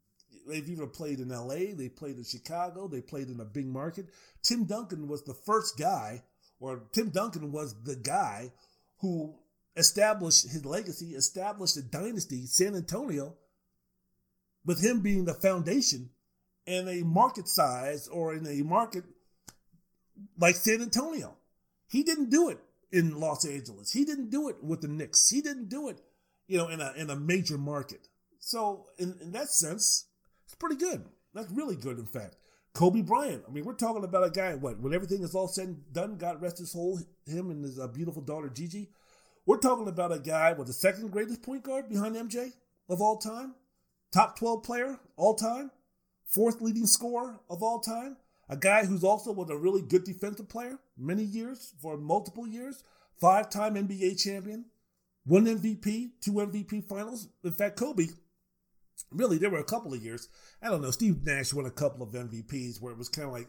they've 0.47 0.67
either 0.67 0.87
played 0.87 1.19
in 1.19 1.29
LA, 1.29 1.75
they 1.75 1.89
played 1.89 2.17
in 2.17 2.23
Chicago, 2.23 2.87
they 2.87 3.01
played 3.01 3.29
in 3.29 3.39
a 3.39 3.45
big 3.45 3.67
market. 3.67 4.07
Tim 4.41 4.63
Duncan 4.63 5.07
was 5.07 5.23
the 5.23 5.35
first 5.35 5.77
guy, 5.77 6.23
or 6.59 6.81
Tim 6.91 7.09
Duncan 7.09 7.51
was 7.51 7.75
the 7.83 7.95
guy 7.95 8.51
who 8.97 9.35
established 9.75 10.49
his 10.49 10.65
legacy, 10.65 11.13
established 11.15 11.77
a 11.77 11.81
dynasty, 11.81 12.45
San 12.45 12.75
Antonio, 12.75 13.35
with 14.65 14.83
him 14.83 15.01
being 15.01 15.25
the 15.25 15.33
foundation 15.33 16.09
in 16.65 16.87
a 16.87 17.03
market 17.03 17.47
size 17.47 18.07
or 18.07 18.33
in 18.33 18.45
a 18.47 18.63
market 18.63 19.03
like 20.37 20.55
San 20.55 20.81
Antonio. 20.81 21.37
He 21.87 22.03
didn't 22.03 22.29
do 22.29 22.49
it 22.49 22.59
in 22.91 23.19
Los 23.19 23.45
Angeles. 23.45 23.91
He 23.91 24.05
didn't 24.05 24.29
do 24.29 24.49
it 24.49 24.57
with 24.63 24.81
the 24.81 24.87
Knicks. 24.87 25.29
He 25.29 25.41
didn't 25.41 25.69
do 25.69 25.89
it, 25.89 25.99
you 26.47 26.57
know, 26.57 26.67
in 26.67 26.81
a 26.81 26.93
in 26.95 27.09
a 27.09 27.15
major 27.15 27.57
market. 27.57 28.07
So 28.39 28.87
in, 28.97 29.17
in 29.21 29.31
that 29.31 29.49
sense, 29.49 30.05
it's 30.45 30.55
pretty 30.55 30.75
good. 30.75 31.05
That's 31.33 31.51
really 31.51 31.75
good, 31.75 31.97
in 31.97 32.05
fact. 32.05 32.35
Kobe 32.73 33.01
Bryant. 33.01 33.43
I 33.47 33.51
mean, 33.51 33.65
we're 33.65 33.73
talking 33.73 34.03
about 34.03 34.25
a 34.25 34.29
guy. 34.29 34.55
What 34.55 34.79
when 34.79 34.93
everything 34.93 35.23
is 35.23 35.35
all 35.35 35.47
said 35.47 35.67
and 35.67 35.93
done, 35.93 36.17
God 36.17 36.41
rest 36.41 36.59
his 36.59 36.71
soul, 36.71 36.99
him 37.25 37.49
and 37.49 37.63
his 37.63 37.79
uh, 37.79 37.87
beautiful 37.87 38.21
daughter 38.21 38.49
Gigi. 38.49 38.89
We're 39.45 39.57
talking 39.57 39.87
about 39.87 40.11
a 40.11 40.19
guy 40.19 40.53
with 40.53 40.67
the 40.67 40.73
second 40.73 41.11
greatest 41.11 41.41
point 41.41 41.63
guard 41.63 41.89
behind 41.89 42.15
MJ 42.15 42.51
of 42.87 43.01
all 43.01 43.17
time, 43.17 43.55
top 44.13 44.37
12 44.37 44.63
player 44.63 44.99
all 45.17 45.33
time, 45.33 45.71
fourth 46.25 46.61
leading 46.61 46.85
scorer 46.85 47.39
of 47.49 47.63
all 47.63 47.79
time, 47.79 48.17
a 48.49 48.55
guy 48.55 48.85
who's 48.85 49.03
also 49.03 49.31
was 49.31 49.49
a 49.49 49.57
really 49.57 49.81
good 49.81 50.03
defensive 50.03 50.49
player 50.49 50.77
many 50.97 51.23
years 51.23 51.73
for 51.81 51.97
multiple 51.97 52.45
years, 52.45 52.83
five 53.19 53.49
time 53.49 53.75
NBA 53.75 54.21
champion, 54.21 54.65
one 55.25 55.45
MVP, 55.45 56.11
two 56.21 56.33
MVP 56.33 56.87
finals. 56.87 57.29
In 57.43 57.51
fact, 57.51 57.77
Kobe, 57.77 58.07
really, 59.11 59.37
there 59.37 59.49
were 59.49 59.59
a 59.59 59.63
couple 59.63 59.93
of 59.93 60.03
years. 60.03 60.27
I 60.61 60.69
don't 60.69 60.81
know. 60.81 60.91
Steve 60.91 61.23
Nash 61.23 61.53
won 61.53 61.65
a 61.65 61.71
couple 61.71 62.03
of 62.03 62.13
MVPs 62.13 62.81
where 62.81 62.91
it 62.91 62.97
was 62.97 63.09
kind 63.09 63.27
of 63.27 63.33
like 63.33 63.47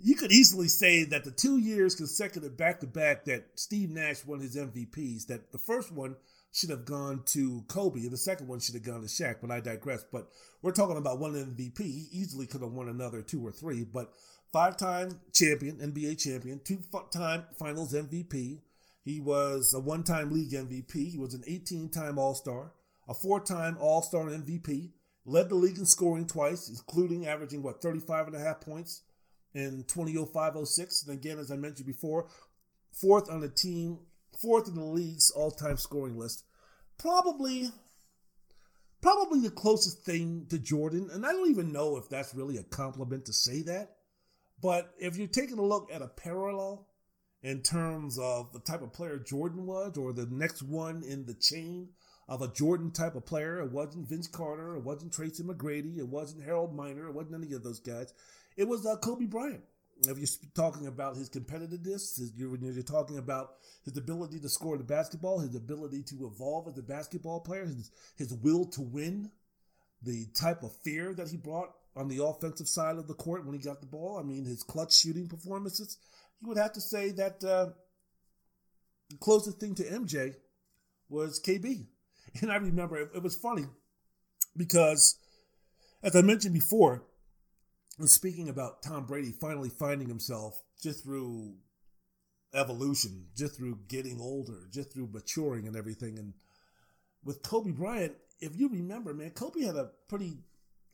you 0.00 0.14
could 0.14 0.32
easily 0.32 0.68
say 0.68 1.04
that 1.04 1.24
the 1.24 1.30
two 1.30 1.58
years 1.58 1.94
consecutive 1.94 2.56
back 2.56 2.80
to 2.80 2.86
back 2.86 3.24
that 3.24 3.46
Steve 3.56 3.90
Nash 3.90 4.24
won 4.24 4.40
his 4.40 4.56
MVPs, 4.56 5.26
that 5.26 5.52
the 5.52 5.58
first 5.58 5.92
one 5.92 6.16
should 6.52 6.70
have 6.70 6.84
gone 6.84 7.22
to 7.26 7.64
Kobe 7.68 8.00
and 8.00 8.12
the 8.12 8.16
second 8.16 8.48
one 8.48 8.60
should 8.60 8.74
have 8.74 8.84
gone 8.84 9.00
to 9.00 9.06
Shaq, 9.06 9.36
but 9.40 9.50
I 9.50 9.60
digress. 9.60 10.04
But 10.10 10.28
we're 10.62 10.72
talking 10.72 10.96
about 10.96 11.18
one 11.18 11.34
MVP. 11.34 11.78
He 11.78 12.08
easily 12.12 12.46
could 12.46 12.62
have 12.62 12.72
won 12.72 12.88
another 12.88 13.22
two 13.22 13.44
or 13.46 13.52
three, 13.52 13.84
but 13.84 14.12
five 14.52 14.76
time 14.76 15.20
champion, 15.32 15.76
NBA 15.76 16.18
champion, 16.18 16.60
two 16.64 16.78
time 17.12 17.44
finals 17.58 17.92
MVP. 17.92 18.60
He 19.04 19.20
was 19.20 19.74
a 19.74 19.80
one 19.80 20.04
time 20.04 20.32
league 20.32 20.52
MVP. 20.52 21.10
He 21.10 21.18
was 21.18 21.34
an 21.34 21.42
18 21.46 21.90
time 21.90 22.18
All 22.18 22.34
Star, 22.34 22.72
a 23.08 23.14
four 23.14 23.40
time 23.40 23.76
All 23.80 24.02
Star 24.02 24.24
MVP, 24.24 24.90
led 25.24 25.48
the 25.48 25.54
league 25.54 25.78
in 25.78 25.86
scoring 25.86 26.26
twice, 26.26 26.68
including 26.68 27.26
averaging, 27.26 27.62
what, 27.62 27.82
35 27.82 28.28
and 28.28 28.36
a 28.36 28.40
half 28.40 28.60
points 28.60 29.02
in 29.54 29.84
2005-06. 29.84 31.06
And 31.06 31.16
again, 31.18 31.38
as 31.38 31.50
I 31.50 31.56
mentioned 31.56 31.86
before, 31.86 32.28
fourth 32.92 33.30
on 33.30 33.40
the 33.40 33.48
team, 33.48 33.98
fourth 34.40 34.68
in 34.68 34.74
the 34.74 34.84
league's 34.84 35.30
all-time 35.30 35.76
scoring 35.76 36.16
list. 36.18 36.44
Probably, 36.98 37.70
probably 39.00 39.40
the 39.40 39.50
closest 39.50 40.04
thing 40.04 40.46
to 40.50 40.58
Jordan. 40.58 41.08
And 41.12 41.24
I 41.24 41.32
don't 41.32 41.50
even 41.50 41.72
know 41.72 41.96
if 41.96 42.08
that's 42.08 42.34
really 42.34 42.56
a 42.56 42.62
compliment 42.62 43.26
to 43.26 43.32
say 43.32 43.62
that. 43.62 43.96
But 44.60 44.92
if 44.98 45.16
you're 45.16 45.28
taking 45.28 45.58
a 45.58 45.64
look 45.64 45.88
at 45.92 46.02
a 46.02 46.08
parallel 46.08 46.88
in 47.42 47.62
terms 47.62 48.18
of 48.18 48.52
the 48.52 48.58
type 48.58 48.82
of 48.82 48.92
player 48.92 49.16
Jordan 49.18 49.66
was, 49.66 49.96
or 49.96 50.12
the 50.12 50.26
next 50.30 50.62
one 50.62 51.04
in 51.04 51.24
the 51.26 51.34
chain 51.34 51.90
of 52.28 52.42
a 52.42 52.52
Jordan 52.52 52.90
type 52.90 53.14
of 53.14 53.24
player, 53.24 53.60
it 53.60 53.70
wasn't 53.70 54.08
Vince 54.08 54.26
Carter, 54.26 54.74
it 54.74 54.82
wasn't 54.82 55.12
Tracy 55.12 55.44
McGrady, 55.44 55.98
it 55.98 56.08
wasn't 56.08 56.44
Harold 56.44 56.74
Miner, 56.74 57.06
it 57.06 57.14
wasn't 57.14 57.42
any 57.42 57.54
of 57.54 57.62
those 57.62 57.78
guys. 57.78 58.12
It 58.58 58.66
was 58.66 58.84
uh, 58.84 58.96
Kobe 58.96 59.26
Bryant. 59.26 59.62
If 60.06 60.18
you're 60.18 60.50
talking 60.54 60.88
about 60.88 61.16
his 61.16 61.30
competitiveness, 61.30 62.18
his, 62.18 62.32
you're, 62.36 62.56
you're 62.56 62.82
talking 62.82 63.18
about 63.18 63.52
his 63.84 63.96
ability 63.96 64.40
to 64.40 64.48
score 64.48 64.76
the 64.76 64.84
basketball, 64.84 65.38
his 65.38 65.54
ability 65.54 66.02
to 66.08 66.26
evolve 66.26 66.68
as 66.68 66.76
a 66.76 66.82
basketball 66.82 67.40
player, 67.40 67.64
his, 67.64 67.90
his 68.16 68.34
will 68.34 68.64
to 68.66 68.80
win, 68.80 69.30
the 70.02 70.26
type 70.34 70.62
of 70.62 70.76
fear 70.84 71.14
that 71.14 71.28
he 71.28 71.36
brought 71.36 71.70
on 71.96 72.08
the 72.08 72.22
offensive 72.22 72.68
side 72.68 72.96
of 72.96 73.08
the 73.08 73.14
court 73.14 73.44
when 73.44 73.54
he 73.54 73.60
got 73.60 73.80
the 73.80 73.86
ball. 73.86 74.18
I 74.18 74.22
mean, 74.22 74.44
his 74.44 74.62
clutch 74.62 74.94
shooting 74.96 75.28
performances. 75.28 75.96
You 76.40 76.48
would 76.48 76.58
have 76.58 76.72
to 76.72 76.80
say 76.80 77.10
that 77.12 77.42
uh, 77.44 77.70
the 79.08 79.16
closest 79.20 79.58
thing 79.58 79.74
to 79.76 79.84
MJ 79.84 80.34
was 81.08 81.40
KB. 81.40 81.86
And 82.42 82.52
I 82.52 82.56
remember 82.56 82.98
it, 82.98 83.08
it 83.14 83.22
was 83.22 83.34
funny 83.34 83.64
because, 84.54 85.16
as 86.02 86.14
I 86.14 86.20
mentioned 86.20 86.52
before, 86.52 87.07
speaking 88.06 88.48
about 88.48 88.82
Tom 88.82 89.06
Brady 89.06 89.32
finally 89.32 89.70
finding 89.70 90.08
himself 90.08 90.62
just 90.80 91.02
through 91.02 91.54
evolution, 92.54 93.26
just 93.36 93.56
through 93.56 93.80
getting 93.88 94.20
older, 94.20 94.68
just 94.70 94.92
through 94.92 95.10
maturing 95.12 95.66
and 95.66 95.76
everything. 95.76 96.18
And 96.18 96.34
with 97.24 97.42
Kobe 97.42 97.72
Bryant, 97.72 98.14
if 98.40 98.58
you 98.58 98.68
remember, 98.68 99.12
man, 99.14 99.30
Kobe 99.30 99.62
had 99.62 99.76
a 99.76 99.90
pretty, 100.08 100.38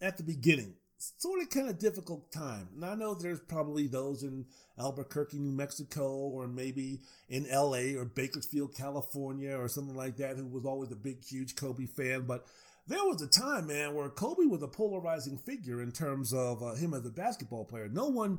at 0.00 0.16
the 0.16 0.22
beginning, 0.22 0.74
sort 0.96 1.42
of 1.42 1.50
kind 1.50 1.68
of 1.68 1.78
difficult 1.78 2.32
time. 2.32 2.68
And 2.74 2.84
I 2.84 2.94
know 2.94 3.14
there's 3.14 3.40
probably 3.40 3.86
those 3.86 4.22
in 4.22 4.46
Albuquerque, 4.78 5.38
New 5.38 5.52
Mexico, 5.52 6.10
or 6.10 6.48
maybe 6.48 7.02
in 7.28 7.46
LA 7.50 7.98
or 7.98 8.04
Bakersfield, 8.04 8.74
California, 8.74 9.56
or 9.56 9.68
something 9.68 9.96
like 9.96 10.16
that, 10.16 10.36
who 10.36 10.46
was 10.46 10.64
always 10.64 10.90
a 10.90 10.96
big, 10.96 11.22
huge 11.22 11.56
Kobe 11.56 11.86
fan. 11.86 12.22
But 12.22 12.46
there 12.86 13.04
was 13.04 13.22
a 13.22 13.26
time, 13.26 13.66
man, 13.66 13.94
where 13.94 14.08
Kobe 14.08 14.44
was 14.44 14.62
a 14.62 14.68
polarizing 14.68 15.38
figure 15.38 15.80
in 15.80 15.92
terms 15.92 16.32
of 16.32 16.62
uh, 16.62 16.74
him 16.74 16.92
as 16.94 17.06
a 17.06 17.10
basketball 17.10 17.64
player. 17.64 17.88
No 17.88 18.08
one 18.08 18.38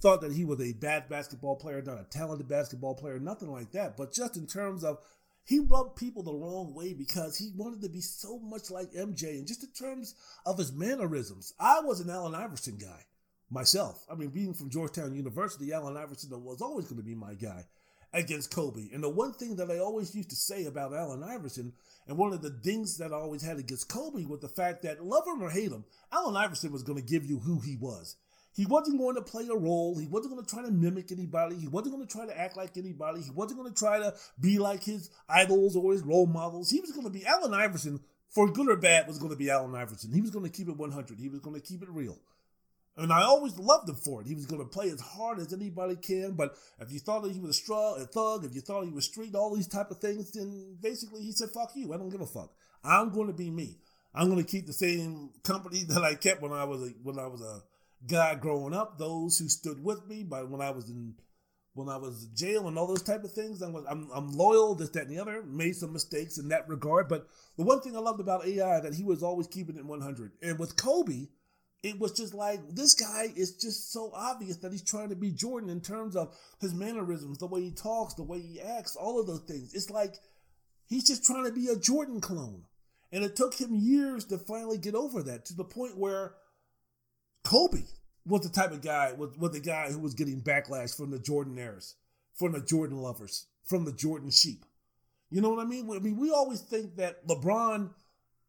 thought 0.00 0.20
that 0.20 0.32
he 0.32 0.44
was 0.44 0.60
a 0.60 0.74
bad 0.74 1.08
basketball 1.08 1.56
player, 1.56 1.82
not 1.82 2.00
a 2.00 2.06
talented 2.10 2.48
basketball 2.48 2.94
player, 2.94 3.18
nothing 3.18 3.50
like 3.50 3.72
that. 3.72 3.96
But 3.96 4.12
just 4.12 4.36
in 4.36 4.46
terms 4.46 4.84
of 4.84 4.98
he 5.44 5.60
rubbed 5.60 5.96
people 5.96 6.22
the 6.22 6.34
wrong 6.34 6.74
way 6.74 6.92
because 6.92 7.38
he 7.38 7.50
wanted 7.56 7.80
to 7.80 7.88
be 7.88 8.02
so 8.02 8.38
much 8.38 8.70
like 8.70 8.92
MJ, 8.92 9.38
and 9.38 9.46
just 9.46 9.64
in 9.64 9.70
terms 9.70 10.14
of 10.44 10.58
his 10.58 10.72
mannerisms. 10.72 11.54
I 11.58 11.80
was 11.80 12.00
an 12.00 12.10
Allen 12.10 12.34
Iverson 12.34 12.76
guy 12.76 13.06
myself. 13.48 14.04
I 14.10 14.14
mean, 14.14 14.28
being 14.28 14.52
from 14.52 14.68
Georgetown 14.68 15.14
University, 15.14 15.72
Allen 15.72 15.96
Iverson 15.96 16.44
was 16.44 16.60
always 16.60 16.86
going 16.86 16.98
to 17.00 17.06
be 17.06 17.14
my 17.14 17.32
guy 17.32 17.64
against 18.12 18.54
Kobe. 18.54 18.88
And 18.92 19.02
the 19.02 19.08
one 19.08 19.32
thing 19.32 19.56
that 19.56 19.70
I 19.70 19.78
always 19.78 20.14
used 20.14 20.30
to 20.30 20.36
say 20.36 20.64
about 20.64 20.94
Allen 20.94 21.22
Iverson, 21.22 21.72
and 22.06 22.16
one 22.16 22.32
of 22.32 22.42
the 22.42 22.50
things 22.50 22.96
that 22.98 23.12
I 23.12 23.16
always 23.16 23.42
had 23.42 23.58
against 23.58 23.88
Kobe, 23.88 24.24
was 24.24 24.40
the 24.40 24.48
fact 24.48 24.82
that 24.82 25.04
love 25.04 25.26
him 25.26 25.42
or 25.42 25.50
hate 25.50 25.72
him, 25.72 25.84
Allen 26.12 26.36
Iverson 26.36 26.72
was 26.72 26.82
going 26.82 26.98
to 26.98 27.04
give 27.04 27.24
you 27.26 27.38
who 27.38 27.60
he 27.60 27.76
was. 27.76 28.16
He 28.54 28.66
wasn't 28.66 28.98
going 28.98 29.14
to 29.14 29.22
play 29.22 29.46
a 29.46 29.54
role. 29.54 29.96
He 29.96 30.08
wasn't 30.08 30.34
going 30.34 30.44
to 30.44 30.50
try 30.50 30.62
to 30.62 30.70
mimic 30.70 31.12
anybody. 31.12 31.56
He 31.56 31.68
wasn't 31.68 31.94
going 31.94 32.06
to 32.06 32.12
try 32.12 32.26
to 32.26 32.36
act 32.36 32.56
like 32.56 32.76
anybody. 32.76 33.22
He 33.22 33.30
wasn't 33.30 33.60
going 33.60 33.72
to 33.72 33.78
try 33.78 34.00
to 34.00 34.14
be 34.40 34.58
like 34.58 34.82
his 34.82 35.10
idols 35.28 35.76
or 35.76 35.92
his 35.92 36.02
role 36.02 36.26
models. 36.26 36.70
He 36.70 36.80
was 36.80 36.90
going 36.90 37.04
to 37.04 37.10
be 37.10 37.24
Allen 37.24 37.54
Iverson, 37.54 38.00
for 38.30 38.50
good 38.50 38.68
or 38.68 38.76
bad, 38.76 39.06
was 39.06 39.18
going 39.18 39.30
to 39.30 39.36
be 39.36 39.50
Allen 39.50 39.74
Iverson. 39.74 40.12
He 40.12 40.20
was 40.20 40.30
going 40.30 40.44
to 40.44 40.50
keep 40.50 40.68
it 40.68 40.76
100. 40.76 41.18
He 41.20 41.28
was 41.28 41.40
going 41.40 41.54
to 41.54 41.64
keep 41.64 41.82
it 41.82 41.88
real. 41.88 42.18
And 42.98 43.12
I 43.12 43.22
always 43.22 43.56
loved 43.56 43.88
him 43.88 43.94
for 43.94 44.20
it. 44.20 44.26
He 44.26 44.34
was 44.34 44.46
going 44.46 44.60
to 44.60 44.68
play 44.68 44.90
as 44.90 45.00
hard 45.00 45.38
as 45.38 45.52
anybody 45.52 45.94
can. 45.94 46.32
But 46.32 46.56
if 46.80 46.90
you 46.90 46.98
thought 46.98 47.22
that 47.22 47.32
he 47.32 47.38
was 47.38 47.60
a, 47.70 48.06
thug, 48.06 48.44
if 48.44 48.56
you 48.56 48.60
thought 48.60 48.84
he 48.84 48.90
was 48.90 49.04
street, 49.04 49.36
all 49.36 49.54
these 49.54 49.68
type 49.68 49.92
of 49.92 49.98
things, 49.98 50.32
then 50.32 50.76
basically 50.82 51.22
he 51.22 51.30
said, 51.30 51.50
fuck 51.50 51.70
you. 51.76 51.94
I 51.94 51.96
don't 51.96 52.08
give 52.08 52.20
a 52.20 52.26
fuck. 52.26 52.52
I'm 52.82 53.10
going 53.10 53.28
to 53.28 53.32
be 53.32 53.50
me. 53.50 53.78
I'm 54.12 54.28
going 54.28 54.44
to 54.44 54.50
keep 54.50 54.66
the 54.66 54.72
same 54.72 55.30
company 55.44 55.84
that 55.88 56.02
I 56.02 56.16
kept 56.16 56.42
when 56.42 56.52
I 56.52 56.64
was 56.64 56.82
a, 56.82 56.92
when 57.04 57.20
I 57.20 57.28
was 57.28 57.40
a 57.40 57.62
guy 58.06 58.34
growing 58.34 58.74
up, 58.74 58.98
those 58.98 59.38
who 59.38 59.48
stood 59.48 59.82
with 59.82 60.06
me, 60.08 60.24
but 60.24 60.50
when 60.50 60.60
I 60.60 60.70
was 60.70 60.90
in 60.90 61.14
when 61.74 61.88
I 61.88 61.96
was 61.96 62.24
in 62.24 62.34
jail 62.34 62.66
and 62.66 62.76
all 62.76 62.88
those 62.88 63.04
type 63.04 63.22
of 63.22 63.32
things, 63.32 63.62
I'm, 63.62 63.76
I'm, 63.88 64.10
I'm 64.12 64.32
loyal, 64.32 64.74
this, 64.74 64.90
that, 64.90 65.06
and 65.06 65.16
the 65.16 65.20
other. 65.20 65.44
Made 65.44 65.76
some 65.76 65.92
mistakes 65.92 66.36
in 66.36 66.48
that 66.48 66.68
regard, 66.68 67.08
but 67.08 67.28
the 67.56 67.62
one 67.62 67.80
thing 67.80 67.96
I 67.96 68.00
loved 68.00 68.18
about 68.18 68.44
AI 68.44 68.80
that 68.80 68.94
he 68.94 69.04
was 69.04 69.22
always 69.22 69.46
keeping 69.46 69.76
it 69.76 69.84
100. 69.84 70.32
And 70.42 70.58
with 70.58 70.76
Kobe, 70.76 71.28
it 71.82 71.98
was 71.98 72.12
just 72.12 72.34
like 72.34 72.60
this 72.70 72.94
guy 72.94 73.32
is 73.36 73.56
just 73.56 73.92
so 73.92 74.10
obvious 74.14 74.56
that 74.58 74.72
he's 74.72 74.82
trying 74.82 75.10
to 75.10 75.16
be 75.16 75.30
Jordan 75.30 75.70
in 75.70 75.80
terms 75.80 76.16
of 76.16 76.36
his 76.60 76.74
mannerisms, 76.74 77.38
the 77.38 77.46
way 77.46 77.60
he 77.60 77.70
talks, 77.70 78.14
the 78.14 78.22
way 78.22 78.40
he 78.40 78.60
acts, 78.60 78.96
all 78.96 79.20
of 79.20 79.26
those 79.26 79.42
things. 79.42 79.74
It's 79.74 79.90
like 79.90 80.14
he's 80.86 81.06
just 81.06 81.24
trying 81.24 81.44
to 81.44 81.52
be 81.52 81.68
a 81.68 81.76
Jordan 81.76 82.20
clone. 82.20 82.64
And 83.12 83.24
it 83.24 83.36
took 83.36 83.54
him 83.54 83.74
years 83.74 84.24
to 84.26 84.38
finally 84.38 84.76
get 84.76 84.94
over 84.94 85.22
that 85.22 85.46
to 85.46 85.54
the 85.54 85.64
point 85.64 85.96
where 85.96 86.34
Kobe 87.44 87.84
was 88.26 88.42
the 88.42 88.50
type 88.50 88.72
of 88.72 88.82
guy, 88.82 89.12
was, 89.12 89.30
was 89.38 89.52
the 89.52 89.60
guy 89.60 89.90
who 89.90 89.98
was 89.98 90.14
getting 90.14 90.42
backlash 90.42 90.94
from 90.94 91.10
the 91.10 91.18
Jordan 91.18 91.56
Jordanaires, 91.56 91.94
from 92.34 92.52
the 92.52 92.60
Jordan 92.60 92.98
lovers, 92.98 93.46
from 93.64 93.84
the 93.84 93.92
Jordan 93.92 94.30
sheep. 94.30 94.64
You 95.30 95.40
know 95.40 95.50
what 95.50 95.64
I 95.64 95.64
mean? 95.64 95.88
I 95.90 96.00
mean, 96.00 96.18
we 96.18 96.30
always 96.30 96.60
think 96.60 96.96
that 96.96 97.26
LeBron 97.26 97.90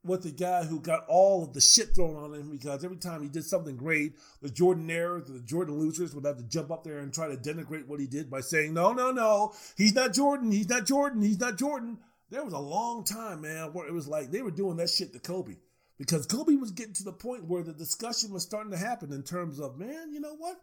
was 0.04 0.22
the 0.22 0.32
guy 0.32 0.64
who 0.64 0.80
got 0.80 1.06
all 1.08 1.44
of 1.44 1.54
the 1.54 1.62
shit 1.62 1.94
thrown 1.96 2.16
on 2.16 2.34
him 2.34 2.52
because 2.52 2.84
every 2.86 2.98
time 2.98 3.22
he 3.22 3.28
did 3.28 3.44
something 3.44 3.76
great, 3.76 4.14
the 4.42 4.50
Jordanaires, 4.50 5.28
the 5.28 5.42
Jordan 5.42 5.78
losers 5.78 6.16
would 6.16 6.26
have 6.26 6.38
to 6.38 6.44
jump 6.44 6.72
up 6.72 6.84
there 6.84 7.00
and 7.00 7.14
try 7.14 7.28
to 7.28 7.36
denigrate 7.36 7.88
what 7.88 8.00
he 8.00 8.08
did 8.08 8.30
by 8.30 8.42
saying, 8.42 8.74
no, 8.74 8.94
no, 8.94 9.12
no, 9.12 9.54
he's 9.76 9.94
not 9.94 10.14
Jordan, 10.14 10.52
he's 10.52 10.70
not 10.70 10.86
Jordan, 10.86 11.22
he's 11.22 11.40
not 11.40 11.58
Jordan. 11.58 11.98
There 12.30 12.44
was 12.44 12.54
a 12.54 12.60
long 12.60 13.04
time, 13.04 13.42
man, 13.42 13.74
where 13.74 13.88
it 13.88 13.94
was 13.94 14.08
like 14.08 14.32
they 14.32 14.42
were 14.42 14.52
doing 14.52 14.78
that 14.78 14.90
shit 14.90 15.12
to 15.14 15.20
Kobe 15.20 15.56
because 15.98 16.26
Kobe 16.26 16.56
was 16.56 16.72
getting 16.72 16.94
to 16.94 17.04
the 17.04 17.12
point 17.12 17.46
where 17.46 17.62
the 17.62 17.74
discussion 17.74 18.32
was 18.32 18.44
starting 18.44 18.72
to 18.72 18.78
happen 18.78 19.12
in 19.12 19.22
terms 19.22 19.60
of, 19.60 19.78
man, 19.78 20.14
you 20.14 20.22
know 20.22 20.36
what? 20.36 20.62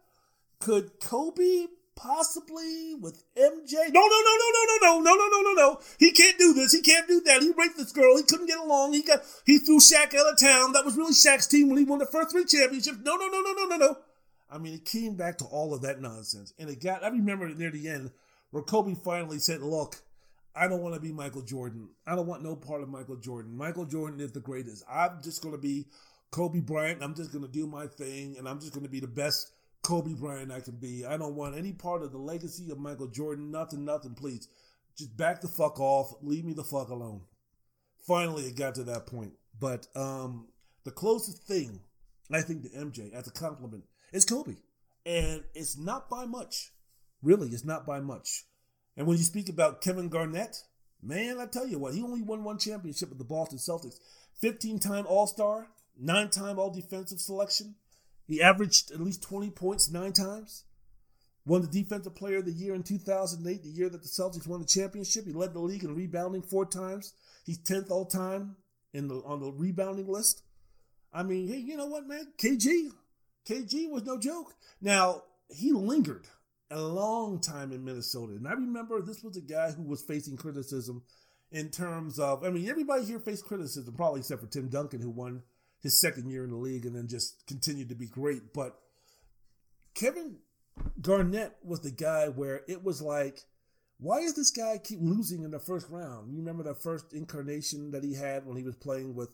Could 0.61 0.99
Kobe 1.01 1.67
possibly 1.97 2.95
with 2.95 3.25
MJ? 3.35 3.73
No, 3.91 4.01
no, 4.01 4.21
no, 4.23 4.35
no, 4.43 4.49
no, 4.53 4.65
no, 4.67 4.77
no, 4.81 5.01
no, 5.01 5.15
no, 5.15 5.29
no, 5.29 5.41
no, 5.43 5.53
no. 5.55 5.81
He 5.99 6.13
can't 6.13 6.39
do 6.39 6.53
this. 6.55 6.73
He 6.73 6.83
can't 6.83 7.09
do 7.09 7.21
that. 7.23 7.43
He 7.43 7.51
raped 7.57 7.77
this 7.77 7.93
girl. 7.93 8.17
He 8.17 8.23
couldn't 8.23 8.47
get 8.47 8.59
along. 8.59 8.93
He 8.93 9.03
got 9.03 9.23
he 9.45 9.59
threw 9.59 9.81
Shaq 9.81 10.15
out 10.15 10.33
of 10.33 10.39
town. 10.39 10.73
That 10.73 10.85
was 10.85 10.97
really 10.97 11.15
Shaq's 11.15 11.47
team 11.47 11.69
when 11.69 11.79
he 11.79 11.85
won 11.85 11.99
the 11.99 12.07
first 12.07 12.31
three 12.31 12.45
championships. 12.45 12.99
No, 13.03 13.17
no, 13.17 13.27
no, 13.27 13.41
no, 13.41 13.53
no, 13.53 13.65
no, 13.67 13.77
no. 13.77 13.97
I 14.49 14.59
mean, 14.59 14.75
it 14.75 14.85
came 14.85 15.17
back 15.17 15.39
to 15.39 15.45
all 15.47 15.75
of 15.75 15.83
that 15.83 16.01
nonsense, 16.01 16.53
and 16.59 16.71
it 16.71 16.81
got. 16.81 17.03
I 17.03 17.09
remember 17.09 17.49
near 17.49 17.71
the 17.71 17.89
end 17.89 18.13
where 18.51 18.63
Kobe 18.63 18.95
finally 18.95 19.39
said, 19.39 19.63
"Look." 19.63 19.97
I 20.59 20.69
don't 20.69 20.81
want 20.81 20.95
to 20.95 21.01
be 21.03 21.13
Michael 21.13 21.43
Jordan. 21.43 21.91
I 22.07 22.17
don't 22.17 22.27
want 22.27 22.43
no 22.43 22.57
part 22.57 22.81
of 22.81 22.89
Michael 22.89 23.17
Jordan. 23.17 23.55
Michael 23.55 23.85
Jordan 23.85 24.21
is 24.21 24.33
the 24.33 24.41
greatest. 24.41 24.85
I'm 24.91 25.21
just 25.23 25.43
going 25.43 25.55
to 25.55 25.61
be 25.61 25.85
Kobe 26.31 26.61
Bryant. 26.61 27.03
I'm 27.03 27.15
just 27.15 27.31
going 27.31 27.45
to 27.45 27.51
do 27.51 27.67
my 27.67 27.87
thing, 27.87 28.37
and 28.39 28.49
I'm 28.49 28.59
just 28.59 28.73
going 28.73 28.85
to 28.87 28.91
be 28.91 29.01
the 29.01 29.07
best 29.07 29.53
Kobe 29.87 30.15
Bryant 30.15 30.51
I 30.51 30.59
can 30.59 30.75
be. 30.75 31.07
I 31.07 31.17
don't 31.17 31.37
want 31.37 31.57
any 31.57 31.73
part 31.73 32.03
of 32.03 32.11
the 32.11 32.19
legacy 32.19 32.73
of 32.73 32.79
Michael 32.79 33.07
Jordan. 33.07 33.53
Nothing, 33.53 33.85
nothing, 33.85 34.15
please. 34.15 34.49
Just 34.99 35.17
back 35.17 35.41
the 35.41 35.47
fuck 35.47 35.79
off. 35.79 36.13
Leave 36.23 36.45
me 36.45 36.55
the 36.55 36.65
fuck 36.65 36.89
alone. 36.89 37.21
Finally, 38.05 38.43
it 38.45 38.57
got 38.57 38.75
to 38.75 38.83
that 38.83 39.07
point. 39.07 39.35
But 39.61 39.87
um, 39.95 40.49
the 40.83 40.91
closest 40.91 41.45
thing 41.45 41.79
I 42.33 42.43
think 42.43 42.65
to 42.65 42.69
MJ 42.71 43.13
as 43.15 43.29
a 43.29 43.31
compliment 43.31 43.85
is 44.13 44.25
Kobe. 44.25 44.57
And 45.05 45.45
it's 45.55 45.79
not 45.79 46.11
by 46.11 46.25
much. 46.25 46.73
Really, 47.23 47.51
it's 47.51 47.65
not 47.65 47.87
by 47.87 48.01
much. 48.01 48.43
And 48.97 49.07
when 49.07 49.19
you 49.19 49.23
speak 49.23 49.49
about 49.49 49.83
Kevin 49.83 50.09
Garnett, 50.09 50.65
man, 51.01 51.39
I 51.39 51.47
tell 51.47 51.67
you 51.67 51.79
what, 51.79 51.95
he 51.95 52.03
only 52.03 52.23
won 52.23 52.43
one 52.43 52.59
championship 52.59 53.11
with 53.11 53.19
the 53.19 53.25
Boston 53.25 53.59
Celtics. 53.59 54.01
15 54.41 54.81
time 54.81 55.07
All 55.07 55.29
Star, 55.29 55.69
nine 55.97 56.31
time 56.31 56.59
All 56.59 56.71
Defensive 56.73 57.21
selection. 57.21 57.77
He 58.27 58.43
averaged 58.43 58.91
at 58.91 59.01
least 59.01 59.23
20 59.23 59.51
points 59.51 59.91
nine 59.91 60.13
times. 60.13 60.65
Won 61.47 61.63
the 61.63 61.69
Defensive 61.69 62.17
Player 62.17 62.39
of 62.39 62.45
the 62.45 62.53
Year 62.53 62.75
in 62.75 62.83
2008, 62.83 63.63
the 63.63 63.69
year 63.69 63.89
that 63.89 64.03
the 64.03 64.09
Celtics 64.09 64.49
won 64.49 64.61
the 64.61 64.67
championship. 64.67 65.27
He 65.27 65.33
led 65.33 65.55
the 65.55 65.61
league 65.61 65.85
in 65.85 65.95
rebounding 65.95 66.43
four 66.43 66.67
times. 66.67 67.15
He's 67.45 67.59
10th 67.59 67.91
all 67.91 68.05
time 68.05 68.57
in 68.93 69.07
the 69.07 69.17
on 69.25 69.41
the 69.41 69.53
rebounding 69.53 70.09
list. 70.09 70.43
I 71.13 71.23
mean, 71.23 71.47
hey, 71.47 71.59
you 71.59 71.77
know 71.77 71.87
what, 71.87 72.09
man? 72.09 72.33
KG, 72.37 72.91
KG 73.49 73.89
was 73.89 74.05
no 74.05 74.19
joke. 74.19 74.55
Now 74.81 75.23
he 75.49 75.73
lingered 75.73 76.27
a 76.71 76.81
long 76.81 77.41
time 77.41 77.73
in 77.73 77.85
Minnesota. 77.85 78.33
And 78.33 78.49
I 78.49 78.53
remember 78.53 79.01
this 79.01 79.23
was 79.23 79.37
a 79.37 79.41
guy 79.41 79.71
who 79.71 79.83
was 79.85 80.03
facing 80.03 80.37
criticism 80.37 81.03
in 81.53 81.71
terms 81.71 82.19
of, 82.19 82.45
I 82.45 82.51
mean, 82.51 82.69
everybody 82.69 83.05
here 83.05 83.21
faced 83.21 83.47
criticism, 83.47 83.95
probably 83.95 84.21
except 84.21 84.41
for 84.41 84.49
Tim 84.49 84.69
Duncan, 84.69 85.01
who 85.01 85.11
won 85.11 85.43
his 85.83 86.01
second 86.01 86.31
year 86.31 86.45
in 86.45 86.51
the 86.51 86.57
league 86.57 86.87
and 86.87 86.95
then 86.95 87.09
just 87.09 87.47
continued 87.47 87.89
to 87.89 87.95
be 87.95 88.07
great. 88.07 88.53
But 88.55 88.79
Kevin 89.95 90.37
Garnett 91.01 91.57
was 91.65 91.81
the 91.81 91.91
guy 91.91 92.29
where 92.29 92.63
it 92.69 92.83
was 92.85 93.01
like, 93.01 93.41
why 93.99 94.21
does 94.21 94.35
this 94.35 94.51
guy 94.51 94.79
keep 94.83 94.99
losing 95.01 95.43
in 95.43 95.51
the 95.51 95.59
first 95.59 95.89
round? 95.89 96.31
You 96.31 96.39
remember 96.39 96.63
the 96.63 96.75
first 96.75 97.13
incarnation 97.13 97.93
that 97.93 98.05
he 98.05 98.15
had 98.15 98.47
when 98.47 98.57
he 98.57 98.63
was 98.63 98.77
playing 98.77 99.15
with 99.15 99.31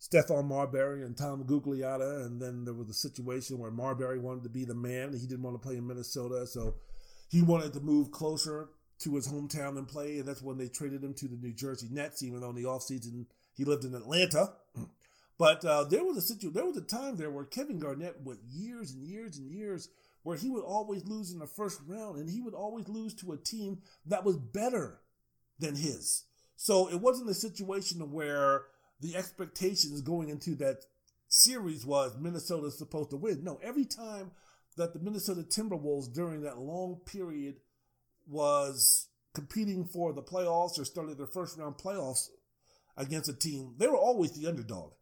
Stephon 0.00 0.46
Marbury 0.46 1.02
and 1.02 1.16
Tom 1.16 1.44
Gugliotta, 1.44 2.26
and 2.26 2.42
then 2.42 2.64
there 2.64 2.74
was 2.74 2.90
a 2.90 2.94
situation 2.94 3.58
where 3.58 3.70
Marbury 3.70 4.18
wanted 4.18 4.42
to 4.42 4.50
be 4.50 4.64
the 4.64 4.74
man. 4.74 5.12
He 5.12 5.26
didn't 5.26 5.42
want 5.42 5.54
to 5.54 5.64
play 5.66 5.76
in 5.76 5.86
Minnesota, 5.86 6.46
so 6.46 6.74
he 7.30 7.42
wanted 7.42 7.72
to 7.74 7.80
move 7.80 8.10
closer 8.10 8.70
to 8.98 9.14
his 9.14 9.28
hometown 9.28 9.78
and 9.78 9.88
play, 9.88 10.18
and 10.18 10.28
that's 10.28 10.42
when 10.42 10.58
they 10.58 10.68
traded 10.68 11.02
him 11.02 11.14
to 11.14 11.28
the 11.28 11.36
New 11.36 11.52
Jersey 11.52 11.88
Nets, 11.90 12.22
even 12.22 12.40
though 12.40 12.50
in 12.50 12.56
the 12.56 12.64
offseason 12.64 13.26
he 13.54 13.64
lived 13.64 13.84
in 13.84 13.94
Atlanta. 13.94 14.52
But 15.38 15.64
uh, 15.64 15.84
there 15.84 16.04
was 16.04 16.16
a 16.16 16.22
situation, 16.22 16.52
there 16.52 16.66
was 16.66 16.76
a 16.76 16.82
time 16.82 17.16
there 17.16 17.30
where 17.30 17.44
Kevin 17.44 17.78
Garnett 17.78 18.22
went 18.22 18.40
years 18.48 18.92
and 18.92 19.02
years 19.02 19.36
and 19.38 19.50
years 19.50 19.88
where 20.22 20.36
he 20.36 20.48
would 20.48 20.64
always 20.64 21.04
lose 21.04 21.32
in 21.32 21.38
the 21.38 21.46
first 21.46 21.80
round, 21.86 22.18
and 22.18 22.30
he 22.30 22.40
would 22.40 22.54
always 22.54 22.88
lose 22.88 23.14
to 23.14 23.32
a 23.32 23.36
team 23.36 23.78
that 24.06 24.24
was 24.24 24.36
better 24.36 25.00
than 25.58 25.76
his. 25.76 26.24
So 26.56 26.88
it 26.88 27.00
wasn't 27.00 27.30
a 27.30 27.34
situation 27.34 28.00
where 28.10 28.62
the 29.00 29.16
expectations 29.16 30.00
going 30.00 30.30
into 30.30 30.54
that 30.56 30.84
series 31.28 31.84
was 31.84 32.12
Minnesota 32.12 32.62
Minnesota's 32.62 32.78
supposed 32.78 33.10
to 33.10 33.16
win. 33.16 33.42
No, 33.42 33.58
every 33.62 33.84
time 33.84 34.30
that 34.76 34.92
the 34.92 35.00
Minnesota 35.00 35.42
Timberwolves 35.42 36.12
during 36.12 36.42
that 36.42 36.58
long 36.58 37.00
period 37.06 37.56
was 38.26 39.08
competing 39.34 39.84
for 39.84 40.12
the 40.12 40.22
playoffs 40.22 40.78
or 40.78 40.84
started 40.84 41.18
their 41.18 41.26
first 41.26 41.58
round 41.58 41.76
playoffs 41.76 42.28
against 42.96 43.28
a 43.28 43.34
team, 43.34 43.74
they 43.78 43.88
were 43.88 43.96
always 43.96 44.32
the 44.32 44.48
underdog. 44.48 44.92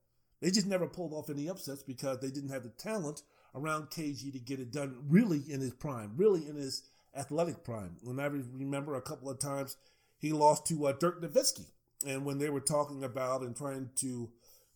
They 0.42 0.50
just 0.50 0.66
never 0.66 0.88
pulled 0.88 1.12
off 1.12 1.30
any 1.30 1.48
upsets 1.48 1.84
because 1.84 2.18
they 2.18 2.30
didn't 2.30 2.50
have 2.50 2.64
the 2.64 2.70
talent 2.70 3.22
around 3.54 3.90
KG 3.90 4.32
to 4.32 4.40
get 4.40 4.58
it 4.58 4.72
done 4.72 4.96
really 5.08 5.44
in 5.48 5.60
his 5.60 5.72
prime, 5.72 6.14
really 6.16 6.48
in 6.48 6.56
his 6.56 6.82
athletic 7.16 7.62
prime. 7.62 7.96
When 8.02 8.18
I 8.18 8.26
remember 8.26 8.96
a 8.96 9.02
couple 9.02 9.30
of 9.30 9.38
times 9.38 9.76
he 10.18 10.32
lost 10.32 10.66
to 10.66 10.86
uh, 10.86 10.92
Dirk 10.98 11.22
Nowitzki. 11.22 11.66
And 12.04 12.24
when 12.24 12.38
they 12.38 12.50
were 12.50 12.60
talking 12.60 13.04
about 13.04 13.42
and 13.42 13.56
trying 13.56 13.90
to 13.96 14.30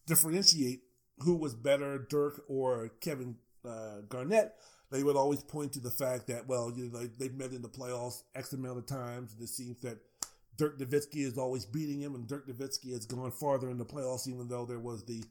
differentiate 0.07 0.83
who 1.19 1.35
was 1.35 1.55
better, 1.55 2.07
Dirk 2.09 2.43
or 2.49 2.91
Kevin 3.01 3.35
uh, 3.69 4.03
Garnett, 4.09 4.55
they 4.93 5.03
would 5.03 5.17
always 5.17 5.43
point 5.43 5.73
to 5.73 5.81
the 5.81 5.91
fact 5.91 6.29
that, 6.29 6.47
well, 6.47 6.73
you 6.77 6.91
know, 6.93 7.09
they've 7.19 7.35
met 7.35 7.51
in 7.51 7.63
the 7.63 7.69
playoffs 7.69 8.23
X 8.37 8.53
amount 8.53 8.79
of 8.79 8.87
times. 8.87 9.33
And 9.33 9.43
it 9.43 9.49
seems 9.49 9.81
that 9.81 9.99
Dirk 10.57 10.79
Nowitzki 10.79 11.27
is 11.27 11.37
always 11.37 11.67
beating 11.67 12.01
him, 12.01 12.15
and 12.15 12.29
Dirk 12.29 12.47
Nowitzki 12.47 12.93
has 12.93 13.05
gone 13.05 13.33
farther 13.33 13.69
in 13.69 13.79
the 13.79 13.85
playoffs, 13.85 14.29
even 14.29 14.47
though 14.47 14.65
there 14.65 14.79
was 14.79 15.05
the 15.05 15.25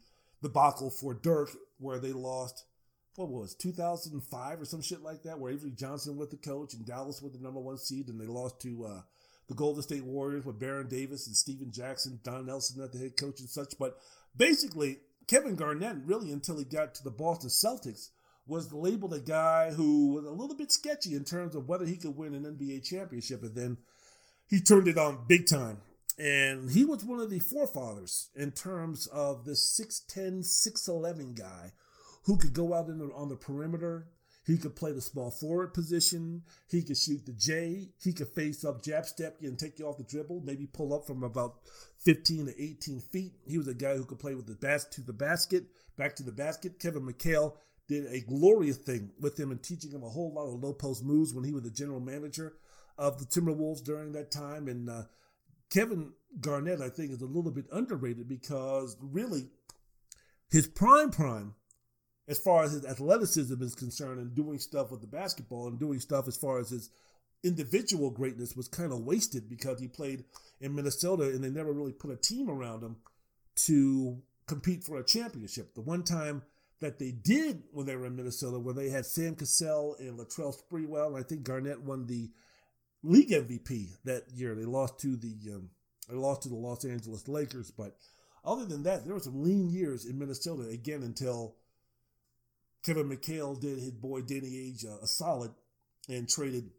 debacle 0.45 0.89
for 0.89 1.13
Dirk 1.13 1.49
where 1.79 1.99
they 1.99 2.13
lost, 2.13 2.65
what 3.15 3.29
was 3.29 3.55
2005 3.55 4.61
or 4.61 4.65
some 4.65 4.81
shit 4.81 5.01
like 5.01 5.23
that, 5.23 5.39
where 5.39 5.51
Avery 5.51 5.71
Johnson 5.71 6.17
was 6.17 6.29
the 6.29 6.37
coach 6.37 6.73
and 6.73 6.85
Dallas 6.85 7.21
was 7.21 7.33
the 7.33 7.39
number 7.39 7.59
one 7.59 7.77
seed, 7.77 8.07
and 8.09 8.19
they 8.19 8.27
lost 8.27 8.61
to 8.61 8.85
uh, 8.85 9.01
the 9.47 9.55
Golden 9.55 9.81
State 9.81 10.05
Warriors 10.05 10.45
with 10.45 10.59
Baron 10.59 10.87
Davis 10.87 11.27
and 11.27 11.35
Stephen 11.35 11.71
Jackson, 11.71 12.19
Don 12.23 12.45
Nelson 12.45 12.83
at 12.83 12.91
the 12.91 12.99
head 12.99 13.17
coach 13.17 13.39
and 13.39 13.49
such. 13.49 13.73
But 13.79 13.97
basically, 14.35 14.99
Kevin 15.27 15.55
Garnett, 15.55 15.97
really 16.05 16.31
until 16.31 16.57
he 16.57 16.65
got 16.65 16.95
to 16.95 17.03
the 17.03 17.11
Boston 17.11 17.49
Celtics, 17.49 18.09
was 18.47 18.71
labeled 18.71 19.13
a 19.13 19.19
guy 19.19 19.71
who 19.71 20.13
was 20.13 20.25
a 20.25 20.31
little 20.31 20.55
bit 20.55 20.71
sketchy 20.71 21.15
in 21.15 21.23
terms 21.23 21.55
of 21.55 21.67
whether 21.67 21.85
he 21.85 21.97
could 21.97 22.15
win 22.15 22.35
an 22.35 22.43
NBA 22.43 22.83
championship. 22.83 23.41
And 23.41 23.55
then 23.55 23.77
he 24.47 24.59
turned 24.59 24.87
it 24.87 24.99
on 24.99 25.25
big 25.27 25.47
time. 25.47 25.81
And 26.17 26.71
he 26.71 26.85
was 26.85 27.03
one 27.03 27.19
of 27.19 27.29
the 27.29 27.39
forefathers 27.39 28.29
in 28.35 28.51
terms 28.51 29.07
of 29.07 29.43
this 29.43 29.79
6'10, 29.79 30.45
6'11 30.45 31.37
guy 31.37 31.73
who 32.23 32.37
could 32.37 32.53
go 32.53 32.73
out 32.73 32.87
the, 32.87 33.11
on 33.13 33.29
the 33.29 33.35
perimeter. 33.35 34.07
He 34.45 34.57
could 34.57 34.75
play 34.75 34.91
the 34.91 35.01
small 35.01 35.31
forward 35.31 35.73
position. 35.73 36.43
He 36.69 36.83
could 36.83 36.97
shoot 36.97 37.25
the 37.25 37.33
J. 37.33 37.89
He 38.01 38.13
could 38.13 38.29
face 38.29 38.63
up, 38.63 38.83
jab 38.83 39.05
step 39.05 39.37
and 39.41 39.57
take 39.57 39.79
you 39.79 39.87
off 39.87 39.97
the 39.97 40.03
dribble, 40.03 40.43
maybe 40.45 40.67
pull 40.67 40.93
up 40.93 41.07
from 41.07 41.23
about 41.23 41.55
15 41.99 42.45
to 42.45 42.63
18 42.63 43.01
feet. 43.01 43.33
He 43.45 43.57
was 43.57 43.67
a 43.67 43.73
guy 43.73 43.95
who 43.95 44.05
could 44.05 44.19
play 44.19 44.35
with 44.35 44.45
the 44.45 44.55
bas- 44.55 44.85
to 44.91 45.01
the 45.01 45.13
basket, 45.13 45.65
back 45.97 46.15
to 46.17 46.23
the 46.23 46.31
basket. 46.31 46.79
Kevin 46.79 47.05
McHale 47.05 47.53
did 47.87 48.05
a 48.05 48.21
glorious 48.21 48.77
thing 48.77 49.11
with 49.19 49.39
him 49.39 49.51
and 49.51 49.61
teaching 49.61 49.91
him 49.91 50.03
a 50.03 50.09
whole 50.09 50.33
lot 50.33 50.47
of 50.47 50.63
low 50.63 50.73
post 50.73 51.03
moves 51.03 51.33
when 51.33 51.43
he 51.43 51.51
was 51.51 51.63
the 51.63 51.69
general 51.71 51.99
manager 51.99 52.53
of 52.97 53.19
the 53.19 53.25
Timberwolves 53.25 53.83
during 53.83 54.11
that 54.13 54.31
time. 54.31 54.67
And 54.67 54.89
uh, 54.89 55.03
Kevin 55.75 56.13
Garnett, 56.39 56.79
I 56.79 56.87
think, 56.87 57.11
is 57.11 57.21
a 57.21 57.25
little 57.25 57.51
bit 57.51 57.65
underrated 57.69 58.29
because 58.29 58.95
really 59.01 59.47
his 60.49 60.67
prime 60.67 61.09
prime, 61.11 61.53
as 62.29 62.39
far 62.39 62.63
as 62.63 62.71
his 62.71 62.85
athleticism 62.85 63.61
is 63.61 63.75
concerned, 63.75 64.21
and 64.21 64.33
doing 64.33 64.57
stuff 64.57 64.89
with 64.89 65.01
the 65.01 65.07
basketball 65.07 65.67
and 65.67 65.77
doing 65.77 65.99
stuff 65.99 66.29
as 66.29 66.37
far 66.37 66.59
as 66.59 66.69
his 66.69 66.89
individual 67.43 68.09
greatness 68.09 68.55
was 68.55 68.69
kind 68.69 68.93
of 68.93 69.01
wasted 69.01 69.49
because 69.49 69.81
he 69.81 69.89
played 69.89 70.23
in 70.61 70.73
Minnesota 70.73 71.23
and 71.23 71.43
they 71.43 71.49
never 71.49 71.73
really 71.73 71.91
put 71.91 72.09
a 72.09 72.15
team 72.15 72.49
around 72.49 72.81
him 72.81 72.95
to 73.65 74.21
compete 74.47 74.81
for 74.81 74.97
a 74.97 75.03
championship. 75.03 75.75
The 75.75 75.81
one 75.81 76.03
time 76.03 76.43
that 76.79 76.99
they 76.99 77.11
did 77.11 77.63
when 77.73 77.85
they 77.85 77.97
were 77.97 78.05
in 78.05 78.15
Minnesota, 78.15 78.59
where 78.59 78.73
they 78.73 78.89
had 78.89 79.05
Sam 79.05 79.35
Cassell 79.35 79.97
and 79.99 80.17
Latrell 80.17 80.55
Sprewell, 80.55 81.07
and 81.07 81.17
I 81.17 81.23
think 81.23 81.43
Garnett 81.43 81.81
won 81.81 82.07
the 82.07 82.29
league 83.03 83.29
MVP 83.29 83.89
that 84.05 84.23
year. 84.33 84.55
They 84.55 84.65
lost 84.65 84.99
to 85.01 85.15
the 85.15 85.53
um, 85.53 85.69
they 86.09 86.15
lost 86.15 86.43
to 86.43 86.49
the 86.49 86.55
Los 86.55 86.85
Angeles 86.85 87.27
Lakers, 87.27 87.71
but 87.71 87.95
other 88.43 88.65
than 88.65 88.83
that, 88.83 89.05
there 89.05 89.13
were 89.13 89.19
some 89.19 89.43
lean 89.43 89.69
years 89.69 90.05
in 90.05 90.19
Minnesota 90.19 90.69
again 90.69 91.01
until 91.03 91.55
Kevin 92.83 93.09
McHale 93.09 93.59
did 93.59 93.79
his 93.79 93.91
boy 93.91 94.21
Danny 94.21 94.51
Ainge 94.51 94.85
a, 94.85 95.03
a 95.03 95.07
solid 95.07 95.51
and 96.07 96.29
traded 96.29 96.69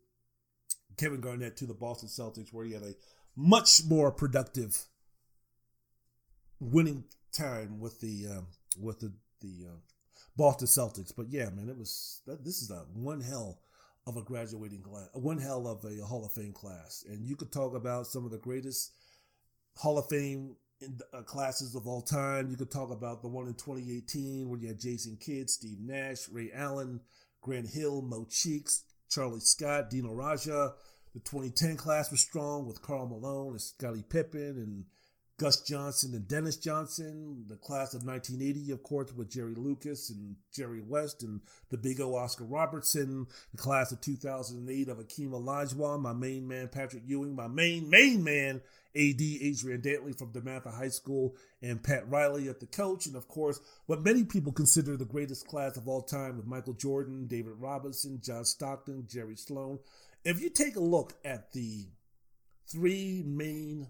Kevin 0.96 1.20
Garnett 1.20 1.56
to 1.58 1.66
the 1.66 1.74
Boston 1.74 2.08
Celtics, 2.08 2.52
where 2.52 2.64
he 2.64 2.72
had 2.72 2.82
a 2.82 2.94
much 3.34 3.82
more 3.86 4.10
productive 4.10 4.86
winning 6.60 7.04
time 7.32 7.80
with 7.80 8.00
the 8.00 8.26
uh, 8.30 8.40
with 8.80 9.00
the 9.00 9.12
the 9.40 9.66
uh, 9.68 9.76
Boston 10.36 10.68
Celtics. 10.68 11.12
But 11.14 11.28
yeah, 11.30 11.50
man, 11.50 11.68
it 11.68 11.76
was 11.76 12.22
that, 12.26 12.44
this 12.44 12.62
is 12.62 12.70
a 12.70 12.84
one 12.94 13.20
hell 13.20 13.58
of 14.06 14.16
a 14.16 14.22
graduating 14.22 14.82
class, 14.82 15.08
one 15.14 15.38
hell 15.38 15.66
of 15.66 15.84
a 15.84 16.04
Hall 16.04 16.24
of 16.24 16.32
Fame 16.32 16.52
class, 16.52 17.04
and 17.08 17.26
you 17.26 17.36
could 17.36 17.52
talk 17.52 17.74
about 17.74 18.06
some 18.06 18.24
of 18.24 18.30
the 18.30 18.38
greatest 18.38 18.92
Hall 19.76 19.98
of 19.98 20.08
Fame 20.08 20.56
uh, 21.12 21.22
classes 21.22 21.74
of 21.74 21.86
all 21.86 22.02
time. 22.02 22.50
You 22.50 22.56
could 22.56 22.70
talk 22.70 22.90
about 22.90 23.22
the 23.22 23.28
one 23.28 23.46
in 23.46 23.54
2018 23.54 24.48
where 24.48 24.58
you 24.58 24.68
had 24.68 24.80
Jason 24.80 25.16
Kidd, 25.18 25.50
Steve 25.50 25.78
Nash, 25.80 26.28
Ray 26.30 26.50
Allen, 26.54 27.00
Grant 27.40 27.68
Hill, 27.68 28.02
Mo 28.02 28.26
Cheeks, 28.30 28.84
Charlie 29.10 29.40
Scott, 29.40 29.90
Dino 29.90 30.10
Radja. 30.10 30.72
The 31.14 31.20
2010 31.20 31.76
class 31.76 32.10
was 32.10 32.20
strong 32.20 32.66
with 32.66 32.82
Karl 32.82 33.08
Malone 33.08 33.52
and 33.52 33.60
Scottie 33.60 34.04
Pippen 34.08 34.40
and 34.40 34.84
Gus 35.38 35.60
Johnson 35.60 36.14
and 36.14 36.26
Dennis 36.26 36.56
Johnson, 36.56 37.44
the 37.46 37.56
class 37.56 37.92
of 37.92 38.04
1980, 38.04 38.72
of 38.72 38.82
course, 38.82 39.12
with 39.12 39.30
Jerry 39.30 39.54
Lucas 39.54 40.08
and 40.08 40.36
Jerry 40.50 40.80
West 40.80 41.22
and 41.22 41.42
the 41.68 41.76
big 41.76 42.00
O 42.00 42.14
Oscar 42.14 42.44
Robertson, 42.44 43.26
the 43.52 43.58
class 43.58 43.92
of 43.92 44.00
2008 44.00 44.88
of 44.88 44.96
Akeem 44.96 45.32
Olajuwon, 45.32 46.00
my 46.00 46.14
main 46.14 46.48
man 46.48 46.68
Patrick 46.68 47.02
Ewing, 47.06 47.36
my 47.36 47.48
main, 47.48 47.90
main 47.90 48.24
man 48.24 48.62
AD 48.96 49.20
Adrian 49.20 49.82
Dantley 49.82 50.16
from 50.16 50.32
DeMatha 50.32 50.72
High 50.74 50.88
School, 50.88 51.36
and 51.60 51.82
Pat 51.82 52.08
Riley 52.08 52.48
at 52.48 52.60
the 52.60 52.66
coach, 52.66 53.04
and 53.04 53.14
of 53.14 53.28
course, 53.28 53.60
what 53.84 54.02
many 54.02 54.24
people 54.24 54.52
consider 54.52 54.96
the 54.96 55.04
greatest 55.04 55.46
class 55.46 55.76
of 55.76 55.86
all 55.86 56.00
time 56.00 56.38
with 56.38 56.46
Michael 56.46 56.72
Jordan, 56.72 57.26
David 57.26 57.54
Robinson, 57.58 58.20
John 58.22 58.46
Stockton, 58.46 59.06
Jerry 59.06 59.36
Sloan. 59.36 59.80
If 60.24 60.40
you 60.40 60.48
take 60.48 60.76
a 60.76 60.80
look 60.80 61.12
at 61.26 61.52
the 61.52 61.88
three 62.66 63.22
main 63.26 63.88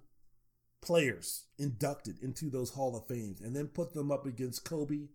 players 0.81 1.47
inducted 1.59 2.19
into 2.23 2.51
those 2.51 2.71
Hall 2.71 2.97
of 2.97 3.07
Fames 3.07 3.41
and 3.41 3.55
then 3.55 3.69
put 3.69 3.95
them 3.95 4.11
up 4.11 4.27
against 4.27 4.65
Kobe, 4.65 5.09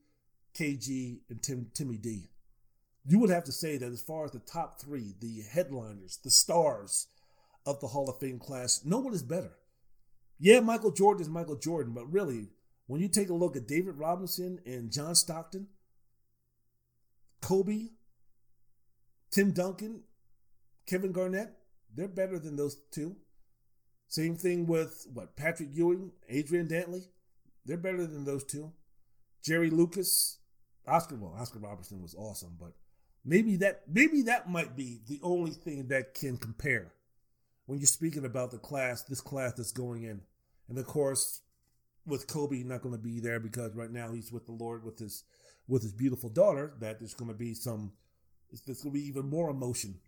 KG, 0.53 1.19
and 1.29 1.41
Tim, 1.41 1.71
Timmy 1.73 1.97
D, 1.97 2.29
you 3.05 3.19
would 3.19 3.29
have 3.29 3.45
to 3.45 3.51
say 3.51 3.77
that 3.77 3.91
as 3.91 4.01
far 4.01 4.25
as 4.25 4.31
the 4.31 4.39
top 4.39 4.79
three, 4.79 5.15
the 5.19 5.41
headliners, 5.41 6.19
the 6.23 6.29
stars 6.29 7.07
of 7.65 7.79
the 7.79 7.87
Hall 7.87 8.09
of 8.09 8.19
Fame 8.19 8.39
class, 8.39 8.81
no 8.85 8.99
one 8.99 9.13
is 9.13 9.23
better. 9.23 9.53
Yeah, 10.39 10.59
Michael 10.59 10.91
Jordan 10.91 11.21
is 11.21 11.29
Michael 11.29 11.55
Jordan, 11.55 11.93
but 11.93 12.11
really, 12.11 12.49
when 12.87 13.01
you 13.01 13.07
take 13.07 13.29
a 13.29 13.33
look 13.33 13.55
at 13.55 13.67
David 13.67 13.97
Robinson 13.97 14.59
and 14.65 14.91
John 14.91 15.15
Stockton, 15.15 15.67
Kobe, 17.41 17.89
Tim 19.31 19.51
Duncan, 19.51 20.01
Kevin 20.85 21.11
Garnett, 21.11 21.53
they're 21.95 22.07
better 22.07 22.37
than 22.37 22.55
those 22.55 22.77
two. 22.91 23.15
Same 24.11 24.35
thing 24.35 24.67
with 24.67 25.07
what 25.13 25.37
Patrick 25.37 25.69
Ewing, 25.71 26.11
Adrian 26.27 26.67
Dantley. 26.67 27.05
They're 27.65 27.77
better 27.77 28.05
than 28.05 28.25
those 28.25 28.43
two. 28.43 28.73
Jerry 29.41 29.69
Lucas, 29.69 30.39
Oscar. 30.85 31.15
Well, 31.15 31.33
Oscar 31.39 31.59
Robertson 31.59 32.01
was 32.01 32.13
awesome, 32.13 32.57
but 32.59 32.73
maybe 33.23 33.55
that 33.55 33.83
maybe 33.87 34.23
that 34.23 34.49
might 34.49 34.75
be 34.75 34.99
the 35.07 35.21
only 35.23 35.51
thing 35.51 35.87
that 35.87 36.13
can 36.13 36.35
compare 36.35 36.91
when 37.67 37.79
you're 37.79 37.87
speaking 37.87 38.25
about 38.25 38.51
the 38.51 38.57
class, 38.57 39.03
this 39.03 39.21
class 39.21 39.53
that's 39.53 39.71
going 39.71 40.03
in, 40.03 40.19
and 40.67 40.77
of 40.77 40.85
course, 40.85 41.39
with 42.05 42.27
Kobe 42.27 42.63
not 42.63 42.81
going 42.81 42.93
to 42.93 43.01
be 43.01 43.21
there 43.21 43.39
because 43.39 43.73
right 43.75 43.91
now 43.91 44.11
he's 44.11 44.29
with 44.29 44.45
the 44.45 44.51
Lord 44.51 44.83
with 44.83 44.99
his 44.99 45.23
with 45.69 45.83
his 45.83 45.93
beautiful 45.93 46.29
daughter. 46.29 46.73
That 46.81 46.99
there's 46.99 47.13
going 47.13 47.31
to 47.31 47.37
be 47.37 47.53
some, 47.53 47.93
there's 48.49 48.81
going 48.81 48.93
to 48.93 48.99
be 48.99 49.07
even 49.07 49.29
more 49.29 49.49
emotion 49.49 50.01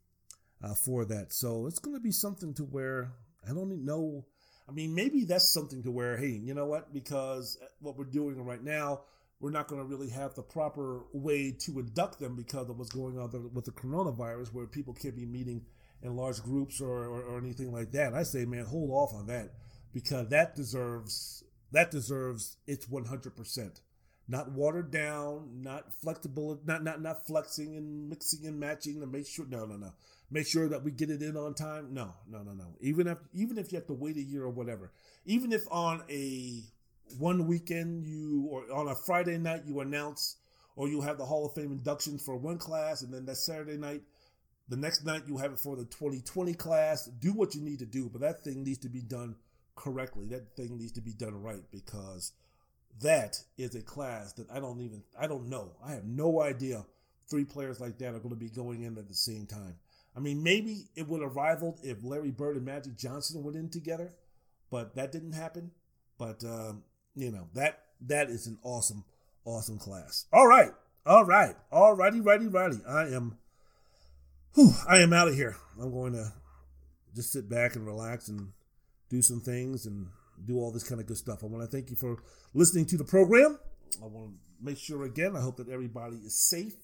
uh, 0.62 0.74
for 0.74 1.06
that. 1.06 1.32
So 1.32 1.68
it's 1.68 1.80
going 1.80 1.96
to 1.96 2.04
be 2.04 2.12
something 2.12 2.54
to 2.56 2.64
where 2.64 3.14
I 3.50 3.54
don't 3.54 3.86
know. 3.86 4.26
I 4.68 4.72
mean, 4.72 4.96
maybe 4.96 5.26
that's 5.26 5.54
something 5.54 5.84
to 5.84 5.92
where, 5.92 6.18
hey, 6.18 6.40
you 6.44 6.54
know 6.54 6.66
what? 6.66 6.94
Because 6.94 7.58
uh, 7.62 7.66
what 7.82 7.98
we're 7.98 8.06
doing 8.06 8.44
right 8.44 8.64
now, 8.64 9.02
we're 9.40 9.52
not 9.52 9.68
going 9.68 9.82
to 9.82 9.88
really 9.88 10.10
have 10.10 10.36
the 10.36 10.42
proper 10.42 11.02
way 11.12 11.52
to 11.52 11.80
induct 11.80 12.20
them 12.20 12.36
because 12.36 12.70
of 12.70 12.78
what's 12.78 12.92
going 12.92 13.20
on 13.20 13.52
with 13.54 13.66
the 13.66 13.72
coronavirus, 13.72 14.54
where 14.54 14.66
people 14.66 14.94
can't 14.94 15.18
be 15.18 15.26
meeting 15.26 15.66
in 16.02 16.16
large 16.16 16.42
groups 16.42 16.80
or, 16.80 17.06
or, 17.06 17.22
or 17.24 17.38
anything 17.38 17.74
like 17.74 17.92
that. 17.92 18.14
I 18.14 18.24
say, 18.24 18.46
man, 18.46 18.66
hold 18.66 18.92
off 18.92 19.14
on 19.14 19.28
that 19.28 19.52
because 19.94 20.30
that 20.30 20.56
deserves 20.56 21.44
that 21.72 21.92
deserves 21.92 22.58
its 22.68 22.86
100% 22.86 23.80
not 24.28 24.52
watered 24.52 24.92
down, 24.92 25.62
not 25.62 25.94
flexible, 25.94 26.60
not 26.66 26.84
not 26.84 27.02
not 27.02 27.26
flexing 27.26 27.76
and 27.76 28.10
mixing 28.10 28.46
and 28.48 28.60
matching 28.60 29.02
to 29.02 29.08
make 29.08 29.28
sure. 29.28 29.46
No, 29.48 29.66
no, 29.66 29.76
no. 29.76 29.94
Make 30.32 30.48
sure 30.48 30.68
that 30.70 30.84
we 30.84 30.92
get 30.92 31.10
it 31.10 31.22
in 31.22 31.38
on 31.38 31.54
time. 31.54 31.94
No, 31.94 32.14
no, 32.28 32.42
no, 32.42 32.54
no. 32.54 32.76
Even 32.80 33.08
if 33.08 33.18
even 33.34 33.58
if 33.58 33.72
you 33.72 33.78
have 33.78 33.88
to 33.88 33.94
wait 33.94 34.18
a 34.18 34.22
year 34.22 34.44
or 34.44 34.50
whatever, 34.50 34.92
even 35.26 35.52
if 35.52 35.62
on 35.70 36.04
a 36.10 36.64
one 37.18 37.48
weekend 37.48 38.06
you 38.06 38.48
or 38.50 38.64
on 38.74 38.88
a 38.88 38.96
Friday 38.96 39.38
night 39.38 39.64
you 39.66 39.80
announce 39.82 40.38
or 40.76 40.88
you 40.88 41.02
have 41.02 41.18
the 41.18 41.26
Hall 41.26 41.46
of 41.46 41.54
Fame 41.54 41.72
induction 41.72 42.18
for 42.18 42.36
one 42.36 42.58
class, 42.58 43.04
and 43.04 43.14
then 43.14 43.26
that 43.26 43.38
Saturday 43.38 43.78
night, 43.78 44.02
the 44.70 44.78
next 44.78 45.06
night 45.06 45.24
you 45.28 45.38
have 45.38 45.52
it 45.52 45.60
for 45.60 45.76
the 45.76 45.86
2020 45.86 46.54
class. 46.56 47.06
Do 47.06 47.34
what 47.34 47.54
you 47.54 47.62
need 47.62 47.80
to 47.80 47.86
do, 47.86 48.10
but 48.10 48.22
that 48.22 48.44
thing 48.44 48.64
needs 48.64 48.80
to 48.80 48.90
be 48.90 49.02
done 49.02 49.36
correctly. 49.76 50.28
That 50.28 50.56
thing 50.56 50.78
needs 50.78 50.94
to 50.94 51.02
be 51.02 51.14
done 51.14 51.42
right 51.42 51.64
because 51.72 52.32
that 53.02 53.38
is 53.58 53.76
a 53.76 53.82
class 53.82 54.34
that 54.34 54.50
I 54.52 54.60
don't 54.60 54.82
even 54.82 55.04
I 55.20 55.28
don't 55.28 55.50
know. 55.50 55.74
I 55.86 55.92
have 55.92 56.06
no 56.06 56.42
idea 56.42 56.86
three 57.30 57.46
players 57.46 57.80
like 57.80 57.98
that 58.00 58.14
are 58.14 58.20
going 58.20 58.30
to 58.30 58.36
be 58.36 58.50
going 58.50 58.84
in 58.84 58.98
at 58.98 59.08
the 59.08 59.14
same 59.14 59.46
time. 59.46 59.76
I 60.16 60.20
mean, 60.20 60.44
maybe 60.44 60.86
it 60.96 61.08
would 61.08 61.22
have 61.22 61.36
rivaled 61.36 61.80
if 61.84 62.04
Larry 62.04 62.32
Bird 62.32 62.56
and 62.56 62.66
Magic 62.66 62.96
Johnson 62.96 63.44
went 63.44 63.58
in 63.58 63.70
together, 63.70 64.14
but 64.70 64.96
that 64.96 65.12
didn't 65.12 65.34
happen. 65.34 65.72
But 66.18 66.44
um, 66.44 66.84
you 67.16 67.32
know 67.32 67.48
that 67.54 67.80
that 68.02 68.30
is 68.30 68.48
an 68.48 68.60
awesome, 68.64 69.04
awesome 69.46 69.80
class. 69.80 70.26
All 70.32 70.48
right, 70.48 70.72
all 71.06 71.26
right, 71.26 71.56
all 71.72 71.94
righty, 71.94 72.22
righty, 72.22 72.48
righty. 72.48 72.78
I 72.88 73.08
am, 73.08 73.38
whew, 74.54 74.72
I 74.88 74.98
am 74.98 75.14
out 75.14 75.28
of 75.28 75.36
here. 75.36 75.58
I'm 75.82 75.92
going 75.92 76.14
to 76.14 76.32
just 77.16 77.32
sit 77.32 77.50
back 77.50 77.76
and 77.76 77.86
relax 77.86 78.28
and 78.30 78.52
do 79.10 79.22
some 79.22 79.42
things 79.42 79.86
and 79.86 80.08
do 80.46 80.58
all 80.58 80.72
this 80.72 80.88
kind 80.88 81.02
of 81.02 81.08
good 81.08 81.18
stuff. 81.18 81.44
I 81.44 81.48
want 81.48 81.64
to 81.64 81.76
thank 81.76 81.90
you 81.90 81.96
for 81.96 82.18
listening 82.54 82.86
to 82.88 82.98
the 82.98 83.04
program. 83.04 83.60
I 84.02 84.06
want 84.06 84.30
to 84.30 84.34
make 84.62 84.78
sure 84.78 85.04
again. 85.04 85.36
I 85.36 85.42
hope 85.42 85.58
that 85.58 85.70
everybody 85.70 86.18
is 86.18 86.40
safe 86.40 86.76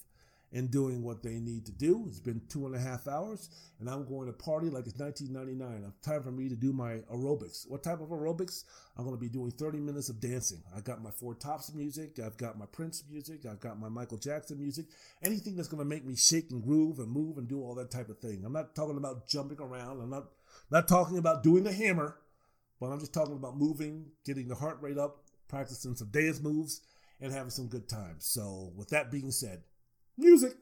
and 0.51 0.71
doing 0.71 1.03
what 1.03 1.21
they 1.21 1.39
need 1.39 1.65
to 1.65 1.71
do. 1.71 2.05
It's 2.07 2.19
been 2.19 2.41
two 2.49 2.65
and 2.65 2.75
a 2.75 2.79
half 2.79 3.07
hours, 3.07 3.49
and 3.79 3.89
I'm 3.89 4.07
going 4.07 4.27
to 4.27 4.33
party 4.33 4.69
like 4.69 4.87
it's 4.87 4.97
1999. 4.97 5.85
It's 5.87 6.07
time 6.07 6.23
for 6.23 6.31
me 6.31 6.49
to 6.49 6.55
do 6.55 6.73
my 6.73 6.97
aerobics. 7.13 7.69
What 7.69 7.83
type 7.83 8.01
of 8.01 8.09
aerobics? 8.09 8.63
I'm 8.97 9.05
going 9.05 9.15
to 9.15 9.21
be 9.21 9.29
doing 9.29 9.51
30 9.51 9.79
minutes 9.79 10.09
of 10.09 10.19
dancing. 10.19 10.63
I 10.75 10.81
got 10.81 11.03
my 11.03 11.11
Four 11.11 11.35
Tops 11.35 11.73
music, 11.73 12.19
I've 12.19 12.37
got 12.37 12.57
my 12.57 12.65
Prince 12.65 13.03
music, 13.09 13.45
I've 13.45 13.59
got 13.59 13.79
my 13.79 13.89
Michael 13.89 14.17
Jackson 14.17 14.59
music. 14.59 14.87
Anything 15.23 15.55
that's 15.55 15.69
going 15.69 15.83
to 15.83 15.89
make 15.89 16.05
me 16.05 16.15
shake 16.15 16.51
and 16.51 16.63
groove 16.63 16.99
and 16.99 17.11
move 17.11 17.37
and 17.37 17.47
do 17.47 17.61
all 17.61 17.75
that 17.75 17.91
type 17.91 18.09
of 18.09 18.19
thing. 18.19 18.43
I'm 18.45 18.53
not 18.53 18.75
talking 18.75 18.97
about 18.97 19.27
jumping 19.27 19.59
around. 19.59 20.01
I'm 20.01 20.09
not 20.09 20.25
not 20.71 20.87
talking 20.87 21.17
about 21.17 21.43
doing 21.43 21.63
the 21.63 21.73
hammer, 21.73 22.17
but 22.79 22.87
I'm 22.87 22.99
just 22.99 23.13
talking 23.13 23.35
about 23.35 23.57
moving, 23.57 24.05
getting 24.25 24.47
the 24.47 24.55
heart 24.55 24.77
rate 24.81 24.97
up, 24.97 25.23
practicing 25.47 25.95
some 25.95 26.09
dance 26.09 26.41
moves, 26.41 26.81
and 27.21 27.33
having 27.33 27.49
some 27.49 27.67
good 27.67 27.89
times. 27.89 28.25
So, 28.25 28.71
with 28.75 28.89
that 28.89 29.11
being 29.11 29.31
said, 29.31 29.63
music. 30.19 30.58